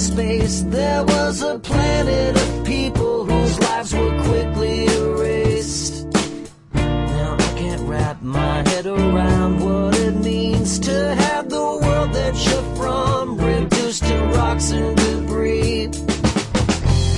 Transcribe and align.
space, 0.00 0.62
there 0.62 1.04
was 1.04 1.42
a 1.42 1.58
planet 1.58 2.34
of 2.34 2.64
people 2.64 3.24
whose 3.24 3.58
lives 3.60 3.94
were 3.94 4.22
quickly 4.24 4.86
erased. 4.86 6.06
Now 6.72 7.36
I 7.38 7.52
can't 7.58 7.82
wrap 7.82 8.22
my 8.22 8.66
head 8.68 8.86
around 8.86 9.60
what 9.60 9.94
it 9.98 10.12
means 10.12 10.78
to 10.80 11.14
have 11.14 11.50
the 11.50 11.68
world 11.82 12.12
that 12.14 12.34
you're 12.46 12.76
from 12.76 13.36
reduced 13.36 14.04
to 14.04 14.16
rocks 14.38 14.70
and 14.70 14.96
debris. 14.96 15.88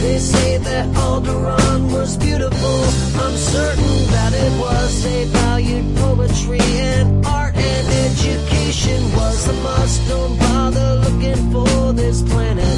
They 0.02 0.18
say 0.18 0.58
that 0.58 0.86
Alderaan 0.96 1.92
was 1.92 2.16
beautiful. 2.16 2.78
I'm 3.22 3.36
certain 3.36 3.94
that 4.10 4.32
it 4.34 4.52
was. 4.60 5.04
They 5.04 5.24
valued 5.26 5.96
poetry 5.98 6.58
and 6.60 7.24
art 7.26 7.54
and 7.54 7.86
education 8.06 9.00
was 9.12 9.46
a 9.46 9.52
must. 9.62 10.08
Don't 10.08 10.36
bother 10.36 10.96
looking 11.04 11.52
for 11.52 11.92
this 11.92 12.22
planet. 12.22 12.71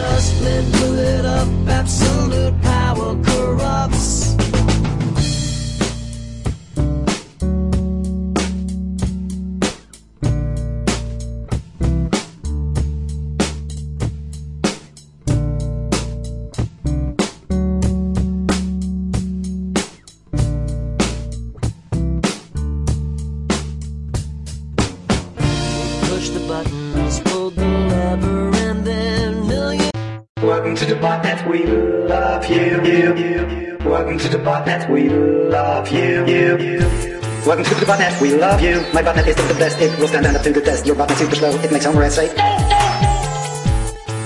To 0.00 0.62
blew 0.72 0.98
it 0.98 1.24
up. 1.26 1.48
Absolute 1.68 2.62
power 2.62 2.79
botnet, 34.60 34.90
we 34.90 35.08
love 35.08 35.88
you, 35.88 36.26
you, 36.26 36.58
you. 36.58 36.78
Welcome 37.46 37.64
to 37.64 37.74
the 37.74 37.86
botnet, 37.86 38.20
we 38.20 38.36
love 38.36 38.60
you. 38.60 38.84
My 38.92 39.02
botnet 39.02 39.26
is 39.26 39.36
the 39.36 39.54
best, 39.54 39.80
it 39.80 39.98
will 39.98 40.08
stand 40.08 40.26
up 40.26 40.42
to 40.42 40.52
the 40.52 40.60
test. 40.60 40.84
Your 40.84 40.96
botnet 40.96 41.16
super 41.16 41.34
slow, 41.34 41.50
it 41.64 41.72
makes 41.72 41.86
Homer 41.86 42.10
say. 42.10 42.28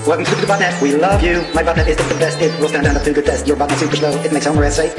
Welcome 0.05 0.25
to 0.25 0.35
the 0.35 0.47
botnet, 0.47 0.81
we 0.81 0.95
love 0.97 1.23
you. 1.23 1.41
My 1.53 1.63
botnet 1.63 1.87
is 1.87 1.95
the 1.95 2.15
best, 2.19 2.41
it 2.41 2.51
will 2.59 2.67
stand 2.67 2.87
up 2.87 3.01
to 3.03 3.13
the 3.13 3.21
test. 3.21 3.47
Your 3.47 3.55
botnet 3.55 3.77
super 3.77 3.95
slow, 3.95 4.11
it 4.23 4.33
makes 4.33 4.45
Homer 4.45 4.69
say. 4.69 4.93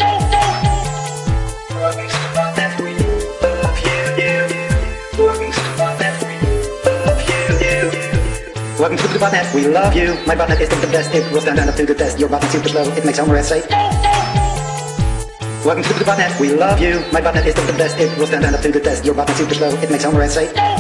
Welcome 8.79 8.99
to 8.99 9.09
the 9.09 9.19
botnet, 9.19 9.55
we 9.55 9.69
love 9.69 9.95
you. 9.95 10.15
My 10.27 10.35
botnet 10.35 10.61
is 10.61 10.69
the 10.69 10.87
best, 10.89 11.15
it 11.15 11.31
will 11.31 11.41
stand 11.41 11.59
up 11.59 11.75
to 11.77 11.85
the 11.85 11.95
test. 11.95 12.19
Your 12.19 12.29
botnet 12.31 12.51
super 12.51 12.69
slow, 12.69 12.85
it 12.97 13.05
makes 13.05 13.19
Homer 13.19 13.43
say. 13.43 13.96
Welcome 15.67 15.83
to 15.83 15.95
the 15.95 16.05
botnet, 16.05 16.39
we 16.39 16.55
love 16.55 16.79
you. 16.81 17.01
My 17.11 17.21
botnet 17.21 17.45
is 17.45 17.55
the 17.55 17.73
best, 17.73 17.99
it 17.99 18.17
will 18.17 18.29
stand 18.29 18.45
up 18.45 18.61
to 18.61 18.71
the 18.71 18.79
test. 18.79 19.05
Your 19.05 19.17
botnet 19.17 19.35
super 19.35 19.55
slow, 19.55 19.69
it 19.83 19.91
makes 19.91 20.05
Homer 20.05 20.23
S 20.23 20.35
say. 20.35 20.76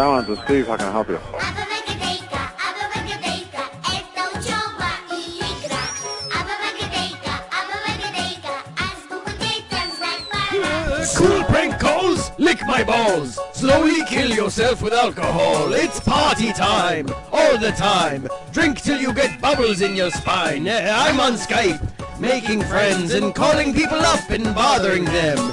down 0.00 0.24
to 0.24 0.34
see 0.46 0.60
if 0.60 0.70
I 0.70 0.80
help 0.80 1.10
you. 1.10 1.20
Cool 11.16 11.44
prank 11.44 11.78
calls? 11.78 12.30
Lick 12.38 12.62
my 12.66 12.82
balls! 12.82 13.38
Slowly 13.52 14.02
kill 14.06 14.30
yourself 14.30 14.80
with 14.80 14.94
alcohol. 14.94 15.74
It's 15.74 16.00
party 16.00 16.54
time! 16.54 17.06
All 17.30 17.58
the 17.58 17.72
time! 17.72 18.26
Drink 18.52 18.80
till 18.80 18.98
you 18.98 19.12
get 19.12 19.38
bubbles 19.38 19.82
in 19.82 19.94
your 19.94 20.10
spine. 20.10 20.66
I'm 20.66 21.20
on 21.20 21.34
Skype, 21.34 21.82
making 22.18 22.62
friends 22.62 23.12
and 23.12 23.34
calling 23.34 23.74
people 23.74 23.98
up 23.98 24.30
and 24.30 24.44
bothering 24.54 25.04
them. 25.04 25.52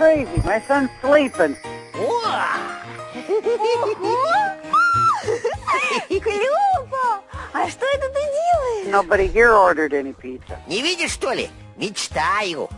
crazy. 0.00 0.42
My 0.46 0.60
son's 0.66 0.90
sleeping. 1.02 1.54
Клёпа! 6.08 7.20
А 7.52 7.68
что 7.68 7.84
это 7.86 8.08
ты 8.08 8.20
делаешь? 8.20 8.86
Nobody 8.88 9.26
here 9.26 9.52
ordered 9.54 9.92
any 9.92 10.12
pizza. 10.14 10.58
Не 10.66 10.80
видишь, 10.82 11.12
что 11.12 11.32
ли? 11.32 11.50
Мечтаю. 11.76 12.68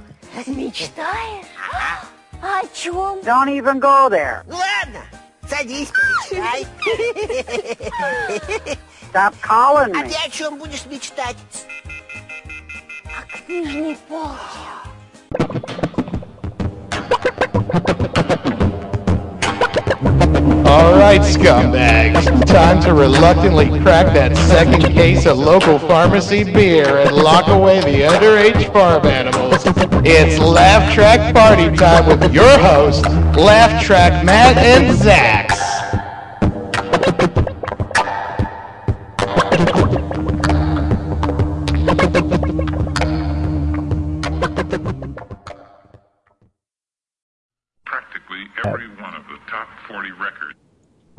Мечтаешь? 0.47 1.47
А 2.43 2.61
о 2.61 2.67
чем? 2.75 3.21
Don't 3.21 3.49
even 3.49 3.79
go 3.81 4.09
there. 4.09 4.43
Ну 4.47 4.57
ладно, 4.57 5.01
садись, 5.49 5.91
помечтай. 6.31 6.67
Stop 9.13 9.35
calling 9.43 9.93
А 9.95 10.03
me. 10.05 10.09
ты 10.11 10.17
о 10.27 10.31
чем 10.31 10.59
будешь 10.59 10.85
мечтать? 10.87 11.37
О 13.07 13.23
книжной 13.47 13.97
полке. 14.09 15.82
All 20.65 20.95
right, 20.97 21.21
scumbags. 21.21 22.47
Time 22.47 22.83
to 22.83 22.95
reluctantly 22.95 23.69
crack 23.81 24.07
that 24.15 24.35
second 24.37 24.83
case 24.95 25.27
of 25.27 25.37
local 25.39 25.79
pharmacy 25.79 26.45
beer 26.45 26.99
and 26.99 27.15
lock 27.15 27.49
away 27.49 27.81
the 27.81 28.03
underage 28.03 28.73
farm 28.73 29.07
animals. 29.07 29.63
It's 30.07 30.39
Laugh 30.39 30.95
Track 30.95 31.35
Party 31.35 31.77
Time 31.77 32.07
with 32.07 32.33
your 32.33 32.59
host, 32.59 33.05
Laugh 33.37 33.85
Track 33.85 34.25
Matt 34.25 34.57
and 34.57 34.97
Zax. 34.97 35.53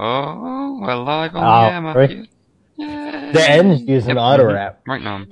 Oh, 0.05 0.79
we're 0.81 0.95
live 0.95 1.33
on 1.33 1.43
Oh, 1.45 1.65
the 1.65 1.73
air, 1.73 1.81
Matthew. 1.81 2.25
right. 2.77 3.33
The 3.33 3.49
end's 3.49 3.81
using 3.83 4.17
auto 4.17 4.51
rap. 4.51 4.81
Right 4.85 5.01
now. 5.01 5.23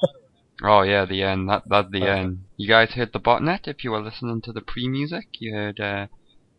oh 0.62 0.80
yeah, 0.82 1.04
the 1.04 1.22
end. 1.22 1.50
That 1.50 1.64
that's 1.66 1.90
the 1.90 2.08
end. 2.08 2.44
You 2.56 2.66
guys 2.66 2.92
heard 2.92 3.12
the 3.12 3.20
botnet 3.20 3.68
if 3.68 3.84
you 3.84 3.90
were 3.90 4.00
listening 4.00 4.40
to 4.42 4.52
the 4.52 4.62
pre-music. 4.62 5.26
You 5.38 5.52
heard 5.52 5.78
uh, 5.80 6.06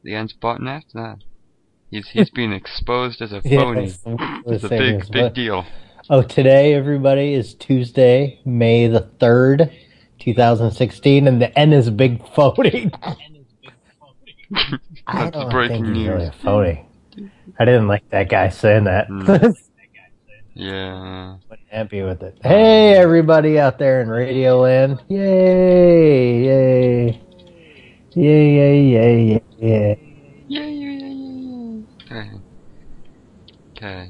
the 0.04 0.14
Ents 0.14 0.36
botnet. 0.40 0.84
That 0.94 1.18
he's 1.90 2.10
he's 2.10 2.30
been 2.30 2.54
exposed 2.54 3.24
as 3.24 3.32
a 3.34 3.42
phony. 3.50 3.88
that's 3.88 4.06
what 4.06 4.22
I 4.22 4.42
was 4.46 4.64
it's 4.64 4.66
a 4.66 4.70
big 4.70 5.12
big 5.12 5.34
deal. 5.34 5.66
Oh, 6.12 6.22
today, 6.22 6.76
everybody, 6.76 7.34
is 7.34 7.56
Tuesday, 7.56 8.40
May 8.46 8.88
the 8.88 9.10
3rd, 9.20 9.74
2016, 10.20 11.28
and 11.28 11.42
the 11.42 11.58
N 11.58 11.74
is 11.74 11.88
a 11.88 11.92
big 11.92 12.24
phony. 12.36 12.92
I 15.08 15.30
That's 15.32 15.52
breaking 15.52 15.86
he's 15.96 16.08
really 16.08 16.20
news. 16.20 16.30
a 16.30 16.32
phony. 16.44 16.87
I 17.60 17.66
didn't 17.66 17.88
like 17.88 18.08
that 18.10 18.30
guy 18.30 18.50
saying 18.50 18.86
that. 18.86 19.08
Mm. 19.18 19.56
Yeah. 20.60 21.36
happy 21.70 22.02
with 22.02 22.24
it. 22.24 22.36
Hey, 22.42 22.96
everybody 22.96 23.60
out 23.60 23.78
there 23.78 24.02
in 24.02 24.10
Radio 24.10 24.60
Land. 24.62 25.04
Yay, 25.08 26.44
yay. 26.46 27.22
Yay, 28.16 28.56
yay, 28.56 28.84
yay, 28.84 29.42
yay. 29.60 30.00
Okay. 32.10 32.32
Okay. 33.76 34.10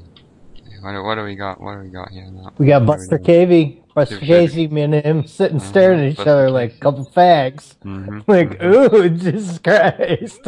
What, 0.80 0.92
do- 0.92 1.02
what 1.04 1.14
do 1.16 1.24
we 1.24 1.34
got? 1.34 1.60
What 1.60 1.74
do 1.74 1.80
we 1.80 1.88
got 1.90 2.08
here 2.10 2.30
now? 2.30 2.50
We 2.56 2.66
got 2.66 2.80
What 2.82 2.96
Buster 2.96 3.18
got? 3.18 3.26
Cavey. 3.26 3.82
Buster 3.94 4.14
Super 4.14 4.26
Casey, 4.26 4.68
me 4.68 4.82
and 4.82 4.94
him 4.94 5.26
sitting 5.26 5.60
staring 5.60 6.00
at 6.00 6.06
each 6.12 6.16
Buster 6.16 6.30
other 6.30 6.50
like 6.50 6.76
a 6.76 6.78
couple 6.78 7.04
fags. 7.14 7.74
Mhm. 7.84 8.24
Like, 8.26 8.62
ooh, 8.62 9.08
Jesus 9.10 9.58
Christ. 9.58 10.40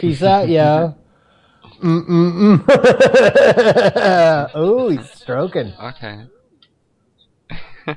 Peace 0.00 0.22
out, 0.24 0.48
yo. 0.48 0.96
Ooh, 4.56 4.88
he's 4.88 5.10
stroking. 5.10 5.72
Okay. 5.80 6.24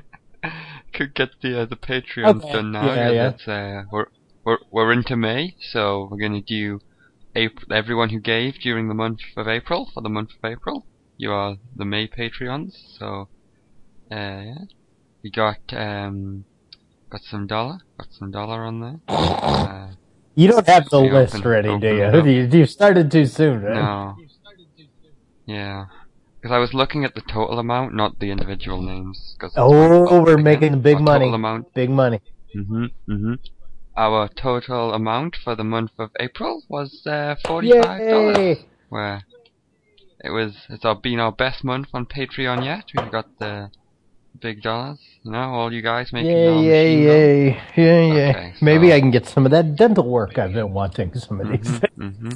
Could 0.92 1.14
get 1.14 1.30
the 1.42 1.62
uh, 1.62 1.66
the 1.66 1.76
Patreon 1.76 2.36
Okay, 2.36 2.52
done 2.52 2.72
now. 2.72 2.94
yeah, 2.94 3.10
yeah. 3.10 3.30
That's, 3.30 3.48
uh, 3.48 3.82
we're 3.90 4.06
we're 4.44 4.58
we're 4.70 4.92
into 4.92 5.16
May, 5.16 5.56
so 5.60 6.08
we're 6.10 6.18
gonna 6.18 6.40
do 6.40 6.80
April. 7.34 7.76
Everyone 7.76 8.10
who 8.10 8.20
gave 8.20 8.60
during 8.60 8.88
the 8.88 8.94
month 8.94 9.20
of 9.36 9.48
April 9.48 9.90
for 9.92 10.02
the 10.02 10.08
month 10.08 10.30
of 10.30 10.50
April, 10.50 10.86
you 11.16 11.32
are 11.32 11.56
the 11.74 11.84
May 11.84 12.06
Patreons. 12.08 12.72
So, 12.98 13.28
uh, 14.10 14.14
yeah, 14.14 14.54
we 15.22 15.30
got 15.30 15.58
um 15.72 16.44
got 17.10 17.22
some 17.22 17.46
dollar, 17.46 17.78
got 17.98 18.08
some 18.12 18.30
dollar 18.30 18.64
on 18.64 18.80
there. 18.80 19.00
You 20.34 20.48
don't 20.48 20.66
have 20.66 20.88
the 20.90 21.00
list 21.00 21.36
open- 21.36 21.50
ready, 21.50 21.78
do 21.78 21.94
you? 21.96 22.02
up. 22.04 22.26
you? 22.26 22.48
You 22.60 22.66
started 22.66 23.10
too 23.10 23.26
soon, 23.26 23.62
right? 23.62 23.74
No. 23.74 24.16
Yeah. 25.46 25.86
Because 26.40 26.54
I 26.54 26.58
was 26.58 26.74
looking 26.74 27.04
at 27.04 27.14
the 27.14 27.20
total 27.22 27.58
amount, 27.58 27.94
not 27.94 28.18
the 28.18 28.30
individual 28.30 28.82
names. 28.82 29.36
'cause 29.38 29.50
it's 29.50 29.58
Oh, 29.58 30.22
we're 30.22 30.36
making 30.36 30.80
big 30.80 31.00
money. 31.00 31.32
Amount. 31.32 31.72
Big 31.74 31.90
money. 31.90 32.20
Mhm. 32.54 32.90
Mhm. 33.08 33.38
Our 33.96 34.28
total 34.28 34.92
amount 34.92 35.36
for 35.36 35.54
the 35.54 35.64
month 35.64 35.92
of 35.98 36.10
April 36.18 36.62
was 36.68 37.06
uh, 37.06 37.36
forty-five 37.46 38.08
dollars. 38.10 38.38
Yay! 38.38 38.66
Where 38.88 39.22
it 40.24 40.30
was, 40.30 40.56
it's 40.68 40.84
our, 40.84 40.94
been 40.96 41.20
our 41.20 41.32
best 41.32 41.62
month 41.64 41.88
on 41.94 42.06
Patreon 42.06 42.64
yet. 42.64 42.84
We've 42.96 43.10
got 43.10 43.38
the 43.38 43.70
big 44.40 44.62
dollars. 44.62 44.98
Know, 45.24 45.38
all 45.38 45.72
you 45.72 45.82
guys 45.82 46.12
making 46.12 46.30
yay, 46.30 46.62
machine 46.66 47.04
go. 47.04 47.12
yay. 47.12 47.62
Yeah, 47.76 48.14
yeah. 48.14 48.30
Okay, 48.30 48.54
Maybe 48.60 48.92
I 48.92 49.00
can 49.00 49.10
get 49.10 49.26
some 49.26 49.44
of 49.46 49.52
that 49.52 49.76
dental 49.76 50.08
work 50.08 50.38
I've 50.38 50.52
been 50.52 50.72
wanting 50.72 51.14
some 51.14 51.40
of 51.40 51.48
these 51.48 51.80
days. 51.80 51.90
hmm 51.96 52.30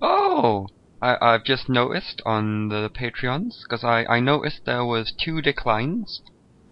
Oh, 0.00 0.66
I, 1.00 1.16
I've 1.20 1.44
just 1.44 1.68
noticed 1.68 2.22
on 2.24 2.68
the 2.68 2.90
Patreons 2.90 3.62
because 3.62 3.84
I, 3.84 4.04
I 4.06 4.20
noticed 4.20 4.62
there 4.64 4.84
was 4.84 5.12
two 5.18 5.40
declines 5.42 6.22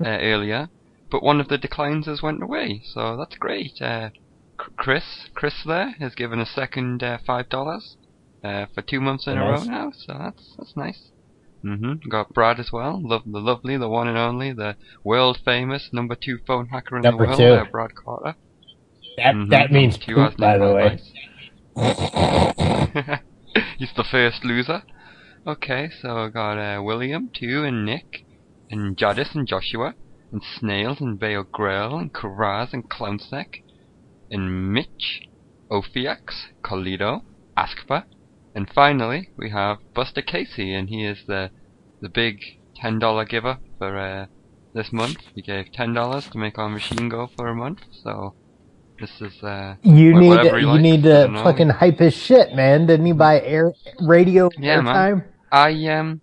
uh, 0.05 0.08
earlier, 0.08 0.69
but 1.10 1.22
one 1.22 1.40
of 1.40 1.49
the 1.49 1.58
declines 1.58 2.06
has 2.06 2.22
went 2.22 2.43
away, 2.43 2.82
so 2.84 3.17
that's 3.17 3.37
great. 3.37 3.81
Uh, 3.81 4.10
Chris, 4.76 5.28
Chris 5.34 5.55
there 5.67 5.94
has 5.99 6.14
given 6.14 6.40
a 6.40 6.46
second 6.46 7.02
uh, 7.02 7.19
five 7.26 7.49
dollars 7.49 7.96
uh, 8.43 8.67
for 8.75 8.82
two 8.82 9.00
months 9.00 9.26
in 9.26 9.37
a 9.37 9.40
row 9.40 9.62
now, 9.64 9.93
so 9.96 10.14
that's 10.19 10.55
that's 10.56 10.76
nice. 10.76 11.10
Mm-hmm. 11.64 12.08
Got 12.11 12.34
Brad 12.34 12.61
as 12.61 12.70
well, 12.70 13.00
Love, 13.02 13.22
the 13.25 13.38
lovely, 13.40 13.76
the 13.78 13.88
one 13.88 14.06
and 14.06 14.19
only, 14.19 14.52
the 14.52 14.76
world 15.02 15.38
famous 15.44 15.88
number 15.93 16.14
two 16.14 16.38
phone 16.46 16.69
hacker 16.69 16.96
in 16.96 17.02
Number 17.02 17.25
the 17.25 17.28
world, 17.28 17.38
two. 17.38 17.44
uh, 17.44 17.64
Brad 17.70 17.94
Carter. 17.94 18.37
That, 19.16 19.34
Mhm. 19.34 19.49
that 19.50 19.72
means 19.72 19.96
Two 19.96 20.14
poop, 20.16 20.37
by 20.37 20.56
no 20.58 20.69
the 20.69 20.75
way. 20.75 20.99
He's 23.78 23.93
the 23.96 24.05
first 24.05 24.44
loser. 24.44 24.82
Okay, 25.46 25.90
so 26.00 26.16
I 26.19 26.28
got 26.28 26.58
uh, 26.58 26.82
William, 26.82 27.31
too, 27.32 27.64
and 27.64 27.84
Nick, 27.84 28.25
and 28.70 28.96
Jadis, 28.96 29.34
and 29.34 29.46
Joshua, 29.46 29.94
and 30.32 30.43
Snails, 30.58 31.00
and 31.00 31.19
Vale 31.20 31.44
Grell, 31.44 31.96
and 31.99 32.12
Karaz, 32.12 32.72
and 32.72 32.88
Clownsneck, 32.90 33.62
and 34.31 34.72
Mitch, 34.72 35.28
Ophiax, 35.70 36.46
Colido, 36.62 37.22
Askpa, 37.56 38.05
and 38.54 38.70
finally 38.70 39.28
we 39.36 39.50
have 39.50 39.78
Buster 39.94 40.22
Casey, 40.22 40.74
and 40.74 40.88
he 40.88 41.04
is 41.04 41.18
the 41.26 41.50
the 42.00 42.08
big 42.08 42.38
ten 42.76 42.98
dollar 42.98 43.24
giver 43.24 43.58
for 43.78 43.98
uh, 43.98 44.26
this 44.72 44.92
month. 44.92 45.18
He 45.34 45.42
gave 45.42 45.72
ten 45.72 45.92
dollars 45.92 46.28
to 46.28 46.38
make 46.38 46.58
our 46.58 46.68
machine 46.68 47.08
go 47.08 47.28
for 47.36 47.48
a 47.48 47.54
month, 47.54 47.80
so 48.02 48.34
this 49.00 49.20
is 49.20 49.42
uh, 49.42 49.76
You 49.82 50.18
need 50.18 50.44
you 50.44 50.66
likes, 50.66 50.82
need 50.82 51.02
to 51.02 51.40
fucking 51.42 51.70
hype 51.70 51.98
his 51.98 52.14
shit, 52.14 52.54
man. 52.54 52.86
Didn't 52.86 53.06
he 53.06 53.12
buy 53.12 53.40
air 53.40 53.72
radio 54.00 54.50
Yeah, 54.56 54.82
man. 54.82 55.24
I 55.50 55.70
um, 55.88 56.20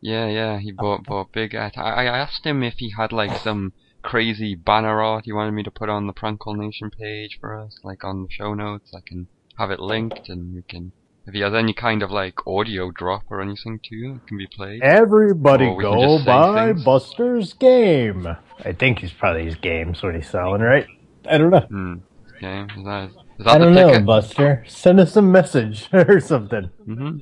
yeah, 0.00 0.26
yeah. 0.26 0.58
He 0.58 0.72
bought 0.72 1.04
bought 1.04 1.32
big. 1.32 1.54
I 1.54 1.70
I 1.76 2.06
I 2.06 2.18
asked 2.18 2.44
him 2.44 2.62
if 2.62 2.74
he 2.78 2.92
had 2.96 3.12
like 3.12 3.36
some 3.38 3.72
crazy 4.02 4.54
banner 4.54 5.02
art 5.02 5.26
he 5.26 5.32
wanted 5.32 5.52
me 5.52 5.62
to 5.62 5.70
put 5.70 5.90
on 5.90 6.06
the 6.06 6.12
Prankle 6.12 6.56
Nation 6.56 6.90
page 6.90 7.38
for 7.40 7.54
us, 7.56 7.78
like 7.84 8.02
on 8.02 8.22
the 8.22 8.28
show 8.30 8.54
notes. 8.54 8.92
I 8.94 9.00
can 9.06 9.28
have 9.58 9.70
it 9.70 9.80
linked, 9.80 10.28
and 10.28 10.54
we 10.54 10.62
can. 10.62 10.92
If 11.30 11.34
he 11.34 11.42
has 11.42 11.54
any 11.54 11.72
kind 11.72 12.02
of 12.02 12.10
like 12.10 12.44
audio 12.44 12.90
drop 12.90 13.22
or 13.30 13.40
anything 13.40 13.78
too, 13.88 14.16
it 14.16 14.26
can 14.26 14.36
be 14.36 14.48
played. 14.48 14.82
Everybody 14.82 15.66
Or 15.66 15.80
go 15.80 16.24
buy. 16.24 16.72
Buster's 16.72 17.52
game. 17.52 18.26
I 18.64 18.72
think 18.72 18.98
he's 18.98 19.12
probably 19.12 19.44
his 19.44 19.54
games 19.54 20.02
what 20.02 20.16
he's 20.16 20.28
selling, 20.28 20.60
right? 20.60 20.88
I 21.30 21.38
don't 21.38 21.50
know. 21.50 21.60
Hmm. 21.60 21.94
Okay. 22.38 22.62
Is 22.76 22.84
that 22.84 23.10
is 23.38 23.44
that 23.44 23.48
I 23.48 23.58
don't 23.58 23.74
know. 23.74 24.00
Buster. 24.00 24.64
Send 24.66 24.98
us 24.98 25.14
a 25.14 25.22
message 25.22 25.88
or 25.92 26.18
something. 26.18 26.68
hmm 26.84 27.18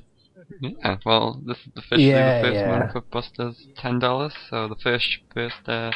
Yeah, 0.63 0.97
well, 1.05 1.43
this 1.45 1.59
is 1.59 1.73
officially 1.77 2.09
Yeah, 2.09 2.41
the 2.41 2.49
first 2.49 2.55
yeah. 2.61 2.79
month 2.79 2.95
of 2.97 3.11
Buster's 3.11 3.67
ten 3.77 3.99
dollars. 3.99 4.33
So 4.49 4.69
the 4.69 4.77
first 4.83 5.19
first 5.35 5.69
uh, 5.69 5.93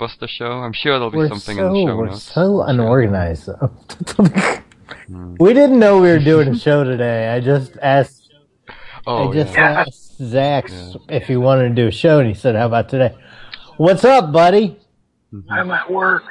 Buster 0.00 0.26
show. 0.26 0.50
I'm 0.64 0.72
sure 0.72 0.94
there'll 0.94 1.12
be 1.12 1.18
We're 1.18 1.28
something 1.28 1.58
so 1.58 1.66
in 1.68 1.72
the 1.74 1.86
show 1.86 1.96
we're 1.96 2.06
notes. 2.06 2.24
so 2.24 2.62
unorganized. 2.62 3.48
though. 4.90 5.14
Hmm. 5.14 5.34
we 5.38 5.52
didn't 5.54 5.78
know 5.78 6.00
we 6.00 6.08
were 6.08 6.18
doing 6.18 6.48
a 6.48 6.58
show 6.58 6.84
today. 6.84 7.28
I 7.28 7.40
just 7.40 7.76
asked. 7.80 8.32
Oh, 9.06 9.30
I 9.30 9.32
just 9.34 9.54
yeah. 9.54 9.84
asked 9.86 10.16
Zach 10.18 10.70
if 11.08 11.26
he 11.26 11.36
wanted 11.36 11.70
to 11.70 11.74
do 11.74 11.88
a 11.88 11.90
show, 11.90 12.18
and 12.18 12.28
he 12.28 12.34
said, 12.34 12.54
"How 12.54 12.66
about 12.66 12.88
today?" 12.88 13.16
What's 13.76 14.04
up, 14.04 14.32
buddy? 14.32 14.78
I'm 15.50 15.70
at 15.70 15.90
work. 15.90 16.24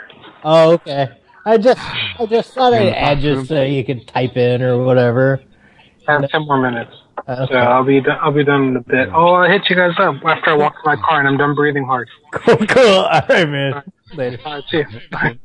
Oh, 0.43 0.73
okay. 0.73 1.09
I 1.45 1.57
just 1.57 1.79
I 2.19 2.25
just 2.27 2.53
thought 2.53 2.73
I'd 2.73 2.87
the 2.87 2.99
add 2.99 3.21
you 3.21 3.43
so 3.45 3.63
you 3.63 3.83
could 3.83 4.07
type 4.07 4.37
in 4.37 4.61
or 4.61 4.83
whatever. 4.83 5.41
I 6.07 6.13
have 6.13 6.29
ten 6.29 6.45
more 6.45 6.61
minutes. 6.61 6.95
Okay. 7.27 7.53
So 7.53 7.57
I'll 7.57 7.83
be 7.83 8.01
done, 8.01 8.17
I'll 8.21 8.31
be 8.31 8.43
done 8.43 8.69
in 8.69 8.75
a 8.77 8.81
bit. 8.81 9.09
Oh, 9.13 9.33
I'll 9.33 9.49
hit 9.49 9.63
you 9.69 9.75
guys 9.75 9.91
up 9.99 10.15
after 10.25 10.51
I 10.51 10.53
walk 10.55 10.73
to 10.73 10.81
my 10.85 10.95
car 10.95 11.19
and 11.19 11.27
I'm 11.27 11.37
done 11.37 11.55
breathing 11.55 11.85
hard. 11.85 12.07
Cool, 12.31 12.57
cool. 12.67 12.99
All 12.99 13.21
right, 13.27 13.49
man. 13.49 13.83
Later. 14.13 14.39
All 14.45 14.53
right, 14.53 14.63
see 14.69 14.77
you. 14.77 14.85
Bye. 15.11 15.39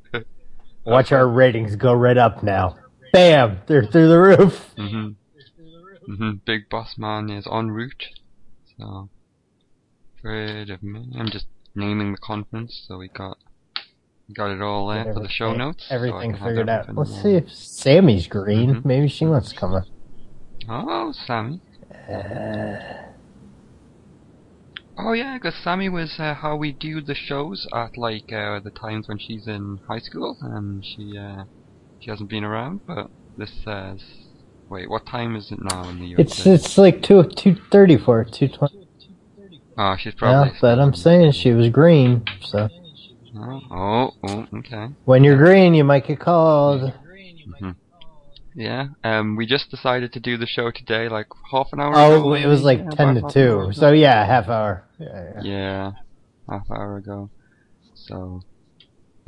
Watch 0.85 1.12
our 1.12 1.26
ratings 1.26 1.76
go 1.76 1.94
right 1.94 2.18
up 2.18 2.42
now. 2.42 2.76
Bam! 3.14 3.61
They're 3.68 3.85
through 3.87 4.09
the 4.09 4.18
roof. 4.18 4.75
Mm-hmm. 4.76 6.12
Mm-hmm. 6.12 6.30
Big 6.44 6.68
Boss 6.68 6.97
Man 6.99 7.30
is 7.30 7.47
en 7.47 7.71
route. 7.71 8.06
So, 8.76 9.09
afraid 10.18 10.68
of 10.68 10.83
me. 10.83 11.12
I'm 11.16 11.28
just 11.30 11.47
naming 11.76 12.11
the 12.11 12.18
conference, 12.18 12.85
so 12.88 12.99
we 12.99 13.06
got 13.06 13.38
we 14.28 14.35
got 14.35 14.50
it 14.50 14.61
all 14.61 14.88
there 14.88 15.04
for 15.14 15.21
the 15.21 15.28
show 15.28 15.44
Everything- 15.52 15.59
notes. 15.59 15.87
so 15.88 15.94
I 15.94 15.97
Everything 15.97 16.33
figured 16.35 16.68
out. 16.68 16.92
Let's 16.97 17.23
see 17.23 17.35
if 17.37 17.52
Sammy's 17.52 18.26
green. 18.26 18.75
Mm-hmm. 18.75 18.88
Maybe 18.88 19.06
she 19.09 19.26
wants 19.26 19.50
to 19.50 19.56
come 19.56 19.75
up. 19.75 19.85
Oh, 20.68 21.12
Sammy. 21.12 21.61
Oh 24.99 25.12
yeah, 25.12 25.35
because 25.38 25.54
Sammy 25.62 25.88
was 25.88 26.16
uh, 26.18 26.35
how 26.35 26.56
we 26.56 26.73
do 26.73 27.00
the 27.00 27.14
shows 27.14 27.68
at 27.73 27.97
like 27.97 28.33
uh, 28.33 28.59
the 28.59 28.71
times 28.75 29.06
when 29.06 29.18
she's 29.18 29.47
in 29.47 29.78
high 29.87 30.00
school, 30.00 30.37
and 30.40 30.85
she 30.85 31.16
uh, 31.16 31.44
she 32.04 32.11
hasn't 32.11 32.28
been 32.28 32.44
around. 32.44 32.80
But 32.87 33.11
this 33.38 33.50
says, 33.64 34.02
wait, 34.68 34.90
what 34.90 35.06
time 35.06 35.37
is 35.37 35.50
it 35.50 35.58
now 35.62 35.88
in 35.88 35.99
the 36.00 36.06
US? 36.08 36.18
It's 36.20 36.46
it's 36.46 36.78
like 36.78 37.02
two 37.02 37.23
two 37.25 37.56
thirty 37.70 37.96
for 37.96 38.25
two 38.25 38.49
twenty. 38.49 38.87
Oh, 39.76 39.96
she's 39.99 40.14
probably. 40.14 40.52
Yeah, 40.52 40.58
but 40.61 40.78
I'm 40.78 40.94
saying 40.94 41.32
she 41.32 41.50
was 41.52 41.68
green. 41.70 42.25
So 42.42 42.68
Oh, 43.37 43.61
oh, 43.70 44.11
oh, 44.28 44.46
okay. 44.58 44.88
when 45.04 45.25
you're 45.25 45.37
green, 45.37 45.75
you 45.75 45.82
might 45.82 46.06
get 46.06 46.20
called. 46.20 46.92
hmm 47.58 47.70
Yeah. 48.54 48.88
Um, 49.02 49.34
we 49.34 49.46
just 49.46 49.70
decided 49.70 50.12
to 50.12 50.20
do 50.20 50.37
the 50.37 50.46
show 50.46 50.70
today, 50.70 51.08
like 51.08 51.26
half 51.50 51.73
an 51.73 51.80
hour. 51.80 51.92
Oh, 51.96 52.20
ago, 52.20 52.34
it 52.34 52.46
was 52.46 52.62
like 52.62 52.78
Yeah, 52.78 52.90
ten 52.90 53.14
to 53.14 53.20
half 53.23 53.25
hour 53.25 53.30
two. 53.30 53.73
So 53.73 53.90
yeah, 53.90 54.25
half 54.25 54.49
hour. 54.49 54.84
Yeah. 55.00 55.32
yeah. 55.34 55.42
Yeah, 55.42 55.92
half 56.49 56.70
hour 56.70 56.96
ago. 56.99 57.30
So, 57.94 58.42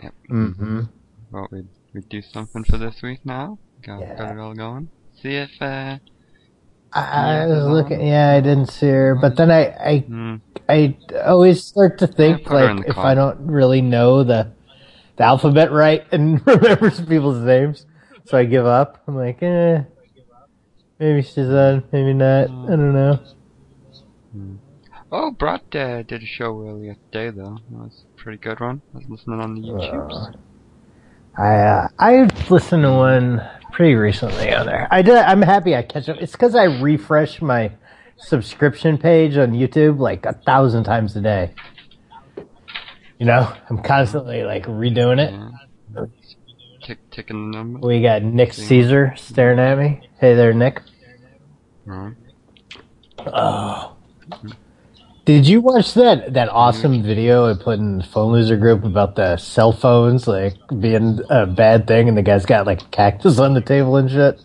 yep. 0.01 0.15
Mm-hmm. 0.31 0.83
Thought 1.33 1.51
we'd 1.51 1.67
we'd 1.97 2.09
do 2.11 2.21
something 2.21 2.63
for 2.63 2.77
this 2.77 3.01
week 3.03 3.21
now. 3.25 3.59
got, 3.83 4.01
got 4.19 4.33
it 4.33 4.39
all 4.39 4.55
going. 4.55 4.91
See 5.23 5.35
if 5.35 5.51
uh, 5.61 5.99
I 6.93 7.39
I 7.43 7.47
was 7.47 7.65
looking. 7.65 8.07
Yeah, 8.07 8.35
I 8.35 8.41
didn't 8.41 8.67
see 8.67 8.87
her, 8.87 9.15
but 9.15 9.37
then 9.37 9.51
I, 9.51 9.65
I, 9.65 10.05
I 10.69 10.97
always 11.25 11.65
start 11.65 11.99
to 11.99 12.07
think 12.07 12.45
put 12.45 12.61
her 12.61 12.71
in 12.71 12.77
like 12.79 12.89
if 12.89 12.95
car. 12.95 13.07
I 13.07 13.15
don't 13.15 13.47
really 13.47 13.81
know 13.81 14.25
the, 14.25 14.53
the 15.17 15.25
alphabet 15.25 15.73
right 15.73 16.05
and 16.13 16.47
remember 16.47 16.91
people's 16.91 17.43
names, 17.43 17.87
so 18.27 18.37
I 18.37 18.45
give 18.45 18.67
up. 18.67 19.03
I'm 19.09 19.17
like, 19.17 19.43
eh, 19.43 19.83
maybe 21.01 21.23
she's 21.23 21.49
on, 21.49 21.83
maybe 21.93 22.13
not. 22.13 22.51
I 22.51 22.77
don't 22.77 22.93
know. 22.93 23.21
oh, 25.11 25.31
Brad 25.31 25.75
uh, 25.75 26.03
did 26.03 26.23
a 26.23 26.27
show 26.27 26.61
earlier 26.61 26.97
today 27.11 27.31
though. 27.31 27.59
That 27.71 27.79
was 27.79 28.05
a 28.05 28.17
pretty 28.23 28.39
good 28.39 28.61
one. 28.61 28.83
I 28.95 28.99
was 28.99 29.07
listening 29.09 29.41
on 29.41 29.55
the 29.55 29.63
YouTube. 29.63 30.37
I 31.39 31.55
uh, 31.57 31.89
I 31.99 32.29
listened 32.49 32.83
to 32.85 32.93
one 32.93 33.43
pretty 33.73 33.95
recently 33.95 34.53
on 34.55 34.67
there. 34.67 34.89
I 34.91 35.03
did. 35.03 35.17
I'm 35.17 35.43
happy 35.43 35.77
I 35.77 35.83
catch 35.83 36.09
up. 36.09 36.17
It's 36.19 36.33
because 36.33 36.55
I 36.55 36.65
refresh 36.65 37.43
my 37.43 37.73
subscription 38.17 38.97
page 38.97 39.37
on 39.37 39.53
YouTube 39.53 39.99
like 39.99 40.25
a 40.25 40.33
thousand 40.33 40.85
times 40.85 41.15
a 41.17 41.21
day. 41.21 41.55
You 43.19 43.27
know, 43.27 43.53
I'm 43.69 43.83
constantly 43.83 44.45
like 44.45 44.65
redoing 44.65 45.19
it. 45.21 46.11
Tick, 46.83 46.99
ticking 47.11 47.51
the 47.51 47.59
number. 47.59 47.87
We 47.87 48.01
got 48.01 48.23
Nick 48.23 48.53
Caesar 48.53 49.13
staring 49.17 49.59
at 49.59 49.77
me. 49.77 50.09
Hey 50.21 50.35
there, 50.35 50.55
Nick. 50.55 50.81
Right. 51.85 52.15
Oh. 53.27 53.97
Did 55.27 55.49
you 55.49 55.61
watch 55.61 55.95
that 55.95 56.35
that 56.35 56.49
mm-hmm. 56.49 56.57
awesome 56.57 57.03
video 57.03 57.51
I 57.51 57.55
put 57.55 57.81
in 57.81 57.99
the 57.99 58.05
phone 58.05 58.31
loser 58.33 58.57
group 58.57 58.85
about 58.85 59.17
the 59.17 59.37
cell 59.37 59.73
phones 59.73 60.29
like 60.29 60.55
being 60.79 61.21
a 61.29 61.47
bad 61.47 61.89
thing 61.89 62.09
and 62.09 62.17
the 62.17 62.23
guy's 62.23 62.47
got 62.47 62.65
like 62.65 62.93
cactus 62.93 63.41
on 63.41 63.53
the 63.53 63.61
table 63.61 63.97
and 63.97 64.09
shit? 64.09 64.41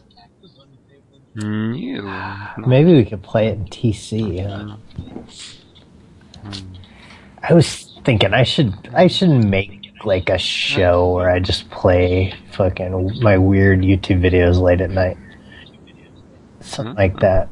New. 1.35 2.01
Mm-hmm. 2.01 2.67
Maybe 2.67 2.95
we 2.95 3.05
could 3.05 3.21
play 3.21 3.49
it 3.49 3.59
in 3.59 3.65
TC. 3.65 4.43
Huh? 4.43 4.77
Mm-hmm. 6.45 6.73
I 7.43 7.53
was 7.53 7.99
thinking 8.03 8.33
I 8.33 8.41
should 8.41 8.73
I 8.91 9.05
should 9.05 9.29
make 9.29 9.93
like 10.03 10.29
a 10.29 10.39
show 10.39 11.13
where 11.13 11.29
I 11.29 11.37
just 11.37 11.69
play 11.69 12.33
fucking 12.53 13.19
my 13.21 13.37
weird 13.37 13.81
YouTube 13.81 14.19
videos 14.19 14.59
late 14.59 14.81
at 14.81 14.89
night. 14.89 15.17
Something 16.59 16.95
like 16.95 17.19
that. 17.19 17.49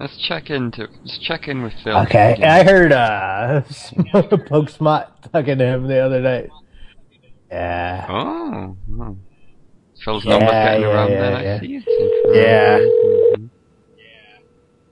Let's 0.00 0.16
check 0.26 0.48
into. 0.48 0.88
Let's 1.04 1.18
check 1.18 1.46
in 1.46 1.62
with 1.62 1.74
Phil. 1.84 1.94
Okay, 2.06 2.42
I 2.42 2.64
heard 2.64 2.90
uh 2.90 3.60
Poke 4.48 4.70
Smot 4.70 5.08
talking 5.30 5.58
to 5.58 5.64
him 5.66 5.86
the 5.86 5.98
other 6.00 6.20
night. 6.22 6.48
Yeah. 7.50 8.06
Oh. 8.08 8.76
oh. 8.98 9.16
Phil's 10.02 10.24
Yeah, 10.24 10.30
number's 10.38 10.50
getting 10.52 10.82
yeah, 10.82 10.88
around 10.88 11.10
yeah, 11.10 11.20
then. 11.20 11.44
yeah. 11.44 11.56
I 11.56 11.60
see 11.60 11.74
it. 11.76 11.84
Yeah. 12.34 12.78
Mhm. 13.36 13.50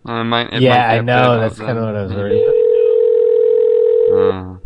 Uh, 0.06 0.20
it 0.20 0.24
might, 0.24 0.52
it 0.52 0.60
yeah, 0.62 0.70
might 0.76 0.84
I 0.90 0.94
get 0.96 1.04
know. 1.06 1.22
played 1.24 1.40
That's 1.42 1.60
out 1.60 1.66
kind 1.66 1.78
of 1.78 1.84
then. 1.84 1.84
what 1.84 1.96
I 1.96 2.02
was 2.02 2.12
worried. 2.12 2.44
Uh, 4.10 4.58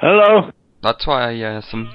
Hello. 0.00 0.50
that's 0.82 1.06
why 1.06 1.32
I 1.32 1.40
uh, 1.56 1.60
some. 1.62 1.94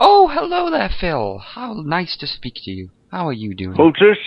Oh, 0.00 0.28
hello 0.28 0.70
there, 0.70 0.90
Phil. 1.00 1.38
How 1.38 1.74
nice 1.74 2.16
to 2.18 2.26
speak 2.26 2.54
to 2.64 2.70
you. 2.70 2.90
How 3.10 3.28
are 3.28 3.32
you 3.32 3.54
doing? 3.54 3.76
Who's 3.76 3.94
this? 4.00 4.18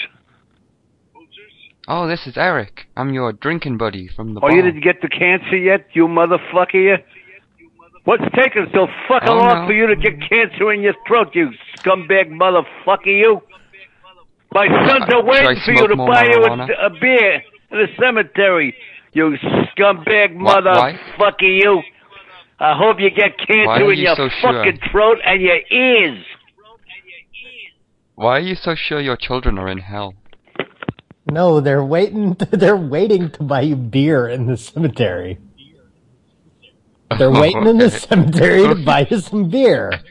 Oh, 1.91 2.07
this 2.07 2.27
is 2.27 2.37
Eric. 2.37 2.85
I'm 2.95 3.13
your 3.15 3.33
drinking 3.33 3.77
buddy 3.77 4.07
from 4.15 4.35
the 4.35 4.39
Oh, 4.39 4.41
bar. 4.41 4.51
you 4.51 4.61
didn't 4.61 4.83
get 4.83 5.01
the 5.01 5.07
cancer 5.09 5.57
yet, 5.57 5.87
you 5.93 6.07
motherfucker, 6.07 6.75
you? 6.75 6.97
What's 8.05 8.23
taking 8.35 8.67
so 8.73 8.87
fucking 9.07 9.27
Oh, 9.29 9.37
long 9.37 9.61
no. 9.61 9.67
for 9.67 9.73
you 9.73 9.87
to 9.87 9.95
get 9.95 10.13
cancer 10.29 10.71
in 10.71 10.81
your 10.81 10.93
throat, 11.07 11.29
you 11.33 11.49
scumbag 11.77 12.29
motherfucker, 12.29 13.07
you? 13.07 13.41
My 14.53 14.67
sons 14.87 15.05
are 15.13 15.23
waiting 15.23 15.59
for 15.65 15.71
you 15.71 15.87
to 15.87 15.95
buy 15.95 16.25
you 16.25 16.43
a, 16.43 16.85
a 16.85 16.89
beer 17.01 17.41
in 17.71 17.77
the 17.79 17.87
cemetery, 17.99 18.75
you 19.13 19.35
scumbag 19.75 20.35
motherfucker, 20.35 21.41
you. 21.41 21.81
I 22.59 22.75
hope 22.77 22.99
you 22.99 23.09
get 23.09 23.37
cancer 23.37 23.67
are 23.69 23.91
in 23.93 23.99
your 23.99 24.15
so 24.15 24.29
sure? 24.29 24.53
fucking 24.53 24.79
throat 24.91 25.17
and 25.25 25.41
your 25.41 25.59
ears. 25.71 26.23
Why 28.15 28.37
are 28.37 28.39
you 28.39 28.55
so 28.55 28.75
sure 28.75 28.99
your 28.99 29.15
children 29.17 29.57
are 29.57 29.69
in 29.69 29.77
hell? 29.79 30.13
No, 31.29 31.61
they're 31.61 31.83
waiting. 31.85 32.35
They're 32.51 32.77
waiting 32.77 33.31
to 33.31 33.43
buy 33.43 33.61
you 33.61 33.75
beer 33.75 34.27
in 34.29 34.47
the 34.47 34.57
cemetery. 34.57 35.39
They're 37.17 37.31
waiting 37.31 37.67
in 37.67 37.77
the 37.79 37.91
cemetery 37.91 38.67
to 38.67 38.75
buy 38.75 39.07
you 39.09 39.19
some 39.19 39.49
beer. 39.49 40.03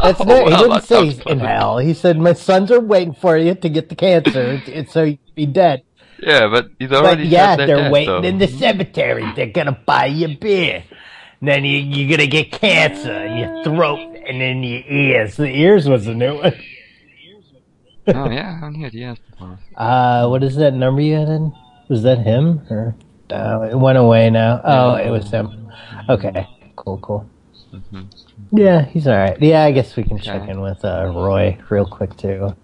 That's 0.00 0.20
Oh, 0.20 0.24
no, 0.24 0.46
he 0.46 0.56
didn't 0.56 0.80
say 0.80 1.06
he's 1.06 1.20
in 1.20 1.40
hell. 1.40 1.78
He 1.78 1.94
said 1.94 2.18
my 2.18 2.34
sons 2.34 2.70
are 2.72 2.80
waiting 2.80 3.14
for 3.14 3.36
you 3.36 3.54
to 3.54 3.68
get 3.68 3.88
the 3.88 3.96
cancer, 3.96 4.62
it's, 4.66 4.92
so 4.92 5.04
you 5.04 5.18
can 5.18 5.34
be 5.34 5.46
dead. 5.46 5.82
Yeah, 6.18 6.48
but 6.48 6.68
he's 6.78 6.92
But 6.98 7.04
already 7.04 7.24
yeah, 7.24 7.48
said 7.48 7.56
they're, 7.56 7.68
they're 7.68 7.76
dead, 7.76 7.92
waiting 7.92 8.22
though. 8.22 8.22
in 8.24 8.38
the 8.38 8.48
cemetery. 8.48 9.32
They're 9.32 9.52
gonna 9.52 9.78
buy 9.86 10.06
you 10.06 10.28
beer. 10.38 10.84
And 11.40 11.48
then 11.48 11.64
you, 11.64 11.78
you're 11.78 12.10
gonna 12.16 12.28
get 12.28 12.52
cancer 12.52 13.12
in 13.26 13.36
your 13.38 13.50
throat 13.64 14.00
and 14.26 14.42
in 14.42 14.62
your 14.62 14.82
ears. 14.86 15.36
The 15.36 15.46
ears 15.46 15.88
was 15.88 16.06
a 16.06 16.14
new 16.14 16.36
one. 16.38 16.54
Oh 18.08 18.30
yeah, 18.30 18.60
I 18.62 18.70
heard 18.70 18.94
yes. 18.94 19.18
Uh, 19.76 20.26
what 20.28 20.42
is 20.42 20.56
that 20.56 20.74
number 20.74 21.00
you 21.02 21.14
had 21.16 21.28
in? 21.28 21.52
Was 21.88 22.02
that 22.02 22.18
him 22.18 22.60
or 22.70 22.94
uh, 23.30 23.68
it 23.70 23.78
went 23.78 23.98
away 23.98 24.30
now? 24.30 24.60
Oh, 24.64 24.94
it 24.94 25.10
was 25.10 25.30
him. 25.30 25.70
Okay, 26.08 26.46
cool, 26.76 26.98
cool. 26.98 27.26
Mhm. 27.72 28.06
Yeah, 28.52 28.84
he's 28.84 29.06
all 29.06 29.16
right. 29.16 29.40
Yeah, 29.40 29.62
I 29.64 29.72
guess 29.72 29.96
we 29.96 30.02
can 30.02 30.18
check 30.18 30.48
in 30.48 30.60
with 30.60 30.84
uh, 30.84 31.10
Roy 31.14 31.58
real 31.70 31.86
quick 31.86 32.16
too. 32.16 32.54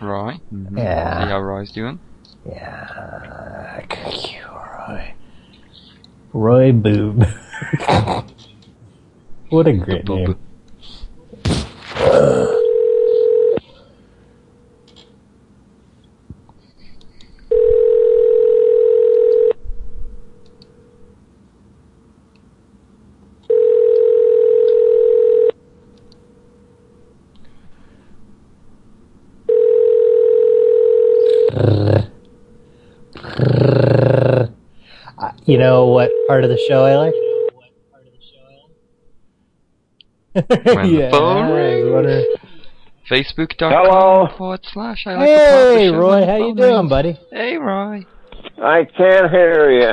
Roy. 0.00 0.38
Mhm. 0.52 0.78
Yeah. 0.78 1.24
See 1.24 1.30
how 1.30 1.40
Roy's 1.40 1.72
doing. 1.72 1.98
Yeah, 2.46 3.80
cute 3.88 4.44
Roy. 4.46 5.14
Roy 6.32 6.72
Boob. 6.72 7.24
what 9.48 9.66
a 9.66 9.72
great 9.72 10.08
name. 10.08 10.36
Uh, 35.16 35.30
you 35.44 35.58
know 35.58 35.86
what 35.86 36.10
part 36.28 36.44
of 36.44 36.50
the 36.50 36.58
show 36.68 36.84
I 36.84 36.96
like? 36.96 37.14
When 40.34 40.44
the 40.94 41.08
phone 41.12 41.46
I 41.46 41.50
was 41.84 42.06
rings. 42.06 42.26
Facebook.com 43.10 44.36
forward 44.36 44.60
slash 44.72 45.06
I 45.06 45.14
like 45.14 45.28
the 45.28 45.36
part 45.36 45.62
of 45.62 45.68
the 45.74 45.78
Hey, 45.78 45.90
Roy, 45.90 46.26
how 46.26 46.36
you 46.36 46.54
doing, 46.54 46.76
rings. 46.78 46.90
buddy? 46.90 47.20
Hey, 47.30 47.56
Roy. 47.56 48.06
I 48.62 48.84
can't 48.84 49.30
hear 49.30 49.70
you. 49.70 49.92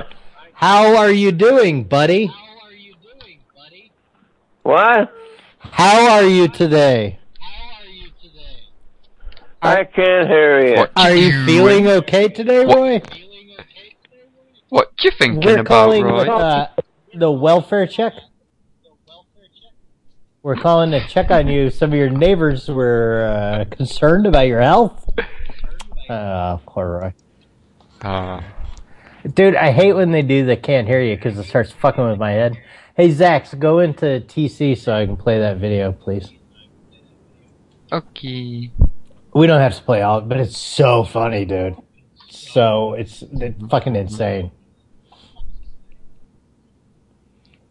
How 0.53 0.96
are 0.96 1.12
you 1.12 1.31
doing, 1.31 1.84
buddy? 1.84 2.31
What? 4.63 5.12
How 5.60 6.12
are 6.12 6.24
you 6.24 6.48
today? 6.48 7.20
I 9.62 9.84
can't 9.84 10.27
hear 10.27 10.65
you. 10.75 10.88
Are 10.96 11.13
you 11.15 11.27
you 11.27 11.46
feeling 11.46 11.88
okay 11.88 12.27
today, 12.29 12.65
Roy? 12.65 12.93
What 13.00 13.20
you 14.72 15.12
thinking 15.12 15.42
We're 15.42 15.60
about, 15.60 15.66
calling 15.68 16.04
Roy? 16.04 16.28
uh, 16.28 16.68
the 17.13 17.32
welfare 17.32 17.88
check. 17.88 18.13
We're 20.44 20.56
calling 20.56 20.92
to 20.92 21.06
check 21.08 21.30
on 21.30 21.48
you. 21.48 21.70
Some 21.70 21.92
of 21.92 21.98
your 22.00 22.10
neighbors 22.10 22.68
were 22.68 23.25
uh, 23.32 23.75
concerned 23.75 24.25
about 24.25 24.48
your 24.48 24.62
health. 24.62 25.08
Oh, 26.10 26.60
poor 26.66 27.00
Roy. 27.00 27.13
Uh, 28.01 28.42
Dude, 29.36 29.56
I 29.56 29.72
hate 29.72 29.94
when 29.94 30.12
they 30.12 30.24
do 30.24 30.44
the 30.46 30.58
can't 30.58 30.88
hear 30.88 31.01
you 31.01 31.16
because 31.16 31.38
it 31.38 31.44
starts 31.44 31.72
fucking 31.72 32.04
with 32.10 32.18
my 32.18 32.32
head. 32.32 32.58
Hey, 32.98 33.10
Zax, 33.10 33.58
go 33.58 33.80
into 33.80 34.22
TC 34.28 34.75
so 34.78 34.94
I 34.96 35.06
can 35.06 35.16
play 35.16 35.40
that 35.40 35.58
video, 35.58 35.92
please. 35.92 36.30
okay. 37.92 38.72
We 39.34 39.48
don't 39.48 39.62
have 39.62 39.75
to 39.78 39.84
play 39.84 40.01
all, 40.01 40.22
but 40.22 40.40
it's 40.40 40.58
so 40.58 41.04
funny, 41.04 41.46
dude. 41.46 41.78
So 42.30 42.94
it's, 42.94 43.22
it's 43.32 43.63
fucking 43.70 43.96
insane. 43.96 44.51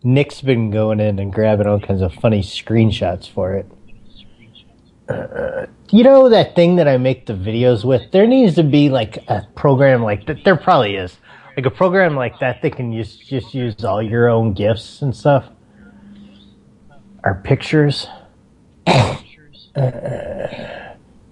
Nick's 0.02 0.40
been 0.40 0.71
going 0.71 1.00
in 1.00 1.19
and 1.19 1.33
grabbing 1.33 1.66
all 1.66 1.80
kinds 1.80 2.00
of 2.00 2.14
funny 2.14 2.42
screenshots 2.42 3.28
for 3.28 3.54
it. 3.54 3.66
Uh, 5.09 5.66
you 5.90 6.02
know 6.02 6.28
that 6.28 6.54
thing 6.54 6.76
that 6.76 6.88
I 6.88 6.97
make 6.97 7.26
the 7.26 7.35
videos 7.35 7.85
with? 7.85 8.11
There 8.11 8.26
needs 8.26 8.54
to 8.54 8.62
be 8.62 8.88
like 8.88 9.19
a 9.28 9.47
program 9.54 10.02
like 10.02 10.26
that. 10.26 10.45
There 10.45 10.57
probably 10.57 10.97
is. 10.97 11.19
Like 11.57 11.66
a 11.66 11.71
program 11.71 12.16
like 12.16 12.38
that 12.40 12.62
that 12.62 12.76
can 12.76 12.92
use, 12.92 13.16
just 13.16 13.54
use 13.54 13.85
all 13.85 14.02
your 14.02 14.28
own 14.28 14.54
GIFs 14.54 15.02
and 15.02 15.14
stuff. 15.14 15.47
Or 17.23 17.42
pictures. 17.45 18.07
uh, 18.87 19.16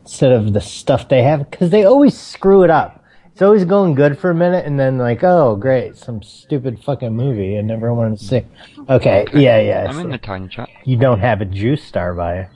instead 0.02 0.32
of 0.32 0.52
the 0.52 0.60
stuff 0.60 1.08
they 1.08 1.22
have 1.22 1.50
because 1.50 1.70
they 1.70 1.84
always 1.84 2.16
screw 2.18 2.62
it 2.62 2.70
up. 2.70 2.97
It's 3.38 3.42
always 3.44 3.64
going 3.64 3.94
good 3.94 4.18
for 4.18 4.30
a 4.30 4.34
minute 4.34 4.66
and 4.66 4.80
then 4.80 4.98
like, 4.98 5.22
oh 5.22 5.54
great, 5.54 5.96
some 5.96 6.24
stupid 6.24 6.82
fucking 6.82 7.14
movie 7.14 7.56
I 7.56 7.60
never 7.60 7.94
wanted 7.94 8.18
to 8.18 8.24
see. 8.24 8.42
Okay, 8.88 9.26
yeah, 9.32 9.60
yeah. 9.60 9.84
I 9.86 9.92
I'm 9.92 10.00
in 10.00 10.10
the 10.10 10.18
tiny 10.18 10.48
chat. 10.48 10.68
You 10.84 10.96
don't 10.96 11.20
have 11.20 11.40
a 11.40 11.44
juice 11.44 11.84
star 11.84 12.14
by 12.14 12.36
you. 12.40 12.46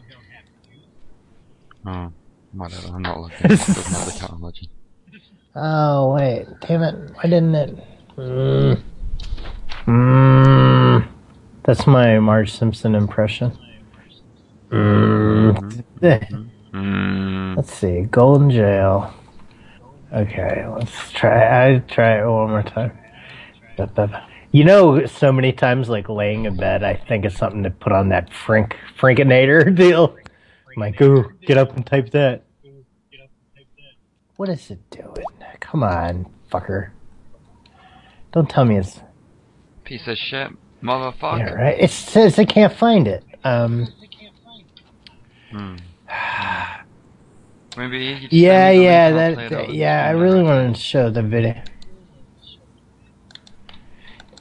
Oh, 1.87 2.13
whatever. 2.51 2.89
I'm 2.89 3.03
not 3.03 3.21
looking. 3.21 3.47
Doesn't 3.47 3.95
have 3.95 4.07
the 4.07 4.19
cat 4.19 4.41
legend. 4.41 4.69
Oh 5.55 6.15
wait, 6.15 6.47
damn 6.63 6.83
it! 6.83 7.15
Why 7.15 7.23
didn't 7.23 7.55
it? 7.55 7.79
Mm. 8.17 8.83
Mm. 9.87 11.09
That's 11.63 11.87
my 11.87 12.19
Marge 12.19 12.51
Simpson 12.51 12.97
impression. 12.97 13.57
Mm. 14.71 15.85
Mm. 16.73 17.57
Let's 17.57 17.73
see, 17.73 18.01
Golden 18.11 18.51
Jail. 18.51 19.15
Okay, 20.13 20.67
let's 20.69 21.11
try. 21.13 21.75
I 21.75 21.79
try 21.79 22.21
it 22.21 22.27
one 22.27 22.51
more 22.51 22.63
time. 22.63 22.99
You 24.51 24.65
know, 24.65 25.07
so 25.07 25.33
many 25.33 25.53
times, 25.53 25.89
like 25.89 26.09
laying 26.11 26.45
in 26.45 26.57
bed, 26.57 26.83
I 26.83 26.95
think 26.97 27.25
of 27.25 27.33
something 27.33 27.63
to 27.63 27.71
put 27.71 27.93
on 27.93 28.11
that 28.11 28.33
Frank 28.33 28.77
Frankinator 28.99 29.75
deal. 29.77 30.15
I'm 30.77 30.81
like, 30.81 31.01
ooh, 31.01 31.33
get 31.47 31.57
up 31.57 31.75
and 31.75 31.87
type 31.87 32.11
that. 32.11 32.43
What 34.37 34.49
is 34.51 34.71
it 34.71 34.79
doing? 34.91 35.25
Come 35.61 35.83
on, 35.83 36.27
fucker. 36.51 36.91
Don't 38.33 38.49
tell 38.51 38.65
me 38.65 38.79
it's 38.79 39.01
Piece 39.85 40.07
of 40.07 40.17
shit, 40.19 40.49
motherfucker. 40.83 41.39
yeah, 41.39 41.53
right. 41.55 41.81
It 41.81 41.91
says 41.91 42.39
I 42.39 42.45
can't 42.45 42.73
find 42.73 43.09
it. 43.09 43.25
Um, 43.45 43.89
Hmm. 45.51 45.77
Maybe 47.77 47.99
yeah, 47.99 48.19
send 48.19 48.23
me 48.23 48.29
the 48.29 48.85
yeah, 48.85 49.11
that, 49.11 49.51
that- 49.51 49.75
yeah. 49.75 50.07
I 50.07 50.11
really 50.11 50.43
want 50.43 50.77
to 50.77 50.81
show 50.83 51.11
the 51.11 51.23
video. 51.23 51.55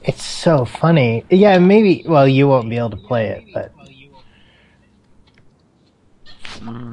It's 0.04 0.24
so 0.24 0.64
funny. 0.64 1.24
Yeah, 1.30 1.58
maybe. 1.58 2.04
Well, 2.06 2.26
you 2.26 2.48
won't 2.48 2.68
be 2.68 2.76
able 2.76 2.90
to 2.90 2.96
play 2.96 3.28
it, 3.28 3.44
but 3.54 3.72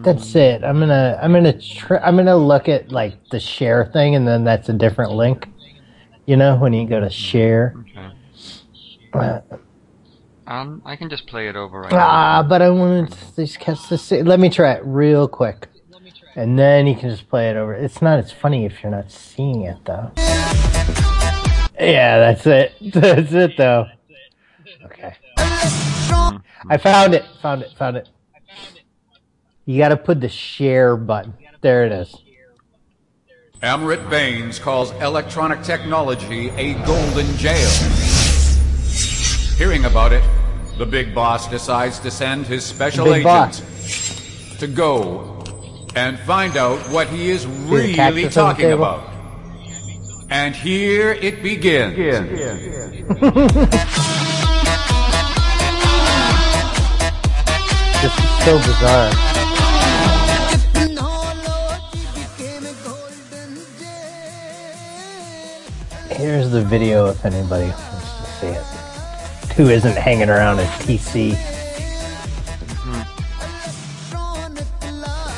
that's 0.03 0.35
it. 0.35 0.63
I'm 0.63 0.79
gonna, 0.79 1.19
I'm 1.21 1.33
gonna, 1.33 1.59
tr- 1.59 1.97
I'm 1.97 2.15
gonna 2.15 2.37
look 2.37 2.69
at 2.69 2.91
like 2.91 3.29
the 3.29 3.39
share 3.39 3.85
thing, 3.85 4.15
and 4.15 4.27
then 4.27 4.43
that's 4.43 4.69
a 4.69 4.73
different 4.73 5.13
link. 5.13 5.47
You 6.27 6.37
know, 6.37 6.55
when 6.57 6.73
you 6.73 6.87
go 6.87 6.99
to 6.99 7.09
share. 7.09 7.75
Okay. 7.79 8.11
Uh, 9.13 9.39
Um, 10.45 10.81
I 10.85 10.95
can 10.95 11.09
just 11.09 11.25
play 11.27 11.47
it 11.47 11.55
over 11.55 11.81
right 11.81 11.91
now. 11.91 11.97
Ah, 11.99 12.43
but 12.47 12.61
I 12.61 12.69
wanted 12.69 13.11
these 13.35 13.57
cats 13.57 13.87
to 13.89 13.97
see. 13.97 14.21
Let 14.21 14.39
me 14.39 14.49
try 14.49 14.73
it 14.73 14.81
real 14.85 15.27
quick, 15.27 15.67
and 16.39 16.57
then 16.57 16.87
you 16.87 16.95
can 16.95 17.09
just 17.09 17.27
play 17.27 17.49
it 17.49 17.57
over. 17.57 17.73
It's 17.73 18.01
not 18.01 18.17
as 18.17 18.31
funny 18.31 18.65
if 18.65 18.81
you're 18.81 18.93
not 18.93 19.11
seeing 19.11 19.63
it, 19.63 19.77
though. 19.83 20.09
Yeah, 21.77 22.17
that's 22.17 22.47
it. 22.47 22.73
That's 22.93 23.33
it, 23.33 23.57
though. 23.57 23.87
Okay. 24.85 25.15
I 25.37 26.77
found 26.77 27.13
it. 27.13 27.25
Found 27.41 27.63
it. 27.63 27.71
Found 27.77 27.97
it. 27.97 28.09
You 29.65 29.77
got 29.77 29.89
to 29.89 29.97
put 29.97 30.21
the 30.21 30.29
share 30.29 30.95
button. 30.95 31.33
There 31.61 31.85
it 31.85 31.91
is. 31.91 32.15
Amrit 33.61 34.09
Baines 34.09 34.59
calls 34.59 34.91
electronic 35.01 35.61
technology 35.63 36.49
a 36.51 36.73
golden 36.85 37.27
jail. 37.35 37.69
Hearing 39.57 39.83
about 39.83 40.13
it, 40.13 40.23
the 40.77 40.85
big 40.85 41.13
boss 41.13 41.49
decides 41.49 41.99
to 41.99 42.09
send 42.09 42.45
his 42.45 42.63
special 42.63 43.13
agent 43.13 43.61
to 44.59 44.67
go 44.67 45.28
and 45.95 46.19
find 46.19 46.57
out 46.57 46.79
what 46.89 47.07
he 47.07 47.29
is 47.29 47.45
really 47.45 47.93
cactus 47.93 48.37
on 48.37 48.55
the 48.55 48.63
talking 48.63 48.71
about. 48.71 49.09
And 50.29 50.55
here 50.55 51.11
it 51.13 51.41
begins. 51.41 51.95
This 58.01 58.13
is 58.13 58.29
so 58.45 58.57
bizarre. 58.57 59.11
Here's 66.11 66.51
the 66.51 66.61
video 66.63 67.07
if 67.07 67.25
anybody 67.25 67.69
wants 67.69 68.17
to 68.17 68.23
see 68.39 68.47
it. 68.47 68.63
Who 69.55 69.69
isn't 69.69 69.95
hanging 69.97 70.29
around 70.29 70.59
a 70.59 70.65
PC? 70.65 71.35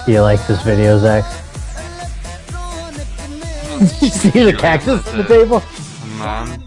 Do 0.05 0.11
you 0.11 0.21
like 0.21 0.45
this 0.47 0.61
video, 0.63 0.97
Zach? 0.97 1.23
you 4.01 4.09
see 4.09 4.43
the 4.43 4.53
cactus 4.57 5.07
on 5.07 5.17
the 5.19 5.23
table? 5.23 5.61
Man. 6.17 6.63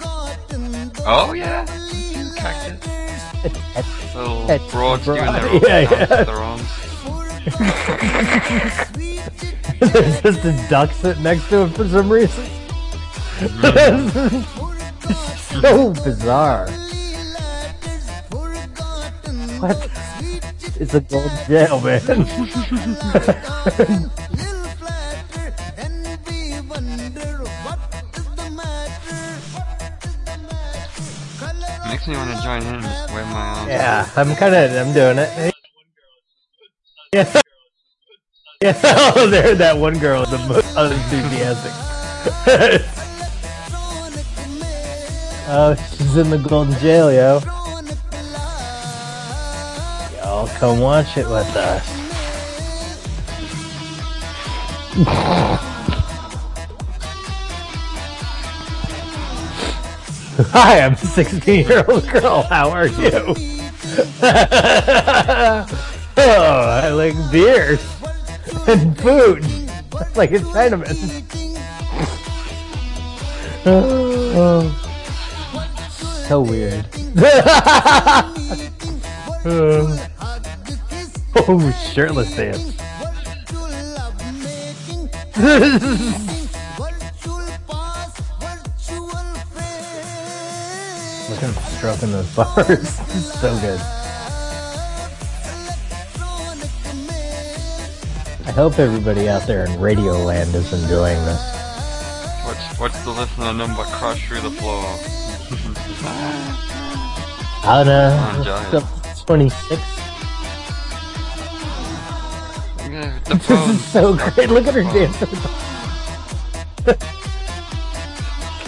Oh 1.07 1.33
yeah. 1.33 1.65
Cactus. 2.37 4.15
Little 4.15 4.47
That's 4.47 4.71
broads 4.71 5.05
doing 5.05 5.25
their 5.25 5.49
own 5.49 5.61
Yeah, 5.63 5.81
yeah. 5.81 6.25
their 6.25 6.37
arms. 6.37 6.63
There's 9.81 10.21
just 10.23 10.45
a 10.45 10.67
duck 10.71 10.93
sitting 10.93 11.23
next 11.25 11.49
to 11.49 11.57
him 11.59 11.71
for 11.71 11.89
some 11.89 12.09
reason. 12.11 12.45
so 15.61 15.93
bizarre. 16.05 16.69
What? 19.61 19.89
It's 20.77 20.93
a 20.93 21.01
golden 21.01 21.31
jail, 21.47 21.81
man. 21.81 22.03
Makes 31.89 32.09
me 32.09 32.17
want 32.17 32.37
to 32.37 32.43
join 32.43 32.63
in 32.63 32.75
and 32.75 33.15
wave 33.15 33.27
my 33.27 33.41
arms. 33.41 33.69
yeah, 33.69 34.11
I'm 34.17 34.35
kind 34.35 34.55
of, 34.55 34.73
I'm 34.73 34.93
doing 34.93 35.19
it. 35.19 35.55
Yeah. 37.13 37.41
Yeah, 38.63 38.81
oh, 39.17 39.27
there, 39.29 39.55
that 39.55 39.77
one 39.77 39.99
girl 39.99 40.23
is 40.23 40.31
the 40.31 40.39
most 40.39 40.75
unenthusiastic. 40.75 41.73
oh, 45.49 45.75
she's 45.91 46.17
in 46.17 46.31
the 46.31 46.39
golden 46.39 46.73
jail, 46.79 47.13
yo. 47.13 47.41
Come 50.47 50.81
watch 50.81 51.17
it 51.17 51.27
with 51.27 51.57
us. 51.57 51.87
Hi, 60.51 60.81
I'm 60.81 60.95
a 60.95 60.97
16 60.97 61.67
year 61.67 61.85
old 61.89 62.09
girl. 62.09 62.43
How 62.43 62.71
are 62.71 62.89
you? 62.89 63.11
oh, 66.17 66.71
I 66.83 66.89
like 66.89 67.15
beers 67.31 67.81
and 68.67 68.99
food. 68.99 69.45
Like 70.17 70.33
a 70.33 70.39
Chinaman. 70.39 70.97
oh, 73.65 74.67
so 76.27 76.41
weird. 76.41 76.85
oh, 79.47 79.99
shirtless 81.93 82.35
dance. 82.35 82.65
Look 91.29 91.43
at 91.43 91.51
him 91.51 91.55
stroking 91.77 92.13
those 92.13 92.35
bars. 92.35 92.89
so 93.39 93.61
good. 93.61 93.81
I 98.47 98.53
hope 98.53 98.79
everybody 98.79 99.29
out 99.29 99.47
there 99.47 99.67
in 99.67 99.73
Radioland 99.73 100.55
is 100.55 100.73
enjoying 100.73 101.23
this. 101.27 101.43
What's 102.47 102.79
what's 102.79 103.05
the 103.05 103.11
listener 103.11 103.53
number 103.53 103.83
crash 103.83 104.27
through 104.27 104.41
the 104.41 104.53
floor? 104.53 104.85
I 107.67 108.94
don't 109.27 109.39
know. 109.39 109.51
Come 109.51 109.51
on, 109.51 109.51
Giant. 109.51 109.75
26. 109.75 109.83
The 112.85 112.91
This 113.29 113.51
is 113.51 113.85
so 113.85 114.15
great. 114.17 114.51
Look 114.51 114.67
at 114.67 114.75
her 114.75 114.83
dance. 114.83 115.19
dancing. 115.21 115.39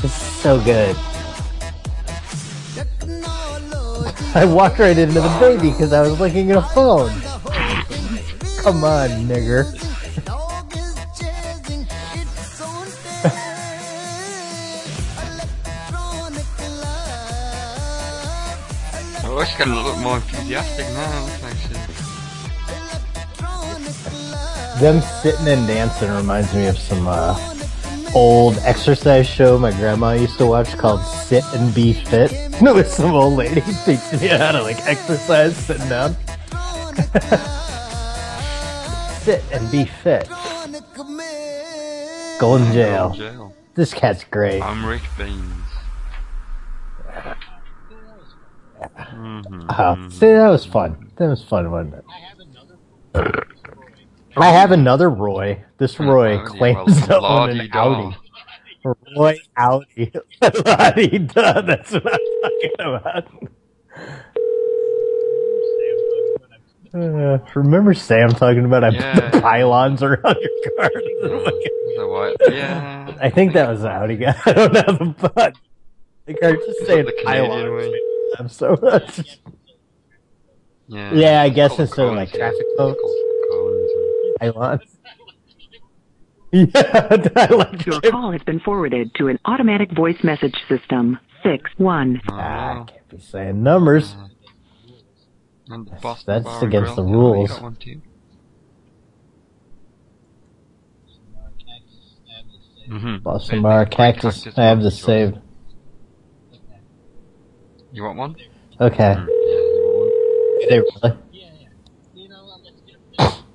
It's 0.02 0.14
so 0.14 0.60
good. 0.60 0.96
I 4.34 4.44
walked 4.44 4.78
right 4.78 4.96
into 4.96 5.20
the 5.20 5.36
baby 5.40 5.70
because 5.70 5.92
I 5.92 6.02
was 6.02 6.18
looking 6.20 6.50
at 6.50 6.58
a 6.58 6.62
phone. 6.62 7.10
Come 8.62 8.84
on, 8.84 9.08
nigger. 9.28 9.85
I 19.46 19.48
wish 19.48 19.60
I 19.60 19.64
could 19.64 19.68
look 19.68 19.98
more 19.98 20.16
enthusiastic 20.16 20.86
now. 20.94 21.26
Them 24.80 25.00
sitting 25.22 25.46
and 25.46 25.68
dancing 25.68 26.10
reminds 26.10 26.52
me 26.52 26.66
of 26.66 26.76
some 26.76 27.06
uh, 27.06 27.38
old 28.12 28.58
exercise 28.58 29.24
show 29.26 29.56
my 29.56 29.70
grandma 29.70 30.14
used 30.14 30.36
to 30.38 30.46
watch 30.46 30.76
called 30.76 31.00
Sit 31.02 31.44
and 31.54 31.72
Be 31.74 31.92
Fit. 31.92 32.32
It 32.56 32.74
was 32.74 32.90
some 32.92 33.14
old 33.14 33.34
lady 33.34 33.60
teaching 33.84 34.20
you 34.20 34.36
how 34.36 34.50
to 34.52 34.62
like 34.62 34.84
exercise 34.86 35.56
sitting 35.56 35.88
down. 35.88 36.16
Sit 39.20 39.44
and 39.52 39.70
be 39.70 39.84
fit. 39.84 40.26
Go 42.40 42.56
in 42.56 42.72
jail. 42.72 43.10
jail. 43.10 43.54
This 43.74 43.92
cat's 43.92 44.24
great. 44.24 44.62
I'm 44.62 44.86
Rick 44.86 45.02
Beans. 45.18 45.52
Mhm. 48.80 49.66
Oh, 49.78 50.08
see, 50.10 50.26
that 50.26 50.48
was 50.48 50.64
fun. 50.66 51.10
That 51.16 51.28
was 51.28 51.42
fun, 51.44 51.70
wasn't 51.70 51.94
it? 51.94 52.04
I 54.36 54.46
have 54.48 54.70
another 54.72 55.08
Roy. 55.10 55.64
This 55.78 55.98
Roy 55.98 56.38
Audi, 56.38 56.46
claims 56.58 57.00
to 57.06 57.08
well, 57.08 57.24
own 57.26 57.50
an. 57.60 57.68
Audi. 57.72 58.16
Roy 59.16 59.36
Audi. 59.56 60.12
La-di-da, 60.42 61.60
That's 61.62 61.92
what 61.92 62.06
I'm 62.12 62.20
talking 62.42 62.70
about. 62.78 63.24
Uh, 66.94 67.38
remember 67.54 67.92
Sam 67.92 68.30
talking 68.30 68.64
about 68.64 68.82
I 68.82 68.88
Yeah. 68.88 69.14
put 69.20 69.32
the 69.32 69.40
pylons 69.42 70.02
around 70.02 70.36
your 70.40 70.78
car? 70.78 70.90
So 71.96 72.08
what? 72.10 72.36
Yeah. 72.50 73.14
I 73.20 73.28
think 73.28 73.52
that 73.52 73.68
was 73.68 73.82
the 73.82 73.90
Audi 73.90 74.16
guy. 74.16 74.34
I 74.46 74.52
don't 74.54 74.72
know 74.72 74.82
the 74.82 75.14
but. 75.34 75.54
Like, 76.26 76.38
I'm 76.42 76.56
just 76.56 76.80
Is 76.80 76.86
saying 76.86 77.04
the 77.04 77.12
Canadian 77.22 77.50
pylons. 77.50 77.94
Way? 78.28 78.34
I'm 78.38 78.48
so 78.48 78.76
much. 78.82 79.38
Yeah. 80.88 81.12
Yeah, 81.14 81.42
I 81.42 81.48
guess 81.48 81.78
it's 81.78 81.94
sort 81.94 82.10
of 82.10 82.14
like 82.16 82.32
traffic 82.32 82.56
It's 82.60 82.78
cones, 82.78 82.96
called 82.96 83.16
cones 83.50 83.90
and- 83.92 84.54
pylons. 84.54 84.92
Yeah, 86.52 86.70
I 87.36 87.46
like 87.54 87.84
Your 87.86 88.00
call 88.00 88.30
has 88.32 88.42
been 88.42 88.60
forwarded 88.60 89.12
to 89.16 89.26
an 89.28 89.38
automatic 89.44 89.92
voice 89.92 90.22
message 90.22 90.54
system. 90.68 91.18
Six 91.42 91.70
one. 91.76 92.20
Ah, 92.30 92.82
I 92.82 92.84
can't 92.90 93.08
be 93.08 93.18
saying 93.18 93.62
numbers. 93.62 94.14
And 95.68 95.86
the 95.86 95.96
Boston 95.96 96.42
that's 96.44 96.62
against 96.62 96.94
Grill. 96.94 97.06
the 97.06 97.12
rules. 97.12 97.50
You 97.50 97.54
got 97.56 97.62
one 97.62 97.76
too. 97.76 98.00
Mm-hmm. 102.88 103.16
Boston 103.22 103.62
Bar 103.62 103.86
Cactus. 103.86 104.46
I 104.56 104.64
have 104.64 104.80
the 104.82 104.90
save. 104.92 105.34
You 107.96 108.02
want 108.02 108.18
one? 108.18 108.36
Okay. 108.78 109.14
Mm, 109.16 109.26
yeah, 109.26 109.56
you 109.56 109.82
want 109.86 109.96
one? 109.96 110.60
Do 110.60 110.66
they 110.68 110.80
really? 110.80 111.18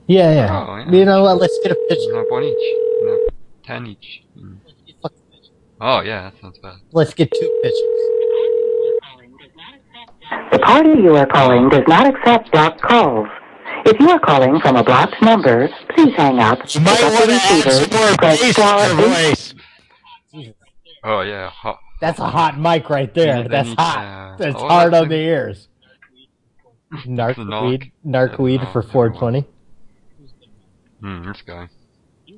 Yeah, 0.08 0.34
yeah. 0.34 0.66
Oh, 0.68 0.78
yeah. 0.78 0.92
You 0.92 1.06
know 1.06 1.22
what? 1.22 1.38
Let's 1.38 1.60
get 1.62 1.72
a 1.72 1.76
picture. 1.88 2.10
You 2.10 2.26
one 2.28 2.44
each. 2.46 2.56
You 2.58 3.08
have 3.08 3.36
ten 3.64 3.86
each. 3.86 4.24
Mm. 4.36 4.58
Oh 5.80 6.02
yeah, 6.02 6.24
that 6.24 6.42
sounds 6.42 6.58
bad. 6.58 6.78
Let's 6.92 7.14
get 7.14 7.32
two 7.32 7.60
pictures. 7.62 8.02
The 10.54 10.60
party 10.60 10.90
you 10.90 11.16
are 11.18 11.28
calling 11.28 11.70
does 11.70 11.84
not 11.88 12.08
accept 12.08 12.52
blocked 12.52 12.82
calls. 12.82 13.28
If 13.86 14.00
you 14.00 14.10
are 14.10 14.20
calling 14.20 14.60
from 14.60 14.76
a 14.76 14.84
blocked 14.84 15.22
number, 15.22 15.70
please 15.94 16.16
hang 16.16 16.40
up. 16.40 16.58
You 16.74 16.82
might 16.82 17.00
wanna 17.00 17.34
add 17.34 17.72
some 17.72 17.90
more 17.92 18.16
bass 18.20 18.56
to 18.56 18.96
voice. 18.96 19.54
Oh 21.04 21.22
yeah, 21.22 21.52
hot. 21.52 21.78
That's 22.02 22.20
a 22.20 22.28
hot 22.30 22.60
mic 22.60 22.90
right 22.90 23.14
there. 23.14 23.44
Yeah, 23.44 23.48
That's 23.48 23.70
need, 23.70 23.78
hot. 23.80 24.34
uh, 24.34 24.38
That's 24.38 24.56
oh, 24.58 24.68
hard 24.68 24.94
on 24.96 25.08
the 25.08 25.16
ears. 25.16 25.68
knock. 27.06 27.38
Narcweed. 27.38 27.92
Narcweed 28.04 28.74
for 28.74 28.82
420. 28.82 29.48
Hmm, 31.00 31.28
this 31.28 31.42
guy. 31.44 31.70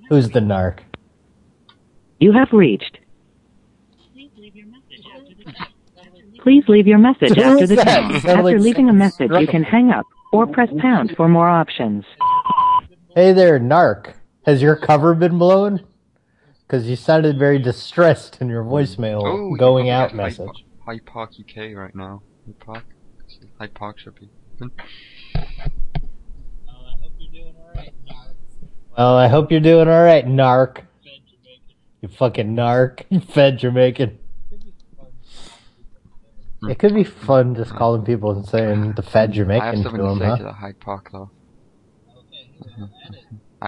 Who's 0.09 0.29
the 0.29 0.41
narc? 0.41 0.79
You 2.19 2.33
have 2.33 2.49
reached. 2.51 2.99
Please 6.41 6.63
leave 6.67 6.87
your 6.87 6.97
message 6.97 7.37
after 7.37 7.65
the 7.65 7.75
that? 7.75 8.01
tone. 8.01 8.15
After 8.37 8.59
leaving 8.59 8.89
a 8.89 8.93
message, 8.93 9.31
you 9.31 9.47
can 9.47 9.63
hang 9.63 9.91
up 9.91 10.05
or 10.33 10.45
press 10.45 10.69
pound 10.79 11.13
for 11.15 11.29
more 11.29 11.47
options. 11.47 12.03
Hey 13.15 13.31
there, 13.31 13.59
narc. 13.59 14.13
Has 14.45 14.61
your 14.61 14.75
cover 14.75 15.13
been 15.13 15.37
blown? 15.37 15.85
Because 16.67 16.87
you 16.87 16.95
sounded 16.95 17.37
very 17.37 17.59
distressed 17.59 18.39
in 18.41 18.49
your 18.49 18.63
voicemail 18.63 19.21
Oh, 19.23 19.55
going 19.55 19.89
out 19.89 20.09
got 20.09 20.17
Hyde 20.17 20.17
message. 20.17 20.45
Park- 20.45 20.57
Hyde 20.85 21.05
Park 21.05 21.31
UK 21.39 21.75
right 21.75 21.95
now. 21.95 22.21
Hyde 22.45 22.59
Park. 22.59 22.83
Hyde 23.59 23.73
Park 23.73 23.99
should 23.99 24.15
be. 24.15 24.29
open. 24.55 24.71
Well, 28.97 29.17
I 29.17 29.27
hope 29.27 29.51
you're 29.51 29.59
doing 29.59 29.87
all 29.87 30.03
right, 30.03 30.25
narc. 30.25 30.83
You 32.01 32.09
fucking 32.09 32.55
narc. 32.55 33.03
You 33.09 33.19
fed 33.33 33.57
Jamaican. 33.59 34.19
It 36.69 36.79
could 36.79 36.93
be 36.93 37.03
fun 37.03 37.55
just 37.55 37.71
calling 37.75 38.05
people 38.05 38.31
and 38.31 38.45
saying 38.47 38.93
the 38.93 39.01
fed 39.01 39.21
I 39.21 39.23
have 39.25 39.33
Jamaican 39.33 39.77
to 39.77 39.83
something 39.83 40.01
to 40.01 40.19
say 40.19 40.25
huh? 40.25 40.37
to 40.37 40.43
the 40.43 40.51
Hyde 40.53 40.79
Park 40.79 41.09
though. 41.11 41.29
Uh, 42.81 42.85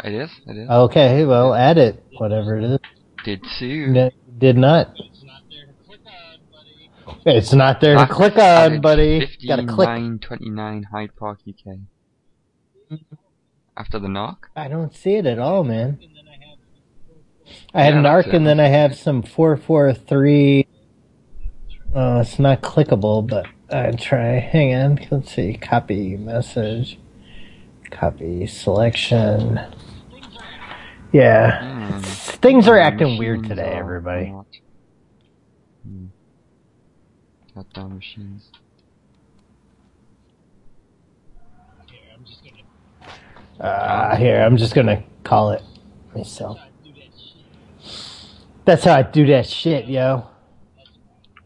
it 0.03 0.13
is. 0.13 0.29
It 0.47 0.58
is. 0.58 0.69
Okay, 0.69 1.25
well, 1.25 1.53
add 1.53 1.77
it. 1.77 2.03
Whatever 2.17 2.58
it 2.58 2.63
is. 2.63 2.79
Did 3.23 3.41
Sue? 3.58 3.88
No, 3.88 4.12
did 4.38 4.58
not. 4.58 4.93
It's 7.27 7.53
not 7.53 7.81
there 7.81 7.93
to 7.95 7.99
That's 8.01 8.13
click 8.13 8.34
on, 8.34 8.39
added 8.39 8.81
buddy. 8.81 9.19
Gotta 9.47 9.65
click. 9.65 9.88
5929 9.88 10.84
Hyde 10.91 11.15
Park 11.15 11.39
UK. 11.47 12.99
After 13.77 13.97
the 13.99 14.08
knock? 14.08 14.49
I 14.55 14.67
don't 14.67 14.93
see 14.95 15.15
it 15.15 15.25
at 15.25 15.39
all, 15.39 15.63
man. 15.63 15.99
I 17.73 17.81
had 17.84 17.93
Yeah, 17.93 17.97
an 17.97 18.03
that's 18.03 18.13
arc 18.13 18.27
it. 18.27 18.34
and 18.36 18.45
then 18.47 18.60
I 18.60 18.67
have 18.67 18.95
some 18.95 19.21
443. 19.23 20.67
Oh, 21.95 22.17
uh, 22.17 22.21
it's 22.21 22.38
not 22.39 22.62
clickable, 22.62 23.25
but 23.27 23.45
I 23.71 23.91
try. 23.91 24.39
Hang 24.39 24.73
on. 24.75 24.99
Let's 25.10 25.34
see. 25.34 25.53
Copy 25.55 26.17
message. 26.17 26.99
Copy 27.89 28.45
selection. 28.47 29.60
Yeah. 31.12 31.91
Hmm. 31.91 32.00
Things 32.41 32.68
are 32.68 32.78
acting 32.78 33.18
weird 33.18 33.44
today, 33.44 33.74
everybody. 33.76 34.34
Hmm. 35.86 36.06
Goddamn 37.54 37.96
machines. 37.96 38.50
Uh, 43.60 44.15
here, 44.18 44.41
I'm 44.41 44.58
just 44.58 44.76
gonna 44.76 45.04
call 45.24 45.52
it 45.52 45.62
myself. 46.13 46.60
That's 48.65 48.84
how 48.84 48.96
I 48.96 49.04
do 49.04 49.26
that 49.28 49.48
shit, 49.48 49.86
yo. 49.86 50.28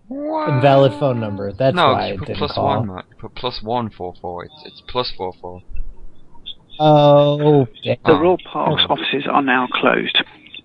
What? 0.08 0.50
Invalid 0.50 0.94
phone 0.94 1.20
number. 1.20 1.54
That's 1.54 1.76
no, 1.76 1.94
why 1.94 2.08
I 2.08 2.10
didn't 2.16 2.38
plus 2.38 2.54
call. 2.54 2.66
one, 2.66 2.88
Matt. 2.88 3.06
You 3.12 3.16
put 3.18 3.36
plus 3.36 3.62
one 3.62 3.92
four 3.92 4.16
four. 4.20 4.46
It's 4.46 4.64
it's 4.66 4.82
plus 4.88 5.12
four 5.16 5.34
four. 5.40 5.62
Oh, 6.80 7.68
The. 7.84 7.98
Royal 8.08 8.38
Parks 8.52 8.84
offices 8.90 9.28
are 9.30 9.42
now 9.42 9.68
closed. 9.72 10.18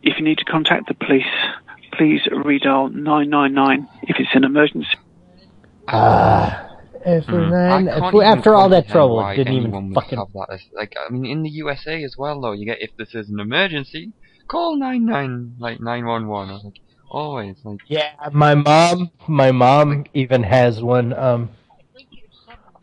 If 0.02 0.18
you 0.18 0.24
need 0.24 0.38
to 0.38 0.44
contact 0.44 0.86
the 0.88 0.94
police, 0.94 1.24
please 1.92 2.20
redial 2.30 2.92
999 2.94 3.88
if 4.04 4.16
it's 4.18 4.30
an 4.34 4.44
emergency. 4.44 4.88
Ah, 5.88 6.68
every 7.04 7.50
man. 7.50 7.88
I 7.88 7.98
can't 8.00 8.06
If- 8.06 8.14
even 8.14 8.26
after 8.26 8.54
all 8.54 8.68
that 8.70 8.88
trouble, 8.88 9.16
why 9.16 9.34
it 9.34 9.36
didn't 9.38 9.54
even 9.54 9.92
fucking. 9.92 10.18
have 10.18 10.32
that. 10.34 10.46
as- 10.52 10.68
Like, 10.74 10.94
I 10.98 11.10
mean, 11.12 11.26
in 11.26 11.42
the 11.42 11.50
USA 11.50 12.02
as 12.04 12.16
well, 12.16 12.40
though, 12.40 12.52
you 12.52 12.64
get 12.66 12.80
if 12.80 12.96
this 12.96 13.14
is 13.14 13.28
an 13.28 13.40
emergency, 13.40 14.12
call 14.48 14.76
nine 14.76 15.04
nine 15.06 15.54
like 15.58 15.80
nine 15.80 16.06
one 16.06 16.28
one. 16.28 16.48
I 16.48 16.52
was 16.52 16.64
like, 16.64 16.80
always 17.10 17.56
like. 17.64 17.80
Yeah, 17.88 18.10
my 18.32 18.54
mom, 18.54 19.10
my 19.26 19.52
mom 19.52 20.04
even 20.14 20.42
has 20.44 20.82
one 20.82 21.12
um 21.12 21.50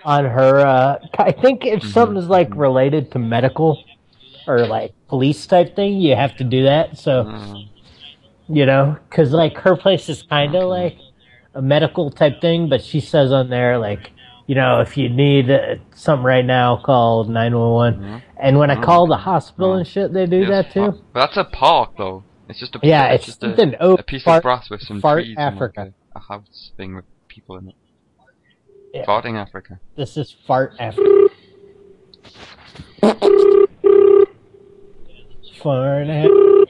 on 0.03 0.25
her. 0.25 0.59
uh 0.59 0.97
I 1.19 1.31
think 1.31 1.65
if 1.65 1.81
Mm-hmm. 1.81 1.89
something 1.91 2.27
like 2.27 2.55
related 2.55 3.11
to 3.11 3.19
medical 3.19 3.83
or 4.47 4.65
like 4.65 4.93
police 5.07 5.45
type 5.45 5.75
thing, 5.75 5.97
you 6.01 6.15
have 6.15 6.35
to 6.37 6.43
do 6.43 6.63
that. 6.63 6.97
So 6.97 7.23
Mm. 7.25 7.67
you 8.47 8.65
know, 8.65 8.97
because 9.09 9.31
like 9.31 9.57
her 9.57 9.75
place 9.75 10.09
is 10.09 10.23
kind 10.23 10.55
of 10.55 10.67
like 10.69 10.97
a 11.53 11.61
medical 11.61 12.09
type 12.11 12.41
thing, 12.41 12.69
but 12.69 12.81
she 12.83 12.99
says 12.99 13.31
on 13.31 13.49
there 13.49 13.77
like. 13.77 14.11
You 14.47 14.55
know, 14.55 14.81
if 14.81 14.97
you 14.97 15.07
need 15.07 15.49
uh, 15.49 15.75
something 15.95 16.25
right 16.25 16.43
now, 16.43 16.75
call 16.75 17.23
911. 17.23 18.21
And 18.37 18.57
when 18.59 18.69
I 18.69 18.75
call 18.83 19.07
the 19.07 19.15
hospital 19.15 19.75
and 19.75 19.87
shit, 19.87 20.11
they 20.11 20.25
do 20.25 20.39
Yes, 20.39 20.49
that 20.49 20.71
too. 20.73 20.99
That's 21.13 21.37
a 21.37 21.45
park, 21.45 21.91
though. 21.97 22.23
It's 22.49 22.59
just 22.59 22.75
a 22.75 22.79
piece 22.79 22.89
Yeah, 22.89 23.05
of, 23.05 23.11
it's 23.13 23.25
just 23.27 23.39
something- 23.39 23.75
a, 23.75 23.77
oh, 23.79 23.93
a 23.93 24.03
piece 24.03 24.27
of 24.27 24.41
grass 24.43 24.69
with 24.69 24.81
some 24.81 24.99
trees 24.99 25.35
Africa. 25.37 25.81
and 25.81 25.93
like 25.93 25.93
a, 26.15 26.17
a 26.17 26.21
house 26.39 26.71
thing 26.75 26.95
with 26.95 27.05
people 27.29 27.55
in 27.59 27.69
it. 27.69 27.75
Yeah. 28.93 29.05
Farting 29.05 29.37
Africa. 29.37 29.79
This 29.95 30.17
is 30.17 30.35
fart 30.45 30.73
Africa. 30.79 31.29
Fart 35.61 36.07
after. 36.07 36.65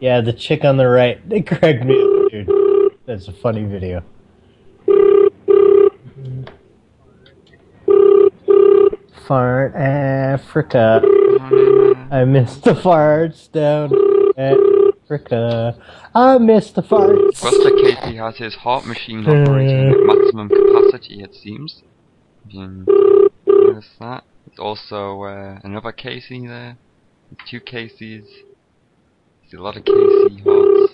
Yeah, 0.00 0.20
the 0.20 0.34
chick 0.34 0.64
on 0.64 0.76
the 0.76 0.86
right. 0.86 1.26
They 1.28 1.40
cracked 1.40 1.84
me 1.84 1.94
up, 1.94 2.30
dude. 2.30 2.92
That's 3.06 3.28
a 3.28 3.32
funny 3.32 3.64
video. 3.64 4.02
Fart 9.26 9.74
Africa. 9.74 11.00
I 12.10 12.24
miss 12.24 12.56
the 12.58 12.74
farts 12.74 13.50
down 13.50 13.92
Africa. 14.36 15.76
I 16.14 16.38
miss 16.38 16.70
the 16.70 16.82
farts. 16.82 17.40
Buster 17.42 17.70
Casey 17.70 18.16
has 18.16 18.36
his 18.36 18.54
heart 18.54 18.86
machine 18.86 19.26
operating 19.26 19.90
at 19.90 20.06
maximum 20.36 20.48
capacity, 20.48 21.22
it 21.22 21.34
seems. 21.34 21.82
Notice 22.52 23.86
that. 24.00 24.24
There's 24.46 24.58
also 24.58 25.22
uh, 25.24 25.58
another 25.64 25.92
Casey 25.92 26.46
there. 26.46 26.76
Two 27.48 27.60
Caseys. 27.60 28.24
There's 29.50 29.60
a 29.60 29.62
lot 29.62 29.76
of 29.76 29.84
Casey 29.84 30.42
hearts. 30.44 30.92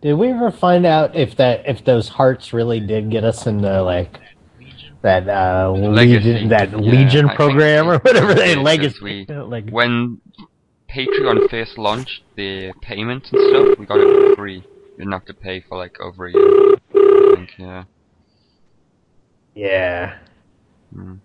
Did 0.00 0.14
we 0.14 0.28
ever 0.28 0.50
find 0.52 0.86
out 0.86 1.16
if 1.16 1.36
that 1.36 1.68
if 1.68 1.84
those 1.84 2.08
hearts 2.08 2.52
really 2.52 2.78
did 2.80 3.10
get 3.10 3.24
us 3.24 3.46
into 3.46 3.82
like 3.82 4.16
that 5.02 5.28
uh 5.28 5.72
Legacy. 5.72 6.32
Legion 6.32 6.48
that 6.50 6.70
Yeah, 6.70 6.76
Legion 6.78 7.28
program 7.30 7.88
or 7.88 7.98
whatever 7.98 8.32
they 8.34 8.54
legacy? 8.54 9.26
we- 9.28 9.34
like 9.34 9.68
When 9.70 10.20
Patreon 10.90 11.48
first 11.50 11.76
launched 11.78 12.22
the 12.36 12.72
payments 12.80 13.30
and 13.32 13.40
stuff, 13.50 13.78
we 13.78 13.86
got 13.86 13.98
it 14.00 14.30
for 14.30 14.36
free. 14.36 14.56
You 14.56 14.96
didn't 14.98 15.12
have 15.12 15.26
to 15.26 15.34
pay 15.34 15.60
for 15.60 15.76
like 15.78 16.00
over 16.00 16.26
a 16.26 16.32
year. 16.32 16.74
I 16.94 17.34
think, 17.36 17.50
yeah. 17.58 17.84
yeah, 19.54 20.18
Mm. 20.96 21.18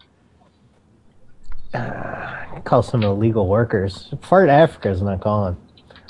call 2.65 2.83
some 2.83 3.03
illegal 3.03 3.47
workers. 3.47 4.13
Fart 4.21 4.49
Africa's 4.49 5.01
not 5.01 5.21
calling 5.21 5.55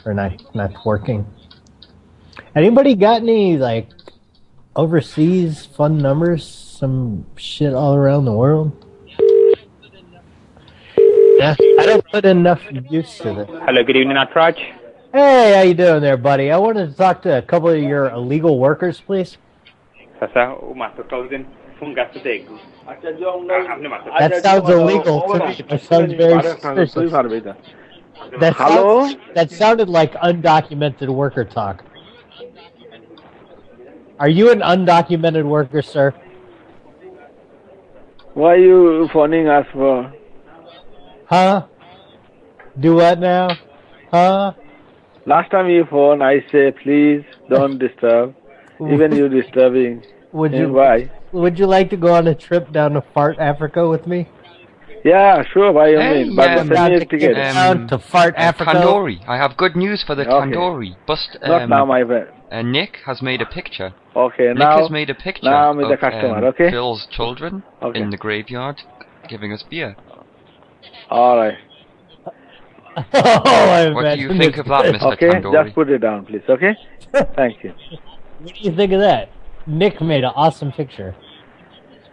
or 0.05 0.13
not 0.13 0.55
not 0.55 0.73
working. 0.85 1.25
Anybody 2.55 2.95
got 2.95 3.21
any 3.21 3.57
like 3.57 3.89
overseas 4.75 5.65
fun 5.65 5.99
numbers? 5.99 6.43
Some 6.45 7.27
shit 7.37 7.73
all 7.73 7.93
around 7.95 8.25
the 8.25 8.33
world. 8.33 8.85
Yeah, 11.43 11.55
I 11.77 11.85
don't 11.85 12.05
put 12.09 12.23
enough 12.23 12.61
use 12.89 13.17
to 13.17 13.41
it. 13.41 13.49
Hello, 13.49 13.83
good 13.83 13.97
evening, 13.97 14.15
Natraj. 14.15 14.55
Hey, 15.11 15.53
how 15.53 15.61
you 15.63 15.73
doing 15.73 16.01
there, 16.01 16.15
buddy? 16.15 16.49
I 16.51 16.57
wanted 16.57 16.89
to 16.89 16.95
talk 16.95 17.21
to 17.23 17.37
a 17.37 17.41
couple 17.41 17.67
of 17.69 17.83
your 17.83 18.11
illegal 18.11 18.57
workers, 18.57 19.01
please. 19.01 19.37
Sasa 20.21 20.55
umatotauzen 20.63 21.43
funga 21.81 22.07
stegu. 22.15 22.57
That 24.19 24.41
sounds 24.41 24.69
illegal 24.69 25.21
to 25.33 25.47
me. 25.47 25.65
That 25.67 25.81
sounds 25.81 26.13
very 26.13 26.41
suspicious. 26.41 26.93
That 28.39 28.53
Hello? 28.55 29.07
sounds- 29.07 29.17
that 29.35 29.51
sounded 29.51 29.89
like 29.89 30.13
undocumented 30.13 31.09
worker 31.09 31.43
talk. 31.43 31.83
Are 34.17 34.29
you 34.29 34.49
an 34.49 34.61
undocumented 34.61 35.43
worker, 35.43 35.81
sir? 35.81 36.13
Why 38.33 38.53
are 38.53 38.57
you 38.57 39.09
phoning 39.11 39.49
us 39.49 39.67
for? 39.73 40.13
Huh? 41.33 41.65
Do 42.79 42.93
what 42.97 43.19
now? 43.19 43.47
Huh? 44.11 44.53
Last 45.25 45.49
time 45.49 45.67
you 45.67 45.83
phone, 45.89 46.21
I 46.21 46.45
say 46.51 46.71
please 46.83 47.23
don't 47.49 47.79
disturb. 47.79 48.35
Even 48.79 49.15
you 49.15 49.27
disturbing. 49.29 50.03
Would 50.31 50.53
And 50.53 50.61
you? 50.61 50.73
Why? 50.73 51.09
Would 51.31 51.57
you 51.57 51.65
like 51.65 51.89
to 51.89 51.97
go 51.97 52.13
on 52.13 52.27
a 52.27 52.35
trip 52.35 52.71
down 52.71 52.91
to 52.91 53.01
Fart 53.15 53.39
Africa 53.39 53.89
with 53.89 54.05
me? 54.05 54.27
Yeah, 55.03 55.41
sure. 55.51 55.73
By 55.73 55.95
all 55.95 56.01
Hey, 56.03 56.23
means, 56.23 56.35
but 56.35 56.49
yeah, 56.51 56.57
send 56.67 56.69
me 56.69 56.95
a 56.97 56.99
to 56.99 57.05
get 57.05 57.19
ticket. 57.19 57.35
down 57.35 57.87
to 57.87 57.97
Fart 57.97 58.35
Uh, 58.37 58.41
Africa. 58.51 58.71
Tandoori. 58.75 59.17
I 59.27 59.37
have 59.37 59.57
good 59.57 59.75
news 59.75 60.03
for 60.05 60.13
the 60.13 60.21
Okay. 60.29 60.55
Tandoori. 60.55 60.95
Bust, 61.07 61.35
Not 61.41 61.63
um, 61.63 61.69
now, 61.71 61.83
my 61.85 62.03
friend. 62.03 62.27
uh, 62.51 62.61
Nick 62.61 62.97
has 63.07 63.23
made 63.23 63.41
a 63.41 63.47
picture. 63.47 63.91
Okay, 64.15 64.49
Nick 64.49 64.57
now. 64.69 64.81
has 64.81 64.91
made 64.91 65.09
a 65.09 65.15
picture 65.15 65.49
now 65.49 65.71
I'm 65.71 65.77
with 65.77 65.87
the 65.87 65.93
of 65.95 65.99
customer. 65.99 66.37
um, 66.37 66.43
okay. 66.53 66.69
Phil's 66.69 67.07
children 67.09 67.63
Okay. 67.81 67.99
in 67.99 68.11
the 68.11 68.17
graveyard 68.17 68.83
giving 69.27 69.51
us 69.51 69.63
beer. 69.63 69.95
All 71.09 71.37
right. 71.37 71.57
oh, 72.97 73.01
I 73.13 73.89
What 73.91 74.15
do 74.15 74.21
you 74.21 74.29
think 74.37 74.57
of 74.57 74.67
that. 74.67 74.85
Mr. 74.85 75.13
Okay, 75.13 75.29
Tandoori? 75.29 75.63
just 75.65 75.75
put 75.75 75.89
it 75.89 75.97
down, 75.99 76.25
please. 76.25 76.43
Okay. 76.47 76.75
Thank 77.35 77.63
you. 77.63 77.73
What 78.39 78.53
do 78.53 78.59
you 78.61 78.75
think 78.75 78.91
of 78.91 78.99
that? 78.99 79.29
Nick 79.65 80.01
made 80.01 80.23
an 80.23 80.31
awesome 80.35 80.71
picture. 80.71 81.15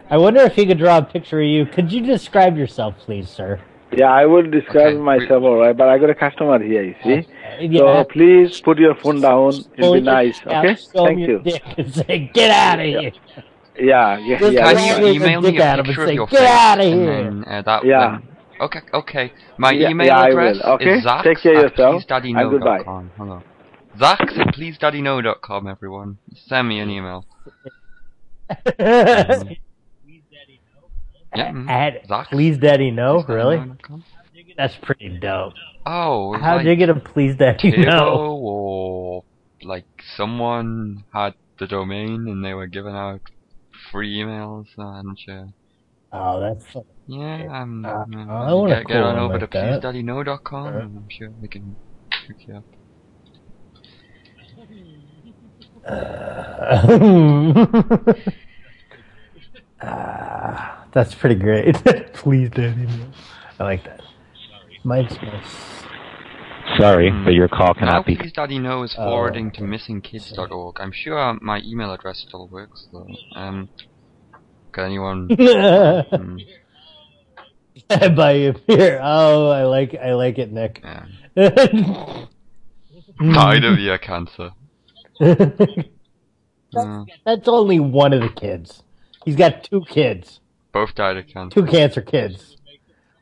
I 0.09 0.17
wonder 0.17 0.41
if 0.41 0.55
he 0.55 0.65
could 0.65 0.77
draw 0.77 0.97
a 0.97 1.01
picture 1.03 1.39
of 1.41 1.47
you. 1.47 1.65
Could 1.65 1.91
you 1.91 2.01
describe 2.05 2.57
yourself, 2.57 2.95
please, 2.99 3.29
sir? 3.29 3.59
Yeah, 3.93 4.11
I 4.11 4.25
will 4.25 4.49
describe 4.49 4.97
myself, 4.97 5.43
all 5.43 5.57
right. 5.57 5.75
But 5.75 5.89
I 5.89 5.97
got 5.97 6.09
a 6.09 6.15
customer 6.15 6.61
here. 6.63 6.83
You 6.83 6.95
see. 7.03 7.27
yeah. 7.59 7.79
So 7.79 8.03
please 8.05 8.61
put 8.61 8.77
your 8.79 8.95
phone 8.95 9.19
down. 9.21 9.53
It'll 9.77 9.93
be 9.93 10.01
nice. 10.01 10.39
Okay. 10.45 10.75
Thank 10.93 11.19
you. 11.19 11.43
say, 11.91 12.31
"Get 12.33 12.51
out 12.51 12.79
of 12.79 12.85
here." 12.85 13.11
Yeah. 13.77 14.17
Yeah. 14.17 14.39
Just 14.39 14.53
yeah 14.53 14.63
Can 14.65 14.75
that's 14.75 14.87
you 14.99 15.05
right. 15.05 15.15
email 15.15 15.41
me 15.41 15.57
a 15.57 15.63
at 15.63 15.79
him 15.79 15.85
and 15.85 15.87
picture 15.87 16.05
say, 16.05 16.11
of 16.11 16.15
your 16.15 16.27
"Get 16.27 16.39
face? 16.39 16.49
outta 16.49 16.83
and 16.83 17.01
here." 17.01 17.23
then, 17.23 17.43
uh, 17.47 17.61
that, 17.63 17.85
Yeah. 17.85 17.99
then- 18.11 18.27
okay, 18.61 18.79
okay. 18.93 19.33
My 19.57 19.71
Yeah, 19.71 19.89
email 19.89 20.07
yeah, 20.07 20.19
I 20.19 20.29
address 20.29 20.57
will. 20.63 20.73
Okay, 20.73 20.97
is 20.97 21.03
Zach 21.03 21.23
take 21.23 21.39
care 21.41 21.57
of 21.59 21.65
at 21.65 21.71
yourself, 21.71 22.03
pleasedaddyknow 22.03 22.41
and 22.41 22.51
goodbye. 22.51 22.77
dot 22.77 22.85
com. 22.85 23.11
Hello. 23.17 23.43
Zach 23.99 24.21
at 24.21 24.55
pleasedaddyknow.com, 24.55 25.67
everyone. 25.67 26.17
Send 26.47 26.67
me 26.69 26.79
an 26.79 26.89
email. 26.89 27.25
Mhm. 28.49 29.57
Yeah, 31.33 31.51
mhm. 31.53 31.69
At 31.69 32.07
Zach? 32.07 32.27
please, 32.29 32.57
daddy, 32.57 32.91
no, 32.91 33.23
really? 33.23 33.57
pleasedaddyknow.com. 33.57 34.03
That's 34.57 34.75
pretty 34.81 35.17
dope. 35.17 35.53
Oh, 35.85 36.33
How'd 36.37 36.57
like 36.57 36.65
you 36.65 36.75
get 36.75 36.89
a 36.89 36.95
please, 36.95 37.37
daddy, 37.37 37.71
Tibo 37.71 37.85
no? 37.85 38.37
or 38.41 39.23
like 39.63 39.85
someone 40.17 41.05
had 41.13 41.33
the 41.57 41.67
domain 41.67 42.27
and 42.27 42.43
they 42.43 42.53
were 42.53 42.67
giving 42.67 42.93
out 42.95 43.21
free 43.91 44.17
emails. 44.19 44.65
uh, 44.77 44.81
I'm 44.83 45.15
not. 45.25 45.47
Oh, 46.11 46.39
that's 46.41 46.65
Yeah, 47.11 47.61
um, 47.61 47.83
Uh, 47.85 47.89
uh, 47.89 48.49
I 48.49 48.53
want 48.53 48.71
a 48.71 48.75
get, 48.77 48.87
get 48.87 49.01
on 49.03 49.17
over 49.19 49.37
like 49.37 49.49
to 49.51 49.57
that. 49.57 49.81
pleasedaddyknow.com 49.83 50.65
Uh. 50.65 50.79
and 50.79 50.97
I'm 50.97 51.09
sure 51.09 51.29
we 51.41 51.47
can 51.49 51.75
hook 52.27 52.37
you 52.47 52.55
up. 52.55 52.63
Ah, 59.81 60.85
that's 60.93 61.15
pretty 61.15 61.35
great. 61.35 61.75
please, 62.13 62.49
daddy, 62.49 62.85
no. 62.85 63.11
I 63.59 63.63
like 63.63 63.83
that. 63.85 64.01
Mine's 64.83 65.15
nice. 65.21 65.83
Sorry, 66.77 67.11
but 67.25 67.33
your 67.33 67.47
call 67.47 67.73
Now 67.75 67.79
cannot 67.79 68.05
be. 68.05 68.15
Please 68.15 68.31
Daddy 68.31 68.57
Know 68.59 68.83
is 68.83 68.95
Oh. 68.97 69.03
forwarding 69.09 69.51
to 69.51 69.61
missingkids.org. 69.61 70.77
I'm 70.79 70.91
sure 70.93 71.37
my 71.41 71.59
email 71.65 71.91
address 71.93 72.23
still 72.27 72.47
works 72.47 72.87
though. 72.93 73.07
Um, 73.35 73.69
can 74.71 74.85
anyone? 74.85 75.29
Hmm. 76.11 76.37
I 77.91 78.09
buy 78.09 78.31
you 78.33 78.53
beer. 78.67 78.99
Oh, 79.01 79.49
I 79.49 79.63
like 79.63 79.95
I 79.95 80.13
like 80.13 80.37
it, 80.39 80.51
Nick. 80.51 80.81
Died 80.83 81.07
of 83.63 83.79
ear 83.79 83.97
cancer. 83.97 84.51
Uh, 86.73 87.03
That's 87.25 87.49
only 87.49 87.81
one 87.81 88.13
of 88.13 88.21
the 88.21 88.29
kids. 88.29 88.81
He's 89.25 89.35
got 89.35 89.65
two 89.65 89.81
kids, 89.89 90.39
both 90.71 90.95
died 90.95 91.17
of 91.17 91.27
cancer. 91.27 91.53
two 91.53 91.65
cancer 91.69 92.01
kids. 92.01 92.55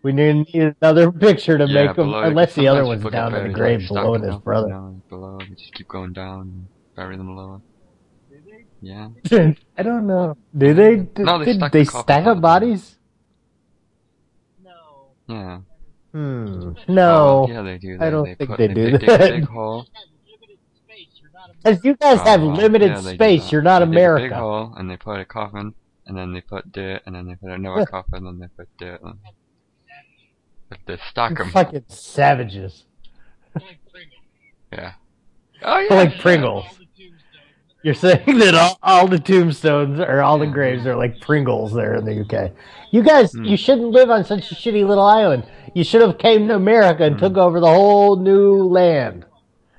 We 0.04 0.12
need 0.12 0.54
need 0.54 0.76
another 0.80 1.12
picture 1.12 1.58
to 1.58 1.66
Yeah, 1.66 1.74
make 1.88 1.98
him, 1.98 2.06
below- 2.06 2.22
unless 2.22 2.54
the 2.54 2.68
other 2.68 2.86
one's 2.86 3.04
down 3.06 3.34
in 3.34 3.48
the 3.48 3.50
grave 3.52 3.80
like, 3.80 3.90
below 4.04 4.18
stuck 4.20 4.32
his 4.34 4.42
brother. 4.44 4.68
You 4.68 4.74
know, 4.76 5.02
below, 5.10 5.38
we 5.40 5.56
just 5.56 5.74
keep 5.74 5.88
going 5.88 6.14
down 6.14 6.42
and 6.42 6.68
bury 6.96 7.18
them 7.18 7.36
lower. 7.36 7.60
Yeah. 8.84 9.10
I 9.32 9.82
don't 9.82 10.06
know. 10.06 10.38
Do 10.56 10.76
they? 10.76 10.98
Did, 10.98 11.18
No, 11.26 11.40
they 11.40 11.46
did 11.46 11.56
stack 11.56 11.72
they 11.72 11.84
the 11.86 12.02
stack 12.04 12.26
up 12.28 12.42
bodies? 12.42 12.99
Yeah. 15.30 15.60
Hmm. 16.12 16.72
No. 16.88 17.46
Oh, 17.48 17.52
yeah, 17.52 17.62
they 17.62 17.78
do. 17.78 17.98
I 18.02 18.10
don't 18.10 18.24
they 18.26 18.36
think 18.36 18.50
put- 18.50 18.58
they, 18.58 18.68
they 18.68 18.74
do 18.74 18.92
dig- 18.92 19.00
dig 19.02 19.10
a 19.10 19.18
that. 19.18 19.30
big 19.32 19.44
hole. 19.46 19.86
As 21.66 21.84
you 21.84 21.96
guys 21.96 22.20
have 22.22 22.42
Oh, 22.42 22.48
well, 22.48 22.56
limited 22.58 22.92
yeah, 22.92 23.02
they 23.02 23.14
space, 23.16 23.52
you're 23.52 23.62
not 23.62 23.80
They 23.80 23.86
dig 23.86 23.94
a 23.96 23.98
America. 24.00 24.24
big 24.26 24.32
hole, 24.34 24.74
and 24.78 24.90
they 24.90 24.98
put 24.98 25.20
a 25.20 25.26
coffin, 25.26 25.74
and 26.08 26.18
then 26.18 26.34
they 26.34 26.42
put 26.42 26.72
dirt, 26.72 27.02
and 27.06 27.14
then 27.16 27.28
they 27.28 27.36
put 27.36 27.52
another 27.52 27.86
coffin, 27.86 28.26
and 28.26 28.28
then 28.28 28.40
they 28.40 28.48
put 28.64 28.70
dirt. 28.78 29.02
And 29.04 29.16
but 30.70 30.80
they 30.86 30.98
stack 31.10 31.38
them. 31.38 31.50
Fucking 31.52 31.86
savages. 31.88 32.86
Yeah. 34.72 34.94
Oh 35.64 35.80
yeah. 35.80 35.94
like 35.94 36.20
Pringles. 36.20 36.66
You're 37.82 37.94
saying 37.94 38.40
that 38.40 38.56
all, 38.56 38.78
all 38.84 39.08
the 39.08 39.20
tombstones 39.20 40.00
or 40.00 40.22
all 40.22 40.38
the 40.38 40.48
graves 40.48 40.86
are 40.86 40.96
like 40.96 41.22
Pringles 41.22 41.74
there 41.74 41.96
in 41.96 42.06
the 42.06 42.22
UK. 42.22 42.52
You 42.92 43.02
guys, 43.04 43.32
Hmm. 43.32 43.46
you 43.46 43.56
shouldn't 43.58 43.92
live 43.92 44.10
on 44.10 44.26
such 44.26 44.52
a 44.52 44.56
shitty 44.56 44.86
little 44.86 45.06
island. 45.06 45.44
You 45.74 45.84
should 45.86 46.02
have 46.02 46.18
came 46.18 46.48
to 46.50 46.56
America 46.56 47.04
and 47.04 47.18
took 47.18 47.38
over 47.38 47.60
the 47.60 47.68
whole 47.68 48.18
new 48.18 48.64
land. 48.64 49.26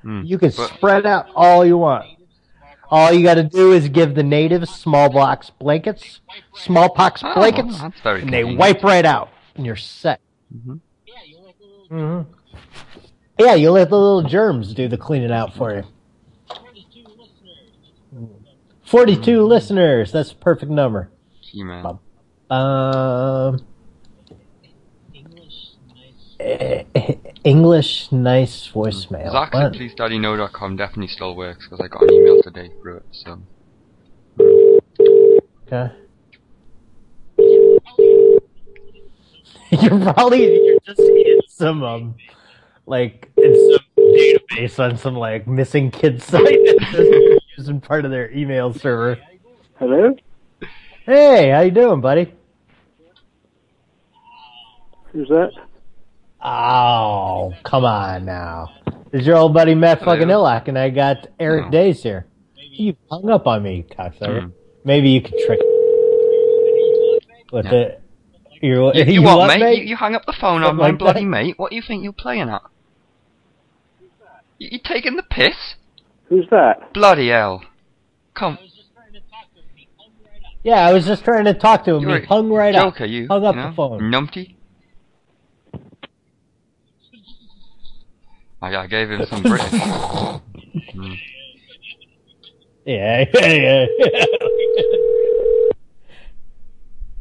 Hmm. 0.01 0.21
You 0.23 0.37
can 0.39 0.49
But- 0.55 0.69
spread 0.69 1.05
out 1.05 1.27
all 1.35 1.63
you 1.65 1.77
want. 1.77 2.05
All 2.89 3.13
you 3.13 3.23
got 3.23 3.35
to 3.35 3.43
do 3.43 3.71
is 3.71 3.87
give 3.87 4.15
the 4.15 4.23
natives 4.23 4.69
smallpox 4.71 5.49
blankets, 5.51 6.19
smallpox 6.55 7.21
Oh, 7.23 7.33
blankets, 7.35 7.79
that's 7.79 8.01
very 8.01 8.21
and 8.23 8.33
they 8.33 8.43
wipe 8.43 8.83
right 8.83 9.05
out, 9.05 9.29
and 9.55 9.65
you're 9.65 9.77
set. 9.77 10.19
Mhm. 10.53 10.79
hmm 11.89 12.21
Yeah, 13.39 13.53
you 13.55 13.71
let 13.71 13.89
the 13.89 13.97
little 13.97 14.23
germs 14.23 14.73
do 14.73 14.87
the 14.89 14.97
cleaning 14.97 15.31
out 15.31 15.53
for 15.53 15.73
you. 15.73 15.83
42 18.91 19.43
listeners. 19.43 20.11
That's 20.11 20.33
a 20.33 20.35
perfect 20.35 20.69
number. 20.69 21.09
He-Man. 21.39 21.85
Um, 21.85 21.99
uh, 22.49 23.59
English 27.45 28.11
nice 28.11 28.69
voicemail. 28.69 29.31
Zach 29.31 29.55
at 29.55 29.71
pleasedaddyknow.com 29.71 30.75
definitely 30.75 31.07
still 31.07 31.37
works 31.37 31.65
because 31.65 31.79
I 31.79 31.87
got 31.87 32.03
an 32.03 32.13
email 32.13 32.43
today 32.43 32.69
through 32.81 32.97
it. 32.97 33.05
So. 33.11 33.41
Okay. 35.67 35.93
you're 39.81 40.13
probably 40.13 40.65
you're 40.65 40.79
just 40.85 40.99
in 40.99 41.39
some 41.47 41.81
um, 41.81 42.15
like 42.85 43.31
in 43.37 43.71
some 43.71 43.85
database 43.97 44.79
on 44.79 44.97
some 44.97 45.15
like 45.15 45.47
missing 45.47 45.91
kids 45.91 46.25
site. 46.25 46.43
that's 47.61 47.67
just 47.67 47.69
using 47.69 47.81
part 47.81 48.05
of 48.05 48.11
their 48.11 48.31
email 48.31 48.73
server. 48.73 49.17
Hello? 49.77 50.15
Hey, 51.05 51.49
how 51.51 51.61
you 51.61 51.71
doing, 51.71 52.01
buddy? 52.01 52.33
Who's 55.11 55.27
that? 55.29 55.51
Oh, 56.43 57.53
come 57.63 57.85
on 57.85 58.25
now. 58.25 58.69
This 59.11 59.21
is 59.21 59.27
your 59.27 59.37
old 59.37 59.53
buddy 59.53 59.75
Matt 59.75 59.99
fucking 60.03 60.27
Illac, 60.27 60.67
and 60.67 60.77
I 60.77 60.89
got 60.89 61.27
Eric 61.39 61.69
Days 61.71 62.01
here. 62.01 62.25
You 62.55 62.95
hung 63.11 63.29
up 63.29 63.45
on 63.45 63.61
me, 63.63 63.85
cocksucker. 63.91 64.43
Hmm. 64.45 64.49
Maybe 64.85 65.09
you 65.09 65.21
could 65.21 65.35
trick 65.45 65.59
with 67.51 67.65
Yeah. 67.65 67.71
it. 67.73 67.97
You're, 68.61 68.93
you, 68.95 69.03
you, 69.05 69.11
you 69.13 69.21
what, 69.23 69.39
what, 69.39 69.47
mate? 69.47 69.59
mate? 69.59 69.77
You, 69.79 69.89
you 69.89 69.95
hang 69.97 70.15
up 70.15 70.25
the 70.25 70.33
phone 70.39 70.63
on 70.63 70.75
my 70.77 70.89
like 70.89 70.99
bloody 70.99 71.21
that? 71.21 71.25
mate. 71.29 71.55
What 71.57 71.71
do 71.71 71.75
you 71.75 71.81
think 71.81 72.03
you're 72.03 72.13
playing 72.13 72.47
at? 72.49 72.61
You, 74.59 74.69
you 74.73 74.79
taking 74.83 75.15
the 75.15 75.23
piss? 75.23 75.75
Who's 76.31 76.47
that? 76.49 76.93
Bloody 76.93 77.27
hell! 77.27 77.61
Come, 78.33 78.57
Yeah, 80.63 80.87
I 80.87 80.93
was 80.93 81.05
just 81.05 81.25
trying 81.25 81.43
to 81.43 81.53
talk 81.53 81.83
to 81.83 81.95
him. 81.95 82.03
You're 82.07 82.19
He 82.21 82.25
hung 82.25 82.49
right 82.49 82.73
up. 82.73 82.93
joker, 82.93 83.03
up. 83.03 83.09
you. 83.09 83.27
hung 83.27 83.43
up 83.43 83.55
you 83.55 83.61
know? 83.61 83.69
the 83.69 83.75
phone. 83.75 83.99
Numpty. 83.99 84.55
I, 88.61 88.75
I 88.77 88.87
gave 88.87 89.11
him 89.11 89.25
some 89.25 89.43
British. 89.43 89.71
Mm. 90.95 91.17
Yeah, 92.85 93.25
yeah, 93.33 93.85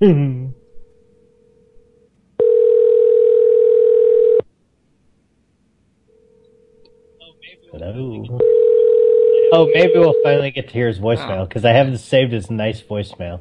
yeah. 0.00 0.50
Hello. 7.82 8.38
Oh, 9.54 9.70
maybe 9.72 9.94
we'll 9.94 10.14
finally 10.22 10.50
get 10.50 10.68
to 10.68 10.74
hear 10.74 10.86
his 10.88 10.98
voicemail 10.98 11.48
because 11.48 11.64
I 11.64 11.70
haven't 11.72 11.96
saved 11.96 12.30
his 12.30 12.50
nice 12.50 12.82
voicemail. 12.82 13.40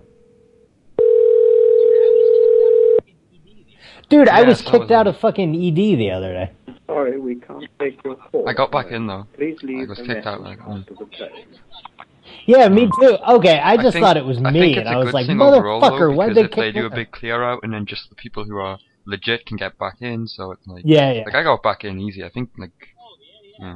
Dude, 4.08 4.30
I 4.30 4.40
Yeah, 4.40 4.48
was 4.48 4.60
so 4.60 4.64
was 4.64 4.80
kicked 4.80 4.92
out 4.92 5.08
of 5.08 5.18
fucking 5.18 5.54
ED 5.54 5.76
the 5.76 6.12
other 6.12 6.32
day. 6.32 6.52
Sorry, 6.88 7.20
we 7.20 7.36
can't 7.36 7.66
take 7.80 8.02
your 8.06 8.16
call. 8.16 8.48
I 8.48 8.54
got 8.54 8.72
back 8.72 8.92
in 8.92 9.08
though. 9.08 9.28
Please 9.34 9.58
I 9.62 9.66
leave 9.68 9.90
was 9.90 10.00
a 10.00 10.06
kicked 10.06 10.26
out 10.26 10.42
message 10.42 10.60
like 10.60 10.68
after 10.80 10.94
the 10.94 11.02
um, 11.02 11.10
tone. 11.10 11.30
Yeah, 12.46 12.70
me 12.70 12.84
um, 12.86 12.92
too. 12.98 13.18
Okay, 13.28 13.60
I 13.60 13.76
just 13.76 13.92
think- 13.92 14.06
thought 14.06 14.16
it 14.16 14.26
was 14.26 14.38
I 14.38 14.52
me, 14.52 14.60
think 14.62 14.78
and 14.78 14.88
it's 14.88 14.96
was 14.96 15.06
good 15.08 15.14
like, 15.16 15.28
thing 15.28 15.42
overall, 15.42 15.82
though, 15.82 15.90
motherfucker, 15.92 16.16
why'd 16.16 16.30
because 16.30 16.36
they 16.36 16.46
if 16.46 16.52
they 16.52 16.68
kick 16.68 16.74
do 16.76 16.80
me 16.80 16.86
a 16.86 16.90
out? 16.90 16.96
big 16.96 17.12
clear 17.12 17.44
out, 17.44 17.60
and 17.64 17.74
then 17.74 17.86
just 17.86 18.08
the 18.10 18.16
people 18.16 18.46
who 18.46 18.56
are 18.56 18.80
legit 19.06 19.46
can 19.46 19.58
get 19.58 19.78
back 19.78 19.98
in, 20.00 20.28
so 20.28 20.52
it's 20.54 20.66
like 20.66 20.84
Yeah, 20.86 21.12
yeah. 21.12 21.24
Like 21.26 21.36
I 21.36 21.44
got 21.44 21.62
back 21.62 21.84
in 21.84 22.00
easy. 22.00 22.24
I 22.24 22.30
think 22.30 22.52
like 22.58 22.72
yeah. 23.60 23.76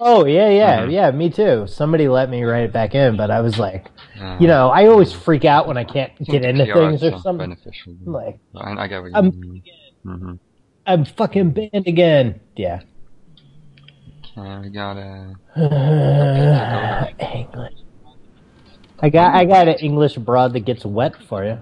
Oh 0.00 0.24
yeah, 0.26 0.48
yeah, 0.50 0.80
Mhm. 0.82 0.92
yeah. 0.92 1.10
Me 1.12 1.30
too. 1.30 1.66
Somebody 1.66 2.08
let 2.08 2.28
me 2.28 2.42
write 2.42 2.64
it 2.64 2.72
back 2.72 2.94
in, 2.94 3.16
but 3.16 3.30
I 3.30 3.40
was 3.40 3.58
like, 3.58 3.90
Yeah. 4.16 4.38
you 4.40 4.46
know, 4.48 4.68
I 4.68 4.86
always 4.86 5.12
freak 5.12 5.44
out 5.44 5.66
when 5.68 5.76
I 5.76 5.84
can't 5.84 6.12
get 6.24 6.44
into 6.44 6.64
clear 6.64 6.90
things 6.90 7.02
or 7.04 7.18
something. 7.18 7.50
Beneficial. 7.50 7.94
Like, 8.04 8.38
I, 8.56 8.72
I 8.72 8.86
get 8.88 9.00
what 9.02 9.10
you 9.10 9.14
I'm- 9.16 9.40
mean. 9.40 9.62
Mm-hmm. 10.06 10.32
I'm 10.86 11.04
fucking 11.04 11.50
banned 11.52 11.86
again. 11.86 12.40
Yeah. 12.56 12.80
Uh, 14.36 14.60
we 14.62 14.68
got 14.70 14.96
a. 14.98 15.34
English. 17.34 17.72
I 19.00 19.08
got 19.10 19.34
I 19.34 19.44
got 19.44 19.68
an 19.68 19.74
English 19.76 20.16
broad 20.16 20.52
that 20.54 20.60
gets 20.60 20.84
wet 20.84 21.14
for 21.28 21.44
you. 21.44 21.58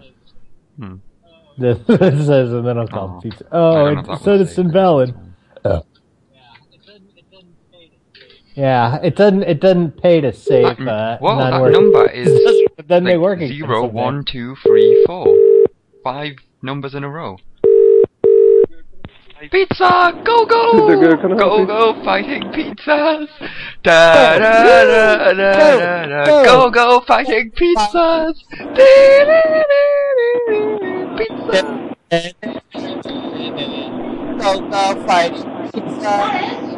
Hmm. 0.79 0.95
This 1.59 1.79
it 1.87 1.99
says, 2.25 2.51
and 2.51 2.67
then 2.67 2.79
I'll 2.79 2.89
call 2.89 3.17
Oh. 3.19 3.21
pizza. 3.21 3.45
Oh, 3.53 3.73
don't 3.73 3.95
know 3.95 4.01
if 4.01 4.07
it 4.07 4.09
that 4.09 4.21
said 4.23 4.41
was 4.41 4.49
it's 4.49 4.59
invalid. 4.59 5.15
Oh. 5.67 5.83
Yeah, 8.55 8.99
it 9.03 9.17
doesn't. 9.17 9.43
It 9.45 9.61
doesn't 9.61 10.03
pay 10.03 10.21
to 10.21 10.33
save. 10.33 10.79
Uh, 10.81 11.17
Well, 11.21 11.39
that 11.39 11.51
non-working- 11.51 11.73
number 11.93 12.07
is 12.11 12.29
but 12.77 12.87
then 12.89 13.05
they 13.05 13.17
work 13.17 13.41
again 13.41 13.57
zero, 13.57 13.83
someday. 13.83 13.95
one, 13.95 14.25
two, 14.25 14.57
three, 14.57 15.05
four. 15.07 15.35
Five 16.05 16.33
numbers 16.63 16.95
in 16.95 17.05
a 17.05 17.09
row. 17.09 17.39
Pizza! 19.51 20.13
Go 20.25 20.45
go! 20.47 20.87
The 20.89 20.95
girl, 20.97 21.17
can 21.21 21.33
I 21.33 21.37
go 21.37 21.67
go 21.67 22.05
fighting 22.05 22.43
pizzas! 22.53 23.27
Da 23.83 24.39
da 24.39 24.85
da 24.85 25.33
da 25.33 25.33
da 25.35 26.07
da! 26.25 26.45
Go 26.45 26.71
go 26.71 27.01
fighting 27.01 27.51
pizzas! 27.51 28.35
Pizza! 31.19 31.63
Go 34.39 34.61
go 34.71 35.07
fight 35.07 35.35
pizza. 35.73 36.72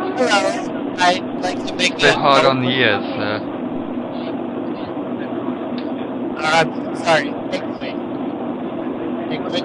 Hello, 0.00 0.94
I'd 0.98 1.22
like 1.42 1.66
to 1.66 1.74
make 1.74 1.98
Bit 1.98 2.14
hard 2.14 2.46
on 2.46 2.62
the 2.62 2.68
ears, 2.70 3.04
uh, 3.04 3.38
I'm 6.42 6.96
sorry. 6.96 7.28
English. 7.28 7.92
English. 9.30 9.62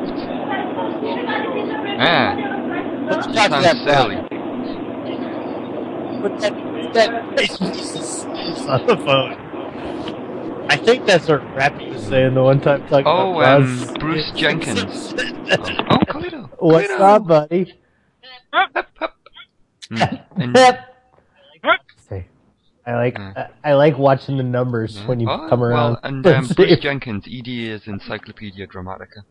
yeah. 1.97 2.35
Let's 3.09 3.27
talk 3.27 3.45
to 3.45 3.61
that 3.63 3.77
silly. 3.85 4.17
Put 6.21 6.39
that, 6.41 6.53
that 6.93 7.09
Jesus 7.73 8.25
on 8.67 8.85
the 8.87 8.97
phone. 8.97 10.65
I 10.69 10.75
think 10.75 11.05
that's 11.05 11.29
what 11.29 11.41
Rappy 11.55 11.93
was 11.93 12.03
saying 12.03 12.33
the 12.33 12.43
one 12.43 12.59
time 12.59 12.81
talking 12.89 13.07
Oh, 13.07 13.39
about 13.39 13.61
um, 13.61 13.93
Bruce 13.99 14.31
Jenkins. 14.35 15.13
oh, 15.17 15.99
Carlito. 16.09 16.49
What's 16.59 16.89
up, 16.89 17.25
buddy? 17.25 17.73
Mm. 18.53 19.09
And, 20.37 20.57
Say, 22.07 22.27
I 22.85 22.93
like 22.93 23.19
I, 23.19 23.49
I 23.63 23.73
like 23.73 23.97
watching 23.97 24.37
the 24.37 24.43
numbers 24.43 25.01
when 25.05 25.19
you 25.19 25.27
oh, 25.29 25.47
come 25.49 25.63
around. 25.63 25.93
Well, 25.93 25.99
and 26.03 26.27
um, 26.27 26.47
Bruce 26.55 26.79
Jenkins, 26.79 27.25
ED 27.27 27.47
is 27.47 27.87
Encyclopedia 27.87 28.67
Dramatica. 28.67 29.23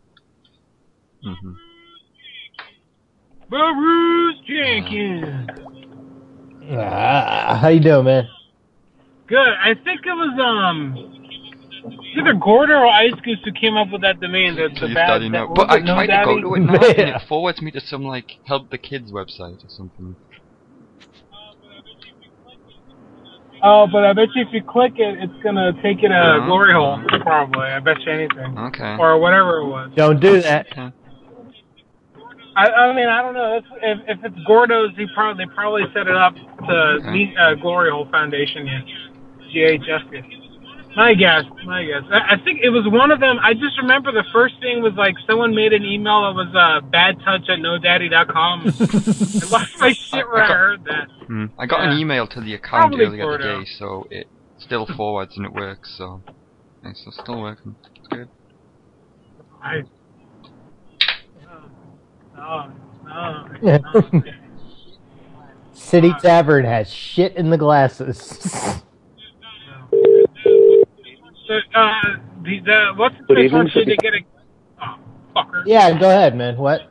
Mm-hmm. 1.25 1.53
Bruce 3.49 4.37
Jenkins. 4.47 5.49
Ah, 6.73 7.59
how 7.61 7.69
you 7.69 7.81
doing, 7.81 8.05
man? 8.05 8.29
Good. 9.27 9.39
I 9.39 9.75
think 9.75 10.01
it 10.05 10.15
was 10.15 10.39
um 10.41 11.15
either 12.17 12.35
Gordo 12.35 12.75
or 12.75 12.87
Ice 12.87 13.15
Goose 13.25 13.39
who 13.45 13.53
came 13.53 13.77
up 13.77 13.91
with 13.91 14.03
that 14.03 14.21
domain. 14.21 14.57
The, 14.57 14.69
the 14.69 14.95
bad, 14.95 15.19
Daddy, 15.19 15.31
that, 15.31 15.49
But 15.55 15.71
I 15.71 15.79
it, 15.79 15.85
no 15.85 15.95
tried 15.95 16.07
daddy? 16.07 16.37
to 16.37 16.43
go 16.43 16.49
to 16.49 16.55
it 16.55 16.61
now, 16.61 16.75
and 17.03 17.09
it 17.11 17.23
forwards 17.29 17.61
me 17.61 17.71
to 17.73 17.81
some 17.81 18.05
like 18.05 18.33
help 18.45 18.71
the 18.71 18.79
kids 18.79 19.13
website 19.13 19.65
or 19.65 19.69
something. 19.69 20.17
Oh, 23.67 23.87
but 23.91 24.05
I 24.05 24.13
bet 24.13 24.29
you 24.35 24.43
if 24.43 24.49
you 24.53 24.63
click 24.63 24.93
it, 24.99 25.19
it's 25.23 25.43
gonna 25.43 25.73
take 25.83 26.03
you 26.03 26.09
to 26.09 26.15
Yeah. 26.15 26.47
glory 26.47 26.75
hole. 26.75 27.01
Probably. 27.21 27.65
I 27.65 27.81
bet 27.81 27.99
you 28.05 28.13
anything. 28.13 28.59
Okay. 28.59 28.97
Or 28.99 29.19
whatever 29.19 29.61
it 29.61 29.67
was. 29.67 29.91
Don't 29.97 30.21
do 30.21 30.43
that. 30.43 30.67
I, 32.57 32.69
I 32.69 32.95
mean, 32.95 33.09
I 33.09 33.23
don't 33.23 33.33
know. 33.33 33.57
If, 33.57 33.65
if 33.83 34.19
if 34.19 34.25
it's 34.25 34.45
Gordo's, 34.47 34.91
he 34.97 35.07
probably 35.15 35.47
they 35.47 35.55
probably 35.55 35.83
set 35.95 36.07
it 36.07 36.15
up 36.15 36.35
to 36.35 37.01
meet 37.11 37.35
uh, 37.39 37.55
Glory 37.55 37.91
Hole 37.91 38.07
Foundation. 38.11 38.67
Yeah, 38.67 38.81
GHF. 39.51 40.44
My 40.97 41.15
guess, 41.15 41.43
my 41.65 41.85
guess. 41.85 42.03
I, 42.11 42.35
I 42.35 42.45
think 42.45 42.61
it 42.63 42.71
was 42.71 42.87
one 42.87 43.11
of 43.11 43.19
them. 43.19 43.39
I 43.43 43.55
just 43.55 43.77
remember 43.79 44.13
the 44.13 44.25
first 44.33 44.55
thing 44.61 44.81
was 44.81 44.93
like 44.95 45.17
someone 45.29 45.55
made 45.55 45.73
an 45.73 45.85
email 45.85 46.23
that 46.23 46.35
was 46.35 46.55
uh, 46.55 46.87
badtouch 46.87 47.51
at 47.51 47.59
nodaddy.com. 47.59 48.61
I 48.63 49.51
lost 49.51 49.79
my 49.81 49.93
shit 49.93 50.27
where 50.29 50.45
I, 50.45 50.47
heard 50.47 50.85
that. 50.85 51.09
Hmm. 51.27 51.47
I 51.59 51.67
got 51.67 51.81
an 51.81 51.99
email 51.99 52.27
to 52.29 52.41
the 52.41 52.55
account 52.55 52.93
Probably 52.93 53.07
earlier 53.07 53.25
Gordo. 53.25 53.59
today, 53.59 53.71
so 53.79 54.07
it 54.11 54.29
still 54.59 54.87
forwards 54.97 55.37
and 55.37 55.45
it 55.45 55.53
works. 55.53 55.95
So, 55.99 56.23
it's 56.85 57.07
still 57.23 57.41
working. 57.41 57.75
It's 57.97 58.09
good. 58.09 58.29
I, 59.63 59.83
no, 62.37 62.73
no, 63.05 63.49
no. 63.63 64.23
City 65.73 66.15
Tavern 66.21 66.65
has 66.65 66.93
shit 66.93 67.35
in 67.37 67.51
the 67.51 67.59
glasses. 67.59 68.81
So, 71.47 71.55
uh, 71.75 71.93
the, 72.43 72.61
the 72.61 72.93
what's 72.97 73.17
the 73.19 73.25
Good 73.25 73.37
face 73.37 73.45
evening, 73.47 73.59
wants 73.59 73.77
you 73.77 73.85
to 73.85 73.97
get 73.97 74.15
a 74.15 74.21
oh, 74.83 74.97
fucker. 75.37 75.63
yeah, 75.67 75.99
go 75.99 76.09
ahead, 76.09 76.37
man. 76.37 76.57
What? 76.57 76.91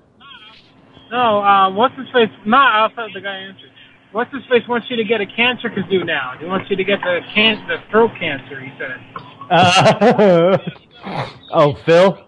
No, 1.12 1.40
uh, 1.44 1.70
what's 1.72 1.96
his 1.98 2.08
face? 2.14 2.30
Not 2.46 2.92
I 2.92 2.96
thought 2.96 3.10
the 3.14 3.22
guy 3.22 3.36
answered. 3.36 3.70
What's 4.12 4.32
his 4.34 4.44
face 4.50 4.62
wants 4.68 4.88
you 4.92 4.96
to 4.98 5.04
get 5.04 5.22
a 5.22 5.26
cancer 5.26 5.70
kazoo 5.70 6.06
now? 6.06 6.34
He 6.40 6.46
wants 6.46 6.70
you 6.70 6.76
to 6.76 6.84
get 6.84 7.00
the 7.02 7.20
can 7.34 7.68
the 7.68 7.78
throat 7.90 8.12
cancer. 8.20 8.60
He 8.60 8.72
said. 8.78 9.00
Uh, 9.50 10.58
oh, 11.52 11.74
Phil. 11.86 12.26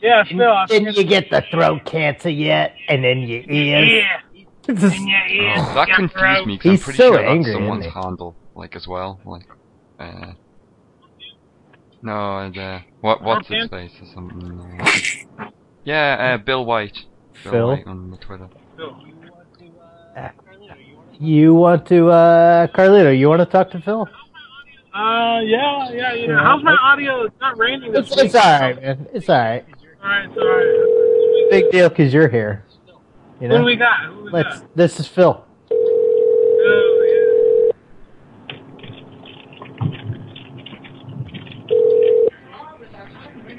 Yeah, 0.00 0.24
Phil. 0.24 0.42
I 0.42 0.66
Didn't 0.66 0.96
you 0.96 1.04
get 1.04 1.28
the 1.30 1.42
throat 1.50 1.84
cancer 1.84 2.30
yet? 2.30 2.74
And 2.88 3.04
then 3.04 3.20
your 3.20 3.42
ears. 3.48 3.90
Yeah. 3.90 4.20
And 4.68 5.08
your 5.08 5.26
ears 5.26 5.58
Oh, 5.60 5.74
that 5.74 5.88
confused 5.88 6.12
throat. 6.18 6.46
me 6.46 6.56
because 6.56 6.66
I'm 6.66 6.72
He's 6.76 6.82
pretty 6.84 6.96
so 6.98 7.12
sure 7.12 7.24
angry, 7.24 7.52
that's 7.52 7.56
someone's 7.58 7.86
handle, 7.86 8.36
like 8.54 8.76
as 8.76 8.86
well, 8.88 9.20
like. 9.24 9.46
Uh, 9.98 10.32
no, 12.02 12.12
uh, 12.38 12.80
what 13.00 13.22
what's 13.22 13.48
his 13.48 13.68
face 13.68 13.92
or 14.00 14.06
something? 14.14 14.80
uh, 15.38 15.50
yeah, 15.84 16.34
uh, 16.34 16.38
Bill 16.44 16.64
White. 16.64 17.04
Bill 17.44 17.52
Phil? 17.52 17.68
White 17.68 17.86
on 17.86 18.10
the 18.10 18.16
Twitter. 18.18 18.48
You 21.20 21.52
want 21.54 21.84
to, 21.88 22.10
uh, 22.10 22.66
Carlito, 22.68 23.16
you 23.18 23.28
want 23.28 23.40
to 23.40 23.46
talk 23.46 23.70
to 23.72 23.80
Phil? 23.80 24.02
Uh, 24.94 25.40
yeah, 25.40 25.90
yeah, 25.90 26.12
yeah. 26.12 26.14
Yeah. 26.28 26.38
How's 26.40 26.62
my 26.62 26.76
audio? 26.80 27.22
It's 27.24 27.34
not 27.40 27.58
raining 27.58 27.90
this 27.90 28.06
It's, 28.06 28.16
week. 28.16 28.26
it's 28.26 28.34
alright, 28.36 28.80
man. 28.80 29.06
It's 29.12 29.28
alright. 29.28 29.64
Alright, 30.00 30.28
it's 30.30 30.38
alright. 30.38 31.50
Big 31.50 31.70
deal 31.72 31.88
because 31.88 32.14
you're 32.14 32.28
here. 32.28 32.64
You 33.40 33.48
know? 33.48 33.56
Who 33.56 33.62
do 33.62 33.66
we 33.66 33.76
got? 33.76 34.06
Who 34.06 34.24
we 34.24 34.30
Let's. 34.30 34.60
got? 34.60 34.76
This 34.76 35.00
is 35.00 35.08
Phil. 35.08 35.44
Oh, 35.72 37.04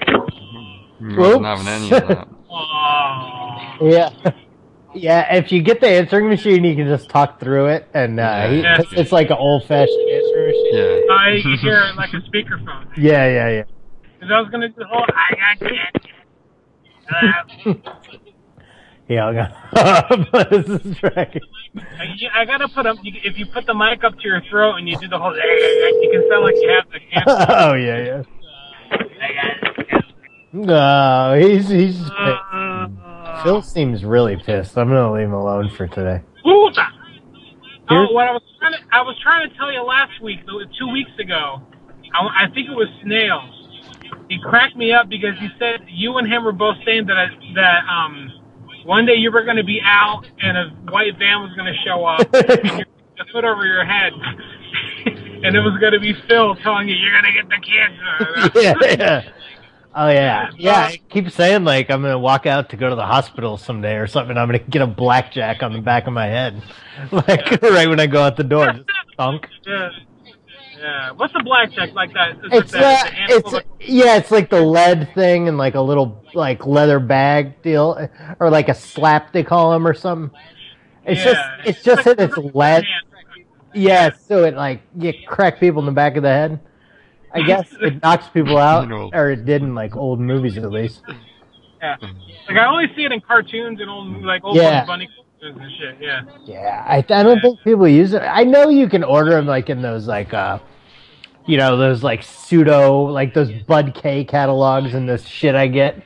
You 0.10 0.89
wasn't 1.02 1.46
having 1.46 1.68
any 1.68 1.92
of 1.92 2.08
that. 2.08 2.28
Yeah. 3.82 4.10
Yeah, 4.96 5.36
if 5.36 5.52
you 5.52 5.62
get 5.62 5.82
the 5.82 5.88
answering 5.88 6.30
machine, 6.30 6.64
you 6.64 6.76
can 6.76 6.88
just 6.88 7.10
talk 7.10 7.40
through 7.40 7.68
it, 7.68 7.88
and 7.94 8.20
uh, 8.20 8.48
he, 8.50 8.62
Yeah. 8.62 8.78
'cause 8.78 8.88
it's 8.94 9.12
like 9.12 9.30
an 9.30 9.38
old-fashioned 9.38 10.10
answering 10.12 10.48
machine. 10.48 10.74
Yeah. 10.74 11.00
yeah. 11.08 11.14
I 11.14 11.42
can 11.44 11.58
hear 11.62 11.80
it 11.84 11.96
like 11.96 12.12
a 12.14 12.22
speakerphone. 12.28 12.88
Yeah, 12.98 13.28
yeah, 13.30 13.50
yeah. 13.50 13.64
Because 14.20 14.32
I 14.34 14.42
was 14.42 14.50
gonna 14.50 14.68
do 14.70 14.76
the 14.78 14.86
whole 14.88 15.06
I 15.08 15.36
got 15.36 15.70
kids. 15.70 16.06
Uh, 17.12 17.74
He 19.08 19.16
hung 19.16 19.38
up. 19.38 19.52
this 20.52 20.68
is 20.70 21.04
right. 21.04 21.42
I, 22.00 22.42
I 22.42 22.46
gotta 22.46 22.68
put 22.68 22.86
up. 22.88 22.98
If 23.04 23.38
you 23.38 23.46
put 23.46 23.66
the 23.68 23.74
mic 23.76 24.04
up 24.04 24.16
to 24.20 24.28
your 24.28 24.42
throat 24.50 24.76
and 24.78 24.90
you 24.90 24.98
do 24.98 25.08
the 25.08 25.18
whole, 25.20 25.36
you 25.36 26.10
can 26.12 26.28
sound 26.30 26.44
like 26.44 26.56
you 26.56 26.70
have 26.70 26.92
the 26.92 27.00
cancer. 27.12 27.46
oh 27.50 27.74
yeah, 27.76 27.98
yeah. 28.04 28.24
No, 30.52 31.40
he's 31.40 31.70
he's. 31.70 32.00
pissed. 32.00 33.44
Phil 33.44 33.62
seems 33.62 34.04
really 34.04 34.36
pissed. 34.36 34.78
I'm 34.78 34.90
gonna 34.90 35.14
leave 35.14 35.26
him 35.26 35.34
alone 35.34 35.70
for 35.70 35.88
today. 35.88 36.22
Puta. 36.44 36.88
Oh, 37.92 38.12
what 38.12 38.28
I 38.28 38.32
was 38.32 38.44
trying 38.60 38.74
to, 38.74 38.80
I 38.92 39.02
was 39.02 39.18
trying 39.22 39.50
to 39.50 39.56
tell 39.58 39.72
you 39.72 39.82
last 39.82 40.22
week, 40.22 40.40
two 40.46 40.88
weeks 40.92 41.12
ago. 41.20 41.62
I, 42.14 42.46
I 42.46 42.54
think 42.54 42.70
it 42.70 42.76
was 42.76 42.88
snails. 43.04 43.56
He 44.30 44.40
cracked 44.40 44.76
me 44.76 44.94
up 44.94 45.10
because 45.10 45.38
he 45.40 45.50
said 45.58 45.82
you 45.88 46.18
and 46.18 46.32
him 46.32 46.44
were 46.44 46.52
both 46.52 46.78
saying 46.86 47.08
that 47.08 47.18
I, 47.18 47.28
that 47.56 47.84
um 47.88 48.32
one 48.86 49.06
day 49.06 49.16
you 49.16 49.32
were 49.32 49.44
going 49.44 49.58
to 49.58 49.64
be 49.64 49.80
out 49.84 50.26
and 50.42 50.58
a 50.58 50.92
white 50.92 51.18
van 51.18 51.42
was 51.42 51.54
going 51.56 51.72
to 51.72 51.80
show 51.86 52.06
up 52.06 52.28
and 52.34 52.80
you're 53.18 53.26
put 53.32 53.44
over 53.44 53.66
your 53.66 53.86
head. 53.86 54.14
and 55.06 55.56
it 55.56 55.60
was 55.60 55.78
going 55.80 55.94
to 55.94 56.00
be 56.00 56.14
Phil 56.28 56.56
telling 56.56 56.88
you 56.88 56.96
you're 56.96 57.12
going 57.12 57.26
to 57.26 57.32
get 57.34 57.50
the 57.50 57.60
cancer. 57.62 58.60
yeah, 58.98 58.98
yeah. 58.98 59.32
Oh 59.96 60.08
yeah, 60.10 60.50
yeah. 60.58 60.82
I 60.92 60.98
keep 61.10 61.32
saying 61.32 61.64
like 61.64 61.90
I'm 61.90 62.02
gonna 62.02 62.20
walk 62.20 62.46
out 62.46 62.70
to 62.70 62.78
go 62.78 62.90
to 62.90 62.96
the 62.96 63.06
hospital 63.06 63.58
someday 63.58 63.96
or 63.96 64.06
something. 64.08 64.38
I'm 64.38 64.48
gonna 64.48 64.60
get 64.60 64.82
a 64.84 64.88
blackjack 64.88 65.64
on 65.64 65.74
the 65.74 65.82
back 65.82 66.06
of 66.06 66.14
my 66.14 66.28
head, 66.28 66.62
like 67.12 67.62
right 67.64 67.90
when 67.90 68.00
I 68.00 68.06
go 68.08 68.22
out 68.22 68.38
the 68.38 68.44
door. 68.44 68.68
Just 68.72 68.86
thunk. 69.18 69.48
Yeah. 69.66 69.90
Yeah. 70.80 71.12
What's 71.12 71.34
the 71.34 71.42
blackjack 71.44 71.94
like 71.94 72.14
that? 72.14 72.38
Is 72.38 72.38
It's 72.52 72.74
it 72.74 72.78
the, 72.78 72.86
uh, 72.86 73.10
it's 73.30 73.54
of- 73.54 73.64
yeah, 73.82 74.16
it's 74.18 74.32
like 74.32 74.50
the 74.50 74.62
lead 74.62 75.14
thing 75.16 75.48
and 75.48 75.58
like 75.58 75.76
a 75.76 75.82
little 75.82 76.24
like 76.36 76.66
leather 76.68 77.00
bag 77.00 77.62
deal, 77.64 78.08
or 78.40 78.50
like 78.52 78.70
a 78.70 78.76
slap 78.76 79.34
they 79.34 79.44
call 79.44 79.72
them 79.72 79.88
or 79.88 79.94
something. 79.96 80.38
It's 81.04 81.26
Yeah. 81.26 81.34
just 81.34 81.68
it's 81.68 81.84
just 81.84 82.04
that 82.06 82.20
it's 82.20 82.38
lead. 82.38 82.86
Yeah, 83.74 84.12
so 84.28 84.44
it 84.46 84.54
like 84.56 84.82
you 84.98 85.14
crack 85.28 85.60
people 85.60 85.80
in 85.82 85.88
the 85.88 85.92
back 85.92 86.16
of 86.16 86.24
the 86.24 86.30
head. 86.30 86.60
I 87.34 87.42
guess 87.42 87.68
it 87.82 88.02
knocks 88.02 88.28
people 88.30 88.58
out, 88.58 88.92
or 88.92 89.32
it 89.32 89.46
did 89.46 89.62
in 89.62 89.76
like 89.76 89.96
old 89.96 90.20
movies 90.20 90.58
at 90.58 90.72
least. 90.72 91.02
Yeah. 91.82 91.96
Like 92.48 92.58
I 92.58 92.66
only 92.66 92.88
see 92.96 93.06
it 93.06 93.12
in 93.12 93.22
cartoons 93.22 93.80
and 93.80 93.90
old 93.90 94.22
like 94.24 94.44
old 94.44 94.56
Yeah. 94.58 94.82
Bugs 94.82 94.88
Bunny 94.88 95.10
cartoons 95.40 95.62
and 95.62 95.72
shit. 95.78 95.98
Yeah. 96.02 96.22
Yeah, 96.46 96.86
I, 96.88 96.98
I 96.98 97.24
don't 97.24 97.40
think 97.40 97.60
people 97.64 97.88
use 97.88 98.14
it. 98.14 98.20
I 98.22 98.44
know 98.44 98.70
you 98.70 98.90
can 98.90 99.04
order 99.04 99.32
them 99.32 99.46
like 99.46 99.70
in 99.70 99.82
those 99.82 100.08
like 100.08 100.34
uh, 100.34 100.60
you 101.46 101.58
know 101.58 101.78
those 101.78 102.04
like 102.04 102.24
pseudo 102.24 103.04
like 103.04 103.34
those 103.34 103.50
BUDK 103.50 104.28
catalogs 104.28 104.94
and 104.94 105.08
this 105.08 105.26
shit 105.26 105.56
I 105.56 105.68
get, 105.68 106.04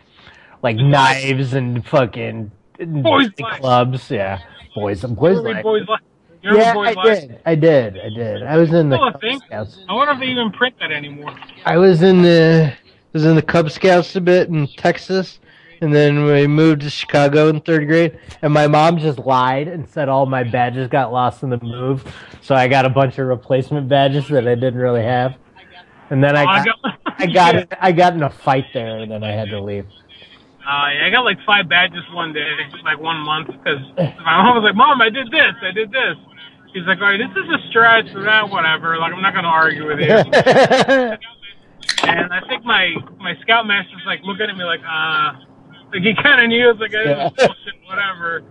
like 0.62 0.76
knives 0.76 1.54
and 1.54 1.86
fucking 1.88 2.52
Boys 2.80 3.30
Life. 3.40 3.60
clubs. 3.62 4.12
Yeah, 4.12 4.40
boys 4.76 5.04
and 5.04 5.16
boys 5.16 5.38
You 5.38 5.42
life. 5.44 5.64
Boys 5.64 5.88
Life? 5.88 6.02
Yeah, 6.44 6.74
I 6.78 6.94
did. 6.94 7.40
I 7.46 7.56
did. 7.56 7.98
I 8.00 8.10
did. 8.10 8.44
I 8.44 8.58
was 8.58 8.74
in 8.74 8.90
the 8.90 8.98
Cub 8.98 9.22
thing? 9.22 9.40
Scouts. 9.48 9.80
I 9.88 9.94
wonder 9.94 10.14
if 10.14 10.20
they 10.20 10.28
even 10.28 10.52
print 10.52 10.76
that 10.80 10.92
anymore. 10.92 11.34
I 11.66 11.78
was 11.78 12.02
in 12.02 12.22
the 12.22 12.74
was 13.14 13.26
in 13.26 13.36
the 13.36 13.42
Cub 13.42 13.72
Scouts 13.72 14.16
a 14.16 14.22
bit 14.22 14.50
in 14.50 14.68
Texas, 14.76 15.40
and 15.82 15.94
then 15.96 16.26
we 16.26 16.46
moved 16.48 16.82
to 16.82 16.90
Chicago 16.90 17.48
in 17.48 17.62
third 17.62 17.88
grade. 17.88 18.20
And 18.42 18.54
my 18.54 18.68
mom 18.68 18.98
just 18.98 19.20
lied 19.20 19.68
and 19.68 19.88
said 19.88 20.10
all 20.10 20.26
my 20.26 20.44
badges 20.44 20.88
got 20.90 21.14
lost 21.14 21.44
in 21.44 21.50
the 21.50 21.60
move, 21.62 22.04
so 22.42 22.56
I 22.56 22.68
got 22.68 22.86
a 22.86 22.90
bunch 22.90 23.18
of 23.20 23.28
replacement 23.28 23.88
badges 23.88 24.28
that 24.30 24.48
I 24.48 24.56
didn't 24.56 24.80
really 24.80 25.04
have. 25.04 25.36
And 26.10 26.22
then 26.24 26.36
I 26.36 26.44
Oh, 26.44 26.48
I 26.48 26.66
got 26.66 26.82
got- 26.82 27.00
I 27.20 27.26
got 27.28 27.78
I 27.82 27.92
got 27.94 28.14
in 28.16 28.24
a 28.24 28.30
fight 28.30 28.66
there, 28.74 28.98
and 29.00 29.12
then 29.12 29.24
I 29.24 29.32
had 29.32 29.50
to 29.50 29.62
leave. 29.62 29.86
Uh, 30.66 30.88
yeah, 30.96 31.08
I 31.08 31.10
got 31.10 31.26
like 31.26 31.38
five 31.46 31.68
badges 31.68 32.04
one 32.14 32.32
day, 32.32 32.50
like 32.86 32.98
one 33.00 33.18
month, 33.18 33.48
because 33.48 33.80
my 33.98 34.42
mom 34.44 34.56
was 34.56 34.64
like, 34.64 34.76
"Mom, 34.76 35.02
I 35.02 35.10
did 35.10 35.30
this, 35.30 35.54
I 35.62 35.72
did 35.72 35.92
this." 35.92 36.16
She's 36.74 36.84
like, 36.88 37.00
"All 37.00 37.08
right, 37.08 37.20
this 37.20 37.30
is 37.32 37.50
a 37.50 37.68
stretch, 37.70 38.08
but 38.14 38.24
that 38.24 38.50
whatever. 38.50 38.98
Like, 38.98 39.14
I'm 39.14 39.22
not 39.22 39.34
gonna 39.34 39.48
argue 39.48 39.88
with 39.88 40.00
you." 40.00 40.08
and 42.08 42.34
I 42.34 42.42
think 42.48 42.64
my 42.66 42.94
my 43.20 43.34
scoutmaster's 43.46 44.04
like 44.06 44.22
looking 44.24 44.50
at 44.50 44.58
me 44.58 44.64
like, 44.64 44.82
uh, 44.88 45.34
like 45.94 46.02
he 46.02 46.14
kind 46.22 46.42
of 46.42 46.48
knew. 46.50 46.70
It's 46.72 46.80
like, 46.80 46.92
this 46.92 47.06
Yeah. 47.06 47.28
is 47.28 47.34
bullshit, 47.34 47.74
whatever. 47.88 48.44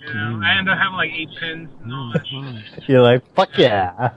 You 0.00 0.14
know, 0.14 0.40
I 0.44 0.56
ended 0.58 0.72
up 0.72 0.78
having 0.78 0.96
like 0.96 1.10
eight 1.12 1.28
pins 1.38 1.68
and 1.82 1.92
all 1.92 2.12
that 2.14 2.26
shit. 2.26 2.88
You're 2.88 3.02
like, 3.02 3.22
fuck 3.34 3.50
yeah. 3.58 4.10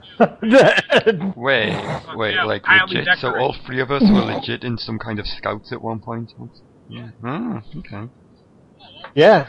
Wait, 1.36 1.76
wait, 2.16 2.34
Yeah, 2.34 2.44
like 2.44 2.64
highly 2.64 2.94
legit. 2.96 3.18
So 3.18 3.36
all 3.36 3.54
three 3.66 3.80
of 3.80 3.90
us 3.90 4.02
were 4.02 4.20
legit 4.22 4.64
in 4.64 4.78
some 4.78 4.98
kind 4.98 5.18
of 5.18 5.26
scouts 5.26 5.72
at 5.72 5.82
one 5.82 5.98
point. 6.00 6.32
Yeah. 6.88 7.08
Oh, 7.24 7.60
okay. 7.78 8.08
Yeah. 9.14 9.46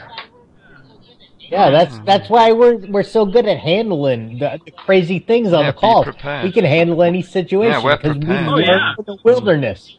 Yeah, 1.50 1.70
that's 1.70 1.94
mm-hmm. 1.94 2.04
that's 2.04 2.28
why 2.30 2.52
we're 2.52 2.76
we're 2.76 3.02
so 3.02 3.26
good 3.26 3.46
at 3.46 3.58
handling 3.58 4.38
the, 4.38 4.60
the 4.64 4.70
crazy 4.70 5.18
things 5.18 5.52
on 5.52 5.64
Yeah, 5.64 5.70
the 5.72 5.76
call. 5.78 6.04
We 6.42 6.52
can 6.52 6.64
handle 6.64 7.02
any 7.02 7.22
situation 7.22 7.82
we're 7.82 7.92
we 7.96 7.96
prepared. 8.12 8.48
Oh, 8.48 8.58
yeah. 8.58 8.94
in 8.98 9.04
the 9.04 9.18
wilderness. 9.24 9.96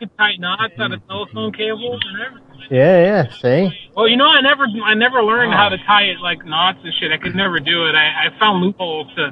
You 0.00 0.06
could 0.08 0.16
tie 0.18 0.36
knots 0.38 0.74
out 0.78 0.92
of 0.92 1.06
telephone 1.06 1.52
cables 1.52 2.00
and 2.06 2.22
everything. 2.22 2.46
Yeah, 2.70 3.02
yeah. 3.02 3.32
See, 3.40 3.90
Well, 3.96 4.08
you 4.08 4.16
know, 4.16 4.26
I 4.26 4.40
never, 4.40 4.64
I 4.84 4.94
never 4.94 5.22
learned 5.22 5.52
Oh. 5.52 5.56
how 5.56 5.68
to 5.70 5.76
tie 5.86 6.04
it 6.04 6.20
like 6.20 6.44
knots 6.44 6.78
and 6.84 6.92
shit. 7.00 7.10
I 7.12 7.18
could 7.18 7.34
never 7.34 7.58
do 7.58 7.86
it. 7.86 7.94
I, 7.94 8.26
I 8.28 8.38
found 8.38 8.62
loopholes 8.62 9.08
to 9.16 9.30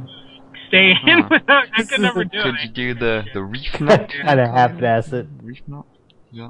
stay 0.69 0.93
in. 1.07 1.29
without 1.31 1.67
I 1.77 1.83
could 1.85 2.01
never 2.09 2.25
do 2.25 2.43
Could 2.43 2.55
it. 2.57 2.61
you 2.63 2.69
do 2.69 2.95
the 2.95 3.25
the 3.35 3.43
reef 3.43 3.81
knot? 3.81 4.11
kind 4.23 4.41
of 4.41 4.51
half-ass 4.51 5.13
it. 5.13 5.27
Reef 5.43 5.61
knot. 5.67 5.87
Yeah. 6.33 6.49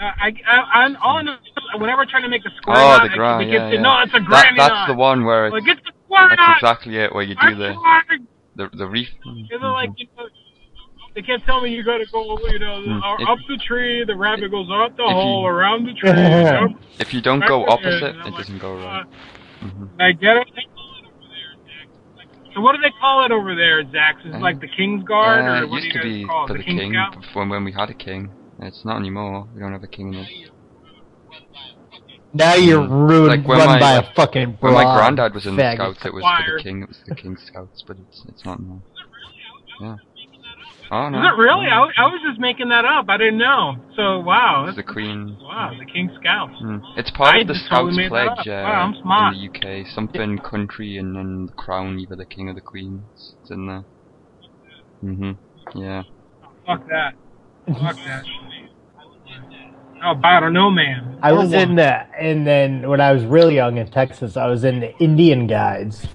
Uh, 0.00 0.04
I, 0.04 0.28
I, 0.46 0.56
I, 0.86 0.94
all 1.02 1.16
I 1.16 1.22
know 1.22 1.32
is 1.34 1.80
whenever 1.80 2.02
I 2.02 2.04
try 2.08 2.20
to 2.20 2.28
make 2.28 2.44
a 2.46 2.50
square 2.56 2.76
Oh, 2.78 2.80
knot, 2.98 3.02
the 3.10 3.16
ground. 3.16 3.42
I, 3.42 3.46
it 3.48 3.52
Yeah, 3.52 3.58
gets, 3.70 3.74
yeah. 3.74 3.80
no, 3.82 4.00
it's 4.02 4.14
a 4.14 4.20
That, 4.30 4.52
that's 4.56 4.68
knot. 4.72 4.88
the 4.88 4.94
one 4.94 5.24
where 5.24 5.46
it's, 5.46 5.52
Like, 5.54 5.62
it's 5.66 5.80
a 5.88 5.92
square 6.04 6.28
that's 6.28 6.38
knot. 6.38 6.56
exactly 6.58 6.96
it. 6.98 7.12
Where 7.12 7.24
you 7.24 7.34
do 7.34 7.40
I'm 7.40 7.58
the 7.58 7.74
the 8.54 8.70
the 8.76 8.86
reef. 8.86 9.08
It's 9.50 9.62
like, 9.62 9.90
you 9.96 10.06
know, 10.16 10.26
they 11.14 11.22
can't 11.22 11.42
tell 11.44 11.60
me 11.60 11.70
you 11.74 11.82
gotta 11.82 12.06
go, 12.12 12.38
you 12.48 12.58
know, 12.60 13.00
uh, 13.04 13.16
If- 13.18 13.28
up 13.28 13.38
the 13.48 13.56
tree, 13.56 14.04
the 14.04 14.14
rabbit 14.16 14.50
goes 14.52 14.68
up 14.70 14.96
the 14.96 15.02
If 15.02 15.08
you- 15.08 15.14
hole, 15.14 15.46
around 15.46 15.86
the 15.86 15.94
tree. 15.94 16.10
up, 16.10 16.70
If 17.00 17.12
you 17.12 17.20
don't 17.20 17.44
go 17.46 17.66
opposite, 17.66 18.14
it 18.14 18.24
like, 18.24 18.36
doesn't 18.36 18.58
go 18.58 18.76
right. 18.76 19.04
hmm 19.60 19.86
I 19.98 20.12
get 20.12 20.36
it. 20.36 20.46
So 22.54 22.60
what 22.60 22.74
do 22.76 22.82
they 22.82 22.92
call 23.00 23.24
it 23.24 23.32
over 23.32 23.54
there, 23.54 23.82
Zax? 23.84 24.26
Is 24.26 24.34
it 24.34 24.40
like 24.40 24.60
the 24.60 24.68
King's 24.68 25.04
Guard, 25.04 25.40
Uh, 25.44 25.48
or 25.60 25.62
it 25.64 25.70
what 25.70 25.80
do 25.80 25.84
used 25.86 25.96
you 25.96 26.02
to 26.02 26.08
guys 26.08 26.18
be 26.18 26.24
call 26.24 26.44
it? 26.44 26.46
for 26.48 26.52
The 26.54 26.58
the 26.58 26.64
King 26.64 26.78
king 26.78 26.92
Scout? 26.94 27.48
when 27.50 27.64
we 27.64 27.72
had 27.72 27.90
a 27.90 27.94
king. 27.94 28.30
It's 28.60 28.84
not 28.84 28.96
anymore. 28.98 29.48
We 29.54 29.60
don't 29.60 29.72
have 29.72 29.84
a 29.84 29.88
king 29.88 30.14
in 30.14 30.20
it. 30.20 30.28
now 32.34 32.54
you're 32.54 32.86
ruined, 32.86 33.40
Like 33.42 33.48
when 33.48 33.58
run 33.58 33.68
my 33.68 33.80
by 33.80 33.96
like, 33.98 34.04
a 34.10 34.14
fucking 34.14 34.56
when 34.60 34.74
my 34.74 34.82
broad 34.84 34.96
granddad 34.96 35.34
was 35.34 35.46
in 35.46 35.56
the 35.56 35.74
scouts, 35.74 36.04
it 36.04 36.12
was 36.12 36.24
for 36.24 36.56
the 36.56 36.62
king. 36.62 36.82
It 36.82 36.88
was 36.88 36.98
the 37.06 37.14
king's 37.14 37.42
scouts, 37.46 37.82
but 37.86 37.96
it's 37.98 38.24
it's 38.28 38.44
not 38.44 38.58
anymore. 38.58 38.82
Yeah. 39.80 39.96
Oh 40.90 41.08
no. 41.10 41.18
Is 41.20 41.24
it 41.26 41.36
really? 41.38 41.66
I, 41.66 41.80
I 41.98 42.06
was 42.06 42.20
just 42.26 42.40
making 42.40 42.70
that 42.70 42.84
up. 42.86 43.06
I 43.08 43.18
didn't 43.18 43.36
know. 43.38 43.76
So 43.94 44.20
wow, 44.20 44.64
It's 44.66 44.76
the 44.76 44.82
queen. 44.82 45.36
wow, 45.40 45.70
the 45.78 45.84
King 45.84 46.10
Scouts. 46.18 46.54
Hmm. 46.60 46.78
It's 46.96 47.10
part 47.10 47.36
I 47.36 47.40
of 47.40 47.46
the 47.48 47.54
Scouts 47.54 47.70
totally 47.94 48.08
pledge 48.08 48.26
up. 48.28 48.38
uh, 48.46 48.50
Wow, 48.50 48.82
I'm 48.88 48.94
smart. 49.02 49.34
in 49.34 49.40
the 49.52 49.82
UK. 49.82 49.86
Something 49.94 50.38
country 50.38 50.96
and 50.96 51.14
then 51.14 51.46
the 51.46 51.52
crown, 51.52 51.98
either 52.00 52.16
the 52.16 52.24
king 52.24 52.48
or 52.48 52.54
the 52.54 52.62
queen. 52.62 53.04
It's 53.12 53.34
it's 53.42 53.50
in 53.50 53.66
there. 53.66 53.84
Mhm. 55.04 55.36
Yeah. 55.74 56.02
Fuck 56.66 56.88
that. 56.88 57.12
Fuck 57.74 57.96
that. 57.96 58.24
Oh, 60.04 60.14
Battle 60.14 60.50
No 60.50 60.70
Man. 60.70 61.18
I 61.22 61.32
was 61.32 61.52
in 61.52 61.74
the, 61.74 62.06
and 62.16 62.46
then 62.46 62.88
when 62.88 63.00
I 63.00 63.12
was 63.12 63.24
really 63.24 63.56
young 63.56 63.78
in 63.78 63.90
Texas, 63.90 64.36
I 64.36 64.46
was 64.46 64.62
in 64.64 64.80
the 64.80 64.96
Indian 64.98 65.46
Guides 65.46 66.06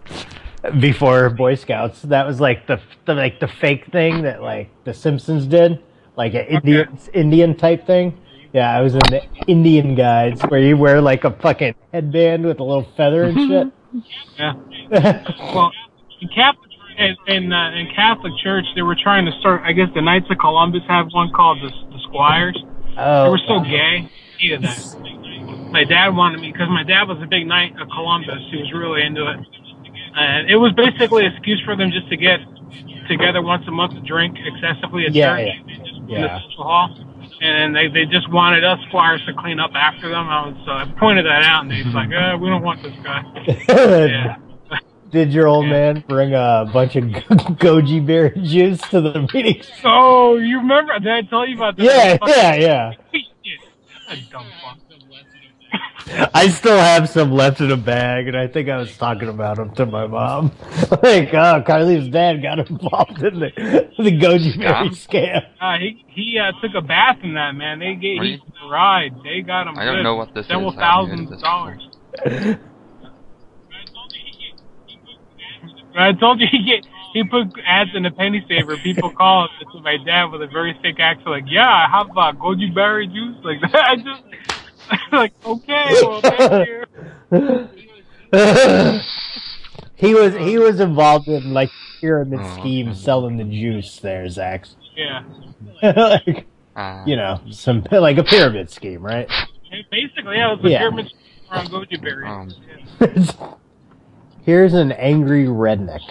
before 0.79 1.29
Boy 1.29 1.55
Scouts. 1.55 2.01
That 2.03 2.25
was 2.25 2.39
like 2.39 2.67
the, 2.67 2.79
the 3.05 3.13
like 3.13 3.39
the 3.39 3.47
fake 3.47 3.87
thing 3.91 4.21
that 4.23 4.41
like 4.41 4.69
the 4.85 4.93
Simpsons 4.93 5.45
did, 5.45 5.83
like 6.15 6.33
an 6.33 6.45
Indian 6.45 6.97
Indian 7.13 7.57
type 7.57 7.85
thing. 7.85 8.17
Yeah, 8.53 8.71
I 8.71 8.81
was 8.81 8.93
in 8.93 9.01
the 9.09 9.23
Indian 9.47 9.95
Guides 9.95 10.41
where 10.43 10.61
you 10.61 10.77
wear 10.77 11.01
like 11.01 11.23
a 11.25 11.31
fucking 11.31 11.75
headband 11.91 12.45
with 12.45 12.59
a 12.59 12.63
little 12.63 12.87
feather 12.95 13.23
and 13.23 13.37
shit. 13.37 13.67
Yeah. 14.39 14.53
well, 15.53 15.71
in 16.19 16.27
Catholic 16.29 16.71
in 16.97 17.15
in, 17.27 17.53
uh, 17.53 17.71
in 17.71 17.87
Catholic 17.95 18.33
Church, 18.43 18.65
they 18.75 18.81
were 18.81 18.95
trying 19.01 19.25
to 19.25 19.31
start. 19.39 19.61
I 19.63 19.71
guess 19.73 19.89
the 19.95 20.01
Knights 20.01 20.27
of 20.29 20.37
Columbus 20.39 20.81
have 20.87 21.07
one 21.11 21.31
called 21.31 21.59
the, 21.61 21.69
the 21.91 21.99
Squires. 22.09 22.57
Oh, 22.97 23.23
they 23.25 23.29
were 23.29 23.41
so 23.47 23.59
gay. 23.61 24.09
Hated 24.39 24.61
that. 24.63 24.79
My 25.71 25.83
dad 25.83 26.09
wanted 26.15 26.39
me 26.41 26.51
because 26.51 26.69
my 26.69 26.83
dad 26.83 27.07
was 27.07 27.17
a 27.23 27.25
big 27.25 27.47
Knight 27.47 27.73
of 27.81 27.87
Columbus. 27.89 28.39
He 28.51 28.57
was 28.57 28.71
really 28.73 29.01
into 29.01 29.25
it, 29.25 29.39
and 30.15 30.49
it 30.49 30.57
was 30.57 30.71
basically 30.73 31.25
an 31.25 31.33
excuse 31.33 31.61
for 31.65 31.75
them 31.75 31.89
just 31.91 32.09
to 32.09 32.17
get 32.17 32.39
together 33.09 33.41
once 33.41 33.63
a 33.67 33.71
month 33.71 33.93
to 33.93 34.01
drink 34.01 34.37
excessively 34.45 35.05
at 35.05 35.13
Yeah, 35.13 35.35
church 35.35 35.47
yeah. 35.67 35.83
in 35.83 36.09
Yeah. 36.09 36.21
the 36.21 36.39
social 36.49 36.63
hall. 36.63 36.89
And 37.41 37.75
they 37.75 37.87
they 37.87 38.05
just 38.05 38.29
wanted 38.31 38.63
us 38.63 38.79
squires 38.87 39.23
to 39.25 39.33
clean 39.33 39.59
up 39.59 39.71
after 39.75 40.07
them. 40.09 40.29
I 40.29 40.47
was 40.47 40.55
so 40.65 40.71
I 40.71 40.85
pointed 40.99 41.25
that 41.25 41.43
out, 41.43 41.63
and 41.65 41.71
he's 41.73 41.93
like, 41.93 42.09
uh, 42.13 42.37
"We 42.39 42.47
don't 42.47 42.61
want 42.63 42.81
this 42.83 42.93
guy." 43.03 43.23
yeah. 44.07 44.35
Did 45.13 45.31
your 45.31 45.47
old 45.47 45.67
man 45.67 46.03
bring 46.07 46.33
a 46.33 46.67
bunch 46.73 46.95
of 46.95 47.03
goji 47.61 48.03
berry 48.03 48.31
juice 48.41 48.81
to 48.89 48.99
the 48.99 49.29
meeting? 49.31 49.61
So 49.79 50.37
you 50.37 50.57
remember? 50.57 50.97
Did 50.97 51.11
I 51.11 51.21
tell 51.21 51.47
you 51.47 51.55
about 51.55 51.77
that? 51.77 51.83
Yeah, 51.83 52.17
yeah, 52.25 52.55
yeah. 52.55 52.93
That 54.09 54.29
dumb 54.31 54.47
fuck. 54.59 54.79
I 56.33 56.49
still 56.49 56.77
have 56.77 57.09
some 57.09 57.31
left 57.31 57.61
in 57.61 57.71
a 57.71 57.77
bag, 57.77 58.27
and 58.27 58.35
I 58.35 58.47
think 58.47 58.69
I 58.69 58.77
was 58.77 58.97
talking 58.97 59.29
about 59.29 59.57
them 59.57 59.73
to 59.75 59.85
my 59.85 60.07
mom. 60.07 60.51
like, 61.03 61.33
oh, 61.33 61.63
Carly's 61.65 62.09
dad 62.09 62.41
got 62.41 62.59
involved 62.59 63.23
in 63.23 63.39
the, 63.39 63.51
the 63.97 64.11
goji 64.11 64.57
berry 64.59 64.89
scam. 64.89 65.45
Uh, 65.61 65.77
he 65.77 66.03
he 66.07 66.39
uh, 66.39 66.51
took 66.59 66.71
a 66.75 66.81
bath 66.81 67.19
in 67.23 67.35
that 67.35 67.51
man. 67.53 67.79
They 67.79 67.93
gave 67.95 68.21
he 68.21 68.41
ride. 68.67 69.15
They 69.23 69.41
got 69.41 69.67
him. 69.67 69.77
I 69.77 69.85
don't 69.85 69.97
good. 69.97 70.03
know 70.03 70.15
what 70.15 70.33
this 70.33 70.47
Several 70.47 70.71
is. 70.71 70.77
I 70.77 71.01
haven't 71.01 71.19
heard 71.19 71.29
thousands 71.29 71.31
of 71.31 71.33
of 71.33 71.39
this 72.25 72.47
dollars. 72.49 72.57
I 75.95 76.11
told 76.13 76.39
you 76.39 76.47
he 76.51 76.63
get 76.63 76.85
he 77.13 77.23
put 77.23 77.47
ads 77.65 77.91
in 77.95 78.03
the 78.03 78.11
penny 78.11 78.43
saver. 78.47 78.77
People 78.77 79.11
call 79.17 79.45
it 79.45 79.51
to 79.73 79.81
my 79.81 79.97
dad 80.03 80.25
with 80.25 80.41
a 80.41 80.47
very 80.47 80.77
thick 80.81 80.99
accent, 80.99 81.27
like, 81.27 81.45
"Yeah, 81.47 81.67
I 81.69 81.87
have 81.89 82.09
uh, 82.17 82.31
goji 82.33 82.73
berry 82.73 83.07
juice." 83.07 83.37
Like 83.43 83.61
that. 83.61 83.75
I 83.89 83.95
just 83.97 84.23
like, 85.11 85.33
okay, 85.45 85.85
well, 86.01 86.21
thank 86.21 86.67
you. 86.67 87.69
he 89.95 90.13
was 90.13 90.33
he 90.35 90.57
was 90.57 90.79
involved 90.79 91.27
in 91.27 91.53
like 91.53 91.69
pyramid 92.01 92.39
scheme 92.59 92.93
selling 92.93 93.37
the 93.37 93.43
juice 93.45 93.99
there, 93.99 94.27
Zach. 94.29 94.65
Yeah. 94.95 95.23
like, 95.81 96.47
Uh, 96.75 97.03
you 97.05 97.15
know, 97.15 97.39
some 97.51 97.83
like 97.91 98.17
a 98.17 98.23
pyramid 98.23 98.69
scheme, 98.71 99.01
right? 99.05 99.29
Basically, 99.91 100.35
yeah, 100.37 100.51
it 100.51 100.57
was 100.57 100.65
a 100.65 100.69
Yeah. 100.69 100.79
pyramid 100.79 101.13
around 101.51 101.69
goji 101.69 102.01
berries. 102.01 103.31
Here's 104.43 104.73
an 104.73 104.91
angry 104.91 105.45
redneck. 105.45 106.01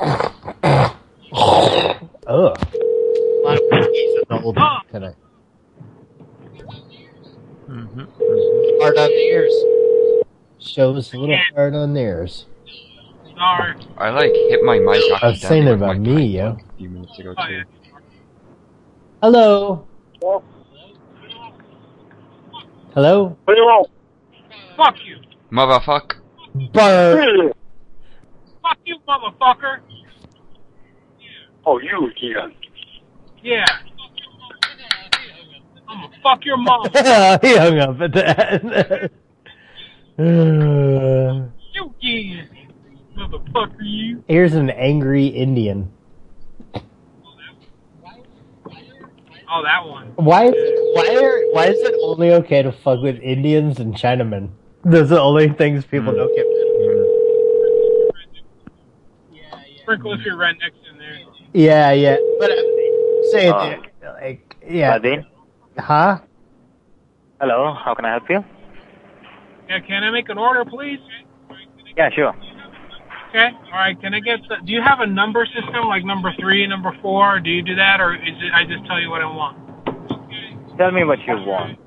Ugh. 0.00 0.96
A 2.26 2.36
lot 3.44 3.56
of 3.56 3.62
whiskeys 3.70 4.14
in 4.16 4.22
the 4.28 4.42
old 4.42 4.56
tonight. 4.90 5.14
Mm-hmm, 7.68 8.00
mm-hmm. 8.00 8.80
Hard 8.82 8.98
on 8.98 9.08
the 9.08 9.14
ears. 9.14 9.52
Shows 10.58 11.12
a 11.12 11.18
little 11.18 11.36
hard 11.54 11.74
on 11.74 11.94
the 11.94 12.00
ears. 12.00 12.46
Sorry. 13.36 13.74
I 13.98 14.10
like 14.10 14.32
hit 14.32 14.62
my 14.64 14.78
mic. 14.78 15.02
I 15.22 15.28
was 15.28 15.40
saying 15.40 15.66
it 15.66 15.72
about 15.74 15.98
me, 15.98 16.26
yo. 16.26 16.52
a 16.52 16.76
few 16.78 16.88
minutes 16.88 17.18
ago 17.18 17.34
Oh, 17.36 17.46
too. 17.46 17.62
Hello. 19.22 19.86
Hello. 22.94 23.36
What 23.44 23.54
do 23.54 23.60
you 23.60 23.64
want? 23.66 23.90
Fuck 24.76 24.96
you. 25.04 25.16
Motherfuck. 25.50 26.16
Bird. 26.54 27.52
Fuck 28.62 28.78
you, 28.84 28.96
motherfucker. 29.08 29.80
Oh, 31.66 31.78
you 31.80 32.10
again. 32.10 32.54
Yeah. 33.42 33.64
I'm 35.88 36.00
gonna 36.00 36.16
fuck 36.22 36.44
your 36.44 36.56
mom. 36.56 36.88
he 37.42 37.56
hung 37.56 37.78
up 37.78 38.00
at 38.00 38.12
that. 38.12 39.10
Uh, 40.16 41.48
you 41.72 41.94
yeah. 42.00 42.44
Motherfucker, 43.16 43.74
you. 43.80 44.22
Here's 44.28 44.54
an 44.54 44.70
angry 44.70 45.26
Indian. 45.26 45.90
Oh, 49.50 49.62
that 49.62 49.86
one. 49.86 50.12
Why? 50.16 50.50
Why 50.50 51.16
are? 51.20 51.42
Why 51.52 51.66
is 51.66 51.80
it 51.80 51.94
only 52.00 52.32
okay 52.32 52.62
to 52.62 52.70
fuck 52.70 53.02
with 53.02 53.18
Indians 53.20 53.80
and 53.80 53.94
Chinamen? 53.94 54.50
Those 54.84 55.10
are 55.12 55.14
the 55.16 55.20
only 55.20 55.48
things 55.50 55.84
people 55.84 56.12
Hmm. 56.12 56.18
don't 56.18 56.34
get. 56.36 56.46
Sprinkle 59.82 60.14
a 60.14 60.18
few 60.18 60.32
rednecks 60.32 60.80
in 60.90 60.98
there. 60.98 61.18
Yeah, 61.52 61.92
yeah. 61.92 62.16
But 62.38 62.50
uh, 62.50 62.54
say 63.32 63.48
it, 63.48 63.52
Uh, 63.54 64.12
like, 64.20 64.56
yeah. 64.66 64.98
Badin? 64.98 65.24
Huh? 65.78 66.18
Hello, 67.40 67.74
how 67.74 67.94
can 67.94 68.04
I 68.06 68.10
help 68.12 68.28
you? 68.30 68.44
Yeah, 69.68 69.80
can 69.80 70.04
I 70.04 70.10
make 70.10 70.28
an 70.30 70.38
order, 70.38 70.64
please? 70.64 71.00
Yeah, 71.96 72.08
sure. 72.10 72.34
Okay. 73.30 73.50
All 73.66 73.72
right. 73.72 74.00
Can 74.00 74.14
I 74.14 74.20
get? 74.20 74.40
The, 74.48 74.56
do 74.64 74.72
you 74.72 74.80
have 74.80 75.00
a 75.00 75.06
number 75.06 75.44
system 75.46 75.86
like 75.88 76.04
number 76.04 76.32
three, 76.38 76.66
number 76.66 76.96
four? 77.02 77.40
Do 77.40 77.50
you 77.50 77.62
do 77.62 77.74
that, 77.74 78.00
or 78.00 78.14
is 78.14 78.20
it 78.22 78.52
I 78.54 78.64
just 78.64 78.86
tell 78.86 79.00
you 79.00 79.10
what 79.10 79.22
I 79.22 79.26
want? 79.26 79.58
Tell 80.78 80.92
me 80.92 81.04
what 81.04 81.18
you 81.26 81.34
want. 81.36 81.78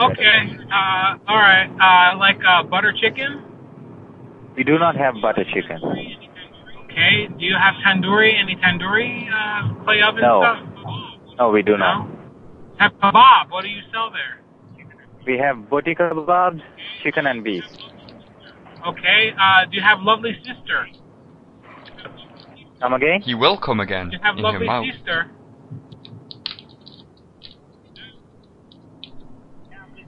Okay. 0.00 0.56
Uh, 0.70 1.16
all 1.26 1.36
right. 1.36 1.68
Uh, 1.80 2.18
like 2.18 2.38
uh, 2.46 2.62
butter 2.62 2.92
chicken. 3.00 3.42
We 4.56 4.64
do 4.64 4.78
not 4.78 4.96
have 4.96 5.14
butter 5.22 5.44
chicken. 5.52 5.80
Okay. 6.84 7.28
Do 7.38 7.44
you 7.44 7.54
have 7.56 7.74
tandoori? 7.84 8.32
Any 8.38 8.56
tandoori 8.56 9.28
uh, 9.30 9.84
clay 9.84 10.02
oven 10.02 10.22
No. 10.22 10.40
stuff? 10.42 10.58
No, 11.38 11.50
we 11.50 11.62
do 11.62 11.76
not. 11.76 12.08
Have 12.78 12.92
kebab. 13.02 13.50
What 13.50 13.62
do 13.62 13.68
you 13.68 13.82
sell 13.92 14.10
there? 14.10 14.40
We 15.26 15.36
have 15.38 15.56
boti 15.68 15.96
kebabs, 15.96 16.60
chicken 17.02 17.26
and 17.26 17.44
beef. 17.44 17.64
Okay. 18.86 19.32
Uh, 19.38 19.64
do 19.70 19.76
you 19.76 19.82
have 19.82 19.98
lovely 20.02 20.34
sister? 20.44 20.86
Come 22.80 22.94
again? 22.94 23.20
He 23.22 23.34
will 23.34 23.58
come 23.58 23.80
again 23.80 24.10
Do 24.10 24.16
you 24.16 24.22
have 24.22 24.36
in 24.38 24.42
your 24.44 24.52
lovely 24.52 24.66
mouth. 24.66 24.84
sister? 24.94 25.30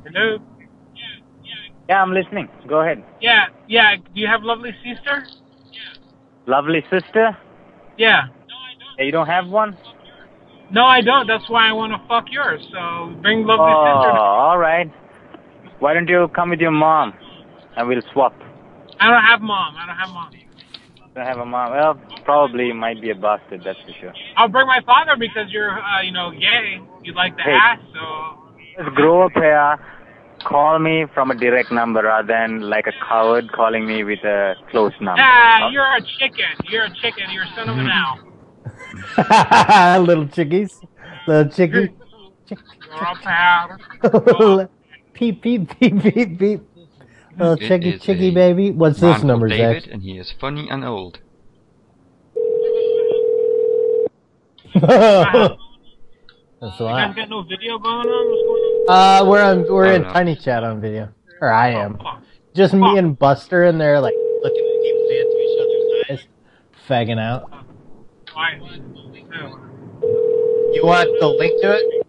Hello. 0.05 0.39
Yeah, 0.39 1.05
yeah. 1.43 1.55
Yeah, 1.89 2.03
I'm 2.03 2.13
listening. 2.13 2.49
Go 2.69 2.81
ahead. 2.81 3.05
Yeah. 3.21 3.47
Yeah. 3.69 3.97
Do 3.97 4.21
you 4.21 4.27
have 4.27 4.43
lovely 4.43 4.71
sister? 4.83 5.27
Yeah. 5.73 6.55
Lovely 6.55 6.81
sister? 6.91 7.37
Yeah. 7.99 8.23
No, 8.23 8.57
I 8.57 8.73
don't. 8.79 8.99
Yeah, 8.99 9.05
you 9.05 9.13
don't 9.13 9.27
have 9.27 9.47
one? 9.49 9.77
No, 10.71 10.85
I 10.85 11.01
don't. 11.03 11.27
That's 11.27 11.49
why 11.51 11.69
I 11.69 11.73
want 11.73 11.93
to 11.93 11.99
fuck 12.09 12.27
yours. 12.31 12.61
So 12.73 13.15
bring 13.21 13.45
Oh, 13.45 13.49
lovely 13.49 13.73
sister. 13.75 14.11
Oh, 14.13 14.49
all 14.49 14.59
right. 14.59 14.91
Why 15.81 15.95
don't 15.95 16.09
you 16.09 16.29
come 16.35 16.51
with 16.51 16.61
your 16.61 16.71
mom 16.71 17.15
and 17.77 17.89
we'll 17.89 18.03
swap? 18.13 18.35
I 19.01 19.11
don't 19.11 19.23
have 19.23 19.41
mom. 19.41 19.75
I 19.77 19.87
don't 19.87 19.97
have 19.97 20.11
mom. 20.11 20.31
I 20.33 21.19
Don't 21.19 21.27
have 21.27 21.39
a 21.39 21.45
mom? 21.47 21.73
Well, 21.73 22.01
probably 22.25 22.73
might 22.73 23.01
be 23.01 23.11
a 23.11 23.15
bastard, 23.15 23.63
that's 23.65 23.79
for 23.85 23.93
sure. 24.01 24.13
I'll 24.37 24.49
bring 24.49 24.67
my 24.67 24.81
father 24.87 25.17
because 25.19 25.51
you're, 25.51 25.71
uh, 25.71 26.03
you 26.03 26.13
know, 26.13 26.31
gay. 26.31 26.79
You 27.03 27.13
like 27.15 27.37
the 27.37 27.43
Hey. 27.43 27.57
ass, 27.61 27.79
so. 27.93 28.40
Just 28.81 28.95
grow 28.95 29.27
up 29.27 29.33
here. 29.35 29.77
Call 30.47 30.79
me 30.79 31.05
from 31.13 31.31
a 31.31 31.35
direct 31.35 31.71
number 31.71 32.03
rather 32.03 32.27
than 32.27 32.61
like 32.63 32.87
a 32.87 32.93
coward 33.07 33.53
calling 33.53 33.87
me 33.87 34.05
with 34.05 34.21
a 34.21 34.55
close 34.71 34.95
number. 35.01 35.21
Ah, 35.21 35.69
you're 35.71 35.85
a 35.85 36.01
chicken. 36.19 36.47
You're 36.65 36.85
a 36.85 36.95
chicken. 36.95 37.25
You're 37.31 37.43
a 37.45 37.55
son 37.55 37.69
of 37.69 37.77
an 37.77 37.91
owl. 37.91 38.21
little 40.07 40.27
chickies, 40.29 40.81
little 41.27 41.53
chickie. 41.53 41.93
You're 42.49 43.03
a 43.03 43.17
powder. 43.23 43.79
peep 45.13 45.43
peep 45.43 45.79
peep 45.79 46.03
peep 46.03 46.39
peep. 46.39 46.63
Little 47.39 47.53
It 47.55 47.69
chickie 47.69 47.91
is 47.91 48.03
chickie 48.03 48.29
a 48.29 48.33
baby. 48.33 48.71
What's 48.71 49.03
Man 49.03 49.11
this 49.11 49.17
called 49.19 49.27
number, 49.27 49.49
David, 49.49 49.83
Zach? 49.83 49.93
and 49.93 50.03
he 50.03 50.17
is 50.17 50.33
funny 50.41 50.71
and 50.71 50.87
old. 50.87 51.19
That's 56.61 56.79
a 56.79 56.83
You 56.83 56.85
lot. 56.91 57.07
guys 57.09 57.17
got 57.17 57.29
no 57.31 57.43
video 57.43 57.79
going 57.79 58.07
on? 58.07 58.31
What's 58.31 58.43
going 58.43 58.63
on? 58.89 59.25
Uh, 59.27 59.31
we're 59.31 59.43
on 59.43 59.67
we're 59.73 59.93
in 59.93 60.03
know. 60.03 60.13
tiny 60.13 60.37
chat 60.37 60.63
on 60.63 60.81
video, 60.81 61.09
or 61.41 61.51
I 61.53 61.71
am. 61.71 61.97
Oh, 62.01 62.03
fuck. 62.03 62.23
Just 62.55 62.75
me 62.75 62.99
and 62.99 63.19
Buster 63.19 63.65
in 63.65 63.79
there, 63.79 64.01
like 64.01 64.15
looking 64.43 64.81
deeply 64.83 65.19
into 65.21 65.39
each 65.39 65.61
other's 66.11 66.21
eyes, 66.21 66.29
fagging 66.89 67.19
out. 67.21 67.51
Why? 68.35 68.59
You 70.73 70.83
want 70.85 71.09
the 71.21 71.27
link 71.29 71.61
to 71.63 71.77
it? 71.77 72.07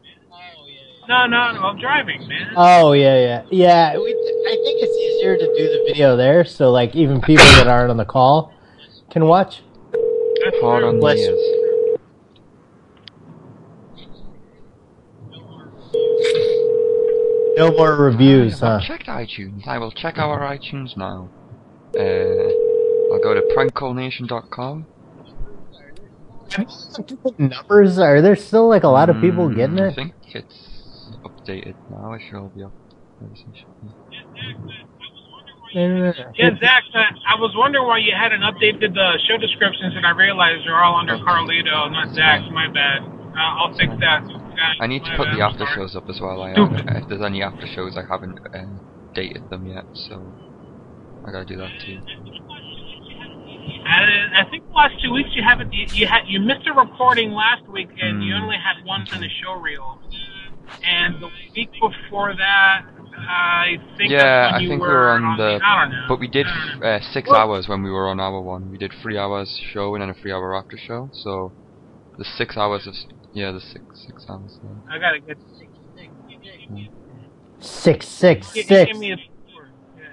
No, 1.07 1.25
no, 1.27 1.51
no. 1.51 1.61
I'm 1.61 1.79
driving, 1.79 2.27
man. 2.27 2.53
Oh 2.55 2.93
yeah, 2.93 3.19
yeah, 3.19 3.43
yeah. 3.51 3.97
We, 3.97 4.09
I 4.11 4.55
think 4.63 4.81
it's 4.81 4.97
easier 4.97 5.37
to 5.37 5.45
do 5.45 5.63
the 5.69 5.83
video 5.87 6.15
there, 6.17 6.43
so 6.43 6.71
like 6.71 6.95
even 6.95 7.21
people 7.21 7.45
that 7.45 7.67
aren't 7.67 7.89
on 7.91 7.97
the 7.97 8.05
call 8.05 8.53
can 9.09 9.25
watch. 9.25 9.61
Hard 10.61 10.83
on 10.83 10.95
the 10.95 10.99
Bless- 11.01 11.19
ears. 11.19 11.57
No 17.61 17.71
more 17.71 17.95
reviews, 17.95 18.59
huh? 18.59 18.79
I've 18.81 18.87
checked 18.87 19.05
iTunes. 19.05 19.67
I 19.67 19.77
will 19.77 19.91
check 19.91 20.17
our 20.17 20.39
iTunes 20.39 20.97
now. 20.97 21.29
Uh, 21.95 22.49
I'll 23.13 23.21
go 23.21 23.35
to 23.35 23.41
prankcallnation.com. 23.55 24.87
Numbers 27.37 27.99
are 27.99 28.19
there 28.19 28.35
still 28.35 28.67
like 28.67 28.83
a 28.83 28.87
lot 28.87 29.11
of 29.11 29.21
people 29.21 29.47
Mm, 29.47 29.55
getting 29.55 29.77
it? 29.77 29.91
I 29.91 29.93
think 29.93 30.13
it's 30.33 31.11
updated 31.23 31.75
now. 31.91 32.13
It 32.13 32.21
should 32.27 32.37
all 32.37 32.49
be 32.49 32.63
up. 32.63 32.73
Yeah, 35.75 36.49
Zach, 36.59 36.83
I, 36.95 37.05
I 37.29 37.35
was 37.39 37.53
wondering 37.55 37.85
why 37.85 37.99
you 37.99 38.13
hadn't 38.17 38.41
updated 38.41 38.95
the 38.95 39.19
show 39.29 39.37
descriptions, 39.37 39.95
and 39.95 40.05
I 40.07 40.09
realized 40.17 40.65
they're 40.65 40.83
all 40.83 40.99
under 40.99 41.15
Carlito, 41.19 41.91
not 41.91 42.09
Zach. 42.15 42.41
My 42.51 42.67
bad. 42.73 43.03
Uh, 43.05 43.37
I'll 43.37 43.77
fix 43.77 43.93
that. 43.99 44.40
Guys, 44.57 44.77
I 44.79 44.87
need 44.87 45.03
to 45.05 45.11
put 45.17 45.27
the 45.31 45.41
after 45.41 45.65
shows 45.65 45.95
up 45.95 46.03
as 46.09 46.19
well. 46.21 46.41
I 46.41 46.49
haven't, 46.49 46.83
if 46.87 47.07
there's 47.09 47.21
any 47.21 47.41
after 47.41 47.67
shows, 47.67 47.97
I 47.97 48.03
haven't 48.09 48.37
uh, 48.53 48.79
dated 49.13 49.49
them 49.49 49.65
yet, 49.65 49.85
so 49.93 50.33
I 51.25 51.31
gotta 51.31 51.45
do 51.45 51.57
that 51.57 51.71
too. 51.85 51.99
I, 53.85 54.41
I 54.41 54.49
think 54.49 54.63
the 54.67 54.73
last 54.73 54.95
two 55.03 55.11
weeks 55.11 55.29
you 55.35 55.43
haven't. 55.43 55.73
You, 55.73 55.85
you 55.93 56.07
had 56.07 56.21
you 56.27 56.39
missed 56.39 56.67
a 56.67 56.73
recording 56.73 57.31
last 57.31 57.67
week, 57.71 57.89
and 58.01 58.23
you 58.23 58.35
Hmm. 58.35 58.43
only 58.43 58.57
had 58.57 58.85
one 58.85 59.07
in 59.13 59.21
the 59.21 59.29
show 59.43 59.53
reel. 59.53 59.99
And 60.83 61.21
the 61.21 61.29
week 61.55 61.69
before 61.73 62.33
that, 62.35 62.85
I 63.17 63.77
think 63.97 64.11
yeah, 64.11 64.51
I 64.53 64.59
think 64.59 64.81
we 64.81 64.87
were 64.87 64.87
were 64.87 65.09
on 65.09 65.37
the. 65.37 65.59
I. 65.63 66.05
But 66.07 66.19
we 66.19 66.27
did 66.27 66.47
uh, 66.83 66.99
six 67.11 67.29
hours 67.29 67.67
when 67.67 67.83
we 67.83 67.91
were 67.91 68.07
on 68.07 68.19
our 68.19 68.41
one. 68.41 68.69
We 68.71 68.77
did 68.77 68.91
three 69.01 69.17
hours 69.17 69.49
show 69.73 69.93
and 69.95 70.01
then 70.01 70.09
a 70.09 70.13
three 70.13 70.31
hour 70.31 70.55
after 70.55 70.77
show. 70.77 71.09
So 71.13 71.53
the 72.17 72.25
six 72.25 72.57
hours 72.57 72.87
of 72.87 72.95
yeah, 73.33 73.51
the 73.51 73.59
six 73.61 73.83
six 74.05 74.25
hours. 74.29 74.57
Yeah. 74.63 74.69
I 74.89 74.99
gotta 74.99 75.19
get. 75.19 75.37
Six 77.59 78.07
six 78.07 78.53
Give, 78.53 78.65
six 78.65 78.91
give 78.91 78.99
me 78.99 79.11
a 79.11 79.17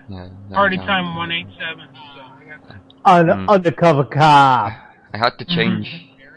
Yeah, 0.08 0.28
party 0.52 0.76
yeah. 0.76 0.86
time 0.86 1.16
one 1.16 1.32
eight 1.32 1.46
seven. 1.58 1.88
So 2.14 2.20
I 2.20 2.44
got 2.44 2.68
that. 2.68 2.80
Un- 3.04 3.26
Mm. 3.28 3.48
undercover 3.48 4.04
cop. 4.04 4.72
I 5.14 5.18
had 5.18 5.38
to 5.38 5.44
change. 5.44 5.88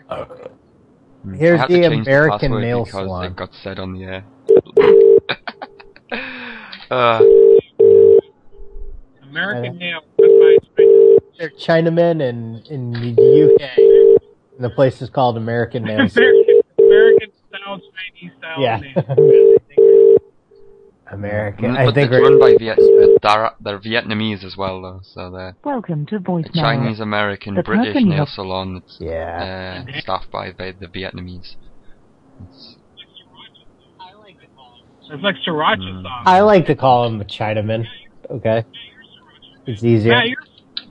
Mm, 0.09 1.37
Here's 1.37 1.59
I 1.59 1.61
had 1.61 1.67
to 1.67 1.73
the 1.73 1.83
American 1.83 2.39
password 2.51 2.61
nail 2.63 2.79
because 2.85 2.91
salon. 2.93 3.25
it 3.25 3.35
got 3.35 3.53
said 3.61 3.79
on 3.79 3.93
the 3.93 4.03
air. 4.03 4.25
uh, 6.91 7.23
American 9.23 9.75
Uh, 9.75 9.79
Nail. 9.79 10.01
They're 11.37 11.49
Chinamen 11.51 12.21
in 12.21 12.61
in 12.69 12.91
the 12.91 13.13
UK. 13.45 13.61
And 14.55 14.63
the 14.65 14.69
place 14.69 15.01
is 15.01 15.09
called 15.09 15.37
American 15.37 15.83
Nail. 15.83 16.07
Salon. 17.51 17.81
American, 17.81 18.31
American 18.31 18.31
style 18.31 18.31
Chinese 18.31 18.31
style. 18.37 18.61
Yeah. 18.61 18.77
name. 19.77 20.17
American. 21.11 21.71
I 21.77 21.85
but 21.85 21.95
think 21.95 22.11
it's 22.11 22.21
we're 22.21 22.29
run 22.29 22.39
by 22.39 22.55
Viet. 22.57 22.77
They're, 23.21 23.51
they're 23.59 23.79
Vietnamese 23.79 24.43
as 24.45 24.55
well, 24.55 24.81
though. 24.81 25.01
So 25.03 25.29
they're 25.29 25.55
Welcome 25.63 26.05
to 26.07 26.15
a 26.15 26.19
voicemail. 26.19 26.53
Chinese 26.53 26.99
American 27.01 27.55
The 27.55 27.63
British 27.63 27.87
person 27.93 28.09
nail 28.09 28.19
have- 28.19 28.29
salon 28.29 28.75
that's 28.75 28.97
Yeah. 28.99 29.83
uh, 29.87 29.99
staffed 29.99 30.31
by 30.31 30.51
the, 30.51 30.73
the 30.79 30.87
Vietnamese. 30.87 31.55
It's, 32.49 32.75
It's 35.13 35.21
like 35.23 35.35
sriracha 35.45 35.79
Mm. 35.81 36.03
sauce. 36.03 36.23
I 36.25 36.39
like 36.39 36.65
to 36.67 36.75
call 36.75 37.05
him 37.07 37.19
a 37.19 37.25
Chinaman. 37.25 37.85
Okay. 38.29 38.63
It's 39.67 39.83
easier. 39.83 40.13
Matt, 40.13 40.29
you're 40.29 40.43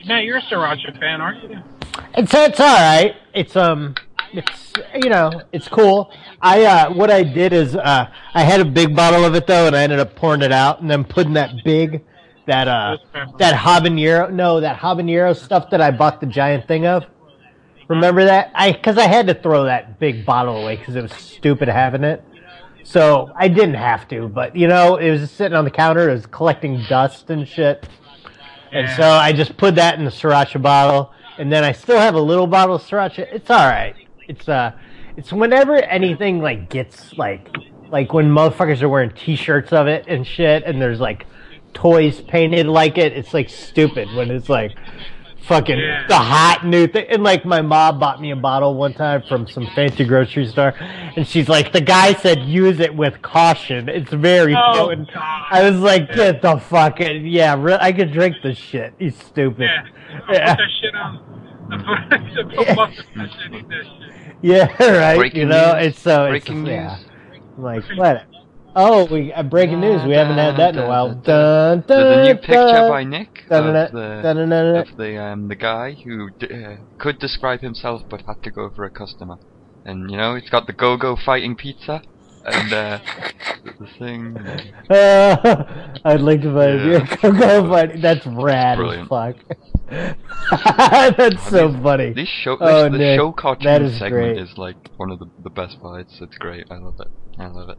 Matt, 0.07 0.25
you're 0.25 0.37
a 0.37 0.43
sriracha 0.43 0.99
fan, 1.01 1.23
aren't 1.23 1.43
you? 1.51 1.59
It's 2.15 2.33
it's 2.35 2.61
all 2.61 2.67
right. 2.67 3.15
It's 3.33 3.57
um, 3.57 3.95
it's 4.33 4.73
you 4.95 5.11
know, 5.11 5.43
it's 5.53 5.69
cool. 5.69 6.13
I 6.41 6.65
uh, 6.65 6.93
what 6.93 7.11
I 7.11 7.23
did 7.23 7.53
is 7.53 7.77
uh, 7.77 8.11
I 8.35 8.43
had 8.43 8.61
a 8.61 8.65
big 8.65 8.95
bottle 8.95 9.25
of 9.25 9.35
it 9.35 9.47
though, 9.47 9.67
and 9.67 9.77
I 9.77 9.83
ended 9.83 9.99
up 9.99 10.17
pouring 10.17 10.43
it 10.43 10.53
out 10.53 10.81
and 10.81 10.91
then 10.91 11.05
putting 11.05 11.35
that 11.35 11.65
big, 11.65 12.03
that 12.47 12.69
uh, 12.69 12.99
that 13.39 13.55
habanero, 13.55 14.33
no, 14.33 14.61
that 14.61 14.79
habanero 14.79 15.37
stuff 15.37 15.71
that 15.71 15.81
I 15.81 15.91
bought 15.91 16.21
the 16.21 16.27
giant 16.27 16.67
thing 16.67 16.87
of. 16.87 17.05
Remember 17.89 18.25
that? 18.25 18.53
I 18.55 18.73
because 18.73 18.99
I 18.99 19.07
had 19.07 19.27
to 19.27 19.35
throw 19.35 19.65
that 19.65 19.99
big 19.99 20.25
bottle 20.25 20.63
away 20.63 20.77
because 20.77 20.95
it 20.97 21.03
was 21.03 21.13
stupid 21.13 21.69
having 21.69 22.05
it. 22.05 22.25
So 22.85 23.31
I 23.37 23.49
didn't 23.49 23.75
have 23.75 24.09
to, 24.09 24.29
but 24.29 24.57
you 24.57 24.67
know, 24.67 24.97
it 24.97 25.11
was 25.11 25.21
just 25.21 25.37
sitting 25.37 25.57
on 25.57 25.65
the 25.65 25.71
counter. 25.71 26.09
It 26.09 26.15
was 26.15 26.27
collecting 26.27 26.83
dust 26.89 27.31
and 27.31 27.47
shit. 27.47 27.89
And 28.73 28.89
so 28.97 29.03
I 29.03 29.33
just 29.33 29.57
put 29.57 29.75
that 29.75 29.99
in 29.99 30.05
the 30.05 30.11
sriracha 30.11 30.63
bottle, 30.63 31.13
and 31.39 31.53
then 31.53 31.65
I 31.65 31.73
still 31.73 31.99
have 31.99 32.15
a 32.15 32.21
little 32.21 32.47
bottle 32.47 32.77
of 32.77 32.83
sriracha. 32.83 33.27
It's 33.33 33.51
all 33.51 33.69
right. 33.69 33.97
It's 34.31 34.49
uh, 34.49 34.73
it's 35.17 35.33
whenever 35.33 35.75
anything 35.77 36.41
like 36.41 36.71
gets 36.71 37.13
like, 37.19 37.49
like 37.91 38.13
when 38.13 38.27
motherfuckers 38.31 38.81
are 38.81 38.89
wearing 38.89 39.11
T-shirts 39.11 39.73
of 39.73 39.89
it 39.89 40.05
and 40.07 40.27
shit, 40.27 40.63
and 40.65 40.81
there's 40.81 41.01
like 41.01 41.27
toys 41.75 42.21
painted 42.21 42.67
like 42.67 42.97
it. 42.97 43.13
It's 43.13 43.35
like 43.35 43.49
stupid 43.49 44.09
when 44.15 44.31
it's 44.31 44.49
like 44.49 44.73
fucking 45.49 45.79
the 46.09 46.15
hot 46.17 46.65
new 46.65 46.87
thing. 46.87 47.07
And 47.09 47.25
like 47.25 47.45
my 47.45 47.61
mom 47.61 47.99
bought 47.99 48.21
me 48.21 48.31
a 48.31 48.37
bottle 48.37 48.75
one 48.75 48.93
time 48.95 49.23
from 49.29 49.49
some 49.49 49.67
fancy 49.75 50.05
grocery 50.05 50.47
store, 50.47 50.75
and 50.79 51.27
she's 51.27 51.49
like, 51.49 51.73
the 51.73 51.81
guy 51.81 52.15
said 52.15 52.43
use 52.45 52.79
it 52.79 52.95
with 52.95 53.21
caution. 53.23 53.89
It's 53.89 54.13
very 54.13 54.55
Oh, 54.55 54.73
potent. 54.75 55.09
I 55.17 55.69
was 55.69 55.81
like, 55.81 56.15
get 56.15 56.41
the 56.41 56.57
fucking. 56.59 57.27
Yeah, 57.27 57.57
I 57.81 57.91
could 57.93 58.13
drink 58.13 58.37
this 58.45 58.59
shit. 58.59 58.95
He's 58.99 59.17
stupid. 59.17 59.69
Yeah. 60.31 60.57
Yeah. 60.57 60.57
Put 61.79 62.11
that 62.11 62.21
shit 62.35 62.59
on. 62.59 62.59
I'll 62.59 62.65
put, 62.65 62.79
I'll 62.79 62.87
put 62.89 62.89
mustard 62.89 63.07
on 63.17 63.19
that 63.19 63.31
shit, 63.31 63.55
eat 63.55 63.69
that 63.69 63.85
shit. 63.85 64.37
Yeah, 64.43 64.99
right. 64.99 65.17
Breaking 65.17 65.41
you 65.41 65.47
know, 65.47 65.75
news. 65.75 65.87
it's 65.87 66.01
so 66.01 66.29
Breaking 66.29 66.67
it's, 66.67 66.71
yeah. 66.71 66.97
news. 66.97 67.07
I'm 67.57 67.63
like 67.63 67.85
what? 67.97 68.27
Oh, 68.77 69.07
we 69.13 69.33
uh, 69.33 69.43
breaking 69.43 69.81
news. 69.81 70.03
We 70.07 70.13
haven't 70.15 70.39
had 70.39 70.57
that 70.57 70.77
in 70.77 70.83
a 70.83 70.87
while. 70.87 71.15
Dun, 71.15 71.81
dun, 71.81 71.85
There's 71.89 72.29
a 72.29 72.33
new 72.33 72.39
picture 72.39 72.89
by 72.89 73.03
Nick 73.05 73.43
of 73.51 73.65
the, 73.65 74.87
of 74.89 74.97
the 74.97 75.21
um 75.21 75.49
the 75.49 75.57
guy 75.57 75.97
who 76.05 76.31
d- 76.31 76.47
uh, 76.47 76.77
could 76.99 77.19
describe 77.19 77.61
himself 77.61 78.03
but 78.09 78.23
had 78.23 78.43
to 78.45 78.51
go 78.51 78.71
for 78.71 78.85
a 78.85 78.91
customer, 78.91 79.39
and 79.85 80.11
you 80.11 80.17
know 80.17 80.37
he's 80.37 80.51
got 80.51 80.69
the 80.69 80.73
go-go 80.73 81.17
fighting 81.17 81.57
pizza 81.57 82.03
and 82.47 82.73
uh, 82.73 82.99
the, 83.65 83.73
the 83.81 83.87
thing. 83.99 84.37
Uh, 84.89 85.97
I'd 86.05 86.21
like 86.21 86.43
to 86.43 86.55
buy 86.55 86.67
a 86.67 86.77
beer. 86.79 87.09
Go, 87.21 87.33
go, 87.33 87.69
but 87.69 88.01
that's 88.01 88.25
rad 88.27 88.81
as 88.81 89.09
fuck. 89.09 89.37
that's 90.51 91.51
so 91.51 91.73
funny. 91.83 92.13
This 92.13 92.29
show, 92.29 92.57
this, 92.57 92.69
oh, 92.69 92.85
the 92.89 92.99
Nick, 92.99 93.19
show 93.19 93.33
cartoon 93.33 93.65
that 93.65 93.83
is 93.83 93.99
segment 93.99 94.35
great. 94.37 94.39
is 94.39 94.57
like 94.57 94.77
one 94.97 95.11
of 95.11 95.19
the 95.19 95.27
the 95.43 95.51
best 95.51 95.81
parts. 95.81 96.19
It's 96.21 96.37
great. 96.39 96.67
I 96.71 96.77
love 96.79 96.95
it. 97.01 97.09
I 97.39 97.47
love 97.49 97.69
it. 97.71 97.79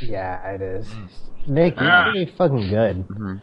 Yeah, 0.00 0.46
it 0.50 0.60
is. 0.62 0.86
Nick, 1.46 1.74
you're 1.80 1.90
Ah. 1.90 2.10
pretty 2.10 2.32
fucking 2.36 2.68
good. 2.68 3.08
Mm-hmm. 3.08 3.34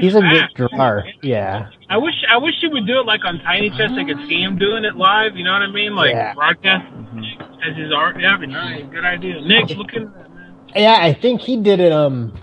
He's 0.00 0.14
a 0.14 0.20
good 0.20 0.40
fast. 0.42 0.54
drawer. 0.56 1.04
Yeah. 1.22 1.68
I 1.88 1.96
wish 1.98 2.14
I 2.32 2.36
wish 2.38 2.54
you 2.62 2.70
would 2.70 2.86
do 2.86 3.00
it 3.00 3.06
like 3.06 3.24
on 3.24 3.38
Tinychat. 3.38 3.98
I 3.98 4.04
could 4.04 4.26
see 4.28 4.42
him 4.42 4.58
doing 4.58 4.84
it 4.84 4.96
live. 4.96 5.36
You 5.36 5.44
know 5.44 5.52
what 5.52 5.62
I 5.62 5.70
mean? 5.70 5.94
Like 5.94 6.10
Yeah. 6.12 6.34
broadcast 6.34 6.84
Mm-hmm. 6.92 7.70
as 7.70 7.76
his 7.76 7.92
art. 7.92 8.16
Yeah, 8.20 8.32
that'd 8.32 8.40
be 8.40 8.46
nice. 8.52 8.84
Good 8.90 9.04
idea. 9.04 9.40
Nick, 9.40 9.70
look 9.76 9.94
at 9.94 10.02
that, 10.14 10.34
man. 10.34 10.54
Yeah, 10.74 10.98
I 11.00 11.12
think 11.14 11.40
he 11.42 11.56
did 11.56 11.80
it. 11.80 11.92
Um, 11.92 12.36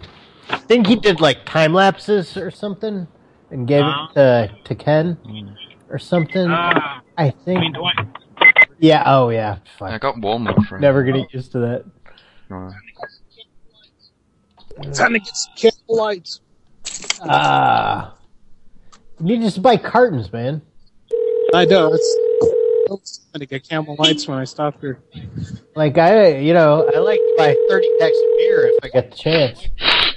I 0.49 0.57
think 0.57 0.87
he 0.87 0.95
did 0.95 1.19
like 1.21 1.45
time 1.45 1.73
lapses 1.73 2.35
or 2.37 2.49
something, 2.51 3.07
and 3.57 3.67
gave 3.67 3.83
Uh-huh. 3.83 4.07
it 4.11 4.49
to 4.63 4.63
to 4.63 4.75
Ken 4.75 5.17
or 5.89 5.97
something. 5.99 6.47
Ah. 6.49 7.01
I 7.17 7.25
I 7.27 7.29
think. 7.31 7.59
mean, 7.61 7.73
Dwight. 7.73 7.95
Yeah. 8.79 9.03
Oh 9.05 9.29
yeah. 9.29 9.57
Fuck. 9.77 9.91
I 9.91 9.97
got 9.97 10.15
Walmart 10.15 10.65
for 10.67 10.79
Never 10.79 11.03
gonna 11.03 11.21
get 11.21 11.33
used 11.33 11.51
to 11.53 11.59
that. 11.59 11.85
Uh, 12.51 12.71
Time 14.93 15.13
to 15.13 15.19
get 15.19 15.35
some 15.35 15.53
camel 15.55 15.95
lights. 16.03 16.41
Ah. 17.21 18.15
you 19.19 19.25
need 19.25 19.37
to 19.37 19.43
just 19.43 19.61
buy 19.61 19.77
cartons, 19.77 20.31
man. 20.33 20.61
I 21.53 21.65
know. 21.65 21.93
It's 21.93 22.17
I'm 22.87 22.97
going 22.97 23.39
to 23.39 23.45
get 23.47 23.67
camel 23.67 23.95
lights 23.97 24.27
when 24.27 24.37
I 24.37 24.43
stop 24.43 24.79
here. 24.79 24.99
Like 25.75 25.97
I, 25.97 26.37
you 26.37 26.53
know, 26.53 26.87
I 26.93 26.99
like 26.99 27.17
to 27.19 27.33
buy 27.37 27.55
thirty 27.69 27.89
packs 27.99 28.15
of 28.15 28.37
beer 28.37 28.67
if 28.67 28.79
I 28.83 28.89
get 28.89 29.09
the 29.11 29.17
chance. 29.17 29.65
I 29.81 30.13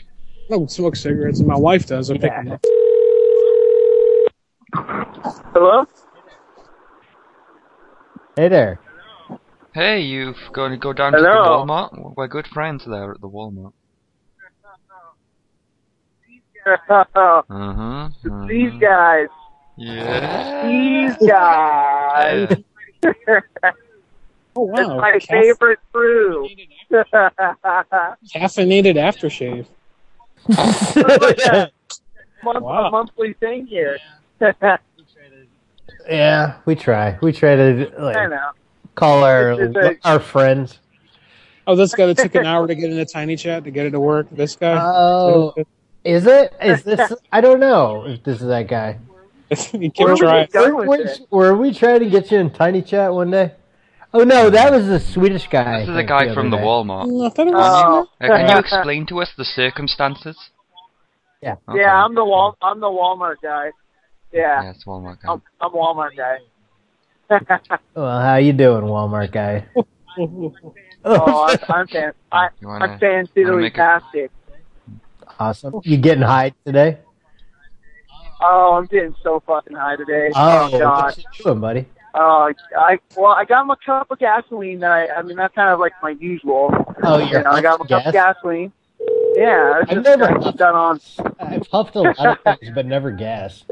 don't 0.50 0.70
smoke 0.70 0.96
cigarettes, 0.96 1.38
and 1.38 1.48
my 1.48 1.56
wife 1.56 1.86
does. 1.86 2.10
I 2.10 2.14
pick 2.18 2.22
them 2.30 2.52
up. 2.52 2.64
Hello? 4.78 5.84
Hey 8.36 8.48
there. 8.48 8.78
hey, 9.74 10.00
you've 10.00 10.36
going 10.52 10.70
to 10.70 10.76
go 10.76 10.92
down 10.92 11.14
Hello. 11.14 11.24
to 11.24 11.42
the 11.42 11.48
Walmart? 11.72 12.14
We're 12.16 12.28
good 12.28 12.46
friends 12.46 12.84
there 12.86 13.10
at 13.12 13.20
the 13.20 13.28
Walmart. 13.28 13.72
Uh 16.66 17.04
huh. 17.48 18.08
These 18.46 18.74
guys. 18.78 19.28
Yeah. 19.78 20.66
These 20.68 21.16
guys. 21.28 22.56
Oh 24.56 24.62
wow. 24.62 24.74
It's 24.80 24.88
my 24.88 25.12
Caff- 25.12 25.22
favorite 25.28 25.78
brew. 25.92 26.48
Caffeinated 26.92 28.96
aftershave. 28.96 29.66
Month, 32.42 32.62
Wow. 32.62 32.86
A 32.86 32.90
monthly 32.90 33.34
thing 33.34 33.66
here. 33.66 33.98
Yeah, 34.00 34.17
we 36.66 36.74
try. 36.74 37.18
We 37.20 37.32
try 37.32 37.56
to 37.56 37.92
like 37.98 38.30
call 38.94 39.24
our 39.24 39.52
It's- 39.52 39.72
it's 39.76 40.06
our 40.06 40.20
friends. 40.20 40.78
Oh, 41.66 41.76
this 41.76 41.94
guy 41.94 42.06
that 42.06 42.16
took 42.16 42.34
an 42.34 42.46
hour 42.46 42.66
to 42.66 42.74
get 42.74 42.90
in 42.90 42.98
a 42.98 43.04
tiny 43.04 43.36
chat 43.36 43.64
to 43.64 43.70
get 43.70 43.86
it 43.86 43.90
to 43.90 44.00
work. 44.00 44.28
This 44.30 44.56
guy. 44.56 44.78
Oh, 44.80 45.54
is 46.02 46.26
it? 46.26 46.54
Is 46.62 46.82
this? 46.82 47.12
I 47.32 47.40
don't 47.42 47.60
know 47.60 48.04
if 48.06 48.22
this 48.24 48.40
is 48.40 48.48
that 48.48 48.68
guy. 48.68 48.98
he 49.50 49.90
kept 49.90 50.18
trying. 50.18 50.48
Were, 50.54 50.86
were- 50.86 51.04
were 51.30 51.56
we 51.56 51.74
trying 51.74 52.00
to 52.00 52.08
get 52.08 52.30
you 52.30 52.38
in 52.38 52.50
tiny 52.50 52.80
chat 52.82 53.12
one 53.12 53.30
day? 53.30 53.52
Oh 54.14 54.24
no, 54.24 54.48
that 54.48 54.72
was 54.72 54.86
the 54.86 54.98
Swedish 54.98 55.48
guy. 55.48 55.80
This 55.80 55.90
is 55.90 55.96
a 55.96 56.02
guy 56.02 56.24
other 56.24 56.34
from 56.34 56.50
the 56.50 56.56
day. 56.56 56.62
Walmart. 56.62 57.26
I 57.26 57.28
thought 57.28 57.46
it 57.46 57.54
Uh, 57.54 58.04
can 58.26 58.48
you 58.48 58.58
explain 58.58 59.04
to 59.06 59.20
us 59.20 59.30
the 59.36 59.44
circumstances? 59.44 60.38
Yeah. 61.42 61.56
Yeah, 61.74 62.02
I'm 62.02 62.14
the 62.14 62.24
Wal. 62.24 62.56
I'm 62.62 62.80
the 62.80 62.86
Walmart 62.86 63.36
guy. 63.42 63.72
Yeah, 64.32 64.62
Yes, 64.64 64.84
Walmart 64.84 65.22
guy. 65.22 65.32
I'm, 65.32 65.42
I'm 65.60 65.70
Walmart 65.72 66.16
guy. 66.16 66.38
Well, 67.94 68.20
how 68.20 68.36
you 68.36 68.52
doing, 68.52 68.84
Walmart 68.84 69.32
guy? 69.32 69.66
oh, 71.04 71.46
I'm, 71.48 71.58
I'm 71.68 71.86
fan. 71.88 72.12
I, 72.32 72.48
wanna- 72.62 72.84
I'm 72.84 72.98
fan 72.98 73.28
wanna 73.36 73.66
a- 73.66 74.28
Awesome. 75.38 75.80
You 75.84 75.96
getting 75.98 76.22
high 76.22 76.52
today? 76.64 76.98
Oh, 78.40 78.74
I'm 78.74 78.86
getting 78.86 79.14
so 79.22 79.40
fucking 79.46 79.76
high 79.76 79.96
today. 79.96 80.30
Oh, 80.34 80.70
Oh, 80.72 80.78
God. 80.78 81.04
what 81.04 81.16
you 81.18 81.44
doing, 81.44 81.60
buddy? 81.60 81.86
Uh, 82.14 82.52
I 82.78 82.98
well, 83.16 83.32
I 83.32 83.44
got 83.44 83.66
my 83.66 83.74
cup 83.84 84.10
of 84.10 84.18
gasoline. 84.18 84.80
That 84.80 84.90
I, 84.90 85.08
I 85.16 85.22
mean, 85.22 85.36
that's 85.36 85.54
kind 85.54 85.68
of 85.70 85.78
like 85.78 85.92
my 86.02 86.10
usual. 86.10 86.70
Oh, 87.02 87.18
you 87.18 87.26
your 87.30 87.42
know, 87.42 87.50
I 87.50 87.60
got 87.60 87.78
my 87.80 87.86
gas? 87.86 87.98
cup 88.04 88.06
of 88.06 88.12
gasoline. 88.12 88.72
Yeah, 89.34 89.74
I 89.76 89.78
I've 89.82 89.88
just 89.88 90.04
never 90.04 90.26
gotta 90.28 90.52
keep 90.52 90.60
on. 90.62 91.00
I've 91.38 91.68
puffed 91.70 91.94
a 91.96 92.00
lot 92.00 92.18
of 92.46 92.58
things, 92.58 92.72
but 92.74 92.86
never 92.86 93.10
gas. 93.12 93.64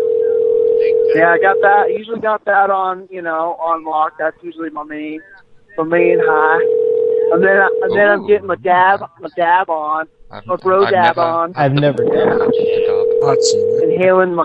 Yeah, 1.15 1.33
I 1.33 1.39
got 1.41 1.57
that. 1.63 1.85
I 1.87 1.87
usually 1.89 2.21
got 2.21 2.45
that 2.45 2.71
on, 2.71 3.09
you 3.11 3.23
know, 3.23 3.55
on 3.55 3.85
lock. 3.85 4.15
That's 4.19 4.37
usually 4.43 4.71
my 4.71 4.83
main, 4.85 5.21
my 5.79 5.85
main 5.85 6.19
high. 6.21 6.61
And 7.33 7.43
then, 7.43 7.57
I, 7.59 7.69
and 7.83 7.97
then 7.97 8.09
I'm 8.09 8.27
getting 8.27 8.47
my 8.47 8.57
dab, 8.57 9.01
my 9.21 9.29
dab 9.37 9.69
on, 9.71 10.07
my 10.47 10.57
bro 10.57 10.85
I've 10.85 10.93
dab 10.93 11.17
never- 11.17 11.21
on, 11.29 11.53
I've 11.57 11.73
never 11.73 12.05
done 12.05 12.51
inhaling 13.83 14.35
my, 14.35 14.45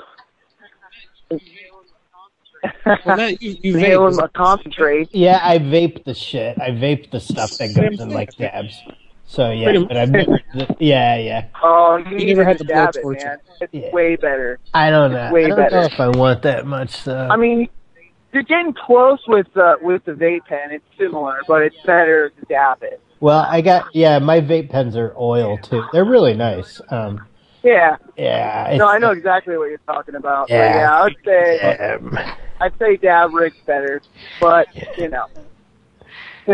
Well, 2.86 3.00
Matt, 3.18 3.42
you, 3.42 3.58
you 3.62 3.76
inhaling 3.78 4.14
vape. 4.16 4.22
my 4.22 4.28
concentrate. 4.30 5.10
Yeah, 5.14 5.40
I 5.42 5.60
vape 5.60 6.04
the 6.06 6.14
shit. 6.14 6.60
I 6.60 6.70
vape 6.72 7.12
the 7.12 7.20
stuff 7.20 7.52
that 7.58 7.76
goes 7.76 8.00
in 8.00 8.10
like 8.10 8.36
dabs. 8.38 8.82
So 9.32 9.50
yeah, 9.50 9.72
but 9.88 9.96
I've 9.96 10.10
never. 10.12 10.40
Yeah, 10.80 11.16
yeah. 11.16 11.48
Oh, 11.64 11.96
you, 11.96 12.18
You 12.18 12.26
never 12.36 12.44
had 12.44 12.58
the 12.58 12.66
dab 12.66 12.94
it, 12.98 13.02
blowtorch. 13.06 13.24
man. 13.24 13.38
It's 13.72 13.94
way 13.94 14.18
better. 14.18 14.60
I 14.74 14.90
don't 14.90 15.14
know. 15.14 15.24
It's 15.28 15.34
way 15.34 15.46
I 15.46 15.48
don't 15.48 15.58
better. 15.58 15.76
know 15.78 15.84
if 15.84 16.00
I 16.02 16.10
want 16.10 16.42
that 16.42 16.66
much 16.66 17.06
though. 17.06 17.30
I 17.30 17.38
mean, 17.38 17.70
you're 18.34 18.44
getting 18.44 18.74
close 18.74 19.20
with 19.30 19.48
uh, 19.56 19.78
with 19.82 20.04
the 20.04 20.12
vape 20.12 20.46
pen. 20.48 20.72
It's 20.72 20.84
similar, 20.98 21.38
but 21.48 21.62
it's 21.62 21.78
better 21.86 22.30
to 22.32 22.46
dab 22.48 22.84
it. 22.84 23.00
well, 23.22 23.46
I 23.48 23.62
got 23.62 23.86
yeah. 23.96 24.20
My 24.20 24.42
vape 24.42 24.70
pens 24.70 24.98
are 24.98 25.14
oil 25.18 25.58
too. 25.60 25.82
They're 25.94 26.04
really 26.04 26.34
nice. 26.34 26.82
Um, 26.90 27.26
Yeah. 27.64 27.96
yeah. 28.18 28.76
No, 28.78 28.88
I 28.90 28.98
know 28.98 29.12
exactly 29.12 29.58
what 29.58 29.70
you're 29.70 29.78
talking 29.88 30.16
about. 30.16 30.50
But 30.50 30.56
Yeah. 30.56 30.76
yeah, 30.76 31.04
I'd 31.04 31.16
say 31.24 32.28
I'd 32.60 32.78
say 32.80 32.98
dab 32.98 33.34
rig's 33.34 33.56
better, 33.66 34.02
but 34.42 34.68
you 34.98 35.08
know. 35.08 35.28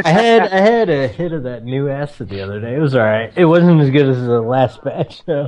I 0.06 0.10
had 0.10 0.42
I 0.52 0.60
had 0.60 0.90
a 0.90 1.08
hit 1.08 1.32
of 1.34 1.44
that 1.44 1.64
new 1.64 1.90
acid 1.90 2.30
the 2.30 2.42
other 2.42 2.60
day. 2.60 2.76
It 2.76 2.80
was 2.80 2.96
all 2.96 3.02
right. 3.02 3.32
It 3.36 3.46
wasn't 3.46 3.82
as 3.82 3.90
good 3.90 4.08
as 4.10 4.18
the 4.26 4.42
last 4.42 4.84
batch, 4.84 5.24
though, 5.26 5.48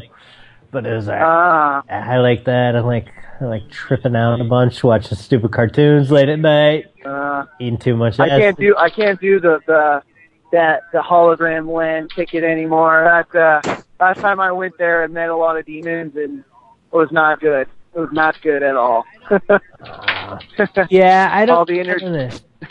but 0.71 0.85
it 0.85 0.93
was 0.95 1.07
all 1.07 1.15
right. 1.15 1.23
Ah. 1.23 1.83
I 1.89 2.17
like 2.17 2.45
that. 2.45 2.75
I 2.75 2.79
like 2.79 3.07
I 3.41 3.45
like 3.45 3.69
tripping 3.69 4.15
out 4.15 4.41
a 4.41 4.43
bunch, 4.43 4.83
watching 4.83 5.17
stupid 5.17 5.51
cartoons 5.51 6.11
late 6.11 6.29
at 6.29 6.39
night, 6.39 6.85
Uh, 7.05 7.45
eating 7.59 7.77
too 7.77 7.95
much. 7.95 8.19
I 8.19 8.27
acid. 8.27 8.41
can't 8.41 8.57
do 8.57 8.75
I 8.77 8.89
can't 8.89 9.19
do 9.21 9.39
the 9.39 9.59
the 9.65 10.01
that 10.51 10.81
the 10.91 10.99
hologram 10.99 11.71
land 11.73 12.11
ticket 12.15 12.43
anymore. 12.43 13.03
That 13.31 13.35
uh, 13.65 13.81
last 13.99 14.19
time 14.19 14.39
I 14.39 14.51
went 14.51 14.77
there, 14.77 15.03
I 15.03 15.07
met 15.07 15.29
a 15.29 15.35
lot 15.35 15.57
of 15.57 15.65
demons, 15.65 16.15
and 16.15 16.39
it 16.39 16.95
was 16.95 17.11
not 17.11 17.39
good. 17.39 17.67
It 17.95 17.99
was 17.99 18.09
not 18.11 18.39
good 18.41 18.63
at 18.63 18.75
all. 18.75 19.05
Yeah, 20.89 21.29
I 21.31 21.45
don't. 21.45 21.57
All 21.57 21.65
the 21.65 21.79
energy. 21.79 22.05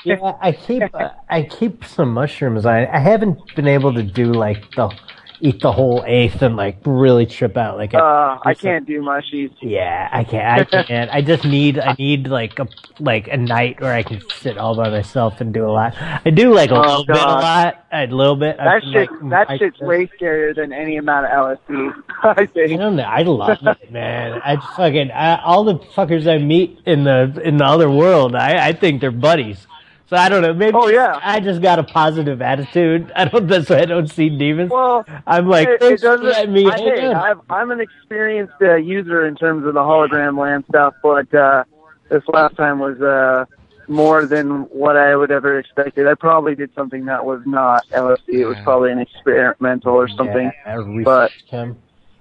Yeah, 0.04 0.34
I 0.40 0.52
keep 0.52 0.82
uh, 0.94 1.10
I 1.30 1.42
keep 1.42 1.84
some 1.84 2.12
mushrooms. 2.12 2.66
I 2.66 2.86
I 2.86 2.98
haven't 2.98 3.38
been 3.54 3.66
able 3.66 3.94
to 3.94 4.02
do 4.02 4.32
like 4.32 4.70
the 4.76 4.94
eat 5.40 5.60
the 5.60 5.70
whole 5.70 6.02
eighth 6.06 6.42
and 6.42 6.56
like 6.56 6.78
really 6.84 7.24
trip 7.24 7.56
out. 7.56 7.78
Like 7.78 7.94
I, 7.94 7.98
Uh, 8.00 8.38
I 8.44 8.54
can't 8.54 8.86
do 8.86 9.00
mushies. 9.00 9.50
Yeah, 9.60 10.08
I 10.12 10.24
can't. 10.24 10.68
I 10.74 10.82
can't. 10.82 11.10
I 11.12 11.22
just 11.22 11.44
need. 11.44 11.78
I 11.78 11.94
need 11.98 12.26
like 12.28 12.58
a 12.58 12.66
like 13.00 13.28
a 13.28 13.36
night 13.36 13.80
where 13.80 13.94
I 13.94 14.02
can 14.02 14.20
sit 14.30 14.58
all 14.58 14.76
by 14.76 14.90
myself 14.90 15.40
and 15.40 15.54
do 15.54 15.64
a 15.66 15.70
lot. 15.72 15.94
I 16.00 16.30
do 16.30 16.52
like 16.52 16.70
a 16.70 16.74
Oh, 16.74 16.80
little 16.80 17.04
bit, 17.06 17.16
a 17.16 17.20
lot, 17.20 17.86
a 17.92 18.06
little 18.08 18.36
bit. 18.36 18.56
That 18.58 18.66
I, 18.68 18.80
shit, 18.80 19.10
like, 19.12 19.30
that 19.30 19.50
I, 19.50 19.58
shit's 19.58 19.80
way 19.80 20.06
scarier 20.20 20.54
than 20.54 20.72
any 20.72 20.96
amount 20.98 21.26
of 21.26 21.32
LSD. 21.32 22.02
I 22.24 22.46
think. 22.46 22.72
I 22.72 22.76
don't 22.76 22.96
know. 22.96 23.04
I 23.04 23.22
love 23.22 23.58
it, 23.80 23.90
man. 23.92 24.40
I 24.44 24.56
fucking 24.76 25.12
I, 25.12 25.40
all 25.42 25.64
the 25.64 25.76
fuckers 25.96 26.26
I 26.30 26.38
meet 26.38 26.80
in 26.84 27.04
the 27.04 27.40
in 27.44 27.56
the 27.56 27.64
other 27.64 27.88
world. 27.90 28.34
I 28.34 28.68
I 28.68 28.72
think 28.74 29.00
they're 29.00 29.10
buddies. 29.12 29.66
So 30.08 30.16
I 30.16 30.28
don't 30.30 30.40
know. 30.40 30.54
Maybe 30.54 30.72
Oh, 30.74 30.88
yeah. 30.88 31.20
I 31.22 31.38
just 31.40 31.60
got 31.60 31.78
a 31.78 31.82
positive 31.82 32.40
attitude. 32.40 33.12
I 33.14 33.26
don't. 33.26 33.46
That's 33.46 33.68
why 33.68 33.80
I 33.80 33.84
don't 33.84 34.08
see 34.08 34.30
demons. 34.30 34.70
Well, 34.70 35.04
I'm 35.26 35.48
like, 35.48 35.68
it, 35.68 35.72
it 35.74 35.80
thanks 35.80 36.02
doesn't. 36.02 36.24
letting 36.26 36.52
me 36.54 36.66
I, 36.66 36.76
hey, 36.78 37.06
I've, 37.12 37.40
I'm 37.50 37.70
an 37.70 37.80
experienced 37.80 38.54
uh, 38.62 38.76
user 38.76 39.26
in 39.26 39.36
terms 39.36 39.66
of 39.66 39.74
the 39.74 39.80
hologram 39.80 40.38
land 40.38 40.64
stuff, 40.68 40.94
but 41.02 41.32
uh, 41.34 41.64
this 42.08 42.22
last 42.28 42.56
time 42.56 42.78
was 42.78 42.98
uh, 43.02 43.44
more 43.86 44.24
than 44.24 44.62
what 44.70 44.96
I 44.96 45.14
would 45.14 45.30
ever 45.30 45.58
expected. 45.58 46.06
I 46.06 46.14
probably 46.14 46.54
did 46.54 46.74
something 46.74 47.04
that 47.04 47.24
was 47.26 47.42
not 47.44 47.86
LSD. 47.88 48.28
It 48.28 48.46
was 48.46 48.56
probably 48.64 48.92
an 48.92 49.00
experimental 49.00 49.94
or 49.94 50.08
something. 50.08 50.50
Yeah, 50.64 50.74
research 50.76 51.04
but 51.04 51.32
chem. 51.50 51.76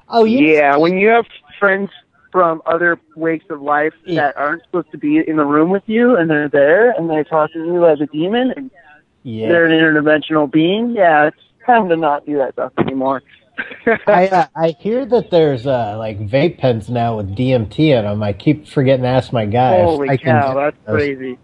Oh, 0.10 0.26
you 0.26 0.40
yeah, 0.40 0.76
when 0.76 0.98
you 0.98 1.08
have 1.10 1.26
friends 1.58 1.90
from 2.32 2.61
other 2.65 2.99
wakes 3.15 3.45
of 3.49 3.61
life 3.61 3.93
that 4.15 4.38
aren't 4.38 4.63
supposed 4.63 4.91
to 4.91 4.97
be 4.97 5.21
in 5.25 5.38
the 5.38 5.45
room 5.45 5.69
with 5.69 5.84
you, 5.88 6.15
and 6.15 6.30
they're 6.30 6.49
there, 6.49 6.91
and 6.91 7.09
they're 7.09 7.23
talking 7.23 7.61
to 7.63 7.67
you 7.67 7.86
as 7.88 8.01
a 8.01 8.05
demon, 8.07 8.53
and 8.55 8.69
Yeah. 9.23 9.47
they're 9.49 9.65
an 9.65 9.71
interdimensional 9.71 10.51
being, 10.51 10.91
yeah, 10.91 11.28
it's 11.28 11.38
time 11.65 11.89
to 11.89 11.95
not 11.95 12.25
do 12.25 12.38
that 12.38 12.53
stuff 12.53 12.73
anymore. 12.78 13.23
I 14.07 14.28
uh, 14.28 14.47
I 14.55 14.75
hear 14.80 15.05
that 15.05 15.32
there's 15.32 15.65
uh 15.65 15.95
like 15.97 16.19
vape 16.19 16.59
pens 16.59 16.89
now 16.89 17.17
with 17.17 17.36
DMT 17.36 17.80
in 17.97 18.05
them. 18.05 18.21
I 18.23 18.34
keep 18.34 18.67
forgetting 18.67 19.03
to 19.03 19.09
ask 19.09 19.34
my 19.34 19.45
guy. 19.45 19.78
if 19.78 19.86
Holy 19.86 20.17
cow, 20.17 20.53
that's 20.53 20.78
those. 20.86 21.01
crazy. 21.01 21.39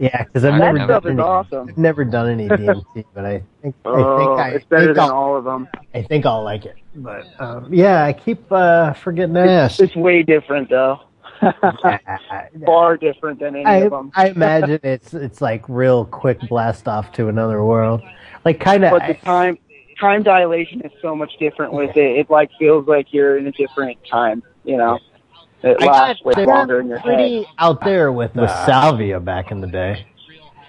Yeah, 0.00 0.24
because 0.24 0.44
I've 0.44 0.58
That 0.58 0.72
never 0.74 0.78
stuff 0.78 1.02
done 1.02 1.12
is 1.12 1.18
any, 1.18 1.22
awesome. 1.22 1.68
I've 1.68 1.78
never 1.78 2.04
done 2.04 2.28
any 2.28 2.48
DMT, 2.48 3.04
but 3.14 3.24
I 3.24 3.42
think 3.62 3.74
I 3.84 3.88
Oh, 3.88 4.16
think 4.16 4.30
I 4.40 4.48
it's 4.50 4.64
better 4.66 4.86
think 4.86 4.96
than 4.96 5.04
I'll, 5.04 5.12
all 5.12 5.36
of 5.36 5.44
them. 5.44 5.68
I 5.94 6.02
think 6.02 6.26
I'll 6.26 6.42
like 6.44 6.64
it. 6.66 6.76
But 6.96 7.26
um, 7.40 7.72
yeah, 7.72 8.04
I 8.04 8.12
keep 8.12 8.50
uh, 8.52 8.92
forgetting 8.92 9.34
to 9.34 9.40
ask. 9.40 9.80
It's 9.80 9.96
way 9.96 10.22
different 10.22 10.70
though. 10.70 11.00
Far 12.64 12.96
different 12.96 13.40
than 13.40 13.56
any 13.56 13.64
I, 13.64 13.76
of 13.78 13.90
them. 13.90 14.12
I 14.14 14.28
imagine 14.28 14.80
it's 14.84 15.14
it's 15.14 15.40
like 15.40 15.64
real 15.68 16.04
quick 16.04 16.40
blast 16.48 16.88
off 16.88 17.12
to 17.12 17.28
another 17.28 17.64
world, 17.64 18.02
like 18.44 18.60
kind 18.60 18.84
of. 18.84 18.92
But 18.92 19.06
the 19.08 19.14
time 19.14 19.58
time 20.00 20.22
dilation 20.22 20.80
is 20.82 20.92
so 21.02 21.14
much 21.14 21.32
different 21.38 21.72
with 21.72 21.96
it. 21.96 22.18
It 22.18 22.30
like 22.30 22.50
feels 22.58 22.86
like 22.86 23.08
you're 23.12 23.36
in 23.38 23.46
a 23.46 23.52
different 23.52 23.98
time. 24.10 24.42
You 24.64 24.76
know, 24.76 24.98
it 25.64 25.82
I 25.82 25.86
lasts 25.86 26.22
got, 26.22 26.36
way 26.36 26.44
longer 26.46 26.80
in 26.80 26.88
your 26.88 27.00
pretty 27.00 27.38
head. 27.44 27.46
out 27.58 27.82
there 27.84 28.12
with 28.12 28.34
with 28.34 28.50
salvia 28.50 29.20
back 29.20 29.50
in 29.50 29.60
the 29.60 29.66
day. 29.66 30.06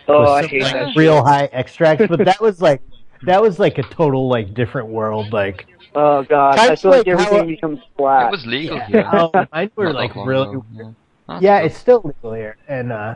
Oh, 0.07 0.23
I 0.33 0.45
hate 0.45 0.61
like, 0.61 0.73
that. 0.73 0.95
real 0.95 1.23
high 1.23 1.45
extracts, 1.51 2.05
but 2.07 2.23
that 2.25 2.39
was 2.41 2.61
like 2.61 2.81
that 3.23 3.41
was 3.41 3.59
like 3.59 3.77
a 3.77 3.83
total 3.83 4.27
like 4.29 4.53
different 4.53 4.87
world. 4.87 5.33
Like 5.33 5.67
Oh 5.95 6.23
god, 6.23 6.59
I 6.59 6.75
feel 6.75 6.91
like 6.91 7.07
like 7.07 7.17
how- 7.19 7.25
everything 7.25 7.47
becomes 7.47 7.79
flat. 7.97 8.27
It 8.27 8.31
was 8.31 8.45
legal 8.45 8.77
yeah, 8.77 8.87
here. 8.87 9.09
oh, 9.13 9.31
mine 9.51 9.71
were 9.75 9.85
Not 9.85 9.95
like 9.95 10.15
really. 10.15 10.49
ago, 10.49 10.65
yeah. 10.73 10.91
That's 11.27 11.41
Yeah, 11.41 11.59
it's 11.59 11.77
still 11.77 12.01
legal 12.03 12.33
here, 12.33 12.57
and 12.67 12.91
uh, 12.91 13.15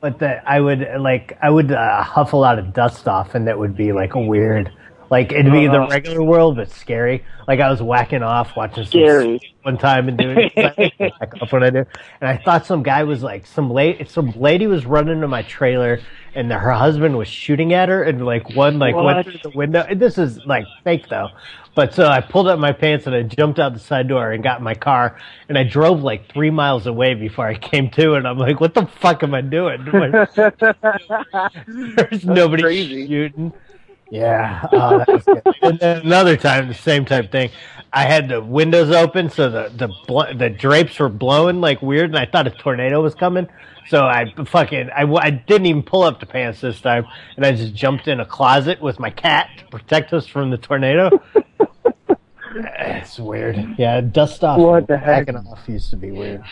but 0.00 0.18
that 0.20 0.44
I 0.46 0.60
would 0.60 0.86
like 1.00 1.36
I 1.42 1.50
would 1.50 1.72
uh, 1.72 2.02
huff 2.02 2.32
a 2.32 2.36
lot 2.36 2.58
of 2.58 2.72
dust 2.74 3.08
off, 3.08 3.34
and 3.34 3.46
that 3.46 3.58
would 3.58 3.76
be 3.76 3.92
like 3.92 4.14
a 4.14 4.20
weird, 4.20 4.70
Like 5.10 5.32
it'd 5.32 5.50
be 5.50 5.66
the 5.66 5.80
Uh-huh. 5.80 5.88
regular 5.90 6.22
world, 6.22 6.56
but 6.56 6.70
scary. 6.70 7.24
Like 7.48 7.58
I 7.60 7.68
was 7.68 7.82
whacking 7.82 8.22
off 8.22 8.56
watching 8.56 8.84
some 8.84 8.90
Scary. 9.00 9.40
one 9.62 9.76
time 9.76 10.08
and 10.08 10.16
doing 10.16 10.50
when 11.50 11.62
I 11.64 11.70
do, 11.70 11.84
and 12.20 12.30
I 12.30 12.36
thought 12.36 12.64
some 12.64 12.82
guy 12.84 13.02
was 13.02 13.22
like 13.22 13.44
some 13.44 13.70
lady, 13.70 14.04
some 14.04 14.30
lady 14.32 14.68
was 14.68 14.86
running 14.86 15.20
to 15.20 15.26
my 15.28 15.42
trailer, 15.42 16.00
and 16.34 16.50
her 16.52 16.70
husband 16.72 17.18
was 17.18 17.26
shooting 17.26 17.72
at 17.72 17.88
her, 17.88 18.04
and 18.04 18.24
like 18.24 18.54
one 18.54 18.78
like 18.78 18.94
What? 18.94 19.04
went 19.04 19.26
through 19.26 19.38
the 19.42 19.50
window. 19.50 19.84
And 19.88 19.98
this 20.00 20.16
is 20.16 20.38
like 20.46 20.64
fake 20.84 21.08
though. 21.08 21.30
But 21.74 21.94
so 21.94 22.06
I 22.06 22.20
pulled 22.20 22.46
up 22.48 22.58
my 22.58 22.72
pants 22.72 23.06
and 23.06 23.14
I 23.14 23.22
jumped 23.22 23.58
out 23.58 23.72
the 23.74 23.78
side 23.80 24.08
door 24.08 24.32
and 24.32 24.42
got 24.42 24.58
in 24.58 24.64
my 24.64 24.74
car 24.74 25.18
and 25.48 25.56
I 25.56 25.62
drove 25.64 26.02
like 26.02 26.30
three 26.32 26.50
miles 26.50 26.86
away 26.86 27.14
before 27.14 27.46
I 27.46 27.54
came 27.56 27.90
to 27.90 28.14
and 28.14 28.26
I'm 28.28 28.38
like, 28.38 28.60
what 28.60 28.74
the 28.74 28.86
fuck 28.86 29.22
am 29.22 29.34
I 29.34 29.40
doing? 29.40 29.82
There's 31.96 32.24
nobody 32.24 32.62
shooting. 33.06 33.52
Yeah, 34.10 34.66
oh, 34.72 34.98
that 34.98 35.08
was 35.08 35.24
good. 35.24 35.42
and 35.62 35.78
then 35.78 36.00
another 36.02 36.36
time, 36.36 36.68
the 36.68 36.74
same 36.74 37.04
type 37.04 37.30
thing. 37.30 37.50
I 37.92 38.04
had 38.04 38.28
the 38.28 38.40
windows 38.40 38.90
open, 38.90 39.30
so 39.30 39.48
the 39.50 39.72
the 39.74 39.88
bl- 40.06 40.36
the 40.36 40.50
drapes 40.50 40.98
were 40.98 41.08
blowing 41.08 41.60
like 41.60 41.82
weird, 41.82 42.10
and 42.10 42.18
I 42.18 42.26
thought 42.26 42.46
a 42.46 42.50
tornado 42.50 43.02
was 43.02 43.14
coming. 43.14 43.48
So 43.88 44.04
I 44.04 44.32
fucking 44.46 44.90
I, 44.90 45.02
I 45.14 45.30
didn't 45.30 45.66
even 45.66 45.82
pull 45.82 46.02
up 46.02 46.20
the 46.20 46.26
pants 46.26 46.60
this 46.60 46.80
time, 46.80 47.06
and 47.36 47.44
I 47.44 47.52
just 47.52 47.74
jumped 47.74 48.06
in 48.08 48.20
a 48.20 48.26
closet 48.26 48.80
with 48.80 49.00
my 49.00 49.10
cat 49.10 49.48
to 49.58 49.64
protect 49.66 50.12
us 50.12 50.26
from 50.26 50.50
the 50.50 50.58
tornado. 50.58 51.10
it's 52.54 53.18
weird. 53.18 53.74
Yeah, 53.78 54.00
dust 54.00 54.44
off. 54.44 54.58
What 54.58 54.86
the 54.86 54.98
heck? 54.98 55.28
Off 55.34 55.68
used 55.68 55.90
to 55.90 55.96
be 55.96 56.10
weird. 56.10 56.44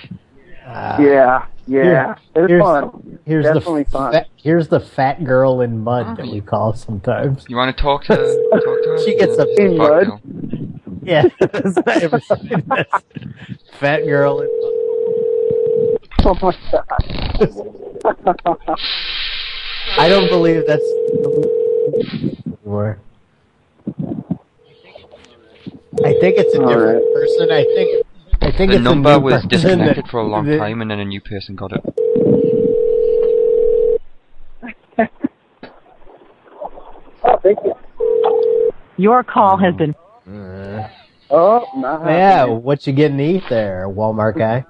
Uh, 0.69 0.99
yeah, 1.01 1.47
yeah. 1.67 2.15
It's 2.37 2.49
here's, 2.49 2.63
fun. 2.63 3.19
Here's 3.25 3.45
Definitely 3.45 3.85
the 3.85 3.91
fun. 3.91 4.13
Fat, 4.13 4.29
here's 4.37 4.69
the 4.69 4.81
fat 4.81 5.25
girl 5.25 5.63
in 5.63 5.83
mud 5.83 6.19
that 6.19 6.27
we 6.27 6.43
call 6.43 6.75
sometimes. 6.75 7.47
You 7.49 7.57
want 7.57 7.75
to 7.75 7.83
talk 7.83 8.05
to 8.05 8.17
talk 8.17 8.63
to 8.83 8.89
her? 8.91 8.99
She 9.03 9.17
gets 9.17 9.39
up 9.39 9.49
In 9.57 9.79
mud? 9.79 10.09
no. 10.09 10.21
Yeah, 11.03 11.29
that's 11.41 11.77
not 11.77 11.89
ever 11.89 12.21
seen 12.21 12.63
this. 12.69 12.87
Fat 13.81 14.05
girl 14.05 14.43
in 14.43 14.49
mud. 14.61 14.75
Oh 16.25 16.35
my 16.43 16.55
god. 16.71 16.85
I 19.97 20.09
don't 20.11 20.29
believe 20.29 20.67
that's 20.67 20.85
anymore. 22.69 22.99
I 26.05 26.13
think 26.21 26.37
it's 26.37 26.55
a 26.55 26.63
All 26.63 26.69
different 26.69 27.03
right. 27.03 27.15
person. 27.15 27.51
I 27.51 27.65
think 27.75 28.07
I 28.41 28.51
think 28.53 28.71
The 28.71 28.77
it's 28.77 28.85
number 28.85 29.11
a 29.13 29.19
new 29.19 29.25
was 29.25 29.45
disconnected 29.45 30.09
for 30.09 30.21
a 30.21 30.27
long 30.27 30.47
that- 30.47 30.59
time, 30.59 30.81
and 30.81 30.91
then 30.91 31.01
a 31.01 31.05
new 31.05 31.21
person 31.21 31.55
got 31.57 31.73
it. 31.73 31.85
Oh, 37.25 37.39
thank 37.43 37.59
you. 37.65 37.75
Your 38.97 39.23
call 39.23 39.57
has 39.59 39.75
been. 39.75 39.95
Uh, 40.29 40.89
Oh, 41.31 41.67
not 41.77 42.07
yeah, 42.07 42.45
what 42.47 42.87
you 42.87 42.95
getting 42.95 43.19
to 43.19 43.25
eat 43.25 43.43
there, 43.51 43.87
Walmart 43.87 44.39
guy? 44.39 44.65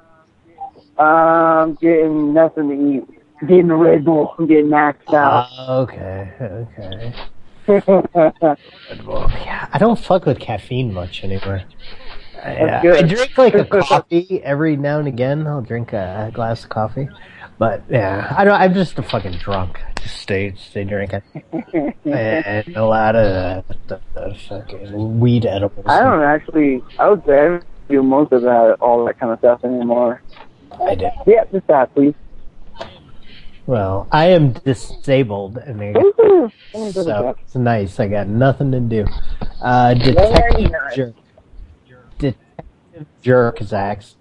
Um, 0.98 1.78
getting 1.80 2.34
nothing 2.34 2.68
to 2.68 2.74
eat. 2.96 3.20
Getting 3.46 3.70
a 3.70 3.76
Red 3.76 4.04
Bull. 4.04 4.34
I'm 4.36 4.48
getting 4.48 4.66
maxed 4.66 5.14
out. 5.14 5.46
Uh, 5.56 5.82
okay, 5.82 6.32
okay. 6.42 7.14
Yeah, 9.44 9.68
I 9.72 9.78
don't 9.78 9.98
fuck 10.00 10.24
with 10.26 10.40
caffeine 10.40 10.92
much 10.92 11.22
anymore. 11.22 11.62
Yeah. 12.44 12.82
I 12.96 13.02
drink 13.02 13.36
like 13.36 13.54
a 13.54 13.64
coffee 13.82 14.40
every 14.42 14.76
now 14.76 14.98
and 14.98 15.08
again. 15.08 15.46
I'll 15.46 15.62
drink 15.62 15.92
a, 15.92 16.30
glass 16.32 16.64
of 16.64 16.70
coffee, 16.70 17.08
but 17.58 17.82
yeah, 17.88 18.34
I 18.36 18.44
don't. 18.44 18.60
I'm 18.60 18.74
just 18.74 18.98
a 18.98 19.02
fucking 19.02 19.38
drunk. 19.38 19.80
Just 20.00 20.18
stay, 20.18 20.54
stay 20.56 20.84
drinking, 20.84 21.22
and 22.04 22.76
a 22.76 22.84
lot 22.84 23.16
of 23.16 23.64
the, 23.88 24.00
the 24.14 24.36
fucking 24.48 25.20
weed 25.20 25.46
edibles. 25.46 25.86
I 25.88 26.02
don't 26.02 26.22
actually. 26.22 26.82
I 26.98 27.08
would 27.08 27.24
say 27.26 27.32
I 27.32 27.44
don't 27.48 27.64
do 27.88 28.02
most 28.02 28.32
of 28.32 28.42
that, 28.42 28.76
all 28.80 29.04
that 29.06 29.18
kind 29.18 29.32
of 29.32 29.38
stuff 29.40 29.64
anymore. 29.64 30.22
I 30.80 30.94
do. 30.94 31.08
Yeah, 31.26 31.44
just 31.50 31.66
that, 31.66 31.94
please. 31.94 32.14
Well, 33.66 34.08
I 34.10 34.28
am 34.28 34.52
disabled, 34.52 35.58
and 35.58 35.82
I, 35.82 35.92
so 36.90 37.34
it's 37.38 37.54
nice. 37.54 38.00
I 38.00 38.08
got 38.08 38.26
nothing 38.26 38.72
to 38.72 38.80
do. 38.80 39.04
Uh, 39.60 39.94
Very 39.94 40.14
detective 40.14 40.70
nice. 40.70 40.96
jerk. 40.96 41.14
Detective 42.98 43.22
jerk, 43.22 43.58
Zax. 43.58 44.14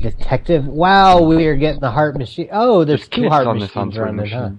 Detective. 0.00 0.66
Wow, 0.66 1.22
we 1.22 1.46
are 1.46 1.56
getting 1.56 1.80
the 1.80 1.90
heart 1.90 2.16
machine. 2.18 2.48
Oh, 2.52 2.84
there's 2.84 3.00
There's 3.00 3.08
two 3.08 3.28
heart 3.28 3.46
on 3.46 3.58
machines 3.58 3.76
answering 3.76 4.16
running, 4.16 4.32
huh? 4.32 4.50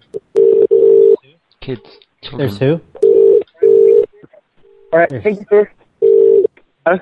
Kids. 1.61 1.81
Children. 2.21 2.49
There's 2.49 2.57
who? 2.59 2.81
All 4.91 4.99
right, 4.99 5.09
thank 5.09 5.39
you, 5.39 5.45
sir. 5.49 5.69
Huh? 6.87 6.97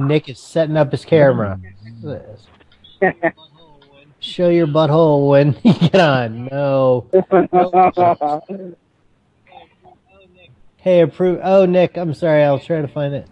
Nick 0.00 0.28
is 0.28 0.38
setting 0.38 0.76
up 0.76 0.92
his 0.92 1.04
camera. 1.04 1.58
Show 4.20 4.48
your 4.50 4.66
butthole 4.66 5.28
when 5.28 5.56
you 5.62 5.74
get 5.74 5.96
on. 5.96 6.44
No. 6.46 7.06
Hey, 10.80 11.00
approve. 11.00 11.40
Oh, 11.42 11.66
Nick, 11.66 11.96
I'm 11.98 12.14
sorry. 12.14 12.44
I'll 12.44 12.60
try 12.60 12.80
to 12.80 12.86
find 12.86 13.12
it. 13.12 13.26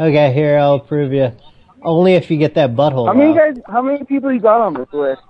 Okay, 0.00 0.32
here 0.32 0.58
I'll 0.58 0.80
prove 0.80 1.12
you. 1.12 1.32
Only 1.82 2.14
if 2.14 2.30
you 2.30 2.36
get 2.38 2.54
that 2.54 2.74
butthole. 2.74 3.06
how 3.06 3.12
many 3.14 3.32
out. 3.32 3.54
guys? 3.54 3.62
How 3.66 3.82
many 3.82 4.04
people 4.04 4.32
you 4.32 4.40
got 4.40 4.60
on 4.60 4.74
this 4.74 4.88
list? 4.92 5.20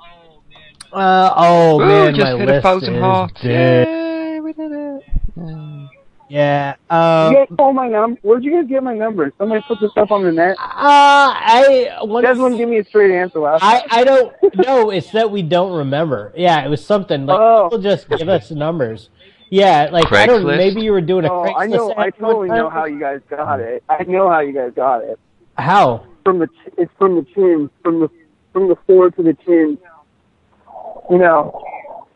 Uh, 0.93 1.33
oh 1.37 1.81
Ooh, 1.81 1.87
man, 1.87 2.15
just 2.15 2.25
my 2.33 2.39
hit 2.39 2.49
a 2.49 2.53
list 2.53 2.63
thousand 2.63 2.95
is 2.97 3.01
hearts. 3.01 3.41
dead. 3.41 3.89
Yay, 3.89 4.41
we 4.41 4.53
did 4.53 4.73
it. 4.73 5.03
Yay. 5.37 5.89
Yeah. 6.29 6.77
Um, 6.89 7.33
you 7.33 7.39
guys 7.39 7.57
call 7.59 7.73
my 7.75 7.89
number. 7.89 8.19
Where'd 8.23 8.43
you 8.45 8.53
guys 8.53 8.67
get 8.67 8.83
my 8.83 8.95
number? 8.95 9.33
Somebody 9.37 9.63
put 9.69 9.81
this 9.81 9.91
up 9.97 10.11
on 10.11 10.23
the 10.23 10.33
net. 10.33 10.57
uh, 10.59 10.65
I 10.65 11.91
You 12.03 12.23
guys 12.23 12.39
wouldn't 12.39 12.59
give 12.59 12.69
me 12.71 12.79
a 12.79 12.85
straight 12.85 13.11
answer 13.11 13.39
last 13.41 13.63
I, 13.63 13.81
time. 13.81 13.89
I 13.91 14.05
don't 14.05 14.33
know. 14.67 14.91
It's 14.91 15.11
that 15.13 15.31
we 15.31 15.43
don't 15.43 15.73
remember. 15.73 16.33
Yeah, 16.37 16.65
it 16.65 16.69
was 16.71 16.85
something 16.85 17.27
like 17.27 17.39
Oh. 17.39 17.65
people 17.69 17.83
just 17.83 18.09
give 18.09 18.29
us 18.31 18.51
numbers. 18.51 19.11
Yeah, 19.53 19.91
like 19.93 20.11
I 20.11 20.25
don't. 20.25 20.47
Maybe 20.47 20.81
you 20.81 20.93
were 20.93 21.03
doing 21.03 21.27
a 21.27 21.31
Oh, 21.31 21.43
I 21.55 21.67
know. 21.67 21.93
I 21.95 22.09
totally 22.09 22.49
know 22.49 22.71
how 22.71 22.87
you 22.87 22.99
guys 22.99 23.21
got 23.29 23.61
it. 23.61 23.85
I 23.87 24.03
know 24.05 24.31
how 24.31 24.41
you 24.41 24.55
guys 24.55 24.73
got 24.75 25.05
it. 25.05 25.19
How? 25.59 26.07
From 26.25 26.39
the, 26.39 26.49
it's 26.79 26.91
from 26.99 27.17
the 27.17 27.27
chin, 27.35 27.69
from 27.83 28.01
the, 28.01 28.09
from 28.55 28.69
the 28.71 28.77
floor 28.87 29.11
to 29.11 29.23
the 29.23 29.35
chin. 29.45 29.77
You 31.11 31.19
know, 31.19 31.63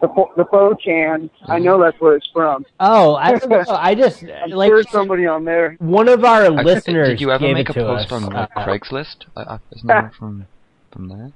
the 0.00 0.08
fo- 0.08 0.32
the 0.34 0.44
4chan. 0.44 1.28
I 1.46 1.58
know 1.58 1.78
that's 1.78 2.00
where 2.00 2.16
it's 2.16 2.26
from. 2.32 2.64
Oh, 2.80 3.16
I 3.16 3.32
don't 3.32 3.50
know. 3.50 3.64
I 3.68 3.94
just 3.94 4.22
I'm 4.24 4.48
like 4.52 4.70
sure 4.70 4.82
somebody 4.84 5.26
on 5.26 5.44
there. 5.44 5.76
one 5.78 6.08
of 6.08 6.24
our 6.24 6.44
Actually, 6.44 6.64
listeners 6.64 7.08
Did 7.08 7.20
you 7.20 7.30
ever 7.32 7.44
gave 7.44 7.54
make 7.54 7.68
a 7.68 7.74
post 7.74 8.06
us. 8.10 8.12
on 8.12 8.34
Uh, 8.34 8.46
Craigslist? 8.56 9.26
Uh, 9.36 9.40
uh, 9.40 9.58
isn't 9.72 9.86
that 9.88 10.14
from 10.18 10.46
from 10.90 11.08
there? 11.08 11.32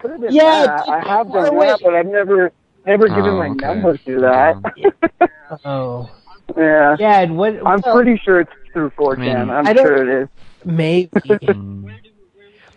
Could 0.00 0.10
have 0.10 0.20
been 0.20 0.32
Yeah, 0.34 0.66
that. 0.66 0.88
I 0.88 0.98
have 1.08 1.30
done 1.32 1.56
that, 1.58 1.78
but 1.84 1.94
I've 1.94 2.06
never 2.06 2.50
never 2.88 3.08
given 3.08 3.24
Oh, 3.26 3.38
my 3.38 3.48
okay. 3.48 3.66
number 3.66 3.96
to 3.98 4.20
that. 4.20 5.30
oh, 5.64 6.10
yeah. 6.56 6.96
yeah. 6.98 7.20
and 7.20 7.36
What? 7.36 7.54
I'm 7.66 7.80
well, 7.84 7.94
pretty 7.94 8.20
sure 8.24 8.40
it's 8.40 8.50
through 8.72 8.90
4chan. 8.90 9.18
I 9.18 9.44
mean- 9.44 9.50
I'm 9.50 9.66
I 9.66 9.74
sure 9.74 10.02
it 10.18 10.22
is. 10.22 10.28
maybe. 10.64 11.10
Mm. 11.20 11.94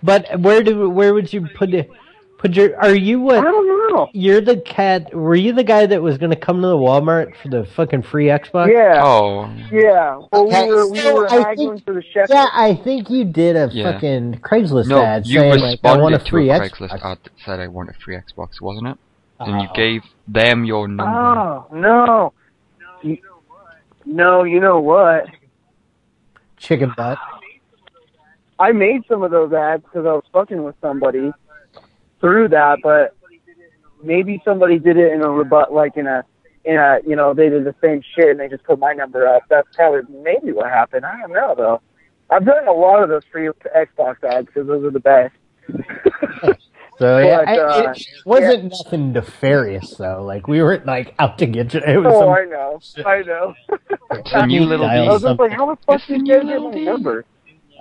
but 0.03 0.39
where 0.39 0.63
do 0.63 0.89
where 0.89 1.13
would 1.13 1.31
you 1.31 1.47
put 1.55 1.73
it? 1.73 1.89
Put 2.39 2.55
your? 2.55 2.75
Are 2.81 2.95
you 2.95 3.19
what? 3.21 3.37
I 3.37 3.41
don't 3.43 3.67
know. 3.93 4.09
You're 4.13 4.41
the 4.41 4.57
cat. 4.61 5.13
Were 5.13 5.35
you 5.35 5.53
the 5.53 5.63
guy 5.63 5.85
that 5.85 6.01
was 6.01 6.17
going 6.17 6.31
to 6.31 6.35
come 6.35 6.59
to 6.61 6.67
the 6.67 6.75
Walmart 6.77 7.35
for 7.35 7.49
the 7.49 7.65
fucking 7.65 8.01
free 8.01 8.25
Xbox? 8.27 8.71
Yeah. 8.73 8.99
Oh, 9.03 9.45
Yeah. 9.71 10.17
Well, 10.31 10.47
Okay, 10.47 10.65
we 10.67 10.73
were 10.75 10.89
we 10.89 10.99
so 11.01 11.13
were 11.15 11.29
I 11.29 11.35
haggling 11.49 11.73
think- 11.75 11.85
for 11.85 11.93
the 11.93 12.01
chef. 12.11 12.27
Yeah, 12.31 12.47
I 12.51 12.73
think 12.73 13.11
you 13.11 13.25
did 13.25 13.55
a 13.55 13.69
Yeah. 13.71 13.91
fucking 13.91 14.39
Craigslist 14.41 14.87
no, 14.87 15.03
ad 15.03 15.27
you 15.27 15.39
saying 15.39 15.59
like 15.59 15.79
I 15.83 15.97
want 15.97 16.13
responded 16.13 16.15
a 16.15 16.17
to 16.19 16.25
a 16.25 16.29
free 16.31 16.47
Craigslist 16.47 16.93
ad 16.93 17.01
that 17.23 17.29
said 17.45 17.59
I 17.59 17.67
want 17.67 17.89
a 17.89 17.93
free 17.93 18.15
Xbox, 18.17 18.59
wasn't 18.59 18.87
it? 18.87 18.97
And 19.47 19.61
you 19.61 19.67
gave 19.73 20.03
them 20.27 20.65
your 20.65 20.87
number. 20.87 21.17
Oh 21.17 21.67
no. 21.73 22.33
You- 23.01 23.17
No, 24.05 24.43
you 24.43 24.59
know 24.59 24.79
what? 24.79 25.25
Chicken 26.57 26.93
butt. 26.95 27.17
I 28.59 28.71
made 28.71 29.01
some 29.07 29.23
of 29.23 29.31
those 29.31 29.51
ads 29.53 29.83
because 29.83 30.05
I 30.05 30.11
was 30.13 30.23
fucking 30.31 30.61
with 30.63 30.75
somebody 30.81 31.31
through 32.19 32.49
that, 32.49 32.79
but 32.83 33.15
maybe 34.03 34.41
somebody 34.45 34.77
did 34.77 34.97
it 34.97 35.11
in 35.13 35.21
a 35.23 35.29
rebut, 35.29 35.73
like 35.73 35.97
in 35.97 36.05
a, 36.05 36.23
in 36.65 36.75
a, 36.75 36.99
you 37.07 37.15
know, 37.15 37.33
they 37.33 37.49
did 37.49 37.63
the 37.63 37.73
same 37.81 38.03
shit 38.15 38.29
and 38.29 38.39
they 38.39 38.47
just 38.47 38.63
put 38.63 38.77
my 38.77 38.93
number 38.93 39.27
up. 39.27 39.43
That's 39.49 39.67
probably 39.75 40.01
maybe 40.21 40.51
what 40.51 40.67
happened. 40.69 41.05
I 41.05 41.19
don't 41.21 41.31
know 41.33 41.55
though. 41.57 41.81
I've 42.29 42.45
done 42.45 42.67
a 42.67 42.71
lot 42.71 43.01
of 43.01 43.09
those 43.09 43.23
free 43.31 43.49
Xbox 43.75 44.23
ads 44.23 44.45
because 44.47 44.67
those 44.67 44.83
are 44.85 44.91
the 44.91 44.99
best. 44.99 45.33
So 47.01 47.19
but, 47.19 47.47
I, 47.47 47.53
it, 47.53 47.59
uh, 47.59 47.93
it, 47.93 48.07
wasn't 48.25 48.63
yeah. 48.63 48.77
nothing 48.83 49.13
nefarious 49.13 49.95
though. 49.97 50.23
Like 50.23 50.47
we 50.47 50.61
weren't 50.61 50.85
like 50.85 51.15
out 51.17 51.39
to 51.39 51.47
get 51.47 51.73
you. 51.73 51.79
It 51.79 51.97
was 51.97 52.13
oh, 52.13 52.29
I 52.29 52.45
know. 52.45 52.79
I 53.03 53.23
know. 53.23 53.55
it's 54.11 54.31
the 54.31 54.45
new 54.45 54.65
little. 54.65 54.85
I 54.85 55.07
was 55.07 55.23
like, 55.23 55.51
how 55.51 55.73
the 55.73 55.81
fuck 55.83 56.05
did 56.05 56.27
you 56.27 56.35
get 56.43 56.45
my 56.45 56.69
number? 56.69 57.25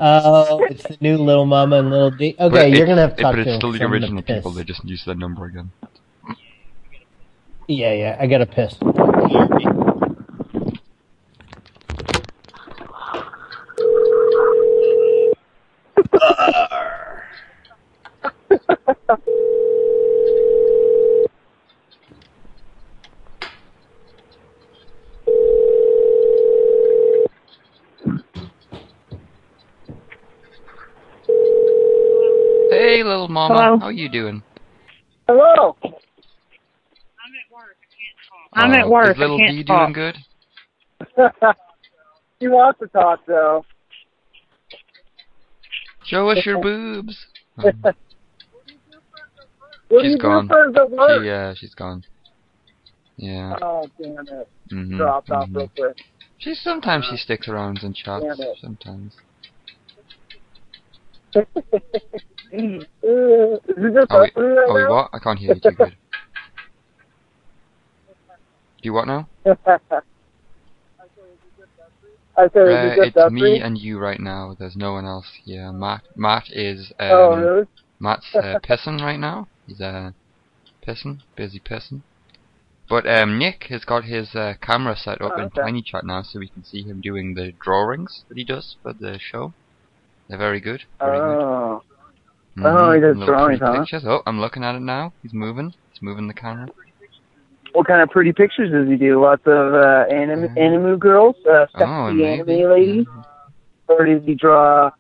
Oh, 0.01 0.65
it's 0.65 0.85
the 0.85 0.97
new 1.03 1.19
Little 1.19 1.45
Mama 1.45 1.81
and 1.81 1.91
Little 1.91 2.13
D. 2.13 2.35
Okay, 2.41 2.49
but 2.49 2.71
you're 2.71 2.87
gonna 2.87 3.03
have 3.03 3.17
to 3.17 3.23
talk 3.23 3.35
to 3.35 3.45
But 3.45 3.47
it's 3.47 3.59
still 3.59 3.73
the 3.73 3.85
original 3.85 4.23
people. 4.23 4.53
They 4.53 4.65
just 4.65 4.83
use 4.87 5.05
that 5.05 5.19
number 5.19 5.45
again. 5.45 5.71
Yeah, 7.69 7.93
yeah. 7.93 8.17
I 8.19 8.27
got 8.27 8.41
a 8.41 8.47
piss. 8.47 8.75
uh, 16.23 16.70
hey, 18.51 18.57
little 33.05 33.29
mama. 33.29 33.55
Hello? 33.55 33.79
How 33.79 33.89
you 33.89 34.09
doing? 34.09 34.43
Hello. 35.29 35.77
I'm 35.83 35.93
at 37.35 37.53
work. 37.53 37.77
I 37.79 37.87
can't 37.95 38.17
talk. 38.29 38.49
I'm 38.55 38.73
uh, 38.73 38.77
at 38.79 38.85
oh, 38.85 38.91
work. 38.91 39.13
Is 39.13 39.19
little 39.19 39.37
I 39.37 39.47
can't 39.47 39.57
D 39.59 39.65
talk. 39.65 39.93
doing 39.93 39.93
good? 39.93 40.17
she 42.41 42.49
wants 42.49 42.81
to 42.81 42.89
talk, 42.89 43.21
though. 43.27 43.65
Show 46.05 46.31
us 46.31 46.45
your 46.45 46.61
boobs. 46.63 47.27
what 49.91 50.03
she's 50.05 50.17
gone. 50.17 50.47
do 50.47 50.55
for 50.55 50.73
the 50.73 50.87
work? 50.97 51.21
She, 51.23 51.27
yeah, 51.27 51.55
she's 51.55 51.75
gone. 51.75 52.03
Yeah. 53.17 53.57
Oh 53.61 53.87
damn 54.01 54.27
it! 54.29 54.49
Mhm, 54.73 54.97
Dropped 54.97 55.31
off 55.31 55.49
mhm. 55.49 55.57
real 55.57 55.71
quick. 55.77 55.99
She 56.39 56.55
sometimes 56.55 57.07
she 57.11 57.17
sticks 57.17 57.49
around 57.49 57.81
and 57.83 57.95
chats. 57.95 58.25
Sometimes. 58.61 59.15
Uh, 61.37 61.41
Is 62.53 62.85
it 63.03 63.95
just 63.95 64.07
Oh 64.11 64.21
wait, 64.21 64.33
three 64.35 64.47
right 64.47 64.67
oh 64.69 64.75
wait, 64.75 64.89
what? 64.89 65.11
I 65.13 65.19
can't 65.19 65.39
hear 65.39 65.55
you 65.55 65.61
too 65.61 65.71
good. 65.71 65.91
Do 65.91 65.97
you 68.83 68.93
what 68.93 69.07
now? 69.07 69.29
I 72.37 72.49
said, 72.53 72.69
is 72.69 72.99
Uh, 72.99 73.03
it's 73.03 73.33
me 73.33 73.61
and 73.61 73.77
you 73.77 73.99
right 73.99 74.19
now. 74.19 74.57
There's 74.59 74.77
no 74.77 74.93
one 74.93 75.05
else 75.05 75.27
here. 75.45 75.73
Matt, 75.73 76.03
Matt 76.17 76.45
is. 76.51 76.93
Um, 76.99 77.11
Oh, 77.11 77.37
really? 77.37 77.67
Matt's 78.01 78.35
uh, 78.35 78.59
pissing 78.65 79.01
right 79.01 79.19
now. 79.21 79.47
He's 79.71 79.81
uh, 79.81 80.11
pissing, 80.85 81.21
busy 81.37 81.61
person. 81.61 82.03
But 82.89 83.07
um, 83.07 83.39
Nick 83.39 83.67
has 83.69 83.85
got 83.85 84.03
his 84.03 84.35
uh, 84.35 84.55
camera 84.61 84.97
set 84.97 85.23
up 85.23 85.35
Oh, 85.37 85.41
in 85.41 85.47
okay. 85.47 85.61
Tinychat 85.61 86.03
now, 86.03 86.23
so 86.23 86.41
we 86.41 86.49
can 86.49 86.65
see 86.65 86.83
him 86.83 87.01
doing 87.01 87.35
the 87.35 87.53
drawings 87.63 88.25
that 88.29 88.37
he 88.37 88.43
does 88.43 88.75
for 88.83 88.93
the 88.93 89.21
show. 89.21 89.53
They're 90.29 90.39
very 90.39 90.59
good. 90.59 90.83
Very 90.99 91.19
good. 91.19 91.43
Oh. 91.45 91.83
Mhm, 92.59 92.65
Oh, 92.67 92.93
he 92.95 93.01
does 93.01 93.17
drawings, 93.25 93.61
huh? 93.61 93.79
Pictures. 93.79 94.03
Oh, 94.05 94.23
I'm 94.27 94.41
looking 94.41 94.65
at 94.65 94.75
it 94.75 94.81
now. 94.83 95.13
He's 95.23 95.33
moving. 95.33 95.71
He's 95.93 96.03
moving 96.03 96.27
the 96.27 96.35
camera. 96.35 96.67
What 97.73 97.87
kind 97.87 98.03
of 98.03 98.11
pretty 98.11 98.33
pictures 98.33 98.73
does 98.73 98.89
he 98.89 98.97
do? 98.97 99.23
Lots 99.23 99.43
of 99.47 99.75
uh, 99.75 100.07
anim- 100.11 100.59
anime 100.59 100.99
girls, 100.99 101.37
uh, 101.49 101.67
sexy 101.71 101.85
Oh, 101.85 102.09
anime 102.09 102.71
ladies, 102.73 103.07
or 103.87 104.05
does 104.05 104.25
he 104.27 104.35
draw? 104.35 104.91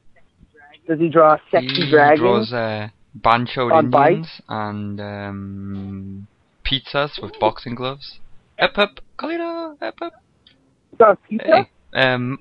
Does 0.86 1.00
he 1.00 1.08
draw 1.08 1.38
sexy 1.50 1.66
he 1.86 1.90
dragons? 1.90 2.20
draws 2.20 2.52
uh, 2.52 2.88
Bancho 3.14 3.70
on 3.72 3.90
bikes? 3.90 4.12
Indians 4.14 4.40
and 4.48 5.00
um, 5.00 6.26
pizzas 6.64 7.20
with 7.22 7.32
boxing 7.40 7.74
gloves. 7.74 8.18
Up 8.58 8.76
up, 8.78 9.00
Colino, 9.18 9.76
up 9.82 9.94
up. 10.02 10.12
Pizza? 11.28 11.44
Hey, 11.94 12.00
um, 12.00 12.38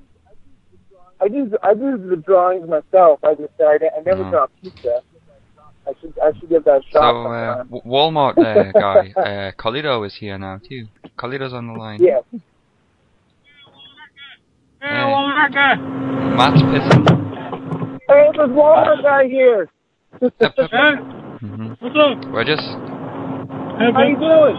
I 1.22 1.28
do. 1.28 1.52
I 1.64 1.74
do 1.74 1.98
the 1.98 2.18
drawings 2.18 2.68
myself. 2.70 3.20
I 3.24 3.36
just 3.36 3.52
I, 3.60 3.78
I 3.98 4.02
never 4.06 4.24
Oh. 4.26 4.30
draw 4.30 4.46
pizza. 4.62 5.02
I 5.88 5.92
should 6.02 6.14
I 6.22 6.38
should 6.38 6.50
give 6.50 6.66
that 6.66 6.78
a 6.78 6.82
so 6.92 7.00
uh. 7.00 7.64
W- 7.64 7.82
Walmart 7.84 8.38
uh, 8.38 8.72
guy, 8.80 9.12
uh, 9.18 9.52
Carlito 9.58 10.06
is 10.06 10.16
here 10.16 10.38
now 10.38 10.60
too. 10.68 10.88
Carlito's 11.18 11.54
on 11.54 11.68
the 11.68 11.74
line. 11.74 12.00
yeah. 12.04 12.20
Hey, 14.82 14.88
Walmart 14.88 15.54
guy. 15.54 15.76
Matt's 15.76 16.62
pissing. 16.62 18.00
Hey, 18.08 18.30
there's 18.36 18.50
Walmart 18.50 19.02
guy 19.04 19.28
here. 19.28 19.70
Hmm 20.20 21.74
What's 21.80 21.96
up? 21.96 22.20
We're 22.32 22.44
just 22.44 22.62
How 22.62 24.04
you 24.04 24.20
doing? 24.20 24.56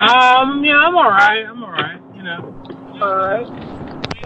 Um, 0.00 0.64
yeah, 0.64 0.76
I'm 0.76 0.94
alright. 0.94 1.46
I'm 1.46 1.62
alright. 1.62 2.00
You 2.14 2.22
know. 2.22 2.54
Alright. 3.00 3.46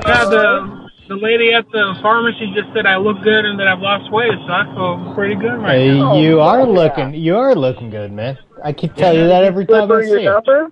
Yeah, 0.06 0.24
the 0.24 0.88
the 1.08 1.14
lady 1.14 1.52
at 1.52 1.66
the 1.70 1.94
pharmacy 2.02 2.52
just 2.54 2.68
said 2.74 2.86
I 2.86 2.96
look 2.96 3.22
good 3.22 3.44
and 3.44 3.58
that 3.60 3.68
I've 3.68 3.78
lost 3.80 4.10
weight, 4.10 4.32
so 4.46 4.52
I 4.52 4.64
feel 4.74 5.14
pretty 5.14 5.36
good 5.36 5.58
right 5.62 5.78
Hey, 5.78 5.98
now. 5.98 6.18
you 6.18 6.40
are 6.40 6.66
looking. 6.66 7.14
You 7.14 7.36
are 7.36 7.54
looking 7.54 7.90
good, 7.90 8.10
man. 8.12 8.36
I 8.64 8.72
can 8.72 8.92
tell 8.94 9.14
you 9.14 9.28
that 9.28 9.44
every 9.44 9.66
time 9.66 9.90
I 9.90 10.02
see 10.02 10.22
you. 10.22 10.30
number? 10.30 10.70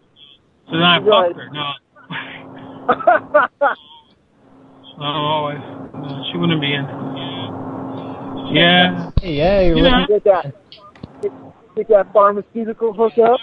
So 0.66 0.72
then 0.72 0.82
I 0.82 0.98
Right. 0.98 1.34
fucked 1.34 1.38
her. 1.38 1.50
No. 1.52 1.72
No, 4.98 5.06
always. 5.06 5.58
No, 5.94 6.22
she 6.30 6.36
wouldn't 6.38 6.60
be 6.60 6.74
in. 6.74 6.84
Yeah. 8.51 9.11
Yeah, 9.22 9.61
you're 9.61 9.76
You 9.76 9.82
know. 9.82 10.07
Get 10.07 10.24
that. 10.24 10.55
Get, 11.22 11.32
get 11.76 11.88
that 11.88 12.12
pharmaceutical 12.12 12.93
hookup. 12.93 13.40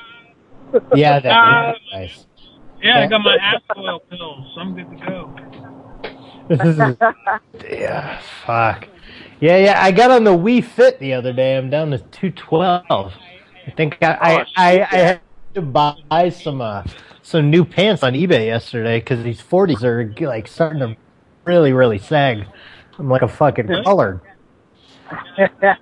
Yeah, 0.94 1.20
that 1.20 1.32
Uh, 1.32 1.74
nice. 1.92 2.28
Yeah, 2.82 3.00
I 3.00 3.08
got 3.08 3.22
my 3.22 3.36
ass 3.42 3.62
oil 3.76 4.00
pills, 4.02 4.52
so 4.54 4.62
I'm 4.62 4.76
good 4.76 4.90
to 4.92 5.06
go. 5.06 5.36
This 6.48 6.62
is 7.64 7.72
yeah, 7.72 8.22
fuck. 8.46 8.88
Yeah, 9.40 9.58
yeah. 9.58 9.84
I 9.84 9.92
got 9.92 10.12
on 10.12 10.24
the 10.24 10.32
Wii 10.32 10.64
Fit 10.64 11.00
the 11.00 11.14
other 11.14 11.34
day. 11.34 11.58
I'm 11.58 11.70
down 11.70 11.90
to 11.92 11.98
two 11.98 12.30
twelve. 12.32 13.14
I 13.66 13.72
think 13.76 13.98
I 14.02 14.14
I, 14.14 14.42
Oh, 14.42 14.46
I. 14.56 14.82
I 14.82 14.98
had 14.98 15.22
to 15.56 15.62
buy 15.62 16.30
some 16.30 16.62
uh, 16.62 16.84
some 17.24 17.50
new 17.50 17.66
pants 17.66 18.04
on 18.04 18.14
eBay 18.14 18.46
yesterday 18.46 19.00
because 19.00 19.24
these 19.24 19.42
forties 19.42 19.84
are 19.84 20.14
like 20.20 20.48
starting 20.48 20.80
to 20.80 20.96
really 21.46 21.74
really 21.74 21.98
sag. 21.98 22.46
I'm 22.98 23.10
like 23.10 23.22
a 23.22 23.28
fucking 23.28 23.68
colored. 23.84 24.22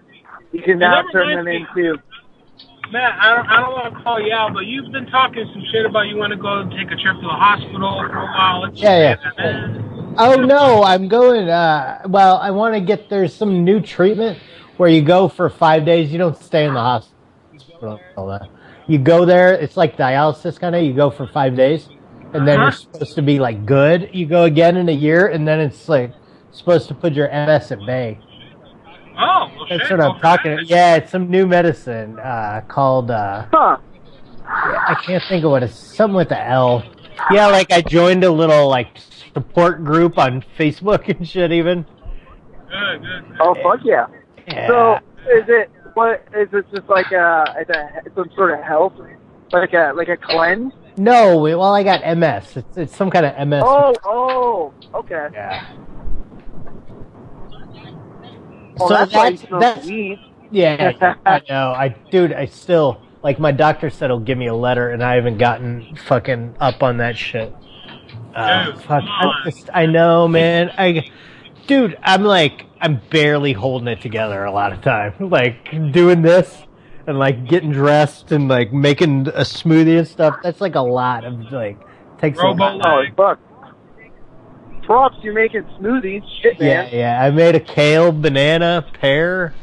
you 0.51 0.61
can 0.61 0.79
now 0.79 1.01
turn 1.11 1.29
them 1.29 1.45
reminds 1.45 1.69
into. 1.77 1.97
Matt, 2.91 3.19
I 3.19 3.35
don't, 3.35 3.47
I 3.47 3.61
don't 3.61 3.71
want 3.73 3.93
to 3.97 4.03
call 4.03 4.21
you 4.21 4.33
out, 4.33 4.53
but 4.53 4.65
you've 4.65 4.91
been 4.91 5.07
talking 5.07 5.45
some 5.53 5.63
shit 5.71 5.85
about 5.85 6.07
you 6.07 6.15
want 6.17 6.31
to 6.31 6.37
go 6.37 6.63
take 6.69 6.87
a 6.87 6.95
trip 6.95 7.15
to 7.15 7.21
the 7.21 7.27
hospital 7.27 8.03
for 8.07 8.17
a 8.17 8.25
while. 8.25 8.61
Let's 8.61 8.79
Yeah, 8.81 9.17
yeah. 9.37 9.83
Oh 10.17 10.35
no, 10.35 10.83
I'm 10.83 11.07
going. 11.07 11.49
Uh, 11.49 12.01
well, 12.07 12.37
I 12.37 12.51
want 12.51 12.75
to 12.75 12.81
get 12.81 13.09
there's 13.09 13.35
some 13.35 13.63
new 13.63 13.81
treatment 13.81 14.39
where 14.77 14.89
you 14.89 15.01
go 15.01 15.27
for 15.27 15.49
five 15.49 15.85
days. 15.85 16.11
You 16.11 16.17
don't 16.17 16.37
stay 16.37 16.65
in 16.65 16.73
the 16.73 16.79
hospital. 16.79 18.01
You 18.87 18.99
go 18.99 19.25
there. 19.25 19.53
It's 19.53 19.75
like 19.75 19.97
dialysis 19.97 20.59
kind 20.59 20.75
of. 20.75 20.83
You 20.83 20.93
go 20.93 21.11
for 21.11 21.27
five 21.27 21.55
days, 21.55 21.89
and 22.33 22.47
then 22.47 22.59
you're 22.59 22.69
Uh-huh. 22.69 22.77
supposed 22.77 23.15
to 23.15 23.21
be 23.21 23.37
like 23.39 23.65
good. 23.65 24.09
You 24.13 24.25
go 24.25 24.45
again 24.45 24.77
in 24.77 24.87
a 24.87 24.93
year, 24.93 25.27
and 25.27 25.47
then 25.47 25.59
it's 25.59 25.89
like 25.89 26.13
supposed 26.51 26.87
to 26.87 26.95
put 26.95 27.13
your 27.13 27.27
MS 27.27 27.71
at 27.71 27.85
bay. 27.85 28.19
Oh, 29.19 29.51
well, 29.55 29.65
That's 29.69 29.87
shit. 29.87 29.97
what 29.97 30.01
I'm 30.15 30.19
talking. 30.19 30.59
Yeah, 30.65 30.95
it's 30.95 31.11
some 31.11 31.29
new 31.29 31.47
medicine 31.47 32.19
uh, 32.19 32.61
called. 32.67 33.11
Uh, 33.11 33.45
Huh. 33.51 33.77
I 34.49 34.95
can't 35.05 35.21
think 35.27 35.43
of 35.43 35.51
what 35.51 35.61
it's 35.63 35.75
something 35.75 36.15
with 36.15 36.29
the 36.29 36.41
L. 36.41 36.83
Yeah, 37.31 37.47
like 37.47 37.71
I 37.71 37.81
joined 37.81 38.23
a 38.23 38.31
little 38.31 38.69
like 38.69 38.97
support 39.33 39.83
group 39.83 40.17
on 40.17 40.43
Facebook 40.57 41.09
and 41.09 41.27
shit. 41.27 41.51
Even. 41.51 41.85
Good, 42.69 43.01
good, 43.01 43.27
good. 43.27 43.37
Oh 43.41 43.55
fuck 43.61 43.79
yeah. 43.83 44.05
Yeah. 44.47 44.67
So 44.67 44.95
is 45.33 45.43
it 45.49 45.69
what 45.95 46.23
is 46.33 46.47
it 46.53 46.65
just 46.73 46.87
like 46.87 47.11
a, 47.11 47.55
it's 47.57 47.69
a 47.69 47.89
some 48.15 48.29
sort 48.35 48.57
of 48.57 48.63
health 48.63 48.93
like 49.51 49.73
a 49.73 49.91
like 49.95 50.07
a 50.07 50.15
cleanse? 50.17 50.71
No, 50.95 51.37
well, 51.39 51.63
I 51.75 51.83
got 51.83 52.01
MS. 52.17 52.55
It's, 52.57 52.77
it's 52.77 52.95
some 52.95 53.09
kind 53.11 53.25
of 53.25 53.47
MS. 53.47 53.63
Oh 53.65 53.93
oh 54.05 54.73
okay. 54.93 55.27
Yeah. 55.33 55.65
Well, 58.79 58.89
so 58.89 58.93
that's, 58.95 59.13
why 59.13 59.27
you 59.29 59.37
that's, 59.37 59.47
smoke 59.47 59.61
that's 59.61 59.87
weed. 59.87 60.19
yeah. 60.51 61.15
I 61.25 61.41
know. 61.49 61.71
I 61.71 61.89
dude, 62.11 62.33
I 62.33 62.45
still 62.45 63.01
like 63.23 63.39
my 63.39 63.51
doctor 63.51 63.89
said 63.89 64.09
he'll 64.09 64.19
give 64.19 64.37
me 64.37 64.47
a 64.47 64.55
letter, 64.55 64.89
and 64.89 65.03
I 65.03 65.15
haven't 65.15 65.37
gotten 65.37 65.95
fucking 66.05 66.55
up 66.59 66.83
on 66.83 66.97
that 66.97 67.17
shit. 67.17 67.53
Uh, 68.35 68.65
Dude, 68.65 68.81
fuck, 68.81 69.03
come 69.03 69.09
I 69.09 69.41
just 69.45 69.69
I 69.73 69.85
know, 69.87 70.27
man. 70.27 70.71
I, 70.77 71.09
dude, 71.65 71.97
I'm 72.03 72.23
like 72.23 72.65
I'm 72.79 73.01
barely 73.09 73.53
holding 73.53 73.87
it 73.87 74.01
together 74.01 74.43
a 74.45 74.51
lot 74.51 74.73
of 74.73 74.81
time. 74.81 75.13
Like 75.29 75.71
doing 75.91 76.21
this 76.21 76.63
and 77.07 77.17
like 77.19 77.47
getting 77.47 77.71
dressed 77.71 78.31
and 78.31 78.47
like 78.47 78.71
making 78.71 79.27
a 79.29 79.41
smoothie 79.41 79.97
and 79.97 80.07
stuff. 80.07 80.37
That's 80.43 80.61
like 80.61 80.75
a 80.75 80.81
lot 80.81 81.25
of 81.25 81.51
like 81.51 81.79
takes 82.19 82.39
a 82.39 82.43
lot. 82.43 82.79
Oh 82.85 82.99
leg. 82.99 83.15
fuck. 83.15 83.39
Props, 84.87 85.17
you're 85.21 85.33
making 85.33 85.63
smoothies. 85.81 86.23
Shit, 86.41 86.59
Yeah, 86.61 86.83
man. 86.83 86.89
yeah. 86.93 86.97
yeah. 86.97 87.23
I 87.25 87.29
made 87.29 87.55
a 87.55 87.59
kale, 87.59 88.13
banana, 88.13 88.85
pear, 89.01 89.53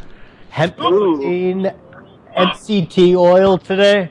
hemp 0.50 0.76
protein, 0.76 1.72
MCT 2.36 3.16
oil 3.16 3.56
today. 3.56 4.10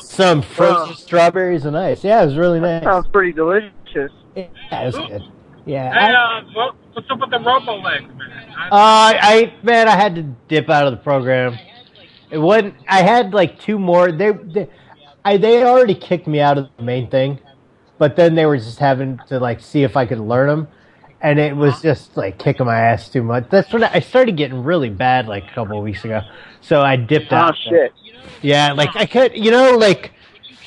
Some 0.00 0.40
frozen 0.40 0.96
strawberries 0.96 1.66
and 1.66 1.76
ice. 1.76 2.02
Yeah, 2.02 2.22
it 2.22 2.26
was 2.26 2.36
really 2.38 2.60
nice. 2.60 2.80
It 2.80 2.86
sounds 2.86 3.08
pretty 3.08 3.32
delicious. 3.32 4.10
Yeah, 4.34 4.46
it 4.72 4.86
was 4.86 4.96
good. 4.96 5.22
Yeah. 5.66 5.92
Hey, 5.92 6.14
I, 6.14 6.38
uh, 6.38 6.44
what, 6.54 6.74
what's 6.94 7.10
up 7.10 7.20
with 7.20 7.28
the 7.30 7.38
robo 7.38 7.74
legs, 7.82 8.08
man? 8.16 8.54
I, 8.58 8.68
uh, 8.68 9.18
I 9.20 9.54
man, 9.62 9.86
I 9.86 9.96
had 9.96 10.14
to 10.14 10.22
dip 10.48 10.70
out 10.70 10.86
of 10.86 10.92
the 10.92 10.96
program. 10.96 11.58
It 12.30 12.38
wasn't. 12.38 12.74
I 12.88 13.02
had 13.02 13.34
like 13.34 13.60
two 13.60 13.78
more. 13.78 14.10
They, 14.10 14.30
they, 14.32 14.70
I 15.26 15.36
they 15.36 15.62
already 15.62 15.94
kicked 15.94 16.26
me 16.26 16.40
out 16.40 16.56
of 16.56 16.68
the 16.78 16.82
main 16.82 17.10
thing, 17.10 17.38
but 18.02 18.16
then 18.16 18.34
they 18.34 18.44
were 18.46 18.56
just 18.56 18.80
having 18.80 19.16
to 19.28 19.38
like 19.38 19.60
see 19.60 19.84
if 19.84 19.96
I 19.96 20.06
could 20.06 20.18
learn 20.18 20.48
them, 20.48 20.66
and 21.20 21.38
it 21.38 21.54
was 21.56 21.80
just 21.82 22.16
like 22.16 22.36
kicking 22.36 22.66
my 22.66 22.76
ass 22.76 23.08
too 23.08 23.22
much. 23.22 23.44
That's 23.48 23.72
when 23.72 23.84
I 23.84 24.00
started 24.00 24.36
getting 24.36 24.64
really 24.64 24.90
bad 24.90 25.28
like 25.28 25.44
a 25.48 25.54
couple 25.54 25.78
of 25.78 25.84
weeks 25.84 26.04
ago. 26.04 26.20
So 26.62 26.80
I 26.82 26.96
dipped 26.96 27.32
Oh 27.32 27.36
out. 27.36 27.54
shit. 27.54 27.94
Yeah, 28.42 28.72
like 28.72 28.96
I 28.96 29.06
could, 29.06 29.36
you 29.36 29.52
know, 29.52 29.76
like 29.76 30.10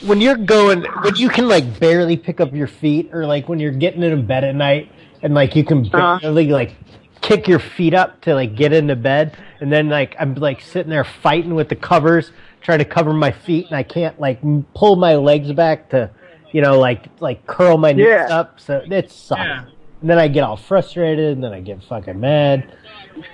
when 0.05 0.21
you're 0.21 0.37
going, 0.37 0.83
when 1.01 1.17
you 1.17 1.27
can 1.27 1.49
like 1.49 1.77
barely 1.77 2.15
pick 2.15 2.39
up 2.39 2.53
your 2.53 2.67
feet, 2.67 3.09
or 3.11 3.25
like 3.25 3.49
when 3.49 3.59
you're 3.59 3.73
getting 3.73 4.01
in 4.01 4.25
bed 4.25 4.45
at 4.45 4.55
night 4.55 4.89
and 5.21 5.33
like 5.33 5.57
you 5.57 5.65
can 5.65 5.87
Uh-huh. 5.87 6.19
barely 6.21 6.47
like 6.47 6.73
kick 7.19 7.49
your 7.49 7.59
feet 7.59 7.93
up 7.93 8.21
to 8.21 8.33
like 8.33 8.55
get 8.55 8.71
into 8.71 8.95
bed, 8.95 9.35
and 9.59 9.73
then 9.73 9.89
like 9.89 10.15
I'm 10.17 10.35
like 10.35 10.61
sitting 10.61 10.89
there 10.89 11.03
fighting 11.03 11.53
with 11.53 11.67
the 11.67 11.75
covers, 11.75 12.31
trying 12.61 12.79
to 12.79 12.85
cover 12.85 13.11
my 13.11 13.31
feet, 13.31 13.65
and 13.67 13.75
I 13.75 13.83
can't 13.83 14.17
like 14.21 14.41
m- 14.41 14.65
pull 14.73 14.95
my 14.95 15.15
legs 15.15 15.51
back 15.51 15.89
to, 15.89 16.09
you 16.51 16.61
know, 16.61 16.79
like 16.79 17.07
like 17.19 17.45
curl 17.47 17.77
my 17.77 17.93
knees 17.93 18.05
Yeah. 18.07 18.27
up. 18.29 18.59
So 18.59 18.81
it 18.89 19.11
sucks. 19.11 19.69
And 20.01 20.09
then 20.09 20.19
I 20.19 20.27
get 20.27 20.43
all 20.43 20.57
frustrated, 20.57 21.33
and 21.33 21.43
then 21.43 21.53
I 21.53 21.61
get 21.61 21.83
fucking 21.83 22.19
mad. 22.19 22.71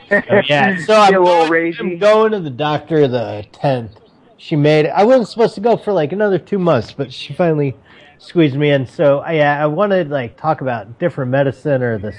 So, 0.09 0.21
yeah, 0.47 0.77
so 0.85 0.93
I'm, 0.93 1.15
a 1.15 1.19
little 1.19 1.47
going, 1.49 1.73
I'm 1.79 1.97
going 1.97 2.31
to 2.33 2.39
the 2.39 2.49
doctor 2.51 3.07
the 3.07 3.45
tenth. 3.51 3.91
She 4.37 4.55
made 4.55 4.85
it. 4.85 4.89
I 4.89 5.03
wasn't 5.03 5.27
supposed 5.27 5.55
to 5.55 5.61
go 5.61 5.75
for 5.75 5.91
like 5.91 6.11
another 6.13 6.37
two 6.39 6.59
months, 6.59 6.93
but 6.93 7.11
she 7.11 7.33
finally 7.33 7.75
squeezed 8.19 8.55
me 8.55 8.69
in. 8.69 8.85
So 8.87 9.19
I, 9.19 9.33
yeah, 9.33 9.61
I 9.61 9.65
wanted 9.67 10.05
to 10.05 10.09
like 10.13 10.37
talk 10.37 10.61
about 10.61 10.99
different 10.99 11.31
medicine 11.31 11.81
or 11.83 11.97
this 11.97 12.15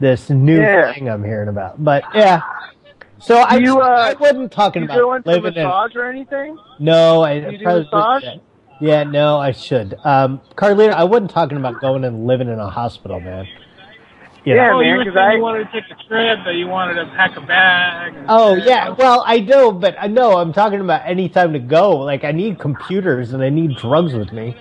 this 0.00 0.30
new 0.30 0.60
Yeah. 0.60 0.92
thing 0.94 1.08
I'm 1.10 1.22
hearing 1.24 1.48
about. 1.48 1.82
But 1.82 2.04
yeah, 2.14 2.42
so 3.18 3.38
I 3.38 3.56
you, 3.56 3.80
uh, 3.80 3.84
I 3.84 4.14
wasn't 4.14 4.50
talking 4.52 4.82
you 4.82 4.86
about 4.88 4.98
going 4.98 5.22
for 5.24 5.30
living 5.32 5.54
in. 5.54 5.64
massage 5.64 5.94
or 5.96 6.06
anything? 6.06 6.58
No, 6.78 7.22
I 7.22 7.32
You 7.34 7.58
do 7.58 7.64
probably- 7.64 7.88
massage? 7.92 8.24
Yeah, 8.80 9.04
no, 9.04 9.38
I 9.38 9.52
should. 9.52 9.96
Um, 10.04 10.40
Carlito, 10.56 10.92
I 10.92 11.04
wasn't 11.04 11.30
talking 11.30 11.56
about 11.56 11.80
going 11.80 12.04
and 12.04 12.26
living 12.26 12.48
in 12.48 12.58
a 12.58 12.68
hospital, 12.68 13.20
man. 13.20 13.46
You 14.44 14.56
know? 14.56 14.72
oh, 14.74 14.80
you 14.80 14.96
were 14.96 15.04
saying 15.04 15.36
you 15.38 15.42
wanted 15.42 15.64
to 15.64 15.72
take 15.72 15.84
a 15.90 16.08
trip, 16.08 16.40
but 16.44 16.50
you 16.50 16.66
wanted 16.66 16.94
to 16.94 17.06
pack 17.16 17.34
a 17.36 17.40
bag. 17.40 18.14
and- 18.14 18.26
Oh 18.28 18.54
yeah, 18.54 18.90
well 18.90 19.22
I 19.26 19.40
know, 19.40 19.72
but 19.72 19.96
I 19.98 20.06
know 20.06 20.36
I'm 20.36 20.52
talking 20.52 20.80
about 20.80 21.00
any 21.06 21.30
time 21.30 21.54
to 21.54 21.58
go. 21.58 21.96
Like 21.96 22.24
I 22.24 22.32
need 22.32 22.58
computers 22.58 23.32
and 23.32 23.42
I 23.42 23.48
need 23.48 23.76
drugs 23.78 24.12
with 24.12 24.32
me. 24.32 24.54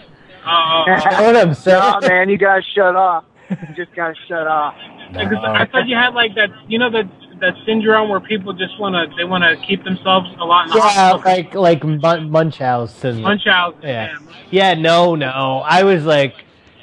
Oh, 0.46 0.84
You 0.88 0.94
know 0.94 1.24
what 1.24 1.36
I'm 1.36 1.54
saying? 1.54 1.80
Nah, 1.80 2.00
man, 2.08 2.30
you 2.30 2.38
gotta 2.38 2.62
shut 2.62 2.96
off. 2.96 3.26
You 3.50 3.58
just 3.76 3.94
gotta 3.94 4.16
shut 4.28 4.48
off. 4.48 4.76
Because 5.12 5.44
I 5.44 5.66
thought 5.66 5.88
you 5.88 5.96
had 5.98 6.14
like 6.14 6.34
that, 6.36 6.50
you 6.70 6.80
know, 6.80 6.90
that 6.90 7.06
that 7.44 7.56
syndrome 7.66 8.10
where 8.10 8.20
people 8.22 8.54
just 8.54 8.80
want 8.80 8.96
to 8.96 9.16
they 9.18 9.24
want 9.26 9.44
to 9.44 9.56
keep 9.68 9.84
themselves 9.84 10.30
a 10.40 10.46
lot 10.46 10.66
in 10.66 10.70
the 10.72 10.78
Yeah, 10.78 10.82
hospital. 10.90 11.62
like 11.62 11.82
like 11.82 11.84
Mun- 11.84 12.32
Munchausen 12.32 12.96
syndrome. 13.00 13.24
Munchausen, 13.24 13.80
Yeah. 13.84 14.18
Yeah, 14.50 14.74
no, 14.76 15.16
no. 15.16 15.62
I 15.66 15.84
was 15.84 16.06
like, 16.06 16.36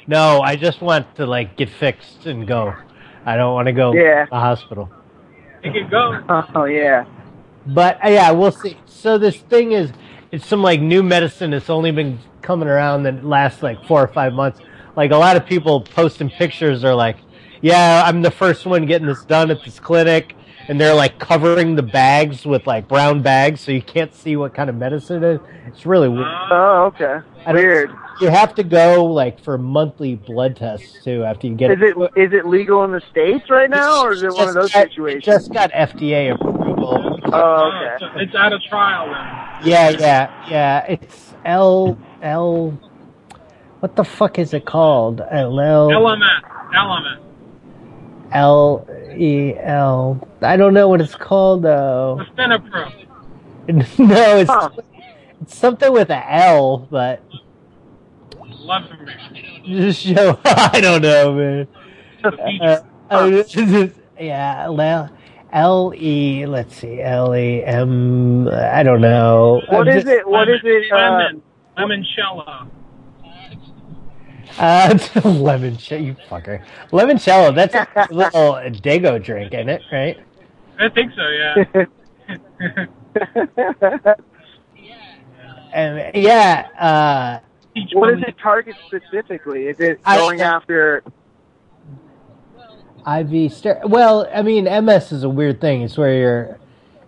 no, 0.07 0.41
I 0.41 0.55
just 0.55 0.81
want 0.81 1.15
to 1.15 1.25
like 1.25 1.57
get 1.57 1.69
fixed 1.69 2.25
and 2.27 2.45
go. 2.47 2.73
I 3.25 3.35
don't 3.37 3.53
want 3.53 3.67
to 3.67 3.71
go 3.73 3.93
Yeah. 3.93 4.25
to 4.25 4.29
the 4.31 4.39
hospital. 4.39 4.89
You 5.63 5.71
can 5.71 5.89
go. 5.89 6.19
Oh 6.55 6.65
yeah. 6.65 7.05
But 7.65 8.03
uh, 8.05 8.09
yeah, 8.09 8.31
we'll 8.31 8.51
see. 8.51 8.77
So 8.85 9.17
this 9.17 9.37
thing 9.37 9.71
is, 9.71 9.91
it's 10.31 10.45
some 10.45 10.61
like 10.61 10.79
new 10.81 11.03
medicine 11.03 11.51
that's 11.51 11.69
only 11.69 11.91
been 11.91 12.19
coming 12.41 12.67
around 12.67 13.03
that 13.03 13.23
lasts 13.25 13.61
like 13.63 13.83
four 13.85 14.01
or 14.03 14.07
five 14.07 14.33
months. 14.33 14.59
Like 14.95 15.11
a 15.11 15.17
lot 15.17 15.37
of 15.37 15.45
people 15.45 15.81
posting 15.81 16.29
pictures 16.29 16.83
are 16.83 16.95
like, 16.95 17.17
yeah, 17.61 18.03
I'm 18.05 18.21
the 18.23 18.31
first 18.31 18.65
one 18.65 18.85
getting 18.87 19.07
this 19.07 19.23
done 19.25 19.51
at 19.51 19.63
this 19.63 19.79
clinic. 19.79 20.33
And 20.67 20.79
they're 20.79 20.93
like 20.93 21.19
covering 21.19 21.75
the 21.75 21.83
bags 21.83 22.45
with 22.45 22.65
like 22.67 22.87
brown 22.87 23.21
bags 23.21 23.61
so 23.61 23.71
you 23.71 23.81
can't 23.81 24.13
see 24.13 24.35
what 24.35 24.53
kind 24.53 24.69
of 24.69 24.75
medicine 24.75 25.23
it 25.23 25.27
is. 25.35 25.39
It's 25.67 25.85
really 25.85 26.07
weird. 26.09 26.27
Oh, 26.51 26.91
okay. 26.93 27.19
Weird. 27.47 27.91
You 28.21 28.29
have 28.29 28.53
to 28.55 28.63
go 28.63 29.05
like 29.05 29.43
for 29.43 29.57
monthly 29.57 30.15
blood 30.15 30.55
tests 30.55 31.03
too 31.03 31.23
after 31.23 31.47
you 31.47 31.55
get 31.55 31.71
Is 31.71 31.79
it 31.81 31.97
is 32.15 32.33
it 32.33 32.45
legal 32.45 32.83
in 32.83 32.91
the 32.91 33.01
states 33.09 33.49
right 33.49 33.69
now, 33.69 34.03
or 34.05 34.11
is 34.13 34.21
it 34.21 34.31
one 34.33 34.47
of 34.47 34.53
those 34.53 34.65
Just 34.71 34.73
got- 34.75 34.89
situations? 34.89 35.23
Just 35.25 35.51
got 35.53 35.71
FDA 35.71 36.33
approval. 36.33 37.19
Oh, 37.33 37.71
okay. 37.73 37.95
So 37.99 38.19
it's 38.19 38.35
out 38.35 38.53
of 38.53 38.61
trial 38.69 39.05
then. 39.07 39.69
Yeah, 39.71 39.89
yeah, 39.89 40.49
yeah. 40.49 40.85
It's 40.87 41.33
L 41.45 41.97
L. 42.21 42.79
What 43.79 43.95
the 43.95 44.03
fuck 44.03 44.37
is 44.37 44.53
it 44.53 44.65
called? 44.65 45.21
L 45.21 45.59
L 45.59 45.87
LMS, 45.89 46.41
LMS. 46.75 47.17
L 48.31 48.87
E 49.15 49.53
L. 49.57 50.27
I 50.41 50.55
don't 50.57 50.73
know 50.73 50.87
what 50.87 51.01
it's 51.01 51.15
called 51.15 51.63
though. 51.63 52.19
Lisinopril. 52.37 53.07
no, 53.99 54.37
it's 54.37 54.51
it's 55.41 55.55
something 55.57 55.91
with 55.91 56.09
a 56.09 56.33
L, 56.33 56.79
but 56.89 57.23
Levemir. 58.39 59.65
just 59.65 60.01
show. 60.01 60.39
I 60.45 60.79
don't 60.81 61.01
know, 61.01 61.33
man. 61.33 61.67
Uh, 62.23 62.77
uh, 63.09 63.43
yeah, 64.19 64.63
L 64.65 65.09
L 65.51 65.93
E. 65.95 66.45
Let's 66.45 66.75
see, 66.75 67.01
L 67.01 67.35
E 67.35 67.63
M. 67.63 68.47
I 68.47 68.83
don't 68.83 69.01
know. 69.01 69.61
What 69.69 69.87
I'm 69.87 69.97
is 69.97 70.03
just- 70.03 70.07
it? 70.07 70.27
What 70.27 70.47
is 70.49 70.59
it? 70.63 70.91
Uh, 70.91 70.95
Lemon. 70.97 71.41
Limoncello. 71.77 72.67
Uh, 74.57 74.97
lemon 75.25 75.73
you 75.73 76.15
fucker. 76.29 76.63
Limoncello, 76.91 77.53
that's 77.55 77.73
a 77.75 78.07
little 78.13 78.53
Dago 78.53 79.23
drink, 79.23 79.53
isn't 79.53 79.69
it? 79.69 79.81
Right? 79.91 80.17
I 80.79 80.89
think 80.89 81.13
so, 81.15 81.27
yeah. 81.27 81.85
And 85.73 86.15
yeah, 86.15 86.67
uh, 86.77 87.39
what 87.93 88.13
does 88.13 88.23
it 88.27 88.35
target 88.41 88.75
specifically? 88.87 89.67
Is 89.67 89.79
it 89.79 89.99
I- 90.05 90.17
going 90.17 90.41
after? 90.41 91.03
IV 93.07 93.51
ster 93.51 93.81
Well, 93.85 94.29
I 94.33 94.41
mean, 94.43 94.65
MS 94.65 95.11
is 95.11 95.23
a 95.23 95.29
weird 95.29 95.59
thing. 95.59 95.81
It's 95.81 95.97
where 95.97 96.13
your 96.13 96.59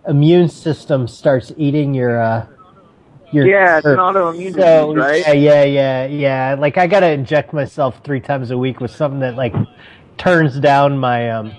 immune 0.07 0.49
system 0.49 1.07
starts 1.07 1.51
eating 1.55 1.93
your 1.93 2.19
uh, 2.19 2.47
your 3.33 3.47
Yeah, 3.47 3.77
it's 3.77 3.87
an 3.87 3.97
autoimmune 3.97 4.53
So, 4.53 4.93
disease, 4.93 5.25
right? 5.25 5.35
Yeah, 5.35 5.63
yeah, 5.63 5.63
yeah, 5.63 6.05
yeah. 6.05 6.55
Like 6.57 6.77
I 6.77 6.87
gotta 6.87 7.11
inject 7.11 7.53
myself 7.53 8.01
three 8.03 8.19
times 8.19 8.51
a 8.51 8.57
week 8.57 8.79
with 8.79 8.91
something 8.91 9.19
that 9.21 9.35
like 9.35 9.53
turns 10.17 10.59
down 10.59 10.97
my 10.97 11.29
um 11.31 11.53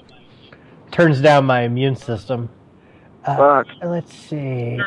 turns 0.90 1.20
down 1.20 1.44
my 1.44 1.62
immune 1.62 1.96
system. 1.96 2.48
Uh, 3.24 3.64
let's 3.82 4.14
see. 4.14 4.78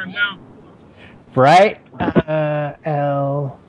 Right? 1.35 1.79
Uh, 1.99 2.73
L. 2.85 3.59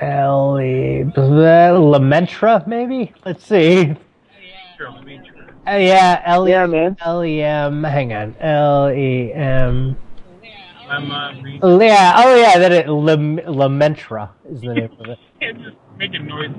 L. 0.00 0.60
E. 0.60 1.04
Lemtrada, 1.16 2.66
maybe? 2.66 3.12
Let's 3.24 3.44
see. 3.44 3.96
Uh, 4.80 5.72
yeah, 5.72 6.22
L. 6.24 6.48
Yeah, 6.48 6.66
man. 6.66 6.96
L. 7.00 7.24
E. 7.24 7.42
M. 7.42 7.82
Hang 7.84 8.12
on. 8.12 8.34
L. 8.40 8.90
E. 8.90 9.32
M. 9.32 9.96
Lemon. 10.88 11.60
Oh, 11.62 11.80
Yeah, 11.80 12.14
oh 12.16 12.34
yeah, 12.34 12.58
that 12.58 12.72
it. 12.72 12.88
Lem- 12.88 13.38
Lemtrada 13.38 14.30
is 14.50 14.60
the 14.60 14.74
name 14.74 14.90
of 14.98 15.08
it. 15.08 15.18
Can't 15.40 15.62
just 15.62 15.76
making 15.96 16.26
noise. 16.26 16.50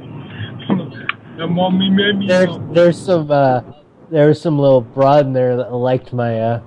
the 1.38 1.48
mommy 1.48 1.90
made 1.90 2.18
me. 2.18 2.28
There's, 2.28 2.58
there's 2.72 3.00
some, 3.00 3.32
uh, 3.32 3.62
there 4.10 4.28
was 4.28 4.42
some 4.42 4.60
little 4.60 4.82
broad 4.82 5.26
in 5.26 5.34
there 5.34 5.58
that 5.58 5.74
liked 5.74 6.14
my, 6.14 6.40
uh, 6.40 6.62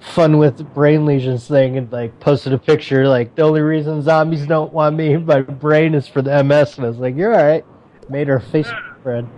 fun 0.00 0.38
with 0.38 0.72
brain 0.74 1.04
lesions 1.04 1.48
thing 1.48 1.76
and 1.76 1.90
like 1.92 2.18
posted 2.20 2.52
a 2.52 2.58
picture 2.58 3.08
like 3.08 3.34
the 3.34 3.42
only 3.42 3.60
reason 3.60 4.00
zombies 4.00 4.46
don't 4.46 4.72
want 4.72 4.96
me 4.96 5.16
my 5.18 5.40
brain 5.40 5.94
is 5.94 6.06
for 6.06 6.22
the 6.22 6.42
ms 6.44 6.76
and 6.76 6.86
i 6.86 6.88
was 6.88 6.98
like 6.98 7.16
you're 7.16 7.34
all 7.34 7.44
right 7.44 7.64
made 8.08 8.28
her 8.28 8.38
facebook 8.38 9.02
friend 9.02 9.28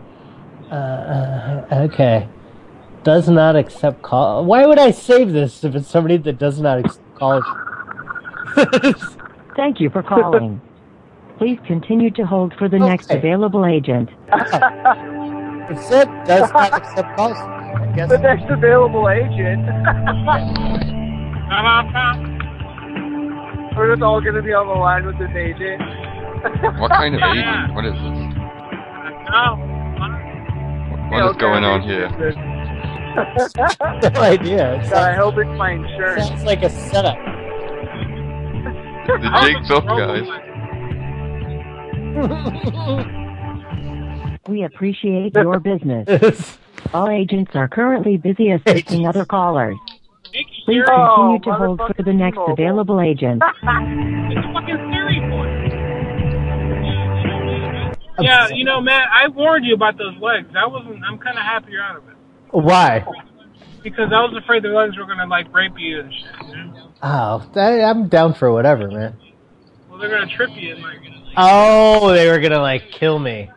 uh, 0.70 0.74
uh, 0.74 1.66
okay 1.72 2.28
does 3.04 3.28
not 3.28 3.56
accept 3.56 4.02
call 4.02 4.44
why 4.44 4.66
would 4.66 4.78
i 4.78 4.90
save 4.90 5.32
this 5.32 5.64
if 5.64 5.74
it's 5.74 5.88
somebody 5.88 6.16
that 6.16 6.38
does 6.38 6.60
not 6.60 6.78
accept 6.78 7.14
calls 7.16 7.44
Thank 9.56 9.80
you 9.80 9.90
for 9.90 10.02
calling. 10.02 10.60
Please 11.38 11.58
continue 11.66 12.10
to 12.12 12.24
hold 12.24 12.54
for 12.58 12.68
the 12.68 12.78
next 12.78 13.10
available 13.10 13.64
agent. 13.64 14.10
it 14.32 15.78
said 15.88 16.06
does 16.24 16.52
not 16.52 16.72
accept 16.74 17.16
calls 17.16 17.36
I 17.36 17.92
guess 17.96 18.08
The 18.10 18.18
next 18.18 18.44
available 18.50 19.08
agent. 19.08 19.64
We're 23.76 23.92
just 23.92 24.02
all 24.02 24.20
gonna 24.20 24.42
be 24.42 24.52
on 24.52 24.66
the 24.66 24.74
line 24.74 25.06
with 25.06 25.18
this 25.18 25.30
agent. 25.34 25.80
What 26.80 26.90
kind 26.90 27.14
of 27.14 27.20
agent? 27.22 27.74
What 27.74 27.84
is 27.86 27.94
this? 27.94 28.40
What 31.10 31.30
is 31.30 31.36
going 31.36 31.64
on 31.64 31.82
here? 31.82 32.08
no 34.14 34.20
idea 34.20 34.74
It 34.80 34.90
God, 34.90 34.94
I 34.94 35.14
hope 35.14 35.36
it's 35.38 35.48
my 35.58 35.72
insurance. 35.72 36.28
sounds 36.28 36.44
like 36.44 36.62
a 36.62 36.70
setup 36.70 37.16
The 39.06 39.30
jig's 39.42 39.70
up, 39.70 39.86
guys. 39.86 40.26
We 44.48 44.62
appreciate 44.64 45.34
your 45.34 45.58
business. 45.70 46.58
All 46.94 47.08
agents 47.08 47.52
are 47.54 47.68
currently 47.68 48.16
busy 48.16 48.50
assisting 48.52 49.06
other 49.06 49.24
callers. 49.24 49.76
Please 50.32 50.84
continue 50.86 51.40
to 51.40 51.52
hold 51.52 51.80
for 51.96 52.02
the 52.02 52.12
next 52.12 52.38
available 52.46 53.00
agent. 53.00 53.42
It's 54.32 54.46
fucking 54.52 54.76
Siri 54.92 55.18
voice. 55.28 55.72
Yeah, 58.20 58.48
you 58.52 58.64
know, 58.64 58.80
Matt, 58.80 59.08
I 59.12 59.26
warned 59.28 59.64
you 59.64 59.74
about 59.74 59.98
those 59.98 60.14
legs. 60.20 60.48
I 60.56 60.66
wasn't. 60.68 61.02
I'm 61.02 61.18
kind 61.18 61.36
of 61.36 61.42
happy 61.42 61.72
you're 61.72 61.82
out 61.82 61.96
of 61.96 62.08
it 62.08 62.09
why 62.52 63.04
because 63.82 64.12
I 64.12 64.20
was 64.20 64.38
afraid 64.42 64.62
the 64.62 64.68
legs 64.68 64.96
were 64.96 65.06
gonna 65.06 65.26
like 65.26 65.52
rape 65.54 65.72
you 65.78 66.00
and 66.00 66.12
shit. 66.12 66.48
You 66.48 66.64
know? 66.64 66.92
oh 67.02 67.50
that, 67.54 67.80
i'm 67.82 68.08
down 68.08 68.34
for 68.34 68.52
whatever 68.52 68.88
man 68.90 69.16
Well, 69.88 69.98
they're 69.98 70.10
gonna 70.10 70.34
trip 70.34 70.50
you 70.54 70.74
and 70.74 70.82
like. 70.82 70.98
Oh, 71.36 72.12
they 72.12 72.28
were 72.28 72.38
gonna 72.38 72.60
like 72.60 72.90
kill 72.90 73.18
me. 73.18 73.50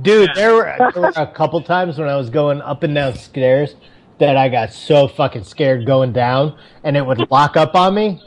Dude, 0.00 0.30
there 0.34 0.54
were, 0.54 0.76
there 0.92 1.02
were 1.02 1.12
a 1.16 1.26
couple 1.26 1.62
times 1.62 1.98
when 1.98 2.08
I 2.08 2.16
was 2.16 2.28
going 2.28 2.60
up 2.60 2.82
and 2.82 2.94
down 2.94 3.14
stairs 3.14 3.76
that 4.18 4.36
I 4.36 4.48
got 4.48 4.72
so 4.72 5.08
fucking 5.08 5.44
scared 5.44 5.86
going 5.86 6.12
down, 6.12 6.58
and 6.82 6.96
it 6.96 7.06
would 7.06 7.30
lock 7.30 7.56
up 7.56 7.74
on 7.74 7.94
me. 7.94 8.20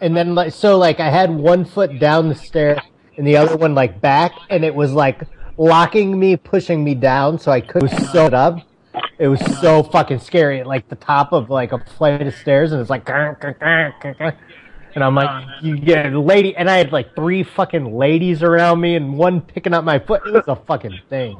And 0.00 0.16
then, 0.16 0.34
like, 0.34 0.52
so 0.52 0.78
like 0.78 1.00
I 1.00 1.10
had 1.10 1.30
one 1.30 1.64
foot 1.64 1.98
down 1.98 2.28
the 2.28 2.34
stair 2.34 2.82
and 3.16 3.26
the 3.26 3.36
other 3.36 3.56
one 3.56 3.74
like 3.74 4.00
back, 4.00 4.32
and 4.48 4.64
it 4.64 4.74
was 4.74 4.92
like 4.92 5.22
locking 5.56 6.18
me, 6.18 6.36
pushing 6.36 6.84
me 6.84 6.94
down, 6.94 7.38
so 7.38 7.50
I 7.50 7.60
couldn't 7.60 7.98
sew 8.12 8.26
it 8.26 8.34
up. 8.34 8.58
It 9.20 9.28
was 9.28 9.40
so 9.60 9.82
fucking 9.82 10.20
scary, 10.20 10.60
at, 10.60 10.66
like 10.66 10.88
the 10.88 10.96
top 10.96 11.34
of 11.34 11.50
like 11.50 11.72
a 11.72 11.78
flight 11.78 12.26
of 12.26 12.34
stairs, 12.34 12.72
and 12.72 12.80
it's 12.80 12.88
like, 12.88 13.06
and 13.06 13.36
I'm 14.96 15.14
like, 15.14 15.46
you 15.60 15.76
get 15.76 16.10
a 16.10 16.18
lady, 16.18 16.56
and 16.56 16.70
I 16.70 16.78
had 16.78 16.90
like 16.90 17.14
three 17.14 17.42
fucking 17.42 17.98
ladies 17.98 18.42
around 18.42 18.80
me, 18.80 18.96
and 18.96 19.18
one 19.18 19.42
picking 19.42 19.74
up 19.74 19.84
my 19.84 19.98
foot. 19.98 20.22
It 20.24 20.32
was 20.32 20.44
a 20.48 20.56
fucking 20.56 21.00
thing. 21.10 21.36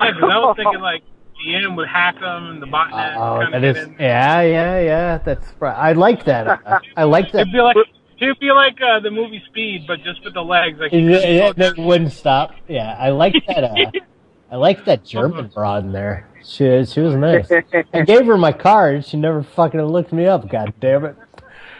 Yeah, 0.00 0.06
I 0.06 0.10
was 0.20 0.54
thinking 0.54 0.82
like 0.82 1.02
DM 1.46 1.76
would 1.76 1.88
hack 1.88 2.20
them 2.20 2.50
and 2.50 2.62
the 2.62 2.66
botnet. 2.66 3.16
Oh, 3.16 3.40
kinda 3.42 3.58
that 3.58 3.64
is, 3.64 3.88
yeah, 3.98 4.42
yeah, 4.42 4.80
yeah. 4.80 5.18
That's 5.18 5.50
right. 5.60 5.74
I 5.74 5.92
like 5.92 6.26
that. 6.26 6.46
Uh, 6.46 6.78
I 6.94 7.04
like 7.04 7.32
that. 7.32 7.40
It'd 7.40 7.54
be 7.54 7.60
like 7.62 7.76
it'd 8.20 8.38
be 8.38 8.52
like 8.52 8.76
uh, 8.82 9.00
the 9.00 9.10
movie 9.10 9.42
Speed, 9.46 9.86
but 9.86 10.02
just 10.02 10.22
with 10.24 10.34
the 10.34 10.42
legs. 10.42 10.78
Like 10.78 10.92
that 10.92 11.74
wouldn't 11.78 12.12
stop. 12.12 12.52
Yeah, 12.68 12.94
I 12.98 13.08
like 13.10 13.34
that. 13.48 13.64
Uh, 13.64 13.76
I 14.50 14.56
like 14.56 14.84
that 14.84 15.06
German 15.06 15.46
broad 15.48 15.84
in 15.84 15.92
there. 15.92 16.28
She 16.44 16.84
she 16.84 17.00
was 17.00 17.14
nice. 17.14 17.50
I 17.92 18.02
gave 18.06 18.26
her 18.26 18.36
my 18.36 18.52
card. 18.52 19.04
She 19.04 19.16
never 19.16 19.42
fucking 19.42 19.80
looked 19.80 20.12
me 20.12 20.26
up. 20.26 20.48
God 20.48 20.74
damn 20.80 21.04
it! 21.04 21.16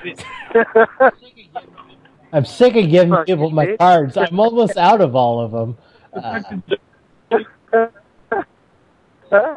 I'm 2.33 2.45
sick 2.45 2.77
of 2.77 2.89
giving 2.89 3.17
people 3.25 3.51
my 3.51 3.77
cards. 3.77 4.17
I'm 4.17 4.39
almost 4.39 4.77
out 4.77 5.01
of 5.01 5.15
all 5.15 5.41
of 5.41 5.51
them. 5.51 5.77
Uh, 6.13 6.43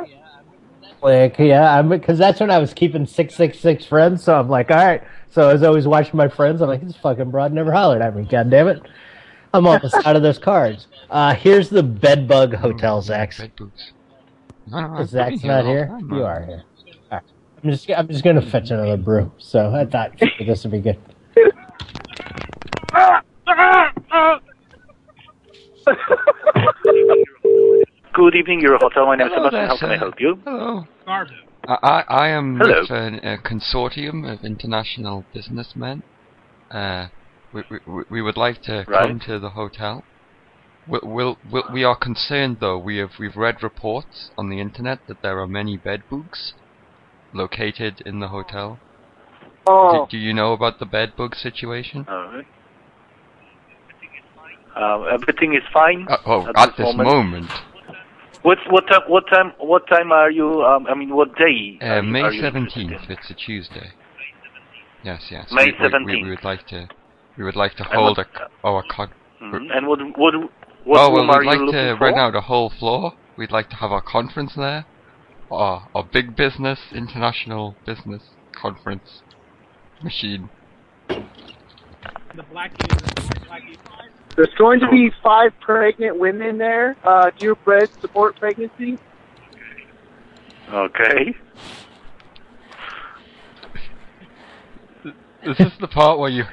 like 1.01 1.37
yeah, 1.39 1.77
I'm 1.77 1.89
because 1.89 2.17
that's 2.17 2.39
when 2.39 2.51
I 2.51 2.57
was 2.57 2.73
keeping 2.73 3.05
six 3.05 3.35
six 3.35 3.59
six 3.59 3.85
friends. 3.85 4.23
So 4.23 4.37
I'm 4.37 4.49
like, 4.49 4.71
all 4.71 4.77
right. 4.77 5.03
So 5.29 5.49
I 5.49 5.53
was 5.53 5.63
always 5.63 5.87
watching 5.87 6.17
my 6.17 6.27
friends. 6.27 6.61
I'm 6.61 6.69
like, 6.69 6.81
this 6.81 6.95
fucking 6.97 7.29
broad 7.31 7.53
never 7.53 7.71
hollered 7.71 8.01
at 8.01 8.15
me. 8.15 8.23
God 8.23 8.49
damn 8.49 8.67
it! 8.67 8.81
I'm 9.53 9.67
almost 9.67 9.95
out 10.05 10.15
of 10.15 10.21
those 10.21 10.39
cards. 10.39 10.87
Uh, 11.09 11.33
here's 11.35 11.69
the 11.69 11.83
bedbug 11.83 12.55
hotel, 12.55 13.01
Zach. 13.01 13.33
No, 13.59 13.71
no, 14.67 14.77
I'm 14.77 15.07
Zach's 15.07 15.43
not 15.43 15.65
here. 15.65 15.87
time, 15.87 16.09
You 16.09 16.23
are 16.23 16.43
here. 16.45 16.63
All 17.11 17.17
right. 17.17 17.23
I'm 17.63 17.71
just 17.71 17.89
I'm 17.89 18.07
just 18.07 18.23
gonna 18.23 18.41
fetch 18.41 18.71
another 18.71 18.97
brew. 18.97 19.31
So 19.37 19.73
I 19.73 19.85
thought 19.85 20.11
this 20.45 20.63
would 20.63 20.71
be 20.71 20.79
good. 20.79 20.97
Good 28.13 28.35
evening, 28.35 28.61
your 28.61 28.77
hotel. 28.79 29.05
My 29.05 29.15
name 29.15 29.27
is 29.27 29.33
Sebastian. 29.35 29.59
there, 29.59 29.67
How 29.67 29.77
can 29.77 29.89
I 29.91 29.97
help 29.97 30.19
you? 30.19 30.39
Hello. 30.45 30.85
I, 31.07 31.77
I, 31.83 32.03
I 32.07 32.27
am 32.29 32.57
Hello. 32.59 32.81
with 32.81 32.91
an, 32.91 33.15
a 33.15 33.37
consortium 33.37 34.31
of 34.31 34.43
international 34.45 35.25
businessmen. 35.33 36.01
Uh, 36.71 37.07
we, 37.53 37.63
we, 37.69 38.03
we 38.09 38.21
would 38.21 38.37
like 38.37 38.61
to 38.63 38.85
Right. 38.87 39.07
come 39.07 39.19
to 39.21 39.37
the 39.39 39.49
hotel. 39.49 40.03
We'll, 40.87 41.01
we'll, 41.03 41.37
we'll, 41.51 41.63
we 41.73 41.83
are 41.83 41.95
concerned, 41.95 42.57
though. 42.59 42.77
We 42.77 42.97
have 42.97 43.11
we've 43.19 43.35
read 43.35 43.63
reports 43.63 44.29
on 44.37 44.49
the 44.49 44.59
internet 44.59 44.99
that 45.07 45.21
there 45.21 45.39
are 45.39 45.47
many 45.47 45.77
bed 45.77 46.03
bugs 46.09 46.53
located 47.33 48.01
in 48.05 48.19
the 48.19 48.27
hotel. 48.27 48.79
Oh. 49.67 50.05
Do, 50.05 50.11
do 50.11 50.23
you 50.23 50.33
know 50.33 50.53
about 50.53 50.79
the 50.79 50.85
bed 50.85 51.13
bug 51.17 51.35
situation? 51.35 52.05
Alright. 52.07 52.45
Uh, 54.75 55.03
everything 55.03 55.53
is 55.55 55.63
fine. 55.73 56.05
Uh, 56.09 56.17
oh, 56.25 56.47
at, 56.49 56.69
at 56.69 56.77
this 56.77 56.95
moment, 56.95 57.49
What 58.41 58.57
what 58.69 58.85
time? 58.87 59.01
What 59.07 59.23
time? 59.27 59.53
What 59.57 59.87
time 59.87 60.11
are 60.11 60.29
you? 60.29 60.61
Um, 60.63 60.85
I 60.87 60.93
mean, 60.93 61.15
what 61.15 61.35
day? 61.35 61.79
uh, 61.81 61.85
are 61.85 62.03
May 62.03 62.39
seventeenth. 62.39 63.09
It's 63.09 63.29
a 63.31 63.33
Tuesday. 63.33 63.91
Yes, 65.03 65.27
yes. 65.31 65.47
May 65.51 65.71
we, 65.79 66.05
we- 66.05 66.23
We, 66.23 66.29
would 66.31 66.43
like 66.43 66.67
to. 66.67 66.87
We 67.37 67.43
would 67.43 67.55
like 67.55 67.75
to 67.77 67.83
hold 67.85 68.17
what- 68.17 68.27
a, 68.27 68.67
our 68.67 68.83
con- 68.89 69.11
Mhm. 69.41 69.67
And 69.75 69.87
what 69.87 69.99
what 70.17 70.33
what 70.85 70.99
oh, 70.99 71.09
well, 71.11 71.21
room 71.23 71.29
are 71.31 71.39
we'd 71.39 71.45
like 71.47 71.71
to 71.71 71.95
for? 71.97 72.05
rent 72.05 72.17
out 72.17 72.35
a 72.35 72.41
whole 72.41 72.69
floor. 72.69 73.13
We'd 73.37 73.51
like 73.51 73.69
to 73.71 73.75
have 73.77 73.91
our 73.91 74.01
conference 74.01 74.53
there. 74.55 74.85
Our, 75.51 75.89
our 75.93 76.03
big 76.03 76.35
business, 76.35 76.79
international 76.93 77.75
business 77.85 78.23
conference 78.53 79.21
machine. 80.03 80.49
The 81.07 81.15
blackie. 82.53 82.75
blackie. 83.47 83.77
There's 84.35 84.53
going 84.57 84.79
to 84.81 84.89
be 84.89 85.11
five 85.23 85.53
pregnant 85.61 86.19
women 86.19 86.57
there. 86.57 86.97
Uh, 87.03 87.31
do 87.37 87.45
your 87.45 87.55
bread 87.55 87.89
support 88.01 88.37
pregnancy? 88.37 88.99
Okay. 90.71 91.35
This 95.45 95.59
is 95.59 95.71
the 95.79 95.87
part 95.87 96.19
where 96.19 96.29
you. 96.29 96.43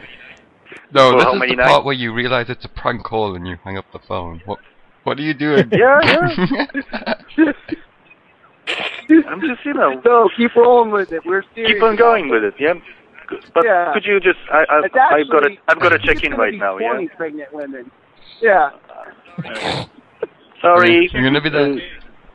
No, 0.94 1.10
For 1.12 1.16
this 1.16 1.24
how 1.24 1.34
is 1.34 1.38
many 1.40 1.56
the 1.56 1.62
part 1.62 1.84
where 1.84 1.94
you 1.94 2.12
realize 2.12 2.50
it's 2.50 2.64
a 2.64 2.68
prank 2.68 3.02
call 3.04 3.34
and 3.34 3.46
you 3.46 3.56
hang 3.64 3.78
up 3.78 3.86
the 3.92 3.98
phone. 3.98 4.42
What? 4.44 4.58
What 5.04 5.18
are 5.18 5.22
you 5.22 5.34
doing? 5.34 5.68
Yeah, 5.72 6.00
yeah. 6.04 7.14
I'm 9.28 9.40
just 9.40 9.64
you 9.64 9.74
know. 9.74 10.00
No, 10.04 10.28
keep 10.36 10.54
rolling 10.54 10.92
with 10.92 11.12
it. 11.12 11.22
We're 11.26 11.42
serious. 11.54 11.72
Keep 11.74 11.82
on 11.82 11.96
going 11.96 12.28
with 12.28 12.44
it. 12.44 12.54
Yeah. 12.58 12.74
But 13.54 13.64
Yeah. 13.64 13.92
could 13.94 14.04
you 14.04 14.20
just? 14.20 14.38
I, 14.52 14.64
I 14.68 14.80
It's 14.84 14.94
I've 14.94 15.28
got 15.30 15.40
to. 15.40 15.56
I've 15.68 15.80
got 15.80 15.88
to 15.90 15.98
check 15.98 16.22
in 16.22 16.32
right 16.34 16.54
now. 16.54 16.78
Yeah. 16.78 16.92
20 16.92 17.08
pregnant 17.08 17.52
women. 17.52 17.90
Yeah. 18.40 18.70
Sorry. 20.60 21.08
You're 21.12 21.22
gonna 21.24 21.40
be 21.40 21.50
the. 21.50 21.80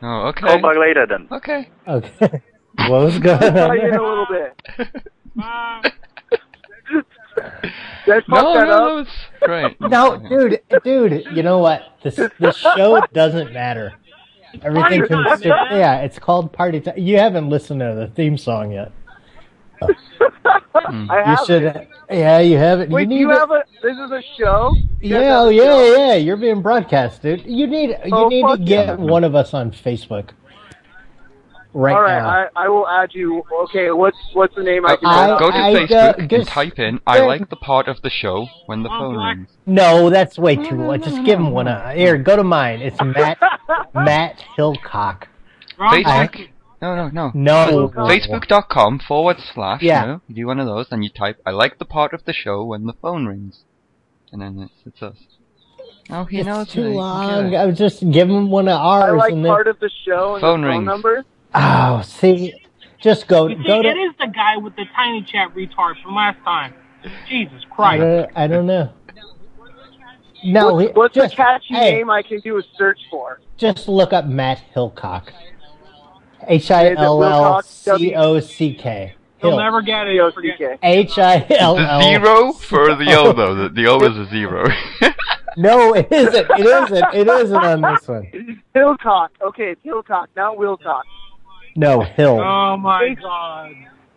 Oh, 0.02 0.28
okay. 0.28 0.40
Call 0.46 0.60
back 0.60 0.76
later 0.78 1.06
then. 1.06 1.28
Okay. 1.32 1.70
Okay. 1.86 2.42
What 2.88 3.04
was 3.04 3.18
going 3.18 3.42
I'll 3.42 3.48
on? 3.48 3.54
tell 3.54 3.70
in 3.72 3.94
a 3.94 4.02
little 4.02 4.26
bit. 4.26 4.60
Did 8.06 8.24
I 8.28 8.42
No, 8.42 8.54
that 8.54 8.66
no, 8.66 8.72
up? 8.72 8.88
that 8.88 8.94
was 8.94 9.08
great. 9.42 9.80
No, 9.90 10.16
dude, 10.28 10.60
dude. 10.84 11.26
You 11.36 11.42
know 11.42 11.58
what? 11.58 11.82
This 12.02 12.16
this 12.38 12.56
show 12.56 13.00
doesn't 13.12 13.52
matter. 13.52 13.94
Everything 14.62 15.06
can 15.06 15.24
time, 15.24 15.40
yeah, 15.42 16.00
it's 16.00 16.18
called 16.18 16.52
party 16.52 16.80
time. 16.80 16.96
You 16.96 17.18
haven't 17.18 17.48
listened 17.50 17.80
to 17.80 17.94
the 17.94 18.06
theme 18.14 18.38
song 18.38 18.72
yet. 18.72 18.92
I 19.82 19.88
You 21.00 21.06
have. 21.24 21.38
should. 21.46 21.88
Yeah, 22.10 22.38
you 22.40 22.56
haven't. 22.56 22.90
Wait, 22.90 23.02
you 23.02 23.06
do 23.08 23.14
need 23.14 23.20
you 23.20 23.28
to- 23.28 23.34
have 23.34 23.50
a? 23.50 23.64
This 23.82 23.96
is 23.96 24.10
a 24.10 24.22
show. 24.38 24.72
You 25.00 25.18
Yeah, 25.20 25.40
oh 25.42 25.48
yeah, 25.50 25.62
show? 25.64 25.96
yeah. 25.96 26.14
You're 26.14 26.36
being 26.36 26.62
broadcast, 26.62 27.22
dude. 27.22 27.44
You 27.44 27.66
need 27.66 27.90
you 27.90 28.10
Oh, 28.12 28.28
need 28.28 28.42
to 28.46 28.56
get 28.58 28.86
yeah. 28.86 28.94
one 28.94 29.22
of 29.24 29.34
us 29.34 29.54
on 29.54 29.70
Facebook 29.70 30.30
right, 31.80 31.94
All 31.94 32.02
right, 32.02 32.18
now. 32.18 32.28
I, 32.60 32.64
I 32.64 32.68
will 32.68 32.86
add 32.88 33.10
you. 33.14 33.42
Okay, 33.64 33.90
what's 33.90 34.16
what's 34.32 34.54
the 34.54 34.62
name 34.62 34.84
I 34.86 34.96
can 34.96 35.06
I- 35.06 35.38
Go 35.38 35.50
to 35.50 35.56
I, 35.56 35.72
uh, 35.72 35.74
Facebook 35.86 36.18
and 36.18 36.30
just- 36.30 36.48
type 36.50 36.78
in 36.78 37.00
"I 37.06 37.20
like 37.20 37.48
the 37.50 37.56
part 37.56 37.88
of 37.88 38.02
the 38.02 38.10
show" 38.10 38.46
when 38.66 38.82
the 38.82 38.88
phone 38.88 39.16
rings. 39.16 39.48
no, 39.66 40.10
that's 40.10 40.38
way 40.38 40.56
too 40.56 40.76
low. 40.76 40.96
Just 40.96 41.24
give 41.24 41.38
him 41.38 41.50
one. 41.52 41.68
Uh, 41.68 41.90
here, 41.92 42.16
go 42.18 42.36
to 42.36 42.44
mine. 42.44 42.80
It's 42.80 42.98
Matt 43.04 43.38
Matt 43.94 44.44
Hillcock. 44.56 45.24
Wrong 45.78 45.92
Facebook. 45.94 46.04
blackie. 46.04 46.48
No, 46.80 46.94
no, 46.94 47.08
no. 47.08 47.32
No, 47.34 47.88
Facebook.com 47.88 49.00
forward 49.00 49.38
slash. 49.52 49.82
Yeah. 49.82 50.00
You, 50.02 50.06
know, 50.08 50.20
you 50.28 50.34
do 50.36 50.46
one 50.46 50.60
of 50.60 50.66
those, 50.66 50.86
and 50.92 51.02
you 51.02 51.10
type 51.10 51.36
"I 51.46 51.50
like 51.50 51.78
the 51.78 51.84
part 51.84 52.12
of 52.14 52.24
the 52.24 52.32
show 52.32 52.64
when 52.64 52.86
the 52.86 52.92
phone 53.02 53.26
rings," 53.26 53.64
and 54.32 54.40
then 54.42 54.58
it's, 54.60 54.72
it's 54.86 55.02
us. 55.02 55.16
Oh, 56.10 56.24
he 56.24 56.38
It's 56.38 56.46
knows 56.46 56.68
too 56.68 56.90
me. 56.90 56.96
long. 56.96 57.52
Yeah. 57.52 57.62
I 57.62 57.66
was 57.66 57.76
just 57.76 58.08
give 58.10 58.28
him 58.30 58.48
one 58.50 58.66
of 58.68 58.78
ours. 58.80 59.04
I 59.04 59.08
ours, 59.10 59.18
like 59.18 59.32
and 59.32 59.44
then 59.44 59.50
part 59.50 59.66
of 59.66 59.78
the 59.80 59.90
show 60.06 60.34
and 60.34 60.40
Phone 60.40 60.60
the 60.62 60.66
phone 60.68 60.76
rings. 60.78 60.86
number. 60.86 61.24
Oh, 61.54 62.02
see, 62.04 62.54
just 63.00 63.26
go 63.28 63.46
You 63.48 63.56
see, 63.56 63.64
go 63.66 63.82
to. 63.82 63.88
is 63.88 64.12
the 64.18 64.26
guy 64.26 64.56
with 64.56 64.76
the 64.76 64.84
Tinychat 64.96 65.52
retard 65.54 66.00
from 66.02 66.14
last 66.14 66.38
time. 66.44 66.74
Jesus 67.28 67.62
I 67.70 67.74
Christ. 67.74 68.00
don't, 68.00 68.30
I 68.36 68.46
don't 68.46 68.66
know. 68.66 68.92
No, 70.44 70.74
what's 70.74 70.86
he- 70.88 70.92
what's 70.94 71.14
just, 71.14 71.32
a 71.34 71.36
catchy 71.36 71.74
hey, 71.74 71.94
name 71.96 72.10
I 72.10 72.22
can 72.22 72.40
do 72.40 72.58
a 72.58 72.62
search 72.76 72.98
for? 73.10 73.40
Just 73.56 73.88
look 73.88 74.12
up 74.12 74.26
Matt 74.26 74.62
Hillcock. 74.74 75.30
H 76.46 76.70
I 76.70 76.94
L 76.94 77.22
L 77.22 77.62
C 77.62 78.14
O 78.14 78.38
C 78.40 78.74
K. 78.74 79.14
He'll 79.38 79.50
Hill. 79.50 79.58
never 79.58 79.82
get 79.82 80.06
it. 80.06 80.34
Forget. 80.34 80.78
H 80.82 81.18
I 81.18 81.44
L 81.50 81.74
The 81.76 81.82
L. 81.92 82.02
zero 82.02 82.52
for 82.52 82.94
the 82.94 83.14
O 83.16 83.32
though. 83.32 83.54
The, 83.54 83.68
the 83.68 83.86
O 83.88 83.98
is 84.00 84.16
a 84.16 84.26
zero. 84.30 84.64
No, 85.56 85.92
it 85.92 86.06
isn't. 86.12 86.50
It 86.56 86.66
isn't. 86.66 87.14
It 87.14 87.26
isn't 87.26 87.64
on 87.64 87.80
this 87.80 88.06
one. 88.06 88.62
Hillcock. 88.76 89.30
Okay, 89.42 89.70
it's 89.72 89.80
Hillcock, 89.84 90.26
not 90.36 90.56
Wilcock. 90.56 91.02
No, 91.78 92.00
Hill. 92.02 92.40
Oh 92.44 92.76
my 92.76 93.04
H- 93.12 93.18
God. 93.22 93.72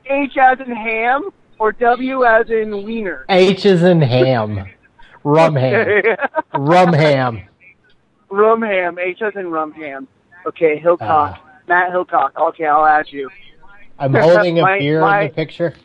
H 0.10 0.36
as 0.38 0.60
in 0.60 0.76
ham 0.76 1.30
or 1.60 1.72
W 1.74 2.26
as 2.26 2.50
in 2.50 2.84
wiener. 2.84 3.26
H 3.30 3.66
is 3.68 3.84
in 3.84 4.02
ham. 4.02 4.66
Rum 5.24 5.56
ham. 5.56 6.18
Rum 6.56 6.92
ham. 6.94 7.42
rum 8.30 8.62
ham. 8.64 8.98
H 8.98 9.22
as 9.22 9.34
in 9.36 9.52
rum 9.52 9.72
ham. 9.74 10.08
Okay, 10.48 10.80
Hillcock. 10.84 11.00
Ah. 11.38 11.42
Matt 11.68 11.92
Hillcock. 11.92 12.32
Okay, 12.36 12.66
I'll 12.66 12.86
add 12.86 13.06
you. 13.12 13.30
I'm 14.00 14.14
holding 14.28 14.58
a 14.60 14.64
My- 14.64 14.80
beer 14.80 15.00
my- 15.02 15.22
in 15.22 15.28
the 15.28 15.34
picture. 15.36 15.76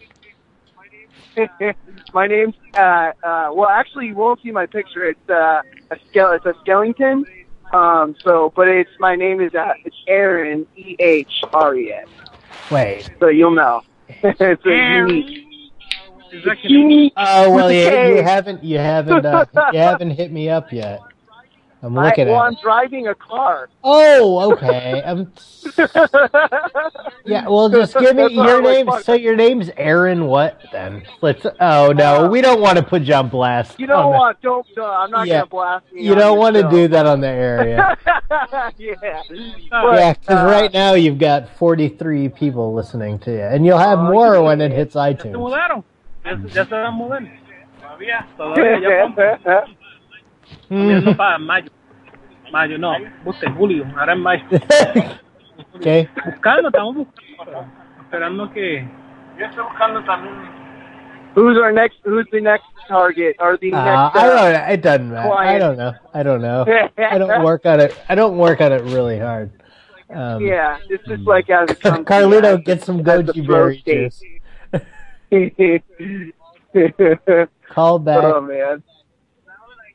my 2.14 2.26
name's 2.26 2.54
uh 2.74 3.12
uh 3.22 3.50
well 3.52 3.68
actually 3.68 4.06
you 4.06 4.14
won't 4.14 4.40
see 4.42 4.50
my 4.50 4.64
picture. 4.64 5.04
It's 5.04 5.28
uh 5.28 5.60
a 5.90 5.96
skele- 6.10 6.36
it's 6.36 6.46
a 6.46 6.54
skeleton 6.62 7.26
Um, 7.72 8.14
so, 8.22 8.52
but 8.54 8.68
it's 8.68 8.90
my 8.98 9.16
name 9.16 9.40
is 9.40 9.54
uh, 9.54 9.72
it's 9.84 9.96
Aaron 10.06 10.66
E 10.76 10.96
H 10.98 11.42
R 11.52 11.76
E 11.76 11.92
N. 11.92 12.06
Wait. 12.70 13.10
So 13.20 13.28
you'll 13.28 13.54
know. 13.54 13.82
it's 14.08 14.40
a 14.40 14.68
Aaron. 14.68 15.08
unique. 15.10 15.42
Is 16.32 16.44
that 16.44 16.52
It's 16.58 16.64
unique. 16.64 17.12
Oh 17.16 17.50
well, 17.50 17.70
you, 17.70 18.16
you 18.16 18.22
haven't 18.22 18.62
you 18.64 18.78
haven't 18.78 19.24
uh, 19.24 19.46
you 19.72 19.78
haven't 19.78 20.10
hit 20.10 20.32
me 20.32 20.48
up 20.48 20.72
yet. 20.72 21.00
I'm 21.86 21.98
I, 21.98 22.06
looking 22.08 22.26
well, 22.28 22.42
at. 22.42 22.46
I'm 22.46 22.52
It. 22.54 22.58
driving 22.62 23.06
a 23.08 23.14
car. 23.14 23.68
Oh, 23.84 24.52
okay. 24.52 25.02
Um, 25.02 25.32
yeah. 27.24 27.46
Well, 27.48 27.68
just 27.68 27.96
give 27.96 28.16
me 28.16 28.32
your 28.34 28.60
name. 28.60 28.88
So 29.02 29.14
your 29.14 29.36
name's 29.36 29.70
Aaron. 29.76 30.26
What 30.26 30.60
then? 30.72 31.02
Let's. 31.22 31.46
Oh 31.60 31.92
no, 31.92 32.28
we 32.28 32.40
don't 32.40 32.60
want 32.60 32.76
to 32.78 32.82
put 32.82 33.02
you 33.02 33.14
on 33.14 33.28
blast. 33.28 33.78
You 33.78 33.86
know 33.86 34.12
on 34.12 34.34
the- 34.34 34.38
Don't. 34.42 34.66
Uh, 34.76 34.84
I'm 34.84 35.10
not 35.10 35.26
Yeah. 35.26 35.38
gonna 35.38 35.46
blast 35.46 35.92
me. 35.92 36.02
You 36.02 36.14
don't 36.14 36.38
want 36.38 36.56
to 36.56 36.68
do 36.68 36.88
that 36.88 37.06
on 37.06 37.20
the 37.20 37.28
air. 37.28 37.96
yeah. 38.78 39.22
yeah, 39.30 40.12
because 40.14 40.44
right 40.44 40.72
now 40.72 40.94
you've 40.94 41.18
got 41.18 41.48
43 41.56 42.28
people 42.30 42.74
listening 42.74 43.18
to 43.20 43.30
you, 43.32 43.40
and 43.42 43.64
you'll 43.64 43.78
have 43.78 43.98
more 43.98 44.42
when 44.42 44.60
it 44.60 44.72
hits 44.72 44.94
Se 44.94 44.98
iTunes. 45.00 45.34
mudaron. 45.36 45.84
Ya, 46.24 46.32
ya 46.32 46.64
se 46.64 46.70
van 46.70 46.86
a 46.86 46.90
mudar. 46.90 47.22
Todavía, 47.80 48.26
todavía. 48.36 48.80
Ya 48.82 49.06
vamos. 49.06 49.70
Comienzo 50.68 51.16
para 51.16 51.38
mayo. 51.38 51.70
Mayo, 52.52 52.78
no. 52.78 52.94
Busque 53.24 53.48
julio. 53.50 53.84
Ahora 53.98 54.12
en 54.12 54.20
mayo. 54.20 54.44
Okay. 55.76 56.08
Buscando, 56.24 56.68
estamos 56.68 56.94
buscando. 56.96 57.66
Esperando 58.00 58.52
que. 58.52 58.88
Yo 59.38 59.44
estoy 59.46 59.64
buscando 59.64 60.02
también. 60.04 60.34
Who's 61.34 61.58
our 61.58 61.70
next? 61.72 61.98
Who's 62.04 62.26
the 62.32 62.40
next 62.40 62.64
target? 62.88 63.36
Or 63.40 63.58
the 63.58 63.72
Uh, 63.72 63.84
next? 63.84 64.16
I 64.16 64.26
uh, 64.28 64.52
don't. 64.62 64.70
It 64.70 64.82
doesn't 64.82 65.10
matter. 65.10 65.32
I 65.34 65.58
don't 65.58 65.76
know. 65.76 65.92
I 66.14 66.22
don't 66.22 66.40
know. 66.40 66.64
I 66.96 67.18
don't 67.18 67.44
work 67.44 67.66
on 67.66 67.80
it. 67.80 67.94
I 68.08 68.14
don't 68.14 68.38
work 68.38 68.60
on 68.62 68.72
it 68.72 68.82
really 68.84 69.18
hard. 69.18 69.50
Um, 70.08 70.40
yeah, 70.40 70.78
it's 70.88 71.04
just 71.06 71.24
like 71.24 71.50
as 71.50 71.68
it. 71.70 71.80
Carlito, 71.80 72.64
get 72.64 72.82
some 72.84 73.02
goji 73.04 73.46
berry 73.46 73.80
state. 73.80 74.14
juice. 75.30 76.32
Call 77.74 77.98
back. 77.98 78.24
Oh 78.24 78.40
man. 78.40 78.82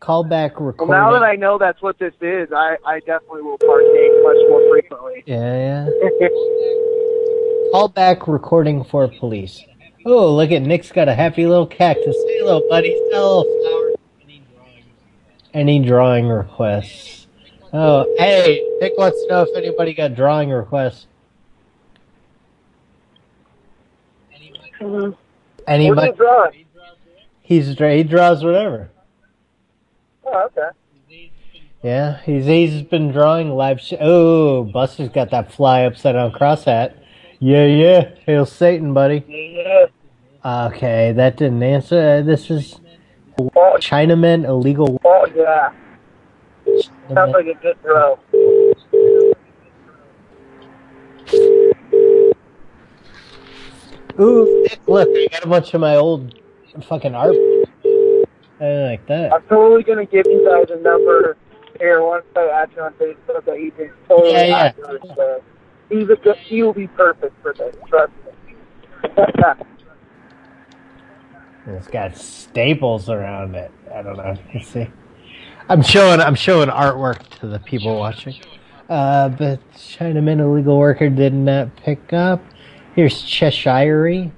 Call 0.02 0.23
back 0.23 0.60
Well, 0.60 0.68
recording. 0.68 0.94
now 0.94 1.11
that 1.11 1.22
I 1.22 1.36
know 1.36 1.60
that's 1.60 1.80
what 1.82 1.99
this 1.99 2.14
is, 2.22 2.49
I, 2.52 2.76
I 2.84 2.99
definitely 3.02 3.44
will 3.44 3.60
partake 3.60 4.11
much 4.23 4.38
more 4.49 4.68
frequently. 4.72 5.23
yeah, 5.28 5.86
yeah. 5.90 6.28
Call 7.72 7.88
back 7.88 8.28
recording 8.28 8.84
for 8.84 9.07
police. 9.07 9.64
Oh, 10.03 10.34
look 10.36 10.52
at 10.52 10.64
Nick's 10.64 10.91
got 10.91 11.07
a 11.07 11.14
happy 11.14 11.45
little 11.45 11.68
cactus. 11.68 12.15
Say 12.15 12.40
hello, 12.40 12.64
buddy. 12.68 12.90
Say 12.90 12.99
hello, 13.11 13.44
flower. 13.44 13.91
Any 15.53 15.80
drawing 15.86 16.28
requests? 16.28 17.28
Oh, 17.72 18.11
hey, 18.18 18.60
Nick 18.82 18.98
wants 18.98 19.22
to 19.22 19.28
know 19.30 19.41
if 19.44 19.49
anybody 19.56 19.94
got 19.94 20.15
drawing 20.15 20.49
requests. 20.49 21.06
Anybody? 24.82 25.14
What's 25.68 26.07
he 26.07 26.11
drawing? 26.14 26.65
He's 27.44 27.78
he 27.78 28.03
draws 28.03 28.44
whatever. 28.44 28.90
Oh, 30.34 30.45
okay. 30.45 30.70
Yeah, 31.84 32.22
he's 32.24 32.45
he's 32.45 32.84
been 32.84 33.12
drawing 33.12 33.49
live. 33.49 33.82
Sh- 33.82 33.94
oh, 33.99 34.64
Buster's 34.64 35.10
got 35.10 35.32
that 35.32 35.52
fly 35.52 35.84
upside 35.84 36.14
down 36.14 36.32
cross 36.32 36.66
hat. 36.66 36.95
Yeah, 37.40 37.66
yeah, 37.66 38.12
hail 38.26 38.45
Satan, 38.45 38.94
buddy. 38.94 39.26
Yeah. 39.28 39.88
Okay, 40.68 41.12
that 41.12 41.38
didn't 41.38 41.64
answer. 41.64 42.20
Uh, 42.20 42.22
this 42.22 42.49
is 42.52 42.80
Chinamen 43.38 44.45
illegal. 44.45 45.02
Oh 45.03 45.28
yeah. 45.36 45.72
Sounds 47.14 47.34
like 47.34 47.48
a 47.48 47.56
good 47.56 47.82
throw. 47.82 48.20
Ooh, 54.20 54.68
look, 54.88 55.10
I 55.10 55.28
got 55.32 55.44
a 55.44 55.48
bunch 55.48 55.74
of 55.74 55.82
my 55.82 55.95
old 55.95 56.36
fucking 56.88 57.16
art. 57.16 57.36
I 58.62 58.90
like 58.90 59.06
that. 59.08 59.34
I'm 59.34 59.42
totally 59.50 59.84
gonna 59.84 60.06
give 60.06 60.26
you 60.28 60.48
guys 60.48 60.70
a 60.70 60.80
number 60.82 61.36
here 61.80 62.04
once 62.04 62.26
I 62.36 62.48
add 62.50 62.70
you 62.76 62.84
on 62.84 62.94
Facebook 62.94 63.44
that 63.46 63.60
you 63.60 63.72
can 63.72 63.92
totally 64.08 64.34
Yeah, 64.34 64.46
yeah. 64.46 64.58
add 64.58 64.76
to 64.78 65.22
uh, 65.22 65.40
He's 65.90 66.10
a 66.10 66.16
good, 66.16 66.38
he 66.38 66.62
will 66.64 66.74
be 66.74 66.88
perfect 66.88 67.34
for 67.42 67.54
this. 67.54 67.76
Trust 67.90 68.14
me. 68.46 68.56
It's 71.68 71.88
got 71.88 72.16
staples 72.18 73.08
around 73.10 73.56
it. 73.56 73.72
I 73.94 74.02
don't 74.02 74.18
know. 74.18 74.36
Let's 74.54 74.68
see. 74.68 74.88
I'm 75.70 75.82
showing 75.84 76.20
I'm 76.20 76.36
showing 76.36 76.70
artwork 76.70 77.28
to 77.40 77.48
the 77.48 77.60
people 77.60 77.98
watching. 77.98 78.36
Uh, 78.90 79.30
but 79.30 79.60
Chinaman 79.74 80.40
illegal 80.40 80.78
worker 80.78 81.08
did 81.10 81.34
not 81.34 81.76
pick 81.78 82.14
up. 82.14 82.44
Here's 82.96 83.22
Cheshire. 83.22 84.32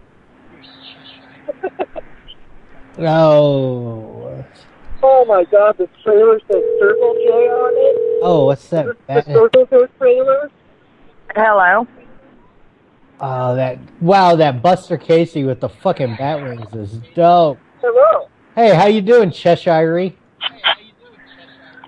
Oh, 2.99 4.45
oh 5.01 5.25
my 5.25 5.43
God, 5.45 5.77
the 5.77 5.89
trailer 6.03 6.39
says 6.39 6.61
Circle 6.79 7.13
J 7.15 7.29
on 7.29 7.73
it. 7.75 8.19
oh, 8.21 8.45
what's 8.45 8.67
that? 8.69 8.85
The 8.85 8.97
Bat- 9.07 9.25
Circle 9.25 9.65
J 9.65 9.77
trailer. 9.97 10.51
Hello. 11.35 11.87
oh, 13.19 13.55
that 13.55 13.79
wow, 13.99 14.35
that 14.35 14.61
Buster 14.61 14.97
Casey 14.97 15.43
with 15.43 15.59
the 15.59 15.69
fucking 15.69 16.15
bat 16.17 16.43
wings 16.43 16.73
is 16.75 16.99
dope. 17.15 17.57
Hello. 17.81 18.29
Hey, 18.55 18.75
how 18.75 18.85
you 18.85 19.01
doing, 19.01 19.31
Cheshire? 19.31 20.11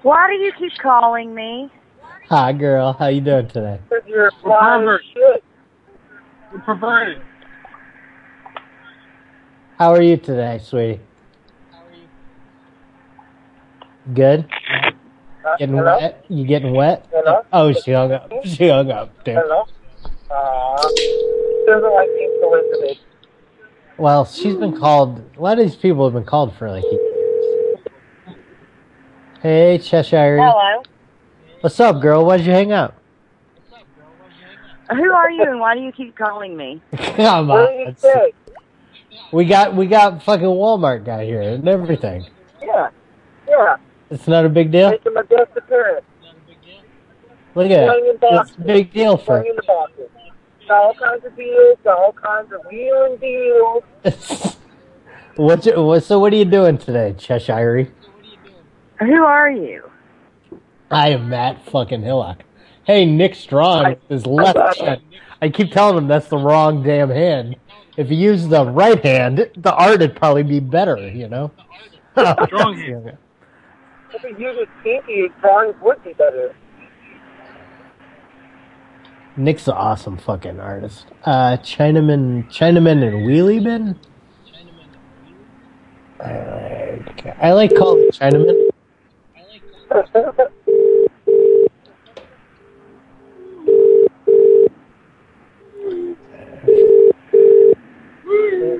Why 0.01 0.27
do 0.27 0.33
you 0.33 0.51
keep 0.57 0.71
calling 0.81 1.35
me? 1.35 1.69
Hi, 2.29 2.51
girl. 2.53 2.93
How 2.93 3.07
you 3.07 3.21
doing 3.21 3.47
today? 3.47 3.79
Because 3.87 4.07
you're 4.07 4.31
fly 4.41 4.83
as 4.83 4.99
shit. 5.13 5.43
You're 6.51 6.61
perverted. 6.61 7.21
How 9.77 9.93
are 9.93 10.01
you 10.01 10.17
today, 10.17 10.59
sweetie? 10.63 11.01
How 11.71 11.79
are 11.79 11.91
you? 11.93 12.07
Good. 14.13 14.47
Getting 15.59 15.75
hello? 15.75 15.97
wet? 15.99 16.25
You 16.29 16.45
getting 16.47 16.73
wet? 16.73 17.07
Hello? 17.11 17.41
Oh, 17.51 17.73
she 17.73 17.91
hung 17.91 18.11
up. 18.11 18.31
She 18.45 18.69
hung 18.69 18.89
up. 18.91 19.11
Damn. 19.23 19.37
Hello. 19.43 19.65
Uh, 20.31 20.81
doesn't 21.67 21.93
like 21.93 22.07
being 22.15 22.37
solicited. 22.41 22.97
Well, 23.97 24.25
she's 24.25 24.55
been 24.55 24.77
called. 24.77 25.21
A 25.37 25.41
lot 25.41 25.59
of 25.59 25.65
these 25.65 25.75
people 25.75 26.03
have 26.05 26.13
been 26.13 26.25
called 26.25 26.55
for 26.55 26.69
like. 26.69 26.83
years. 26.83 27.79
Hey, 29.41 29.77
Cheshire. 29.77 30.37
Hello. 30.41 30.83
What's 31.61 31.79
up, 31.79 32.01
girl? 32.01 32.25
Why'd 32.25 32.41
you 32.41 32.51
hang 32.51 32.71
up? 32.71 32.95
Who 34.89 35.11
are 35.11 35.31
you 35.31 35.43
and 35.43 35.59
why 35.59 35.75
do 35.75 35.81
you 35.81 35.91
keep 35.91 36.15
calling 36.15 36.55
me? 36.55 36.81
Come 36.97 37.47
What 37.47 37.59
on. 37.59 37.67
do 37.67 37.73
you 37.73 37.87
It's- 37.89 38.01
say? 38.01 38.33
We 39.31 39.45
got 39.45 39.75
we 39.75 39.87
got 39.87 40.23
fucking 40.23 40.45
Walmart 40.45 41.05
guy 41.05 41.25
here 41.25 41.41
and 41.41 41.67
everything. 41.67 42.25
Yeah. 42.61 42.89
Yeah. 43.47 43.77
It's 44.09 44.27
not 44.27 44.45
a 44.45 44.49
big 44.49 44.71
deal. 44.71 44.91
Making 44.91 45.13
my 45.13 45.23
guest 45.23 45.51
appearance. 45.55 46.05
Look 47.55 47.71
at 47.71 47.87
Playing 47.87 48.05
it. 48.05 48.19
It's 48.21 48.51
a 48.51 48.61
big 48.61 48.91
deal 48.91 49.17
for. 49.17 49.41
Playing 49.41 49.47
in 49.47 49.55
the 49.55 49.63
boxes. 49.63 50.09
Got 50.67 50.83
all 50.83 50.93
kinds 50.95 51.25
of 51.25 51.35
deals. 51.35 51.77
Got 51.83 51.97
all 51.97 52.13
kinds 52.13 52.51
of 52.51 52.59
wheeling 52.69 53.17
deals. 53.17 54.57
What, 55.35 55.65
you, 55.65 55.81
what? 55.81 56.03
So 56.03 56.17
what 56.17 56.31
are 56.31 56.37
you 56.37 56.45
doing 56.45 56.77
today, 56.77 57.13
Cheshire? 57.17 57.91
Who 58.99 59.23
are 59.23 59.51
you? 59.51 59.91
I 60.89 61.09
am 61.09 61.27
Matt 61.27 61.65
fucking 61.65 62.03
Hillock. 62.03 62.43
Hey, 62.85 63.05
Nick 63.05 63.35
Strong 63.35 63.89
with 63.89 64.07
his 64.07 64.25
left 64.25 64.79
hand. 64.79 65.01
I 65.41 65.49
keep 65.49 65.71
telling 65.71 65.97
him 65.97 66.07
that's 66.07 66.29
the 66.29 66.37
wrong 66.37 66.83
damn 66.83 67.09
hand. 67.09 67.57
If 67.97 68.09
you 68.11 68.17
use 68.17 68.47
the 68.47 68.65
right 68.65 69.03
hand, 69.03 69.49
the 69.55 69.73
art 69.73 69.99
would 69.99 70.15
probably 70.15 70.43
be 70.43 70.59
better, 70.59 70.97
you 70.97 71.29
know? 71.29 71.51
Strong 72.13 72.77
hand. 72.77 73.17
If 74.13 74.23
you 74.23 74.37
use 74.37 74.57
a 74.57 74.83
pinky, 74.83 75.29
drawings 75.41 75.75
would 75.81 76.03
be 76.03 76.13
better. 76.13 76.55
Nick's 79.37 79.67
an 79.67 79.73
awesome 79.73 80.17
fucking 80.17 80.59
artist. 80.59 81.07
Uh, 81.25 81.57
Chinaman, 81.57 82.49
Chinaman 82.49 83.03
and 83.05 83.27
Wheelie 83.27 83.63
Bin? 83.63 83.99
Uh, 86.19 87.33
I 87.41 87.51
like 87.51 87.75
calling 87.75 88.09
Chinaman. 88.11 88.69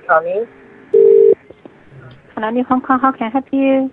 Come 0.08 0.26
in. 0.28 0.48
Hello, 2.34 2.64
Hong 2.64 2.82
Kong. 2.82 3.00
How 3.00 3.12
can 3.12 3.28
I 3.28 3.30
help 3.30 3.46
you? 3.52 3.92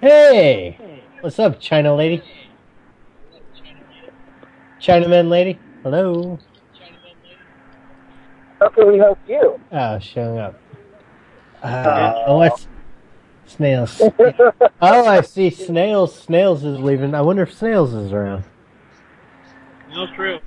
Hey! 0.00 1.02
What's 1.22 1.38
up, 1.40 1.58
China 1.58 1.96
lady? 1.96 2.22
Chinaman 4.80 5.28
lady? 5.28 5.58
Hello? 5.82 6.38
How 8.60 8.68
can 8.68 8.92
we 8.92 8.98
help 8.98 9.18
you? 9.26 9.58
Oh, 9.72 9.98
showing 9.98 10.38
up. 10.38 10.60
Uh, 11.62 12.26
what's 12.26 12.68
Snails. 13.46 14.00
oh, 14.20 15.06
I 15.06 15.20
see. 15.22 15.50
Snails. 15.50 16.16
Snails 16.16 16.64
is 16.64 16.78
leaving. 16.78 17.14
I 17.14 17.22
wonder 17.22 17.42
if 17.42 17.52
Snails 17.52 17.92
is 17.92 18.12
around. 18.12 18.44
No 19.90 20.06
true. 20.14 20.38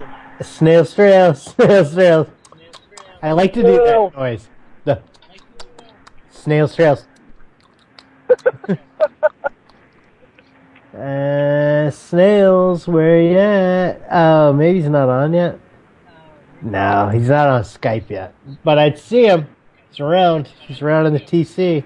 Snails, 0.42 0.92
snails, 0.92 1.44
snails, 1.56 1.92
snails. 1.92 2.28
I 3.22 3.32
like 3.32 3.54
to 3.54 3.64
do 3.64 3.72
that 3.74 4.12
noise. 4.16 4.48
Snails, 6.48 6.72
snails. 6.72 7.06
uh, 10.98 11.92
snails, 11.92 12.88
where 12.88 13.22
you 13.22 13.38
at? 13.38 14.02
Oh, 14.10 14.54
maybe 14.54 14.80
he's 14.80 14.88
not 14.90 15.10
on 15.10 15.34
yet. 15.34 15.60
No, 16.62 17.10
he's 17.10 17.28
not 17.28 17.50
on 17.50 17.64
Skype 17.64 18.10
yet. 18.10 18.34
But 18.64 18.78
I'd 18.80 18.98
see 18.98 19.26
him. 19.26 19.50
He's 19.90 20.00
around. 20.00 20.48
He's 20.66 20.82
around 20.82 21.08
in 21.08 21.12
the 21.12 21.20
TC. 21.20 21.84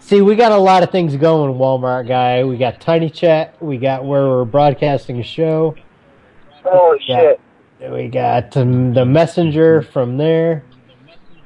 See, 0.00 0.20
we 0.20 0.34
got 0.34 0.50
a 0.50 0.58
lot 0.58 0.82
of 0.82 0.90
things 0.90 1.14
going, 1.14 1.54
Walmart 1.54 2.08
guy. 2.08 2.42
We 2.42 2.56
got 2.56 2.80
Tinychat. 2.80 3.62
We 3.62 3.78
got 3.78 4.04
where 4.04 4.26
we're 4.26 4.46
broadcasting 4.46 5.20
a 5.20 5.22
show. 5.22 5.76
Holy 6.64 6.98
We 7.08 7.14
got- 7.14 7.92
We 7.92 8.08
got 8.08 8.56
um, 8.56 8.94
the 8.94 9.04
messenger 9.04 9.82
from 9.82 10.16
there. 10.16 10.64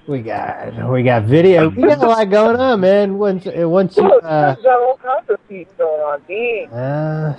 We 0.06 0.20
got 0.20 0.90
we 0.90 1.04
got 1.04 1.24
video. 1.24 1.68
We 1.68 1.82
got 1.82 1.98
a 2.02 2.06
lot 2.06 2.28
going 2.28 2.56
on, 2.56 2.80
man. 2.80 3.18
Once 3.18 3.46
uh, 3.46 3.68
once 3.68 3.96
you 3.96 4.04
uh, 4.04 4.54
There's 4.54 4.64
got 4.64 4.80
all 4.80 4.96
kinds 4.96 5.30
of 5.30 5.38
feeds 5.48 5.70
going 5.78 6.00
on. 6.00 6.22
Dang. 6.26 6.68
uh, 6.72 7.38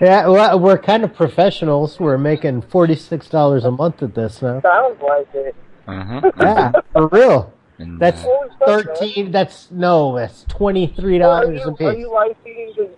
yeah, 0.00 0.26
well, 0.28 0.58
we're 0.58 0.78
kind 0.78 1.04
of 1.04 1.14
professionals. 1.14 2.00
We're 2.00 2.16
making 2.16 2.62
forty 2.62 2.94
six 2.94 3.28
dollars 3.28 3.64
a 3.64 3.70
month 3.70 4.02
at 4.02 4.14
this 4.14 4.40
now. 4.40 4.62
Sounds 4.62 5.00
like 5.02 5.28
it. 5.34 5.54
Uh-huh. 5.86 6.30
Yeah, 6.40 6.72
for 6.92 7.08
real. 7.08 7.52
That's 7.78 8.22
Holy 8.22 8.48
thirteen. 8.64 9.30
That's 9.30 9.70
no, 9.70 10.16
that's 10.16 10.44
twenty 10.44 10.86
three 10.86 11.18
dollars 11.18 11.60
a 11.60 11.74
you, 11.78 11.86
are 11.86 11.92
you 11.92 12.10
live 12.10 12.36
feeding 12.42 12.72
to, 12.76 12.88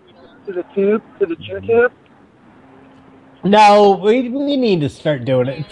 to 0.46 0.52
the 0.52 0.62
tube, 0.74 1.02
to 1.18 1.26
the 1.26 1.36
YouTube? 1.36 1.90
No, 3.42 4.00
we 4.02 4.28
we 4.28 4.56
need 4.56 4.80
to 4.82 4.88
start 4.88 5.24
doing 5.24 5.48
it. 5.48 5.66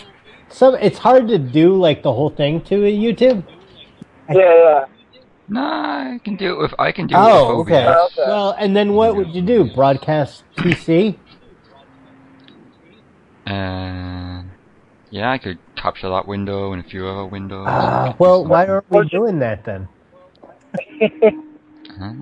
Some 0.51 0.75
it's 0.77 0.99
hard 0.99 1.29
to 1.29 1.39
do 1.39 1.75
like 1.77 2.03
the 2.03 2.13
whole 2.13 2.31
thing 2.31 2.61
to 2.63 2.85
a 2.85 2.93
YouTube. 2.93 3.45
Yeah, 4.29 4.37
yeah. 4.37 4.85
Nah, 5.49 6.15
I 6.15 6.19
can 6.23 6.37
do 6.37 6.53
it 6.55 6.59
with 6.59 6.75
I 6.79 6.93
can 6.93 7.07
do 7.07 7.15
Oh, 7.17 7.53
it 7.61 7.65
with 7.65 7.73
OBS. 7.73 8.13
okay. 8.19 8.23
Well, 8.31 8.55
and 8.59 8.77
then 8.77 8.93
what 8.95 9.17
would 9.17 9.29
you 9.35 9.43
do? 9.43 9.65
Broadcast 9.75 10.45
PC? 10.57 11.19
Uh, 13.47 14.43
yeah, 15.11 15.31
I 15.33 15.39
could 15.39 15.59
capture 15.77 16.09
that 16.11 16.29
window 16.29 16.73
and 16.73 16.85
a 16.85 16.89
few 16.89 17.07
other 17.07 17.27
windows. 17.27 17.67
Uh, 17.67 18.13
well, 18.19 18.45
why 18.45 18.67
aren't 18.67 18.91
we 18.91 19.09
doing 19.09 19.39
that 19.41 19.65
then? 19.65 19.89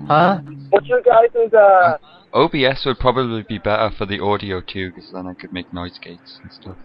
Huh? 0.07 0.41
What's 0.71 0.87
your 0.87 1.01
guys' 1.01 1.53
uh? 1.53 1.97
OBS 2.33 2.83
would 2.85 2.99
probably 2.99 3.43
be 3.47 3.59
better 3.59 3.89
for 3.97 4.05
the 4.05 4.19
audio 4.19 4.59
too, 4.59 4.91
because 4.91 5.09
then 5.13 5.25
I 5.25 5.33
could 5.33 5.53
make 5.53 5.71
noise 5.71 5.97
gates 6.01 6.37
and 6.43 6.51
stuff. 6.51 6.75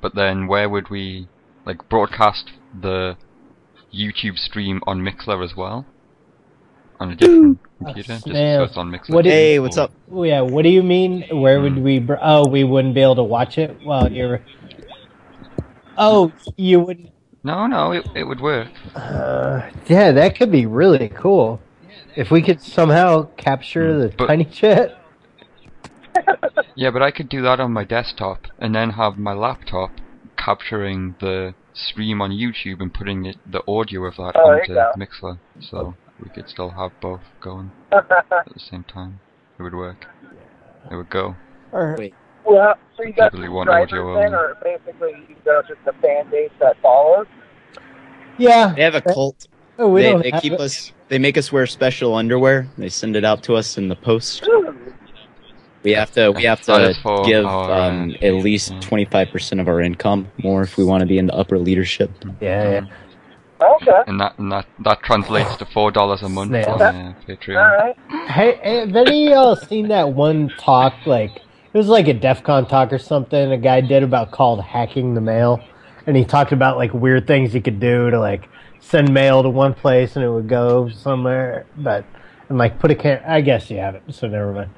But 0.00 0.14
then 0.14 0.46
where 0.46 0.68
would 0.68 0.90
we 0.90 1.28
like 1.64 1.88
broadcast 1.88 2.50
the 2.80 3.16
YouTube 3.94 4.38
stream 4.38 4.80
on 4.86 5.00
Mixlr 5.00 5.44
as 5.44 5.56
well? 5.56 5.86
On 6.98 7.12
a 7.12 7.16
different 7.16 7.58
computer, 7.78 8.14
just 8.14 8.24
so 8.24 8.62
it's 8.62 8.76
on 8.76 8.90
Mixlr. 8.90 9.10
What 9.10 9.24
do 9.24 9.30
Hey, 9.30 9.58
what's 9.58 9.76
up? 9.76 9.92
Oh, 10.10 10.22
yeah, 10.22 10.40
what 10.40 10.62
do 10.62 10.70
you 10.70 10.82
mean? 10.82 11.24
Where 11.30 11.60
would 11.60 11.78
we? 11.78 11.98
Br- 11.98 12.14
oh, 12.22 12.48
we 12.48 12.64
wouldn't 12.64 12.94
be 12.94 13.02
able 13.02 13.16
to 13.16 13.22
watch 13.24 13.58
it 13.58 13.76
while 13.82 14.10
you're. 14.10 14.42
Oh, 15.98 16.30
you 16.58 16.80
wouldn't. 16.80 17.08
No, 17.42 17.66
no, 17.66 17.92
it 17.92 18.06
it 18.14 18.24
would 18.24 18.40
work. 18.40 18.68
Uh, 18.94 19.70
yeah, 19.86 20.12
that 20.12 20.36
could 20.36 20.52
be 20.52 20.66
really 20.66 21.08
cool. 21.08 21.58
If 22.14 22.30
we 22.30 22.42
could 22.42 22.60
somehow 22.60 23.28
capture 23.38 23.98
the 23.98 24.08
Tinychat. 24.10 24.94
Yeah, 26.76 26.90
but 26.90 27.02
I 27.02 27.10
could 27.10 27.28
do 27.28 27.42
that 27.42 27.58
on 27.58 27.72
my 27.72 27.84
desktop 27.84 28.46
and 28.58 28.74
then 28.74 28.90
have 28.90 29.16
my 29.18 29.32
laptop 29.32 29.90
capturing 30.36 31.14
the 31.20 31.54
stream 31.72 32.20
on 32.20 32.30
YouTube 32.30 32.80
and 32.80 32.92
putting 32.92 33.24
it, 33.26 33.36
the 33.50 33.62
audio 33.66 34.04
of 34.04 34.16
that 34.16 34.32
Oh, 34.36 34.50
there 34.50 34.60
onto 34.60 34.72
you. 35.00 35.06
Mixlr, 35.06 35.38
so 35.60 35.94
we 36.22 36.28
could 36.30 36.48
still 36.48 36.70
have 36.70 36.92
both 37.00 37.20
going 37.40 37.70
at 37.92 38.08
the 38.08 38.60
same 38.60 38.84
time. 38.84 39.20
It 39.58 39.62
would 39.62 39.74
work. 39.74 40.04
It 40.90 40.96
would 40.96 41.10
go. 41.10 41.34
Wait. 41.72 42.14
Well, 42.44 42.74
so 42.96 43.02
you 43.02 43.12
got 43.12 43.32
People 43.32 43.46
who 43.46 43.58
subscribers 43.60 43.92
audio 43.92 44.14
then, 44.14 44.24
only. 44.26 44.36
or 44.36 44.56
basically 44.62 45.12
you 45.28 45.36
got 45.44 45.66
just 45.66 45.80
a 45.86 45.92
fan 46.00 46.30
base 46.30 46.50
that 46.60 46.76
follows? 46.80 47.26
Yeah. 48.38 48.72
They 48.76 48.82
have 48.82 48.94
a 48.94 49.00
cult. 49.00 49.48
Oh, 49.78 49.88
we 49.88 50.02
they 50.02 50.10
don't 50.10 50.22
they 50.22 50.30
have 50.30 50.42
keep 50.42 50.52
it. 50.52 50.60
us. 50.60 50.92
They 51.08 51.18
make 51.18 51.36
us 51.36 51.50
wear 51.52 51.66
special 51.66 52.14
underwear. 52.14 52.68
They 52.78 52.88
send 52.88 53.16
it 53.16 53.24
out 53.24 53.42
to 53.44 53.54
us 53.54 53.76
in 53.76 53.88
the 53.88 53.96
post. 53.96 54.46
We 55.86 55.92
have 55.92 56.10
to. 56.14 56.32
We 56.32 56.42
have 56.42 56.62
to 56.62 57.22
give 57.24 57.46
our, 57.46 57.70
um, 57.70 58.16
at 58.20 58.34
least 58.34 58.82
twenty 58.82 59.04
five 59.04 59.30
percent 59.30 59.60
of 59.60 59.68
our 59.68 59.80
income 59.80 60.26
more 60.42 60.62
if 60.62 60.76
we 60.76 60.84
want 60.84 61.02
to 61.02 61.06
be 61.06 61.16
in 61.16 61.26
the 61.26 61.34
upper 61.34 61.60
leadership. 61.60 62.10
Yeah. 62.40 62.70
yeah. 62.72 62.86
Okay. 63.60 64.02
And 64.08 64.20
that 64.20 64.36
and 64.36 64.50
that 64.50 64.66
that 64.80 65.00
translates 65.04 65.56
to 65.58 65.64
four 65.64 65.92
dollars 65.92 66.22
a 66.22 66.28
month 66.28 66.50
Snail. 66.50 66.70
on 66.70 66.82
uh, 66.82 67.14
Patreon. 67.28 67.94
Hey, 68.26 68.58
hey, 68.60 68.80
have 68.80 68.96
any 68.96 69.28
of 69.28 69.32
y'all 69.32 69.54
seen 69.54 69.86
that 69.88 70.12
one 70.12 70.48
talk? 70.58 70.92
Like 71.06 71.36
it 71.36 71.78
was 71.78 71.86
like 71.86 72.08
a 72.08 72.14
DEF 72.14 72.42
CON 72.42 72.66
talk 72.66 72.92
or 72.92 72.98
something. 72.98 73.52
A 73.52 73.56
guy 73.56 73.80
did 73.80 74.02
about 74.02 74.32
called 74.32 74.62
hacking 74.62 75.14
the 75.14 75.20
mail, 75.20 75.62
and 76.08 76.16
he 76.16 76.24
talked 76.24 76.50
about 76.50 76.78
like 76.78 76.92
weird 76.94 77.28
things 77.28 77.54
you 77.54 77.62
could 77.62 77.78
do 77.78 78.10
to 78.10 78.18
like 78.18 78.48
send 78.80 79.14
mail 79.14 79.44
to 79.44 79.50
one 79.50 79.72
place 79.72 80.16
and 80.16 80.24
it 80.24 80.30
would 80.30 80.48
go 80.48 80.88
somewhere, 80.88 81.64
but 81.76 82.04
and 82.48 82.58
like 82.58 82.80
put 82.80 82.90
a 82.90 82.96
cam. 82.96 83.22
I 83.24 83.40
guess 83.40 83.70
you 83.70 83.78
have 83.78 83.94
it, 83.94 84.02
so 84.10 84.26
never 84.26 84.52
mind. 84.52 84.70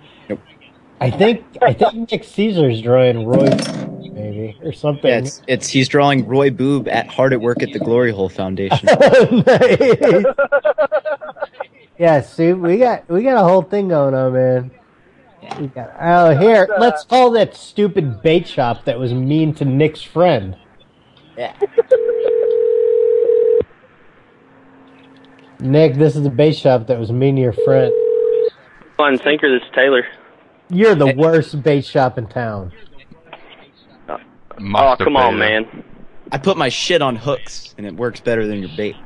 I 1.00 1.10
think 1.10 1.44
I 1.62 1.72
think 1.72 2.10
Nick 2.10 2.24
Caesar's 2.24 2.82
drawing 2.82 3.24
Roy, 3.24 3.48
maybe 4.12 4.56
or 4.62 4.72
something. 4.72 5.10
Yeah, 5.10 5.18
it's, 5.18 5.42
it's 5.46 5.68
he's 5.68 5.88
drawing 5.88 6.26
Roy 6.26 6.50
Boob 6.50 6.88
at 6.88 7.06
hard 7.06 7.32
at 7.32 7.40
work 7.40 7.62
at 7.62 7.72
the 7.72 7.78
Glory 7.78 8.10
Hole 8.10 8.28
Foundation. 8.28 8.88
Oh, 9.00 10.34
yeah, 11.98 12.20
see, 12.20 12.52
we 12.52 12.78
got 12.78 13.08
we 13.08 13.24
got 13.24 13.42
a 13.42 13.48
whole 13.48 13.62
thing 13.62 13.88
going 13.88 14.14
on, 14.14 14.32
man. 14.32 14.70
We 15.58 15.66
got, 15.68 15.92
oh, 16.00 16.36
here, 16.36 16.68
let's 16.78 17.04
call 17.04 17.32
that 17.32 17.56
stupid 17.56 18.22
bait 18.22 18.46
shop 18.46 18.84
that 18.84 18.98
was 18.98 19.12
mean 19.12 19.52
to 19.54 19.64
Nick's 19.64 20.02
friend. 20.02 20.56
Yeah. 21.36 21.54
Nick, 25.58 25.94
this 25.94 26.14
is 26.14 26.22
the 26.22 26.30
bait 26.30 26.54
shop 26.54 26.86
that 26.86 26.98
was 27.00 27.10
mean 27.10 27.36
to 27.36 27.42
your 27.42 27.52
friend. 27.52 27.92
On 29.00 29.16
Sinker, 29.16 29.52
this 29.52 29.66
is 29.66 29.74
Taylor. 29.74 30.04
You're 30.70 30.94
the 30.94 31.14
worst 31.14 31.62
bait 31.62 31.84
shop 31.84 32.18
in 32.18 32.26
town. 32.26 32.72
Oh, 34.08 34.96
come 34.98 35.16
on, 35.16 35.38
man. 35.38 35.84
I 36.32 36.38
put 36.38 36.56
my 36.56 36.68
shit 36.68 37.00
on 37.00 37.16
hooks 37.16 37.74
and 37.78 37.86
it 37.86 37.94
works 37.96 38.20
better 38.20 38.46
than 38.46 38.58
your 38.60 38.70
bait. 38.76 38.96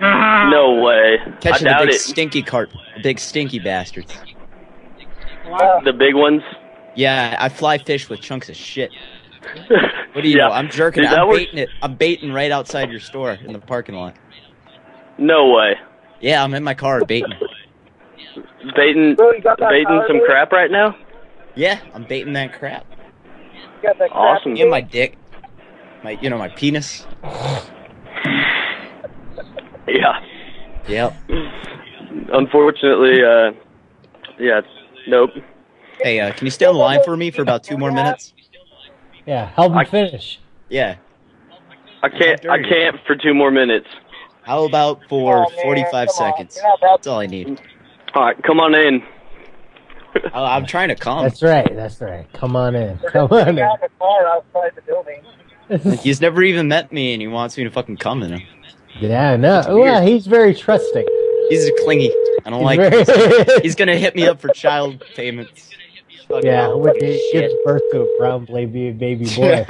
No 0.00 0.80
way. 0.82 1.18
Catching 1.40 1.68
I 1.68 1.80
the 1.80 1.86
big 1.86 1.94
it. 1.94 1.98
stinky 2.00 2.42
carp, 2.42 2.70
big 3.02 3.18
stinky 3.18 3.58
bastards. 3.58 4.12
The 5.84 5.92
big 5.92 6.14
ones. 6.14 6.42
Yeah, 6.94 7.36
I 7.38 7.48
fly 7.48 7.78
fish 7.78 8.08
with 8.08 8.20
chunks 8.20 8.48
of 8.48 8.56
shit. 8.56 8.90
What 10.12 10.20
do 10.20 10.28
you 10.28 10.36
Yeah. 10.36 10.48
know? 10.48 10.52
I'm 10.52 10.68
jerking. 10.68 11.04
Dude, 11.04 11.12
it. 11.12 11.18
I'm 11.18 11.26
was- 11.28 11.38
baiting 11.38 11.58
it. 11.58 11.68
I'm 11.80 11.94
baiting 11.94 12.32
right 12.34 12.50
outside 12.52 12.90
your 12.90 13.00
store 13.00 13.30
in 13.32 13.54
the 13.54 13.58
parking 13.58 13.94
lot. 13.94 14.14
No 15.16 15.48
way. 15.54 15.76
Yeah, 16.20 16.44
I'm 16.44 16.52
in 16.52 16.62
my 16.62 16.74
car 16.74 17.02
baiting. 17.06 17.32
Baiting, 18.76 19.16
baiting 19.16 20.02
some 20.06 20.20
crap 20.24 20.52
right 20.52 20.70
now. 20.70 20.96
Yeah, 21.54 21.80
I'm 21.92 22.04
baiting 22.04 22.32
that 22.34 22.58
crap. 22.58 22.86
got 23.82 23.98
that 23.98 24.10
Awesome. 24.12 24.56
In 24.56 24.70
my 24.70 24.80
dick, 24.80 25.16
my 26.02 26.12
you 26.22 26.30
know 26.30 26.38
my 26.38 26.48
penis. 26.48 27.06
Yeah. 29.88 30.24
Yep. 30.88 31.14
Unfortunately, 32.32 33.22
uh, 33.22 33.52
yeah, 34.38 34.58
it's, 34.58 34.68
nope. 35.06 35.30
Hey, 36.00 36.20
uh, 36.20 36.32
can 36.32 36.46
you 36.46 36.50
stay 36.50 36.66
on 36.66 36.74
the 36.74 36.80
line 36.80 37.00
for 37.04 37.16
me 37.16 37.30
for 37.30 37.42
about 37.42 37.62
two 37.62 37.76
more 37.76 37.92
minutes? 37.92 38.32
Yeah, 39.26 39.50
help 39.50 39.72
him 39.72 39.84
finish. 39.86 40.40
Yeah. 40.68 40.96
I 42.02 42.08
can't. 42.08 42.44
I 42.48 42.62
can't 42.62 42.96
for 43.06 43.14
two 43.14 43.34
more 43.34 43.50
minutes. 43.50 43.86
How 44.42 44.64
about 44.64 45.02
for 45.08 45.46
45 45.62 46.10
seconds? 46.10 46.58
That's 46.80 47.06
all 47.06 47.20
I 47.20 47.26
need. 47.26 47.60
All 48.14 48.22
right, 48.24 48.42
come 48.42 48.60
on 48.60 48.74
in. 48.74 49.02
I- 50.14 50.20
oh, 50.34 50.44
I'm 50.44 50.66
trying 50.66 50.88
to 50.88 50.94
come. 50.94 51.24
That's 51.24 51.42
right, 51.42 51.74
that's 51.74 52.00
right. 52.00 52.30
Come 52.34 52.54
on 52.56 52.74
in. 52.74 52.98
Come 53.08 53.28
on 53.32 53.48
in. 53.48 53.56
Got 53.56 53.80
the 53.80 53.88
car 53.98 54.26
outside 54.26 54.72
the 54.74 54.82
building. 54.82 55.22
He's 56.02 56.20
never 56.20 56.42
even 56.42 56.68
met 56.68 56.92
me, 56.92 57.14
and 57.14 57.22
he 57.22 57.28
wants 57.28 57.56
me 57.56 57.64
to 57.64 57.70
fucking 57.70 57.96
come 57.96 58.22
in 58.22 58.32
him. 58.32 58.42
Yeah, 59.00 59.36
no. 59.36 59.62
Well, 59.68 60.04
he's 60.06 60.26
very 60.26 60.54
trusting. 60.54 61.06
He's 61.48 61.70
clingy. 61.82 62.12
I 62.44 62.50
don't 62.50 62.58
He's 62.58 62.64
like. 62.66 62.78
very- 62.80 63.04
He's, 63.44 63.54
he's 63.62 63.74
gonna 63.74 63.96
hit 63.96 64.14
me 64.14 64.26
up 64.26 64.38
for 64.38 64.48
child 64.48 65.02
payments. 65.14 65.70
Fucking 66.28 66.44
Yeah, 66.46 66.62
hell, 66.62 66.80
when 66.80 66.92
fucking 66.92 67.08
he 67.08 67.30
shit. 67.32 67.50
gives 67.50 67.54
birth 67.64 67.82
to 67.92 68.02
a 68.02 68.18
brown 68.18 68.44
baby 68.44 68.90
baby 68.90 69.24
boy. 69.34 69.64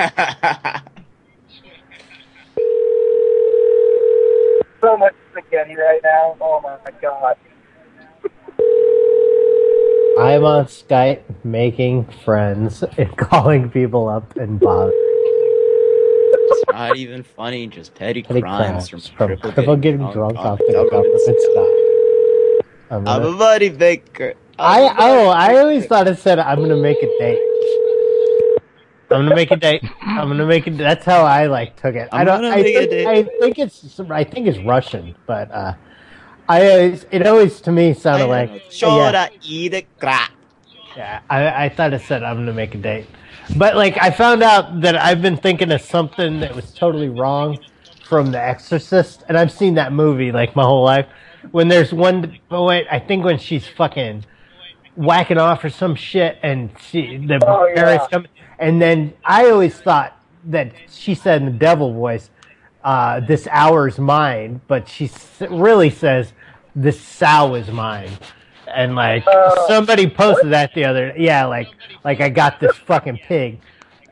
so 4.81 4.97
much 4.97 5.15
spaghetti 5.31 5.77
right 5.77 6.01
now. 6.03 6.37
Oh 6.41 6.61
my 6.63 6.79
god. 7.01 7.37
I'm 10.23 10.45
on 10.45 10.65
Skype 10.67 11.23
making 11.45 12.07
friends 12.25 12.83
and 12.97 13.17
calling 13.17 13.71
people 13.71 14.09
up 14.09 14.37
and 14.37 14.59
bothering. 14.61 14.93
It's 14.95 16.65
not 16.73 16.97
even 16.97 17.23
funny, 17.23 17.67
just 17.67 17.95
petty, 17.95 18.23
Petty 18.23 18.41
crimes, 18.41 18.89
crimes 18.89 19.09
from 19.09 19.17
from 19.17 19.31
cripple 19.39 19.53
cripple 19.55 19.81
getting 19.81 19.99
getting 20.01 20.13
drunk 20.13 20.39
on 20.39 20.47
off 20.47 20.59
the 20.59 20.73
government 20.73 20.91
government 20.93 21.41
stuff. 21.41 21.69
I'm 22.91 22.99
I'm 23.09 23.23
gonna- 23.23 23.29
a 23.29 23.31
money 23.33 23.71
maker. 23.71 24.35
I 24.59 24.95
oh 24.99 25.29
I 25.29 25.57
always 25.59 25.87
thought 25.87 26.07
it 26.09 26.19
said 26.19 26.39
I'm 26.39 26.61
gonna 26.61 26.77
make 26.77 26.99
a 27.03 27.07
date. 27.19 27.41
I'm 29.11 29.23
gonna 29.25 29.35
make 29.35 29.51
a 29.51 29.57
date. 29.57 29.83
I'm 30.03 30.29
gonna 30.29 30.47
make 30.47 30.67
it. 30.67 30.77
That's 30.79 31.05
how 31.05 31.25
I 31.25 31.47
like 31.47 31.77
took 31.81 31.95
it. 31.95 32.09
I 32.13 32.21
I'm 32.21 32.27
don't. 32.27 32.43
gonna 32.43 32.55
I 32.55 32.63
make 32.63 32.77
a 32.77 32.79
think, 32.81 32.91
date. 32.91 33.07
I 33.07 33.23
think 33.41 33.59
it's. 33.59 34.01
I 34.01 34.25
think 34.25 34.47
it's 34.47 34.59
Russian, 34.59 35.15
but 35.27 35.51
uh, 35.51 35.75
I 36.53 36.71
always. 36.71 37.07
It 37.11 37.27
always 37.27 37.61
to 37.63 37.73
me 37.73 37.95
sounded 37.95 38.27
like. 38.27 38.51
Should 38.71 38.89
yeah, 38.89 39.29
I 39.29 39.31
eat 39.43 39.73
a 39.75 39.83
crap? 39.99 40.31
yeah. 40.97 41.21
I, 41.31 41.65
I 41.65 41.69
thought 41.71 41.95
it 41.95 42.03
said 42.03 42.23
I'm 42.23 42.37
gonna 42.37 42.53
make 42.53 42.75
a 42.75 42.79
date, 42.79 43.07
but 43.57 43.75
like 43.77 43.97
I 44.01 44.11
found 44.11 44.43
out 44.43 44.83
that 44.83 44.97
I've 44.97 45.23
been 45.23 45.39
thinking 45.39 45.73
of 45.73 45.81
something 45.81 46.41
that 46.41 46.55
was 46.55 46.73
totally 46.75 47.09
wrong 47.09 47.59
from 48.07 48.31
The 48.33 48.39
Exorcist, 48.43 49.25
and 49.29 49.39
I've 49.39 49.51
seen 49.51 49.75
that 49.75 49.93
movie 49.95 50.31
like 50.33 50.55
my 50.55 50.65
whole 50.65 50.85
life. 50.85 51.07
When 51.53 51.69
there's 51.69 51.93
one, 51.93 52.39
oh 52.51 52.67
wait, 52.67 52.87
I 52.91 52.99
think 52.99 53.25
when 53.25 53.39
she's 53.39 53.67
fucking 53.67 54.25
whacking 54.95 55.39
off 55.39 55.65
or 55.65 55.71
some 55.71 55.95
shit, 55.95 56.39
and 56.43 56.69
she 56.91 57.17
the 57.17 57.41
Oh, 57.47 57.67
yeah. 57.67 57.75
parents 57.75 58.07
come, 58.11 58.27
and 58.59 58.81
then 58.83 59.15
I 59.25 59.49
always 59.49 59.75
thought 59.81 60.19
that 60.45 60.73
she 60.91 61.15
said 61.15 61.41
in 61.41 61.47
the 61.47 61.59
devil 61.59 61.95
voice, 61.95 62.29
uh, 62.85 63.21
"This 63.21 63.49
hour's 63.51 63.99
mine," 63.99 64.61
but 64.69 64.87
she 64.87 65.11
really 65.49 65.89
says, 65.89 66.35
"This 66.75 67.01
sow 67.01 67.55
is 67.55 67.69
mine." 67.71 68.11
And 68.75 68.95
like 68.95 69.27
Uh, 69.27 69.67
somebody 69.67 70.09
posted 70.09 70.51
that 70.53 70.73
the 70.75 70.85
other, 70.85 71.13
yeah, 71.17 71.45
like 71.45 71.69
like 72.05 72.21
I 72.21 72.29
got 72.29 72.61
this 72.61 72.75
fucking 72.77 73.19
pig, 73.27 73.61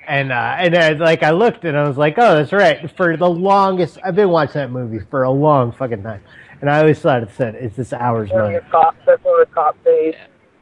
and 0.06 0.32
uh, 0.32 0.56
and 0.58 0.76
I, 0.76 0.92
like 0.92 1.22
I 1.22 1.30
looked 1.30 1.64
and 1.64 1.76
I 1.76 1.86
was 1.88 1.96
like, 1.96 2.14
oh, 2.18 2.36
that's 2.36 2.52
right. 2.52 2.90
For 2.96 3.16
the 3.16 3.30
longest, 3.30 3.98
I've 4.04 4.16
been 4.16 4.28
watching 4.28 4.60
that 4.60 4.70
movie 4.70 5.00
for 5.10 5.22
a 5.22 5.30
long 5.30 5.72
fucking 5.72 6.02
time, 6.02 6.20
and 6.60 6.68
I 6.68 6.80
always 6.80 6.98
thought 6.98 7.22
it 7.22 7.30
said, 7.36 7.54
it's 7.54 7.76
this 7.76 7.92
hour's 7.92 8.30
One 8.30 8.52
mine?" 8.52 8.60
cop, 8.70 8.96
that's 9.06 9.24
one 9.24 9.40
of 9.40 9.48
the 9.48 9.54
cop 9.54 9.82
days. 9.84 10.14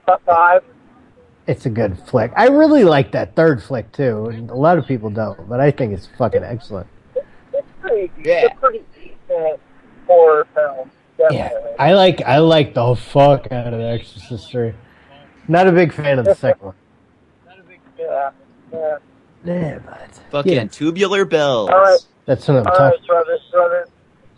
Top 0.07 0.23
five. 0.25 0.62
It's 1.47 1.65
a 1.65 1.70
good 1.70 1.99
flick. 2.07 2.31
I 2.37 2.49
really 2.49 2.85
like 2.85 3.11
that 3.12 3.35
third 3.35 3.62
flick 3.62 3.91
too, 3.91 4.27
and 4.27 4.51
a 4.51 4.55
lot 4.55 4.77
of 4.79 4.87
people 4.87 5.09
don't, 5.11 5.49
but 5.49 5.61
I 5.61 5.70
think 5.70 5.95
it's 5.95 6.07
fucking 6.19 6.45
excellent. 6.45 6.87
It's 7.16 7.66
pretty, 7.81 8.12
it's 8.19 8.55
a 8.55 8.57
pretty 8.61 8.85
decent 8.95 9.59
horror 10.07 10.47
film. 10.55 10.91
Definitely. 11.19 11.70
I 11.78 11.93
like 11.93 12.23
I 12.23 12.39
like 12.39 12.74
the 12.74 12.95
fuck 12.95 13.51
out 13.53 13.73
of 13.73 13.78
the 13.81 13.86
Exorcist 13.89 14.51
three. 14.51 14.73
Not 15.49 15.66
a 15.66 15.73
big 15.73 15.93
fan 15.93 16.19
of 16.19 16.24
the 16.24 16.35
second 16.35 16.66
one. 16.66 16.74
Yeah. 17.99 18.31
Yeah. 18.73 18.97
Yeah, 19.45 19.78
but 19.85 20.20
Fucking 20.31 20.53
Yeah. 20.53 20.65
tubular 20.66 21.24
bells. 21.24 21.70
All 21.70 21.81
right. 21.81 21.99
that's 22.27 22.47
what 22.47 22.59
I'm 22.59 22.66
All 22.66 22.73
talking. 22.74 22.85
right, 23.01 23.07
brothers, 23.07 23.40
brothers. 23.51 23.89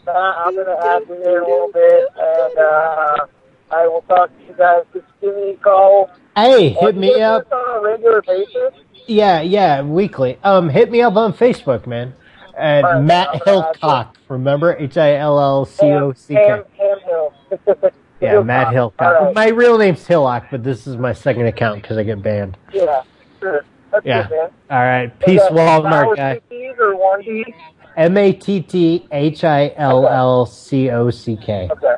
Uh, 0.07 0.11
I'm 0.13 0.55
gonna 0.57 0.77
add 0.83 1.03
you 1.09 1.17
here 1.17 1.43
a 1.43 1.47
little 1.47 1.71
bit, 1.73 2.05
and 2.17 2.59
uh, 2.59 3.27
I 3.71 3.87
will 3.87 4.03
talk 4.09 4.31
to 4.37 4.45
you 4.47 4.55
guys. 4.57 4.83
Just 4.95 5.07
give 5.21 5.35
me 5.37 5.51
a 5.51 5.57
call. 5.57 6.11
Hey, 6.37 6.71
hit 6.71 6.97
me 6.97 7.21
up. 7.21 7.51
on 7.53 7.79
a 7.79 7.83
regular 7.83 8.23
basis. 8.23 8.73
Yeah, 9.07 9.41
yeah, 9.41 9.83
weekly. 9.83 10.39
Um, 10.45 10.69
hit 10.69 10.91
me 10.91 11.03
up 11.03 11.17
on 11.17 11.33
Facebook, 11.33 11.87
man. 11.87 12.15
At 12.57 12.85
Alright, 12.85 12.97
I'm 12.97 13.07
Matt 13.07 13.41
gonna 13.45 13.73
Hillcock. 13.75 14.09
Remember 14.35 14.77
H 14.79 14.97
I 14.97 15.17
L 15.17 15.39
L 15.41 15.65
C 15.67 15.87
O 15.91 16.13
C 16.13 16.35
K. 16.35 16.47
Ham, 16.47 16.65
Ham 16.79 16.99
Hill. 17.05 17.35
Yeah, 18.23 18.43
Matt 18.43 18.67
Hillcock. 18.75 18.93
Hillcock. 18.99 19.17
Alright. 19.17 19.35
My 19.35 19.49
real 19.49 19.79
name's 19.79 20.07
Hillock, 20.07 20.49
but 20.51 20.63
this 20.63 20.87
is 20.87 20.99
my 20.99 21.15
second 21.15 21.47
account 21.47 21.81
because 21.81 21.97
I 21.97 22.03
get 22.03 22.21
banned. 22.23 22.59
Yeah, 22.71 23.03
sure. 23.41 23.65
That's 23.91 24.05
Yeah. 24.05 24.29
good, 24.29 24.37
man. 24.37 24.49
All 24.71 24.79
right, 24.79 25.05
Is 25.07 25.13
peace, 25.25 25.41
that 25.41 25.53
Walmart 25.53 26.17
guy. 26.17 26.35
with 26.35 26.49
D's 26.51 26.75
or 26.79 26.97
one 26.97 27.23
D? 27.23 27.55
M 27.97 28.19
A 28.19 28.31
T 28.35 28.61
T 28.61 29.07
H 29.11 29.43
I 29.43 29.73
L 29.75 30.07
L 30.07 30.45
C 30.45 30.91
O 30.91 31.09
C 31.09 31.35
K. 31.35 31.71
Okay. 31.73 31.95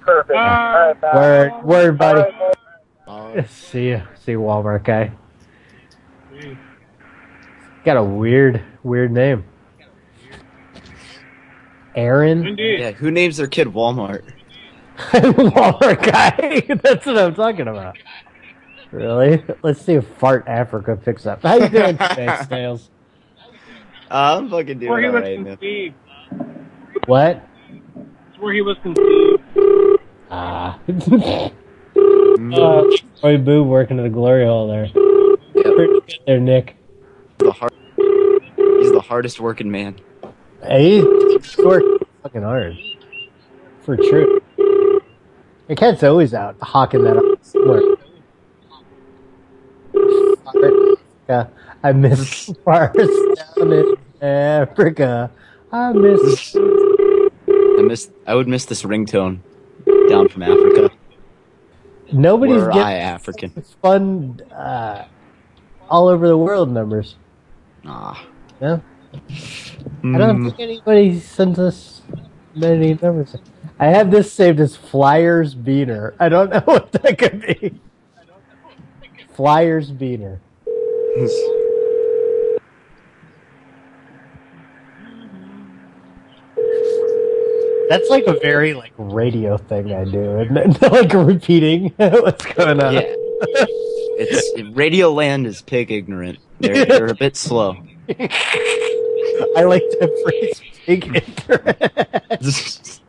Perfect. 0.00 0.38
All 0.38 0.86
right, 0.86 1.00
pal. 1.00 1.14
Word, 1.20 1.52
word, 1.64 1.98
buddy. 1.98 2.20
All 3.06 3.26
right, 3.28 3.36
man. 3.36 3.46
See 3.48 3.88
you, 3.88 4.02
see 4.14 4.32
you, 4.32 4.40
Walmart 4.40 4.84
guy. 4.84 5.12
Got 7.84 7.98
a 7.98 8.02
weird, 8.02 8.62
weird 8.82 9.12
name. 9.12 9.44
Aaron 11.94 12.56
Yeah, 12.58 12.92
who 12.92 13.10
names 13.10 13.36
their 13.36 13.46
kid 13.46 13.68
Walmart? 13.68 14.22
Walmart 14.96 16.02
guy. 16.04 16.60
That's 16.82 17.06
what 17.06 17.18
I'm 17.18 17.34
talking 17.34 17.68
about. 17.68 17.96
Really? 18.90 19.42
Let's 19.62 19.80
see 19.80 19.94
if 19.94 20.06
Fart 20.18 20.44
Africa 20.46 20.96
picks 20.96 21.24
up. 21.26 21.42
How 21.42 21.54
you 21.54 21.68
doing 21.68 21.96
today, 21.96 22.36
Snails? 22.46 22.90
Uh, 24.10 24.36
I'm 24.38 24.50
fucking 24.50 24.78
doing 24.78 24.90
Where 24.90 25.00
he 25.00 25.06
was 25.08 25.14
alright, 25.14 25.40
man. 25.40 25.56
conceived. 25.56 25.94
What? 27.06 27.48
It's 28.28 28.38
where 28.38 28.52
he 28.52 28.60
was 28.60 28.76
conceived. 28.82 29.42
Ah. 30.30 30.78
uh, 32.54 32.82
Boy 33.22 33.38
Boo 33.38 33.62
working 33.64 33.98
at 33.98 34.02
the 34.02 34.10
glory 34.10 34.44
hole 34.44 34.68
there. 34.68 34.88
Pretty 35.54 35.74
good 35.76 36.14
there, 36.26 36.40
Nick. 36.40 36.76
The 37.38 37.52
hard, 37.52 37.72
he's 37.96 38.92
the 38.92 39.00
hardest 39.06 39.40
working 39.40 39.70
man. 39.70 39.96
Hey, 40.62 41.02
working 41.02 41.98
fucking 42.22 42.42
hard. 42.42 42.76
For 43.80 43.96
true. 43.96 44.40
The 45.68 45.76
cat's 45.76 46.02
always 46.02 46.34
out 46.34 46.56
hawking 46.60 47.02
that 47.04 47.16
up 47.16 47.24
somewhere. 47.42 47.80
Africa. 50.46 51.50
I 51.82 51.92
miss 51.92 52.50
bars 52.64 52.94
down 53.56 53.72
in 53.72 53.96
Africa. 54.20 55.30
I 55.72 55.92
miss. 55.92 56.56
I 56.56 57.82
miss. 57.82 58.10
I 58.26 58.34
would 58.34 58.46
miss 58.48 58.64
this 58.66 58.82
ringtone 58.82 59.40
down 60.08 60.28
from 60.28 60.42
Africa. 60.42 60.90
Nobody's 62.12 62.56
Were 62.62 62.66
getting 62.68 62.82
I 62.82 62.94
African? 62.98 63.50
fun 63.80 64.40
uh, 64.52 65.06
all 65.88 66.08
over 66.08 66.28
the 66.28 66.36
world 66.36 66.70
numbers. 66.70 67.16
Ah. 67.86 68.26
Yeah. 68.60 68.78
I 69.14 70.18
don't 70.18 70.40
Mm. 70.40 70.44
think 70.44 70.60
anybody 70.60 71.20
sends 71.20 71.58
us 71.58 72.02
many 72.54 72.94
numbers. 73.00 73.36
I 73.78 73.86
have 73.86 74.10
this 74.10 74.32
saved 74.32 74.58
as 74.60 74.74
Flyers 74.76 75.54
Beaner. 75.54 76.14
I 76.18 76.28
don't 76.28 76.50
know 76.52 76.60
what 76.64 76.92
that 76.92 77.18
could 77.18 77.40
be. 77.40 77.74
Flyers 79.34 79.90
Beaner. 79.92 80.38
That's 87.88 88.08
like 88.08 88.24
a 88.26 88.38
very 88.40 88.72
like 88.72 88.92
radio 88.96 89.58
thing 89.58 89.92
I 89.92 90.04
do, 90.04 90.38
and 90.38 90.80
like 90.82 91.12
repeating 91.12 91.90
what's 91.96 92.44
going 92.46 92.82
on. 92.82 92.94
Yeah. 92.94 93.02
It's 93.04 94.74
Radio 94.74 95.12
Land 95.12 95.46
is 95.46 95.60
pig 95.60 95.90
ignorant. 95.90 96.38
They're, 96.60 96.86
they're 96.86 97.06
a 97.08 97.14
bit 97.14 97.36
slow. 97.36 97.76
I 99.56 99.62
like 99.64 99.82
to 99.82 100.08
phrase 100.24 100.60
pig 100.84 101.04
ignorant. 101.14 102.40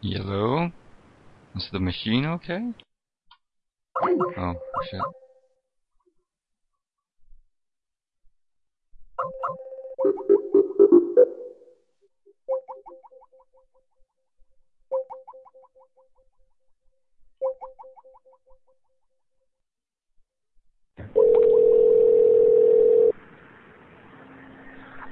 Yellow? 0.00 0.72
Is 1.56 1.68
the 1.72 1.80
machine 1.80 2.24
okay? 2.24 2.72
Oh, 4.02 4.54
shit. 4.90 5.00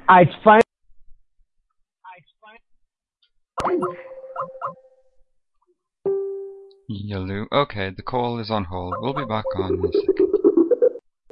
I 0.08 0.24
find 0.44 0.62
Yellow. 6.88 7.46
Okay, 7.50 7.90
the 7.90 8.02
call 8.02 8.38
is 8.38 8.50
on 8.50 8.64
hold. 8.64 8.94
We'll 9.00 9.14
be 9.14 9.24
back 9.24 9.44
on 9.56 9.74
in 9.74 9.84
a 9.84 9.92
second. 9.92 10.28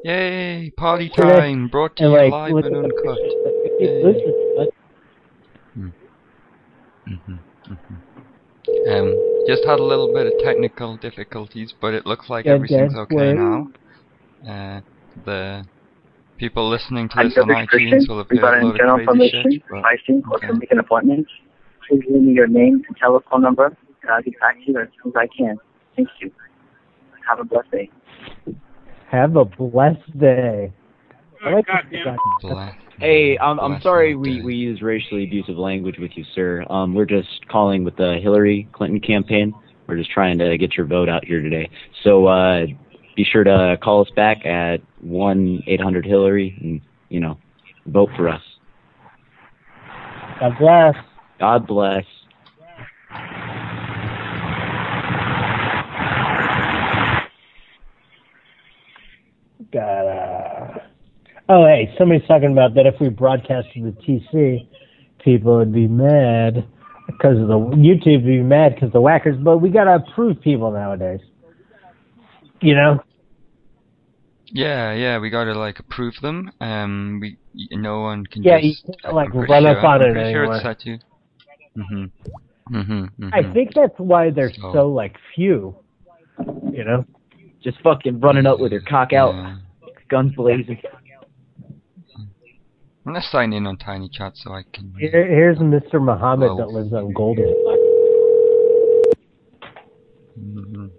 Yay! 0.02 0.72
Party 0.76 1.08
time! 1.08 1.68
Brought 1.68 1.96
to 1.96 2.04
you 2.04 2.08
like, 2.10 2.32
live 2.32 2.64
and 2.64 2.76
uncut. 2.76 3.18
Listen. 3.80 4.32
Mm-hmm, 7.06 7.34
mm-hmm. 7.70 7.94
Um, 8.90 9.44
just 9.46 9.64
had 9.64 9.78
a 9.78 9.84
little 9.84 10.12
bit 10.12 10.26
of 10.26 10.32
technical 10.42 10.96
difficulties, 10.96 11.74
but 11.80 11.94
it 11.94 12.06
looks 12.06 12.28
like 12.28 12.46
everything's 12.46 12.96
okay 12.96 13.34
now. 13.34 13.68
Uh, 14.48 14.80
the 15.24 15.64
people 16.38 16.68
listening 16.68 17.08
to 17.10 17.18
I'm 17.18 17.28
this 17.28 17.38
on 17.38 17.48
Dr. 17.48 17.54
iTunes 17.66 17.68
Christian. 17.68 18.06
will 18.08 18.18
have 18.18 18.26
We 18.30 18.38
got 18.38 18.54
heard 18.54 18.56
a 18.56 18.58
an 18.58 18.64
load 18.64 18.72
internal 18.74 19.00
of 19.00 19.06
crazy 19.06 19.24
information. 19.26 19.52
shit. 19.52 19.62
But, 19.70 19.82
Pricing, 19.82 20.22
or 20.30 20.38
to 20.40 20.54
make 20.54 20.70
an 20.72 20.78
appointment. 20.78 21.26
Please 21.88 22.02
leave 22.08 22.22
me 22.22 22.32
your 22.32 22.46
name 22.46 22.82
and 22.86 22.96
telephone 22.96 23.42
number, 23.42 23.66
and 24.02 24.10
I'll 24.10 24.22
get 24.22 24.38
back 24.40 24.56
to 24.56 24.72
you 24.72 24.78
as 24.80 24.88
soon 25.02 25.12
as 25.12 25.16
I 25.16 25.26
can. 25.36 25.56
Thank 25.96 26.08
you. 26.20 26.30
Have 27.28 27.40
a 27.40 27.44
blessed 27.44 27.70
day. 27.70 27.90
Have 29.10 29.36
a 29.36 29.44
blessed 29.44 30.18
day. 30.18 30.72
I 31.44 31.50
like 31.50 31.66
this 31.90 32.00
Hey, 32.98 33.36
I'm 33.38 33.58
I'm 33.60 33.80
sorry 33.80 34.14
we 34.14 34.40
we 34.42 34.54
use 34.54 34.80
racially 34.80 35.24
abusive 35.24 35.56
language 35.56 35.98
with 35.98 36.12
you, 36.16 36.24
sir. 36.34 36.64
Um, 36.70 36.94
we're 36.94 37.04
just 37.04 37.46
calling 37.48 37.84
with 37.84 37.96
the 37.96 38.18
Hillary 38.22 38.68
Clinton 38.72 39.00
campaign. 39.00 39.52
We're 39.86 39.96
just 39.96 40.10
trying 40.10 40.38
to 40.38 40.56
get 40.56 40.76
your 40.76 40.86
vote 40.86 41.08
out 41.08 41.24
here 41.24 41.42
today. 41.42 41.68
So 42.02 42.26
uh, 42.26 42.66
be 43.16 43.24
sure 43.24 43.44
to 43.44 43.78
call 43.82 44.02
us 44.02 44.10
back 44.16 44.44
at 44.44 44.80
one 45.00 45.62
eight 45.66 45.80
hundred 45.80 46.04
Hillary 46.04 46.56
and 46.60 46.80
you 47.08 47.20
know 47.20 47.38
vote 47.86 48.10
for 48.16 48.28
us. 48.28 48.42
God 50.40 50.58
bless. 50.58 50.94
God 51.38 51.66
bless. 51.66 52.04
Got 59.72 60.06
uh 60.06 60.78
Oh 61.48 61.66
hey, 61.66 61.94
somebody's 61.98 62.26
talking 62.26 62.52
about 62.52 62.74
that 62.74 62.86
if 62.86 62.94
we 63.00 63.10
broadcasted 63.10 63.84
the 63.84 63.92
TC, 64.02 64.66
people 65.22 65.58
would 65.58 65.74
be 65.74 65.86
mad 65.86 66.66
because 67.06 67.38
of 67.38 67.48
the 67.48 67.58
YouTube 67.58 68.22
would 68.22 68.26
be 68.26 68.42
mad 68.42 68.74
because 68.74 68.92
the 68.92 69.00
whackers. 69.00 69.36
But 69.36 69.58
we 69.58 69.68
gotta 69.68 69.96
approve 69.96 70.40
people 70.40 70.70
nowadays. 70.70 71.20
You 72.64 72.74
know? 72.74 73.04
Yeah, 74.46 74.94
yeah, 74.94 75.18
we 75.18 75.28
gotta 75.28 75.52
like 75.52 75.80
approve 75.80 76.14
them. 76.22 76.50
Um, 76.60 77.18
we 77.20 77.36
no 77.72 78.00
one 78.00 78.24
can 78.24 78.42
Yeah, 78.42 78.56
you 78.56 78.72
just 78.72 78.86
can't, 79.02 79.14
like, 79.14 79.26
I'm 79.26 79.32
pretty 79.32 79.52
run 79.52 79.66
up 79.66 79.84
on 79.84 80.00
I'm 80.02 80.08
it 80.08 80.12
pretty 80.14 80.32
sure 80.32 80.44
anymore. 80.44 80.54
it's 80.56 80.64
set 80.64 80.80
to. 80.80 80.98
Mhm. 81.76 82.10
Mhm. 82.70 83.10
mhm. 83.20 83.30
I 83.34 83.52
think 83.52 83.74
that's 83.74 83.98
why 83.98 84.30
they're 84.30 84.50
So- 84.54 84.72
so 84.72 84.88
like 84.88 85.16
few. 85.34 85.76
You 86.72 86.84
know? 86.84 87.04
Just 87.62 87.80
fucking 87.82 88.20
running 88.20 88.46
up 88.46 88.60
with 88.60 88.72
your 88.72 88.80
cock 88.80 89.12
out, 89.12 89.34
guns 90.08 90.34
blazing. 90.34 90.80
I'm 92.16 93.12
gonna 93.12 93.20
sign 93.20 93.52
in 93.52 93.66
on 93.66 93.76
Tinychat 93.76 94.36
so 94.36 94.52
I 94.52 94.62
can. 94.72 94.94
Here, 94.98 95.10
here's 95.26 95.58
Mr. 95.58 96.02
Muhammad 96.02 96.52
Whoa. 96.52 96.56
that 96.56 96.68
lives 96.68 96.92
on 96.94 97.12
Golden. 97.12 97.54
Mhm. 100.40 100.90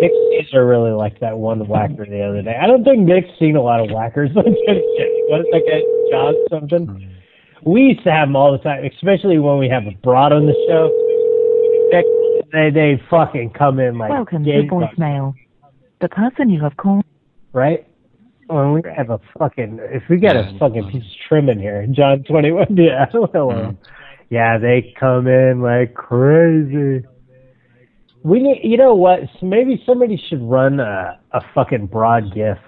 Nick 0.00 0.12
Caesar 0.30 0.66
really 0.66 0.92
liked 0.92 1.20
that 1.20 1.36
one 1.36 1.66
whacker 1.66 2.06
the 2.06 2.22
other 2.22 2.42
day. 2.42 2.56
I 2.60 2.66
don't 2.66 2.84
think 2.84 3.00
Nick's 3.00 3.28
seen 3.38 3.56
a 3.56 3.62
lot 3.62 3.80
of 3.80 3.90
whackers. 3.90 4.30
what 4.34 4.46
is 4.46 4.54
that 4.64 5.62
guy, 5.66 5.80
John 6.10 6.34
something? 6.50 6.86
Mm-hmm. 6.86 7.70
We 7.70 7.80
used 7.82 8.04
to 8.04 8.12
have 8.12 8.28
them 8.28 8.36
all 8.36 8.52
the 8.52 8.58
time, 8.58 8.84
especially 8.84 9.38
when 9.38 9.58
we 9.58 9.68
have 9.68 9.84
a 9.86 9.96
broad 10.02 10.32
on 10.32 10.46
the 10.46 10.54
show. 10.68 10.88
Nick, 11.90 12.04
They 12.52 12.70
they 12.70 13.02
fucking 13.10 13.50
come 13.58 13.80
in 13.80 13.98
like 13.98 14.10
Welcome 14.10 14.44
to 14.44 14.50
voicemail. 14.50 15.34
The 16.00 16.08
person 16.08 16.50
you 16.50 16.62
have 16.62 16.76
called. 16.76 17.04
right? 17.52 17.84
When 18.46 18.72
we 18.72 18.82
have 18.96 19.10
a 19.10 19.18
fucking, 19.38 19.80
if 19.82 20.04
we 20.08 20.18
got 20.18 20.36
a 20.36 20.40
mm-hmm. 20.44 20.58
fucking 20.58 20.90
piece 20.90 21.02
of 21.02 21.28
trim 21.28 21.48
in 21.48 21.58
here, 21.58 21.86
John 21.90 22.22
twenty 22.22 22.52
one, 22.52 22.68
yeah, 22.76 23.06
hello. 23.12 23.28
Mm-hmm. 23.32 23.82
Yeah, 24.30 24.58
they 24.58 24.94
come 24.98 25.26
in 25.26 25.60
like 25.60 25.94
crazy. 25.94 27.04
We 28.24 28.40
need, 28.40 28.60
you 28.64 28.76
know 28.76 28.94
what? 28.94 29.20
Maybe 29.42 29.82
somebody 29.86 30.20
should 30.28 30.42
run 30.42 30.80
a 30.80 31.18
a 31.32 31.40
fucking 31.54 31.86
broad 31.86 32.34
GIF. 32.34 32.58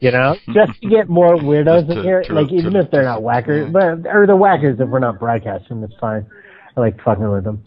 You 0.00 0.10
know, 0.10 0.36
just 0.52 0.80
to 0.82 0.88
get 0.88 1.08
more 1.08 1.36
weirdos 1.36 1.90
in 1.90 2.02
here. 2.02 2.22
to- 2.22 2.32
Like 2.34 2.48
to- 2.48 2.54
even 2.54 2.76
if 2.76 2.90
they're 2.90 3.04
not 3.04 3.22
whackers, 3.22 3.72
but 3.72 4.06
or 4.06 4.26
the 4.26 4.36
whackers 4.36 4.78
if 4.80 4.88
we're 4.88 4.98
not 4.98 5.18
broadcasting, 5.18 5.82
it's 5.82 5.94
fine. 6.00 6.26
I 6.76 6.80
like 6.80 7.00
fucking 7.02 7.28
with 7.30 7.44
them. 7.44 7.62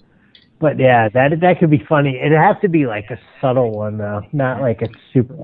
But 0.59 0.79
yeah, 0.79 1.07
that 1.09 1.39
that 1.41 1.59
could 1.59 1.69
be 1.69 1.83
funny. 1.87 2.17
It'd 2.19 2.37
have 2.37 2.59
to 2.61 2.67
be 2.69 2.85
like 2.87 3.05
a 3.11 3.19
subtle 3.41 3.71
one 3.71 3.97
though, 3.97 4.21
not 4.33 4.61
like 4.61 4.81
a 4.81 4.87
super 5.13 5.35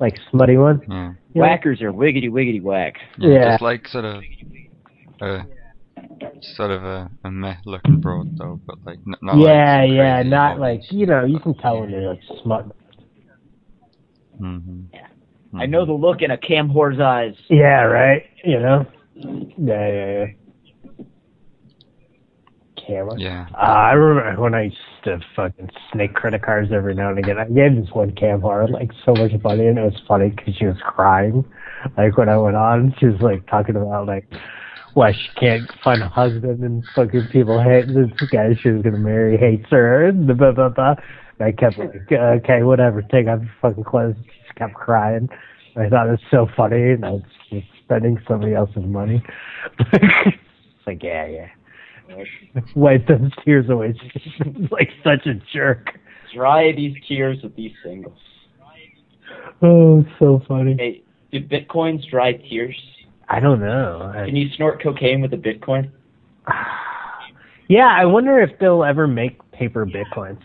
like 0.00 0.16
smutty 0.30 0.56
one. 0.56 0.80
Yeah. 0.88 0.94
You 0.94 1.00
know? 1.00 1.14
Whackers 1.42 1.82
are 1.82 1.92
wiggity 1.92 2.30
wiggity 2.30 2.62
whack. 2.62 2.94
Yeah, 3.18 3.30
Yeah. 3.30 3.50
Just 3.52 3.62
like 3.62 3.88
sort 3.88 4.04
of, 4.04 4.22
uh, 5.20 5.42
sort 6.56 6.70
of 6.70 6.84
a, 6.84 7.10
a 7.24 7.30
meh 7.30 7.56
looking 7.64 8.00
broad 8.00 8.36
though, 8.38 8.60
but 8.66 8.76
like 8.84 8.98
n- 9.06 9.14
not 9.22 9.38
yeah, 9.38 9.82
some 9.82 9.94
yeah, 9.94 10.22
not 10.22 10.58
one. 10.58 10.60
like 10.60 10.80
you 10.90 11.06
know, 11.06 11.24
you 11.24 11.38
can 11.40 11.54
tell 11.54 11.80
when 11.80 11.90
they're 11.90 12.08
like 12.10 12.20
smut. 12.42 12.66
Mhm. 14.40 14.86
Yeah. 14.92 15.06
I 15.56 15.66
know 15.66 15.86
the 15.86 15.92
look 15.92 16.22
in 16.22 16.30
a 16.30 16.38
cam 16.38 16.68
whore's 16.68 17.00
eyes. 17.00 17.34
Yeah, 17.48 17.82
right. 17.82 18.24
You 18.44 18.58
know. 18.58 18.86
Yeah, 19.14 19.88
yeah, 19.88 20.06
yeah. 20.12 20.26
Camera. 22.86 23.14
Yeah. 23.16 23.46
Uh, 23.54 23.60
I 23.60 23.92
remember 23.92 24.42
when 24.42 24.54
I 24.54 24.62
used 24.64 24.76
to 25.04 25.20
fucking 25.36 25.70
snake 25.92 26.14
credit 26.14 26.42
cards 26.42 26.70
every 26.72 26.94
now 26.94 27.10
and 27.10 27.18
again. 27.18 27.38
I 27.38 27.44
gave 27.44 27.76
this 27.76 27.92
one 27.94 28.14
cam 28.14 28.40
whore 28.40 28.68
like 28.68 28.90
so 29.06 29.14
much 29.14 29.30
money, 29.42 29.66
and 29.66 29.78
it 29.78 29.82
was 29.82 30.00
funny 30.08 30.30
because 30.30 30.56
she 30.56 30.66
was 30.66 30.76
crying. 30.82 31.44
Like 31.96 32.16
when 32.16 32.28
I 32.28 32.36
went 32.36 32.56
on, 32.56 32.94
she 32.98 33.06
was 33.06 33.20
like 33.20 33.46
talking 33.46 33.76
about 33.76 34.06
like 34.06 34.28
why 34.94 35.12
she 35.12 35.28
can't 35.38 35.70
find 35.82 36.02
a 36.02 36.08
husband 36.08 36.62
and 36.62 36.84
fucking 36.94 37.28
people 37.32 37.60
hate 37.62 37.86
this 37.88 38.10
guy 38.30 38.54
she 38.60 38.70
was 38.70 38.82
gonna 38.82 38.98
marry 38.98 39.36
hates 39.36 39.68
her 39.70 40.06
and 40.06 40.26
blah 40.26 40.52
blah 40.52 40.68
blah. 40.68 40.94
And 41.38 41.48
I 41.48 41.52
kept 41.52 41.78
like, 41.78 42.12
uh, 42.12 42.38
okay, 42.38 42.62
whatever, 42.62 43.02
take 43.02 43.26
off 43.26 43.40
your 43.42 43.52
fucking 43.60 43.84
clothes. 43.84 44.14
She 44.24 44.42
just 44.44 44.54
kept 44.56 44.74
crying. 44.74 45.28
I 45.76 45.88
thought 45.88 46.06
it 46.06 46.12
was 46.12 46.20
so 46.30 46.46
funny, 46.56 46.92
and 46.92 47.04
I 47.04 47.10
was 47.10 47.22
just 47.50 47.66
spending 47.84 48.20
somebody 48.28 48.54
else's 48.54 48.84
money. 48.84 49.22
it's 49.92 50.36
like, 50.86 51.02
yeah, 51.02 51.26
yeah. 51.26 51.48
Wipe 52.76 53.08
those 53.08 53.32
tears 53.44 53.68
away. 53.68 53.94
She's 54.12 54.32
like 54.70 54.90
such 55.02 55.26
a 55.26 55.34
jerk. 55.52 55.98
Dry 56.32 56.72
these 56.72 56.96
tears 57.08 57.38
with 57.42 57.56
these 57.56 57.72
singles. 57.82 58.18
Oh, 59.62 60.04
so 60.18 60.42
funny. 60.46 60.76
Hey, 60.78 61.02
do 61.32 61.40
bitcoins 61.40 62.08
dry 62.08 62.32
tears? 62.34 62.76
I 63.28 63.40
don't 63.40 63.60
know. 63.60 64.12
Can 64.14 64.36
you 64.36 64.48
snort 64.56 64.82
cocaine 64.82 65.20
with 65.20 65.32
a 65.32 65.36
bitcoin? 65.36 65.90
yeah, 67.68 67.88
I 67.88 68.04
wonder 68.04 68.40
if 68.40 68.58
they'll 68.58 68.84
ever 68.84 69.06
make 69.06 69.38
paper 69.52 69.86
bitcoins. 69.86 70.40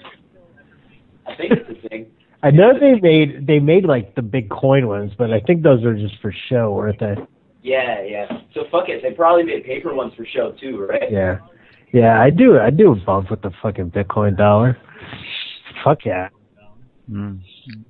I 1.27 1.35
think 1.35 1.53
it's 1.53 1.85
a 1.85 1.87
thing. 1.89 2.07
I 2.41 2.51
know 2.51 2.71
they 2.79 2.99
made 3.01 3.45
they 3.47 3.59
made 3.59 3.83
like 3.83 4.15
the 4.15 4.21
big 4.21 4.49
coin 4.49 4.87
ones, 4.87 5.11
but 5.17 5.31
I 5.33 5.41
think 5.41 5.61
those 5.61 5.83
are 5.83 5.95
just 5.95 6.15
for 6.21 6.33
show, 6.47 6.71
weren't 6.71 6.99
they? 6.99 7.15
Yeah, 7.61 8.01
yeah. 8.03 8.25
So 8.53 8.63
fuck 8.71 8.87
it. 8.87 9.01
They 9.03 9.11
probably 9.11 9.43
made 9.43 9.65
paper 9.65 9.93
ones 9.93 10.13
for 10.15 10.25
show 10.25 10.53
too, 10.59 10.85
right? 10.89 11.11
Yeah, 11.11 11.39
yeah. 11.91 12.21
I 12.21 12.29
do. 12.29 12.57
I 12.57 12.69
do 12.69 12.93
a 12.93 12.95
bump 12.95 13.29
with 13.29 13.41
the 13.41 13.51
fucking 13.61 13.91
Bitcoin 13.91 14.37
dollar. 14.37 14.77
Fuck 15.83 16.05
yeah. 16.05 16.29
Mm. 17.11 17.41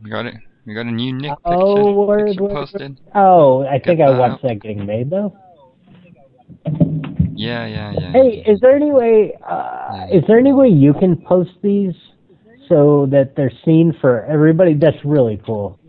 Got 0.09 0.25
it. 0.25 0.35
We 0.65 0.73
got 0.73 0.85
a 0.85 0.91
new 0.91 1.13
Nick 1.13 1.31
picture 1.31 1.43
Oh, 1.45 2.05
word, 2.05 2.35
that 2.35 2.41
word, 2.41 2.53
posted. 2.53 2.99
Oh, 3.15 3.65
I 3.65 3.79
think 3.79 3.99
Get 3.99 4.07
I 4.07 4.11
watched 4.11 4.43
out. 4.43 4.49
that 4.49 4.61
getting 4.61 4.85
made 4.85 5.09
though. 5.09 5.35
Yeah, 7.35 7.65
yeah, 7.65 7.91
yeah. 7.91 8.11
Hey, 8.11 8.43
is 8.45 8.59
there 8.59 8.75
any 8.75 8.91
way? 8.91 9.33
Uh, 9.47 10.07
is 10.11 10.23
there 10.27 10.37
any 10.37 10.51
way 10.51 10.67
you 10.67 10.93
can 10.93 11.15
post 11.15 11.51
these 11.63 11.93
so 12.67 13.07
that 13.11 13.35
they're 13.35 13.51
seen 13.63 13.97
for 14.01 14.25
everybody? 14.25 14.73
That's 14.73 14.97
really 15.05 15.41
cool. 15.45 15.79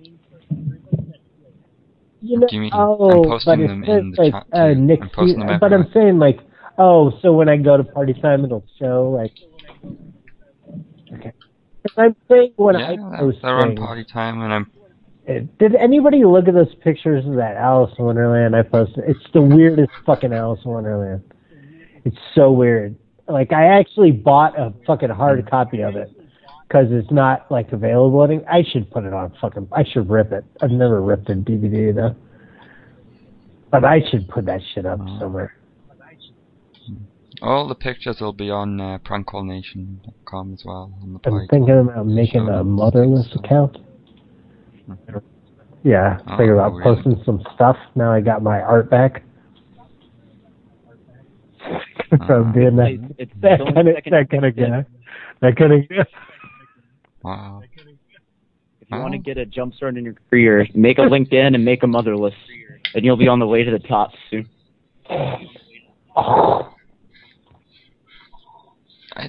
You 2.22 2.38
know, 2.38 2.48
you 2.50 2.70
oh, 2.72 3.10
I'm 3.10 3.22
posting 3.22 3.52
but 3.52 3.60
it 3.60 3.66
them 3.66 3.84
in 3.84 4.10
the 4.12 4.22
like, 4.22 4.32
chat 4.32 4.46
uh. 4.52 4.74
Nick, 4.76 5.00
I'm 5.16 5.58
but 5.58 5.72
I'm 5.72 5.90
saying 5.92 6.18
like, 6.18 6.38
oh, 6.78 7.12
so 7.20 7.32
when 7.32 7.48
I 7.48 7.56
go 7.56 7.76
to 7.76 7.84
party 7.84 8.14
time, 8.14 8.44
it'll 8.44 8.64
show 8.78 9.10
like. 9.10 9.32
Okay. 11.12 11.32
I'm 11.96 12.16
saying 12.28 12.52
when 12.56 12.78
yeah, 12.78 12.92
I 12.92 13.18
post 13.18 13.38
they're 13.42 13.56
on 13.56 13.68
things, 13.68 13.80
party 13.80 14.04
time, 14.04 14.42
and 14.42 14.52
I'm 14.52 14.70
uh, 15.28 15.32
Did 15.58 15.74
anybody 15.74 16.24
look 16.24 16.48
at 16.48 16.54
those 16.54 16.74
pictures 16.82 17.26
of 17.26 17.36
that 17.36 17.56
Alice 17.56 17.92
in 17.98 18.04
Wonderland 18.04 18.56
I 18.56 18.62
posted? 18.62 19.04
It's 19.06 19.20
the 19.32 19.42
weirdest 19.42 19.90
fucking 20.04 20.32
Alice 20.32 20.60
in 20.64 20.70
Wonderland. 20.70 21.22
It's 22.04 22.16
so 22.34 22.50
weird. 22.50 22.96
Like 23.28 23.52
I 23.52 23.78
actually 23.78 24.12
bought 24.12 24.58
a 24.58 24.72
fucking 24.86 25.10
hard 25.10 25.48
copy 25.48 25.82
of 25.82 25.96
it 25.96 26.10
because 26.66 26.86
it's 26.90 27.10
not 27.10 27.50
like 27.50 27.72
available. 27.72 28.22
I 28.48 28.62
should 28.70 28.90
put 28.90 29.04
it 29.04 29.12
on 29.12 29.34
fucking. 29.40 29.68
I 29.72 29.84
should 29.84 30.08
rip 30.10 30.32
it. 30.32 30.44
I've 30.60 30.70
never 30.70 31.00
ripped 31.00 31.28
a 31.30 31.34
DVD 31.34 31.94
though, 31.94 32.16
but 33.70 33.84
I 33.84 34.00
should 34.10 34.28
put 34.28 34.46
that 34.46 34.60
shit 34.74 34.86
up 34.86 34.98
somewhere. 35.18 35.54
All 37.42 37.66
the 37.68 37.74
pictures 37.74 38.18
will 38.20 38.32
be 38.32 38.50
on 38.50 38.80
uh, 38.80 38.98
prankcallnation.com 38.98 40.52
as 40.54 40.62
well 40.64 40.92
on 41.02 41.12
the 41.14 41.20
I'm 41.24 41.40
page. 41.40 41.50
thinking 41.50 41.78
about 41.78 42.06
making 42.06 42.48
a 42.48 42.62
motherless 42.64 43.26
account. 43.34 43.78
Yeah, 45.82 46.18
Oh, 46.26 46.36
thinking 46.36 46.52
about 46.52 46.74
really? 46.74 46.82
posting 46.94 47.22
some 47.24 47.42
stuff. 47.54 47.76
Now 47.94 48.12
I 48.12 48.20
got 48.20 48.42
my 48.42 48.60
art 48.60 48.90
back. 48.90 49.22
from 52.26 52.52
being 52.52 52.74
that 52.76 53.14
it's 53.18 53.32
that 53.40 53.60
kind 53.74 53.88
of 53.88 53.94
that 54.10 54.30
kind 54.30 54.44
of 54.44 54.56
guy. 54.56 54.84
That 55.40 55.56
kind 55.56 55.72
of 55.72 55.88
guy. 55.88 56.04
Wow. 57.22 57.62
If 57.62 58.88
you 58.90 58.98
want 58.98 59.12
to 59.12 59.18
get 59.18 59.38
a 59.38 59.46
jump 59.46 59.74
start 59.74 59.96
in 59.96 60.04
your 60.04 60.14
career, 60.28 60.66
make 60.74 60.98
a 60.98 61.02
LinkedIn 61.02 61.54
and 61.54 61.64
make 61.64 61.82
a 61.84 61.86
motherless, 61.86 62.34
and 62.94 63.04
you'll 63.04 63.16
be 63.16 63.28
on 63.28 63.38
the 63.38 63.46
way 63.46 63.62
to 63.62 63.70
the 63.70 63.78
top 63.78 64.10
soon. 64.30 64.48
I, 65.08 65.46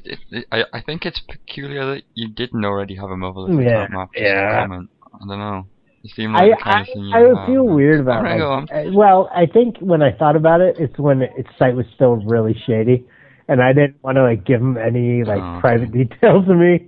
it, 0.03 0.19
it, 0.31 0.45
I, 0.51 0.63
I 0.73 0.81
think 0.81 1.05
it's 1.05 1.19
peculiar 1.19 1.85
that 1.95 2.03
you 2.13 2.29
didn't 2.29 2.63
already 2.65 2.95
have 2.95 3.09
a 3.09 3.17
motherless 3.17 3.51
Yeah, 3.63 3.87
map. 3.89 4.09
yeah. 4.15 4.61
Comment. 4.61 4.89
I 5.13 5.17
don't 5.27 5.39
know. 5.39 5.67
It 6.03 6.11
seemed 6.15 6.35
I 6.35 6.47
like 6.47 6.59
I, 6.63 6.85
you 6.95 7.11
I 7.13 7.21
would 7.27 7.45
feel 7.45 7.63
weird 7.65 7.99
about 7.99 8.25
Alright, 8.25 8.69
it. 8.71 8.87
Uh, 8.87 8.91
Well, 8.93 9.29
I 9.35 9.45
think 9.45 9.77
when 9.79 10.01
I 10.01 10.11
thought 10.11 10.35
about 10.35 10.59
it, 10.61 10.75
it's 10.79 10.97
when 10.97 11.21
its 11.21 11.49
site 11.59 11.75
was 11.75 11.85
still 11.95 12.15
really 12.17 12.55
shady, 12.65 13.05
and 13.47 13.61
I 13.61 13.71
didn't 13.73 14.01
want 14.03 14.15
to 14.15 14.23
like 14.23 14.43
give 14.45 14.61
him 14.61 14.77
any 14.77 15.23
like 15.23 15.39
Oh, 15.41 15.51
okay. 15.57 15.61
private 15.61 15.91
details 15.91 16.49
of 16.49 16.57
me. 16.57 16.87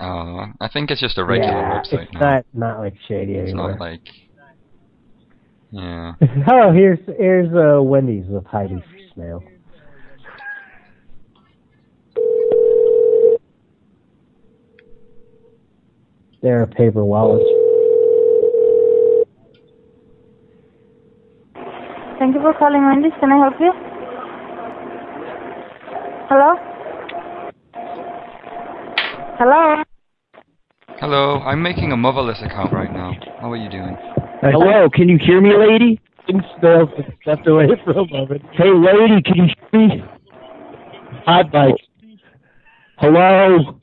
Oh, 0.00 0.46
I 0.60 0.68
think 0.72 0.90
it's 0.90 1.00
just 1.02 1.18
a 1.18 1.24
regular 1.24 1.52
yeah, 1.52 1.82
website 1.82 2.02
it's 2.04 2.12
now. 2.14 2.20
not 2.20 2.44
not 2.54 2.78
like 2.78 2.94
shady 3.06 3.34
it's 3.34 3.50
anymore. 3.50 3.72
not 3.72 3.80
like. 3.80 4.00
Yeah. 5.70 6.14
oh, 6.50 6.72
here's 6.72 6.98
here's 7.18 7.52
uh, 7.54 7.82
Wendy's 7.82 8.24
with 8.26 8.46
Heidi 8.46 8.82
Snail. 9.14 9.42
There 16.42 16.62
are 16.62 16.66
paper 16.66 17.04
wallets. 17.04 17.44
Thank 22.18 22.34
you 22.34 22.40
for 22.40 22.54
calling 22.58 22.84
Wendy's. 22.86 23.12
Can 23.20 23.30
I 23.32 23.36
help 23.36 23.54
you? 23.60 23.72
Hello? 26.28 26.54
Hello? 29.38 29.82
Hello, 31.00 31.40
I'm 31.40 31.62
making 31.62 31.92
a 31.92 31.96
motherless 31.96 32.38
account 32.42 32.72
right 32.72 32.92
now. 32.92 33.12
How 33.40 33.50
are 33.50 33.56
you 33.56 33.70
doing? 33.70 33.96
Hello, 34.42 34.88
can 34.92 35.08
you 35.08 35.18
hear 35.18 35.40
me, 35.40 35.50
lady? 35.56 36.00
Snail 36.60 36.88
stepped 37.22 37.46
away 37.46 37.66
for 37.84 37.92
a 37.92 38.06
moment. 38.06 38.42
Hey, 38.52 38.70
lady, 38.70 39.22
can 39.22 39.36
you 39.36 39.46
hear 39.72 39.88
me? 39.88 40.04
Hot 41.26 41.50
bike. 41.50 41.74
Hello? 42.98 43.79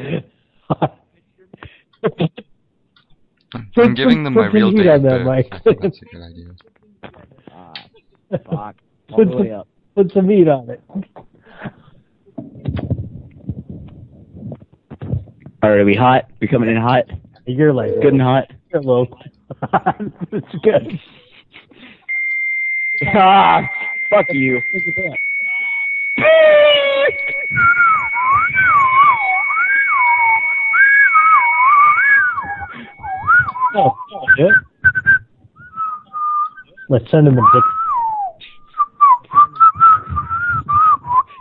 I'm 3.76 3.94
giving 3.94 4.24
them 4.24 4.34
my 4.34 4.46
real 4.46 4.70
heat 4.70 4.78
date 4.78 4.88
on 4.88 4.94
of 4.96 5.02
that 5.02 5.24
birth. 5.24 5.46
I 5.52 5.58
think 5.58 5.82
that's 5.82 6.00
a 6.00 6.04
good 6.06 6.22
idea. 6.22 6.46
Fuck. 8.30 8.76
All 9.10 9.16
Put 9.16 9.28
the 9.30 9.36
way 9.36 9.48
some, 9.48 9.58
up. 9.58 9.68
put 9.96 10.12
some 10.12 10.28
heat 10.28 10.46
on 10.48 10.70
it. 10.70 10.80
All 15.62 15.68
right, 15.68 15.80
are 15.80 15.84
we 15.84 15.94
hot? 15.94 16.30
We 16.40 16.48
coming 16.48 16.70
in 16.70 16.76
hot? 16.76 17.04
You're 17.46 17.74
like 17.74 17.90
Good 18.00 18.12
and 18.12 18.22
hot. 18.22 18.50
You're 18.72 18.82
low. 18.82 19.06
it's 20.32 20.54
good. 20.62 20.98
ah, 23.16 23.62
fuck 24.10 24.26
you. 24.30 24.60
Oh, 33.74 33.96
yeah. 34.36 34.48
Let's 36.88 37.10
send 37.10 37.28
him 37.28 37.38
a 37.38 37.42
dick. 37.54 37.64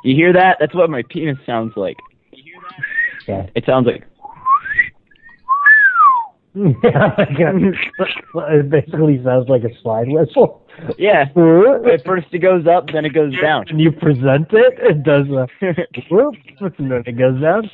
You 0.04 0.16
hear 0.16 0.32
that? 0.34 0.58
That's 0.60 0.74
what 0.74 0.90
my 0.90 1.04
penis 1.10 1.38
sounds 1.46 1.74
like. 1.76 1.98
Yeah. 3.28 3.48
It 3.56 3.66
sounds 3.66 3.88
like. 3.88 4.06
yeah, 6.56 7.16
like 7.18 7.40
a, 7.40 8.58
it 8.60 8.70
basically 8.70 9.22
sounds 9.24 9.50
like 9.50 9.64
a 9.64 9.70
slide 9.82 10.08
whistle. 10.10 10.66
Yeah. 10.98 11.22
At 11.94 12.06
first 12.06 12.28
it 12.32 12.40
goes 12.40 12.66
up, 12.68 12.90
then 12.92 13.06
it 13.06 13.14
goes 13.14 13.34
down. 13.42 13.66
When 13.70 13.80
you 13.80 13.92
present 13.92 14.48
it, 14.52 14.80
it 14.80 15.04
does 15.04 15.28
a 15.30 15.48
whoop, 16.12 16.36
and 16.60 16.92
then 16.92 17.04
it 17.06 17.18
goes 17.18 17.42
down. 17.42 17.70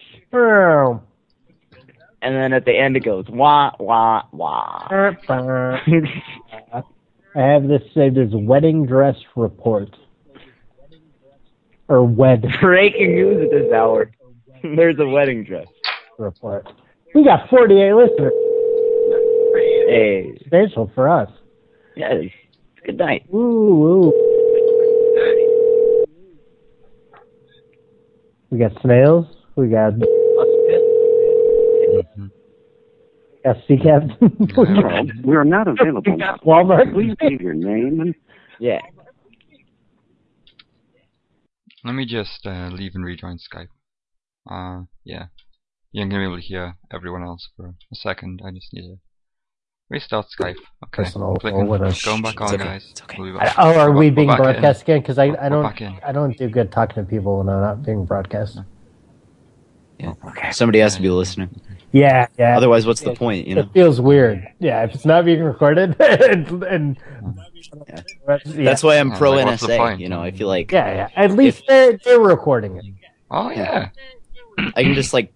And 2.21 2.35
then 2.35 2.53
at 2.53 2.65
the 2.65 2.71
end 2.77 2.97
it 2.97 3.01
goes 3.01 3.25
wah 3.29 3.71
wah 3.79 4.23
wah. 4.31 4.87
I 7.35 7.41
have 7.41 7.67
this 7.67 7.81
saved 7.93 8.17
as 8.17 8.29
wedding 8.31 8.85
dress 8.85 9.15
report. 9.35 9.89
Or 11.87 12.03
wed 12.03 12.45
Breaking 12.61 13.13
news 13.15 13.43
at 13.43 13.51
this 13.51 13.71
hour. 13.71 14.09
There's 14.63 14.97
a 14.99 15.05
wedding 15.05 15.43
dress. 15.43 15.67
report. 16.17 16.67
We 17.13 17.23
got 17.23 17.47
48 17.49 17.93
listeners. 17.93 18.33
Hey. 19.87 20.37
Special 20.47 20.91
for 20.95 21.07
us. 21.07 21.29
Yeah, 21.95 22.13
good 22.85 22.97
night. 22.97 23.25
Ooh, 23.33 23.37
ooh. 23.37 24.13
We 28.49 28.57
got 28.59 28.71
snails. 28.81 29.27
We 29.55 29.67
got. 29.69 29.93
Got 33.45 33.57
sea 33.67 33.77
captain. 33.77 34.35
Hello, 34.55 35.03
we 35.23 35.35
are 35.35 35.45
not 35.45 35.67
available 35.73 36.17
now. 36.17 36.37
Walmart. 36.43 36.91
Please 36.91 37.15
leave 37.21 37.41
your 37.41 37.53
name 37.53 38.01
and 38.01 38.15
Yeah. 38.59 38.79
Let 41.83 41.93
me 41.93 42.05
just 42.07 42.45
uh, 42.47 42.69
leave 42.73 42.93
and 42.95 43.05
rejoin 43.05 43.37
Skype. 43.37 43.67
Uh, 44.49 44.85
yeah. 45.03 45.25
You're 45.91 46.07
gonna 46.07 46.19
be 46.21 46.25
able 46.25 46.37
to 46.37 46.41
hear 46.41 46.75
everyone 46.91 47.21
else 47.21 47.47
for 47.55 47.67
a 47.91 47.95
second. 47.95 48.41
I 48.43 48.49
just 48.51 48.73
need 48.73 48.81
to 48.81 48.95
restart 49.91 50.25
Skype. 50.37 50.55
Okay. 50.83 51.03
Personal 51.03 51.35
Clicking. 51.35 51.67
Going 51.67 52.21
back 52.23 52.41
on, 52.41 52.47
It's 52.47 52.53
okay, 52.53 52.63
guys. 52.63 52.93
We'll 53.19 53.37
back. 53.37 53.53
oh, 53.59 53.77
are 53.77 53.91
We're- 53.91 53.99
we 53.99 54.09
being 54.09 54.27
back 54.27 54.37
broadcast 54.39 54.81
again? 54.81 55.01
Because 55.01 55.19
I, 55.19 55.25
I 55.39 55.49
don't. 55.49 55.81
I 56.03 56.11
don't 56.11 56.35
do 56.35 56.49
good 56.49 56.71
talking 56.71 56.95
to 57.05 57.07
people 57.07 57.37
when 57.37 57.49
I'm 57.49 57.61
not 57.61 57.83
being 57.85 58.05
broadcast. 58.05 58.57
Yeah. 59.99 60.13
Okay. 60.29 60.51
Somebody 60.51 60.79
has 60.79 60.95
to 60.95 61.01
be 61.03 61.09
listening. 61.11 61.49
Yeah, 61.95 62.27
yeah. 62.37 62.57
Otherwise, 62.57 62.85
what's 62.85 62.99
the 62.99 63.15
point? 63.15 63.47
You 63.47 63.55
know. 63.55 63.61
It 63.61 63.71
feels 63.71 64.01
weird. 64.01 64.45
Yeah, 64.59 64.83
if 64.83 64.93
it's 64.93 65.05
not 65.05 65.23
being 65.23 65.41
recorded 65.41 65.95
and, 66.01 66.61
and 66.63 66.99
yeah. 67.87 68.01
That's 68.45 68.83
why 68.83 68.97
I'm 68.97 69.13
pro 69.13 69.31
like, 69.31 69.47
NSA. 69.47 69.97
You 69.97 70.09
know, 70.09 70.21
I 70.21 70.31
feel 70.31 70.49
like 70.49 70.73
Yeah, 70.73 70.93
yeah. 70.93 71.09
At 71.15 71.31
least 71.31 71.63
they're 71.69 71.97
they're 72.03 72.19
recording 72.19 72.75
it. 72.75 72.85
Oh 73.31 73.49
yeah. 73.49 73.91
I 74.75 74.83
can 74.83 74.93
just 74.93 75.13
like 75.13 75.31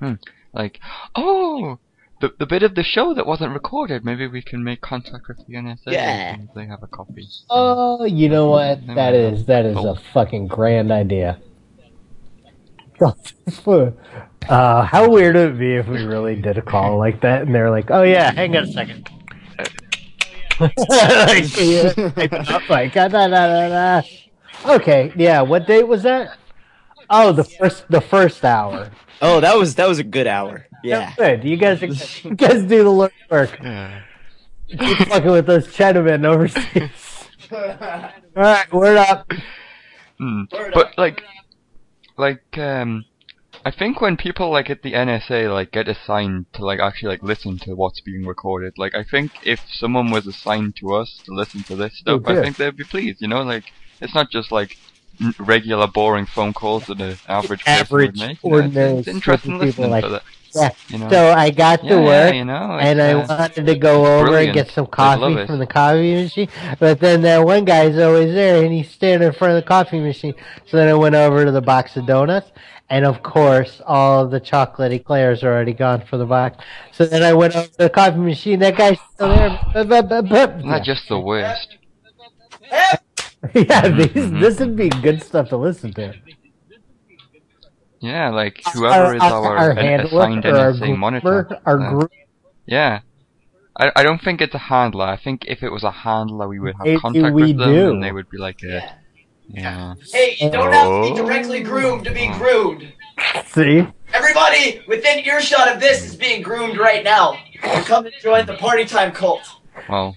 hmm. 0.00 0.14
like, 0.54 0.80
oh, 1.14 1.78
the 2.22 2.32
the 2.38 2.46
bit 2.46 2.62
of 2.62 2.74
the 2.74 2.82
show 2.82 3.12
that 3.12 3.26
wasn't 3.26 3.52
recorded. 3.52 4.02
Maybe 4.02 4.26
we 4.26 4.40
can 4.40 4.64
make 4.64 4.80
contact 4.80 5.28
with 5.28 5.46
the 5.46 5.56
NSA. 5.56 5.92
Yeah. 5.92 6.36
if 6.40 6.54
They 6.54 6.64
have 6.64 6.82
a 6.82 6.86
copy. 6.86 7.28
Oh, 7.50 8.06
you 8.06 8.30
know 8.30 8.48
what? 8.48 8.80
They 8.80 8.94
That 8.94 9.12
might 9.12 9.14
have 9.14 9.34
is 9.34 9.44
that 9.44 9.66
is 9.66 9.76
a 9.76 9.94
fucking 10.14 10.46
grand 10.46 10.90
idea. 10.90 11.38
Uh, 14.48 14.82
how 14.82 15.08
weird 15.08 15.36
would 15.36 15.54
it 15.54 15.58
be 15.58 15.74
if 15.74 15.86
we 15.88 16.04
really 16.04 16.36
did 16.36 16.58
a 16.58 16.62
call 16.62 16.98
like 16.98 17.20
that 17.20 17.42
and 17.42 17.54
they're 17.54 17.70
like, 17.70 17.90
"Oh 17.90 18.02
yeah, 18.02 18.30
hang 18.32 18.56
on 18.56 18.64
a 18.64 18.66
second. 18.66 19.08
like, 20.60 21.56
yeah, 21.56 21.92
up, 22.48 22.68
like, 22.68 22.96
ah, 22.96 23.06
da, 23.08 23.28
da, 23.28 23.28
da, 23.28 23.68
da. 23.68 24.02
Okay, 24.74 25.12
yeah. 25.16 25.40
What 25.40 25.66
date 25.66 25.86
was 25.86 26.02
that? 26.02 26.36
Oh, 27.10 27.32
the 27.32 27.44
first 27.44 27.84
the 27.88 28.00
first 28.00 28.44
hour. 28.44 28.90
Oh, 29.20 29.40
that 29.40 29.56
was 29.56 29.74
that 29.76 29.88
was 29.88 29.98
a 29.98 30.04
good 30.04 30.26
hour. 30.26 30.66
Yeah. 30.82 31.14
Good. 31.16 31.44
You 31.44 31.56
guys, 31.56 31.82
you 32.24 32.34
guys 32.34 32.62
do 32.62 32.84
the 32.84 32.90
Lord's 32.90 33.14
work. 33.30 33.58
Yeah. 33.62 34.02
Keep 34.68 35.08
fucking 35.08 35.30
with 35.30 35.46
those 35.46 35.66
Chinamen 35.68 36.24
overseas. 36.26 37.28
All 37.50 37.78
right, 38.34 38.72
word 38.72 38.98
up. 38.98 39.32
Hmm. 40.18 40.42
But 40.50 40.96
like, 40.98 41.22
like 42.16 42.58
um, 42.58 43.04
I 43.68 43.70
think 43.70 44.00
when 44.00 44.16
people 44.16 44.50
like 44.50 44.70
at 44.70 44.80
the 44.82 44.94
NSA 44.94 45.52
like 45.52 45.72
get 45.72 45.88
assigned 45.88 46.46
to 46.54 46.64
like 46.64 46.80
actually 46.80 47.10
like 47.10 47.22
listen 47.22 47.58
to 47.64 47.74
what's 47.74 48.00
being 48.00 48.24
recorded, 48.24 48.72
like 48.78 48.94
I 48.94 49.04
think 49.04 49.30
if 49.42 49.60
someone 49.68 50.10
was 50.10 50.26
assigned 50.26 50.76
to 50.76 50.94
us 50.94 51.20
to 51.26 51.34
listen 51.34 51.64
to 51.64 51.76
this 51.76 51.98
stuff, 51.98 52.22
Oh, 52.24 52.32
I 52.32 52.40
think 52.40 52.56
they'd 52.56 52.74
be 52.74 52.84
pleased. 52.84 53.20
You 53.20 53.28
know, 53.28 53.42
like 53.42 53.64
it's 54.00 54.14
not 54.14 54.30
just 54.30 54.50
like 54.50 54.78
n- 55.20 55.34
regular 55.38 55.86
boring 55.86 56.24
phone 56.24 56.54
calls 56.54 56.86
that 56.86 56.98
an 56.98 57.18
average 57.28 57.62
person 57.62 57.80
Average, 57.80 58.06
would 58.06 58.26
make. 58.28 58.42
Know, 58.42 58.58
it's- 58.58 58.98
it's 59.00 59.08
interesting 59.08 59.52
people 59.60 59.66
listening 59.66 59.90
like 59.90 60.04
to 60.04 60.10
that. 60.12 60.22
Yeah. 60.54 60.70
You 60.88 60.98
know? 60.98 61.10
So 61.10 61.32
I 61.32 61.50
got 61.50 61.80
to 61.80 61.86
Yeah, 61.86 62.04
work, 62.04 62.34
you 62.34 62.44
know, 62.46 62.78
and 62.80 63.02
I 63.02 63.12
uh, 63.12 63.26
wanted 63.28 63.66
to 63.66 63.74
go 63.74 64.18
over 64.18 64.38
and 64.38 64.54
get 64.54 64.70
some 64.70 64.86
coffee 64.86 65.46
from 65.46 65.58
the 65.58 65.66
coffee 65.66 66.14
machine. 66.14 66.48
But 66.80 67.00
then 67.00 67.20
that 67.22 67.44
one 67.44 67.66
guy's 67.66 67.98
always 67.98 68.32
there, 68.32 68.62
and 68.64 68.72
he's 68.72 68.90
standing 68.90 69.28
in 69.28 69.34
front 69.34 69.52
of 69.58 69.62
the 69.62 69.68
coffee 69.68 70.00
machine. 70.00 70.34
So 70.66 70.78
then 70.78 70.88
I 70.88 70.94
went 70.94 71.14
over 71.14 71.44
to 71.44 71.50
the 71.50 71.60
box 71.60 71.96
of 71.98 72.06
donuts, 72.06 72.50
and 72.90 73.04
of 73.04 73.22
course, 73.22 73.82
all 73.86 74.24
of 74.24 74.30
the 74.30 74.40
chocolate 74.40 74.92
eclairs 74.92 75.42
are 75.42 75.52
already 75.52 75.74
gone 75.74 76.04
for 76.06 76.16
the 76.16 76.24
box. 76.24 76.64
So 76.92 77.04
then 77.04 77.22
I 77.22 77.34
went 77.34 77.54
over 77.54 77.66
to 77.66 77.78
the 77.78 77.90
coffee 77.90 78.18
machine. 78.18 78.60
That 78.60 78.76
guy's 78.76 78.98
still 79.14 79.28
there. 79.28 80.58
Not 80.64 80.84
just 80.84 81.08
the 81.08 81.20
worst. 81.20 81.76
yeah, 83.54 83.88
these, 83.88 84.30
this 84.32 84.58
would 84.60 84.76
be 84.76 84.88
good 84.88 85.22
stuff 85.22 85.50
to 85.50 85.56
listen 85.56 85.92
to. 85.94 86.14
Yeah, 88.00 88.30
like 88.30 88.60
whoever 88.72 89.16
is 89.16 89.22
our, 89.22 89.56
our 89.56 89.70
assigned 89.72 90.46
our 90.46 90.72
NSA 90.72 90.96
monitor. 90.96 91.60
our 91.66 91.80
uh, 91.80 91.90
group. 91.90 92.12
Yeah. 92.66 93.00
I, 93.76 93.90
I 93.96 94.02
don't 94.02 94.22
think 94.22 94.40
it's 94.40 94.54
a 94.54 94.58
handler. 94.58 95.04
I 95.04 95.16
think 95.16 95.44
if 95.46 95.62
it 95.62 95.70
was 95.70 95.84
a 95.84 95.90
handler, 95.90 96.48
we 96.48 96.58
would 96.58 96.74
have 96.84 97.00
contact 97.00 97.34
with 97.34 97.56
them, 97.58 97.72
do. 97.72 97.90
and 97.90 98.02
they 98.02 98.12
would 98.12 98.28
be 98.30 98.38
like, 98.38 98.60
uh, 98.64 98.68
yeah. 98.68 98.97
Hey, 99.54 100.36
you 100.40 100.50
don't 100.50 100.72
have 100.72 100.86
to 100.86 101.14
be 101.14 101.20
Oh. 101.20 101.24
directly 101.26 101.60
groomed 101.62 102.04
to 102.04 102.12
be 102.12 102.28
groomed. 102.28 102.92
See? 103.46 103.86
Everybody 104.14 104.82
within 104.86 105.20
earshot 105.26 105.72
of 105.74 105.80
this 105.80 106.04
is 106.04 106.16
being 106.16 106.42
groomed 106.42 106.78
right 106.78 107.02
now. 107.04 107.36
To 107.62 107.82
come 107.82 108.06
and 108.06 108.14
join 108.22 108.46
the 108.46 108.54
party 108.54 108.84
time 108.84 109.12
cult. 109.12 109.42
Well. 109.88 110.16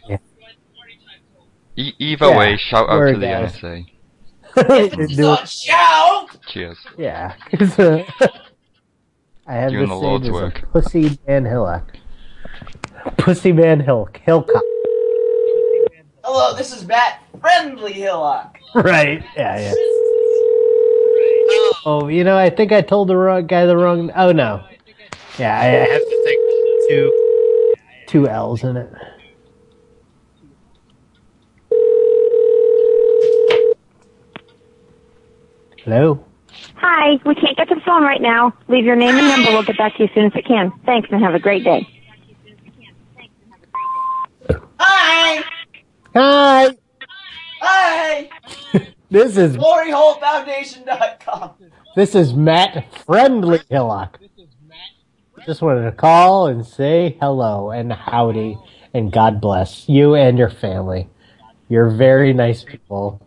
E- 1.77 1.93
either 1.99 2.27
Yeah, 2.27 2.37
way, 2.37 2.57
shout 2.57 2.89
out 2.89 2.99
word 2.99 3.13
to 3.13 3.19
the 3.19 3.25
guys. 3.25 3.57
NSA. 3.57 3.85
Do 5.15 5.33
it. 5.33 5.45
Ciao! 5.47 6.27
Cheers. 6.47 6.77
Yeah. 6.97 7.33
'cause, 7.57 7.79
I 9.47 9.53
have 9.55 9.71
Doing 9.71 9.81
this 9.83 9.89
the 9.89 9.95
Lord's 9.95 10.23
as 10.25 10.29
a 10.29 10.33
work. 10.33 10.71
Pussy 10.73 11.17
Man 11.27 11.45
Hillock. 11.45 11.95
Pussy 13.17 13.51
Man 13.53 13.79
Hill 13.79 14.09
Hillcock. 14.27 14.61
Hello, 16.23 16.55
this 16.55 16.71
is 16.71 16.85
Matt 16.85 17.23
Friendly 17.39 17.93
Hillock. 17.93 18.57
Right. 18.75 19.23
Yeah, 19.35 19.59
yeah. 19.59 19.73
Oh, 21.83 22.07
you 22.09 22.23
know, 22.23 22.37
I 22.37 22.49
think 22.49 22.71
I 22.71 22.81
told 22.81 23.09
the 23.09 23.17
wrong 23.17 23.47
guy 23.47 23.65
the 23.65 23.75
wrong. 23.75 24.11
Oh 24.15 24.31
no. 24.31 24.63
Yeah, 25.37 25.59
I 25.59 25.65
I 25.65 25.91
have 25.91 26.01
to 26.01 26.23
think 26.23 26.41
two 26.87 27.75
two 28.07 28.27
L's 28.27 28.63
in 28.63 28.77
it. 28.77 28.93
Hello. 35.83 36.23
Hi, 36.75 37.19
we 37.25 37.33
can't 37.35 37.57
get 37.57 37.67
to 37.69 37.75
the 37.75 37.81
phone 37.81 38.03
right 38.03 38.21
now. 38.21 38.53
Leave 38.67 38.85
your 38.85 38.95
name 38.95 39.15
and 39.15 39.27
number. 39.27 39.51
We'll 39.51 39.63
get 39.63 39.77
back 39.77 39.95
to 39.95 40.03
you 40.03 40.09
as 40.09 40.13
soon 40.13 40.25
as 40.25 40.33
we 40.35 40.43
can. 40.43 40.71
Thanks 40.85 41.09
and 41.11 41.23
have 41.23 41.33
a 41.33 41.39
great 41.39 41.63
day. 41.63 41.87
Hi! 44.79 45.43
Hi. 46.13 46.75
Hi! 47.61 48.29
This 49.09 49.37
is 49.37 49.55
GloryHoleFoundation.com. 49.57 51.51
this 51.95 52.15
is 52.15 52.33
Matt 52.33 52.85
Friendly 53.05 53.59
Hillock. 53.69 54.19
This 54.19 54.31
is 54.37 54.49
Matt. 54.67 55.45
Just 55.45 55.61
wanted 55.61 55.83
to 55.83 55.91
call 55.91 56.47
and 56.47 56.65
say 56.65 57.17
hello 57.21 57.71
and 57.71 57.93
howdy 57.93 58.57
and 58.93 59.11
God 59.11 59.39
bless 59.39 59.87
you 59.87 60.15
and 60.15 60.37
your 60.37 60.49
family. 60.49 61.09
You're 61.69 61.89
very 61.89 62.33
nice 62.33 62.63
people, 62.63 63.25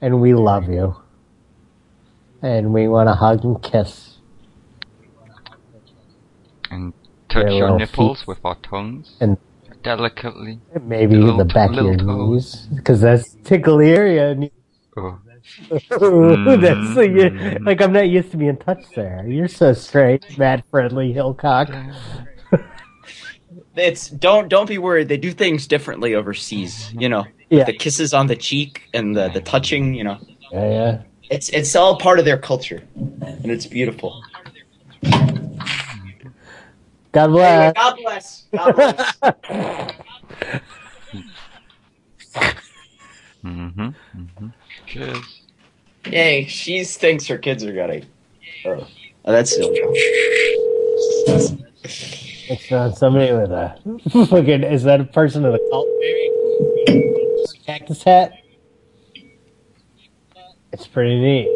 and 0.00 0.20
we 0.20 0.32
love 0.34 0.68
you. 0.68 0.96
And 2.40 2.72
we 2.72 2.88
want 2.88 3.08
to 3.08 3.14
hug 3.14 3.44
and 3.44 3.62
kiss. 3.62 4.16
And 6.70 6.94
touch 7.28 7.44
Their 7.44 7.52
your 7.52 7.78
nipples 7.78 8.20
feet. 8.20 8.28
with 8.28 8.38
our 8.44 8.56
tongues. 8.56 9.16
And 9.20 9.36
Delicately. 9.84 10.58
maybe 10.82 11.16
Little 11.16 11.36
the 11.36 11.44
back 11.44 11.70
of 11.70 11.76
your 11.76 11.94
little 11.96 12.32
knees, 12.32 12.66
because 12.74 13.00
that's 13.00 13.34
tickle 13.44 13.80
area. 13.80 14.36
Oh. 14.96 15.18
that's 15.70 16.96
like, 16.96 17.10
you- 17.10 17.30
mm. 17.30 17.66
like 17.66 17.82
I'm 17.82 17.92
not 17.92 18.08
used 18.08 18.30
to 18.30 18.38
being 18.38 18.56
touched 18.56 18.94
there. 18.96 19.24
You're 19.28 19.46
so 19.48 19.74
straight, 19.74 20.38
Matt 20.38 20.64
Friendly 20.70 21.12
Hillcock. 21.12 21.94
It's 23.76 24.08
don't 24.08 24.48
don't 24.48 24.68
be 24.68 24.78
worried. 24.78 25.08
They 25.08 25.16
do 25.16 25.32
things 25.32 25.66
differently 25.66 26.14
overseas. 26.14 26.92
You 26.96 27.08
know, 27.08 27.24
Yeah. 27.50 27.64
the 27.64 27.72
kisses 27.72 28.14
on 28.14 28.28
the 28.28 28.36
cheek 28.36 28.88
and 28.94 29.16
the 29.16 29.28
the 29.30 29.40
touching. 29.40 29.94
You 29.94 30.04
know, 30.04 30.18
Yeah, 30.52 30.70
yeah. 30.70 31.02
it's 31.28 31.48
it's 31.48 31.74
all 31.74 31.98
part 31.98 32.20
of 32.20 32.24
their 32.24 32.38
culture, 32.38 32.84
and 32.94 33.50
it's 33.50 33.66
beautiful. 33.66 34.22
God 37.14 37.30
Anyway, 37.30 37.72
bless. 37.72 37.74
God 37.74 37.96
bless. 38.02 38.44
God 38.54 38.76
bless. 38.76 39.92
Mm-hmm. 43.44 43.88
Mm-hmm. 43.88 44.46
Cheers. 44.86 45.42
Yay, 46.06 46.46
she 46.46 46.82
thinks 46.84 47.26
her 47.26 47.36
kids 47.38 47.62
are 47.62 47.74
gonna. 47.74 48.00
Oh, 48.64 48.86
oh 49.24 49.32
that's 49.32 49.52
still. 49.52 49.70
It's 52.46 52.70
not 52.70 52.96
somebody 52.96 53.32
with 53.32 53.50
a 53.50 53.76
fucking. 54.26 54.64
Is 54.64 54.84
that 54.84 55.00
a 55.00 55.04
person 55.04 55.44
in 55.44 55.52
the 55.52 55.60
cult? 55.70 55.86
Cactus 57.66 58.02
hat. 58.02 58.32
It's 60.72 60.86
pretty 60.86 61.18
neat. 61.20 61.48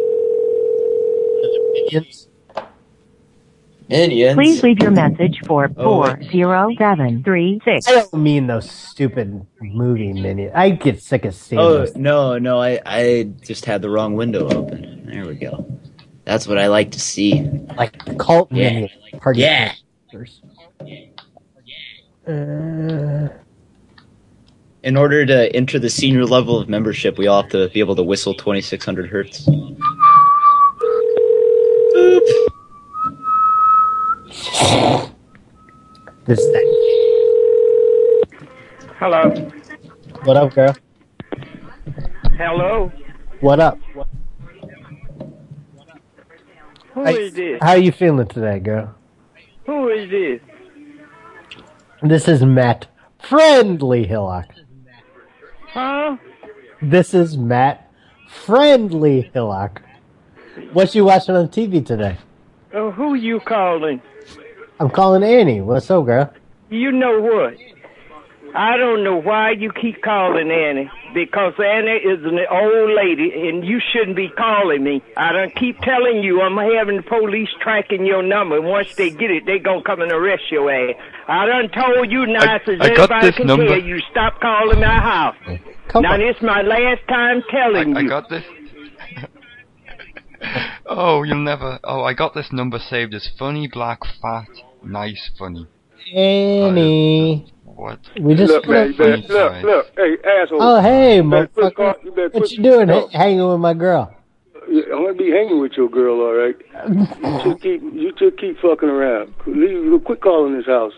Minions. 1.73 2.28
Minions. 3.89 4.35
Please 4.37 4.63
leave 4.63 4.79
your 4.81 4.91
message 4.91 5.41
for 5.47 5.71
Oh, 5.77 5.85
four 6.05 6.23
zero 6.31 6.69
seven 6.79 7.23
three 7.25 7.61
six. 7.65 7.89
I 7.89 7.93
don't 7.93 8.13
mean 8.15 8.47
those 8.47 8.71
stupid 8.71 9.47
movie 9.61 10.13
minions. 10.13 10.53
I 10.55 10.71
get 10.71 11.01
sick 11.01 11.25
of 11.25 11.35
seeing 11.35 11.61
Oh 11.61 11.73
those. 11.79 11.97
no, 11.97 12.37
no, 12.39 12.61
I 12.61 12.81
I 12.85 13.31
just 13.43 13.65
had 13.65 13.81
the 13.83 13.89
wrong 13.91 14.15
window 14.15 14.49
open. 14.51 15.09
There 15.11 15.27
we 15.27 15.35
go. 15.37 15.67
That's 16.25 16.47
what 16.47 16.59
I 16.59 16.67
like 16.67 16.91
to 16.93 17.01
see. 17.01 17.41
Like 17.77 18.19
cult 18.19 18.53
Yeah. 18.53 18.71
minions. 18.73 18.91
Party 19.23 19.41
Yeah. 19.41 19.73
posters. 20.13 20.43
Uh, 22.29 23.29
In 24.83 24.97
order 24.99 25.25
to 25.27 25.55
enter 25.57 25.79
the 25.79 25.89
senior 25.91 26.25
level 26.27 26.59
of 26.59 26.69
membership, 26.69 27.17
we 27.19 27.27
all 27.27 27.43
have 27.43 27.51
to 27.53 27.69
be 27.71 27.81
able 27.81 27.97
to 27.97 28.03
whistle 28.03 28.35
2600 28.35 29.09
hertz. 29.11 29.49
This 36.27 36.41
Hello. 38.99 39.31
What 40.25 40.37
up, 40.37 40.55
girl? 40.55 40.75
Hello. 42.37 42.93
What 43.41 43.61
up? 43.61 43.79
Who 46.95 47.05
How- 47.05 47.11
is 47.11 47.35
this? 47.35 47.59
How 47.63 47.75
you 47.75 47.93
feeling 47.93 48.27
today, 48.27 48.59
girl? 48.59 48.95
Who 49.67 49.89
is 49.89 50.11
this? 50.11 50.41
This 52.03 52.29
is 52.29 52.43
Matt 52.45 52.87
Friendly 53.19 54.07
Hillock. 54.07 54.47
Huh? 55.67 56.17
This 56.81 57.13
is 57.13 57.37
Matt 57.37 57.91
Friendly 58.29 59.31
Hillock. 59.35 59.83
What 60.73 60.95
you 60.95 61.05
watching 61.05 61.37
on 61.37 61.49
TV 61.49 61.85
today? 61.85 62.17
Uh, 62.75 62.91
who 62.91 63.15
you 63.15 63.41
calling? 63.41 64.01
I'm 64.81 64.91
calling 64.91 65.23
Annie. 65.25 65.61
What's 65.61 65.91
up, 65.91 66.07
girl? 66.07 66.33
You 66.71 66.93
know 66.93 67.21
what? 67.21 67.55
I 68.55 68.77
don't 68.77 69.05
know 69.05 69.17
why 69.21 69.51
you 69.51 69.73
keep 69.73 70.03
calling 70.03 70.51
Annie. 70.51 70.91
Because 71.13 71.55
Annie 71.59 71.91
is 71.91 72.25
an 72.25 72.39
old 72.51 72.91
lady 72.97 73.49
and 73.49 73.65
you 73.67 73.81
shouldn't 73.93 74.17
be 74.17 74.29
calling 74.29 74.85
me. 74.85 75.03
I 75.17 75.33
don't 75.33 75.55
keep 75.57 75.79
telling 75.81 76.23
you 76.23 76.41
I'm 76.41 76.57
having 76.57 76.99
the 76.99 77.03
police 77.03 77.49
tracking 77.61 78.07
your 78.07 78.23
number. 78.23 78.57
And 78.57 78.67
once 78.67 78.95
they 78.95 79.11
get 79.11 79.31
it, 79.31 79.47
they 79.47 79.59
gonna 79.59 79.83
come 79.83 80.01
and 80.01 80.13
arrest 80.13 80.45
your 80.51 80.71
ass. 80.71 80.95
I 81.27 81.47
done 81.47 81.71
told 81.71 82.11
you 82.11 82.27
nice 82.27 82.63
as 82.69 82.81
I 82.81 82.95
got 82.95 83.11
anybody 83.11 83.27
this 83.27 83.37
can 83.37 83.47
number. 83.47 83.67
tell 83.67 83.83
you 83.83 83.99
stop 84.11 84.41
calling 84.41 84.81
my 84.81 85.01
house. 85.01 85.37
now 85.95 86.15
on. 86.15 86.21
this 86.21 86.37
my 86.41 86.63
last 86.63 87.07
time 87.09 87.43
telling 87.51 87.97
I 87.97 88.01
you. 88.01 88.07
I 88.07 88.09
got 88.09 88.29
this. 88.29 88.45
oh, 90.87 91.23
you'll 91.23 91.39
never. 91.43 91.79
Oh, 91.85 92.03
I 92.03 92.15
got 92.15 92.35
this 92.35 92.53
number 92.53 92.79
saved 92.79 93.15
as 93.15 93.29
funny, 93.39 93.69
black, 93.69 94.01
fat, 94.23 94.49
nice, 94.83 95.31
funny. 95.39 95.67
Annie. 96.15 97.47
What? 97.65 98.01
We 98.21 98.35
just 98.35 98.53
look, 98.53 98.67
man, 98.69 98.89
you 98.93 98.99
better, 98.99 99.17
look, 99.19 99.63
look, 99.63 99.87
hey, 99.97 100.17
asshole. 100.43 100.59
Oh, 100.61 100.81
hey, 100.81 101.17
You 101.17 101.23
better 101.31 101.47
motherfucker. 101.49 101.75
call- 101.75 101.95
you 102.05 102.11
What 102.33 102.51
you 102.51 102.63
doing? 102.63 102.87
no. 102.89 103.07
h- 103.07 103.13
hanging 103.13 103.47
with 103.49 103.61
my 103.61 103.75
girl? 103.75 104.13
I'm 104.67 104.83
gonna 104.91 105.15
be 105.15 105.31
hanging 105.31 105.61
with 105.61 105.73
your 105.77 105.89
girl, 105.89 106.21
all 106.21 106.35
right. 106.35 106.57
You 106.89 107.07
just 107.53 107.63
keep, 107.63 107.83
you 107.83 108.13
just 108.19 108.37
keep 108.39 108.59
fucking 108.61 108.89
around. 108.89 109.33
Leave, 109.47 110.05
quit 110.05 110.21
calling 110.21 110.57
this 110.57 110.67
house. 110.67 110.93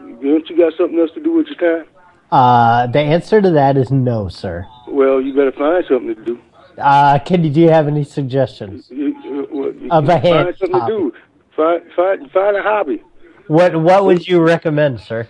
Don't 0.00 0.48
you 0.48 0.56
got 0.56 0.72
something 0.76 0.98
else 0.98 1.10
to 1.14 1.20
do 1.22 1.32
with 1.32 1.46
your 1.46 1.56
time? 1.80 1.86
Uh, 2.30 2.86
the 2.88 3.00
answer 3.00 3.40
to 3.40 3.50
that 3.50 3.76
is 3.76 3.90
no, 3.90 4.28
sir. 4.28 4.66
Well, 4.86 5.20
you 5.20 5.34
better 5.34 5.52
find 5.52 5.82
something 5.88 6.14
to 6.14 6.24
do. 6.24 6.38
Uh, 6.76 7.18
Kenny, 7.20 7.48
do 7.50 7.60
you 7.60 7.70
have 7.70 7.88
any 7.88 8.04
suggestions? 8.04 8.88
You, 8.90 9.06
you, 9.24 9.48
well, 9.50 9.72
you- 9.72 9.88
Of 9.90 10.04
a 10.08 10.20
find 10.20 10.56
something 10.58 10.78
hobby. 10.78 10.92
to 10.92 10.98
do. 10.98 11.12
Find, 11.56 11.82
find, 11.96 12.30
find 12.30 12.56
a 12.56 12.62
hobby. 12.62 13.02
What 13.48 13.80
What 13.80 14.04
would 14.04 14.28
you 14.28 14.40
recommend, 14.40 15.00
sir? 15.00 15.26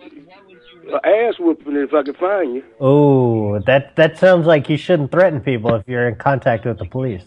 An 0.00 0.98
ass 1.04 1.38
whooping 1.38 1.76
if 1.76 1.94
I 1.94 2.02
can 2.02 2.14
find 2.14 2.54
you. 2.54 2.64
Oh, 2.80 3.60
that 3.60 3.94
that 3.96 4.18
sounds 4.18 4.46
like 4.46 4.68
you 4.68 4.76
shouldn't 4.76 5.12
threaten 5.12 5.40
people 5.40 5.74
if 5.74 5.86
you're 5.86 6.08
in 6.08 6.16
contact 6.16 6.64
with 6.64 6.78
the 6.78 6.86
police. 6.86 7.22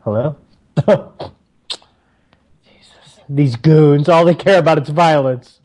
Hello? 0.00 0.36
Jesus. 2.64 3.20
These 3.28 3.56
goons, 3.56 4.08
all 4.08 4.24
they 4.24 4.34
care 4.34 4.58
about 4.58 4.82
is 4.82 4.88
violence. 4.90 5.60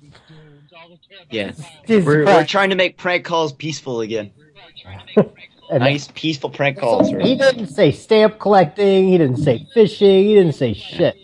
Yeah. 1.30 1.52
Jesus 1.88 2.06
We're, 2.06 2.26
we're 2.26 2.46
trying 2.46 2.70
to 2.70 2.76
make 2.76 2.98
prank 2.98 3.26
calls 3.26 3.52
peaceful 3.52 4.02
again. 4.02 4.32
And 5.68 5.80
nice, 5.80 6.10
peaceful 6.14 6.52
prank 6.52 6.78
calls. 6.78 7.10
He 7.10 7.36
didn't 7.36 7.66
say 7.68 7.92
stamp 7.92 8.38
collecting. 8.38 9.08
He 9.08 9.18
didn't 9.18 9.38
say 9.38 9.68
fishing. 9.74 10.26
He 10.26 10.36
didn't 10.36 10.54
say 10.54 10.74
shit. 10.74 11.18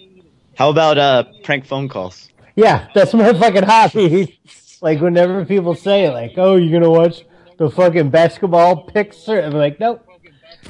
How 0.56 0.70
about 0.70 0.98
uh 0.98 1.24
prank 1.44 1.66
phone 1.66 1.90
calls? 1.90 2.30
Yeah, 2.56 2.88
that's 2.94 3.14
my 3.14 3.34
fucking 3.34 3.64
hobby. 3.64 4.40
like 4.82 5.00
whenever 5.00 5.46
people 5.46 5.76
say 5.76 6.10
like, 6.10 6.34
"Oh, 6.38 6.56
you're 6.56 6.80
gonna 6.80 6.92
watch 6.92 7.24
the 7.58 7.70
fucking 7.70 8.10
basketball 8.10 8.84
pics," 8.84 9.28
I'm 9.28 9.54
like, 9.54 9.80
nope. 9.80 10.06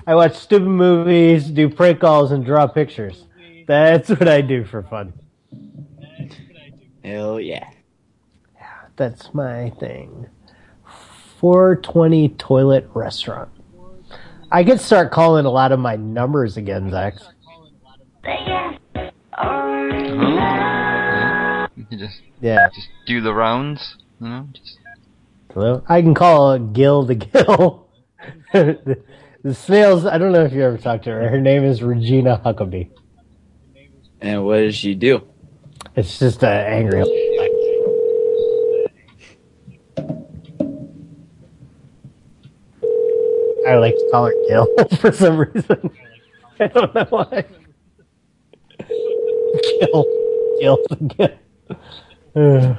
I 0.07 0.15
watch 0.15 0.35
stupid 0.35 0.67
movies, 0.67 1.49
do 1.49 1.69
prank 1.69 1.99
calls, 1.99 2.31
and 2.31 2.45
draw 2.45 2.67
pictures. 2.67 3.25
That's 3.67 4.09
what 4.09 4.27
I 4.27 4.41
do 4.41 4.63
for 4.63 4.83
fun. 4.83 5.13
Hell 7.03 7.39
yeah. 7.39 7.69
That's 8.95 9.33
my 9.33 9.71
thing. 9.79 10.27
420 11.39 12.29
toilet 12.29 12.89
restaurant. 12.93 13.49
I 14.51 14.63
could 14.63 14.79
start 14.79 15.11
calling 15.11 15.45
a 15.45 15.49
lot 15.49 15.71
of 15.71 15.79
my 15.79 15.95
numbers 15.95 16.57
again, 16.57 16.91
Zach. 16.91 17.15
You 21.77 21.85
can 21.89 21.97
just 21.99 22.21
Yeah. 22.41 22.67
just 22.73 22.89
do 23.05 23.21
the 23.21 23.33
rounds, 23.33 23.97
you 24.19 24.27
know. 24.27 24.47
Just 24.53 24.77
Hello? 25.53 25.83
I 25.87 26.01
can 26.01 26.13
call 26.13 26.57
Gil 26.59 27.03
the 27.03 27.15
Gil. 27.15 27.87
the, 28.53 29.01
the 29.43 29.53
snails, 29.55 30.05
I 30.05 30.17
don't 30.17 30.31
know 30.31 30.43
if 30.43 30.53
you 30.53 30.63
ever 30.63 30.77
talked 30.77 31.05
to 31.05 31.11
her. 31.11 31.29
Her 31.29 31.39
name 31.41 31.63
is 31.63 31.81
Regina 31.81 32.41
Huckabee. 32.45 32.89
And 34.21 34.45
what 34.45 34.57
does 34.57 34.75
she 34.75 34.95
do? 34.95 35.21
It's 35.95 36.19
just 36.19 36.43
an 36.43 36.49
angry. 36.49 37.03
I 43.67 43.75
like 43.75 43.93
to 43.95 44.07
call 44.11 44.25
her 44.25 44.33
Gil 44.47 44.67
for 44.99 45.11
some 45.11 45.37
reason. 45.39 45.91
I 46.59 46.67
don't 46.67 46.93
know 46.95 47.05
why. 47.09 47.45
Gil. 49.81 50.05
Gil 50.59 50.77
again. 50.91 51.39
Gil. 52.35 52.77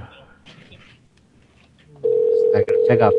I 2.55 2.59
gotta 2.61 2.85
pick 2.89 3.01
up 3.01 3.13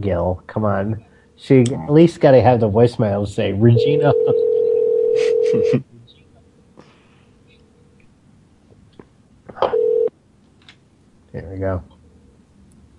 Gil. 0.00 0.42
Come 0.46 0.64
on. 0.64 1.04
She 1.36 1.60
at 1.60 1.90
least 1.90 2.20
gotta 2.20 2.40
have 2.40 2.60
the 2.60 2.70
voicemail 2.70 3.28
say 3.28 3.52
Regina. 3.52 4.12
Here 11.32 11.48
we 11.50 11.58
go. 11.58 11.82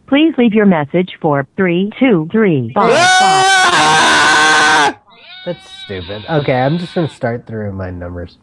Please 0.07 0.33
leave 0.37 0.53
your 0.53 0.65
message 0.65 1.17
for 1.21 1.47
three 1.55 1.91
two 1.99 2.27
three 2.31 2.71
five 2.73 2.93
five. 3.19 4.95
That's 5.45 5.69
stupid. 5.85 6.25
Okay, 6.29 6.53
I'm 6.53 6.77
just 6.77 6.93
gonna 6.93 7.09
start 7.09 7.47
through 7.47 7.71
my 7.73 7.89
numbers. 7.89 8.37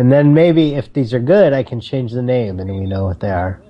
And 0.00 0.10
then 0.10 0.32
maybe 0.32 0.76
if 0.76 0.90
these 0.94 1.12
are 1.12 1.20
good, 1.20 1.52
I 1.52 1.62
can 1.62 1.78
change 1.78 2.12
the 2.12 2.22
name 2.22 2.58
and 2.58 2.74
we 2.74 2.86
know 2.86 3.04
what 3.04 3.20
they 3.20 3.28
are. 3.28 3.60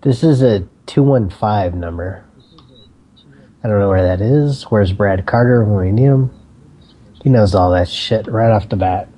This 0.00 0.24
is 0.24 0.42
a 0.42 0.66
215 0.86 1.78
number. 1.78 2.24
I 3.62 3.68
don't 3.68 3.78
know 3.78 3.88
where 3.88 4.02
that 4.02 4.20
is. 4.20 4.64
Where's 4.64 4.92
Brad 4.92 5.26
Carter 5.26 5.62
when 5.64 5.76
we 5.86 5.92
need 5.92 6.02
him? 6.08 6.32
He 7.22 7.30
knows 7.30 7.54
all 7.54 7.70
that 7.70 7.88
shit 7.88 8.26
right 8.26 8.50
off 8.50 8.68
the 8.68 8.74
bat. 8.74 9.08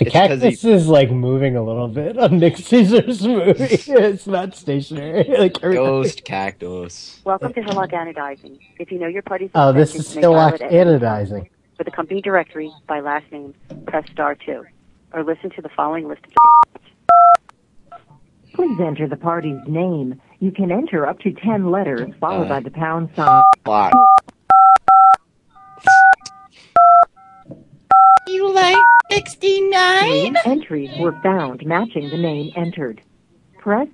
The 0.00 0.06
It's 0.06 0.12
'cause 0.12 0.28
cactus 0.40 0.62
he- 0.62 0.72
is 0.72 0.88
like 0.88 1.12
moving 1.12 1.54
a 1.54 1.62
little 1.62 1.86
bit 1.86 2.18
on 2.18 2.40
Nick 2.40 2.56
Caesar's 2.56 3.24
movie. 3.24 3.52
it's 3.60 4.26
not 4.26 4.56
stationary. 4.56 5.26
like 5.38 5.62
everything. 5.62 5.84
Ghost 5.84 6.24
cactus. 6.24 7.20
Welcome 7.24 7.52
to 7.52 7.62
Hillock 7.62 7.90
Anodizing. 7.92 8.58
If 8.80 8.90
you 8.90 8.98
know 8.98 9.06
your 9.06 9.22
party's 9.22 9.50
Oh, 9.54 9.72
this 9.72 9.90
is 9.94 10.12
you 10.12 10.20
still 10.22 10.32
like 10.32 10.54
it 10.54 10.62
at 10.62 10.72
any 10.72 10.98
time. 10.98 11.00
anodizing. 11.00 11.48
For 11.76 11.84
the 11.84 11.90
company 11.90 12.20
directory, 12.20 12.72
by 12.86 13.00
last 13.00 13.30
name, 13.32 13.54
press 13.86 14.08
star 14.12 14.34
2. 14.36 14.64
Or 15.12 15.24
listen 15.24 15.50
to 15.50 15.62
the 15.62 15.68
following 15.76 16.08
list 16.08 16.22
of 16.26 16.32
Please 18.54 18.78
enter 18.80 19.08
the 19.08 19.16
party's 19.16 19.58
name. 19.66 20.20
You 20.38 20.52
can 20.52 20.70
enter 20.70 21.06
up 21.06 21.18
to 21.20 21.32
ten 21.32 21.70
letters 21.72 22.12
followed 22.20 22.48
by 22.48 22.60
the 22.60 22.70
pound 22.70 23.10
sign. 23.16 23.42
Block. 23.64 23.92
You 28.28 28.52
like 28.52 28.76
69? 29.10 30.36
Entries 30.44 30.90
were 30.98 31.18
found 31.22 31.66
matching 31.66 32.10
the 32.10 32.16
name 32.16 32.52
entered. 32.56 33.00
Press 33.58 33.88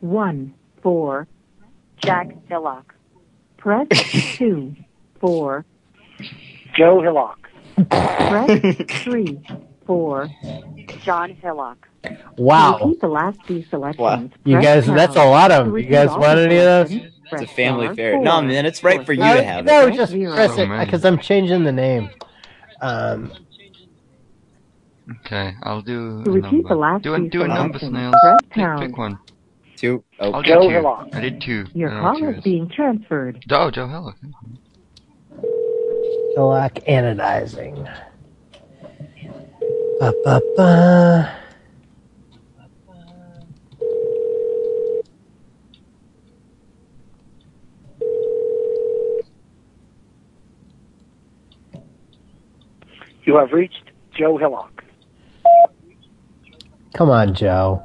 1 0.00 0.54
for 0.82 1.26
Jack 2.02 2.28
Hillock. 2.48 2.94
press 3.58 3.86
2 4.36 4.74
for 5.20 5.64
Joe 6.76 7.00
Hillock. 7.02 7.48
press 7.88 8.76
3 9.04 9.40
four. 9.86 10.28
John 11.04 11.30
Hillock. 11.30 11.88
Wow. 12.36 12.78
To 12.78 12.84
repeat 12.86 13.00
the 13.00 13.08
last 13.08 13.42
few 13.44 13.64
selections. 13.64 14.32
You 14.44 14.60
guys, 14.60 14.86
guess 14.86 14.94
that's 14.94 15.16
a 15.16 15.24
lot 15.24 15.50
of 15.52 15.66
them. 15.66 15.76
You 15.76 15.84
guys 15.84 16.08
want 16.10 16.38
any 16.38 16.56
of 16.58 16.88
those? 16.88 16.92
It's 17.32 17.42
a 17.42 17.46
family 17.46 17.86
star 17.86 17.94
fair. 17.96 18.20
No, 18.20 18.40
man, 18.42 18.66
it's 18.66 18.82
right 18.84 19.04
for 19.04 19.12
you 19.12 19.20
to 19.22 19.42
have 19.44 19.64
no, 19.64 19.86
it. 19.88 19.94
just 19.94 20.12
press 20.12 20.50
Oh, 20.58 20.62
it 20.62 20.84
because 20.86 21.04
I'm 21.04 21.18
changing 21.18 21.64
the 21.64 21.72
name. 21.72 22.10
Um, 22.80 23.32
okay, 25.24 25.54
I'll 25.62 25.82
do 25.82 26.22
To 26.24 26.30
a 26.30 26.34
repeat 26.34 26.52
number. 26.52 26.68
the 26.68 26.74
last 26.76 27.02
do 27.02 27.14
a, 27.14 27.28
do 27.28 27.42
a 27.42 27.48
number, 27.48 27.78
selections, 27.78 27.90
snails. 27.90 28.14
press 28.22 28.36
Pick, 28.42 28.50
pound. 28.52 28.80
pick 28.88 28.96
one. 28.98 29.18
Two. 29.76 30.04
Oh, 30.20 30.32
I'll 30.32 30.42
Joe 30.42 30.62
do 30.62 30.68
two. 30.68 30.74
Hillock. 30.74 31.08
I 31.14 31.20
did 31.20 31.40
two. 31.40 31.66
Your 31.74 31.90
I 31.90 32.00
call 32.00 32.28
is 32.30 32.36
is. 32.38 32.44
being 32.44 32.68
transferred. 32.68 33.44
Oh, 33.50 33.70
Joe 33.70 33.88
Hillock. 33.88 34.16
Hillock 36.36 36.74
anodizing. 36.86 37.90
Ba, 39.98 40.12
ba, 40.22 40.42
ba. 40.54 41.38
You 53.24 53.36
have 53.36 53.52
reached 53.52 53.90
Joe 54.14 54.36
Hillock. 54.36 54.84
Come 56.92 57.08
on, 57.08 57.32
Joe. 57.32 57.82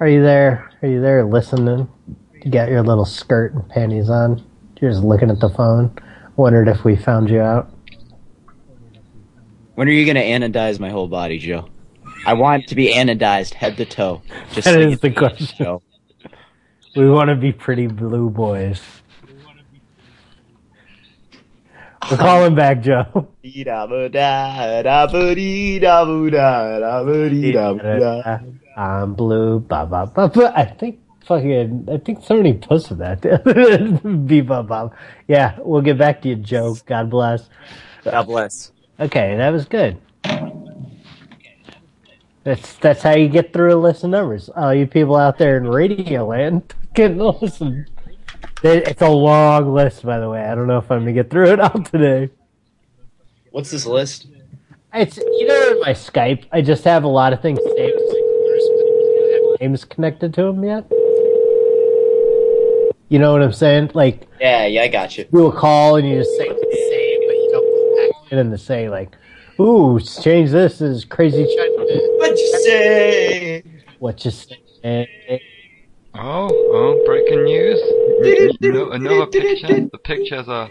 Are 0.00 0.08
you 0.08 0.20
there? 0.20 0.68
Are 0.82 0.88
you 0.88 1.00
there 1.00 1.24
listening? 1.24 1.88
You 2.44 2.50
got 2.50 2.70
your 2.70 2.82
little 2.82 3.04
skirt 3.04 3.54
and 3.54 3.68
panties 3.68 4.10
on. 4.10 4.42
You're 4.80 4.90
just 4.90 5.04
looking 5.04 5.30
at 5.30 5.38
the 5.38 5.48
phone. 5.48 5.96
Wondered 6.36 6.68
if 6.68 6.84
we 6.84 6.96
found 6.96 7.28
you 7.28 7.40
out. 7.40 7.70
When 9.74 9.88
are 9.88 9.92
you 9.92 10.06
gonna 10.06 10.20
anodize 10.20 10.78
my 10.78 10.90
whole 10.90 11.08
body, 11.08 11.38
Joe? 11.38 11.68
I 12.26 12.34
want 12.34 12.68
to 12.68 12.74
be 12.74 12.92
anodized 12.94 13.54
head 13.54 13.76
to 13.78 13.84
toe. 13.84 14.22
Just 14.52 14.64
That 14.66 14.74
so 14.74 14.80
is 14.80 14.90
you 14.92 14.96
the 14.96 15.08
know, 15.10 15.14
question. 15.16 15.56
Joe. 15.58 15.82
We 16.94 17.08
want 17.10 17.28
to 17.30 17.36
be 17.36 17.52
pretty 17.52 17.86
blue 17.86 18.30
boys. 18.30 18.80
We're 22.10 22.16
calling 22.16 22.54
back, 22.54 22.82
Joe. 22.82 23.28
I'm 28.76 29.14
blue. 29.14 29.60
Ba 29.60 29.86
ba 29.86 30.06
ba 30.06 30.28
ba. 30.28 30.52
I 30.54 30.64
think 30.64 30.98
fucking. 31.36 31.88
I 31.90 31.98
think 31.98 32.22
somebody 32.24 32.54
posted 32.54 32.98
that. 32.98 33.20
Be 34.26 34.40
ba 34.40 34.62
ba. 34.62 34.90
Yeah, 35.28 35.56
we'll 35.60 35.82
get 35.82 35.98
back 35.98 36.22
to 36.22 36.28
you, 36.28 36.36
Joe. 36.36 36.76
God 36.86 37.10
bless. 37.10 37.48
God 38.04 38.22
bless. 38.26 38.72
Okay, 39.00 39.36
that 39.36 39.50
was 39.50 39.64
good. 39.64 39.98
That's 42.44 42.74
that's 42.74 43.02
how 43.02 43.14
you 43.14 43.28
get 43.28 43.52
through 43.52 43.74
a 43.74 43.78
list 43.80 44.02
of 44.04 44.10
numbers. 44.10 44.48
All 44.56 44.74
you 44.74 44.86
people 44.86 45.16
out 45.16 45.38
there 45.38 45.56
in 45.56 45.64
radio 45.68 46.26
land 46.26 46.74
can 46.94 47.18
listen. 47.18 47.86
It- 48.62 48.88
It's 48.88 49.02
a 49.02 49.08
long 49.08 49.72
list, 49.72 50.04
by 50.04 50.18
the 50.18 50.28
way. 50.28 50.42
I 50.44 50.54
don't 50.54 50.66
know 50.66 50.78
if 50.78 50.90
I'm 50.90 51.00
gonna 51.00 51.12
get 51.12 51.30
through 51.30 51.52
it 51.52 51.60
all 51.60 51.82
today. 51.82 52.30
What's 53.50 53.70
this 53.70 53.86
list? 53.86 54.26
It's 54.94 55.16
you 55.18 55.46
know 55.46 55.80
my 55.80 55.92
Skype, 55.92 56.44
I 56.52 56.60
just 56.62 56.84
have 56.84 57.04
a 57.04 57.08
lot 57.08 57.32
of 57.32 57.40
things 57.40 57.58
saved. 57.58 57.70
as 57.96 58.10
folders, 58.12 58.68
but 58.74 58.86
I 58.86 59.50
have 59.52 59.60
names 59.60 59.84
connected 59.84 60.34
to 60.34 60.42
them 60.42 60.64
yet. 60.64 60.84
You 63.12 63.18
know 63.18 63.32
what 63.32 63.42
I'm 63.42 63.52
saying? 63.52 63.90
Like 63.92 64.26
Yeah, 64.40 64.64
yeah, 64.64 64.84
I 64.84 64.88
got 64.88 65.18
you. 65.18 65.26
you 65.30 65.38
will 65.38 65.52
call 65.52 65.96
and 65.96 66.08
you 66.08 66.16
just 66.16 66.34
say 66.38 66.48
the 66.48 66.54
same, 66.54 67.20
but 67.28 67.36
you 67.42 67.48
don't 67.52 67.70
go 67.70 68.08
back 68.22 68.32
in 68.32 68.38
and 68.38 68.50
to 68.52 68.56
say 68.56 68.88
like, 68.88 69.10
"Ooh, 69.60 70.00
change 70.00 70.50
this 70.50 70.80
is 70.80 71.04
crazy." 71.04 71.44
What'd 71.44 72.38
you 72.38 72.58
say? 72.64 73.62
What 73.98 74.24
you 74.24 74.30
say? 74.30 75.42
Oh, 76.14 76.48
oh, 76.50 77.02
breaking 77.04 77.44
news. 77.44 77.78
no, 78.62 78.90
another 78.92 79.26
picture. 79.30 79.66
The 79.92 79.98
pictures 80.02 80.48
are, 80.48 80.70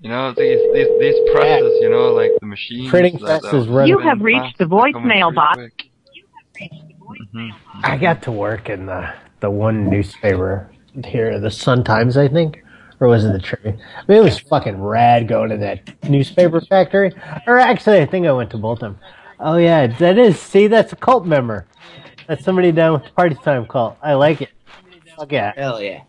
you 0.00 0.08
know, 0.08 0.32
these 0.32 0.58
these 0.74 0.88
these 0.98 1.30
presses, 1.32 1.78
you 1.80 1.90
know, 1.90 2.12
like 2.12 2.32
the 2.40 2.46
machines. 2.46 2.90
Printing 2.90 3.18
that- 3.24 3.42
presses 3.42 3.68
that- 3.68 3.86
You 3.86 3.98
have 4.00 4.20
reached 4.20 4.58
the 4.58 4.64
voicemail 4.64 5.32
box. 5.32 5.58
quick. 5.58 6.70
Mhm. 7.32 7.52
I 7.84 7.96
got 7.98 8.22
to 8.22 8.32
work 8.32 8.68
in 8.68 8.86
the 8.86 9.10
the 9.38 9.48
one 9.48 9.88
newspaper 9.88 10.72
here, 11.04 11.38
the 11.38 11.50
Sun 11.50 11.84
Times, 11.84 12.16
I 12.16 12.28
think, 12.28 12.62
or 13.00 13.08
was 13.08 13.24
it 13.24 13.32
the 13.32 13.38
Tribune? 13.38 13.80
I 13.96 14.02
mean, 14.08 14.18
it 14.18 14.24
was 14.24 14.38
fucking 14.38 14.80
rad 14.80 15.28
going 15.28 15.50
to 15.50 15.56
that 15.58 16.08
newspaper 16.08 16.60
factory. 16.60 17.12
Or 17.46 17.58
actually, 17.58 18.00
I 18.00 18.06
think 18.06 18.26
I 18.26 18.32
went 18.32 18.50
to 18.50 18.58
both 18.58 18.82
of 18.82 18.94
them. 18.94 18.98
Oh 19.40 19.56
yeah, 19.56 19.86
that 19.98 20.18
is. 20.18 20.38
See, 20.38 20.66
that's 20.66 20.92
a 20.92 20.96
cult 20.96 21.24
member. 21.24 21.66
That's 22.26 22.44
somebody 22.44 22.72
down 22.72 22.94
with 22.94 23.04
the 23.04 23.10
party 23.10 23.36
time 23.36 23.66
cult. 23.66 23.96
I 24.02 24.14
like 24.14 24.42
it. 24.42 24.50
Fuck 25.16 25.32
yeah. 25.32 25.52
Hell 25.56 25.80
yeah. 25.80 26.02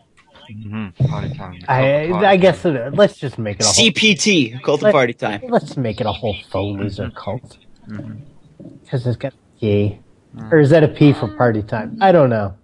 Mm-hmm. 0.52 1.06
Party 1.06 1.34
time. 1.36 1.62
I 1.68 2.12
I 2.12 2.36
guess 2.38 2.66
it, 2.66 2.96
let's 2.96 3.18
just 3.18 3.38
make 3.38 3.58
it 3.60 3.64
a 3.64 3.66
whole, 3.68 3.86
CPT, 3.86 4.62
cult 4.64 4.82
of 4.84 4.92
party 4.92 5.14
time. 5.14 5.42
Let's 5.48 5.78
make 5.78 6.02
it 6.02 6.08
a 6.08 6.12
whole 6.12 6.36
faux 6.50 6.80
loser 6.80 7.12
cult 7.12 7.58
Mm-hmm. 7.88 8.74
because 8.84 9.08
it's 9.08 9.18
got 9.18 9.34
P, 9.60 10.00
or 10.52 10.60
is 10.60 10.70
that 10.72 10.84
a 10.84 10.88
P 10.88 11.12
for 11.14 11.28
party 11.28 11.64
time? 11.64 11.98
I 12.02 12.12
don't 12.12 12.30
know. 12.30 12.56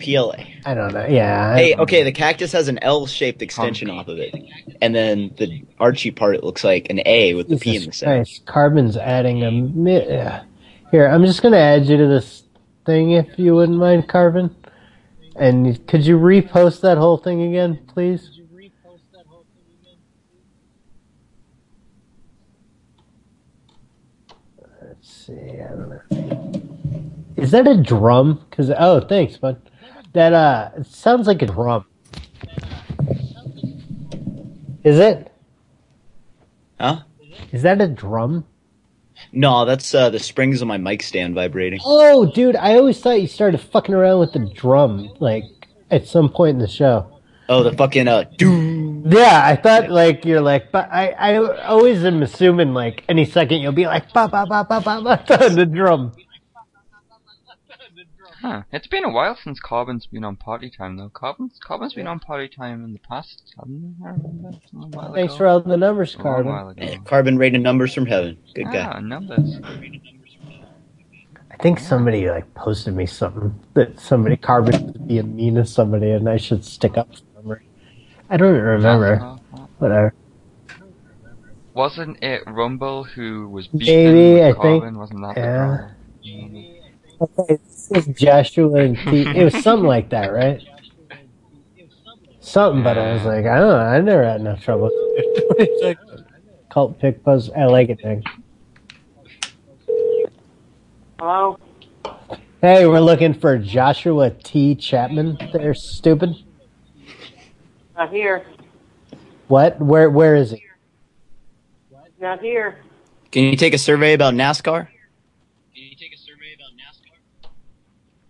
PLA. 0.00 0.44
I 0.64 0.74
don't 0.74 0.92
know. 0.92 1.06
Yeah. 1.06 1.56
Hey, 1.56 1.74
okay, 1.74 2.02
the 2.02 2.12
cactus 2.12 2.52
has 2.52 2.68
an 2.68 2.78
L-shaped 2.82 3.42
extension 3.42 3.90
off 3.90 4.08
of 4.08 4.18
it, 4.18 4.34
and 4.80 4.94
then 4.94 5.34
the 5.38 5.64
Archie 5.80 6.10
part 6.10 6.36
it 6.36 6.44
looks 6.44 6.62
like 6.64 6.88
an 6.90 7.00
A 7.06 7.34
with 7.34 7.48
the 7.48 7.56
P 7.56 7.76
in 7.76 7.84
the 7.86 7.92
center. 7.92 8.16
Christ, 8.18 8.46
Carbon's 8.46 8.96
adding 8.96 9.42
a 9.44 9.50
mi- 9.50 10.06
yeah. 10.06 10.44
Here, 10.90 11.06
I'm 11.06 11.24
just 11.24 11.42
gonna 11.42 11.56
add 11.58 11.86
you 11.86 11.96
to 11.96 12.06
this 12.06 12.44
thing 12.86 13.12
if 13.12 13.38
you 13.38 13.54
wouldn't 13.54 13.78
mind, 13.78 14.08
Carbon. 14.08 14.54
And 15.36 15.86
could 15.86 16.04
you 16.04 16.18
repost 16.18 16.80
that 16.82 16.98
whole 16.98 17.16
thing 17.18 17.42
again, 17.42 17.78
please? 17.86 18.30
Let's 24.82 25.08
see. 25.26 25.32
I 25.34 25.68
don't 25.68 25.88
know. 26.10 26.57
Is 27.38 27.52
that 27.52 27.68
a 27.68 27.80
drum? 27.80 28.44
Cause 28.50 28.70
oh, 28.76 29.00
thanks, 29.00 29.36
bud. 29.36 29.62
That 30.12 30.32
uh, 30.32 30.70
it 30.76 30.86
sounds 30.86 31.28
like 31.28 31.40
a 31.40 31.46
drum. 31.46 31.84
Is 34.82 34.98
it? 34.98 35.32
Huh? 36.80 37.02
Is 37.52 37.62
that 37.62 37.80
a 37.80 37.86
drum? 37.86 38.44
No, 39.32 39.64
that's 39.64 39.94
uh, 39.94 40.10
the 40.10 40.18
springs 40.18 40.62
on 40.62 40.68
my 40.68 40.78
mic 40.78 41.02
stand 41.02 41.36
vibrating. 41.36 41.78
Oh, 41.84 42.26
dude, 42.26 42.56
I 42.56 42.76
always 42.76 43.00
thought 43.00 43.20
you 43.20 43.28
started 43.28 43.60
fucking 43.60 43.94
around 43.94 44.18
with 44.20 44.32
the 44.32 44.50
drum, 44.54 45.10
like, 45.20 45.44
at 45.90 46.06
some 46.06 46.28
point 46.30 46.54
in 46.54 46.58
the 46.58 46.68
show. 46.68 47.20
Oh, 47.48 47.62
the 47.62 47.72
fucking 47.72 48.08
uh, 48.08 48.24
doo. 48.36 49.02
Yeah, 49.06 49.42
I 49.44 49.56
thought, 49.56 49.90
like, 49.90 50.24
you're 50.24 50.40
like, 50.40 50.70
but 50.72 50.90
I, 50.92 51.10
I 51.10 51.64
always 51.64 52.04
am 52.04 52.22
assuming, 52.22 52.74
like, 52.74 53.04
any 53.08 53.24
second 53.24 53.60
you'll 53.60 53.72
be 53.72 53.86
like, 53.86 54.12
ba 54.12 54.28
ba 54.28 54.46
ba 54.46 54.66
ba 54.68 54.80
ba 54.80 55.00
ba, 55.02 55.44
on 55.44 55.54
the 55.56 55.66
drum. 55.66 56.12
Huh. 58.40 58.62
It's 58.70 58.86
been 58.86 59.04
a 59.04 59.10
while 59.10 59.36
since 59.42 59.58
Carbon's 59.58 60.06
been 60.06 60.22
on 60.24 60.36
party 60.36 60.70
time 60.70 60.96
though. 60.96 61.08
Carbon's 61.08 61.58
Carbon's 61.60 61.94
been 61.94 62.06
on 62.06 62.20
party 62.20 62.48
time 62.48 62.84
in 62.84 62.92
the 62.92 63.00
past, 63.00 63.42
hasn't 63.58 63.96
he? 63.98 64.04
I 64.04 64.10
remember. 64.10 64.48
A 64.50 64.86
while 64.86 65.12
Thanks 65.14 65.32
ago. 65.34 65.38
for 65.38 65.46
all 65.48 65.60
the 65.60 65.76
numbers, 65.76 66.14
A 66.14 66.22
long 66.22 66.44
while 66.46 66.64
Carbon. 66.66 66.82
ago. 66.88 67.02
Carbon 67.04 67.36
rated 67.38 67.62
numbers 67.62 67.92
from 67.92 68.06
heaven. 68.06 68.38
Good 68.54 68.66
guy. 68.66 68.92
Ah, 68.94 69.00
numbers. 69.00 69.60
I 71.50 71.56
think 71.60 71.80
somebody, 71.80 72.28
like, 72.30 72.52
posted 72.54 72.94
me 72.94 73.06
something 73.06 73.58
that 73.74 73.98
somebody, 73.98 74.36
Carbon 74.36 74.86
was 74.86 74.96
being 74.98 75.34
mean 75.34 75.56
to 75.56 75.64
somebody 75.66 76.12
and 76.12 76.28
I 76.28 76.36
should 76.36 76.64
stick 76.64 76.96
up 76.96 77.08
for 77.34 77.42
them. 77.42 77.58
I 78.30 78.36
don't 78.36 78.54
remember. 78.54 79.16
Whatever. 79.78 80.14
Wasn't 81.74 82.22
it 82.22 82.42
Rumble 82.46 83.02
who 83.04 83.48
was 83.48 83.68
Maybe, 83.72 83.84
beefing 83.86 84.38
I 84.44 84.52
think. 84.52 84.82
Carbon? 84.82 84.98
Wasn't 84.98 85.20
that 85.22 85.36
Yeah. 85.36 85.88
the 86.22 86.30
drama? 86.30 86.74
Okay, 87.20 87.58
this 87.64 87.90
is 87.90 88.06
Joshua 88.06 88.74
and 88.74 88.96
T. 88.96 89.22
It 89.22 89.44
was 89.44 89.62
something 89.64 89.86
like 89.86 90.10
that, 90.10 90.32
right? 90.32 90.62
Something, 92.40 92.84
but 92.84 92.96
I 92.96 93.12
was 93.14 93.24
like, 93.24 93.44
I 93.44 93.58
don't 93.58 93.68
know. 93.68 93.76
I 93.76 94.00
never 94.00 94.24
had 94.24 94.40
enough 94.40 94.62
trouble. 94.62 94.90
Cult 96.70 96.98
pick 97.00 97.24
buzz. 97.24 97.50
I 97.50 97.64
like 97.64 97.88
it, 97.88 98.00
thing. 98.00 98.22
Hello? 101.18 101.58
Hey, 102.60 102.86
we're 102.86 103.00
looking 103.00 103.34
for 103.34 103.58
Joshua 103.58 104.30
T. 104.30 104.76
Chapman. 104.76 105.38
They're 105.52 105.74
stupid. 105.74 106.36
Not 107.96 108.10
here. 108.10 108.46
What? 109.48 109.80
Where? 109.80 110.08
Where 110.08 110.36
is 110.36 110.52
he? 110.52 110.64
Not 112.20 112.40
here. 112.40 112.78
Can 113.32 113.44
you 113.44 113.56
take 113.56 113.74
a 113.74 113.78
survey 113.78 114.12
about 114.12 114.34
NASCAR? 114.34 114.88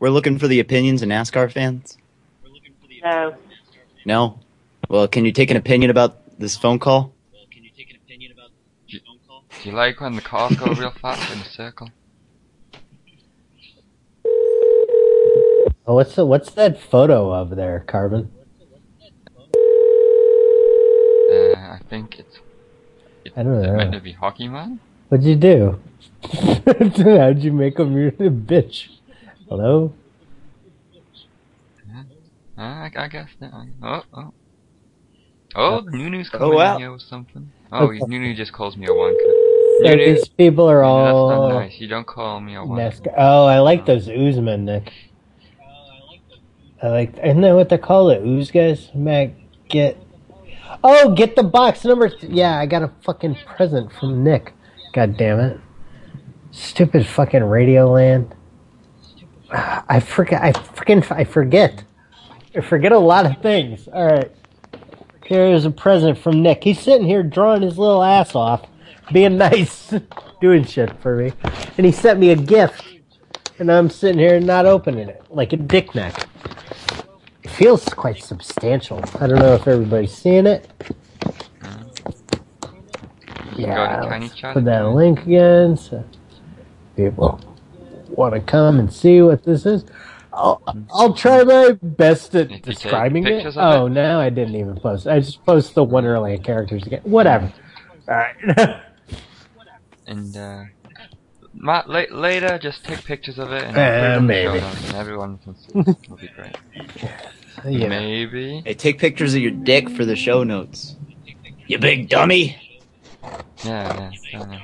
We're 0.01 0.11
looking 0.11 0.39
for 0.39 0.47
the 0.47 0.61
opinions 0.61 1.03
of 1.03 1.09
NASCAR 1.09 1.51
fans. 1.53 1.99
No. 3.03 3.35
No. 4.05 4.41
Well, 4.89 5.09
can 5.09 5.25
you 5.25 5.33
take 5.33 5.51
an 5.51 5.57
opinion 5.57 5.91
about 5.91 6.39
this 6.39 6.57
phone 6.57 6.79
call? 6.79 7.13
Do 8.91 9.69
you 9.71 9.73
like 9.73 10.01
when 10.01 10.15
the 10.15 10.23
cars 10.23 10.57
go 10.57 10.67
real 10.67 10.93
fast 10.93 11.33
in 11.33 11.41
a 11.41 11.45
circle? 11.45 11.91
Oh, 15.87 15.95
what's 15.95 16.15
the, 16.15 16.25
what's 16.25 16.51
that 16.53 16.81
photo 16.81 17.33
of 17.33 17.57
there, 17.57 17.81
Carbon? 17.87 18.31
Uh, 21.31 21.55
I 21.57 21.81
think 21.91 22.19
it's 22.21 22.39
I 23.37 23.43
don't 23.43 23.63
know. 23.63 23.75
it 23.75 23.77
meant 23.77 23.93
to 23.93 24.01
be 24.01 24.13
Hockey 24.13 24.49
Man. 24.49 24.81
What'd 25.09 25.27
you 25.27 25.35
do? 25.37 25.81
How'd 26.33 27.39
you 27.41 27.53
make 27.53 27.79
him 27.79 27.97
your 27.97 28.11
bitch? 28.13 28.89
Hello? 29.49 29.93
I, 32.57 32.91
I 32.97 33.09
guess 33.09 33.29
that. 33.41 33.53
Oh, 33.83 34.03
oh. 34.15 34.33
Oh, 35.55 35.81
Nunu's 35.87 36.29
Oh, 36.35 36.39
coming 36.39 36.55
wow. 36.57 36.75
in 36.75 36.81
here 36.81 36.93
with 36.93 37.03
something. 37.03 37.51
Oh, 37.73 37.87
Okay. 37.87 38.01
Nunu 38.07 38.35
just 38.35 38.53
calls 38.53 38.77
me 38.77 38.87
a 38.87 38.91
wanker. 38.91 39.35
So 39.79 39.85
Nunu, 39.91 39.97
these 40.15 40.29
people 40.29 40.69
are 40.69 40.83
Nunu, 40.83 41.05
that's 41.05 41.39
not 41.41 41.49
nice. 41.61 41.81
You 41.81 41.87
don't 41.89 42.07
call 42.07 42.41
me 42.41 42.57
a 42.57 42.59
wanker. 42.59 43.15
Oh, 43.17 43.47
I 43.47 43.61
like 43.61 43.87
those 43.87 44.09
Oozmen, 44.09 44.61
Nick. 44.65 44.93
I 46.83 46.89
like. 46.89 47.17
Isn't 47.19 47.41
that 47.43 47.55
what 47.55 47.69
they 47.69 47.79
call 47.79 48.11
it? 48.11 48.23
Ooze 48.25 48.51
guys? 48.51 48.91
Mac, 48.95 49.31
get. 49.69 49.97
Oh, 50.85 51.13
get 51.15 51.35
the 51.37 51.43
box 51.43 51.85
number. 51.85 52.09
Th- 52.09 52.31
yeah, 52.33 52.59
I 52.59 52.67
got 52.67 52.83
a 52.83 52.93
fucking 53.03 53.37
present 53.47 53.93
from 53.93 54.23
Nick. 54.23 54.53
God 54.93 55.17
damn 55.17 55.41
it. 55.41 55.61
Stupid 56.51 57.07
fucking 57.07 57.43
Radio 57.45 57.91
Land. 57.91 58.35
I 59.51 60.01
forget. 60.01 60.43
I 60.43 60.53
freaking. 60.53 61.11
I 61.11 61.25
forget. 61.25 61.85
I 62.55 62.61
forget 62.61 62.93
a 62.93 62.99
lot 62.99 63.27
of 63.27 63.41
things. 63.41 63.89
All 63.89 64.07
right. 64.07 64.31
Here's 65.25 65.65
a 65.65 65.71
present 65.71 66.19
from 66.19 66.43
Nick. 66.43 66.65
He's 66.65 66.81
sitting 66.81 67.07
here 67.07 67.23
drawing 67.23 67.63
his 67.63 67.79
little 67.79 68.03
ass 68.03 68.35
off, 68.35 68.67
being 69.13 69.37
nice, 69.39 69.93
doing 70.41 70.65
shit 70.65 70.99
for 71.01 71.17
me. 71.17 71.33
And 71.77 71.85
he 71.85 71.93
sent 71.93 72.19
me 72.19 72.31
a 72.31 72.37
gift. 72.37 72.85
And 73.59 73.71
I'm 73.71 73.91
sitting 73.91 74.19
here 74.19 74.39
not 74.41 74.67
opening 74.67 75.09
it, 75.09 75.23
like 75.31 75.53
a 75.53 75.57
dick 75.57 75.95
neck. 75.95 76.27
It 77.43 77.51
feels 77.51 77.85
quite 77.85 78.23
substantial. 78.23 79.03
I 79.21 79.27
don't 79.27 79.41
know 79.41 79.55
if 79.55 79.67
everybody's 79.67 80.15
seeing 80.15 80.47
it. 80.47 80.71
Yeah, 83.57 83.75
got 83.75 84.05
a 84.05 84.09
tiny 84.09 84.29
let's 84.29 84.41
put 84.41 84.65
that 84.65 84.87
link 84.87 85.27
again 85.27 85.77
so 85.77 86.05
people 86.95 87.41
want 88.11 88.35
to 88.35 88.41
come 88.41 88.79
and 88.79 88.93
see 88.93 89.21
what 89.23 89.45
this 89.45 89.67
is. 89.67 89.85
I'll, 90.33 90.63
I'll 90.93 91.15
try 91.15 91.43
my 91.43 91.73
best 91.83 92.35
at 92.37 92.63
describing 92.63 93.27
it. 93.27 93.31
pictures 93.37 93.57
of 93.57 93.63
Oh, 93.65 93.89
no, 93.89 94.21
I 94.21 94.31
didn't 94.31 94.55
even 94.55 94.77
post. 94.79 95.07
I 95.09 95.19
just 95.21 95.45
post 95.45 95.75
the 95.75 95.83
Wonderland 95.83 96.45
characters 96.45 96.87
again. 96.87 97.01
Whatever. 97.05 97.53
All 98.09 98.15
right. 98.15 98.83
And 100.07 100.35
uh, 100.37 100.65
Matt, 101.53 101.89
la- 101.91 102.05
later, 102.11 102.59
just 102.59 102.83
take 102.85 103.05
pictures 103.05 103.39
of 103.39 103.53
it 103.53 103.63
and 103.63 103.77
Uh, 103.77 103.81
put 103.81 103.93
it 103.93 104.07
in 104.07 104.15
the 104.15 104.21
maybe. 104.23 104.59
and 104.59 104.95
everyone 104.95 105.37
can 105.39 105.55
see. 105.57 105.69
it. 105.81 105.97
It'll 106.05 106.17
be 106.17 106.29
great. 106.35 106.57
Yeah. 107.67 107.89
Maybe. 107.89 108.63
Hey, 108.65 108.73
take 108.75 108.99
pictures 108.99 109.35
of 109.35 109.41
your 109.43 109.51
dick 109.51 109.91
for 109.91 110.05
the 110.07 110.17
show 110.17 110.45
notes. 110.45 110.97
You 111.67 111.79
big 111.79 112.09
dummy. 112.09 112.57
Yeah, 113.65 114.11
yeah. 114.33 114.47
yeah. 114.49 114.59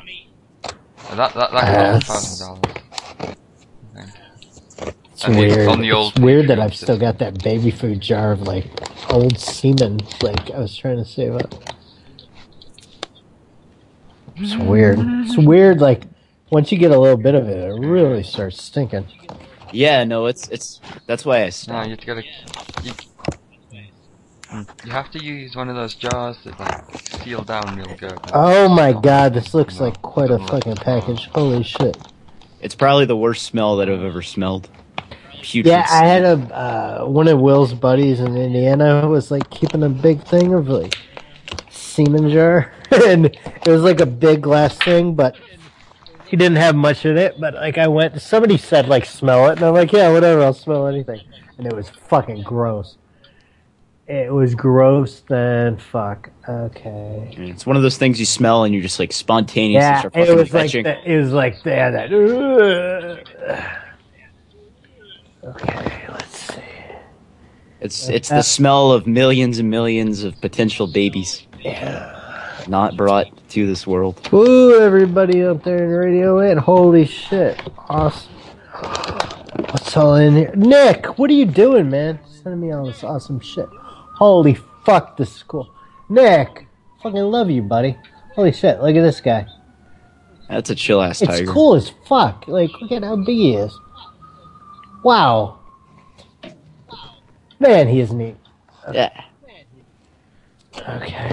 That 1.14 1.34
that 1.34 1.34
that 1.34 1.54
Uh, 1.54 2.00
costs 2.00 2.40
thousand 2.40 2.62
dollars. 2.62 2.83
It's 5.26 5.28
And 5.28 5.38
weird. 5.38 5.68
on 5.68 5.80
the 5.80 5.90
old 5.92 6.12
it's 6.12 6.20
weird 6.20 6.48
that 6.48 6.60
I've 6.60 6.74
still 6.74 6.98
got 6.98 7.18
that 7.18 7.42
baby 7.42 7.70
food 7.70 8.00
jar 8.00 8.32
of 8.32 8.42
like 8.42 8.66
old 9.10 9.38
semen. 9.38 10.00
Like 10.22 10.50
I 10.50 10.58
was 10.58 10.76
trying 10.76 10.98
to 10.98 11.04
save 11.04 11.34
up. 11.34 11.54
It's 14.36 14.56
weird. 14.56 14.98
It's 15.00 15.38
weird. 15.38 15.80
Like 15.80 16.02
once 16.50 16.70
you 16.70 16.76
get 16.78 16.90
a 16.90 16.98
little 16.98 17.16
bit 17.16 17.34
of 17.34 17.48
it, 17.48 17.56
it 17.56 17.80
really 17.80 18.22
starts 18.22 18.62
stinking. 18.62 19.06
Yeah, 19.72 20.04
no, 20.04 20.26
it's 20.26 20.48
it's 20.48 20.80
that's 21.06 21.24
why 21.24 21.44
I 21.44 21.50
No, 21.68 21.82
you 21.84 21.96
gotta. 21.96 22.22
You, 22.82 22.92
you 24.84 24.90
have 24.92 25.10
to 25.12 25.24
use 25.24 25.56
one 25.56 25.68
of 25.70 25.74
those 25.74 25.94
jars 25.94 26.36
that 26.44 26.60
like 26.60 26.84
seal 27.22 27.42
down 27.42 27.76
real 27.76 27.96
good. 27.96 28.18
Oh 28.34 28.68
my 28.68 28.92
god, 28.92 29.32
this 29.32 29.54
looks 29.54 29.80
like 29.80 30.02
quite 30.02 30.30
a 30.30 30.38
fucking 30.38 30.76
package. 30.76 31.26
Holy 31.28 31.62
shit. 31.62 31.96
It's 32.60 32.74
probably 32.74 33.06
the 33.06 33.16
worst 33.16 33.44
smell 33.46 33.76
that 33.76 33.88
I've 33.88 34.02
ever 34.02 34.22
smelled. 34.22 34.68
Putrid. 35.44 35.66
Yeah, 35.72 35.86
I 35.90 36.04
had 36.06 36.22
a 36.24 36.32
uh, 36.54 37.04
one 37.06 37.28
of 37.28 37.38
Will's 37.38 37.74
buddies 37.74 38.20
in 38.20 38.36
Indiana 38.36 39.06
was 39.08 39.30
like 39.30 39.48
keeping 39.50 39.82
a 39.82 39.88
big 39.88 40.22
thing 40.24 40.54
of 40.54 40.68
like 40.68 40.96
semen 41.70 42.30
jar, 42.30 42.72
and 42.90 43.26
it 43.26 43.66
was 43.68 43.82
like 43.82 44.00
a 44.00 44.06
big 44.06 44.42
glass 44.42 44.76
thing, 44.78 45.14
but 45.14 45.36
he 46.26 46.36
didn't 46.36 46.56
have 46.56 46.74
much 46.74 47.04
in 47.04 47.16
it. 47.16 47.38
But 47.38 47.54
like 47.54 47.78
I 47.78 47.88
went, 47.88 48.20
somebody 48.20 48.56
said 48.56 48.88
like 48.88 49.04
smell 49.04 49.48
it, 49.48 49.56
and 49.58 49.62
I'm 49.62 49.74
like, 49.74 49.92
yeah, 49.92 50.10
whatever, 50.10 50.42
I'll 50.42 50.54
smell 50.54 50.86
anything, 50.86 51.20
and 51.58 51.66
it 51.66 51.74
was 51.74 51.90
fucking 51.90 52.42
gross. 52.42 52.96
It 54.06 54.30
was 54.30 54.54
gross 54.54 55.20
then 55.20 55.78
fuck. 55.78 56.28
Okay. 56.46 57.34
It's 57.38 57.64
one 57.64 57.76
of 57.76 57.82
those 57.82 57.96
things 57.96 58.20
you 58.20 58.26
smell 58.26 58.64
and 58.64 58.74
you're 58.74 58.82
just 58.82 58.98
like 58.98 59.14
spontaneously 59.14 59.80
Yeah, 59.80 60.00
start 60.00 60.14
it 60.14 60.36
was 60.36 60.52
like 60.52 60.72
that, 60.72 61.06
it 61.06 61.16
was 61.16 61.32
like 61.32 61.62
that. 61.62 62.10
that 62.10 63.83
okay, 65.44 66.06
let's 66.08 66.54
see. 66.54 66.62
It's 67.80 68.08
it's 68.08 68.28
the 68.30 68.42
smell 68.42 68.92
of 68.92 69.06
millions 69.06 69.58
and 69.58 69.70
millions 69.70 70.24
of 70.24 70.40
potential 70.40 70.86
babies. 70.86 71.46
Not 72.66 72.96
brought 72.96 73.26
to 73.50 73.66
this 73.66 73.86
world. 73.86 74.26
Woo, 74.32 74.80
everybody 74.80 75.42
up 75.42 75.62
there 75.64 75.84
in 75.84 75.90
radio 75.90 76.36
land. 76.38 76.60
Holy 76.60 77.04
shit. 77.04 77.60
Awesome. 77.90 78.32
What's 79.70 79.96
all 79.96 80.16
in 80.16 80.34
here? 80.34 80.52
Nick, 80.56 81.18
what 81.18 81.30
are 81.30 81.34
you 81.34 81.44
doing, 81.44 81.90
man? 81.90 82.18
Sending 82.26 82.60
me 82.60 82.72
all 82.72 82.86
this 82.86 83.04
awesome 83.04 83.40
shit. 83.40 83.68
Holy 84.16 84.56
fuck, 84.84 85.16
this 85.16 85.36
is 85.36 85.42
cool. 85.42 85.70
Nick, 86.08 86.66
fucking 87.02 87.20
love 87.20 87.50
you, 87.50 87.62
buddy. 87.62 87.96
Holy 88.34 88.52
shit, 88.52 88.80
look 88.80 88.96
at 88.96 89.02
this 89.02 89.20
guy. 89.20 89.46
That's 90.48 90.70
a 90.70 90.74
chill 90.74 91.02
ass 91.02 91.20
tiger. 91.20 91.42
It's 91.42 91.50
cool 91.50 91.74
as 91.74 91.90
fuck. 92.06 92.48
Like, 92.48 92.70
look 92.80 92.92
at 92.92 93.02
how 93.02 93.16
big 93.16 93.36
he 93.36 93.54
is. 93.54 93.78
Wow. 95.04 95.58
Man, 97.60 97.88
he 97.88 98.00
is 98.00 98.12
neat. 98.12 98.36
Yeah. 98.90 99.24
Okay. 100.88 101.28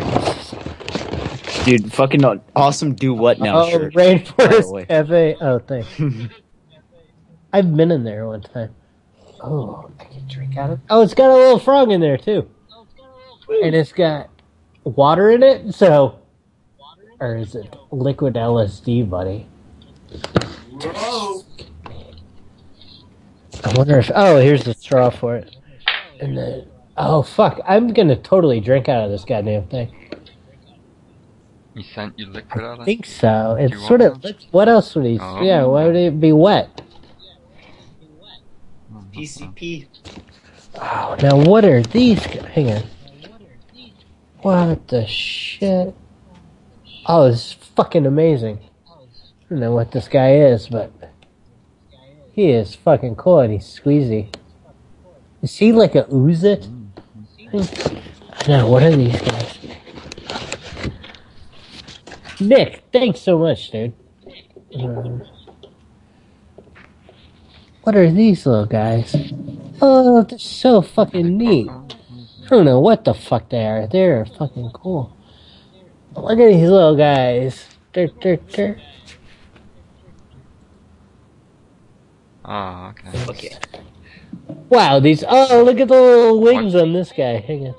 Dude, 1.64 1.94
fucking 1.94 2.24
awesome 2.56 2.94
do 2.94 3.14
what 3.14 3.40
now 3.40 3.62
oh, 3.62 3.70
shirt. 3.70 3.94
By. 3.94 4.02
Rainforest 4.02 4.88
Cafe. 4.88 5.38
Oh, 5.40 5.60
thanks. 5.60 5.88
I've 7.54 7.76
been 7.76 7.92
in 7.92 8.04
there 8.04 8.28
one 8.28 8.42
time. 8.42 8.76
Oh, 9.42 9.90
I 10.00 10.04
can 10.04 10.28
drink 10.28 10.58
out 10.58 10.72
of 10.72 10.80
Oh, 10.90 11.02
it's 11.02 11.14
got 11.14 11.30
a 11.30 11.34
little 11.34 11.60
frog 11.60 11.92
in 11.92 12.02
there, 12.02 12.18
too. 12.18 12.50
And 13.64 13.74
it's 13.74 13.94
got 13.94 14.30
water 14.84 15.32
in 15.32 15.44
it, 15.44 15.74
so. 15.74 16.20
Or 17.22 17.38
is 17.38 17.56
it 17.56 17.74
liquid 17.92 18.34
LSD, 18.34 19.10
buddy? 19.10 19.48
I 23.64 23.74
wonder 23.76 24.00
if. 24.00 24.12
Oh, 24.14 24.38
here's 24.38 24.64
the 24.64 24.74
straw 24.74 25.10
for 25.10 25.36
it. 25.36 25.56
And 26.20 26.38
then. 26.38 26.68
Oh, 26.98 27.22
fuck. 27.22 27.60
I'm 27.68 27.94
gonna 27.94 28.16
totally 28.16 28.60
drink 28.60 28.90
out 28.90 29.04
of 29.04 29.12
this 29.12 29.26
goddamn 29.26 29.68
thing. 29.68 29.94
He 31.76 31.84
sent 31.84 32.20
you 32.20 32.28
liquid 32.28 32.64
out 32.64 32.82
I 32.82 32.86
think 32.86 33.06
so. 33.06 33.56
Do 33.58 33.64
It's 33.64 33.88
sort 33.88 34.02
want 34.02 34.26
of. 34.26 34.36
What 34.52 34.68
else 34.68 34.94
would 34.96 35.06
he? 35.06 35.20
Oh. 35.20 35.42
Yeah, 35.42 35.64
why 35.64 35.86
would 35.86 35.96
it 35.96 36.20
be 36.20 36.34
wet? 36.34 36.82
PCP. 39.14 39.88
Oh, 40.76 41.18
now 41.22 41.36
what 41.36 41.66
are 41.66 41.82
these? 41.82 42.24
Hang 42.24 42.72
on. 42.72 42.84
What 44.42 44.88
the 44.88 45.06
shit? 45.06 45.94
Oh, 47.06 47.30
this 47.30 47.48
is 47.48 47.54
fucking 47.54 48.06
amazing. 48.06 48.60
I 48.90 49.04
don't 49.50 49.60
know 49.60 49.74
what 49.74 49.92
this 49.92 50.08
guy 50.08 50.36
is, 50.36 50.68
but 50.68 50.92
he 52.42 52.50
is 52.50 52.74
fucking 52.74 53.16
cool 53.16 53.40
and 53.40 53.54
he's 53.54 53.66
squeezy. 53.66 54.34
Is 55.44 55.58
he 55.58 55.72
like 55.72 55.94
a 55.94 56.08
ooze 56.12 56.44
it? 56.44 56.68
I 57.54 58.48
know. 58.48 58.68
What 58.68 58.82
are 58.82 58.96
these 58.96 59.22
guys? 59.22 59.60
Nick, 62.40 62.84
thanks 62.92 63.20
so 63.20 63.38
much, 63.38 63.70
dude. 63.70 63.94
Um, 64.76 65.22
what 67.84 67.96
are 67.96 68.10
these 68.10 68.48
little 68.48 68.66
guys? 68.66 69.16
Oh, 69.80 70.24
they're 70.24 70.40
so 70.40 70.82
fucking 70.82 71.38
neat. 71.38 71.70
I 71.70 72.50
don't 72.50 72.66
know 72.66 72.80
what 72.80 73.06
the 73.06 73.14
fuck 73.14 73.50
they 73.50 73.66
are. 73.68 73.86
They're 73.86 74.26
fucking 74.26 74.72
cool. 74.74 75.16
Look 76.16 76.40
at 76.40 76.52
these 76.52 76.70
little 76.70 76.96
guys. 76.96 77.68
Oh, 82.54 82.90
okay. 82.90 83.26
Okay. 83.30 83.58
Wow, 84.68 85.00
these. 85.00 85.24
Oh, 85.26 85.64
look 85.64 85.80
at 85.80 85.88
the 85.88 85.94
little 85.94 86.42
wings 86.42 86.76
on 86.76 86.92
this 86.92 87.14
guy. 87.14 87.40
Hang 87.40 87.68
on. 87.68 87.76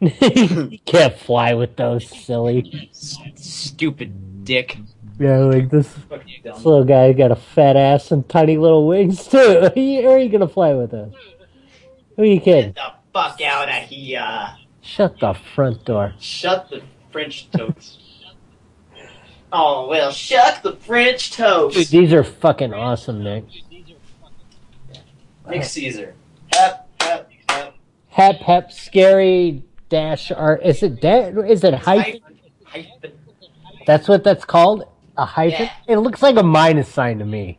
you 0.00 0.78
can't 0.86 1.14
fly 1.14 1.52
with 1.52 1.76
those, 1.76 2.08
silly. 2.08 2.90
Stupid 2.92 4.44
dick. 4.44 4.78
Yeah, 5.18 5.40
like 5.40 5.68
this, 5.68 5.94
this 6.42 6.64
little 6.64 6.84
guy 6.84 7.12
got 7.12 7.30
a 7.30 7.36
fat 7.36 7.76
ass 7.76 8.10
and 8.10 8.26
tiny 8.26 8.56
little 8.56 8.88
wings 8.88 9.26
too. 9.28 9.60
How 9.60 10.12
are 10.12 10.18
you 10.18 10.30
gonna 10.30 10.48
fly 10.48 10.72
with 10.72 10.94
us? 10.94 11.12
Who 12.16 12.22
are 12.22 12.24
you 12.24 12.40
kidding? 12.40 12.72
the 12.72 12.92
fuck 13.12 13.38
out 13.42 13.68
of 13.68 13.84
here. 13.84 14.56
Shut 14.80 15.20
the 15.20 15.34
front 15.34 15.84
door. 15.84 16.14
Shut 16.18 16.70
the 16.70 16.82
French 17.10 17.50
toast. 17.50 18.01
Oh, 19.52 19.88
well, 19.88 20.10
shuck 20.10 20.62
the 20.62 20.72
French 20.76 21.32
toast. 21.32 21.76
Dude, 21.76 21.88
these 21.88 22.12
are 22.12 22.24
fucking 22.24 22.72
awesome, 22.74 23.22
Nick. 23.22 23.44
Nick 25.48 25.64
Caesar. 25.64 26.14
Hep, 26.52 26.88
hep, 27.00 27.30
hep. 27.48 27.74
Hep 28.08 28.36
hep 28.36 28.72
scary 28.72 29.62
dash 29.88 30.30
art. 30.30 30.62
Is 30.64 30.82
it 30.82 31.00
da- 31.00 31.28
Is 31.42 31.64
it 31.64 31.74
hyphen? 31.74 32.20
Hyphen. 32.64 33.12
That's 33.86 34.08
what 34.08 34.24
that's 34.24 34.44
called. 34.44 34.84
A 35.16 35.24
hyphen. 35.26 35.68
It 35.86 35.98
looks 35.98 36.22
like 36.22 36.36
a 36.36 36.42
minus 36.42 36.88
sign 36.88 37.18
to 37.18 37.24
me. 37.24 37.58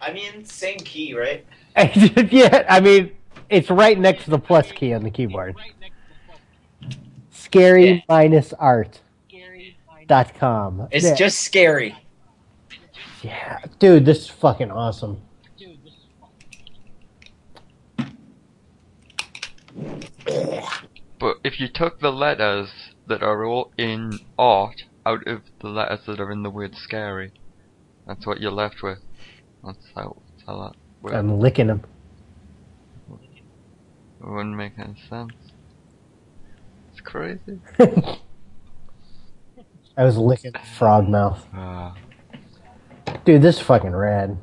I 0.00 0.12
mean, 0.12 0.44
same 0.44 0.78
key, 0.78 1.14
right? 1.14 1.46
yeah, 2.32 2.64
I 2.68 2.80
mean, 2.80 3.12
it's 3.48 3.70
right 3.70 3.98
next 3.98 4.24
to 4.24 4.30
the 4.30 4.38
plus 4.38 4.72
key 4.72 4.92
on 4.92 5.04
the 5.04 5.10
keyboard. 5.10 5.54
Scary 7.30 8.04
minus 8.08 8.52
art. 8.54 9.01
Dot 10.12 10.34
com. 10.34 10.88
It's 10.90 11.06
Yeah. 11.06 11.14
just 11.14 11.40
scary. 11.40 11.96
Yeah, 13.22 13.60
dude, 13.78 14.04
this 14.04 14.18
is 14.18 14.28
fucking 14.28 14.70
awesome. 14.70 15.22
But 21.18 21.36
if 21.42 21.58
you 21.58 21.66
took 21.66 22.00
the 22.00 22.12
letters 22.12 22.68
that 23.06 23.22
are 23.22 23.42
all 23.46 23.72
in 23.78 24.18
art 24.38 24.84
out 25.06 25.26
of 25.26 25.44
the 25.60 25.68
letters 25.68 26.00
that 26.06 26.20
are 26.20 26.30
in 26.30 26.42
the 26.42 26.50
word 26.50 26.74
scary, 26.76 27.32
that's 28.06 28.26
what 28.26 28.38
you're 28.38 28.52
left 28.52 28.82
with. 28.82 28.98
That's 29.64 29.88
how, 29.94 30.20
that's 30.28 30.46
how 30.46 30.58
that 30.64 30.76
works. 31.00 31.16
I'm 31.16 31.40
licking 31.40 31.68
them. 31.68 31.84
It 33.10 34.28
wouldn't 34.28 34.56
make 34.58 34.78
any 34.78 35.00
sense. 35.08 35.32
It's 36.90 37.00
crazy. 37.00 37.60
I 39.96 40.04
was 40.04 40.16
licking 40.16 40.52
frog 40.76 41.08
mouth. 41.08 41.46
Ah. 41.54 41.94
Dude, 43.24 43.42
this 43.42 43.56
is 43.56 43.62
fucking 43.62 43.94
rad. 43.94 44.38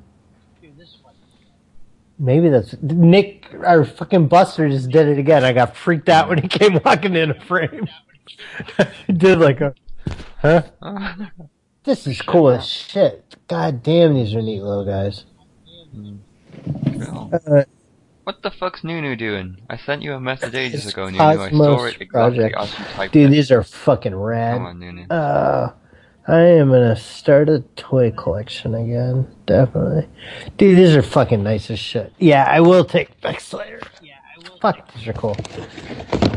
Maybe 2.22 2.50
that's 2.50 2.76
Nick. 2.82 3.46
Our 3.66 3.86
fucking 3.86 4.28
Buster 4.28 4.68
just 4.70 4.90
did 4.90 5.08
it 5.08 5.18
again. 5.18 5.46
I 5.46 5.54
got 5.54 5.76
freaked 5.76 6.10
out 6.10 6.28
when 6.28 6.40
he 6.40 6.48
came 6.50 6.80
walking 6.84 7.16
in 7.16 7.32
a 7.32 7.40
frame. 7.40 7.88
he 9.08 9.14
did 9.18 9.40
like 9.40 9.62
a, 9.62 9.74
huh? 10.42 10.64
This 11.86 12.06
is 12.06 12.22
cool 12.22 12.50
as 12.50 12.68
shit. 12.68 13.36
God 13.48 13.82
damn, 13.82 14.14
these 14.14 14.36
are 14.36 14.42
neat 14.42 14.62
little 14.62 14.86
guys. 14.86 15.24
Cool. 15.94 17.32
Uh, 17.48 17.64
What 18.30 18.44
the 18.44 18.52
fuck's 18.52 18.84
Nunu 18.84 19.16
doing? 19.16 19.58
I 19.72 19.78
sent 19.78 20.04
you 20.04 20.14
a 20.14 20.20
message 20.20 20.54
ages 20.54 20.86
ago, 20.86 21.10
Nunu. 21.10 21.20
I 21.20 21.50
saw 21.50 21.86
it 21.86 22.00
exactly 22.00 22.08
Project. 22.08 22.56
as 22.60 22.78
you 22.78 22.86
typed 22.86 23.14
Dude, 23.14 23.26
it. 23.26 23.32
these 23.32 23.50
are 23.52 23.64
fucking 23.64 24.16
rad. 24.16 24.58
Come 24.58 24.66
on, 24.68 24.80
Nunu. 24.80 25.08
Uh, 25.08 25.72
I 26.28 26.40
am 26.40 26.70
gonna 26.70 26.96
start 26.96 27.50
a 27.50 27.62
toy 27.76 28.12
collection 28.12 28.76
again. 28.76 29.28
Definitely. 29.48 30.08
Dude, 30.58 30.78
these 30.78 30.96
are 30.96 31.02
fucking 31.02 31.42
nice 31.42 31.72
as 31.72 31.80
shit. 31.80 32.14
Yeah, 32.20 32.46
I 32.48 32.62
will 32.62 32.86
take 32.86 33.20
Beck 33.20 33.40
Slayer. 33.40 33.82
Fuck, 34.62 34.94
these 34.94 35.08
are 35.08 35.14
cool. 35.14 35.36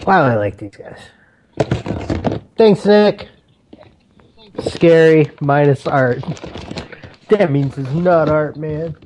Wow, 0.06 0.22
I 0.22 0.36
like 0.36 0.56
these 0.56 0.74
guys. 0.74 0.98
Thanks, 2.56 2.86
Nick. 2.86 3.28
Scary 4.60 5.30
minus 5.42 5.86
art. 5.86 6.24
That 7.28 7.52
means 7.52 7.76
it's 7.76 7.90
not 7.90 8.30
art, 8.30 8.56
man. 8.56 8.96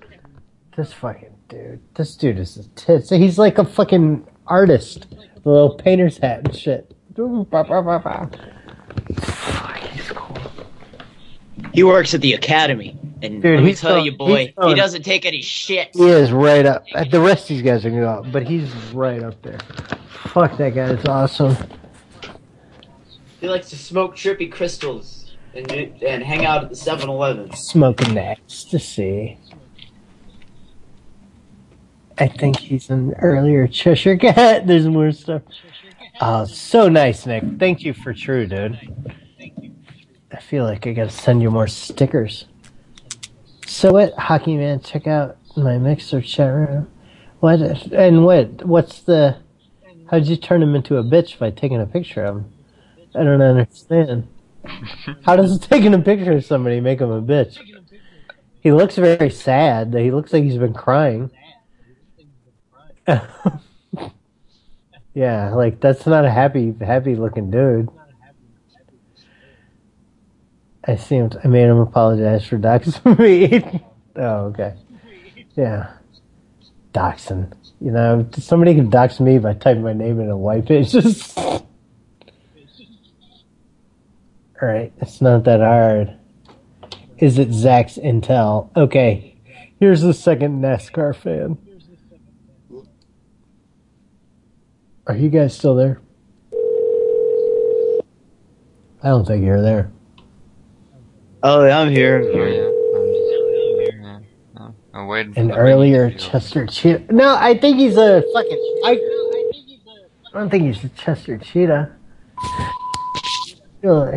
This 0.76 0.92
fucking 0.92 1.35
dude. 1.48 1.81
This 1.94 2.14
dude 2.16 2.39
is 2.39 2.56
a 2.56 2.68
tits. 2.70 3.10
He's 3.10 3.39
like 3.39 3.59
a 3.59 3.64
fucking 3.64 4.27
artist. 4.47 5.06
The 5.43 5.51
little 5.51 5.74
painter's 5.77 6.18
hat 6.18 6.40
and 6.44 6.56
shit. 6.56 6.93
He 11.73 11.82
works 11.82 12.14
at 12.14 12.20
the 12.20 12.32
academy. 12.35 12.98
And 13.23 13.40
Dude, 13.43 13.55
let 13.56 13.62
me 13.62 13.68
he's 13.70 13.81
tell 13.81 13.93
going- 13.94 14.05
you, 14.05 14.12
boy, 14.16 14.52
he's 14.56 14.66
he 14.68 14.74
doesn't 14.74 15.02
take 15.02 15.24
any 15.24 15.40
shit. 15.40 15.90
He 15.94 16.05
is 16.06 16.31
right 16.32 16.66
up. 16.66 16.85
uh, 16.94 17.05
The 17.05 17.20
rest 17.20 17.44
of 17.44 17.48
these 17.48 17.62
guys 17.62 17.85
are 17.86 17.90
gonna 17.90 18.02
go 18.02 18.09
up, 18.10 18.32
but 18.32 18.47
he's 18.47 18.70
right 18.93 19.23
up 19.23 19.40
there. 19.43 19.59
Fuck 20.32 20.59
that 20.59 20.74
guy. 20.74 20.90
It's 20.90 21.06
awesome. 21.06 21.56
He 23.40 23.48
likes 23.48 23.70
to 23.70 23.77
smoke 23.77 24.14
trippy 24.16 24.51
crystals 24.52 25.35
and 25.55 25.70
and 25.73 26.23
hang 26.23 26.44
out 26.44 26.64
at 26.64 26.70
the 26.70 26.77
7-Eleven. 26.77 27.55
Smoking 27.55 28.14
the 28.14 28.23
ecstasy. 28.23 29.39
I 32.18 32.28
think 32.28 32.59
he's 32.59 32.88
an 32.90 33.14
earlier 33.18 33.66
Cheshire 33.66 34.16
Cat. 34.16 34.66
There's 34.66 34.88
more 34.88 35.12
stuff. 35.12 35.43
Oh, 36.20 36.47
so 36.47 36.88
nice, 36.88 37.26
Nick. 37.26 37.44
Thank 37.59 37.82
you 37.82 37.93
for 37.93 38.14
true, 38.14 38.47
dude. 38.47 38.78
I 40.32 40.40
feel 40.40 40.64
like 40.64 40.86
I 40.86 40.93
gotta 40.93 41.10
send 41.10 41.43
you 41.43 41.51
more 41.51 41.66
stickers. 41.66 42.47
So 43.66 43.93
what, 43.93 44.14
Hockey 44.14 44.56
Man? 44.56 44.80
Check 44.80 45.06
out 45.06 45.36
my 45.56 45.72
Mixlr 45.72 46.24
chat 46.24 46.52
room. 46.52 46.88
What 47.40 47.60
and 47.93 48.24
what? 48.24 48.64
What's 48.64 49.01
the? 49.01 49.36
How'd 50.10 50.26
you 50.26 50.36
turn 50.36 50.62
him 50.62 50.74
into 50.74 50.97
a 50.97 51.02
bitch 51.02 51.38
by 51.38 51.51
taking 51.51 51.80
a 51.80 51.86
picture 51.86 52.24
of 52.24 52.36
him? 52.36 52.52
I 53.14 53.24
don't 53.24 53.43
understand. 53.43 54.28
How 55.24 55.36
does 55.36 55.59
taking 55.68 55.94
a 55.94 55.98
picture 55.98 56.32
of 56.32 56.44
somebody 56.44 56.80
make 56.80 57.01
him 57.01 57.10
a 57.10 57.20
bitch? 57.20 57.59
He 58.60 58.72
looks 58.72 58.97
very 58.97 59.30
sad. 59.30 59.94
He 59.94 60.10
looks 60.10 60.32
like 60.32 60.44
he's 60.44 60.59
been 60.59 60.74
crying. 60.74 61.30
yeah, 65.15 65.55
like 65.55 65.81
that's 65.81 66.07
not 66.07 66.24
a 66.24 66.31
happy, 66.31 66.74
happy 66.81 67.15
looking 67.15 67.51
dude. 67.51 67.89
I 70.85 70.97
seemed 70.97 71.37
I 71.43 71.49
made 71.49 71.65
him 71.65 71.78
apologize 71.78 72.47
for 72.47 72.59
doxing 72.59 73.19
me. 73.19 73.83
oh, 74.16 74.47
okay. 74.47 74.74
Yeah. 75.57 75.93
Doxing. 76.93 77.53
You 77.81 77.91
know, 77.91 78.27
somebody 78.39 78.74
can 78.74 78.89
dox 78.89 79.20
me 79.20 79.39
by 79.39 79.55
typing 79.55 79.83
my 79.83 79.93
name 79.93 80.20
in 80.20 80.31
a 80.31 80.37
white 80.37 80.66
page. 80.66 80.93
Just 80.93 81.37
Alright, 84.61 84.93
it's 85.01 85.20
not 85.20 85.45
that 85.45 85.61
hard. 85.61 86.16
Is 87.19 87.39
it 87.39 87.53
Zach's 87.53 87.99
Intel? 87.99 88.70
Okay. 88.74 89.37
Here's 89.78 90.01
the 90.01 90.15
second 90.15 90.62
NASCAR 90.62 91.15
fan. 91.15 91.59
Are 95.09 95.16
you 95.16 95.28
guys 95.28 95.57
still 95.57 95.77
there? 95.77 96.01
I 99.03 99.09
don't 99.09 99.24
think 99.24 99.45
you're 99.45 99.62
there. 99.62 99.93
Oh, 101.45 101.65
yeah, 101.65 101.78
I'm 101.78 101.91
here. 101.91 102.23
Oh, 102.24 102.45
yeah. 102.45 102.66
I'm 102.99 103.07
just 103.07 103.93
here, 103.93 104.01
yeah. 104.03 104.70
I'm 104.95 105.07
waiting 105.07 105.33
for 105.33 105.41
An 105.41 105.49
the 105.49 105.55
earlier 105.55 106.11
Chester 106.11 106.66
Cheetah. 106.66 107.12
No, 107.12 107.37
I 107.37 107.57
think 107.57 107.78
he's 107.78 107.97
a 107.97 108.24
fucking. 108.33 108.81
I, 108.85 109.01
I 110.35 110.39
don't 110.41 110.51
think 110.51 110.65
he's 110.65 110.83
a 110.83 110.89
Chester 110.89 111.39
Cheetah. 111.39 111.93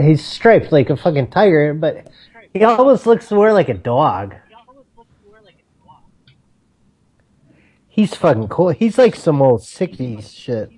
He's 0.01 0.25
striped 0.25 0.71
like 0.71 0.89
a 0.89 0.97
fucking 0.97 1.29
tiger, 1.29 1.75
but 1.75 2.07
he 2.51 2.63
almost 2.63 3.05
looks 3.05 3.29
more 3.29 3.53
like 3.53 3.69
a 3.69 3.75
dog. 3.75 4.33
He's 7.87 8.15
fucking 8.15 8.47
cool. 8.47 8.69
He's 8.69 8.97
like 8.97 9.15
some 9.15 9.41
old 9.41 9.61
60s 9.61 10.35
shit. 10.35 10.71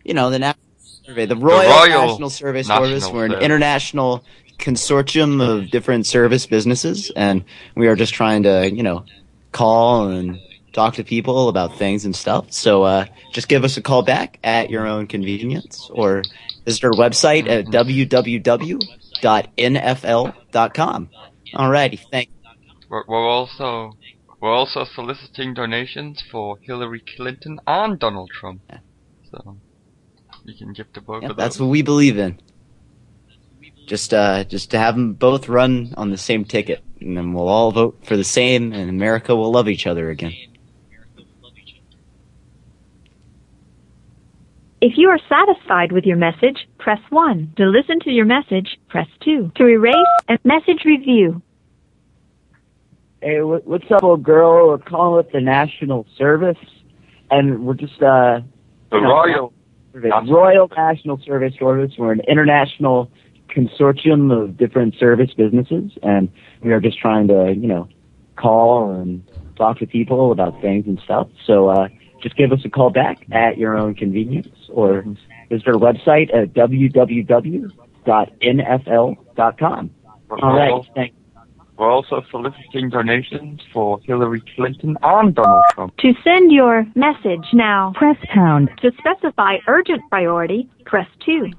you 0.04 0.14
know, 0.14 0.30
the 0.30 0.40
National 0.40 0.64
Survey, 1.06 1.26
the 1.26 1.36
Royal, 1.36 1.70
Royal 1.70 2.08
National 2.08 2.30
Survey 2.30 2.60
National 2.60 2.86
Service. 2.86 3.10
We're 3.10 3.26
an 3.26 3.32
Service. 3.32 3.46
international 3.46 4.24
consortium 4.58 5.42
of 5.42 5.70
different 5.72 6.06
service 6.06 6.46
businesses, 6.46 7.12
and 7.16 7.44
we 7.76 7.88
are 7.88 7.96
just 7.96 8.14
trying 8.14 8.44
to, 8.44 8.70
you 8.72 8.84
know, 8.84 9.06
call 9.52 10.10
and 10.10 10.40
talk 10.74 10.96
to 10.96 11.04
people 11.04 11.50
about 11.50 11.76
things 11.78 12.06
and 12.06 12.16
stuff. 12.16 12.52
So, 12.52 12.84
uh, 12.84 13.06
just 13.32 13.48
give 13.48 13.64
us 13.64 13.78
a 13.78 13.82
call 13.82 14.02
back 14.04 14.38
at 14.44 14.70
your 14.70 14.86
own 14.86 15.08
convenience, 15.08 15.90
or 15.94 16.24
visit 16.66 16.84
our 16.84 16.92
website 16.92 17.48
at 17.50 17.66
www.nfl.com. 17.66 18.80
Alrighty, 21.54 22.00
thank 22.12 22.30
We're, 22.90 23.04
we're 23.08 23.28
also 23.28 23.94
we're 24.42 24.54
also 24.54 24.86
soliciting 24.86 25.54
donations 25.54 26.24
for 26.32 26.58
Hillary 26.62 27.04
Clinton 27.16 27.60
and 27.68 28.00
Donald 28.00 28.30
Trump. 28.40 28.62
So 29.32 29.58
you 30.44 30.56
can 30.56 30.74
give 30.74 30.92
to 30.94 31.02
both 31.02 31.22
Yep, 31.24 31.32
of 31.32 31.38
that's 31.38 31.60
what 31.60 31.68
we 31.68 31.82
believe 31.82 32.18
in. 32.18 32.40
Just, 33.86 34.14
uh, 34.14 34.44
just 34.44 34.72
to 34.72 34.78
have 34.78 34.96
them 34.96 35.14
both 35.14 35.50
run 35.50 35.94
on 35.98 36.12
the 36.12 36.18
same 36.18 36.46
ticket, 36.46 36.84
and 37.02 37.18
then 37.18 37.34
we'll 37.34 37.48
all 37.48 37.72
vote 37.72 38.00
for 38.04 38.16
the 38.16 38.24
same, 38.24 38.72
and 38.72 38.90
America 38.90 39.36
will 39.36 39.52
love 39.52 39.68
each 39.68 39.88
other 39.88 40.10
again. 40.10 40.34
If 44.82 44.94
you 44.96 45.10
are 45.10 45.20
satisfied 45.28 45.92
with 45.92 46.06
your 46.06 46.16
message, 46.16 46.70
press 46.78 47.00
1. 47.10 47.54
To 47.58 47.66
listen 47.66 48.00
to 48.02 48.12
your 48.12 48.26
message, 48.26 48.78
press 48.88 49.08
2. 49.26 49.52
To 49.56 49.68
erase 49.68 49.96
a 50.30 50.38
message 50.46 50.86
review. 50.86 51.42
Hey, 53.22 53.42
what's 53.42 53.92
up, 53.92 54.02
old 54.02 54.24
girl? 54.24 54.70
We're 54.70 54.78
calling 54.78 55.18
with 55.18 55.34
the 55.34 55.42
National 55.42 56.06
Service, 56.18 56.58
and 57.30 57.66
we're 57.66 57.74
just 57.74 58.02
uh, 58.02 58.40
The 58.92 58.96
you 58.96 59.02
know, 59.02 59.10
Royal 59.10 59.54
Service, 59.92 60.12
Royal 60.30 60.70
National 60.74 61.20
Service 61.26 61.54
Service. 61.60 61.92
We're 61.98 62.14
an 62.14 62.22
international 62.30 63.12
consortium 63.50 64.32
of 64.32 64.56
different 64.56 64.96
service 64.98 65.32
businesses, 65.36 65.92
and 66.02 66.32
we 66.64 66.72
are 66.72 66.80
just 66.80 66.98
trying 66.98 67.28
to, 67.28 67.54
you 67.54 67.68
know, 67.68 67.90
call 68.38 68.94
and 68.94 69.22
talk 69.58 69.80
to 69.80 69.86
people 69.86 70.32
about 70.32 70.62
things 70.62 70.86
and 70.88 70.98
stuff. 71.04 71.28
So 71.46 71.68
uh, 71.68 71.90
just 72.24 72.38
give 72.38 72.54
us 72.54 72.62
a 72.64 72.70
call 72.70 72.90
back 72.90 73.26
at 73.34 73.58
your 73.58 73.78
own 73.78 73.96
convenience, 73.96 74.48
or 74.70 75.04
visit 75.50 75.68
our 75.68 75.74
website 75.74 76.34
at 76.34 76.54
www.nfl.com. 76.54 77.70
All 80.32 80.56
right, 80.56 80.86
thanks. 80.96 81.19
We're 81.80 81.90
also 81.90 82.22
soliciting 82.30 82.90
donations 82.90 83.62
for 83.72 84.02
Hillary 84.02 84.44
Clinton 84.56 84.98
and 85.02 85.34
Donald 85.34 85.64
Trump. 85.72 85.96
To 86.00 86.14
send 86.26 86.52
your 86.52 86.86
message 86.94 87.46
now, 87.54 87.94
press 87.96 88.18
pound. 88.34 88.70
To 88.82 88.92
specify 89.00 89.58
urgent 89.66 90.02
priority, 90.10 90.70
press 90.86 91.08
2. 91.26 91.52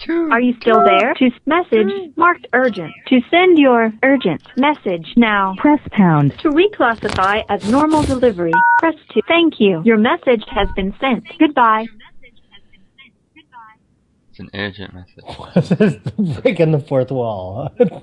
Two, 0.00 0.28
Are 0.32 0.40
you 0.40 0.54
still 0.60 0.84
there? 0.84 1.14
To 1.14 1.26
s- 1.26 1.32
message 1.46 1.90
marked 2.16 2.46
urgent. 2.52 2.92
To 3.06 3.20
send 3.30 3.56
your 3.58 3.90
urgent 4.02 4.42
message 4.58 5.14
now, 5.16 5.54
press 5.56 5.80
pound. 5.92 6.36
To 6.40 6.50
reclassify 6.50 7.42
as 7.48 7.66
normal 7.70 8.02
delivery, 8.02 8.52
press 8.80 8.96
2. 9.14 9.20
Thank 9.28 9.60
you. 9.60 9.80
Your 9.84 9.96
message 9.96 10.44
has 10.50 10.68
been 10.76 10.92
sent. 11.00 11.24
Goodbye. 11.38 11.86
It's 14.36 14.40
an 14.40 14.50
urgent 14.52 14.92
message. 14.92 16.02
Breaking 16.42 16.72
the 16.72 16.80
fourth 16.80 17.12
wall. 17.12 17.72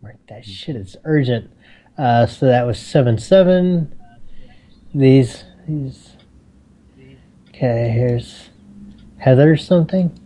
Mark 0.00 0.16
that 0.28 0.44
shit 0.44 0.76
is 0.76 0.96
urgent. 1.02 1.50
Uh, 1.98 2.26
so 2.26 2.46
that 2.46 2.64
was 2.64 2.78
seven 2.78 3.18
seven. 3.18 3.98
These 4.94 5.42
these. 5.66 6.12
Okay, 7.48 7.90
here's 7.90 8.50
Heather 9.16 9.56
something. 9.56 10.16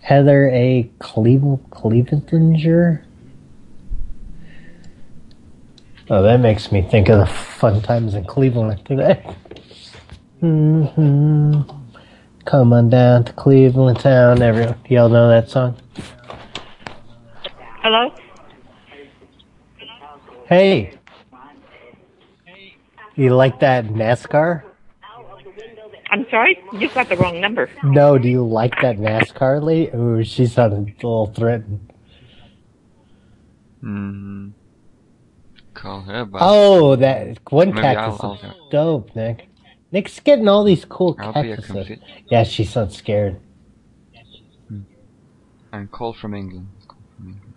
Heather 0.00 0.48
A. 0.48 0.90
Cleve 1.00 1.58
Cleventinger. 1.68 3.04
Oh, 6.08 6.22
that 6.22 6.40
makes 6.40 6.72
me 6.72 6.80
think 6.80 7.10
of 7.10 7.18
the 7.18 7.26
fun 7.26 7.82
times 7.82 8.14
in 8.14 8.24
Cleveland 8.24 8.86
today. 8.86 9.22
hmm 10.40 11.60
Come 12.48 12.72
on 12.72 12.88
down 12.88 13.24
to 13.24 13.32
Cleveland 13.34 14.00
town. 14.00 14.40
Everyone, 14.40 14.74
y'all 14.88 15.10
know 15.10 15.28
that 15.28 15.50
song? 15.50 15.76
Hello? 17.82 18.10
Hey. 20.48 20.94
You 23.16 23.34
like 23.34 23.60
that 23.60 23.88
NASCAR? 23.88 24.62
I'm 26.10 26.24
sorry? 26.30 26.58
You've 26.72 26.94
got 26.94 27.10
the 27.10 27.18
wrong 27.18 27.38
number. 27.38 27.68
No, 27.84 28.16
do 28.16 28.30
you 28.30 28.46
like 28.46 28.80
that 28.80 28.96
NASCAR 28.96 29.62
lady? 29.62 29.94
Ooh, 29.94 30.24
she 30.24 30.46
sounded 30.46 30.88
a 30.88 31.06
little 31.06 31.26
threatened. 31.26 31.92
Hmm. 33.82 34.48
Call 35.74 36.00
her 36.00 36.24
back. 36.24 36.40
Oh, 36.42 36.96
that 36.96 37.40
one 37.50 37.74
Maybe 37.74 37.82
cactus 37.82 38.20
I'll- 38.24 38.32
is 38.36 38.40
I'll- 38.44 38.68
dope, 38.70 39.14
Nick. 39.14 39.47
Nick's 39.90 40.20
getting 40.20 40.48
all 40.48 40.64
these 40.64 40.84
cool 40.84 41.16
I'll 41.18 41.32
cactuses. 41.32 41.98
Yeah, 42.30 42.44
she 42.44 42.64
sounds 42.64 42.96
scared. 42.96 43.40
And 45.72 45.90
call 45.90 46.12
from 46.12 46.34
England. 46.34 46.68
Call 46.86 46.98
from 47.16 47.28
England. 47.30 47.48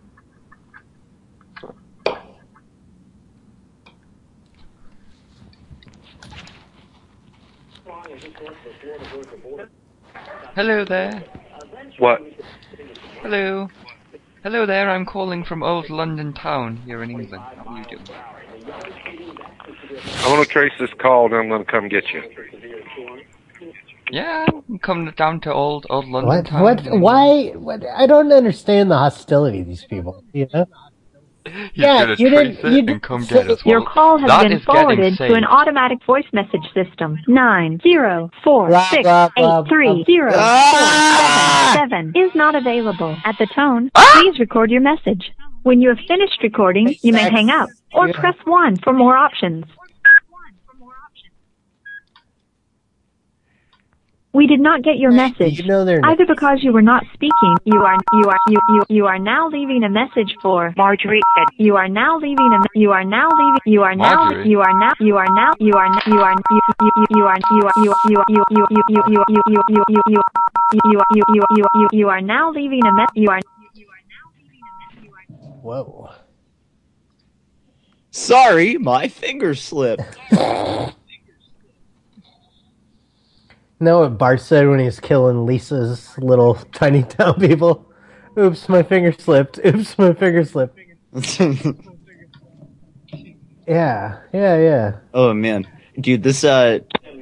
Hello 10.55 10.85
there. 10.85 11.23
What? 11.99 12.21
Hello. 13.21 13.69
Hello 14.43 14.65
there, 14.65 14.89
I'm 14.89 15.05
calling 15.05 15.43
from 15.43 15.61
old 15.63 15.89
London 15.89 16.33
town 16.33 16.77
here 16.77 17.03
in 17.03 17.11
England. 17.11 17.43
How 17.43 17.63
are 17.67 17.77
you 17.77 17.85
doing? 17.85 18.05
I'm 20.05 20.29
gonna 20.31 20.45
trace 20.45 20.71
this 20.79 20.89
call, 20.99 21.25
and 21.25 21.35
I'm 21.35 21.49
gonna 21.49 21.65
come 21.65 21.87
get 21.89 22.05
you. 22.13 22.23
Yeah, 24.11 24.45
I'm 24.69 24.79
coming 24.79 25.11
down 25.15 25.39
to 25.41 25.53
old 25.53 25.85
old 25.89 26.07
London 26.07 26.27
What? 26.27 26.45
town. 26.47 26.61
What? 26.63 26.81
Why? 26.99 27.51
What? 27.55 27.83
I 27.95 28.07
don't 28.07 28.31
understand 28.31 28.91
the 28.91 28.97
hostility 28.97 29.61
of 29.61 29.67
these 29.67 29.85
people. 29.85 30.23
You 30.33 30.47
know? 30.53 30.65
He's 31.43 31.53
yeah, 31.73 32.13
you 32.19 32.29
didn't. 32.29 32.63
You 32.71 32.81
didn't 32.83 33.01
come 33.01 33.25
get 33.25 33.49
us. 33.49 33.65
Your 33.65 33.79
Well, 33.79 33.89
call 33.89 34.17
has 34.19 34.27
that 34.27 34.47
been 34.47 34.59
forwarded 34.59 35.17
to 35.17 35.33
an 35.33 35.43
automatic 35.43 36.03
voice 36.05 36.25
message 36.33 36.61
system. 36.73 37.17
Nine 37.27 37.79
zero 37.81 38.29
four 38.43 38.67
Blah, 38.67 38.89
six 38.89 39.03
blah, 39.03 39.29
blah, 39.35 39.61
eight 39.61 39.67
three 39.69 39.87
blah. 39.87 40.03
zero 40.05 40.31
Ah! 40.35 41.71
four 41.73 41.81
seven 41.81 42.11
seven 42.13 42.23
is 42.29 42.35
not 42.35 42.53
available. 42.53 43.17
At 43.25 43.37
the 43.39 43.47
tone, 43.47 43.89
please 43.95 44.39
record 44.39 44.69
your 44.69 44.81
message. 44.81 45.31
When 45.63 45.81
you 45.81 45.89
have 45.89 45.99
finished 46.07 46.41
recording, 46.43 46.95
you 47.01 47.11
may 47.13 47.29
hang 47.29 47.49
up 47.49 47.69
or 47.93 48.11
press 48.13 48.35
one 48.45 48.77
for 48.77 48.93
more 48.93 49.15
options. 49.17 49.65
We 54.33 54.47
did 54.47 54.61
not 54.61 54.81
get 54.81 54.97
your 54.97 55.11
message. 55.11 55.59
You 55.59 55.65
know 55.67 55.83
they're 55.83 55.99
Either 56.03 56.25
because 56.25 56.59
you 56.63 56.71
were 56.71 56.81
not 56.81 57.03
speaking, 57.13 57.55
you 57.65 57.79
are 57.79 57.97
you 58.13 58.29
are 58.29 58.39
you 58.47 58.59
you 58.69 58.81
you 58.87 59.05
are 59.05 59.19
now 59.19 59.49
leaving 59.49 59.83
a 59.83 59.89
message 59.89 60.33
for 60.41 60.73
Marjorie. 60.77 61.19
You 61.57 61.75
are 61.75 61.89
now 61.89 62.17
leaving 62.17 62.51
a 62.53 62.79
you 62.79 62.91
are 62.91 63.03
now 63.03 63.27
leaving 63.27 63.59
you 63.65 63.81
are 63.83 63.95
now 63.95 64.23
Marjorie? 64.25 64.49
you 64.49 64.61
are 64.61 64.73
now 64.79 64.93
you 65.01 65.17
are 65.17 65.27
now 65.27 65.51
you 65.59 65.73
are 65.73 65.87
you 66.07 66.19
are 66.21 66.35
you 66.49 66.61
you 66.79 66.91
you 66.95 67.05
you 67.11 67.23
are 67.25 67.39
you 67.51 67.63
are 67.67 67.73
you 67.83 67.93
you 68.07 68.23
you 68.29 68.45
you 68.45 68.45
you 68.49 68.83
you 68.87 69.03
you 69.03 69.19
you 69.19 69.43
you 69.43 69.63
you 69.67 69.93
you 69.99 70.03
you 70.07 70.23
you 70.73 71.01
you 71.11 71.23
you 71.35 71.45
you 71.57 71.65
you 71.75 71.87
you 71.91 72.09
are 72.09 72.21
now 72.21 72.51
leaving 72.51 72.85
a 72.85 72.91
mess 72.93 73.09
you 73.15 73.29
are 73.29 73.39
Whoa. 75.61 76.09
Sorry, 78.09 78.77
my 78.77 79.07
finger 79.07 79.53
slipped. 79.55 80.17
Know 83.81 84.01
what 84.01 84.17
Bart 84.17 84.41
said 84.41 84.67
when 84.67 84.79
he 84.79 84.85
was 84.85 84.99
killing 84.99 85.45
Lisa's 85.45 86.17
little 86.17 86.55
tiny 86.73 87.03
town 87.03 87.39
people? 87.39 87.91
Oops, 88.37 88.69
my 88.69 88.83
finger 88.83 89.11
slipped. 89.11 89.59
Oops, 89.65 89.97
my 89.97 90.13
finger 90.13 90.45
slipped. 90.45 90.79
Yeah, 93.67 94.19
yeah, 94.33 94.57
yeah. 94.57 94.97
oh 95.13 95.33
man, 95.33 95.65
dude, 95.97 96.23
this 96.23 96.43
uh, 96.43 96.79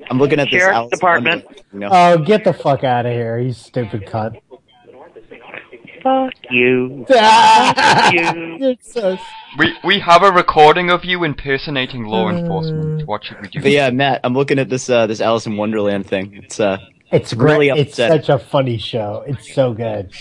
I'm 0.10 0.18
looking 0.18 0.40
at 0.40 0.46
this. 0.46 0.62
Sheriff's 0.62 0.76
Alice 0.76 0.90
Department. 0.92 1.46
Wonderland, 1.46 1.66
you 1.74 1.80
know? 1.80 1.90
Oh, 1.92 2.18
get 2.18 2.44
the 2.44 2.54
fuck 2.54 2.84
out 2.84 3.06
of 3.06 3.12
here, 3.12 3.38
you 3.38 3.54
stupid 3.54 4.08
cunt. 4.08 4.40
Fuck 6.04 6.34
you. 6.50 7.06
Ah! 7.12 8.12
you. 8.12 8.78
So 8.82 9.18
We 9.58 9.76
we 9.84 10.00
have 10.00 10.24
a 10.24 10.32
recording 10.32 10.90
of 10.90 11.04
you 11.06 11.24
impersonating 11.24 12.06
law 12.06 12.30
enforcement. 12.30 13.08
What 13.08 13.24
should 13.24 13.42
we 13.42 13.48
do? 13.50 13.62
But 13.62 13.72
yeah, 13.72 13.90
Matt, 13.90 14.22
I'm 14.24 14.34
looking 14.34 14.60
at 14.60 14.70
this 14.70 14.90
uh 14.90 15.08
this 15.08 15.22
Alice 15.22 15.46
in 15.46 15.58
Wonderland 15.58 16.06
thing. 16.08 16.34
It's 16.44 16.60
uh 16.60 16.78
It's 17.12 17.34
really 17.34 17.70
great. 17.70 17.80
It's 17.80 17.96
such 17.96 18.30
a 18.30 18.38
funny 18.38 18.78
show. 18.78 19.24
It's 19.28 19.54
so 19.54 19.74
good. 19.74 20.12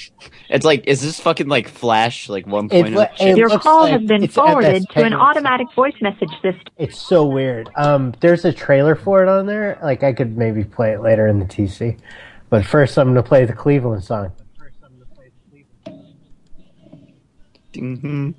It's 0.48 0.64
like 0.64 0.86
is 0.86 1.02
this 1.02 1.20
fucking 1.20 1.48
like 1.48 1.68
Flash 1.68 2.28
like 2.28 2.46
1.0? 2.46 2.72
It 2.72 3.10
it 3.20 3.36
your 3.36 3.50
call 3.58 3.82
like 3.82 3.92
has 3.92 4.02
been 4.02 4.26
forwarded 4.28 4.88
to 4.90 5.04
an 5.04 5.12
automatic 5.12 5.66
voice 5.74 5.94
message 6.00 6.30
system. 6.42 6.72
It's 6.78 6.98
so 6.98 7.26
weird. 7.26 7.68
Um, 7.76 8.14
there's 8.20 8.44
a 8.46 8.52
trailer 8.52 8.94
for 8.94 9.22
it 9.22 9.28
on 9.28 9.46
there. 9.46 9.78
Like 9.82 10.02
I 10.02 10.12
could 10.14 10.36
maybe 10.38 10.64
play 10.64 10.92
it 10.92 11.00
later 11.02 11.26
in 11.26 11.38
the 11.38 11.44
TC, 11.46 11.98
but 12.48 12.64
first 12.64 12.96
I'm 12.98 13.08
gonna 13.08 13.22
play 13.22 13.44
the 13.44 13.52
Cleveland 13.52 14.04
song. 14.04 14.32
Mhm. 17.78 18.34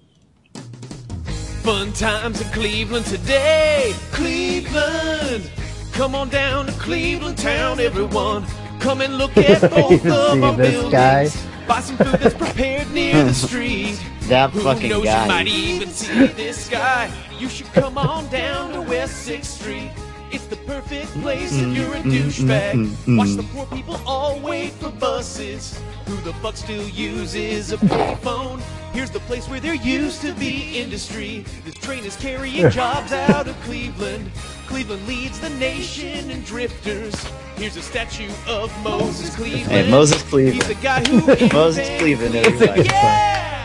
Fun 1.63 1.91
times 1.93 2.41
in 2.41 2.47
Cleveland 2.49 3.05
today. 3.05 3.93
Cleveland. 4.11 5.49
Come 5.93 6.15
on 6.15 6.29
down 6.29 6.65
to 6.67 6.71
Cleveland 6.73 7.37
town, 7.37 7.79
everyone. 7.79 8.45
Come 8.79 9.01
and 9.01 9.17
look 9.17 9.35
at 9.37 9.61
both 9.71 10.05
of 10.05 10.43
our 10.43 10.55
buildings. 10.55 10.91
guy? 10.91 11.29
Buy 11.67 11.81
some 11.81 11.97
food 11.97 12.19
that's 12.19 12.33
prepared 12.35 12.89
near 12.91 13.23
the 13.25 13.33
street. 13.47 14.01
That 14.21 14.51
Who 14.51 14.61
fucking 14.61 14.89
knows, 14.89 15.03
guy. 15.05 15.21
you 15.23 15.27
might 15.27 15.47
even 15.47 15.89
see 15.89 16.27
this 16.27 16.69
guy. 16.69 17.11
You 17.37 17.49
should 17.49 17.67
come 17.73 17.97
on 17.97 18.27
down 18.29 18.71
to 18.73 18.81
West 18.81 19.27
6th 19.27 19.45
Street. 19.45 19.91
It's 20.31 20.45
the 20.47 20.55
perfect 20.57 21.07
place 21.21 21.51
if 21.53 21.75
you're 21.75 21.93
a 21.95 21.99
Mm, 21.99 22.03
mm, 22.03 22.11
douchebag. 22.11 22.73
mm, 22.73 22.87
mm, 23.07 23.17
Watch 23.17 23.29
the 23.35 23.43
poor 23.53 23.65
people 23.67 23.99
all 24.05 24.39
wait 24.39 24.71
for 24.73 24.89
buses. 24.91 25.79
Who 26.05 26.15
the 26.17 26.33
fuck 26.33 26.55
still 26.55 26.87
uses 26.89 27.71
a 27.71 27.77
payphone? 27.77 28.61
Here's 28.93 29.09
the 29.11 29.19
place 29.21 29.47
where 29.49 29.59
there 29.59 29.73
used 29.75 30.21
to 30.21 30.33
be 30.33 30.77
industry. 30.79 31.45
This 31.65 31.75
train 31.75 32.03
is 32.05 32.15
carrying 32.15 32.69
jobs 32.69 33.11
out 33.11 33.47
of 33.47 33.59
Cleveland. 33.61 34.31
Cleveland 34.67 35.07
leads 35.07 35.39
the 35.39 35.49
nation 35.51 36.29
in 36.29 36.41
drifters. 36.43 37.15
Here's 37.55 37.75
a 37.75 37.81
statue 37.81 38.29
of 38.47 38.71
Moses 38.83 39.35
Cleaveland. 39.35 39.85
Hey, 39.85 39.91
Moses 39.91 40.21
Cleaveland. 40.23 40.63
He's 40.63 40.75
the 40.75 40.81
guy 40.83 41.03
who 41.07 41.47
Moses 41.53 41.87
Cleaveland, 41.99 42.35
everybody. 42.35 42.83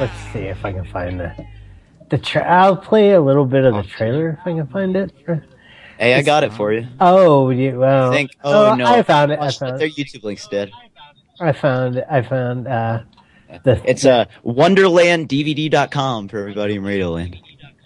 Let's 0.00 0.18
see 0.32 0.40
if 0.40 0.64
I 0.64 0.72
can 0.72 0.84
find 0.86 1.20
the 1.20 1.46
the. 2.10 2.18
Tra- 2.18 2.42
I'll 2.44 2.76
play 2.76 3.12
a 3.12 3.20
little 3.20 3.44
bit 3.46 3.64
of 3.64 3.74
the 3.74 3.82
trailer 3.84 4.30
if 4.30 4.46
I 4.46 4.52
can 4.54 4.66
find 4.66 4.96
it. 4.96 5.12
Hey, 5.98 6.14
I 6.14 6.22
got 6.22 6.44
it 6.44 6.52
for 6.52 6.72
you. 6.72 6.86
Oh, 7.00 7.50
you, 7.50 7.78
well. 7.78 8.10
Think, 8.12 8.32
oh, 8.42 8.74
no, 8.74 8.84
I 8.86 9.02
found 9.02 9.32
it. 9.32 9.38
I 9.38 9.46
Oh, 9.46 9.50
shit, 9.50 9.58
found 9.60 9.80
Their. 9.80 9.88
YouTube 9.88 10.24
links 10.24 10.46
dead. 10.48 10.70
I 11.40 11.52
found 11.52 11.96
it. 11.96 12.04
I 12.10 12.22
found 12.22 12.66
uh, 12.68 13.02
the. 13.64 13.80
It's 13.88 14.04
uh 14.04 14.26
wonderlanddvd.com 14.44 16.28
for 16.28 16.38
everybody 16.38 16.74
in 16.76 16.82
Radioland. 16.82 17.38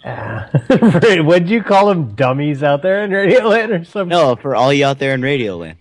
Would 1.25 1.49
you 1.49 1.61
call 1.63 1.87
them 1.87 2.15
dummies 2.15 2.63
out 2.63 2.81
there 2.81 3.03
in 3.03 3.11
Radioland 3.11 3.81
or 3.81 3.83
something? 3.85 4.09
No, 4.09 4.35
for 4.35 4.55
all 4.55 4.71
you 4.71 4.85
out 4.85 4.99
there 4.99 5.13
in 5.13 5.21
Radioland. 5.21 5.75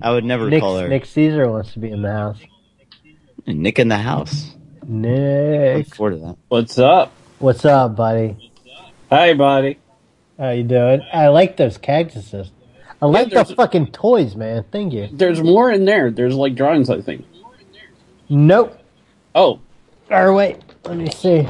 I 0.00 0.10
would 0.12 0.24
never 0.24 0.48
Nick, 0.50 0.60
call 0.60 0.78
her. 0.78 0.88
Nick 0.88 1.06
Caesar 1.06 1.50
wants 1.50 1.72
to 1.74 1.78
be 1.78 1.90
in 1.90 2.02
the 2.02 2.10
house. 2.12 2.38
Nick 3.46 3.78
in 3.78 3.88
the 3.88 3.96
house. 3.96 4.54
Nick. 4.86 5.86
Look 5.86 5.94
forward 5.96 6.10
to 6.12 6.16
that. 6.18 6.36
What's 6.48 6.78
up? 6.78 7.12
What's 7.38 7.64
up, 7.64 7.94
buddy? 7.96 8.52
Hi, 9.10 9.34
buddy. 9.34 9.78
How 10.38 10.50
you 10.50 10.64
doing? 10.64 11.02
I 11.12 11.28
like 11.28 11.56
those 11.56 11.78
cactuses. 11.78 12.50
I 13.00 13.06
like 13.06 13.30
the 13.30 13.44
fucking 13.44 13.88
toys, 13.88 14.34
man. 14.34 14.64
Thank 14.72 14.92
you. 14.92 15.08
There's 15.12 15.42
more 15.42 15.70
in 15.70 15.84
there. 15.84 16.10
There's 16.10 16.34
like 16.34 16.54
drawings, 16.54 16.90
I 16.90 17.00
think. 17.00 17.26
Nope. 18.28 18.78
Oh. 19.34 19.60
Or 20.10 20.32
wait, 20.32 20.58
let 20.84 20.96
me 20.96 21.10
see. 21.10 21.46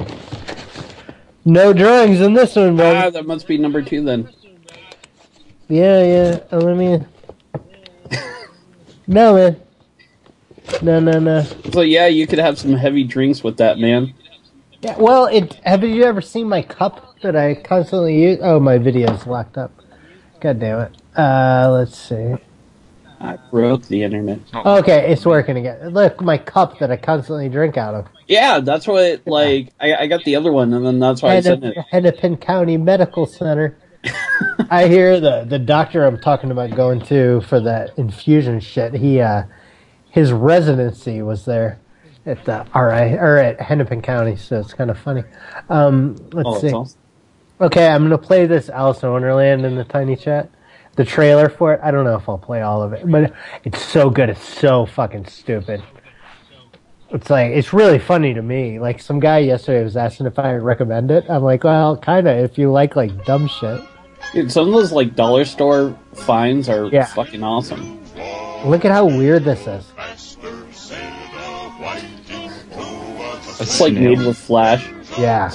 No 1.44 1.72
drawings 1.72 2.20
in 2.20 2.34
this 2.34 2.56
one, 2.56 2.76
buddy. 2.76 2.96
Ah, 2.96 3.10
that 3.10 3.26
must 3.26 3.46
be 3.46 3.58
number 3.58 3.82
two 3.82 4.02
then. 4.02 4.28
Yeah, 5.68 6.04
yeah. 6.04 6.40
uh, 6.52 6.58
Let 6.58 6.76
me. 6.76 7.00
no, 9.06 9.34
man. 9.34 9.60
No, 10.82 11.00
no, 11.00 11.18
no. 11.18 11.42
So 11.72 11.82
yeah, 11.82 12.06
you 12.06 12.26
could 12.26 12.38
have 12.38 12.58
some 12.58 12.72
heavy 12.74 13.04
drinks 13.04 13.44
with 13.44 13.58
that, 13.58 13.78
man. 13.78 14.14
Yeah, 14.80 14.96
well, 14.98 15.26
it. 15.26 15.54
Have 15.64 15.84
you 15.84 16.04
ever 16.04 16.20
seen 16.20 16.48
my 16.48 16.62
cup 16.62 17.13
that 17.24 17.36
I 17.36 17.54
constantly 17.54 18.22
use? 18.22 18.38
Oh, 18.40 18.60
my 18.60 18.78
video's 18.78 19.26
locked 19.26 19.58
up. 19.58 19.72
God 20.40 20.60
damn 20.60 20.80
it. 20.80 20.96
Uh, 21.18 21.70
let's 21.72 21.98
see. 21.98 22.34
I 23.20 23.38
broke 23.50 23.84
the 23.86 24.02
internet. 24.02 24.40
Okay, 24.54 25.10
it's 25.10 25.24
working 25.24 25.56
again. 25.56 25.88
Look, 25.88 26.20
my 26.20 26.36
cup 26.36 26.78
that 26.80 26.90
I 26.90 26.96
constantly 26.96 27.48
drink 27.48 27.76
out 27.76 27.94
of. 27.94 28.06
Yeah, 28.28 28.60
that's 28.60 28.86
what. 28.86 29.22
Like, 29.26 29.70
I, 29.80 29.94
I 29.94 30.06
got 30.06 30.24
the 30.24 30.36
other 30.36 30.52
one, 30.52 30.72
and 30.74 30.84
then 30.86 30.98
that's 30.98 31.22
why 31.22 31.36
I 31.36 31.40
sent 31.40 31.62
Hennepin, 31.62 31.80
it. 31.80 31.86
Hennepin 31.90 32.36
County 32.36 32.76
Medical 32.76 33.24
Center. 33.26 33.76
I 34.70 34.88
hear 34.88 35.18
the 35.20 35.44
the 35.48 35.58
doctor 35.58 36.04
I'm 36.04 36.20
talking 36.20 36.50
about 36.50 36.70
going 36.76 37.00
to 37.06 37.40
for 37.42 37.60
that 37.60 37.96
infusion 37.98 38.60
shit. 38.60 38.92
He 38.94 39.20
uh, 39.20 39.44
his 40.10 40.30
residency 40.32 41.22
was 41.22 41.46
there 41.46 41.80
at 42.26 42.44
the 42.44 42.66
RI 42.74 43.16
or 43.16 43.38
at 43.38 43.58
Hennepin 43.60 44.02
County, 44.02 44.36
so 44.36 44.60
it's 44.60 44.74
kind 44.74 44.90
of 44.90 44.98
funny. 44.98 45.24
Um, 45.70 46.16
let's 46.32 46.46
Oh, 46.48 46.58
see. 46.58 46.72
awesome. 46.72 47.00
Okay, 47.60 47.86
I'm 47.86 48.02
gonna 48.02 48.18
play 48.18 48.46
this 48.46 48.68
Alice 48.68 49.02
in 49.02 49.10
Wonderland 49.10 49.64
in 49.64 49.76
the 49.76 49.84
Tinychat. 49.84 50.48
The 50.96 51.04
trailer 51.04 51.48
for 51.48 51.74
it. 51.74 51.80
I 51.82 51.90
don't 51.90 52.04
know 52.04 52.16
if 52.16 52.28
I'll 52.28 52.38
play 52.38 52.62
all 52.62 52.82
of 52.82 52.92
it, 52.92 53.08
but 53.10 53.32
it's 53.64 53.80
so 53.82 54.10
good. 54.10 54.28
It's 54.30 54.42
so 54.42 54.86
fucking 54.86 55.26
stupid. 55.26 55.82
It's 57.10 57.30
like 57.30 57.52
it's 57.52 57.72
really 57.72 57.98
funny 57.98 58.34
to 58.34 58.42
me. 58.42 58.78
Like 58.80 59.00
some 59.00 59.20
guy 59.20 59.38
yesterday 59.38 59.82
was 59.84 59.96
asking 59.96 60.26
if 60.26 60.38
I 60.38 60.54
recommend 60.54 61.10
it. 61.10 61.24
I'm 61.28 61.42
like, 61.42 61.62
well, 61.64 61.96
kind 61.96 62.26
of. 62.26 62.36
If 62.38 62.58
you 62.58 62.70
like 62.72 62.96
like 62.96 63.24
dumb 63.24 63.46
shit. 63.48 63.80
Dude, 64.32 64.50
some 64.50 64.66
of 64.68 64.72
those 64.74 64.90
like 64.92 65.14
dollar 65.14 65.44
store 65.44 65.96
finds 66.14 66.68
are 66.68 66.86
Yeah. 66.86 67.04
fucking 67.06 67.42
awesome. 67.42 68.00
Look 68.64 68.84
at 68.84 68.90
how 68.92 69.04
weird 69.06 69.44
this 69.44 69.66
is. 69.66 69.84
It's 73.60 73.80
like 73.80 73.92
made 73.94 74.18
with 74.18 74.36
Flash. 74.36 74.86
Yeah. 75.18 75.50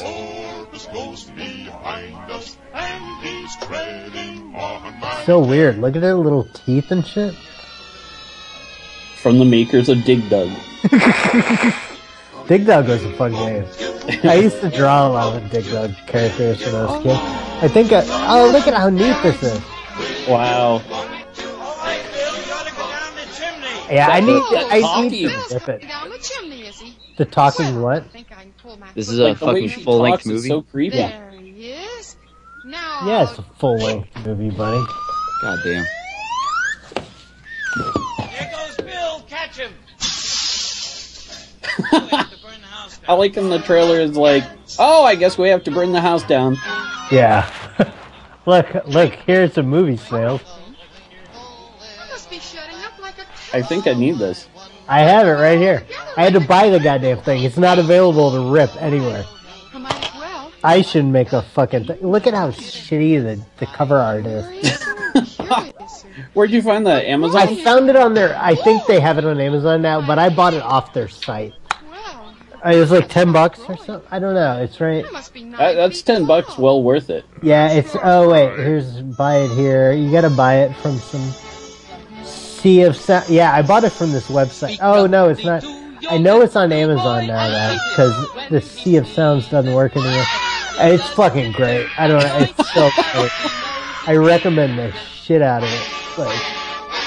So 5.29 5.39
weird. 5.39 5.77
Look 5.77 5.95
at 5.95 6.01
their 6.01 6.15
little 6.15 6.45
teeth 6.45 6.89
and 6.89 7.05
shit. 7.05 7.35
From 9.21 9.37
the 9.37 9.45
makers 9.45 9.87
of 9.87 10.03
Dig 10.03 10.27
Dug. 10.27 10.49
Dig 12.47 12.65
Dug 12.65 12.87
was 12.87 13.03
a 13.05 13.13
fun 13.13 13.33
game. 13.33 13.63
I 14.23 14.39
used 14.41 14.59
to 14.61 14.71
draw 14.71 15.07
a 15.07 15.09
lot 15.09 15.35
of 15.35 15.51
Dig 15.51 15.65
Dug 15.65 15.93
characters 16.07 16.65
when 16.65 16.73
I 16.73 16.85
was 16.85 16.99
a 16.99 17.03
kid. 17.03 17.15
I 17.63 17.67
think. 17.67 17.91
I, 17.91 18.03
oh, 18.39 18.49
look 18.51 18.65
at 18.65 18.73
how 18.73 18.89
neat 18.89 19.15
this 19.21 19.43
is. 19.43 19.61
Wow. 20.27 20.81
Yeah, 23.87 24.07
I 24.09 24.21
That's 24.21 24.25
need. 24.25 24.33
the- 24.33 24.67
I 24.71 25.01
need 25.01 25.29
to 25.29 25.53
rip 25.53 25.69
it. 25.69 25.85
The 27.17 27.25
talking 27.25 27.83
what? 27.83 28.03
This 28.95 29.09
is 29.09 29.19
a 29.19 29.25
Like, 29.25 29.37
fucking 29.37 29.69
full 29.69 29.99
length 29.99 30.25
movie. 30.25 30.47
so 30.47 30.63
creepy. 30.63 30.97
Yeah. 30.97 31.29
Yeah, 33.05 33.29
it's 33.29 33.37
a 33.37 33.43
full 33.59 33.77
length 33.77 34.25
movie, 34.25 34.49
buddy. 34.49 34.83
God 35.41 35.59
damn. 35.63 35.85
I 43.07 43.13
like 43.13 43.37
in 43.37 43.49
the 43.49 43.59
trailer 43.59 43.99
is 43.99 44.15
like, 44.17 44.43
oh, 44.77 45.03
I 45.03 45.15
guess 45.15 45.37
we 45.37 45.49
have 45.49 45.63
to 45.63 45.71
burn 45.71 45.91
the 45.91 46.01
house 46.01 46.23
down. 46.23 46.57
Yeah. 47.11 47.49
look, 48.45 48.67
look. 48.85 49.13
Here's 49.13 49.57
a 49.57 49.63
movie 49.63 49.97
sales. 49.97 50.41
I 53.51 53.61
think 53.61 53.87
I 53.87 53.93
need 53.93 54.17
this. 54.17 54.47
I 54.87 55.01
have 55.01 55.25
it 55.25 55.31
right 55.31 55.57
here. 55.57 55.85
I 56.17 56.23
had 56.23 56.33
to 56.33 56.39
buy 56.39 56.69
the 56.69 56.79
goddamn 56.79 57.21
thing. 57.21 57.43
It's 57.43 57.57
not 57.57 57.79
available 57.79 58.31
to 58.31 58.51
rip 58.51 58.69
anywhere. 58.81 59.25
I 60.63 60.81
shouldn't 60.81 61.13
make 61.13 61.31
a 61.31 61.41
fucking 61.41 61.85
thing. 61.85 61.97
Look 62.01 62.27
at 62.27 62.33
how 62.33 62.51
shitty 62.51 63.23
the, 63.23 63.43
the 63.57 63.65
cover 63.65 63.97
art 63.97 64.25
is. 64.25 64.85
Where'd 66.33 66.51
you 66.51 66.61
find 66.61 66.85
that? 66.87 67.05
Amazon? 67.05 67.41
I 67.41 67.63
found 67.63 67.89
it 67.89 67.95
on 67.95 68.13
their. 68.13 68.37
I 68.37 68.55
think 68.55 68.85
they 68.85 68.99
have 68.99 69.17
it 69.17 69.25
on 69.25 69.39
Amazon 69.39 69.81
now, 69.81 70.05
but 70.05 70.19
I 70.19 70.29
bought 70.29 70.53
it 70.53 70.61
off 70.61 70.93
their 70.93 71.07
site. 71.07 71.53
Uh, 72.65 72.71
It 72.71 72.79
was 72.79 72.91
like 72.91 73.07
ten 73.09 73.31
bucks 73.31 73.59
or 73.67 73.77
something. 73.77 74.07
I 74.11 74.19
don't 74.19 74.33
know. 74.33 74.61
It's 74.61 74.81
right. 74.81 75.05
That, 75.11 75.73
that's 75.75 76.01
ten 76.01 76.25
bucks, 76.25 76.57
well 76.57 76.83
worth 76.83 77.09
it. 77.09 77.23
Yeah, 77.41 77.71
it's. 77.71 77.95
Oh 78.03 78.29
wait, 78.29 78.55
here's 78.57 79.01
buy 79.01 79.37
it 79.37 79.51
here. 79.55 79.91
You 79.93 80.11
gotta 80.11 80.29
buy 80.29 80.57
it 80.57 80.75
from 80.77 80.97
some 80.97 81.21
Sea 82.25 82.81
of 82.83 82.95
Sound. 82.97 83.29
Yeah, 83.29 83.53
I 83.53 83.61
bought 83.61 83.85
it 83.85 83.91
from 83.91 84.11
this 84.11 84.27
website. 84.27 84.77
Oh 84.81 85.05
no, 85.07 85.29
it's 85.29 85.43
not. 85.45 85.63
I 86.09 86.17
know 86.17 86.41
it's 86.41 86.55
on 86.55 86.71
Amazon 86.71 87.27
now 87.27 87.47
though, 87.49 87.77
because 87.89 88.49
the 88.49 88.61
Sea 88.61 88.97
of 88.97 89.07
Sounds 89.07 89.47
doesn't 89.49 89.73
work 89.73 89.95
anymore. 89.95 90.25
It's 90.81 91.07
fucking 91.09 91.53
great. 91.53 91.87
I 91.97 92.07
don't 92.07 92.21
know. 92.23 92.37
It's 92.39 92.73
so 92.73 92.89
great. 93.13 93.31
I 94.07 94.15
recommend 94.15 94.79
the 94.79 94.91
shit 94.93 95.41
out 95.41 95.63
of 95.63 95.69
it. 95.71 96.17
Like, 96.17 96.41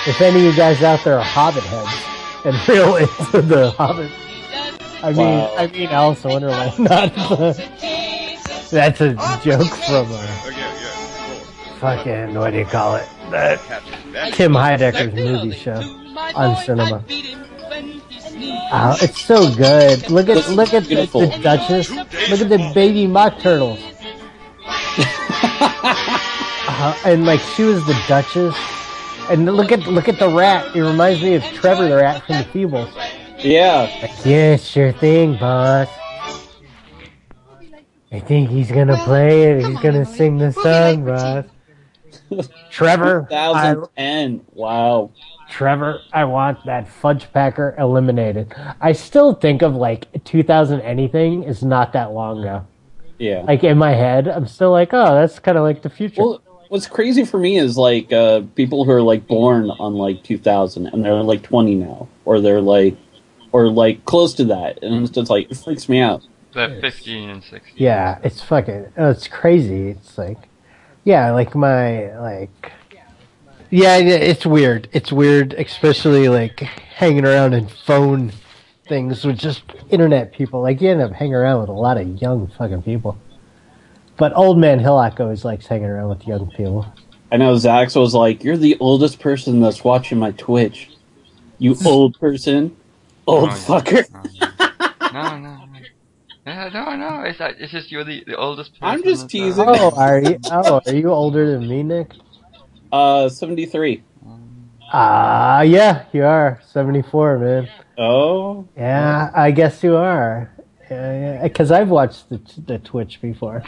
if 0.06 0.20
any 0.20 0.38
of 0.38 0.44
you 0.44 0.56
guys 0.56 0.82
out 0.82 1.02
there 1.04 1.18
are 1.18 1.24
Hobbit 1.24 1.64
heads 1.64 2.44
and 2.44 2.68
real 2.68 2.96
into 2.96 3.42
the 3.42 3.70
Hobbit, 3.72 4.10
I 5.02 5.08
mean, 5.10 5.16
Wow. 5.16 5.54
I 5.58 5.66
mean 5.68 5.88
Alice 5.88 6.24
in 6.24 6.30
Wonderland, 6.30 6.78
not 6.78 7.14
the. 7.14 7.68
That's 8.70 9.00
a 9.02 9.12
joke 9.44 9.66
from 9.68 10.06
uh, 10.10 10.26
fucking 11.78 12.34
what 12.34 12.50
do 12.52 12.58
you 12.58 12.64
call 12.64 12.96
it? 12.96 13.06
That 13.30 13.60
Tim 14.32 14.52
Heidecker's 14.54 15.12
movie 15.12 15.52
show 15.52 15.74
on 16.34 16.56
cinema. 16.64 17.04
Oh, 18.74 18.96
it's 19.02 19.20
so 19.20 19.54
good. 19.54 20.08
Look 20.10 20.28
at 20.30 20.48
look 20.50 20.72
at 20.72 20.84
the, 20.84 20.94
the 21.06 21.38
Duchess. 21.42 21.90
Look 21.90 22.40
at 22.40 22.48
the 22.48 22.70
baby 22.74 23.06
mock 23.06 23.38
turtles. 23.40 23.78
Uh, 26.74 26.96
and 27.04 27.26
like 27.26 27.40
she 27.40 27.62
was 27.62 27.84
the 27.86 28.00
Duchess. 28.08 28.56
And 29.30 29.46
look 29.46 29.70
at 29.70 29.86
look 29.86 30.08
at 30.08 30.18
the 30.18 30.28
rat. 30.28 30.74
It 30.74 30.82
reminds 30.82 31.22
me 31.22 31.34
of 31.34 31.42
Trevor 31.44 31.88
the 31.88 31.96
rat 31.96 32.24
from 32.26 32.38
the 32.38 32.44
Feebles. 32.44 32.92
Yeah. 33.38 34.08
Yeah, 34.24 34.56
sure 34.56 34.92
thing, 34.92 35.38
boss. 35.38 35.88
I 38.10 38.20
think 38.20 38.50
he's 38.50 38.70
gonna 38.70 38.96
play 39.04 39.44
it. 39.44 39.64
He's 39.64 39.80
gonna 39.80 40.04
sing 40.04 40.38
the 40.38 40.52
song, 40.52 41.04
boss. 41.04 41.44
Trevor, 42.70 43.26
I, 43.30 43.74
2010. 43.74 44.44
Wow. 44.52 45.12
Trevor, 45.48 46.00
I 46.12 46.24
want 46.24 46.64
that 46.64 46.88
fudge 46.88 47.30
packer 47.32 47.74
eliminated. 47.78 48.54
I 48.80 48.92
still 48.92 49.34
think 49.34 49.62
of 49.62 49.74
like 49.74 50.24
2000 50.24 50.80
anything 50.80 51.42
is 51.44 51.62
not 51.62 51.92
that 51.92 52.12
long 52.12 52.40
ago. 52.40 52.66
Yeah. 53.18 53.42
Like 53.42 53.62
in 53.62 53.78
my 53.78 53.92
head, 53.92 54.28
I'm 54.28 54.46
still 54.46 54.72
like, 54.72 54.90
oh, 54.92 55.14
that's 55.14 55.38
kind 55.38 55.56
of 55.56 55.64
like 55.64 55.82
the 55.82 55.90
future. 55.90 56.22
Well, 56.22 56.42
what's 56.72 56.86
crazy 56.86 57.22
for 57.22 57.38
me 57.38 57.58
is 57.58 57.76
like 57.76 58.10
uh, 58.14 58.40
people 58.54 58.86
who 58.86 58.90
are 58.92 59.02
like 59.02 59.26
born 59.26 59.68
on 59.68 59.92
like 59.92 60.22
2000 60.22 60.86
and 60.86 61.04
they're 61.04 61.12
like 61.16 61.42
20 61.42 61.74
now, 61.74 62.08
or 62.24 62.40
they're 62.40 62.62
like, 62.62 62.96
or 63.52 63.68
like 63.68 64.02
close 64.06 64.32
to 64.32 64.44
that, 64.44 64.82
and 64.82 65.02
it's 65.02 65.10
just 65.10 65.28
like 65.28 65.50
it 65.50 65.56
freaks 65.58 65.86
me 65.86 66.00
out. 66.00 66.22
They're 66.54 66.80
15 66.80 67.28
and 67.28 67.44
16. 67.44 67.74
Yeah, 67.76 68.18
it's 68.24 68.40
fucking. 68.40 68.90
Oh, 68.96 69.10
it's 69.10 69.28
crazy. 69.28 69.90
It's 69.90 70.16
like, 70.16 70.48
yeah, 71.04 71.30
like 71.32 71.54
my 71.54 72.18
like. 72.18 72.72
Yeah, 73.68 73.98
yeah, 73.98 74.14
it's 74.14 74.46
weird. 74.46 74.88
It's 74.92 75.12
weird, 75.12 75.52
especially 75.52 76.30
like 76.30 76.60
hanging 76.60 77.26
around 77.26 77.52
in 77.52 77.68
phone 77.68 78.32
things 78.88 79.26
with 79.26 79.36
just 79.36 79.62
internet 79.90 80.32
people. 80.32 80.62
Like 80.62 80.80
you 80.80 80.88
end 80.88 81.02
up 81.02 81.12
hanging 81.12 81.34
around 81.34 81.60
with 81.60 81.68
a 81.68 81.72
lot 81.72 81.98
of 81.98 82.22
young 82.22 82.46
fucking 82.48 82.82
people. 82.82 83.18
But 84.22 84.36
old 84.36 84.56
man 84.56 84.78
Hillock 84.78 85.18
always 85.18 85.44
likes 85.44 85.66
hanging 85.66 85.88
around 85.88 86.10
with 86.10 86.28
young 86.28 86.48
people. 86.52 86.86
I 87.32 87.38
know 87.38 87.54
Zax 87.54 88.00
was 88.00 88.14
like, 88.14 88.44
"You're 88.44 88.56
the 88.56 88.76
oldest 88.78 89.18
person 89.18 89.58
that's 89.58 89.82
watching 89.82 90.16
my 90.16 90.30
Twitch. 90.30 90.90
You 91.58 91.74
old 91.84 92.20
person, 92.20 92.76
old 93.26 93.48
yeah. 93.48 93.56
fucker." 93.56 95.12
No, 95.12 95.38
no, 95.38 95.56
no. 95.56 95.66
Yeah, 96.46 96.68
no, 96.72 96.94
no. 96.94 97.22
It's 97.22 97.40
like, 97.40 97.56
it's 97.58 97.72
just 97.72 97.90
you're 97.90 98.04
the, 98.04 98.22
the 98.24 98.36
oldest 98.36 98.78
person. 98.78 98.84
I'm 98.84 99.02
just 99.02 99.28
teasing. 99.28 99.64
Oh, 99.66 99.90
are 99.96 100.20
you? 100.20 100.38
Oh, 100.52 100.80
are 100.86 100.94
you 100.94 101.10
older 101.10 101.50
than 101.50 101.68
me, 101.68 101.82
Nick? 101.82 102.12
Uh, 102.92 103.28
73. 103.28 104.04
Ah, 104.92 105.62
yeah, 105.62 106.04
you 106.12 106.24
are 106.24 106.60
74, 106.68 107.38
man. 107.40 107.68
Oh, 107.98 108.68
Yeah, 108.76 109.32
I 109.34 109.50
guess 109.50 109.82
you 109.82 109.96
are. 109.96 110.48
Yeah, 110.88 111.42
because 111.42 111.72
I've 111.72 111.88
watched 111.88 112.28
the 112.28 112.40
the 112.66 112.78
Twitch 112.78 113.20
before. 113.20 113.64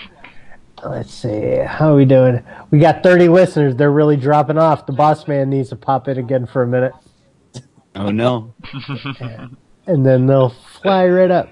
Let's 0.85 1.13
see, 1.15 1.57
how 1.67 1.93
are 1.93 1.97
we 1.97 2.05
doing? 2.05 2.43
We 2.71 2.79
got 2.79 3.03
30 3.03 3.29
listeners. 3.29 3.75
They're 3.77 3.91
really 3.91 4.17
dropping 4.17 4.59
off. 4.59 4.85
The 4.87 4.93
boss 4.93 5.27
man 5.27 5.49
needs 5.51 5.71
to 5.71 5.77
pop 5.77 6.09
in 6.09 6.19
again 6.19 6.47
for 6.47 6.63
a 6.63 6.67
minute, 6.67 6.93
Oh 7.95 8.11
no. 8.11 8.53
and 9.87 10.05
then 10.05 10.27
they'll 10.27 10.51
fly 10.83 11.07
right 11.09 11.31
up. 11.31 11.49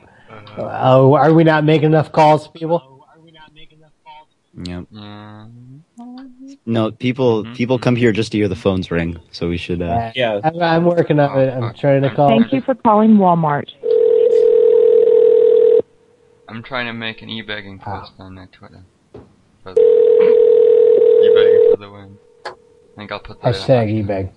Oh, 0.59 1.15
are 1.15 1.33
we 1.33 1.45
not 1.45 1.65
making 1.65 1.87
enough 1.87 2.13
calls, 2.13 2.49
people? 2.49 3.07
Are 3.15 3.21
we 3.21 3.31
not 3.31 3.55
making 3.55 3.79
enough 3.79 3.93
calls? 4.05 4.29
Yep. 4.67 4.87
No, 6.67 6.91
people 6.91 7.45
people 7.55 7.79
come 7.79 7.97
here 7.97 8.13
just 8.13 8.33
to 8.33 8.39
hear 8.39 8.49
the 8.49 8.57
phones 8.57 8.91
ring, 8.91 9.19
so 9.31 9.49
we 9.49 9.57
should. 9.57 9.81
Uh, 9.81 10.13
yeah. 10.15 10.41
I'm, 10.45 10.61
I'm 10.61 10.85
working 10.85 11.19
on 11.21 11.39
it. 11.41 11.53
I'm 11.55 11.73
trying 11.75 12.03
to 12.03 12.15
call. 12.15 12.29
Thank 12.29 12.53
you 12.53 12.61
for 12.61 12.75
calling 12.75 13.13
Walmart. 13.17 13.69
I'm 16.49 16.63
trying 16.63 16.87
to 16.87 16.93
make 16.93 17.23
an 17.23 17.31
e-begging 17.31 17.81
Ah. 17.87 18.01
post 18.01 18.13
on 18.19 18.37
uh, 18.37 18.47
Twitter. 18.53 18.85
For 19.63 19.71
e-begging 19.71 21.71
for 21.71 21.77
the 21.79 21.91
win. 21.91 22.19
I 22.45 22.53
think 22.97 23.13
I'll 23.13 23.21
put 23.21 23.41
the 23.41 23.47
Hashtag 23.47 24.05
ebag. 24.05 24.33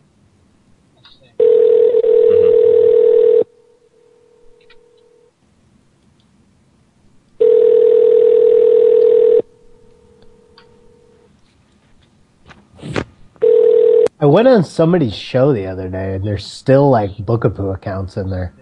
I 14.17 14.27
went 14.27 14.47
on 14.47 14.63
somebody's 14.63 15.13
show 15.13 15.51
the 15.53 15.67
other 15.67 15.89
day, 15.89 16.15
and 16.15 16.25
there's 16.25 16.45
still 16.45 16.89
like 16.89 17.11
Bookapoo 17.17 17.73
accounts 17.73 18.15
in 18.17 18.29
there. 18.29 18.53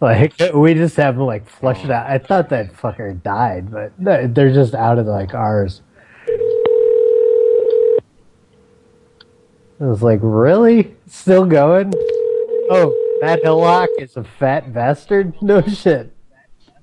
Like 0.00 0.32
we 0.54 0.72
just 0.72 0.96
haven't 0.96 1.26
like 1.26 1.46
flush 1.46 1.84
it 1.84 1.90
out. 1.90 2.06
I 2.06 2.16
thought 2.16 2.48
that 2.48 2.72
fucker 2.72 3.22
died, 3.22 3.70
but 3.70 3.92
they're 3.98 4.52
just 4.52 4.74
out 4.74 4.98
of 4.98 5.06
like 5.06 5.34
ours. 5.34 5.82
I 9.78 9.84
was 9.84 10.02
like, 10.02 10.20
really? 10.22 10.96
Still 11.06 11.44
going? 11.44 11.92
Oh, 12.70 13.18
Matt 13.20 13.42
Hillock 13.42 13.90
is 13.98 14.16
a 14.16 14.24
fat 14.24 14.72
bastard? 14.72 15.34
No 15.42 15.60
shit. 15.62 16.14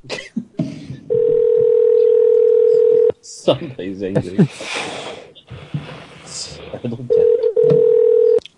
Somebody's 3.22 4.04
angry. 4.04 4.48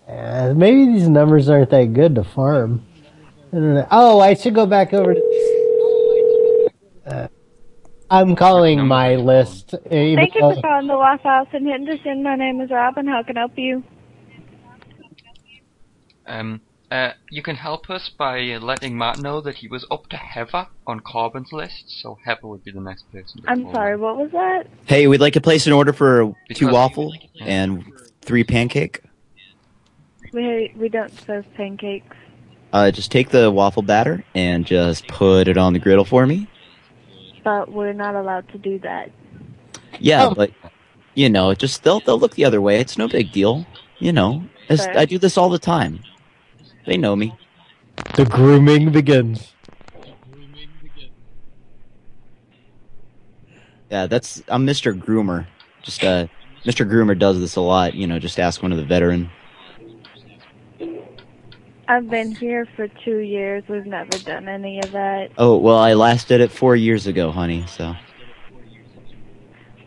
Uh, 0.08 0.52
maybe 0.54 0.86
these 0.86 1.08
numbers 1.08 1.48
aren't 1.48 1.70
that 1.70 1.94
good 1.94 2.14
to 2.16 2.24
farm. 2.24 2.84
I 3.52 3.56
don't. 3.56 3.88
Oh, 3.90 4.20
I 4.20 4.34
should 4.34 4.54
go 4.54 4.66
back 4.66 4.92
over 4.92 5.14
to. 5.14 6.70
Uh, 7.06 7.28
I'm 8.10 8.36
calling 8.36 8.86
my 8.86 9.16
list. 9.16 9.74
Thank 9.88 10.34
you 10.34 10.40
for 10.40 10.60
calling 10.60 10.86
the 10.86 10.96
Waffle 10.96 11.30
House 11.30 11.48
in 11.52 11.66
Henderson. 11.66 12.22
My 12.22 12.36
name 12.36 12.60
is 12.60 12.70
Robin. 12.70 13.06
How 13.06 13.22
can 13.22 13.36
I 13.36 13.40
help 13.40 13.56
you? 13.56 13.82
Um, 16.26 16.60
uh, 16.90 17.12
you 17.30 17.42
can 17.42 17.56
help 17.56 17.90
us 17.90 18.08
by 18.16 18.38
letting 18.60 18.96
Matt 18.96 19.18
know 19.18 19.40
that 19.40 19.56
he 19.56 19.68
was 19.68 19.84
up 19.90 20.08
to 20.08 20.16
Heather 20.16 20.66
on 20.86 21.00
Corbin's 21.00 21.52
list, 21.52 21.84
so 22.02 22.18
Heather 22.24 22.46
would 22.46 22.62
be 22.64 22.70
the 22.70 22.80
next 22.80 23.10
person. 23.12 23.42
To 23.42 23.50
I'm 23.50 23.64
call. 23.64 23.74
sorry, 23.74 23.96
what 23.96 24.16
was 24.16 24.30
that? 24.32 24.66
hey, 24.86 25.06
we'd 25.08 25.20
like 25.20 25.32
to 25.34 25.40
place 25.40 25.66
an 25.66 25.72
order 25.72 25.92
for 25.92 26.24
two 26.24 26.34
Because- 26.48 26.72
waffle 26.72 27.12
and 27.40 27.84
three 28.22 28.44
pancake. 28.44 29.00
We 30.32 30.72
we 30.76 30.88
don't 30.88 31.10
serve 31.26 31.44
pancakes. 31.54 32.16
Uh, 32.72 32.90
just 32.90 33.10
take 33.10 33.30
the 33.30 33.50
waffle 33.50 33.82
batter 33.82 34.24
and 34.34 34.64
just 34.64 35.06
put 35.08 35.48
it 35.48 35.56
on 35.56 35.72
the 35.72 35.78
griddle 35.78 36.04
for 36.04 36.26
me. 36.26 36.46
But 37.42 37.72
we're 37.72 37.92
not 37.92 38.14
allowed 38.14 38.48
to 38.50 38.58
do 38.58 38.78
that. 38.80 39.10
Yeah, 39.98 40.26
Oh. 40.26 40.34
but 40.34 40.50
you 41.14 41.28
know, 41.28 41.52
just 41.54 41.82
they'll 41.82 42.00
they'll 42.00 42.18
look 42.18 42.34
the 42.34 42.44
other 42.44 42.60
way. 42.60 42.78
It's 42.80 42.96
no 42.96 43.08
big 43.08 43.32
deal. 43.32 43.66
You 43.98 44.12
know, 44.12 44.44
It's- 44.68 44.86
I 44.96 45.04
do 45.04 45.18
this 45.18 45.36
all 45.36 45.48
the 45.48 45.58
time. 45.58 46.00
They 46.86 46.96
know 46.96 47.16
me. 47.16 47.34
The 48.14 48.24
grooming 48.24 48.90
begins. 48.92 49.52
Yeah, 53.90 54.06
that's 54.06 54.42
I'm 54.48 54.66
Mr. 54.66 54.96
Groomer. 54.98 55.46
Just 55.82 56.04
uh, 56.04 56.26
Mr. 56.64 56.88
Groomer 56.88 57.18
does 57.18 57.40
this 57.40 57.56
a 57.56 57.60
lot. 57.60 57.94
You 57.94 58.06
know, 58.06 58.18
just 58.18 58.38
ask 58.38 58.62
one 58.62 58.70
of 58.72 58.78
the 58.78 58.84
veteran. 58.84 59.30
I've 61.90 62.08
been 62.08 62.32
here 62.36 62.68
for 62.76 62.86
two 62.86 63.18
years. 63.18 63.64
We've 63.68 63.84
never 63.84 64.16
done 64.18 64.48
any 64.48 64.78
of 64.78 64.92
that. 64.92 65.32
Oh 65.36 65.56
well, 65.56 65.76
I 65.76 65.94
last 65.94 66.28
did 66.28 66.40
it 66.40 66.52
four 66.52 66.76
years 66.76 67.08
ago, 67.08 67.32
honey. 67.32 67.64
So 67.66 67.96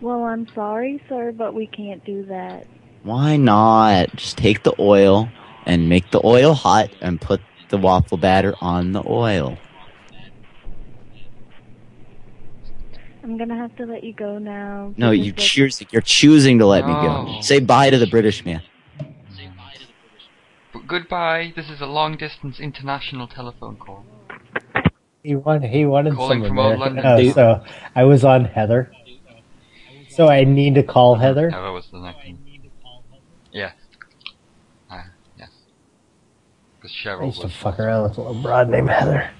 Well, 0.01 0.25
I'm 0.25 0.45
sorry, 0.53 1.01
sir, 1.07 1.31
but 1.31 1.53
we 1.53 1.65
can't 1.65 2.03
do 2.03 2.25
that. 2.25 2.67
why 3.03 3.37
not 3.37 4.13
just 4.17 4.37
take 4.37 4.63
the 4.63 4.73
oil 4.79 5.29
and 5.65 5.87
make 5.87 6.11
the 6.11 6.19
oil 6.25 6.53
hot 6.53 6.89
and 6.99 7.21
put 7.21 7.39
the 7.69 7.77
waffle 7.77 8.17
batter 8.17 8.53
on 8.59 8.91
the 8.91 9.03
oil? 9.07 9.57
I'm 13.23 13.37
gonna 13.37 13.55
have 13.55 13.73
to 13.77 13.85
let 13.85 14.03
you 14.03 14.11
go 14.11 14.39
now. 14.39 14.93
No, 14.97 15.11
you 15.11 15.31
of- 15.31 15.37
choose. 15.37 15.81
You're 15.91 16.01
choosing 16.01 16.59
to 16.59 16.65
let 16.65 16.85
me 16.85 16.91
go. 16.91 17.37
Say 17.39 17.61
bye 17.61 17.89
to 17.89 17.97
the 17.97 18.07
British 18.07 18.43
man. 18.43 18.61
But 20.83 20.89
goodbye. 20.89 21.53
This 21.55 21.69
is 21.69 21.81
a 21.81 21.85
long-distance 21.85 22.59
international 22.59 23.27
telephone 23.27 23.77
call. 23.77 24.05
He 25.23 25.35
wanted 25.35 25.69
he 25.69 25.85
wanted 25.85 26.15
Calling 26.15 26.43
someone 26.43 26.49
from 26.49 26.57
there. 26.57 26.65
old 26.65 26.79
London. 26.79 27.05
Oh, 27.05 27.31
so 27.31 27.63
I 27.95 28.03
was 28.03 28.25
on 28.25 28.45
Heather. 28.45 28.91
So 30.09 30.27
I 30.27 30.43
need 30.43 30.75
to 30.75 30.83
call 30.83 31.15
Heather. 31.15 31.49
Heather 31.49 31.71
was 31.71 31.87
the 31.91 31.99
next 31.99 32.25
one. 32.25 32.39
Yes. 33.51 33.73
Ah, 34.89 35.05
yes. 35.39 35.49
Because 36.75 36.91
I 36.91 37.09
Cheryl 37.09 37.25
used 37.27 37.41
to 37.41 37.49
fuck 37.49 37.79
around 37.79 38.03
with 38.03 38.17
a 38.17 38.21
little 38.21 38.41
broad 38.41 38.69
named 38.69 38.89
Heather. 38.89 39.31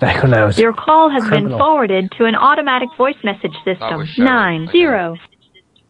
Back 0.00 0.22
when 0.22 0.34
I 0.34 0.44
was 0.44 0.58
Your 0.58 0.74
call 0.74 1.10
has 1.10 1.28
been 1.30 1.48
forwarded 1.48 2.12
to 2.18 2.26
an 2.26 2.34
automatic 2.36 2.90
voice 2.96 3.16
message 3.24 3.54
system. 3.64 4.06
Nine 4.18 4.68
zero. 4.68 4.68
Okay. 4.68 4.72
zero. 4.72 5.16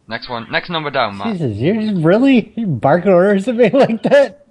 Next 0.07 0.29
one. 0.29 0.47
Next 0.51 0.69
number 0.69 0.89
down, 0.89 1.17
Matt. 1.17 1.33
Jesus, 1.33 1.57
you're 1.57 1.81
just 1.81 2.03
really 2.03 2.53
you 2.55 2.65
barking 2.65 3.11
orders 3.11 3.47
at 3.47 3.55
me 3.55 3.69
like 3.73 4.01
that? 4.03 4.45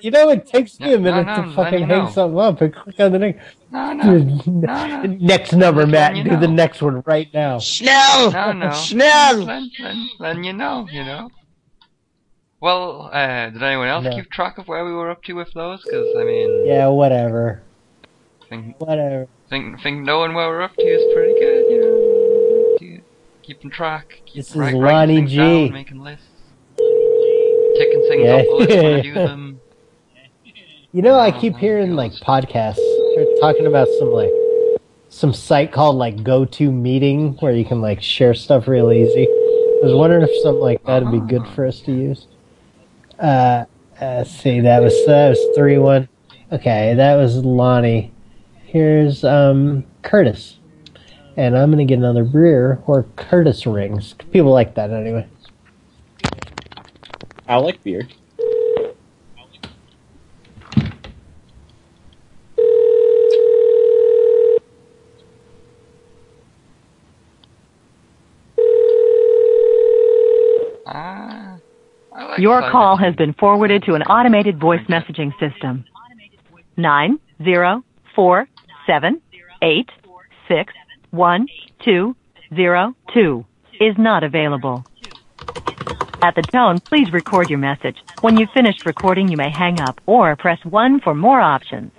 you 0.00 0.10
know, 0.10 0.30
it 0.30 0.46
takes 0.46 0.80
me 0.80 0.94
a 0.94 0.98
minute 0.98 1.26
no, 1.26 1.34
to 1.36 1.42
no, 1.46 1.52
fucking 1.52 1.80
hang 1.80 2.04
know. 2.04 2.10
something 2.10 2.38
up 2.38 2.60
and 2.62 2.74
click 2.74 2.98
on 3.00 3.12
the 3.12 3.18
next. 3.18 3.56
No, 3.70 3.92
no, 3.92 5.02
Next 5.02 5.52
number, 5.52 5.86
Matt. 5.86 6.16
you 6.16 6.24
Do 6.24 6.36
the 6.38 6.48
next 6.48 6.80
one 6.80 7.02
right 7.04 7.28
now. 7.34 7.58
Schnell! 7.58 8.30
No, 8.32 8.52
no. 8.52 8.70
Schnell! 8.72 9.44
Then, 9.44 9.70
then, 9.78 10.08
then 10.20 10.44
you 10.44 10.54
know, 10.54 10.88
you 10.90 11.04
know. 11.04 11.28
Well, 12.60 13.10
uh, 13.12 13.50
did 13.50 13.62
anyone 13.62 13.88
else 13.88 14.04
No. 14.04 14.10
keep 14.16 14.30
track 14.30 14.56
of 14.58 14.66
where 14.68 14.84
we 14.84 14.92
were 14.92 15.10
up 15.10 15.22
to 15.24 15.34
with 15.34 15.52
those? 15.54 15.82
Because 15.84 16.06
I 16.18 16.24
mean, 16.24 16.66
Yeah, 16.66 16.88
whatever. 16.88 17.62
think, 18.48 18.80
Whatever. 18.80 19.28
think, 19.50 19.80
think 19.82 20.02
knowing 20.04 20.32
where 20.34 20.48
we're 20.48 20.62
up 20.62 20.74
to 20.74 20.82
is 20.82 21.14
pretty 21.14 21.38
good, 21.38 21.70
you 21.70 21.80
know. 21.82 22.17
Keep- 23.48 23.56
Keeping 23.60 23.70
track. 23.70 24.20
Keep 24.26 24.34
This 24.36 24.50
is 24.50 24.56
write- 24.56 24.74
Lonnie 24.74 25.22
G. 25.24 25.36
Down, 25.38 25.72
making 25.72 26.00
lists. 26.00 26.26
Ticking 26.76 28.04
things 28.08 28.24
Yeah. 28.24 28.34
off 28.34 28.44
the 28.46 28.54
list 28.56 28.70
when 28.82 28.94
I 28.94 29.00
do 29.00 29.14
them. 29.26 29.60
You 30.92 31.00
know, 31.02 31.18
I 31.18 31.30
keep 31.30 31.56
hearing 31.56 31.96
like 31.96 32.12
podcasts. 32.12 32.76
They're 33.14 33.26
talking 33.40 33.66
about 33.66 33.88
some 33.98 34.10
like 34.12 34.30
some 35.08 35.32
site 35.32 35.72
called 35.72 35.96
like 35.96 36.22
Go 36.22 36.44
To 36.44 36.70
Meeting 36.70 37.36
where 37.40 37.52
you 37.52 37.64
can 37.64 37.80
like 37.80 38.02
share 38.02 38.34
stuff 38.34 38.68
real 38.68 38.92
easy. 38.92 39.26
I 39.26 39.80
was 39.82 39.94
wondering 39.94 40.22
if 40.24 40.30
something 40.42 40.60
like 40.60 40.84
that 40.84 41.02
would 41.04 41.12
be 41.12 41.26
good 41.34 41.46
for 41.54 41.64
us 41.66 41.80
to 41.80 41.92
use. 41.92 42.26
Uh, 43.18 43.22
uh 43.22 43.64
let's 44.00 44.30
see, 44.30 44.60
that 44.60 44.82
was 44.82 44.92
that 45.06 45.30
was 45.30 45.40
three 45.56 45.78
one. 45.78 46.06
Okay, 46.52 46.92
that 46.94 47.16
was 47.16 47.36
Lonnie. 47.36 48.12
Here's 48.66 49.24
um 49.24 49.84
Curtis, 50.02 50.57
and 51.38 51.56
I'm 51.56 51.70
gonna 51.70 51.84
get 51.84 51.98
another 51.98 52.24
beer 52.24 52.82
or 52.88 53.04
Curtis 53.14 53.64
rings. 53.64 54.14
People 54.32 54.50
like 54.50 54.74
that 54.74 54.90
anyway. 54.90 55.26
I 57.46 57.56
like 57.56 57.82
beer. 57.84 58.08
Ah, 70.86 71.58
like 72.12 72.38
Your 72.40 72.60
cider. 72.60 72.72
call 72.72 72.96
has 72.96 73.14
been 73.14 73.32
forwarded 73.34 73.84
to 73.84 73.94
an 73.94 74.02
automated 74.02 74.58
voice 74.58 74.84
messaging 74.88 75.32
system. 75.38 75.84
Nine 76.76 77.20
zero 77.44 77.84
four 78.16 78.48
seven 78.86 79.20
eight 79.62 79.88
six 80.48 80.72
one 81.10 81.46
two 81.84 82.16
zero 82.54 82.94
two 83.12 83.44
is 83.80 83.96
not 83.98 84.24
available. 84.24 84.84
At 86.20 86.34
the 86.34 86.42
tone, 86.42 86.80
please 86.80 87.12
record 87.12 87.48
your 87.48 87.60
message. 87.60 87.96
When 88.22 88.36
you've 88.36 88.50
finished 88.50 88.84
recording, 88.84 89.28
you 89.28 89.36
may 89.36 89.50
hang 89.50 89.80
up 89.80 90.00
or 90.04 90.34
press 90.34 90.58
1 90.64 91.00
for 91.00 91.14
more 91.14 91.40
options. 91.40 91.92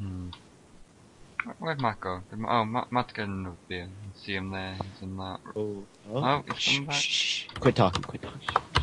Hmm. 0.00 0.30
Where'd 1.60 1.80
Matt 1.80 2.00
go? 2.00 2.22
Oh, 2.48 2.64
Matt, 2.64 2.90
Matt's 2.90 3.12
getting 3.12 3.34
another 3.34 3.56
beer. 3.68 3.88
See 4.16 4.34
him 4.34 4.50
there. 4.50 4.74
He's 4.74 5.02
in 5.02 5.16
that. 5.16 5.38
Oh, 5.54 5.84
oh 6.12 6.44
he's 6.52 6.76
coming 6.78 6.86
back. 6.86 7.60
Quit 7.60 7.76
talking. 7.76 8.02
Quit 8.02 8.22
talking. 8.22 8.75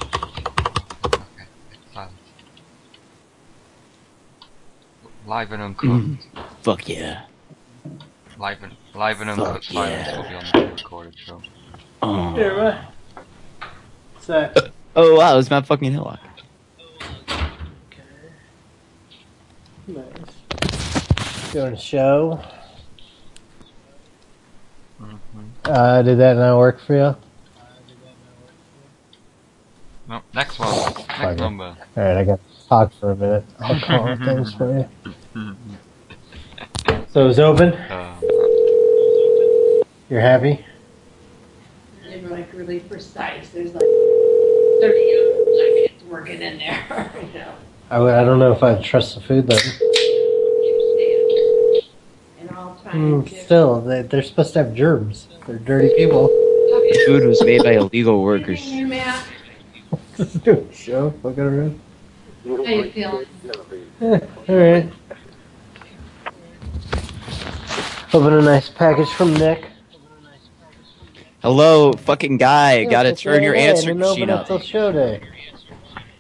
Live 5.26 5.52
and 5.54 5.62
uncut. 5.62 6.18
Fuck 6.62 6.90
yeah. 6.90 7.24
Live 8.38 8.62
and 8.64 8.76
live 8.94 9.22
and 9.22 9.30
Fuck 9.30 9.40
uncut 9.40 9.64
silence 9.64 10.08
yeah. 10.08 10.18
will 10.18 10.30
be 10.30 10.36
on 10.36 10.46
the 10.54 10.72
recorded 10.72 11.18
show. 11.18 11.42
Oh. 12.02 12.36
Here, 12.36 12.56
what? 12.58 12.78
What's 14.14 14.28
that? 14.28 14.72
Oh 14.96 15.16
wow, 15.16 15.38
it's 15.38 15.50
Matt 15.50 15.66
fucking 15.66 15.92
Hillock. 15.94 16.20
Okay. 17.30 18.04
Nice. 19.88 21.52
Doing 21.54 21.74
a 21.74 21.78
show. 21.78 22.44
Mm-hmm. 25.02 25.42
Uh, 25.64 26.02
did 26.02 26.18
that 26.20 26.36
not 26.36 26.58
work 26.58 26.82
for 26.82 26.96
you? 26.96 27.16
No, 30.10 30.22
next 30.34 30.60
one. 30.60 30.70
Next 30.70 31.04
Fuck 31.06 31.38
number. 31.38 31.78
Alright, 31.98 32.18
I 32.18 32.24
got 32.26 32.40
to 32.40 32.53
talk 32.74 32.92
for 33.00 33.12
a 33.12 33.16
minute. 33.16 33.46
I'll 33.60 33.80
call 33.80 34.16
things 34.18 34.54
for 34.54 34.80
you. 34.80 35.56
So 37.12 37.28
it's 37.28 37.38
open? 37.38 37.74
Uh, 37.74 38.20
You're 40.10 40.20
happy? 40.20 40.66
They're 42.04 42.28
like 42.28 42.52
really 42.54 42.80
precise. 42.80 43.50
There's 43.50 43.72
like 43.72 43.84
30 43.84 45.86
seconds 45.86 46.04
working 46.10 46.42
in 46.42 46.58
there, 46.58 47.12
you 47.34 47.40
know. 47.40 47.54
I, 47.92 48.22
I 48.22 48.24
don't 48.24 48.40
know 48.40 48.52
if 48.52 48.64
I 48.64 48.82
trust 48.82 49.14
the 49.14 49.22
food 49.22 49.46
though. 49.46 49.58
And 52.40 52.50
all 52.58 52.76
time. 52.84 53.24
Mm, 53.24 53.44
still, 53.46 53.82
they, 53.82 54.02
they're 54.02 54.24
supposed 54.24 54.54
to 54.54 54.64
have 54.64 54.74
germs. 54.74 55.28
They're 55.46 55.60
dirty 55.60 55.94
people. 55.96 56.30
The 56.30 57.04
food 57.06 57.28
was 57.28 57.44
made 57.44 57.62
by 57.62 57.74
illegal 57.74 58.24
workers. 58.24 58.60
Here, 58.60 58.88
Matt. 58.88 59.24
Doing 60.44 60.68
a 60.68 60.74
show, 60.74 61.12
fucking 61.22 61.44
around. 61.44 61.80
How 62.44 62.50
you 62.64 62.92
feeling? 62.92 63.26
Eh, 64.02 64.20
Alright. 64.50 64.90
Open 68.14 68.34
a 68.34 68.42
nice 68.42 68.70
package 68.70 69.08
from 69.10 69.34
Nick. 69.36 69.66
Hello, 71.42 71.94
fucking 71.94 72.38
guy. 72.38 72.80
Yeah, 72.80 72.90
Gotta 72.90 73.10
it's 73.10 73.22
turn 73.22 73.44
your 73.44 73.54
Friday, 73.54 73.68
answering 73.70 74.00
machine 74.00 74.30
open 74.30 74.30
up. 74.30 74.48
till 74.48 74.60
show 74.60 74.92
day. 74.92 75.22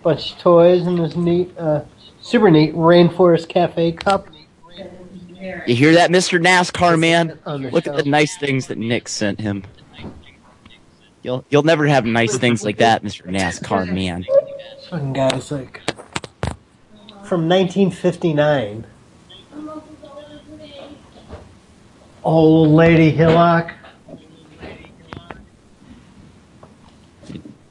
Bunch 0.01 0.33
of 0.33 0.37
toys 0.39 0.85
and 0.87 0.97
this 0.97 1.15
neat, 1.15 1.51
uh, 1.57 1.81
super 2.21 2.49
neat 2.51 2.73
Rainforest 2.73 3.49
Cafe 3.49 3.91
cup. 3.93 4.27
You 5.67 5.75
hear 5.75 5.93
that, 5.93 6.09
Mr. 6.09 6.41
NASCAR 6.41 6.97
man? 6.97 7.37
Look 7.71 7.85
at 7.87 7.97
the 7.97 8.03
nice 8.03 8.37
things 8.37 8.67
that 8.67 8.77
Nick 8.77 9.07
sent 9.09 9.41
him. 9.41 9.63
You'll 11.21 11.45
you'll 11.49 11.63
never 11.63 11.85
have 11.87 12.05
nice 12.05 12.37
things 12.37 12.63
like 12.63 12.77
that, 12.77 13.03
Mr. 13.03 13.23
NASCAR 13.29 13.91
man. 13.93 14.25
Fucking 14.89 15.13
guy's 15.13 15.51
like 15.51 15.81
from 17.23 17.47
1959. 17.47 18.85
Old 22.23 22.69
lady 22.69 23.11
Hillock. 23.11 23.73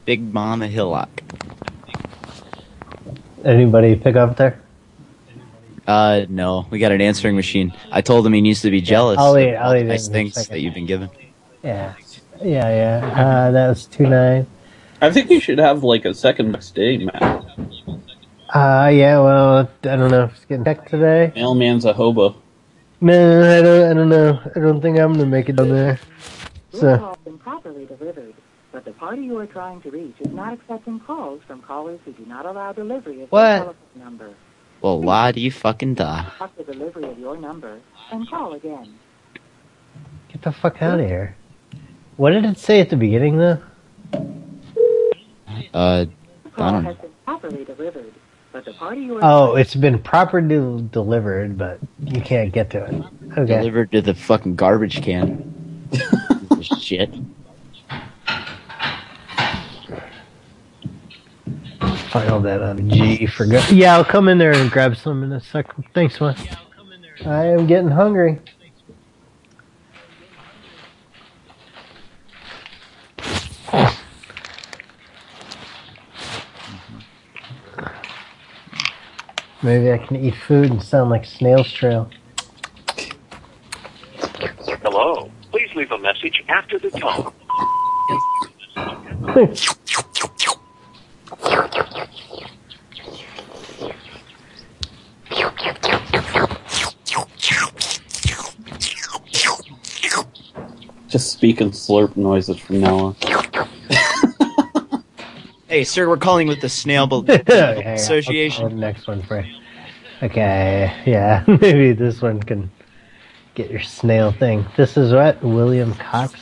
Big 0.05 0.32
Mama 0.32 0.66
Hillock. 0.66 1.22
Anybody 3.44 3.97
pick 3.97 4.16
up 4.16 4.36
there? 4.36 4.60
Uh, 5.86 6.26
no, 6.28 6.66
we 6.70 6.78
got 6.78 6.92
an 6.92 7.00
answering 7.00 7.34
machine. 7.34 7.72
I 7.90 8.02
told 8.02 8.26
him 8.26 8.32
he 8.32 8.40
needs 8.40 8.62
to 8.62 8.70
be 8.70 8.81
jealous. 8.81 9.18
I'll 9.18 9.34
of 9.34 9.42
eat- 9.42 9.55
I'll 9.56 9.72
the 9.72 9.81
eat 9.81 9.84
nice 9.84 10.08
things 10.08 10.34
that 10.34 10.60
you've 10.60 10.74
been 10.74 10.86
given. 10.86 11.10
Yeah, 11.62 11.94
yeah, 12.42 13.00
yeah. 13.00 13.06
Uh, 13.24 13.50
that 13.50 13.68
was 13.68 13.86
two 13.86 14.06
nine. 14.06 14.47
I 15.00 15.10
think 15.10 15.31
you 15.31 15.40
should 15.40 15.58
have 15.58 15.82
like 15.82 16.05
a 16.05 16.14
second 16.14 16.52
next 16.52 16.74
day, 16.74 16.98
Matt. 16.98 17.44
Uh, 18.52 18.90
yeah. 18.92 19.18
Well, 19.18 19.60
I 19.84 19.97
don't 19.97 20.10
know 20.10 20.24
if 20.24 20.32
it's 20.32 20.44
getting 20.44 20.64
checked 20.64 20.90
today. 20.90 21.32
Mailman's 21.34 21.84
a 21.84 21.92
hobo. 21.92 22.36
No, 23.00 23.58
I 23.58 23.62
don't. 23.62 23.90
I 23.90 23.94
don't 23.94 24.08
know. 24.08 24.40
I 24.55 24.58
don't 24.60 24.81
think 24.81 24.98
I'm 24.98 25.12
gonna 25.14 25.26
make 25.26 25.48
it 25.48 25.56
down 25.56 25.70
there. 25.70 25.98
Your 26.72 26.81
So 26.81 26.98
call 26.98 27.08
has 27.14 27.24
been 27.24 27.39
properly 27.39 27.86
delivered, 27.86 28.34
but 28.72 28.84
the 28.84 28.92
party 28.92 29.22
you 29.22 29.39
are 29.39 29.47
trying 29.47 29.81
to 29.82 29.90
reach 29.90 30.14
is 30.20 30.32
not 30.32 30.52
accepting 30.52 31.00
calls 31.00 31.40
from 31.47 31.62
callers 31.62 32.00
who 32.05 32.12
do 32.12 32.24
not 32.26 32.47
allow 32.47 32.72
delivery 32.72 33.22
of 33.22 33.31
What? 33.32 33.40
their 33.42 33.58
telephone 33.58 33.76
number. 33.97 34.34
Well, 34.82 35.00
why 35.00 35.32
do 35.32 35.40
you 35.40 35.50
fucking 35.50 35.94
die? 35.94 36.31
Stop 36.36 36.56
the 36.56 36.64
delivery 36.64 37.05
of 37.05 37.18
your 37.18 37.36
number 37.36 37.81
and 38.10 38.28
call 38.28 38.52
again. 38.55 38.94
get 40.31 40.42
the 40.42 40.52
fuck 40.52 40.82
out 40.82 41.00
of 41.00 41.06
here. 41.06 41.36
What 42.16 42.31
did 42.31 42.44
it 42.44 42.58
say 42.58 42.81
at 42.81 42.90
the 42.90 42.97
beginning 42.97 43.39
though? 43.39 43.58
Uh, 45.74 46.06
I 46.56 46.70
don't 46.70 46.84
has 46.84 46.97
know. 46.97 47.02
been 47.02 47.10
properly 47.24 47.64
delivered, 47.64 48.12
but 48.52 48.64
the 48.64 48.72
party 48.74 49.02
you 49.02 49.16
are 49.16 49.20
Oh, 49.22 49.55
it's 49.56 49.74
been 49.74 49.98
properly 49.98 50.82
delivered, 50.92 51.56
but 51.56 51.78
you 52.05 52.20
can't 52.20 52.52
get 52.52 52.70
to 52.70 52.84
it. 52.84 53.05
Okay. 53.39 53.56
Delivered 53.58 53.90
to 53.92 54.02
the 54.02 54.14
fucking 54.14 54.56
garbage 54.56 55.02
can. 55.02 55.89
Shit. 56.78 57.12
Filed 62.10 62.44
that 62.44 62.62
on 62.62 62.90
G 62.90 63.26
for 63.26 63.47
go- 63.47 63.62
Yeah, 63.70 63.94
I'll 63.94 64.05
come 64.05 64.28
in 64.28 64.36
there 64.39 64.52
and 64.52 64.70
grab 64.70 64.97
some 64.97 65.22
in 65.22 65.32
a 65.32 65.40
second. 65.40 65.84
Thanks, 65.94 66.20
man. 66.20 66.36
I 67.24 67.47
am 67.47 67.66
getting 67.66 67.90
hungry. 67.90 68.39
Maybe 79.65 79.92
I 79.92 79.99
can 79.99 80.16
eat 80.16 80.34
food 80.34 80.70
and 80.70 80.82
sound 80.82 81.10
like 81.10 81.24
Snail's 81.24 81.70
Trail. 81.73 82.10
Hello. 84.82 85.31
Please 85.52 85.70
leave 85.76 85.92
a 85.92 85.99
message 85.99 86.42
after 86.49 86.81
the 86.81 86.91
tone. 86.91 87.32
Just 101.08 101.32
speak 101.32 101.60
in 101.60 101.70
slurp 101.70 102.16
noises 102.16 102.58
from 102.58 102.81
now 102.81 102.97
on. 102.97 103.32
Hey, 105.73 105.84
sir, 105.84 106.07
we're 106.07 106.18
calling 106.18 106.49
with 106.49 106.60
the 106.60 106.68
Snail 106.68 107.07
Bel- 107.07 107.20
Okay, 107.31 107.83
I'll 107.83 107.94
Association. 107.94 108.60
call 108.60 108.68
the 108.68 108.76
next 108.76 109.07
one 109.07 109.23
for 109.23 109.41
you. 109.41 109.55
Okay, 110.23 110.92
yeah, 111.07 111.42
maybe 111.62 111.92
this 111.94 112.20
one 112.20 112.42
can 112.42 112.70
get 113.55 113.70
your 113.70 113.81
snail 113.81 114.33
thing. 114.33 114.67
This 114.76 114.99
is 114.99 115.15
what 115.15 115.42
William 115.42 115.94
Cox. 115.94 116.34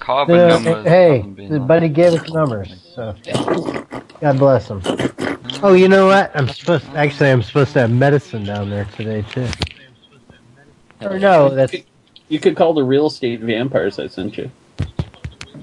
Carbon 0.00 0.36
Uh, 0.40 0.48
numbers 0.58 0.86
hey, 0.86 1.20
the 1.48 1.60
buddy 1.60 1.88
gave 1.88 2.14
us 2.14 2.28
numbers, 2.30 2.90
so 2.94 3.14
God 4.20 4.38
bless 4.38 4.68
him. 4.68 4.82
Oh, 5.62 5.74
you 5.74 5.88
know 5.88 6.06
what? 6.06 6.32
I'm 6.34 6.48
supposed. 6.48 6.86
Actually, 6.96 7.30
I'm 7.30 7.42
supposed 7.42 7.72
to 7.74 7.80
have 7.80 7.90
medicine 7.90 8.44
down 8.44 8.68
there 8.70 8.86
today 8.96 9.22
too. 9.30 9.46
Or 11.02 11.18
no, 11.18 11.54
that's. 11.54 11.74
You 12.32 12.40
could 12.40 12.56
call 12.56 12.72
the 12.72 12.82
real 12.82 13.08
estate 13.08 13.40
vampires 13.40 13.98
I 13.98 14.06
sent 14.06 14.38
you. 14.38 14.50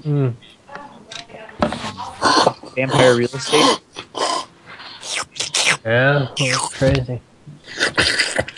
Mm, 0.02 0.34
Vampire 2.76 3.16
real 3.16 3.26
estate. 3.26 3.80
yeah, 5.84 6.28
that's 6.38 6.78
crazy. 6.78 7.20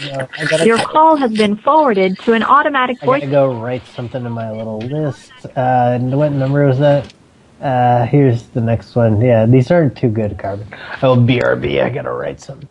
No, 0.04 0.28
I 0.36 0.44
gotta, 0.44 0.66
Your 0.66 0.76
call 0.76 1.16
has 1.16 1.32
been 1.32 1.56
forwarded 1.56 2.18
to 2.18 2.34
an 2.34 2.42
automatic 2.42 3.00
voice. 3.00 3.22
I 3.22 3.26
gotta 3.26 3.32
go 3.32 3.58
write 3.58 3.86
something 3.86 4.26
in 4.26 4.32
my 4.32 4.50
little 4.50 4.80
list. 4.80 5.32
Uh, 5.56 5.92
and 5.94 6.14
what 6.14 6.32
number 6.32 6.66
was 6.66 6.80
that? 6.80 7.14
Uh, 7.62 8.04
here's 8.04 8.42
the 8.48 8.60
next 8.60 8.94
one. 8.94 9.22
Yeah, 9.22 9.46
these 9.46 9.70
aren't 9.70 9.96
too 9.96 10.10
good, 10.10 10.36
Carbon. 10.36 10.66
Oh, 11.02 11.16
BRB. 11.16 11.82
I 11.82 11.88
gotta 11.88 12.12
write 12.12 12.42
something. 12.42 12.68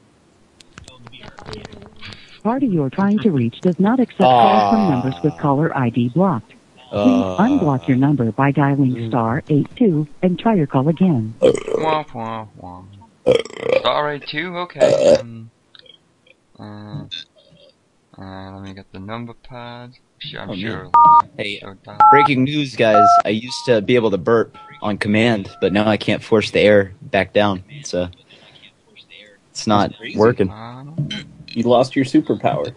Party 2.42 2.68
you 2.68 2.84
are 2.84 2.90
trying 2.90 3.20
to 3.20 3.32
reach 3.32 3.60
does 3.62 3.80
not 3.80 4.00
accept 4.00 4.20
calls 4.20 4.70
from 4.72 4.90
numbers 4.90 5.16
with 5.24 5.38
caller 5.38 5.76
ID 5.78 6.10
blocked. 6.10 6.52
Please 6.92 7.24
Uh, 7.24 7.38
unblock 7.38 7.88
your 7.88 7.96
number 7.98 8.32
by 8.34 8.52
dialing 8.52 9.08
star 9.08 9.44
eight 9.50 9.68
two 9.78 10.08
and 10.22 10.38
try 10.38 10.54
your 10.56 10.68
call 10.68 10.90
again. 10.90 11.34
Wah, 11.78 12.04
wah, 12.14 12.48
wah. 12.58 12.84
Star 13.80 14.18
A2, 14.20 14.56
okay. 14.64 15.16
Um, 15.20 15.50
Uh, 16.60 17.06
uh, 18.20 18.52
let 18.52 18.62
me 18.64 18.74
get 18.74 18.92
the 18.92 19.00
number 19.00 19.34
pad. 19.34 19.92
Sure, 20.20 20.42
I'm 20.42 20.50
Oh, 20.52 20.56
sure. 20.56 20.84
man. 20.84 21.30
Hey, 21.38 21.62
breaking 22.12 22.44
news, 22.44 22.76
guys. 22.76 23.08
I 23.26 23.30
used 23.30 23.66
to 23.66 23.82
be 23.82 23.96
able 23.96 24.12
to 24.12 24.18
burp 24.20 24.56
on 24.84 24.98
command, 25.00 25.50
but 25.62 25.74
now 25.74 25.88
I 25.88 25.98
can't 25.98 26.22
force 26.22 26.52
the 26.52 26.60
air 26.60 26.94
back 27.02 27.34
down. 27.34 27.64
It's 27.70 27.94
uh, 27.96 28.10
it's 29.50 29.66
not 29.66 29.94
working. 30.16 30.50
You 31.54 31.64
lost 31.64 31.96
your 31.96 32.06
superpower. 32.06 32.74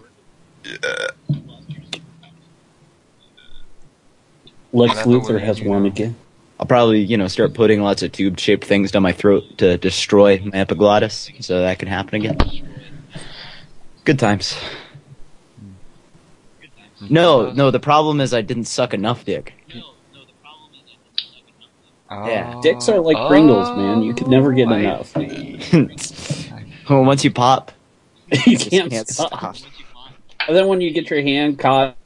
Lex 4.73 4.95
Luthor 5.03 5.41
has 5.41 5.61
do 5.61 5.69
won 5.69 5.87
again. 5.87 6.17
I'll 6.59 6.67
probably, 6.67 7.01
you 7.01 7.17
know, 7.17 7.29
start 7.29 7.55
putting 7.55 7.83
lots 7.83 8.03
of 8.03 8.13
tube-shaped 8.13 8.65
things 8.65 8.91
down 8.91 9.03
my 9.03 9.13
throat 9.13 9.59
to 9.59 9.77
destroy 9.77 10.41
my 10.45 10.59
epiglottis, 10.59 11.31
so 11.41 11.61
that 11.61 11.79
can 11.79 11.89
happen 11.89 12.15
again. 12.17 12.39
Good 14.05 14.19
times. 14.19 14.57
No, 17.11 17.51
no. 17.53 17.71
The 17.71 17.81
problem 17.81 18.21
is 18.21 18.35
I 18.35 18.43
didn't 18.43 18.65
suck 18.65 18.95
enough 18.95 19.25
dick. 19.25 19.55
No, 19.75 19.83
the 20.13 20.33
problem 20.43 20.71
is 20.75 20.97
Yeah, 22.11 22.61
Dicks 22.63 22.89
are 22.89 23.01
like 23.01 23.17
Pringles, 23.29 23.69
man. 23.77 24.03
You 24.03 24.15
could 24.15 24.29
never 24.29 24.53
get 24.53 24.71
enough. 24.71 25.15
well, 26.91 27.05
once 27.05 27.25
you 27.25 27.31
pop, 27.31 27.73
you 28.47 28.59
can't, 28.59 28.91
can't 28.91 29.09
stop. 29.09 29.57
stop. 29.57 29.57
And 30.47 30.57
then 30.57 30.67
when 30.67 30.81
you 30.81 30.91
get 30.91 31.11
your 31.11 31.23
hand 31.23 31.59
caught. 31.59 31.97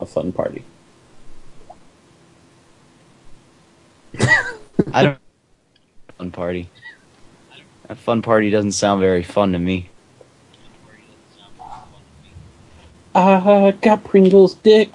A 0.00 0.06
fun 0.06 0.32
party. 0.32 0.64
I 4.92 5.02
don't. 5.02 5.18
Fun 6.16 6.30
party. 6.30 6.70
A 7.88 7.94
fun 7.94 8.22
party 8.22 8.50
doesn't 8.50 8.72
sound 8.72 9.00
very 9.00 9.22
fun 9.22 9.52
to 9.52 9.58
me. 9.58 9.88
I 13.14 13.72
got 13.80 14.04
Pringles 14.04 14.54
dick. 14.54 14.90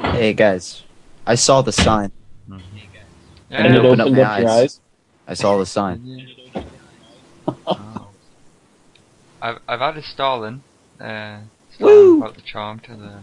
Hey 0.00 0.32
guys, 0.32 0.82
I 1.28 1.34
saw 1.34 1.62
the 1.62 1.72
sign. 1.72 2.10
And 3.50 3.74
it 3.74 3.84
opened 3.84 4.00
up 4.00 4.08
your 4.08 4.26
eyes? 4.26 4.80
I 5.26 5.34
saw 5.34 5.58
the 5.58 5.66
sign. 5.66 6.26
I've 9.40 9.58
I've 9.68 9.82
added 9.82 10.04
Stalin. 10.04 10.62
Uh, 11.00 11.40
Woo! 11.80 11.86
Stalin 11.86 12.18
brought 12.20 12.34
the 12.34 12.42
charm 12.42 12.80
to 12.80 12.96
the, 12.96 13.20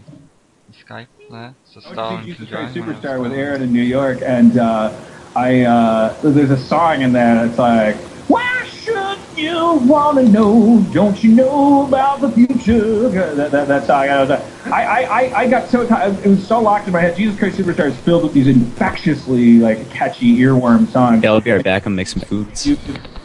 the 0.68 0.84
Skype 0.84 1.08
there, 1.30 1.54
so 1.64 1.80
Stalin 1.80 2.18
can 2.18 2.26
Jesus 2.26 2.48
join. 2.48 2.72
Christ 2.72 2.76
Superstar 2.76 3.20
with 3.20 3.32
Aaron 3.32 3.62
in 3.62 3.72
New 3.72 3.82
York, 3.82 4.18
and 4.22 4.56
uh, 4.56 4.92
I 5.34 5.62
uh, 5.62 6.16
there's 6.22 6.50
a 6.50 6.56
song 6.56 7.02
in 7.02 7.12
there 7.12 7.46
that's 7.46 7.58
like, 7.58 7.96
"Why 8.28 8.64
should 8.66 9.18
you 9.36 9.74
want 9.86 10.18
to 10.18 10.28
know? 10.28 10.84
Don't 10.92 11.22
you 11.22 11.32
know 11.32 11.86
about 11.86 12.20
the 12.20 12.30
future?" 12.30 13.08
That, 13.08 13.50
that, 13.52 13.68
that 13.68 13.86
song. 13.86 14.08
I, 14.08 14.20
was 14.20 14.30
uh, 14.30 14.42
like- 14.64 14.72
I, 14.72 15.02
I, 15.04 15.38
I- 15.42 15.48
got 15.48 15.68
so. 15.68 15.82
It 15.82 16.26
was 16.26 16.46
so 16.46 16.60
locked 16.60 16.86
in 16.86 16.92
my 16.92 17.00
head. 17.00 17.16
Jesus 17.16 17.38
Christ 17.38 17.58
Superstar 17.58 17.86
is 17.88 17.96
filled 17.98 18.24
with 18.24 18.32
these 18.32 18.48
infectiously 18.48 19.58
like 19.58 19.88
catchy 19.90 20.38
earworm 20.38 20.86
songs. 20.88 21.22
Yeah, 21.22 21.30
I'll 21.32 21.40
be 21.40 21.50
right 21.52 21.62
back 21.64 21.86
and 21.86 21.94
make 21.94 22.08
some 22.08 22.22
foods. 22.22 22.66
You, 22.66 22.76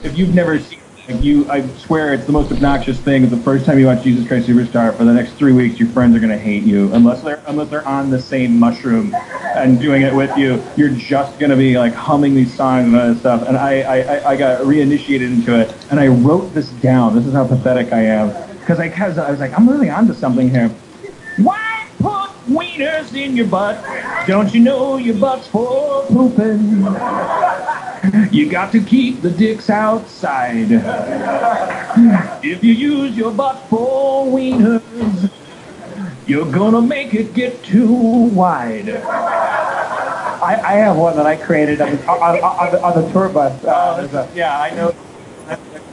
if 0.03 0.17
you've 0.17 0.33
never 0.35 0.59
seen 0.59 0.80
you, 1.15 1.49
I 1.49 1.67
swear 1.75 2.13
it's 2.13 2.25
the 2.25 2.31
most 2.31 2.51
obnoxious 2.51 2.99
thing. 2.99 3.29
The 3.29 3.37
first 3.37 3.65
time 3.65 3.79
you 3.79 3.87
watch 3.87 4.03
Jesus 4.03 4.27
Christ 4.27 4.47
Superstar, 4.47 4.95
for 4.97 5.03
the 5.03 5.13
next 5.13 5.33
three 5.33 5.53
weeks, 5.53 5.79
your 5.79 5.89
friends 5.89 6.15
are 6.15 6.19
gonna 6.19 6.37
hate 6.37 6.63
you 6.63 6.91
unless 6.93 7.21
they're 7.21 7.43
unless 7.47 7.69
they're 7.69 7.87
on 7.87 8.09
the 8.09 8.19
same 8.21 8.57
mushroom 8.57 9.15
and 9.55 9.79
doing 9.79 10.01
it 10.03 10.13
with 10.15 10.35
you. 10.37 10.63
You're 10.77 10.89
just 10.89 11.39
gonna 11.39 11.57
be 11.57 11.77
like 11.77 11.93
humming 11.93 12.35
these 12.35 12.55
songs 12.55 12.87
and 12.87 12.95
other 12.95 13.15
stuff. 13.19 13.47
And 13.47 13.57
I, 13.57 13.81
I, 13.81 14.31
I- 14.31 14.35
got 14.41 14.61
reinitiated 14.61 15.21
into 15.27 15.59
it, 15.59 15.85
and 15.91 15.99
I 15.99 16.07
wrote 16.07 16.53
this 16.53 16.69
down. 16.69 17.15
This 17.15 17.25
is 17.27 17.33
how 17.33 17.45
pathetic 17.47 17.93
I 17.93 18.01
am 18.05 18.29
because 18.59 18.79
I, 18.79 18.87
I 18.87 19.29
was 19.29 19.39
like, 19.39 19.53
I'm 19.57 19.69
really 19.69 19.89
onto 19.89 20.13
something 20.13 20.49
here. 20.49 20.69
Put 20.69 21.70
wieners 22.47 23.13
in 23.15 23.35
your 23.35 23.47
butt? 23.47 23.83
Don't 24.27 24.53
you 24.53 24.59
know 24.61 24.97
your 24.97 25.15
butt's 25.15 25.47
for 25.47 26.05
pooping? 26.07 26.81
You 28.31 28.49
got 28.49 28.71
to 28.71 28.81
keep 28.83 29.21
the 29.21 29.29
dicks 29.29 29.69
outside. 29.69 30.67
If 32.43 32.63
you 32.63 32.73
use 32.73 33.15
your 33.15 33.31
butt 33.31 33.67
for 33.69 34.25
wieners, 34.25 35.31
you're 36.25 36.51
gonna 36.51 36.81
make 36.81 37.13
it 37.13 37.33
get 37.33 37.63
too 37.63 37.91
wide. 37.91 38.89
I, 38.89 40.55
I 40.65 40.73
have 40.73 40.97
one 40.97 41.15
that 41.17 41.27
I 41.27 41.35
created 41.35 41.81
on 41.81 41.91
the, 41.91 42.07
on, 42.07 42.19
on, 42.43 42.71
the, 42.71 42.81
on 42.83 43.03
the 43.03 43.11
tour 43.11 43.29
bus. 43.29 43.63
Uh, 43.63 43.97
there's 43.97 44.13
a- 44.13 44.29
yeah, 44.35 44.59
I 44.59 44.71
know. 44.73 44.95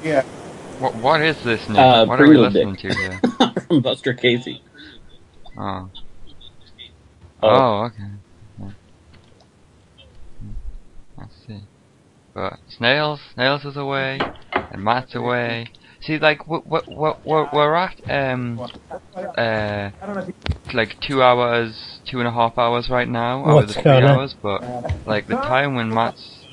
Yeah. 0.02 0.22
What 0.78 0.94
what 0.96 1.20
is 1.20 1.42
this, 1.42 1.68
Nick? 1.68 1.78
Uh, 1.78 2.06
what 2.06 2.20
are 2.20 2.28
we 2.28 2.36
listening 2.36 2.74
Dick. 2.74 2.92
to 2.92 2.94
here? 2.94 3.20
From 3.66 3.80
Buster 3.82 4.14
Casey. 4.14 4.62
Oh. 5.58 5.90
Oh. 7.42 7.48
Oh, 7.48 7.84
okay. 7.86 8.10
Yeah. 8.58 8.70
I 11.18 11.24
see. 11.46 11.60
But 12.34 12.58
Snails, 12.68 13.20
Snails 13.34 13.64
is 13.64 13.76
away, 13.76 14.20
and 14.72 14.82
Matt's 14.82 15.14
away. 15.14 15.66
See, 16.02 16.18
like, 16.18 16.46
what, 16.46 16.66
what, 16.66 16.88
what, 16.88 17.26
we're, 17.26 17.48
we're 17.52 17.74
at, 17.74 17.96
um, 18.08 18.60
uh, 19.36 19.90
like 20.72 20.96
two 21.00 21.22
hours, 21.22 22.00
two 22.06 22.18
and 22.20 22.28
a 22.28 22.32
half 22.32 22.56
hours 22.58 22.88
right 22.88 23.08
now, 23.08 23.44
out 23.44 23.48
of 23.50 23.54
What's 23.56 23.68
the 23.68 23.82
three 23.82 23.92
going 23.92 24.04
on? 24.04 24.16
hours, 24.16 24.36
but, 24.40 24.60
like, 25.06 25.26
the 25.26 25.34
time 25.34 25.74
when 25.74 25.92
Matt's, 25.92 26.44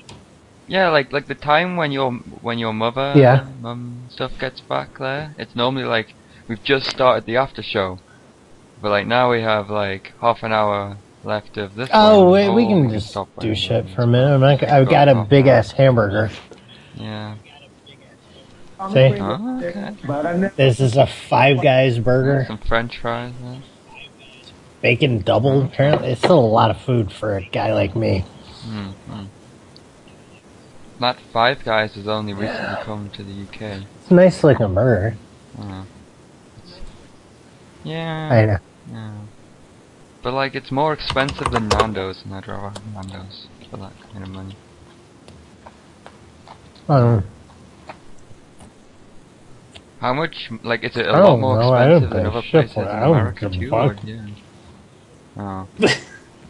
yeah, 0.67 0.89
like, 0.89 1.11
like 1.14 1.27
the 1.27 1.35
time 1.35 1.75
when 1.77 1.91
your, 1.91 2.11
when 2.41 2.57
your 2.57 2.73
mother, 2.73 3.14
Yeah. 3.15 3.47
mum 3.59 4.07
stuff 4.09 4.31
gets 4.39 4.61
back 4.61 4.97
there, 4.97 5.35
it's 5.38 5.55
normally 5.55 5.85
like, 5.85 6.07
we've 6.47 6.64
just 6.64 6.89
started 6.89 7.25
the 7.25 7.38
after 7.38 7.61
show. 7.61 7.99
But 8.85 8.91
like 8.91 9.07
now 9.07 9.31
we 9.31 9.41
have 9.41 9.72
like 9.72 10.14
half 10.22 10.43
an 10.43 10.51
hour 10.53 10.95
left 11.23 11.57
of 11.57 11.73
this. 11.73 11.89
Oh 11.91 12.30
wait, 12.30 12.49
we 12.51 12.67
can 12.67 12.85
Oh, 12.85 12.91
just 12.91 13.09
stop 13.09 13.27
do 13.39 13.55
shit 13.55 13.89
for 13.89 14.03
a 14.03 14.07
minute. 14.07 14.35
I'm 14.35 14.41
not, 14.41 14.61
I've 14.64 14.88
got 14.88 15.09
a 15.09 15.23
big 15.23 15.47
ass 15.47 15.72
hamburger. 15.72 16.30
Yeah. 16.93 17.33
See, 18.93 19.15
Oh, 19.19 19.59
okay. 19.64 20.51
this 20.55 20.80
is 20.80 20.97
a 20.97 21.07
Five 21.07 21.64
Guys 21.64 21.97
burger, 21.97 22.45
Some 22.45 22.59
French 22.59 22.99
fries. 22.99 23.33
There. 23.41 23.57
bacon 24.83 25.17
double. 25.23 25.64
Apparently, 25.64 26.09
it's 26.09 26.22
still 26.22 26.38
a 26.38 26.45
lot 26.45 26.69
of 26.69 26.80
food 26.80 27.11
for 27.11 27.38
a 27.38 27.41
guy 27.41 27.73
like 27.73 27.95
me. 27.95 28.19
Hmm. 28.65 28.89
hmm. 28.89 29.25
That 30.99 31.19
Five 31.33 31.65
Guys 31.65 31.95
has 31.95 32.07
only 32.07 32.33
recently 32.33 32.83
come 32.83 33.09
to 33.15 33.23
the 33.23 33.33
UK. 33.33 33.81
It's 34.01 34.11
a 34.11 34.14
nice 34.14 34.43
looking 34.43 34.75
burger. 34.75 35.17
Yeah. 37.83 38.30
I 38.31 38.45
know. 38.45 38.57
Yeah. 38.91 39.14
But 40.23 40.33
like, 40.33 40.55
it's 40.55 40.72
more 40.72 40.93
expensive 40.93 41.51
than 41.51 41.67
Nando's, 41.69 42.23
and 42.23 42.33
I'd 42.33 42.47
rather 42.47 42.69
have 42.69 42.93
Nando's 42.93 43.47
for 43.69 43.77
that 43.77 43.93
kind 44.11 44.23
of 44.23 44.30
money. 44.30 44.57
Um, 46.88 47.23
How 49.99 50.14
much? 50.14 50.49
Like, 50.64 50.83
is 50.83 50.95
it 50.95 51.05
a 51.05 51.09
I 51.09 51.19
lot 51.19 51.25
don't 51.27 51.41
more 51.41 51.59
know, 51.59 51.73
I 51.73 51.88
don't 51.88 52.03
expensive 52.03 52.09
than 52.09 52.31
pay 52.31 52.38
other 52.38 52.41
shit 52.41 52.51
places 52.51 52.77
in 52.77 52.83
it. 52.83 52.88
I 52.88 52.99
don't 53.01 53.11
America 53.11 53.47
a 53.47 53.49
too? 53.49 53.69
Or, 53.73 53.95
yeah. 54.03 54.25
Oh. 55.38 55.67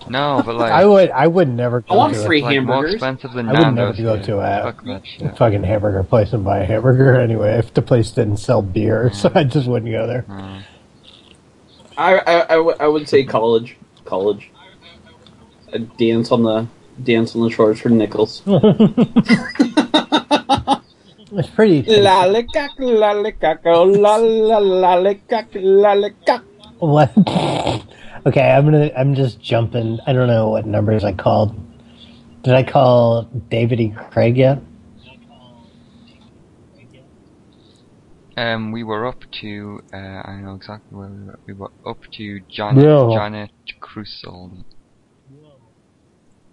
no, 0.10 0.44
but 0.46 0.56
like, 0.58 0.72
I 0.72 0.86
would, 0.86 1.10
I 1.10 1.26
would 1.26 1.50
never 1.50 1.82
go 1.82 1.96
want 1.96 2.14
to 2.14 2.24
free 2.24 2.42
a, 2.42 2.46
like 2.46 2.64
more 2.64 2.86
expensive 2.86 3.32
than 3.34 3.50
I 3.50 3.54
would 3.54 3.74
never 3.74 3.94
go 3.94 4.22
to 4.22 4.40
a 4.40 4.74
Fuck 4.74 5.38
fucking 5.38 5.64
hamburger 5.64 6.04
place 6.04 6.34
and 6.34 6.46
buy 6.46 6.60
a 6.60 6.66
hamburger 6.66 7.20
anyway. 7.20 7.58
If 7.58 7.74
the 7.74 7.82
place 7.82 8.12
didn't 8.12 8.38
sell 8.38 8.62
beer, 8.62 9.12
so 9.14 9.32
I 9.34 9.44
just 9.44 9.68
wouldn't 9.68 9.92
go 9.92 10.06
there. 10.06 10.22
Mm. 10.30 10.64
I, 11.98 12.18
I, 12.18 12.44
I, 12.44 12.56
w- 12.56 12.78
I 12.80 12.88
would 12.88 13.08
say 13.08 13.24
college. 13.24 13.78
College. 14.06 14.50
A 15.74 15.80
dance 15.80 16.32
on 16.32 16.44
the 16.44 16.68
dance 17.04 17.36
on 17.36 17.42
the 17.42 17.50
shores 17.50 17.82
for 17.82 17.90
nickels. 17.90 18.42
It's 21.38 21.50
pretty. 21.50 21.84
Lollycock, 21.84 22.78
lollycock, 22.78 23.60
oh, 23.66 23.84
la 23.84 24.16
la 24.16 24.60
lollycock, 24.60 25.52
lollycock. 25.52 26.44
What? 26.80 27.12
okay, 28.26 28.52
I'm 28.52 28.66
gonna. 28.66 28.92
I'm 28.96 29.16
just 29.16 29.42
jumping. 29.42 30.00
I 30.08 30.14
don't 30.14 30.28
know 30.28 30.50
what 30.50 30.66
numbers 30.66 31.04
I 31.04 31.12
called. 31.12 31.54
Did 32.44 32.54
I 32.54 32.64
call 32.64 33.24
David 33.50 33.82
E. 33.82 33.94
Craig 34.12 34.38
yet? 34.38 34.62
Um, 38.38 38.74
we 38.74 38.84
were 38.84 39.08
up 39.08 39.24
to 39.42 39.82
uh, 39.94 39.98
I 39.98 40.42
know 40.42 40.56
exactly 40.56 40.98
where 40.98 41.08
we 41.08 41.24
were. 41.26 41.40
We 41.48 41.54
were 41.54 41.72
up 41.86 42.00
to 42.14 42.42
Janet 42.50 42.84
yeah. 42.84 43.10
Janet 43.14 43.52
Crusell. 43.80 44.64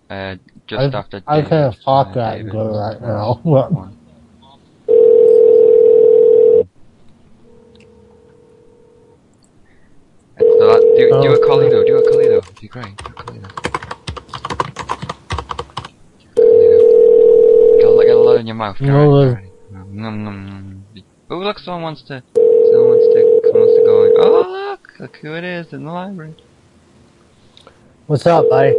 Uh, 0.09 0.37
just 0.69 0.95
I, 0.95 0.99
after. 0.99 1.23
I 1.27 1.43
can't 1.43 1.77
talk 1.85 2.09
uh, 2.09 2.15
that 2.15 2.37
David 2.37 2.53
good 2.53 2.77
right 2.77 3.01
now. 3.01 3.41
One. 3.43 3.99
so 10.39 10.69
that, 10.69 10.81
do, 10.97 11.09
do 11.23 11.33
a 11.33 11.41
Colido, 11.49 11.85
do 11.85 11.97
a 11.97 12.03
Colido. 12.03 12.39
It'd 12.39 12.61
be 12.61 12.69
great. 12.69 12.97
Do 12.97 13.07
a 13.07 13.15
Colido. 13.15 13.49
Got 17.83 18.03
get 18.05 18.15
a 18.15 18.19
lot 18.19 18.37
in 18.39 18.47
your 18.47 18.55
mouth, 18.55 18.79
Gary. 18.79 19.51
No, 19.71 19.81
nom, 19.85 20.25
nom, 20.25 20.45
nom. 20.45 20.72
Oh, 21.33 21.39
look, 21.39 21.59
someone 21.61 21.83
wants 21.83 22.03
to. 22.03 22.23
Someone 22.35 22.89
wants 22.89 23.07
to. 23.15 23.41
Someone 23.47 23.61
wants 23.63 23.79
to 23.79 23.85
go. 23.87 24.05
in. 24.05 24.13
Oh, 24.19 24.51
look! 24.53 25.01
Look 25.01 25.17
who 25.17 25.35
it 25.35 25.45
is 25.45 25.73
in 25.73 25.83
the 25.87 25.91
library. 25.91 26.35
What's 28.07 28.27
up, 28.27 28.51
buddy? 28.51 28.75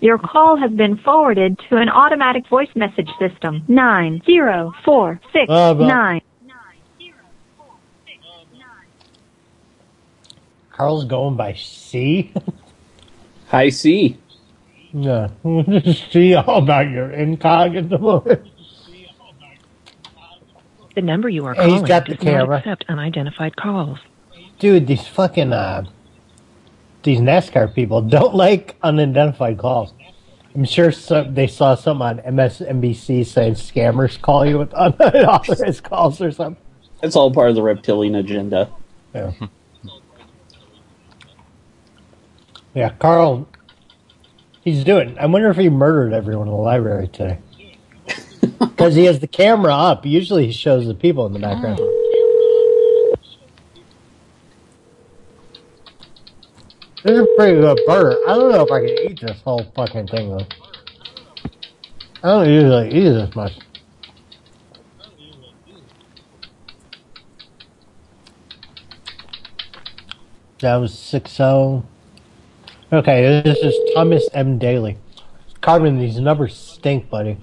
Your 0.00 0.18
call 0.18 0.56
has 0.56 0.72
been 0.72 0.96
forwarded 0.98 1.56
to 1.70 1.76
an 1.76 1.88
automatic 1.88 2.48
voice 2.48 2.74
message 2.74 3.10
system. 3.20 3.62
Nine 3.68 4.20
zero 4.26 4.72
four 4.84 5.20
six 5.32 5.46
Blah, 5.46 5.74
blah. 5.74 5.86
nine. 5.86 6.20
Carl's 10.72 11.04
going 11.04 11.36
by 11.36 11.54
C. 11.54 12.32
High 13.46 13.68
C. 13.68 14.18
Yeah, 14.98 15.28
see 16.10 16.34
all 16.34 16.62
about 16.62 16.88
your 16.88 17.10
incognito. 17.10 18.24
The 20.94 21.02
number 21.02 21.28
you 21.28 21.44
are 21.44 21.52
he's 21.52 21.64
calling 21.64 21.84
got 21.84 22.06
the 22.06 22.14
does 22.14 22.24
not 22.24 22.50
accept 22.50 22.86
unidentified 22.88 23.56
calls. 23.56 23.98
Dude, 24.58 24.86
these 24.86 25.06
fucking 25.06 25.52
uh, 25.52 25.84
these 27.02 27.18
NASCAR 27.18 27.74
people 27.74 28.00
don't 28.00 28.34
like 28.46 28.76
unidentified 28.82 29.58
calls. 29.58 29.92
I'm 30.54 30.64
sure 30.64 30.90
some, 30.90 31.34
they 31.34 31.46
saw 31.46 31.74
some 31.74 32.00
on 32.00 32.20
MSNBC 32.20 33.26
saying 33.26 33.54
scammers 33.54 34.18
call 34.18 34.46
you 34.46 34.60
with 34.60 34.72
unauthorized 34.74 35.82
calls 35.82 36.22
or 36.22 36.32
something. 36.32 36.62
It's 37.02 37.16
all 37.16 37.30
part 37.30 37.50
of 37.50 37.56
the 37.56 37.62
reptilian 37.62 38.14
agenda. 38.14 38.70
Yeah. 39.14 39.32
Yeah, 42.74 42.90
Carl, 42.98 43.46
he's 44.66 44.84
doing. 44.84 45.16
I 45.18 45.26
wonder 45.26 45.48
if 45.48 45.56
he 45.56 45.70
murdered 45.70 46.12
everyone 46.12 46.48
in 46.48 46.52
the 46.52 46.60
library 46.60 47.08
today. 47.08 47.38
Because 48.58 48.94
he 48.94 49.04
has 49.04 49.20
the 49.20 49.26
camera 49.26 49.74
up. 49.74 50.06
Usually 50.06 50.46
he 50.46 50.52
shows 50.52 50.86
the 50.86 50.94
people 50.94 51.26
in 51.26 51.32
the 51.34 51.38
background. 51.38 51.78
This 57.02 57.12
is 57.12 57.20
a 57.20 57.26
pretty 57.36 57.60
good 57.60 57.78
burger. 57.86 58.16
I 58.26 58.34
don't 58.34 58.52
know 58.52 58.62
if 58.62 58.70
I 58.70 58.80
can 58.80 59.10
eat 59.10 59.20
this 59.20 59.40
whole 59.42 59.64
fucking 59.74 60.08
thing 60.08 60.30
though. 60.30 60.46
I 62.22 62.28
don't 62.28 62.48
usually 62.48 62.88
eat 62.94 63.10
this 63.10 63.34
much. 63.34 63.58
That 70.60 70.76
was 70.76 70.98
6 70.98 71.30
Okay, 72.92 73.42
this 73.42 73.58
is 73.58 73.74
Thomas 73.94 74.28
M. 74.32 74.58
Daly. 74.58 74.96
Carmen, 75.60 75.98
these 75.98 76.20
numbers 76.20 76.56
stink, 76.56 77.10
buddy. 77.10 77.36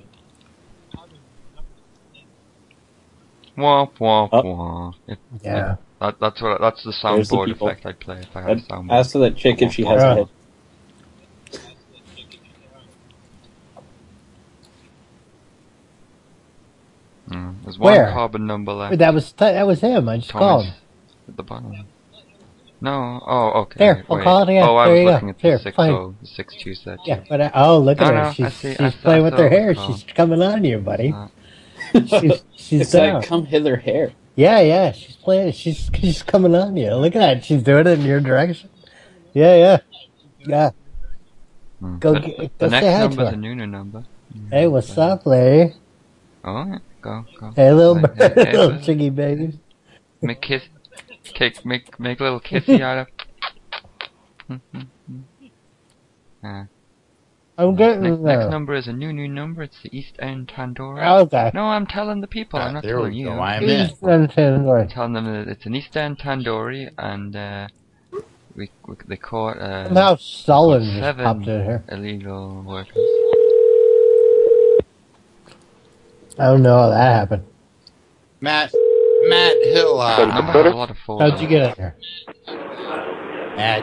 Womp 3.58 3.92
womp 4.00 4.32
womp. 4.32 4.94
It, 5.08 5.20
Yeah. 5.44 5.74
it- 5.74 5.78
that, 6.00 6.20
that's 6.20 6.42
what. 6.42 6.60
That's 6.60 6.84
the 6.84 6.92
There's 6.92 7.30
the 7.30 7.36
soundboard 7.36 7.52
effect 7.52 7.86
I'd 7.86 8.00
play 8.00 8.18
if 8.20 8.36
I 8.36 8.42
had 8.42 8.50
a 8.50 8.54
I'd 8.54 8.68
soundboard. 8.68 8.92
ask 8.92 9.14
that 9.14 9.36
chick 9.38 9.62
if 9.62 9.74
she 9.74 9.84
has 9.86 10.02
Yeah. 10.02 10.12
a 10.12 10.16
head. 10.16 10.30
Mm, 17.30 17.64
there's 17.64 17.80
one 17.80 17.94
Where? 17.94 18.12
carbon 18.12 18.46
number 18.46 18.74
left. 18.74 18.98
That 18.98 19.14
was 19.14 19.32
that 19.34 19.66
was 19.66 19.82
him. 19.82 20.10
I 20.10 20.18
just 20.18 20.32
called. 20.32 20.66
At 21.28 21.38
the 21.38 21.44
bottom. 21.44 21.86
No. 22.84 23.22
Oh, 23.26 23.62
okay. 23.62 23.78
There, 23.80 24.06
I'll 24.10 24.18
wait. 24.18 24.24
call 24.24 24.42
it 24.44 24.50
again. 24.50 24.64
Oh, 24.68 24.76
I 24.76 24.86
There 24.86 24.94
was 24.94 25.00
you 25.02 25.08
go. 25.08 25.12
looking 25.14 25.30
at 25.30 25.38
the 25.38 25.42
There, 25.48 25.60
six 25.60 25.76
fine. 25.76 25.90
oh 25.92 26.16
the 26.22 26.76
set. 26.76 27.00
Yeah, 27.06 27.24
but 27.30 27.42
I, 27.42 27.52
oh, 27.56 27.80
look 27.80 28.00
at 28.02 28.14
No, 28.14 28.20
her. 28.20 28.24
no, 28.26 28.32
she's 28.34 28.53
see- 28.53 28.70
she's 28.72 28.80
I- 28.82 28.88
I 28.88 28.92
playing 28.92 29.24
with 29.24 29.34
her 29.36 29.50
hair. 29.50 29.74
called. 29.74 30.00
She's 30.00 30.14
coming 30.14 30.42
on 30.44 30.64
you, 30.66 30.78
buddy. 30.80 31.12
Uh, 31.14 31.28
she's 32.06 32.44
she's 32.56 32.82
It's 32.82 32.92
down. 32.92 33.22
that 33.22 33.28
come 33.28 33.45
hither 33.45 33.78
hair. 33.78 34.12
Yeah, 34.36 34.60
yeah. 34.60 34.92
She's 34.92 35.16
playing. 35.16 35.53
She's 35.53 35.90
she's 35.95 36.24
coming 36.24 36.53
on 36.56 36.76
you. 36.76 36.94
Look 36.95 37.16
at 37.16 37.20
that. 37.20 37.45
She's 37.45 37.64
doing 37.64 37.88
it 37.88 38.00
in 38.00 38.02
your 38.06 38.20
direction. 38.20 38.70
Yeah, 39.34 39.56
yeah, 39.56 39.78
yeah. 40.40 40.70
Hmm. 41.80 41.98
Go 42.00 42.14
the, 42.14 42.20
get, 42.20 42.38
the 42.38 42.66
go 42.66 42.68
next 42.70 42.86
say 42.86 42.92
hi 42.92 42.98
to 43.00 43.08
number's 43.08 43.28
her. 43.30 43.34
a 43.34 43.38
Nunu 43.38 43.66
number. 43.68 44.03
Hey, 44.52 44.68
what's 44.68 44.98
up, 44.98 45.26
lady? 45.26 45.74
Oh, 46.44 46.66
yeah. 46.66 46.78
Go, 47.02 47.26
go. 47.40 47.52
Hey, 47.56 47.72
little 47.72 47.95
Like, 47.95 48.16
bird, 48.18 48.34
hey, 48.36 48.45
hey, 48.45 48.52
little 48.58 48.76
listen. 48.78 49.00
chiggy 49.00 49.16
baby. 49.16 49.60
Make 50.22 50.42
kiss, 51.34 51.58
kick, 51.58 51.66
make 51.66 52.00
make 52.00 52.20
little 52.20 52.40
kissy 52.42 52.82
out 52.90 53.08
of. 54.50 54.60
Uh, 56.45 56.66
I'm 57.58 57.76
getting 57.78 58.02
next, 58.02 58.22
there. 58.24 58.38
next 58.40 58.52
number 58.52 58.74
is 58.74 58.88
a 58.90 58.92
new 58.92 59.14
new 59.14 59.30
number. 59.30 59.64
It's 59.64 59.82
the 59.82 59.98
East 59.98 60.16
End 60.20 60.50
Tandoori. 60.50 61.22
Okay. 61.22 61.52
No, 61.53 61.64
I'm 61.68 61.88
telling 61.88 62.20
the 62.20 62.28
people. 62.28 62.60
I'm 62.60 62.70
Ah, 62.70 62.72
not 62.74 62.84
there 62.84 62.98
telling 62.98 63.12
we 63.14 63.20
you. 63.20 63.26
go, 63.28 63.40
I'm 63.40 63.64
in. 63.64 63.90
East 63.90 64.03
End 64.03 64.30
Tandoori. 64.30 64.82
I'm 64.82 64.88
telling 64.90 65.14
them 65.14 65.26
that 65.26 65.48
it's 65.48 65.66
an 65.66 65.74
East 65.74 65.95
End 65.95 66.20
Tandoori, 66.20 66.90
and 66.98 67.34
uh, 67.34 67.68
we, 68.58 68.70
we 68.88 68.95
they 69.08 69.16
caught 69.16 69.58
uh, 69.58 69.88
Now 69.88 70.18
Stalin 70.18 70.84
seven 71.00 71.24
popped 71.24 71.48
in 71.48 71.64
here. 71.64 71.84
illegal 71.90 72.62
workers. 72.64 72.98
I 76.38 76.45
don't 76.48 76.62
know 76.64 76.78
how 76.78 76.90
that 76.90 77.14
happened. 77.14 77.44
Matt 78.42 78.74
Matt 79.30 79.58
Hill. 79.64 80.00
Uh, 80.00 80.18
That 80.18 80.27
number 80.35 80.64
has 80.64 80.74
a 80.74 80.76
lot 80.76 80.90
of 80.92 80.98
fours. 81.06 81.22
How'd 81.22 81.42
you 81.42 81.48
get 81.48 81.61
in 81.69 81.76
here? 81.76 81.95
Matt. 83.56 83.82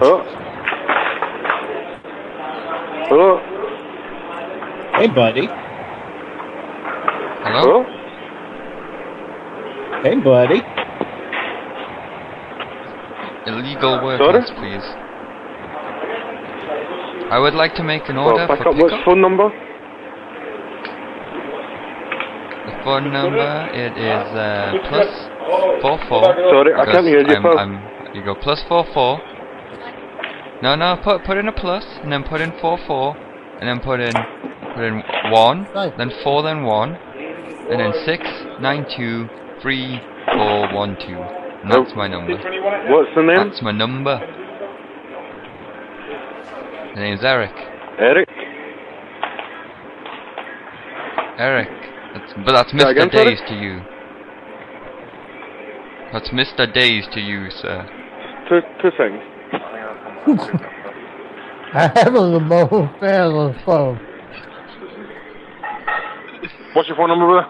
Hello? 3.08 3.38
Hey, 4.94 5.06
buddy. 5.08 5.46
Hello? 7.42 7.84
Hey, 10.02 10.16
buddy. 10.20 10.60
Illegal 13.46 14.04
workers, 14.04 14.50
please. 14.58 14.84
I 17.32 17.38
would 17.38 17.54
like 17.54 17.74
to 17.76 17.82
make 17.84 18.08
an 18.08 18.16
order 18.16 18.46
Well, 18.48 18.56
for 18.58 18.68
up. 18.68 18.74
What's 18.76 19.04
phone 19.04 19.20
number? 19.20 19.48
The 22.66 22.72
phone 22.84 23.12
number 23.12 23.68
it 23.72 23.96
is 23.96 24.26
uh, 24.36 24.72
plus 24.88 25.29
four 25.80 25.98
four. 26.08 26.22
Sorry, 26.22 26.74
I 26.74 26.84
can't 26.84 27.06
hear 27.06 27.20
you, 27.20 27.36
I'm, 27.36 27.42
pal. 27.42 27.58
I'm, 27.58 28.14
you 28.14 28.24
go 28.24 28.34
plus 28.34 28.62
four 28.68 28.84
four. 28.92 29.20
No, 30.62 30.74
no, 30.76 30.98
put 31.02 31.24
put 31.24 31.38
in 31.38 31.48
a 31.48 31.52
plus 31.52 31.84
and 32.02 32.12
then 32.12 32.22
put 32.24 32.40
in 32.40 32.52
four 32.60 32.78
four, 32.86 33.16
and 33.60 33.68
then 33.68 33.80
put 33.80 34.00
in 34.00 34.12
put 34.74 34.84
in 34.84 35.02
one, 35.30 35.66
then 35.96 36.10
four, 36.22 36.42
then 36.42 36.64
one, 36.64 36.94
and 36.94 37.80
then 37.80 37.92
six 38.04 38.24
nine 38.60 38.84
two 38.96 39.28
three 39.62 40.00
four 40.34 40.72
one 40.74 40.96
two. 40.96 41.16
And 41.62 41.70
that's 41.70 41.94
my 41.94 42.08
number. 42.08 42.36
What's 42.88 43.14
the 43.14 43.22
name? 43.22 43.36
That's 43.36 43.62
my 43.62 43.72
number. 43.72 44.18
The 46.94 47.00
name's 47.00 47.22
Eric. 47.22 47.54
Eric? 47.98 48.28
Eric. 51.38 51.68
That's, 52.14 52.32
but 52.44 52.52
that's 52.52 52.70
Say 52.72 52.78
Mr. 52.78 52.90
again, 52.90 53.10
sorry? 53.12 53.34
Days 53.36 53.40
to 53.48 53.54
you. 53.54 53.80
That's 56.12 56.28
Mr. 56.30 56.72
Days 56.72 57.06
to 57.12 57.20
you, 57.20 57.50
sir. 57.50 57.86
Two, 58.48 58.60
two 58.82 58.90
things. 58.96 59.20
I 61.72 61.90
have 61.94 62.14
a 62.16 62.40
mobile 62.40 62.88
fan 62.98 63.20
on 63.30 63.52
the 63.52 63.58
phone. 63.64 64.00
What's 66.74 66.88
your 66.88 66.96
phone 66.96 67.08
number, 67.08 67.26
brother? 67.26 67.48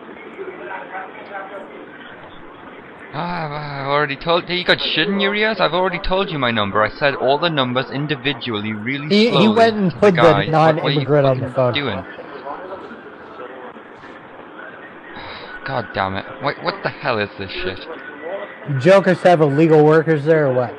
Ah, 3.13 3.81
I've 3.83 3.87
already 3.89 4.17
told 4.17 4.49
you. 4.49 4.55
You 4.57 4.65
got 4.65 4.79
shit 4.81 5.09
in 5.09 5.19
your 5.21 5.35
ears? 5.35 5.57
I've 5.59 5.73
already 5.73 5.99
told 5.99 6.31
you 6.31 6.39
my 6.39 6.51
number. 6.51 6.83
I 6.83 6.91
said 6.91 7.15
all 7.17 7.39
the 7.39 7.49
numbers 7.51 7.91
individually, 7.91 8.73
really 8.73 9.09
He, 9.09 9.31
he 9.31 9.49
went 9.49 9.77
and 9.77 9.91
put 9.93 10.15
the, 10.15 10.21
guy. 10.23 10.47
What- 10.47 10.77
what 10.77 10.85
are 10.85 10.91
you 10.91 11.07
non-immigrant 11.07 11.27
on 11.27 11.41
the 11.41 11.49
phone. 11.51 11.73
doing? 11.75 11.97
God 15.67 15.87
damn 15.95 16.15
it. 16.17 16.25
What, 16.43 16.63
what 16.63 16.75
the 16.83 16.89
hell 16.91 17.19
is 17.19 17.31
this 17.39 17.51
shit? 17.51 17.81
Jokers 18.81 19.19
have 19.23 19.41
illegal 19.41 19.85
workers 19.85 20.25
there 20.25 20.47
or 20.47 20.55
what? 20.55 20.71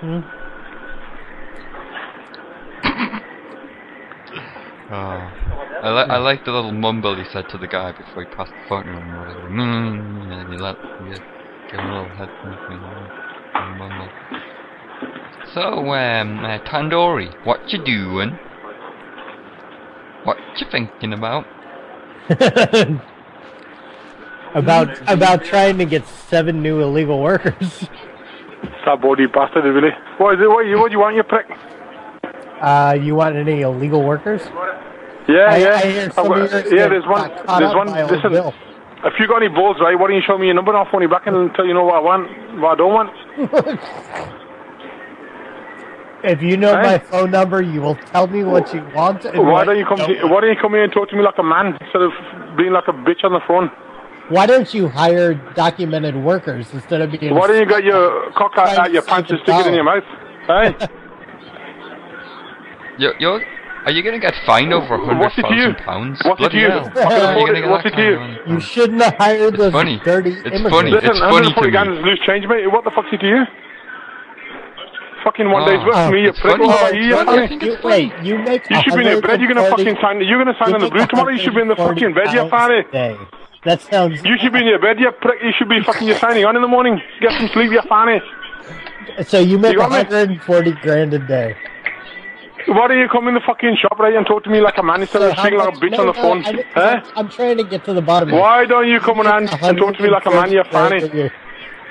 Hmm? 0.00 0.20
Oh. 4.90 5.32
I, 5.82 5.90
li- 5.90 6.10
I 6.10 6.18
like 6.18 6.44
the 6.44 6.52
little 6.52 6.72
mumble 6.72 7.16
he 7.16 7.24
said 7.32 7.48
to 7.50 7.58
the 7.58 7.66
guy 7.66 7.92
before 7.92 8.22
he 8.22 8.30
passed 8.36 8.52
the 8.52 8.68
phone 8.68 8.88
or 8.88 9.18
whatever. 9.18 9.48
Mm, 9.48 10.30
and 10.30 10.52
he 10.52 10.58
let 10.58 10.76
he 10.98 11.04
give 11.70 11.80
him 11.80 11.86
a 11.86 12.02
little 12.02 12.16
head 12.16 12.28
mumble. 13.78 14.08
So, 15.54 15.94
um, 15.94 16.44
uh, 16.44 16.58
Tandoori, 16.58 17.32
what 17.44 17.72
you 17.72 17.78
doing? 17.78 18.38
What 20.24 20.36
you 20.58 20.66
thinking 20.70 21.12
about? 21.12 21.46
about 24.54 24.88
about 25.08 25.44
trying 25.44 25.78
to 25.78 25.84
get 25.84 26.06
seven 26.06 26.62
new 26.62 26.80
illegal 26.80 27.20
workers. 27.22 27.88
That 28.84 29.00
body 29.00 29.26
bastard, 29.26 29.64
really. 29.64 29.90
What 30.18 30.34
is 30.34 30.40
it? 30.42 30.48
What, 30.48 30.66
you, 30.66 30.78
what 30.78 30.88
do 30.88 30.92
you 30.92 31.00
want, 31.00 31.16
you 31.16 31.22
prick? 31.22 31.46
Uh, 32.60 32.96
you 33.00 33.14
want 33.14 33.36
any 33.36 33.62
illegal 33.62 34.02
workers? 34.04 34.42
Yeah, 35.28 35.46
I- 35.48 35.56
yeah. 35.56 35.74
I 35.74 35.86
hear 35.86 36.10
some 36.12 36.28
got- 36.28 36.50
yeah, 36.70 36.88
there's 36.88 37.06
one. 37.06 37.30
There's 37.30 37.74
one. 37.74 37.86
Listen, 38.08 38.32
Bill. 38.32 38.54
if 39.04 39.14
you 39.18 39.26
got 39.28 39.42
any 39.42 39.48
balls, 39.48 39.76
right, 39.80 39.98
why 39.98 40.08
don't 40.08 40.16
you 40.16 40.22
show 40.26 40.36
me 40.36 40.46
your 40.46 40.54
number 40.54 40.72
and 40.72 40.78
I'll 40.78 40.90
phone 40.90 41.02
you 41.02 41.08
back 41.08 41.26
until 41.26 41.64
you 41.64 41.72
know 41.74 41.84
what 41.84 41.94
I 41.96 42.00
want, 42.00 42.60
what 42.60 42.72
I 42.72 42.76
don't 42.76 42.92
want. 42.92 43.10
If 46.22 46.42
you 46.42 46.56
know 46.56 46.76
Hey? 46.76 46.82
my 46.82 46.98
phone 46.98 47.30
number, 47.30 47.62
you 47.62 47.80
will 47.80 47.94
tell 47.96 48.26
me 48.26 48.44
what 48.44 48.72
you 48.74 48.82
want. 48.94 49.24
And 49.24 49.46
Why 49.46 49.64
don't 49.64 49.78
you 49.78 49.86
come? 49.86 49.96
don't 49.98 50.08
To, 50.20 50.26
why 50.26 50.40
don't 50.42 50.50
you 50.50 50.56
come 50.60 50.72
here 50.72 50.84
and 50.84 50.92
talk 50.92 51.08
to 51.10 51.16
me 51.16 51.22
like 51.22 51.38
a 51.38 51.42
man 51.42 51.76
instead 51.80 52.02
of 52.02 52.12
being 52.56 52.72
like 52.72 52.88
a 52.88 52.92
bitch 52.92 53.24
on 53.24 53.32
the 53.32 53.40
phone? 53.48 53.70
Why 54.28 54.46
don't 54.46 54.72
you 54.74 54.88
hire 54.88 55.34
documented 55.54 56.14
workers 56.16 56.72
instead 56.74 57.00
of 57.00 57.10
being? 57.10 57.34
Why 57.34 57.46
don't 57.48 57.58
you 57.58 57.66
get 57.66 57.84
your 57.84 58.30
cock 58.32 58.52
out, 58.58 58.76
out 58.76 58.92
your 58.92 59.02
pants 59.02 59.30
and 59.30 59.40
stick 59.42 59.54
it 59.56 59.66
in 59.66 59.74
your 59.74 59.84
mouth? 59.84 60.04
Hey, 60.46 60.74
You're, 62.98 63.14
you're, 63.18 63.40
are 63.86 63.90
you 63.92 64.02
going 64.02 64.12
to 64.14 64.20
get 64.20 64.34
fined 64.44 64.74
over 64.74 64.94
a 64.94 64.98
hundred 65.06 65.20
What's 65.20 65.38
it 65.38 65.42
to 65.42 65.54
you? 65.54 65.72
thousand 65.72 65.84
pounds? 65.86 66.20
What's 66.22 66.40
it 66.40 66.44
to 66.44 66.50
Bloody 66.50 66.58
you? 66.58 66.68
hell. 66.68 66.86
I 66.86 66.90
can 66.92 67.02
How 67.02 67.10
are 67.10 67.18
you 67.18 67.24
afford 67.30 67.46
gonna 67.48 67.58
it. 67.58 67.62
get 67.62 67.70
What's 67.70 67.86
it 67.86 67.90
to 67.96 68.02
you? 68.04 68.16
kind 68.16 68.36
of 68.36 68.46
money? 68.46 68.52
You 68.54 68.60
shouldn't 68.60 69.02
have 69.02 69.14
hired 69.16 69.56
those 69.56 69.72
funny. 69.72 70.00
dirty 70.04 70.30
It's 70.32 70.44
immigrants. 70.44 70.70
funny. 70.70 70.90
listen, 70.90 71.10
It's 71.10 71.20
I'm 71.20 71.30
funny 71.32 71.42
gonna 71.48 71.54
to 71.54 71.60
put 71.60 71.72
you 71.72 72.02
me. 72.02 72.02
loose 72.10 72.20
change, 72.26 72.46
mate. 72.46 72.66
What 72.70 72.84
the 72.84 72.90
fuck's 72.90 73.08
it 73.12 73.20
to 73.24 73.26
you? 73.26 73.42
Fucking 75.24 75.50
one 75.50 75.62
Oh, 75.62 75.66
day's 75.66 75.84
with 75.84 76.12
me, 76.12 76.22
you 76.22 76.28
it's 76.30 76.40
prick. 76.40 76.52
funny. 76.56 76.66
What 76.66 76.80
about 76.80 76.94
you, 76.94 77.02
you 77.02 77.14
It's 77.20 77.24
funny. 77.24 77.64
You, 77.66 77.76
wait, 77.84 78.12
you 78.24 78.38
make 78.38 78.70
You 78.70 78.80
should 78.82 78.94
be 78.96 79.06
in 79.06 79.14
the 79.16 79.20
bed. 79.20 79.40
You're 79.40 79.52
gonna 79.52 79.68
fucking 79.68 79.96
sign. 80.00 80.20
You're 80.22 80.42
gonna 80.42 80.56
sign 80.58 80.72
on 80.74 80.80
the 80.80 80.86
you 80.86 80.92
blue 80.92 81.06
tomorrow. 81.06 81.30
You 81.30 81.38
should 81.38 81.54
be 81.54 81.60
in 81.60 81.68
the 81.68 81.76
fucking 81.76 82.14
bed, 82.14 82.32
you 82.32 82.48
pounds 82.48 82.86
fanny. 82.90 83.16
That 83.64 83.82
sounds. 83.82 84.22
You 84.24 84.38
should 84.38 84.52
be 84.52 84.60
in 84.60 84.66
your 84.66 84.78
bed, 84.80 84.98
you 84.98 85.10
prick. 85.12 85.42
You 85.42 85.52
should 85.58 85.68
be 85.68 85.82
fucking. 85.84 86.06
You're 86.08 86.16
signing 86.18 86.44
on 86.46 86.56
in 86.56 86.62
the 86.62 86.68
morning. 86.68 87.00
Get 87.20 87.32
some 87.38 87.48
sleep, 87.48 87.70
you 87.72 87.82
fanny. 87.88 88.20
So 89.24 89.38
you 89.40 89.58
make 89.58 89.72
You 89.72 89.78
got 89.78 89.90
me? 89.90 89.98
140 89.98 90.72
grand 90.80 91.12
a 91.12 91.18
day. 91.18 91.54
Why 92.66 92.88
don't 92.88 92.98
you 92.98 93.08
come 93.08 93.26
in 93.28 93.34
the 93.34 93.40
fucking 93.40 93.76
shop 93.82 93.98
right 93.98 94.14
and 94.14 94.24
talk 94.26 94.44
to 94.44 94.50
me 94.50 94.60
like 94.60 94.78
a 94.78 94.82
man 94.82 95.00
instead 95.00 95.22
of 95.22 95.32
How 95.32 95.42
speaking 95.42 95.58
like 95.58 95.74
a 95.74 95.78
bitch 95.78 95.90
no, 95.92 96.00
on 96.00 96.06
the 96.06 96.12
no, 96.12 96.22
phone? 96.22 96.44
I- 96.44 96.80
I- 96.80 96.94
Eh? 96.96 97.00
I'm 97.16 97.28
trying 97.28 97.56
to 97.56 97.64
get 97.64 97.84
to 97.84 97.92
the 97.94 98.02
bottom. 98.02 98.28
of 98.28 98.34
it. 98.34 98.38
Why 98.38 98.64
don't 98.66 98.86
you 98.86 99.00
come 99.00 99.20
around 99.20 99.48
and 99.62 99.78
talk 99.78 99.96
to 99.96 100.02
me 100.02 100.08
like 100.10 100.26
a 100.26 100.30
man, 100.30 100.52
you 100.52 100.62
fanny? 100.70 101.30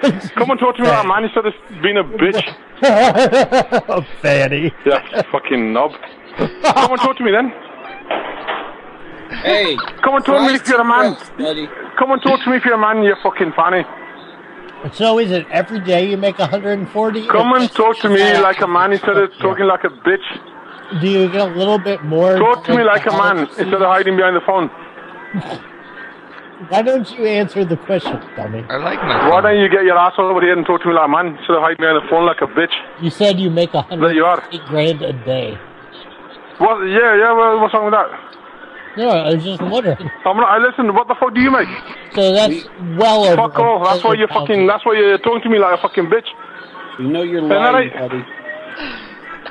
140 0.01 0.23
grand 0.31 0.35
Come 0.35 0.51
and 0.51 0.59
talk 0.59 0.75
to 0.77 0.81
me 0.83 0.87
like 0.87 1.03
a 1.03 1.07
man 1.07 1.23
instead 1.25 1.45
of 1.45 1.53
being 1.81 1.97
a 1.97 2.03
bitch. 2.03 3.85
oh, 3.89 4.05
Fanny. 4.21 4.71
Yeah, 4.85 5.21
fucking 5.31 5.73
knob. 5.73 5.91
Come 6.37 6.91
and 6.91 7.01
talk 7.01 7.17
to 7.17 7.23
me 7.23 7.31
then. 7.31 7.51
Hey, 9.43 9.75
Come 10.03 10.15
and 10.15 10.25
talk 10.25 10.37
to 10.37 10.47
me 10.47 10.55
if 10.55 10.67
you're 10.67 10.81
a 10.81 10.85
man. 10.85 11.15
buddy. 11.37 11.67
Come 11.97 12.11
and 12.11 12.21
talk 12.21 12.43
to 12.43 12.49
me 12.49 12.57
if 12.57 12.65
you're 12.65 12.73
a 12.73 12.77
man, 12.77 13.03
you 13.03 13.15
fucking 13.21 13.53
fanny. 13.55 13.83
So 14.93 15.19
is 15.19 15.31
it 15.31 15.45
every 15.51 15.81
day 15.81 16.09
you 16.09 16.17
make 16.17 16.39
140? 16.39 17.27
Come 17.27 17.51
or 17.53 17.57
and 17.57 17.69
talk 17.71 17.97
to 17.99 18.09
me 18.09 18.37
like 18.37 18.61
a 18.61 18.67
man 18.67 18.93
instead 18.93 19.17
of 19.17 19.31
talking 19.39 19.65
like 19.65 19.83
a 19.83 19.89
bitch. 19.89 21.01
Do 21.01 21.07
you 21.09 21.29
get 21.29 21.41
a 21.41 21.51
little 21.53 21.77
bit 21.77 22.03
more? 22.03 22.37
Talk 22.37 22.63
to 22.65 22.75
me 22.75 22.83
like 22.83 23.05
a 23.05 23.11
man 23.11 23.39
instead 23.39 23.73
of 23.73 23.81
hiding 23.81 24.15
behind 24.15 24.35
the 24.35 24.41
phone. 24.41 24.71
Why 26.67 26.81
don't 26.81 27.09
you 27.17 27.25
answer 27.25 27.63
the 27.63 27.77
question, 27.77 28.19
dummy? 28.35 28.65
I 28.69 28.77
like 28.77 28.99
my 28.99 29.29
Why 29.29 29.39
don't 29.41 29.57
you 29.59 29.69
get 29.69 29.83
your 29.85 29.97
ass 29.97 30.13
over 30.17 30.41
here 30.41 30.57
and 30.57 30.65
talk 30.65 30.81
to 30.81 30.88
me 30.89 30.93
like 30.93 31.05
a 31.07 31.09
man 31.09 31.27
instead 31.38 31.55
of 31.55 31.61
hiding 31.63 31.77
behind 31.79 32.03
the 32.03 32.09
phone 32.09 32.25
like 32.25 32.41
a 32.41 32.47
bitch? 32.47 32.73
You 33.01 33.09
said 33.09 33.39
you 33.39 33.49
make 33.49 33.71
There 33.71 34.11
you 34.11 34.25
are. 34.25 34.43
180 34.51 34.67
grand 34.67 35.01
a 35.01 35.13
day. 35.23 35.57
What? 36.57 36.83
Yeah, 36.83 37.15
yeah. 37.15 37.31
Well, 37.31 37.61
what's 37.61 37.73
wrong 37.73 37.85
with 37.85 37.93
that? 37.93 38.11
No, 38.97 39.07
I 39.07 39.33
was 39.35 39.43
just 39.43 39.61
wondering. 39.61 39.97
I'm 40.25 40.35
not. 40.35 40.49
I 40.49 40.57
listen. 40.57 40.93
What 40.93 41.07
the 41.07 41.15
fuck 41.15 41.33
do 41.33 41.39
you 41.39 41.51
make? 41.51 41.69
So 42.13 42.33
that's 42.33 42.65
well 42.99 43.23
over. 43.23 43.35
Fuck 43.38 43.59
off. 43.59 43.85
That's 43.85 44.03
why 44.03 44.15
you're 44.15 44.27
fucking. 44.27 44.67
That's 44.67 44.85
why 44.85 44.95
you're 44.97 45.17
talking 45.19 45.43
to 45.43 45.49
me 45.49 45.59
like 45.59 45.79
a 45.79 45.81
fucking 45.81 46.07
bitch. 46.07 46.27
You 46.99 47.07
know 47.07 47.23
you're 47.23 47.38
Isn't 47.38 47.49
that 47.49 47.71
lying, 47.71 47.91
right? 47.91 48.09
buddy. 48.09 48.23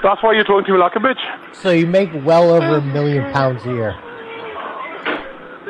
That's 0.03 0.23
why 0.23 0.35
you're 0.35 0.45
talking 0.45 0.67
to 0.67 0.73
me 0.73 0.78
like 0.78 0.97
a 0.97 0.99
bitch. 0.99 1.55
So 1.55 1.70
you 1.70 1.87
make 1.87 2.11
well 2.25 2.51
over 2.51 2.77
a 2.77 2.83
million 2.83 3.33
pounds 3.33 3.65
a 3.65 3.70
year. 3.70 3.97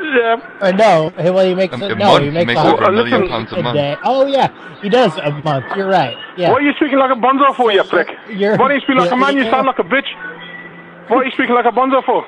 Yeah. 0.01 0.37
Or 0.63 0.73
no, 0.73 1.11
hey, 1.19 1.31
well, 1.31 1.45
you 1.47 1.55
make 1.57 1.73
A- 1.73 1.77
no, 1.77 1.87
a 1.89 1.97
month, 1.97 2.21
he 2.21 2.25
he 2.27 2.31
makes 2.31 2.47
makes 2.47 2.61
a 2.61 2.67
over 2.73 2.83
a 2.83 2.85
hundred 2.87 3.05
million 3.11 3.29
pounds 3.29 3.53
a 3.53 3.63
month. 3.63 3.75
day. 3.77 3.97
Oh 4.05 4.27
yeah, 4.27 4.49
he 4.81 4.89
does 4.89 5.17
a 5.19 5.31
month. 5.45 5.65
You're 5.77 5.89
right. 5.89 6.17
Yeah. 6.37 6.51
What 6.51 6.63
are 6.63 6.65
you 6.65 6.73
speaking 6.77 6.99
like 6.99 7.11
a 7.11 7.15
bonzo 7.21 7.55
for, 7.57 7.73
you 7.73 7.83
prick? 7.85 8.09
You're- 8.31 8.57
Why 8.57 8.69
do 8.69 8.75
you 8.75 8.81
speak 8.81 8.97
like 8.97 9.11
a 9.11 9.17
man? 9.17 9.37
You 9.37 9.45
sound 9.51 9.67
like 9.67 9.79
a 9.79 9.83
bitch. 9.85 10.07
What 11.09 11.19
are 11.23 11.25
you 11.25 11.33
speaking 11.33 11.55
like 11.55 11.67
a 11.67 11.71
bonzo 11.73 12.03
for? 12.05 12.25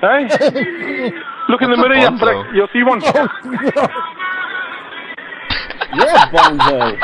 hey? 0.00 0.28
Look 1.48 1.62
in 1.62 1.70
the 1.70 1.76
mirror, 1.76 1.94
you 1.96 2.18
prick. 2.18 2.46
You'll 2.54 2.68
see 2.72 2.82
one. 2.82 3.00
You're 5.94 6.08
a 6.10 6.26
bonzo. 6.30 6.98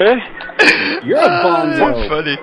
eh? 0.00 0.16
You're 1.04 1.18
a 1.18 1.28
bonzo. 1.44 1.78
That's 1.78 2.08
funny. 2.14 2.36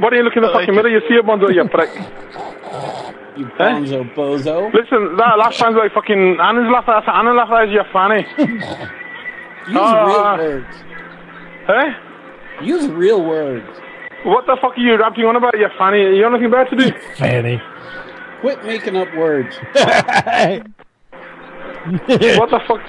Why 0.00 0.10
do 0.10 0.16
you 0.16 0.22
look 0.22 0.36
in 0.36 0.42
the 0.42 0.50
fucking 0.52 0.74
mirror? 0.74 0.88
You 0.88 1.00
see 1.08 1.16
a 1.16 1.22
bonzo, 1.22 1.52
you 1.54 1.64
prick. 1.68 1.90
You 3.36 3.44
bonzo 3.58 4.14
bozo. 4.14 4.72
Listen, 4.72 5.14
that 5.18 5.36
last 5.36 5.58
time's 5.60 5.76
like 5.76 5.92
fucking 5.92 6.38
Anna's 6.40 6.70
laugh. 6.72 6.84
That's 6.86 7.06
Anna 7.06 7.34
laugh. 7.34 7.48
That's 7.50 7.70
your 7.70 7.84
fanny. 7.92 8.24
Use 9.68 9.76
Ah. 9.76 10.36
real 10.36 10.48
words. 10.48 10.76
Hey? 11.66 11.92
Use 12.64 12.86
real 12.88 13.22
words. 13.22 13.68
What 14.24 14.46
the 14.46 14.56
fuck 14.62 14.72
are 14.78 14.80
you 14.80 14.96
rapping 14.98 15.24
on 15.26 15.36
about, 15.36 15.52
you 15.58 15.68
fanny? 15.76 16.16
You 16.16 16.22
got 16.22 16.32
nothing 16.32 16.50
better 16.50 16.70
to 16.70 16.76
do? 16.76 16.90
Fanny. 17.16 17.60
Quit 18.40 18.64
making 18.64 18.96
up 18.96 19.08
words. 19.14 19.54
what 22.38 22.50
the 22.50 22.60
fuck? 22.66 22.80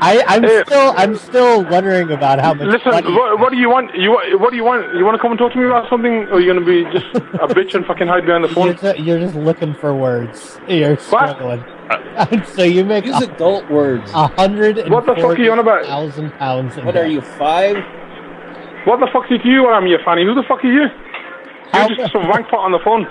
I, 0.00 0.22
I'm 0.28 0.42
Hey. 0.42 0.62
still, 0.64 0.94
I'm 0.96 1.16
still 1.16 1.64
wondering 1.64 2.10
about 2.10 2.40
how 2.40 2.54
much. 2.54 2.68
Listen, 2.68 2.92
money- 2.92 3.12
what, 3.12 3.38
what 3.40 3.50
do 3.52 3.58
you 3.58 3.68
want? 3.68 3.94
You 3.96 4.10
wa- 4.12 4.38
what 4.38 4.50
do 4.50 4.56
you 4.56 4.64
want? 4.64 4.94
You 4.94 5.04
want 5.04 5.16
to 5.16 5.20
come 5.20 5.32
and 5.32 5.38
talk 5.38 5.52
to 5.52 5.58
me 5.58 5.64
about 5.66 5.88
something, 5.90 6.12
or 6.30 6.34
are 6.34 6.40
you 6.40 6.52
gonna 6.52 6.64
be 6.64 6.84
just 6.92 7.06
a 7.14 7.46
bitch 7.54 7.74
and 7.74 7.84
fucking 7.84 8.06
hide 8.06 8.24
behind 8.26 8.44
the 8.44 8.48
You're 8.48 8.54
phone? 8.54 8.76
just, 8.76 8.98
you're 9.00 9.18
just 9.18 9.34
looking 9.34 9.74
for 9.74 9.94
words. 9.94 10.58
You're 10.68 10.96
struggling. 10.98 11.64
so 12.46 12.62
you 12.62 12.84
make 12.84 13.06
Use 13.06 13.20
adult 13.22 13.68
words. 13.70 14.10
a 14.14 14.28
hundred 14.28 14.88
What 14.90 15.06
the 15.06 15.14
fuck 15.14 15.38
are 15.38 15.42
you 15.42 15.50
on 15.52 15.58
about? 15.58 15.84
thousand 15.84 16.30
pounds. 16.32 16.76
What 16.76 16.96
are 16.96 17.06
you, 17.06 17.20
five? 17.20 17.76
What 18.86 19.00
the 19.00 19.08
fuck 19.12 19.24
is 19.30 19.40
you? 19.44 19.62
What 19.64 19.74
am 19.74 19.86
you, 19.86 19.98
fanny? 20.04 20.24
Who 20.24 20.34
the 20.34 20.44
fuck 20.48 20.64
are 20.64 20.72
you? 20.72 20.86
How- 21.72 21.88
You're 21.88 21.96
just 21.98 22.12
some 22.12 22.28
wank 22.28 22.48
pot 22.48 22.60
on 22.60 22.72
the 22.72 22.78
phone. 22.84 23.06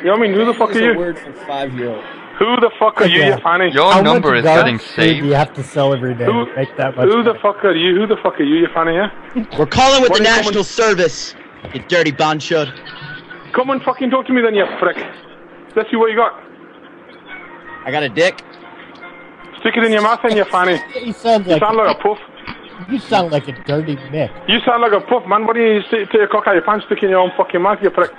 You 0.00 0.04
know 0.06 0.10
what 0.12 0.18
I 0.18 0.22
mean? 0.22 0.34
Who 0.34 0.44
the 0.44 0.54
fuck 0.54 0.68
Use 0.74 0.78
are 0.82 0.90
a 0.90 0.92
you? 0.92 0.98
word 0.98 1.18
for 1.18 1.32
five-year-old. 1.46 2.04
Who 2.38 2.56
the 2.60 2.70
fuck 2.78 3.00
are 3.00 3.06
you, 3.06 3.18
Yeah. 3.20 3.36
you 3.36 3.42
fanny? 3.42 3.70
Your 3.72 3.92
How 3.92 4.00
number 4.00 4.28
much 4.30 4.38
is 4.38 4.44
garbage 4.44 4.62
getting 4.64 4.78
food 4.78 4.94
saved. 4.94 5.20
Do 5.22 5.26
you 5.26 5.34
have 5.34 5.52
to 5.54 5.62
sell 5.64 5.92
every 5.92 6.14
day 6.14 6.24
Who- 6.24 6.46
to 6.46 6.56
make 6.56 6.76
that 6.76 6.96
much? 6.96 7.06
Who 7.08 7.22
the 7.22 7.30
money? 7.30 7.38
fuck 7.42 7.64
are 7.64 7.72
you? 7.74 7.96
Who 7.98 8.06
the 8.06 8.16
fuck 8.18 8.38
are 8.38 8.44
you, 8.44 8.56
you 8.56 8.68
fanny? 8.72 8.94
Yeah. 8.94 9.10
We're 9.58 9.66
calling 9.66 10.02
with 10.02 10.10
What 10.10 10.22
the 10.22 10.28
are 10.28 10.32
you 10.32 10.36
National 10.44 10.62
Service, 10.64 11.34
you 11.74 11.80
dirty 11.88 12.12
bonchud. 12.12 12.72
Come 13.52 13.70
and 13.70 13.82
fucking 13.82 14.10
talk 14.10 14.26
to 14.26 14.32
me 14.32 14.40
then, 14.42 14.54
you 14.54 14.66
prick. 14.78 15.04
Let's 15.74 15.90
see 15.90 15.96
what 15.96 16.10
you 16.10 16.16
got. 16.16 16.34
I 17.84 17.90
got 17.90 18.02
a 18.04 18.08
dick. 18.08 18.40
Stick 19.60 19.76
it 19.76 19.82
in 19.84 19.90
your 19.92 20.02
mouth 20.02 20.20
and 20.22 20.34
you 20.36 20.44
fanny. 20.44 20.80
You 21.04 21.12
sound 21.12 21.44
You 21.46 21.52
like 21.52 21.60
sound 21.62 21.76
like 21.76 21.96
a 21.96 21.98
puff. 22.00 22.18
you 22.88 22.98
sound 23.00 23.32
like 23.32 23.48
a 23.48 23.52
dirty 23.64 23.96
Mick. 23.96 24.30
You 24.46 24.60
sound 24.60 24.82
like 24.82 24.92
a 24.92 25.00
puff, 25.00 25.26
man. 25.26 25.44
What 25.46 25.56
don't 25.56 25.66
you 25.66 25.82
stick, 25.88 26.06
take 26.10 26.14
your 26.20 26.28
cock 26.28 26.46
out 26.46 26.52
your 26.54 26.62
pants, 26.62 26.86
stick 26.86 26.98
it 27.02 27.06
in 27.06 27.10
your 27.10 27.18
own 27.20 27.32
fucking 27.36 27.60
mouth, 27.60 27.78
you 27.82 27.90
prick? 27.90 28.12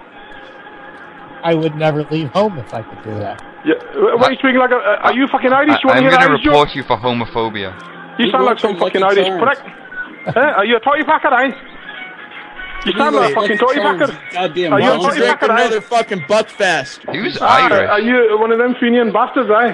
I 1.43 1.53
would 1.55 1.75
never 1.75 2.03
leave 2.05 2.29
home 2.29 2.57
if 2.59 2.73
I 2.73 2.81
could 2.83 3.03
do 3.03 3.11
that. 3.19 3.41
Yeah. 3.65 3.75
Why 3.95 4.27
are 4.27 4.31
you 4.31 4.37
speaking 4.39 4.57
like 4.59 4.71
a... 4.71 4.77
Uh, 4.77 5.07
are 5.07 5.13
you 5.13 5.27
fucking 5.27 5.51
Irish? 5.53 5.71
I, 5.85 5.89
I'm 5.89 6.03
going 6.03 6.11
to 6.13 6.19
Irish 6.19 6.43
joke? 6.43 6.53
report 6.53 6.75
you 6.75 6.83
for 6.83 6.97
homophobia. 6.97 7.73
You 8.19 8.29
sound 8.31 8.45
like 8.45 8.59
some 8.59 8.77
fucking 8.77 9.03
Irish 9.03 9.27
prick. 9.41 9.59
Eh? 10.35 10.39
Are 10.39 10.65
you 10.65 10.77
a 10.77 10.79
toy 10.79 11.03
packer, 11.05 11.33
eh? 11.33 11.51
You 12.85 12.93
sound 12.93 13.15
like 13.15 13.31
a 13.31 13.35
fucking 13.35 13.57
toy 13.57 13.73
packer. 13.75 14.19
Goddamn 14.31 14.73
Are 14.73 14.79
you 14.81 14.91
a 14.91 14.97
bonzo. 14.97 15.09
toy 15.17 15.25
packer, 15.27 15.51
eh? 15.51 15.79
fucking 15.81 16.25
butt 16.27 16.49
fest. 16.51 17.01
Who's 17.11 17.37
Ah, 17.41 17.67
Irish? 17.69 17.89
Are 17.89 18.01
you 18.01 18.37
one 18.39 18.51
of 18.51 18.57
them 18.57 18.75
Fenian 18.79 19.11
bastards, 19.11 19.49
eh? 19.49 19.73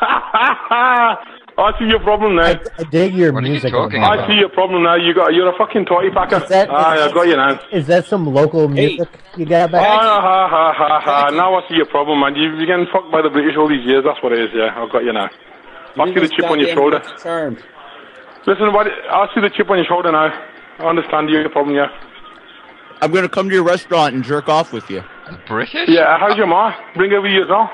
I 1.58 1.76
see 1.78 1.86
your 1.86 1.98
problem 1.98 2.36
now. 2.36 2.54
I 2.78 2.84
dig 2.84 3.14
your 3.14 3.32
What 3.32 3.42
are 3.42 3.46
you 3.46 3.52
music. 3.52 3.72
talking 3.72 3.98
Omar. 3.98 4.18
I 4.20 4.26
see 4.28 4.34
your 4.34 4.48
problem 4.48 4.84
now. 4.84 4.94
You 4.94 5.12
got, 5.12 5.34
you're 5.34 5.48
a 5.52 5.58
fucking 5.58 5.86
toy 5.86 6.08
packer. 6.14 6.36
Is 6.42 6.48
that- 6.50 6.70
ah, 6.70 6.92
I 7.08 7.12
got 7.12 7.26
you 7.26 7.34
now. 7.36 7.60
Is 7.72 7.86
that 7.88 8.06
some 8.06 8.26
local 8.32 8.68
music 8.68 9.08
you 9.36 9.44
got 9.44 9.72
back? 9.72 9.84
Ah, 9.84 10.20
ha, 10.20 10.48
ha, 10.48 10.72
ha, 10.72 11.00
ha. 11.00 11.30
Now 11.30 11.54
I 11.56 11.68
see 11.68 11.74
your 11.74 11.86
problem, 11.86 12.20
man. 12.20 12.36
You, 12.36 12.54
you're 12.56 12.66
getting 12.66 12.86
fucked 12.92 13.10
by 13.10 13.22
the 13.22 13.28
British 13.30 13.56
all 13.58 13.68
these 13.68 13.84
years. 13.84 14.04
That's 14.04 14.22
what 14.22 14.32
it 14.32 14.38
is, 14.40 14.50
yeah. 14.54 14.80
I've 14.80 14.90
got 14.92 15.02
you 15.02 15.12
now. 15.12 15.28
I 15.98 16.06
see 16.14 16.20
the 16.20 16.28
chip 16.28 16.44
on 16.48 16.60
your 16.60 16.68
shoulder. 16.74 17.02
Charmed. 17.20 17.58
Listen, 18.46 18.72
what, 18.72 18.86
I 18.86 19.26
see 19.34 19.40
the 19.40 19.50
chip 19.50 19.68
on 19.68 19.78
your 19.78 19.86
shoulder 19.86 20.12
now. 20.12 20.30
I 20.78 20.84
understand 20.88 21.28
your 21.28 21.48
problem, 21.48 21.74
yeah. 21.74 21.88
I'm 23.00 23.10
gonna 23.12 23.28
come 23.28 23.48
to 23.48 23.54
your 23.54 23.64
restaurant 23.64 24.14
and 24.14 24.22
jerk 24.22 24.48
off 24.48 24.72
with 24.72 24.88
you. 24.90 25.02
British? 25.48 25.88
Yeah, 25.88 26.18
how's 26.18 26.36
your 26.36 26.46
ma? 26.46 26.72
Bring 26.94 27.10
her 27.10 27.20
with 27.20 27.32
you 27.32 27.42
as 27.42 27.48
well. 27.48 27.70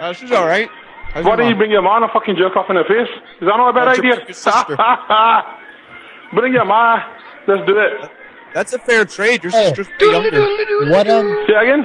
Uh, 0.00 0.12
she's 0.14 0.32
all 0.32 0.46
right. 0.46 0.70
How's 1.14 1.24
Why 1.24 1.30
your 1.30 1.36
don't 1.36 1.48
you 1.48 1.56
bring 1.56 1.70
your 1.70 1.82
ma 1.82 1.96
and 1.96 2.04
a 2.04 2.08
fucking 2.12 2.36
jerk 2.36 2.56
off 2.56 2.68
in 2.70 2.76
her 2.76 2.84
face? 2.84 3.08
Is 3.40 3.46
that 3.48 3.56
not 3.56 3.70
a 3.70 3.72
bad 3.72 3.88
I'll 3.88 3.98
idea? 3.98 4.16
your 4.26 4.32
sister. 4.34 4.76
bring 6.34 6.52
your 6.52 6.64
ma. 6.64 7.02
Let's 7.46 7.66
do 7.66 7.78
it. 7.78 8.10
That's 8.54 8.72
a 8.72 8.78
fair 8.78 9.04
trade. 9.04 9.42
Your 9.42 9.52
Hey. 9.52 9.68
sister's 9.74 9.88
way 10.00 10.12
younger. 10.12 10.90
What 10.90 11.08
um? 11.08 11.44
Say 11.46 11.54
again? 11.54 11.84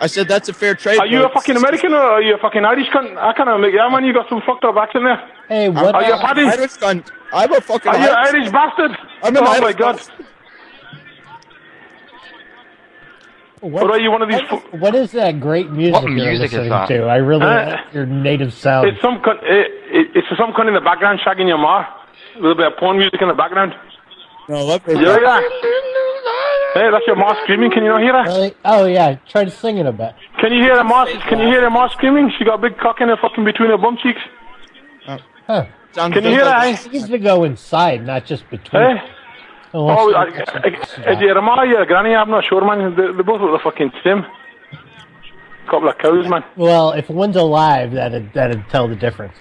I 0.00 0.06
said 0.06 0.28
that's 0.28 0.48
a 0.48 0.52
fair 0.52 0.74
trade. 0.74 0.98
Are 1.00 1.06
you 1.06 1.24
a 1.24 1.28
fucking 1.28 1.56
American 1.56 1.92
or 1.92 1.96
are 2.00 2.22
you 2.22 2.34
a 2.36 2.38
fucking 2.38 2.64
Irish 2.64 2.88
cunt? 2.90 3.16
I 3.18 3.32
can't 3.32 3.60
make. 3.60 3.74
Yeah, 3.74 3.88
man, 3.90 4.04
you 4.04 4.12
got 4.14 4.28
some 4.28 4.40
fucked 4.46 4.64
up 4.64 4.76
accent 4.76 5.04
there. 5.04 5.20
Hey, 5.48 5.68
what- 5.68 5.94
Are 5.94 6.02
you 6.04 6.12
a 6.12 6.16
I'm 6.16 6.20
paddy? 6.26 6.42
Irish 6.42 6.72
cunt. 6.78 7.10
I'm 7.32 7.52
a 7.52 7.60
fucking 7.60 7.90
Are 7.92 7.98
you 7.98 8.08
Irish- 8.08 8.34
Irish 8.34 8.50
bastard? 8.52 8.92
I'm 9.22 9.36
an 9.36 9.42
oh 9.42 9.46
Irish 9.50 9.60
my 9.62 9.72
god. 9.72 10.00
What, 13.60 13.84
Or 13.84 13.92
are 13.92 14.00
you 14.00 14.10
one 14.10 14.22
of 14.22 14.28
these? 14.28 14.40
fu- 14.48 14.76
what 14.78 14.94
is 14.94 15.12
that 15.12 15.40
great 15.40 15.70
music 15.70 15.94
What 15.94 16.02
you're 16.04 16.12
music 16.12 16.46
is 16.46 16.52
listening 16.52 16.68
that? 16.70 16.88
to? 16.88 17.02
I 17.04 17.16
really 17.16 17.42
Uh, 17.44 17.70
like 17.70 17.94
your 17.94 18.06
native 18.06 18.52
sound. 18.54 18.88
It's 18.88 19.00
some 19.00 19.18
cunt. 19.20 19.38
It, 19.42 19.66
it, 19.90 20.06
it's 20.14 20.28
some 20.38 20.52
cunt 20.52 20.68
in 20.68 20.74
the 20.74 20.80
background 20.80 21.20
shagging 21.24 21.48
your 21.48 21.58
ma. 21.58 21.84
A 22.36 22.40
little 22.40 22.54
bit 22.54 22.66
of 22.66 22.76
porn 22.78 22.98
music 22.98 23.20
in 23.20 23.28
the 23.28 23.34
background. 23.34 23.74
No, 24.48 24.64
let 24.64 24.86
You 24.86 24.96
hear 24.98 25.20
that? 25.20 25.42
Hey, 26.74 26.90
that's 26.90 27.06
your 27.06 27.16
ma 27.16 27.34
screaming. 27.42 27.70
Can 27.70 27.82
you 27.82 27.90
not 27.90 28.00
hear 28.00 28.12
that? 28.12 28.26
Really? 28.26 28.54
Oh 28.64 28.84
yeah, 28.86 29.16
try 29.28 29.44
to 29.44 29.50
sing 29.50 29.78
it 29.78 29.86
a 29.86 29.92
bit. 29.92 30.14
Can 30.40 30.52
you 30.52 30.62
hear 30.62 30.76
the 30.76 30.84
ma? 30.84 31.06
Can 31.28 31.38
you 31.40 31.46
hear 31.46 31.60
the 31.60 31.70
ma 31.70 31.88
screaming? 31.88 32.30
She 32.38 32.44
got 32.44 32.54
a 32.54 32.62
big 32.62 32.78
cock 32.78 33.00
in 33.00 33.08
her 33.08 33.16
fucking 33.20 33.44
between 33.44 33.70
her 33.70 33.78
bum 33.78 33.98
cheeks. 34.02 34.20
Huh. 35.46 35.64
Can 35.94 36.12
you 36.24 36.30
hear 36.30 36.44
that? 36.44 36.64
eh? 36.66 36.76
It 36.86 36.92
needs 36.92 37.08
to 37.08 37.18
go 37.18 37.44
inside, 37.44 38.04
not 38.06 38.26
just 38.26 38.48
between. 38.50 38.82
Hey? 38.98 39.02
Unless 39.72 39.98
Oh, 40.00 40.08
you 40.08 40.14
I, 40.14 40.24
oh, 40.26 40.30
get 40.30 40.48
some- 40.48 40.62
I, 41.06 41.12
is 41.12 41.20
your 41.20 41.42
ma 41.42 41.60
or 41.60 41.66
your 41.66 41.84
granny? 41.86 42.14
I'm 42.14 42.30
not 42.30 42.44
sure, 42.44 42.64
man. 42.64 42.94
They, 42.96 43.12
they 43.12 43.22
both 43.22 43.40
look 43.40 43.52
the 43.52 43.60
fucking 43.62 43.92
same. 44.02 44.24
Couple 45.70 45.88
of 45.90 45.98
cows, 45.98 46.26
man. 46.28 46.42
Well, 46.56 46.92
if 46.92 47.10
one's 47.10 47.36
alive, 47.36 47.92
that'd 47.92 48.32
that'd 48.32 48.64
tell 48.70 48.88
the 48.88 48.96
difference. 48.96 49.34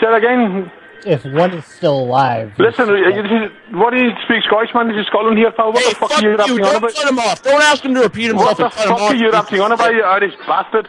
Say 0.00 0.06
it 0.08 0.14
again. 0.14 0.72
If 1.04 1.24
one 1.26 1.52
is 1.52 1.64
still 1.66 2.00
alive, 2.00 2.52
Listen, 2.58 2.88
you- 2.88 2.96
you- 2.96 3.22
this 3.22 3.30
is- 3.30 3.74
what 3.74 3.90
do 3.92 4.02
you 4.02 4.10
speak 4.24 4.42
Scottish, 4.44 4.74
man? 4.74 4.88
This 4.88 4.96
is 5.02 5.06
Scotland 5.08 5.36
here, 5.36 5.50
pal. 5.52 5.72
What 5.72 5.84
the 5.88 5.94
fuck 5.94 6.10
are 6.18 6.22
you 6.22 6.36
rapping 6.36 6.52
on 6.54 6.58
Don't 6.62 6.76
about? 6.76 6.94
cut 6.94 7.08
him 7.10 7.18
off. 7.18 7.42
Don't 7.42 7.62
ask 7.62 7.84
him 7.84 7.94
to 7.94 8.00
repeat 8.00 8.32
What 8.34 8.56
himself 8.56 8.56
the 8.56 8.64
and 8.64 8.72
cut 8.72 8.82
him 8.86 8.90
fuck 8.92 9.00
off. 9.02 9.10
are 9.10 9.14
you 9.14 9.30
rapping 9.30 9.60
on 9.60 9.72
about, 9.72 9.94
you 9.94 10.02
Irish 10.02 10.34
bastard? 10.46 10.88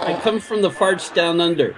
I 0.00 0.18
come 0.22 0.40
from 0.40 0.62
the 0.62 0.68
farts 0.70 1.14
down 1.14 1.40
under. 1.40 1.74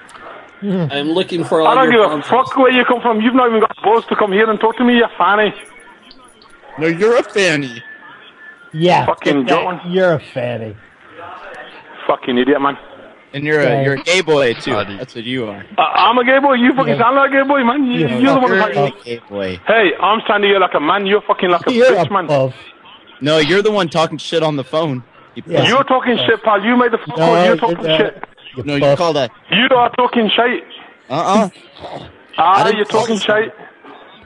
Hmm. 0.60 0.86
I'm 0.90 1.10
looking 1.10 1.44
for 1.44 1.60
all 1.60 1.68
I 1.68 1.74
don't 1.76 1.92
your 1.92 2.08
give 2.08 2.18
a 2.18 2.22
fuck 2.22 2.56
where 2.56 2.72
you 2.72 2.84
come 2.84 3.00
from. 3.00 3.20
You've 3.20 3.34
not 3.34 3.48
even 3.48 3.60
got 3.60 3.76
balls 3.84 4.06
to 4.06 4.16
come 4.16 4.32
here 4.32 4.50
and 4.50 4.58
talk 4.58 4.76
to 4.78 4.84
me, 4.84 4.96
you 4.96 5.06
fanny. 5.16 5.54
No, 6.78 6.86
you're 6.86 7.16
a 7.16 7.22
fanny. 7.22 7.82
yeah, 8.72 9.06
Fucking 9.06 9.44
that- 9.44 9.48
John. 9.48 9.80
you're 9.86 10.14
a 10.14 10.20
fanny. 10.20 10.76
Fucking 12.06 12.38
idiot, 12.38 12.60
man. 12.60 12.78
And 13.34 13.44
you're 13.44 13.60
Okay. 13.60 13.80
a 13.80 13.84
you're 13.84 13.94
a 13.94 14.02
gay 14.02 14.22
boy 14.22 14.54
too. 14.54 14.72
That's 14.72 15.14
what 15.14 15.24
you 15.24 15.46
are. 15.46 15.62
Uh, 15.76 15.82
I'm 15.82 16.16
a 16.16 16.24
gay 16.24 16.38
boy. 16.38 16.54
You 16.54 16.72
fucking 16.74 16.94
Yeah. 16.94 17.00
sound 17.02 17.16
like 17.16 17.30
a 17.30 17.34
gay 17.34 17.42
boy, 17.42 17.62
man. 17.62 17.84
You, 17.84 18.06
Yeah, 18.06 18.16
you're 18.18 18.34
the 18.34 18.40
one 18.40 18.50
you're 18.54 18.72
talking. 18.72 19.00
a 19.00 19.04
gay 19.04 19.20
boy. 19.28 19.60
Hey, 19.66 19.92
I'm 20.00 20.20
standing 20.22 20.48
here 20.50 20.58
like 20.60 20.72
a 20.72 20.80
man. 20.80 21.04
You're 21.04 21.20
fucking 21.20 21.50
like 21.50 21.66
a 21.66 21.72
You're 21.72 21.90
bitch, 21.92 22.08
a 22.08 22.12
man. 22.22 22.54
No, 23.20 23.36
you're 23.36 23.60
the 23.60 23.70
one 23.70 23.88
talking 23.90 24.16
shit 24.16 24.42
on 24.42 24.56
the 24.56 24.64
phone. 24.64 25.02
You 25.34 25.42
You're 25.46 25.84
talking 25.84 26.16
shit, 26.16 26.42
pal. 26.42 26.64
You 26.64 26.76
made 26.76 26.92
the 26.92 26.98
phone 26.98 27.16
call. 27.16 27.18
No, 27.18 27.34
You're 27.34 27.44
you're 27.46 27.56
talking 27.56 27.82
not. 27.86 27.98
shit. 27.98 28.24
No, 28.64 28.74
you 28.76 28.96
call 28.96 29.12
that. 29.12 29.30
You 29.50 29.68
are 29.76 29.90
talking 29.90 30.30
shit. 30.30 30.64
Uh 31.10 31.14
uh 31.14 31.48
Ah, 32.38 32.68
you're 32.70 32.84
talking 32.86 33.18
shit. 33.18 33.54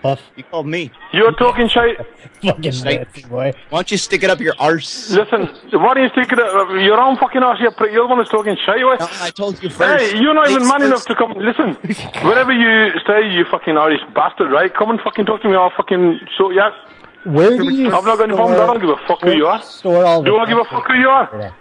Puff. 0.02 0.20
You 0.36 0.42
called 0.44 0.66
me. 0.66 0.90
You're 1.12 1.32
talking 1.32 1.68
shit. 1.74 1.96
Fucking 2.42 2.72
Snake. 2.72 3.28
boy. 3.28 3.52
Why 3.70 3.78
don't 3.78 3.90
you 3.90 3.96
stick 3.96 4.24
it 4.24 4.30
up 4.30 4.40
your 4.40 4.54
arse? 4.58 5.10
Listen, 5.10 5.46
why 5.70 5.94
don't 5.94 6.02
you 6.02 6.08
stick 6.10 6.32
it 6.32 6.38
up 6.40 6.70
your 6.80 7.00
own 7.00 7.16
fucking 7.18 7.40
ass? 7.42 7.58
You 7.60 7.70
prick. 7.70 7.92
You're 7.92 8.02
the 8.04 8.08
one 8.08 8.18
who's 8.18 8.28
talking 8.28 8.56
shit. 8.66 8.84
With. 8.84 9.00
I 9.00 9.30
told 9.30 9.62
you 9.62 9.70
first. 9.70 10.02
Hey, 10.12 10.20
you're 10.20 10.34
not 10.34 10.50
even 10.50 10.62
Thanks 10.64 10.78
man 10.78 10.82
enough 10.88 11.06
to 11.06 11.14
come. 11.14 11.32
Listen, 11.34 11.74
wherever 12.26 12.52
you 12.52 12.98
stay, 13.04 13.30
you 13.32 13.44
fucking 13.50 13.76
Irish 13.76 14.00
bastard, 14.14 14.50
right? 14.50 14.74
Come 14.74 14.90
and 14.90 15.00
fucking 15.00 15.24
talk 15.26 15.40
to 15.42 15.48
me. 15.48 15.54
I'll 15.54 15.70
fucking 15.76 16.18
sort 16.36 16.54
you 16.54 16.60
out. 16.60 16.72
Where 17.24 17.56
do 17.56 17.72
you 17.72 17.86
I've 17.86 18.04
not 18.04 18.18
going 18.18 18.30
any 18.30 18.34
problems. 18.36 18.60
I 18.60 18.66
don't 18.66 18.80
give 18.80 18.90
a 18.90 18.96
fuck 19.06 19.20
who 19.22 19.30
you 19.30 19.46
are. 19.46 19.62
store 19.62 20.04
all 20.04 20.24
Do 20.24 20.36
I 20.38 20.46
give 20.48 20.58
a 20.58 20.64
fuck 20.64 20.84
who 20.88 20.94
you 20.94 21.08
are? 21.08 21.54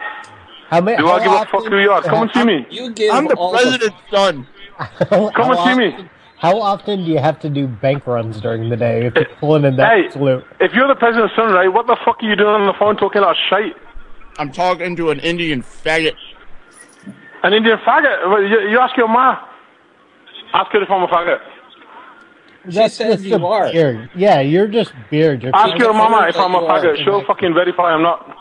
How 0.71 0.81
many? 0.81 0.97
Do 0.97 1.05
how 1.05 1.13
I 1.13 1.19
give 1.23 1.31
a 1.31 1.35
often- 1.35 1.61
fuck 1.61 1.71
who 1.71 1.77
you 1.79 1.91
are? 1.91 2.01
Come 2.01 2.21
and 2.23 2.31
see 2.33 2.43
me. 2.43 2.65
You 2.71 2.91
give 2.91 3.13
I'm 3.13 3.27
the 3.27 3.35
president's 3.35 3.95
son. 4.09 4.47
Come 4.79 5.51
and 5.51 5.59
see 5.59 5.75
me. 5.75 6.09
How 6.41 6.59
often 6.59 7.05
do 7.05 7.11
you 7.11 7.19
have 7.19 7.39
to 7.41 7.49
do 7.51 7.67
bank 7.67 8.07
runs 8.07 8.41
during 8.41 8.67
the 8.71 8.75
day 8.75 9.05
if 9.05 9.13
you're 9.13 9.25
pulling 9.39 9.63
in 9.63 9.75
that 9.75 9.93
Hey, 9.93 10.09
salute? 10.09 10.43
if 10.59 10.73
you're 10.73 10.87
the 10.87 10.95
president's 10.95 11.35
son, 11.35 11.53
right? 11.53 11.71
What 11.71 11.85
the 11.85 11.95
fuck 12.03 12.17
are 12.23 12.25
you 12.27 12.35
doing 12.35 12.49
on 12.49 12.65
the 12.65 12.73
phone 12.79 12.97
talking 12.97 13.21
about 13.21 13.35
shit? 13.47 13.77
I'm 14.39 14.51
talking 14.51 14.95
to 14.95 15.11
an 15.11 15.19
Indian 15.19 15.61
faggot. 15.61 16.15
An 17.43 17.53
Indian 17.53 17.77
faggot? 17.85 18.49
You, 18.49 18.69
you 18.71 18.79
ask 18.79 18.97
your 18.97 19.07
ma. 19.07 19.37
Ask 20.55 20.71
her 20.71 20.81
if 20.81 20.89
I'm 20.89 21.03
a 21.03 21.07
faggot. 21.07 21.41
That's 22.65 22.95
says 22.95 23.23
you 23.23 23.45
are. 23.45 23.71
beard. 23.71 24.09
Yeah, 24.15 24.39
you're 24.39 24.67
just 24.67 24.93
beard. 25.11 25.43
You're 25.43 25.55
Ask 25.55 25.77
your 25.77 25.93
mama 25.93 26.25
if 26.27 26.37
I'm 26.37 26.55
a 26.55 26.61
you 26.61 26.67
faggot. 26.67 27.03
She'll 27.03 27.23
fucking 27.25 27.53
verify 27.53 27.93
I'm 27.93 28.01
not. 28.01 28.35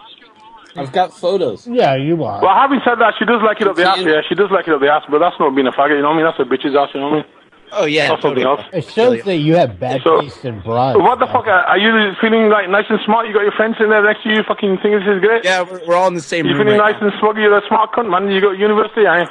I've 0.74 0.92
got 0.92 1.12
photos. 1.12 1.66
Yeah, 1.66 1.96
you 1.96 2.24
are. 2.24 2.40
Well, 2.40 2.54
having 2.54 2.80
said 2.82 2.94
that, 2.96 3.12
she 3.18 3.26
does 3.26 3.42
like 3.44 3.60
it 3.60 3.68
up 3.68 3.76
the 3.76 3.86
ass. 3.86 3.98
Yeah, 4.00 4.22
she 4.26 4.34
does 4.34 4.50
like 4.50 4.68
it 4.68 4.72
up 4.72 4.80
the 4.80 4.88
ass, 4.88 5.02
but 5.10 5.18
that's 5.18 5.36
not 5.38 5.54
being 5.54 5.66
a 5.66 5.72
faggot. 5.72 5.96
You 5.96 6.02
know 6.02 6.08
what 6.16 6.24
I 6.24 6.24
mean? 6.24 6.32
That's 6.32 6.40
a 6.40 6.48
bitch's 6.48 6.74
ass. 6.74 6.88
You 6.94 7.00
know 7.00 7.10
what 7.10 7.12
I 7.12 7.16
mean? 7.16 7.40
Oh 7.73 7.84
yeah. 7.84 8.08
That's 8.08 8.23
something 8.23 8.42
else. 8.42 8.62
It 8.73 8.84
shows 8.90 9.23
that 9.24 9.36
you 9.36 9.55
have 9.57 9.78
bad 9.78 10.00
So- 10.02 10.20
taste 10.23 10.44
in 10.44 10.60
bras. 10.60 10.97
What 10.97 11.18
the 11.18 11.26
fuck? 11.26 11.47
Are 11.47 11.65
are 11.65 11.78
you 11.78 12.12
feeling 12.20 12.49
like 12.50 12.68
nice 12.68 12.86
and 12.89 12.99
smart? 13.05 13.26
You 13.28 13.32
got 13.34 13.42
your 13.42 13.52
friends 13.52 13.76
in 13.81 13.90
there 13.90 14.02
next 14.02 14.23
to 14.24 14.31
you. 14.31 14.42
Fucking 14.47 14.78
think 14.82 14.94
this 15.00 15.08
is 15.16 15.20
great. 15.20 15.44
Yeah, 15.44 15.62
we're, 15.62 15.81
we're 15.86 15.94
all 15.94 16.08
in 16.08 16.15
the 16.15 16.20
same 16.20 16.44
room. 16.47 16.52
You 16.52 16.58
room. 16.58 16.66
feeling 16.66 16.81
right 16.81 16.92
nice 16.94 17.02
and 17.02 17.12
smuggy? 17.23 17.42
You're 17.42 17.57
a 17.58 17.66
smart 17.68 17.92
cunt, 17.92 18.10
man. 18.10 18.31
You 18.31 18.40
got 18.40 18.58
university, 18.58 19.07
eh? 19.07 19.24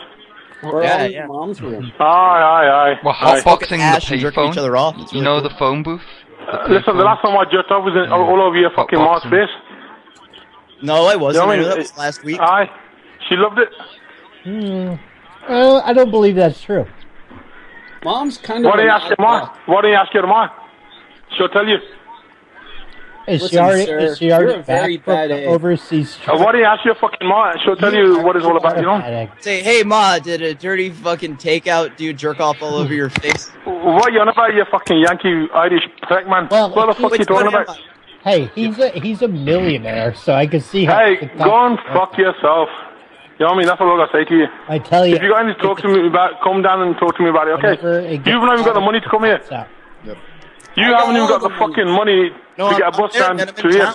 We're 0.64 0.84
Yeah, 0.84 0.94
all 1.00 1.06
in 1.06 1.12
yeah. 1.12 1.26
mom's 1.28 1.62
room. 1.62 1.92
Aye, 2.00 2.04
aye, 2.04 2.68
aye. 2.68 3.00
We're 3.04 3.12
aye. 3.12 3.42
hotboxing 3.42 3.78
the 3.78 3.82
ash 3.84 4.10
payphone. 4.10 4.52
each 4.52 4.58
other 4.58 4.76
off. 4.78 4.96
It's 5.00 5.14
You 5.14 5.22
know 5.22 5.40
cool. 5.40 5.50
the 5.50 5.56
phone 5.56 5.84
booth. 5.84 6.02
Uh, 6.52 6.66
Listen, 6.70 6.98
the 6.98 7.04
last 7.04 7.22
time 7.22 7.38
I 7.38 7.46
jerked 7.52 7.72
off 7.72 7.84
was 7.86 7.94
in, 7.96 8.12
all 8.12 8.42
over 8.42 8.56
your 8.58 8.72
fucking 8.72 8.98
mom's 9.00 9.24
Hotboxing. 9.24 9.30
face. 9.48 9.50
No, 10.82 11.06
I 11.06 11.16
wasn't. 11.16 11.44
You 11.44 11.48
know 11.48 11.52
I 11.52 11.56
I 11.56 11.60
mean? 11.60 11.70
that 11.70 11.78
was 11.78 11.98
last 11.98 12.24
week. 12.24 12.40
Aye. 12.40 12.70
She 13.28 13.36
loved 13.36 13.60
it. 13.60 13.70
Hmm. 14.44 14.96
Well, 15.52 15.82
I 15.86 15.94
don't 15.94 16.10
believe 16.12 16.36
that's 16.36 16.62
true. 16.62 16.86
Mom's 18.04 18.38
kind 18.38 18.66
of. 18.66 18.70
What 18.70 18.78
do 18.78 18.84
you 18.84 18.90
ask 18.90 19.10
your 19.10 19.16
odd 19.20 19.42
mom? 19.42 19.58
What 19.66 19.82
do 19.82 19.88
you 19.90 19.96
ask 19.96 20.14
your 20.14 20.28
mom? 20.28 20.50
She'll 21.38 21.50
tell 21.50 21.68
you. 21.68 21.78
Is 23.28 23.48
she 23.48 23.58
already? 23.60 23.86
sir, 23.86 24.00
is 24.00 24.18
she 24.18 24.32
already 24.32 24.52
you're 24.54 24.60
a 24.62 24.64
very 24.64 24.98
back 24.98 25.06
from 25.06 25.14
bad 25.14 25.30
the 25.30 25.42
egg. 25.42 25.48
overseas? 25.48 26.18
Uh, 26.26 26.38
what 26.38 26.54
do 26.54 26.58
you 26.58 26.64
ask 26.64 26.84
your 26.84 26.96
fucking 26.96 27.28
mom? 27.28 27.56
She'll 27.64 27.76
tell 27.76 27.94
you 27.94 28.24
what 28.24 28.36
it's 28.36 28.44
all 28.46 28.58
about, 28.58 28.78
you 28.78 28.84
know? 28.84 29.30
Say, 29.40 29.62
hey 29.62 29.84
ma, 29.84 30.18
did 30.18 30.42
a 30.42 30.56
dirty 30.56 30.90
fucking 30.90 31.38
takeout 31.38 31.96
do 31.96 32.12
jerk 32.12 32.40
off 32.40 32.62
all 32.64 32.76
over 32.76 32.94
your 32.94 33.10
face? 33.10 33.52
What 33.66 34.14
you 34.14 34.20
on 34.20 34.28
about, 34.30 34.54
you 34.54 34.66
fucking 34.72 35.00
Yankee 35.00 35.48
Irish 35.54 35.84
prick, 36.04 36.28
man? 36.28 36.48
Well, 36.50 36.74
what 36.74 36.88
the 36.88 37.02
fuck 37.02 37.12
which 37.12 37.20
you 37.20 37.26
talking 37.26 37.48
about? 37.48 37.80
Hey, 38.24 38.52
he's 38.56 38.78
a 38.80 38.90
he's 38.90 39.22
a 39.22 39.28
millionaire, 39.28 40.14
so 40.16 40.34
I 40.34 40.48
can 40.48 40.62
see 40.62 40.86
how. 40.86 41.00
Hey, 41.00 41.32
go 41.38 41.68
and 41.68 41.80
fuck 41.94 42.18
yourself. 42.18 42.70
You 43.40 43.46
know 43.46 43.52
what 43.52 43.56
I 43.56 43.58
mean? 43.60 43.68
That's 43.68 43.80
what 43.80 43.88
I 43.88 44.06
gotta 44.06 44.12
say 44.12 44.26
to 44.26 44.36
you. 44.36 44.48
I 44.68 44.80
tell 44.80 45.08
you, 45.08 45.16
If 45.16 45.24
you 45.24 45.30
got 45.30 45.44
anything 45.46 45.62
to 45.62 45.68
talk 45.68 45.80
to 45.80 45.88
me 45.88 46.06
about, 46.08 46.42
come 46.44 46.62
down 46.62 46.82
and 46.82 46.96
talk 47.00 47.16
to 47.16 47.24
me 47.24 47.30
about 47.30 47.48
it, 47.48 47.56
okay? 47.64 48.12
You've 48.14 48.44
not 48.44 48.54
even 48.60 48.66
got 48.66 48.74
the 48.76 48.82
money 48.82 49.00
to 49.00 49.10
come 49.10 49.24
here. 49.24 49.40
Yep. 49.50 50.18
You 50.76 50.94
haven't 50.94 51.16
even 51.16 51.28
got 51.28 51.42
the 51.42 51.50
fucking 51.58 51.88
money 51.90 52.32
No, 52.58 52.70
to 52.70 52.76
get 52.76 52.82
a 52.82 52.86
I'm- 52.86 53.00
bus 53.00 53.16
I'm 53.16 53.38
down 53.38 53.48
to 53.48 53.68
here. 53.70 53.94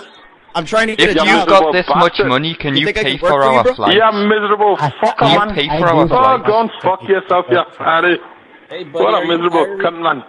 I'm 0.56 0.64
trying 0.64 0.86
to 0.86 0.96
get 0.96 1.10
If 1.10 1.16
a 1.16 1.26
you've 1.26 1.46
got 1.48 1.72
this 1.72 1.88
much 1.88 2.20
money, 2.24 2.54
can 2.54 2.76
You 2.76 2.86
you 2.86 2.92
pay 2.94 3.02
can 3.04 3.18
for 3.18 3.28
for 3.28 3.42
you, 3.42 3.48
our 3.50 3.62
bro? 3.64 3.74
flight? 3.74 3.96
Yeah, 3.96 4.10
miserable 4.12 4.76
fucker, 4.76 5.16
Can 5.18 5.32
you 5.32 5.38
man. 5.40 5.54
pay 5.54 5.66
for 5.68 5.88
our 5.88 6.06
that. 6.06 6.14
Oh, 6.14 6.38
go 6.46 6.60
and 6.60 6.70
fuck 6.80 7.02
yourself, 7.08 7.46
you 7.50 7.60
fatty. 7.76 8.16
Hey, 8.70 8.84
buddy, 8.84 9.04
What 9.04 9.22
a 9.22 9.26
miserable 9.26 9.66
cunt, 9.82 10.00
man. 10.00 10.22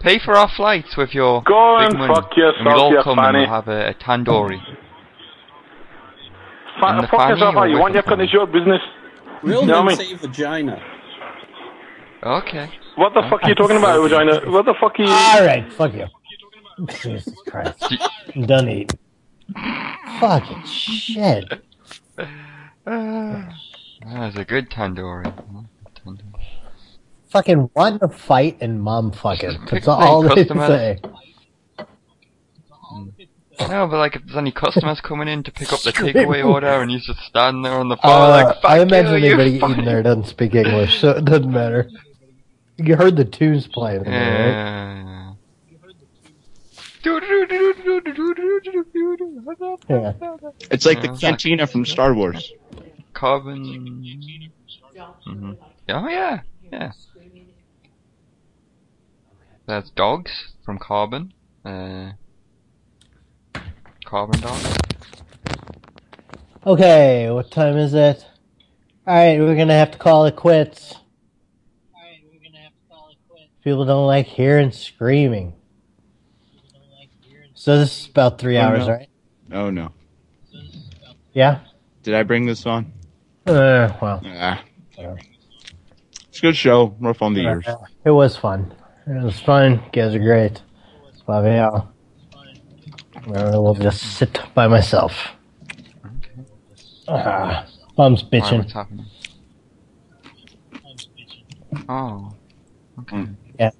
Pay 0.00 0.18
for 0.18 0.36
our 0.36 0.48
flights 0.56 0.96
with 0.96 1.14
your 1.14 1.42
Go 1.42 1.78
big 1.78 1.90
and 1.90 1.98
money. 1.98 2.14
fuck 2.14 2.30
and 2.36 2.66
we'll 2.66 2.80
all 2.80 2.90
you 2.92 3.02
come 3.02 3.18
and 3.20 3.36
we'll 3.38 3.46
have 3.46 3.68
a, 3.68 3.88
a 3.90 3.94
tandoori. 3.94 4.60
Fa- 6.80 6.98
the 7.00 7.06
fuck 7.08 7.20
fanny 7.20 7.30
yourself 7.32 7.54
or 7.54 7.58
how 7.58 7.64
you 7.64 7.74
with 7.74 7.80
want 7.82 7.92
the 7.92 7.98
your 7.98 8.02
cunt. 8.16 8.22
It's 8.24 8.32
your 8.32 8.46
business. 8.46 8.80
Real 9.42 9.60
You 9.62 9.66
know 9.66 9.82
men 9.82 9.86
what 9.86 10.00
I 10.00 10.04
mean? 10.04 10.18
say 10.18 10.26
vagina. 10.26 10.82
Okay. 12.22 12.70
What 12.96 13.12
the 13.14 13.22
fuck 13.28 13.42
are 13.42 13.48
you 13.48 13.54
talking 13.54 13.76
about, 13.76 14.00
vagina? 14.02 14.50
What 14.50 14.64
the 14.64 14.74
fuck 14.80 14.98
are 14.98 15.02
you... 15.02 15.08
All 15.10 15.44
right, 15.46 15.72
fuck 15.72 15.92
you. 15.92 16.06
Jesus 17.02 17.34
Christ, 17.46 17.94
I'm 18.34 18.46
done 18.46 18.68
eating. 18.68 18.98
Fucking 20.20 20.64
shit. 20.64 21.60
That 24.04 24.18
was 24.18 24.36
a 24.36 24.44
good 24.44 24.68
tandoori. 24.70 25.32
Tandoori. 26.04 26.44
Fucking 27.30 27.70
want 27.74 28.02
to 28.02 28.08
fight 28.08 28.58
and 28.60 28.82
mom 28.82 29.12
fucking. 29.12 29.66
That's 29.70 29.88
all 29.88 30.22
they 30.22 30.44
say. 30.44 31.00
No, 33.68 33.86
but 33.86 33.98
like 33.98 34.16
if 34.16 34.22
there's 34.24 34.36
any 34.36 34.50
customers 34.50 35.00
coming 35.00 35.28
in 35.28 35.42
to 35.44 35.52
pick 35.52 35.72
up 35.72 35.80
the 35.82 35.92
takeaway 35.92 36.44
order 36.44 36.66
and 36.82 36.90
he's 36.90 37.06
just 37.06 37.20
standing 37.20 37.62
there 37.62 37.74
on 37.74 37.88
the 37.88 37.96
phone 37.96 38.10
Uh, 38.10 38.28
like, 38.28 38.60
fuck 38.60 38.70
I 38.70 38.80
imagine 38.80 39.22
you, 39.22 39.28
anybody 39.28 39.50
you 39.52 39.68
eating 39.68 39.84
there 39.84 40.02
doesn't 40.02 40.26
speak 40.26 40.54
English, 40.54 41.00
so 41.00 41.10
it 41.10 41.24
doesn't 41.24 41.50
matter. 41.52 41.88
You 42.76 42.96
heard 42.96 43.16
the 43.16 43.24
tunes 43.24 43.68
playing, 43.68 44.02
right? 44.02 44.10
Yeah. 44.10 45.32
Yeah. 49.88 50.12
It's 50.70 50.86
like 50.86 51.02
the 51.02 51.16
cantina 51.20 51.66
from 51.66 51.84
Star 51.84 52.14
Wars. 52.14 52.52
Carbon. 53.12 54.02
Mm-hmm. 55.26 55.52
Oh 55.90 56.08
yeah, 56.08 56.40
yeah. 56.72 56.92
There's 59.66 59.90
dogs 59.90 60.32
from 60.64 60.78
Carbon. 60.78 61.32
Uh, 61.64 62.12
carbon 64.14 64.40
dogs. 64.42 64.76
Okay, 66.64 67.28
what 67.32 67.50
time 67.50 67.76
is 67.76 67.94
it? 67.94 68.24
Alright, 69.08 69.40
we're 69.40 69.56
gonna 69.56 69.74
have 69.76 69.90
to 69.90 69.98
call 69.98 70.26
it 70.26 70.36
quits. 70.36 70.94
People 73.64 73.84
don't 73.84 74.06
like 74.06 74.26
hearing 74.26 74.70
screaming. 74.70 75.54
So 77.54 77.76
this 77.76 78.02
is 78.02 78.06
about 78.08 78.38
three 78.38 78.56
Oh, 78.56 78.60
hours, 78.60 78.86
no. 78.86 78.92
right? 78.92 79.08
Oh 79.50 79.70
no. 79.70 79.90
Yeah? 81.32 81.62
Did 82.04 82.14
I 82.14 82.22
bring 82.22 82.46
this 82.46 82.66
on? 82.66 82.92
Uh, 83.44 83.90
well. 84.00 84.22
Ah. 84.24 84.62
It's 84.96 86.38
a 86.38 86.40
good 86.40 86.56
show. 86.56 86.94
Rough 87.00 87.20
on 87.20 87.34
the 87.34 87.40
ears. 87.42 87.66
It 88.04 88.12
was 88.12 88.36
fun. 88.36 88.72
It 89.08 89.24
was 89.24 89.40
fun. 89.40 89.72
You 89.72 89.90
guys 89.90 90.14
are 90.14 90.20
great. 90.20 90.62
But 91.26 91.42
yeah. 91.46 91.80
I 93.26 93.56
will 93.56 93.74
just 93.74 94.18
sit 94.18 94.38
by 94.54 94.66
myself. 94.66 95.12
Ah, 97.08 97.66
mom's 97.96 98.22
Why, 98.22 98.40
bitching. 98.40 98.58
what's 98.58 98.72
happening? 98.72 99.06
Oh. 101.88 102.34
Okay. 103.00 103.26
Yeah. 103.58 103.70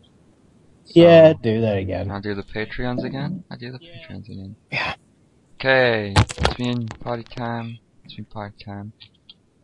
Yeah, 0.87 1.33
do 1.35 1.61
that 1.61 1.77
again. 1.77 2.11
I'll 2.11 2.21
do 2.21 2.35
the 2.35 2.43
Patreons 2.43 3.05
again. 3.05 3.45
I'll 3.51 3.59
do 3.59 3.73
the 3.73 3.79
Patreons 3.79 4.27
again. 4.27 4.57
Yeah. 4.71 4.95
Okay, 5.61 6.15
it's 6.17 6.55
been 6.55 6.87
party 6.89 7.25
time. 7.25 7.79
It's 8.05 8.15
been 8.15 8.27
party 8.27 8.65
time. 8.65 8.93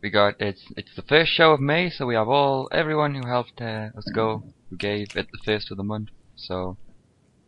We 0.01 0.09
got 0.09 0.41
it's 0.41 0.65
it's 0.75 0.95
the 0.95 1.03
first 1.03 1.31
show 1.31 1.51
of 1.51 1.59
May, 1.59 1.89
so 1.89 2.05
we 2.05 2.15
have 2.15 2.27
all 2.27 2.67
everyone 2.71 3.13
who 3.13 3.27
helped 3.27 3.61
uh, 3.61 3.89
us 3.95 4.05
go, 4.13 4.43
who 4.69 4.77
gave 4.77 5.15
at 5.15 5.27
the 5.31 5.37
first 5.45 5.69
of 5.69 5.77
the 5.77 5.83
month. 5.83 6.09
So, 6.35 6.77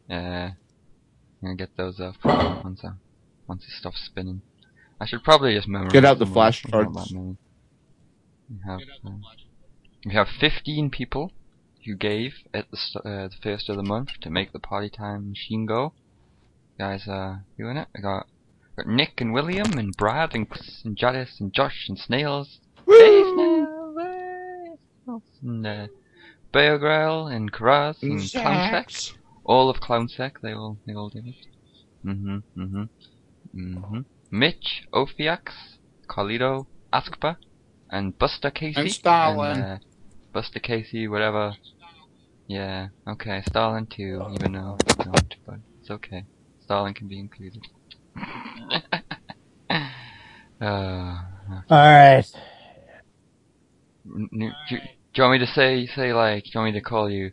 uh, 0.10 0.52
I'm 1.44 1.50
gonna 1.50 1.56
get 1.58 1.76
those 1.76 2.00
up 2.00 2.16
once 2.24 2.86
I, 2.86 2.92
once 3.48 3.66
it 3.66 3.72
stops 3.72 4.02
spinning. 4.06 4.42
I 5.02 5.06
should 5.06 5.26
probably 5.26 5.54
just 5.54 5.68
memorize. 5.68 5.92
Get 5.92 6.06
out 6.06 6.18
the 6.18 6.24
them 6.24 6.38
all. 6.38 6.44
flashcards. 6.46 6.72
There's 6.72 6.94
not 6.96 7.08
that 7.10 7.14
many. 7.14 7.38
We 8.50 8.60
have 8.66 8.80
uh, 9.06 9.10
we 10.06 10.14
have 10.14 10.28
15 10.40 10.90
people 10.90 11.34
who 11.86 11.96
gave 11.96 12.36
at 12.54 12.72
the 12.72 12.78
st- 12.78 13.06
uh, 13.06 13.28
the 13.28 13.36
first 13.42 13.68
of 13.68 13.76
the 13.76 13.84
month 13.84 14.12
to 14.22 14.30
make 14.30 14.54
the 14.54 14.60
party 14.60 14.90
time 14.90 15.30
machine 15.32 15.66
go. 15.66 15.92
You 16.78 16.86
guys 16.86 17.04
are 17.10 17.44
doing 17.58 17.76
it. 17.76 17.90
I 17.94 18.00
got, 18.00 18.28
got 18.78 18.88
Nick 18.88 19.20
and 19.20 19.34
William 19.34 19.78
and 19.78 19.94
Brad 19.98 20.34
and 20.34 20.50
Chris 20.50 20.82
and 20.86 20.96
Jadis 20.96 21.42
and 21.42 21.52
Josh 21.52 21.88
and 21.90 22.00
Snails. 22.00 22.62
Hey, 22.88 23.22
Snails! 23.22 23.98
And 25.42 25.68
uh, 25.68 25.88
Bear 26.54 26.78
Grell 26.78 27.28
and 27.28 27.52
Karaz 27.52 28.02
and 28.02 28.20
Clownsec. 28.22 29.18
All 29.46 29.70
of 29.70 29.78
Clownsec, 29.82 30.34
they 30.42 30.54
all 30.54 30.78
they 30.86 30.94
all 30.94 31.10
did 31.10 31.28
it. 31.28 31.36
Mm-hmm. 32.06 32.38
Mm-hmm. 32.60 32.84
Mm-hmm. 33.56 34.00
Mitch, 34.32 34.84
Ophiax, 34.94 35.52
Carlito, 36.10 36.66
Askpa, 36.94 37.38
and 37.92 38.18
Buster 38.18 38.52
Casey. 38.52 38.82
And 38.82 38.90
Stalin. 38.92 39.52
And, 39.52 39.66
uh, 39.66 39.78
Buster 40.34 40.60
Casey, 40.60 41.08
whatever. 41.08 41.56
Yeah, 42.48 42.88
okay, 43.08 43.42
Stalin 43.48 43.86
too, 43.86 44.26
even 44.34 44.54
though 44.54 44.78
I 44.88 45.04
don't, 45.04 45.36
but 45.46 45.56
it's 45.82 45.92
okay. 45.92 46.26
Stalin 46.64 46.94
can 46.94 47.08
be 47.08 47.20
included. 47.20 47.62
uh, 50.62 51.22
Alright. 51.72 52.32
n- 54.06 54.30
n- 54.34 54.56
do, 54.70 54.78
do 54.78 54.82
you 55.16 55.24
want 55.24 55.40
me 55.40 55.46
to 55.46 55.52
say, 55.54 55.88
say 55.88 56.14
like, 56.14 56.44
do 56.46 56.50
you 56.54 56.60
want 56.60 56.74
me 56.74 56.80
to 56.80 56.84
call 56.86 57.10
you? 57.10 57.32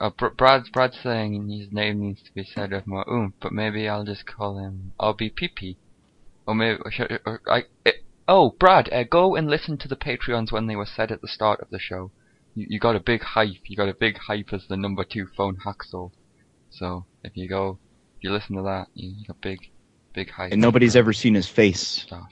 Uh, 0.00 0.08
Br- 0.08 0.28
Brad's, 0.28 0.70
Brad's 0.70 0.98
saying 1.02 1.50
his 1.50 1.70
name 1.70 2.00
needs 2.00 2.22
to 2.22 2.32
be 2.32 2.42
said 2.42 2.72
with 2.72 2.86
more 2.86 3.04
oomph, 3.08 3.34
but 3.40 3.52
maybe 3.52 3.86
I'll 3.86 4.04
just 4.04 4.24
call 4.26 4.56
him 4.58 4.92
RBPP. 4.98 5.76
Or 6.46 6.54
maybe, 6.54 6.78
or 6.82 6.90
should, 6.90 7.20
or 7.26 7.42
I, 7.46 7.64
eh, 7.84 7.92
oh, 8.26 8.50
Brad, 8.58 8.90
uh, 8.90 9.04
go 9.04 9.36
and 9.36 9.48
listen 9.48 9.76
to 9.76 9.88
the 9.88 9.96
Patreons 9.96 10.50
when 10.50 10.66
they 10.66 10.74
were 10.74 10.86
said 10.86 11.12
at 11.12 11.20
the 11.20 11.28
start 11.28 11.60
of 11.60 11.68
the 11.68 11.78
show. 11.78 12.10
You, 12.54 12.66
you 12.70 12.78
got 12.80 12.96
a 12.96 13.00
big 13.00 13.22
hype, 13.22 13.60
you 13.66 13.76
got 13.76 13.90
a 13.90 13.94
big 13.94 14.16
hype 14.16 14.54
as 14.54 14.66
the 14.66 14.76
number 14.76 15.04
two 15.04 15.26
phone 15.36 15.58
hacksaw. 15.66 16.10
So, 16.70 17.04
if 17.22 17.36
you 17.36 17.46
go, 17.46 17.78
if 18.16 18.24
you 18.24 18.32
listen 18.32 18.56
to 18.56 18.62
that, 18.62 18.86
you, 18.94 19.10
you 19.10 19.26
got 19.26 19.40
big, 19.42 19.58
big 20.14 20.30
hype. 20.30 20.52
And 20.52 20.62
nobody's 20.62 20.96
ever 20.96 21.12
seen 21.12 21.34
his 21.34 21.46
face. 21.46 21.80
Start. 21.86 22.24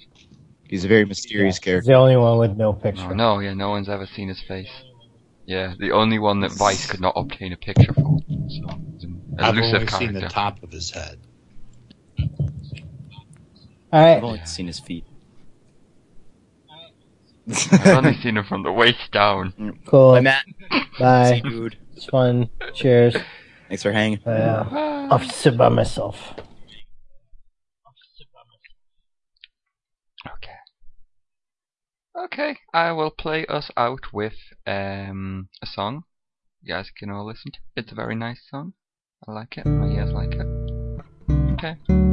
He's 0.69 0.85
a 0.85 0.89
very 0.89 1.05
mysterious 1.05 1.57
He's 1.57 1.65
character. 1.65 1.93
the 1.93 1.99
only 1.99 2.17
one 2.17 2.39
with 2.39 2.57
no 2.57 2.73
picture. 2.73 3.09
Oh, 3.11 3.15
no, 3.15 3.41
yeah, 3.41 3.53
no 3.53 3.71
one's 3.71 3.89
ever 3.91 4.07
seen 4.07 4.29
his 4.29 4.41
face. 4.41 4.71
Yeah, 5.49 5.73
the 5.79 5.93
only 5.93 6.19
one 6.19 6.41
that 6.41 6.53
Vice 6.53 6.87
could 6.91 7.01
not 7.01 7.15
obtain 7.17 7.55
a 7.55 7.57
picture 7.57 7.95
for. 7.95 8.19
So, 8.49 8.69
an 8.69 9.23
I've 9.39 9.57
elusive 9.57 9.77
only 9.77 9.87
seen 9.87 10.13
the 10.13 10.29
top 10.29 10.63
of 10.63 10.71
his 10.71 10.91
head. 10.91 11.19
All 13.91 14.05
right. 14.05 14.19
I've 14.19 14.25
only 14.25 14.45
seen 14.45 14.67
his 14.67 14.79
feet. 14.79 15.07
I've 17.73 17.87
only 17.87 18.15
seen 18.21 18.37
him 18.37 18.45
from 18.45 18.63
the 18.63 18.71
waist 18.71 19.11
down. 19.11 19.79
Cool. 19.87 20.17
Bye, 20.17 20.21
Matt. 20.21 20.45
Bye. 20.99 21.31
See 21.31 21.37
you, 21.37 21.51
dude. 21.51 21.79
It's 21.97 22.05
fun. 22.05 22.51
Cheers. 22.75 23.17
Thanks 23.69 23.83
for 23.83 23.93
hanging. 23.93 24.21
Yeah. 24.27 25.09
I'll 25.11 25.19
sit 25.31 25.57
by 25.57 25.71
myself. 25.71 26.35
Okay, 32.25 32.59
I 32.75 32.91
will 32.91 33.11
play 33.11 33.47
us 33.47 33.71
out 33.77 34.13
with 34.13 34.35
um, 34.67 35.49
a 35.63 35.67
song. 35.67 36.03
You 36.63 36.75
guys 36.75 36.91
can 36.91 37.11
all 37.11 37.25
listen 37.25 37.53
to. 37.53 37.59
It's 37.77 37.93
a 37.93 37.95
very 37.95 38.17
nice 38.17 38.41
song. 38.51 38.73
I 39.29 39.33
like 39.33 39.57
it. 39.57 39.67
My 39.67 39.87
ears 39.87 40.13
like 40.13 40.35
it. 40.35 40.47
Okay. 41.53 42.08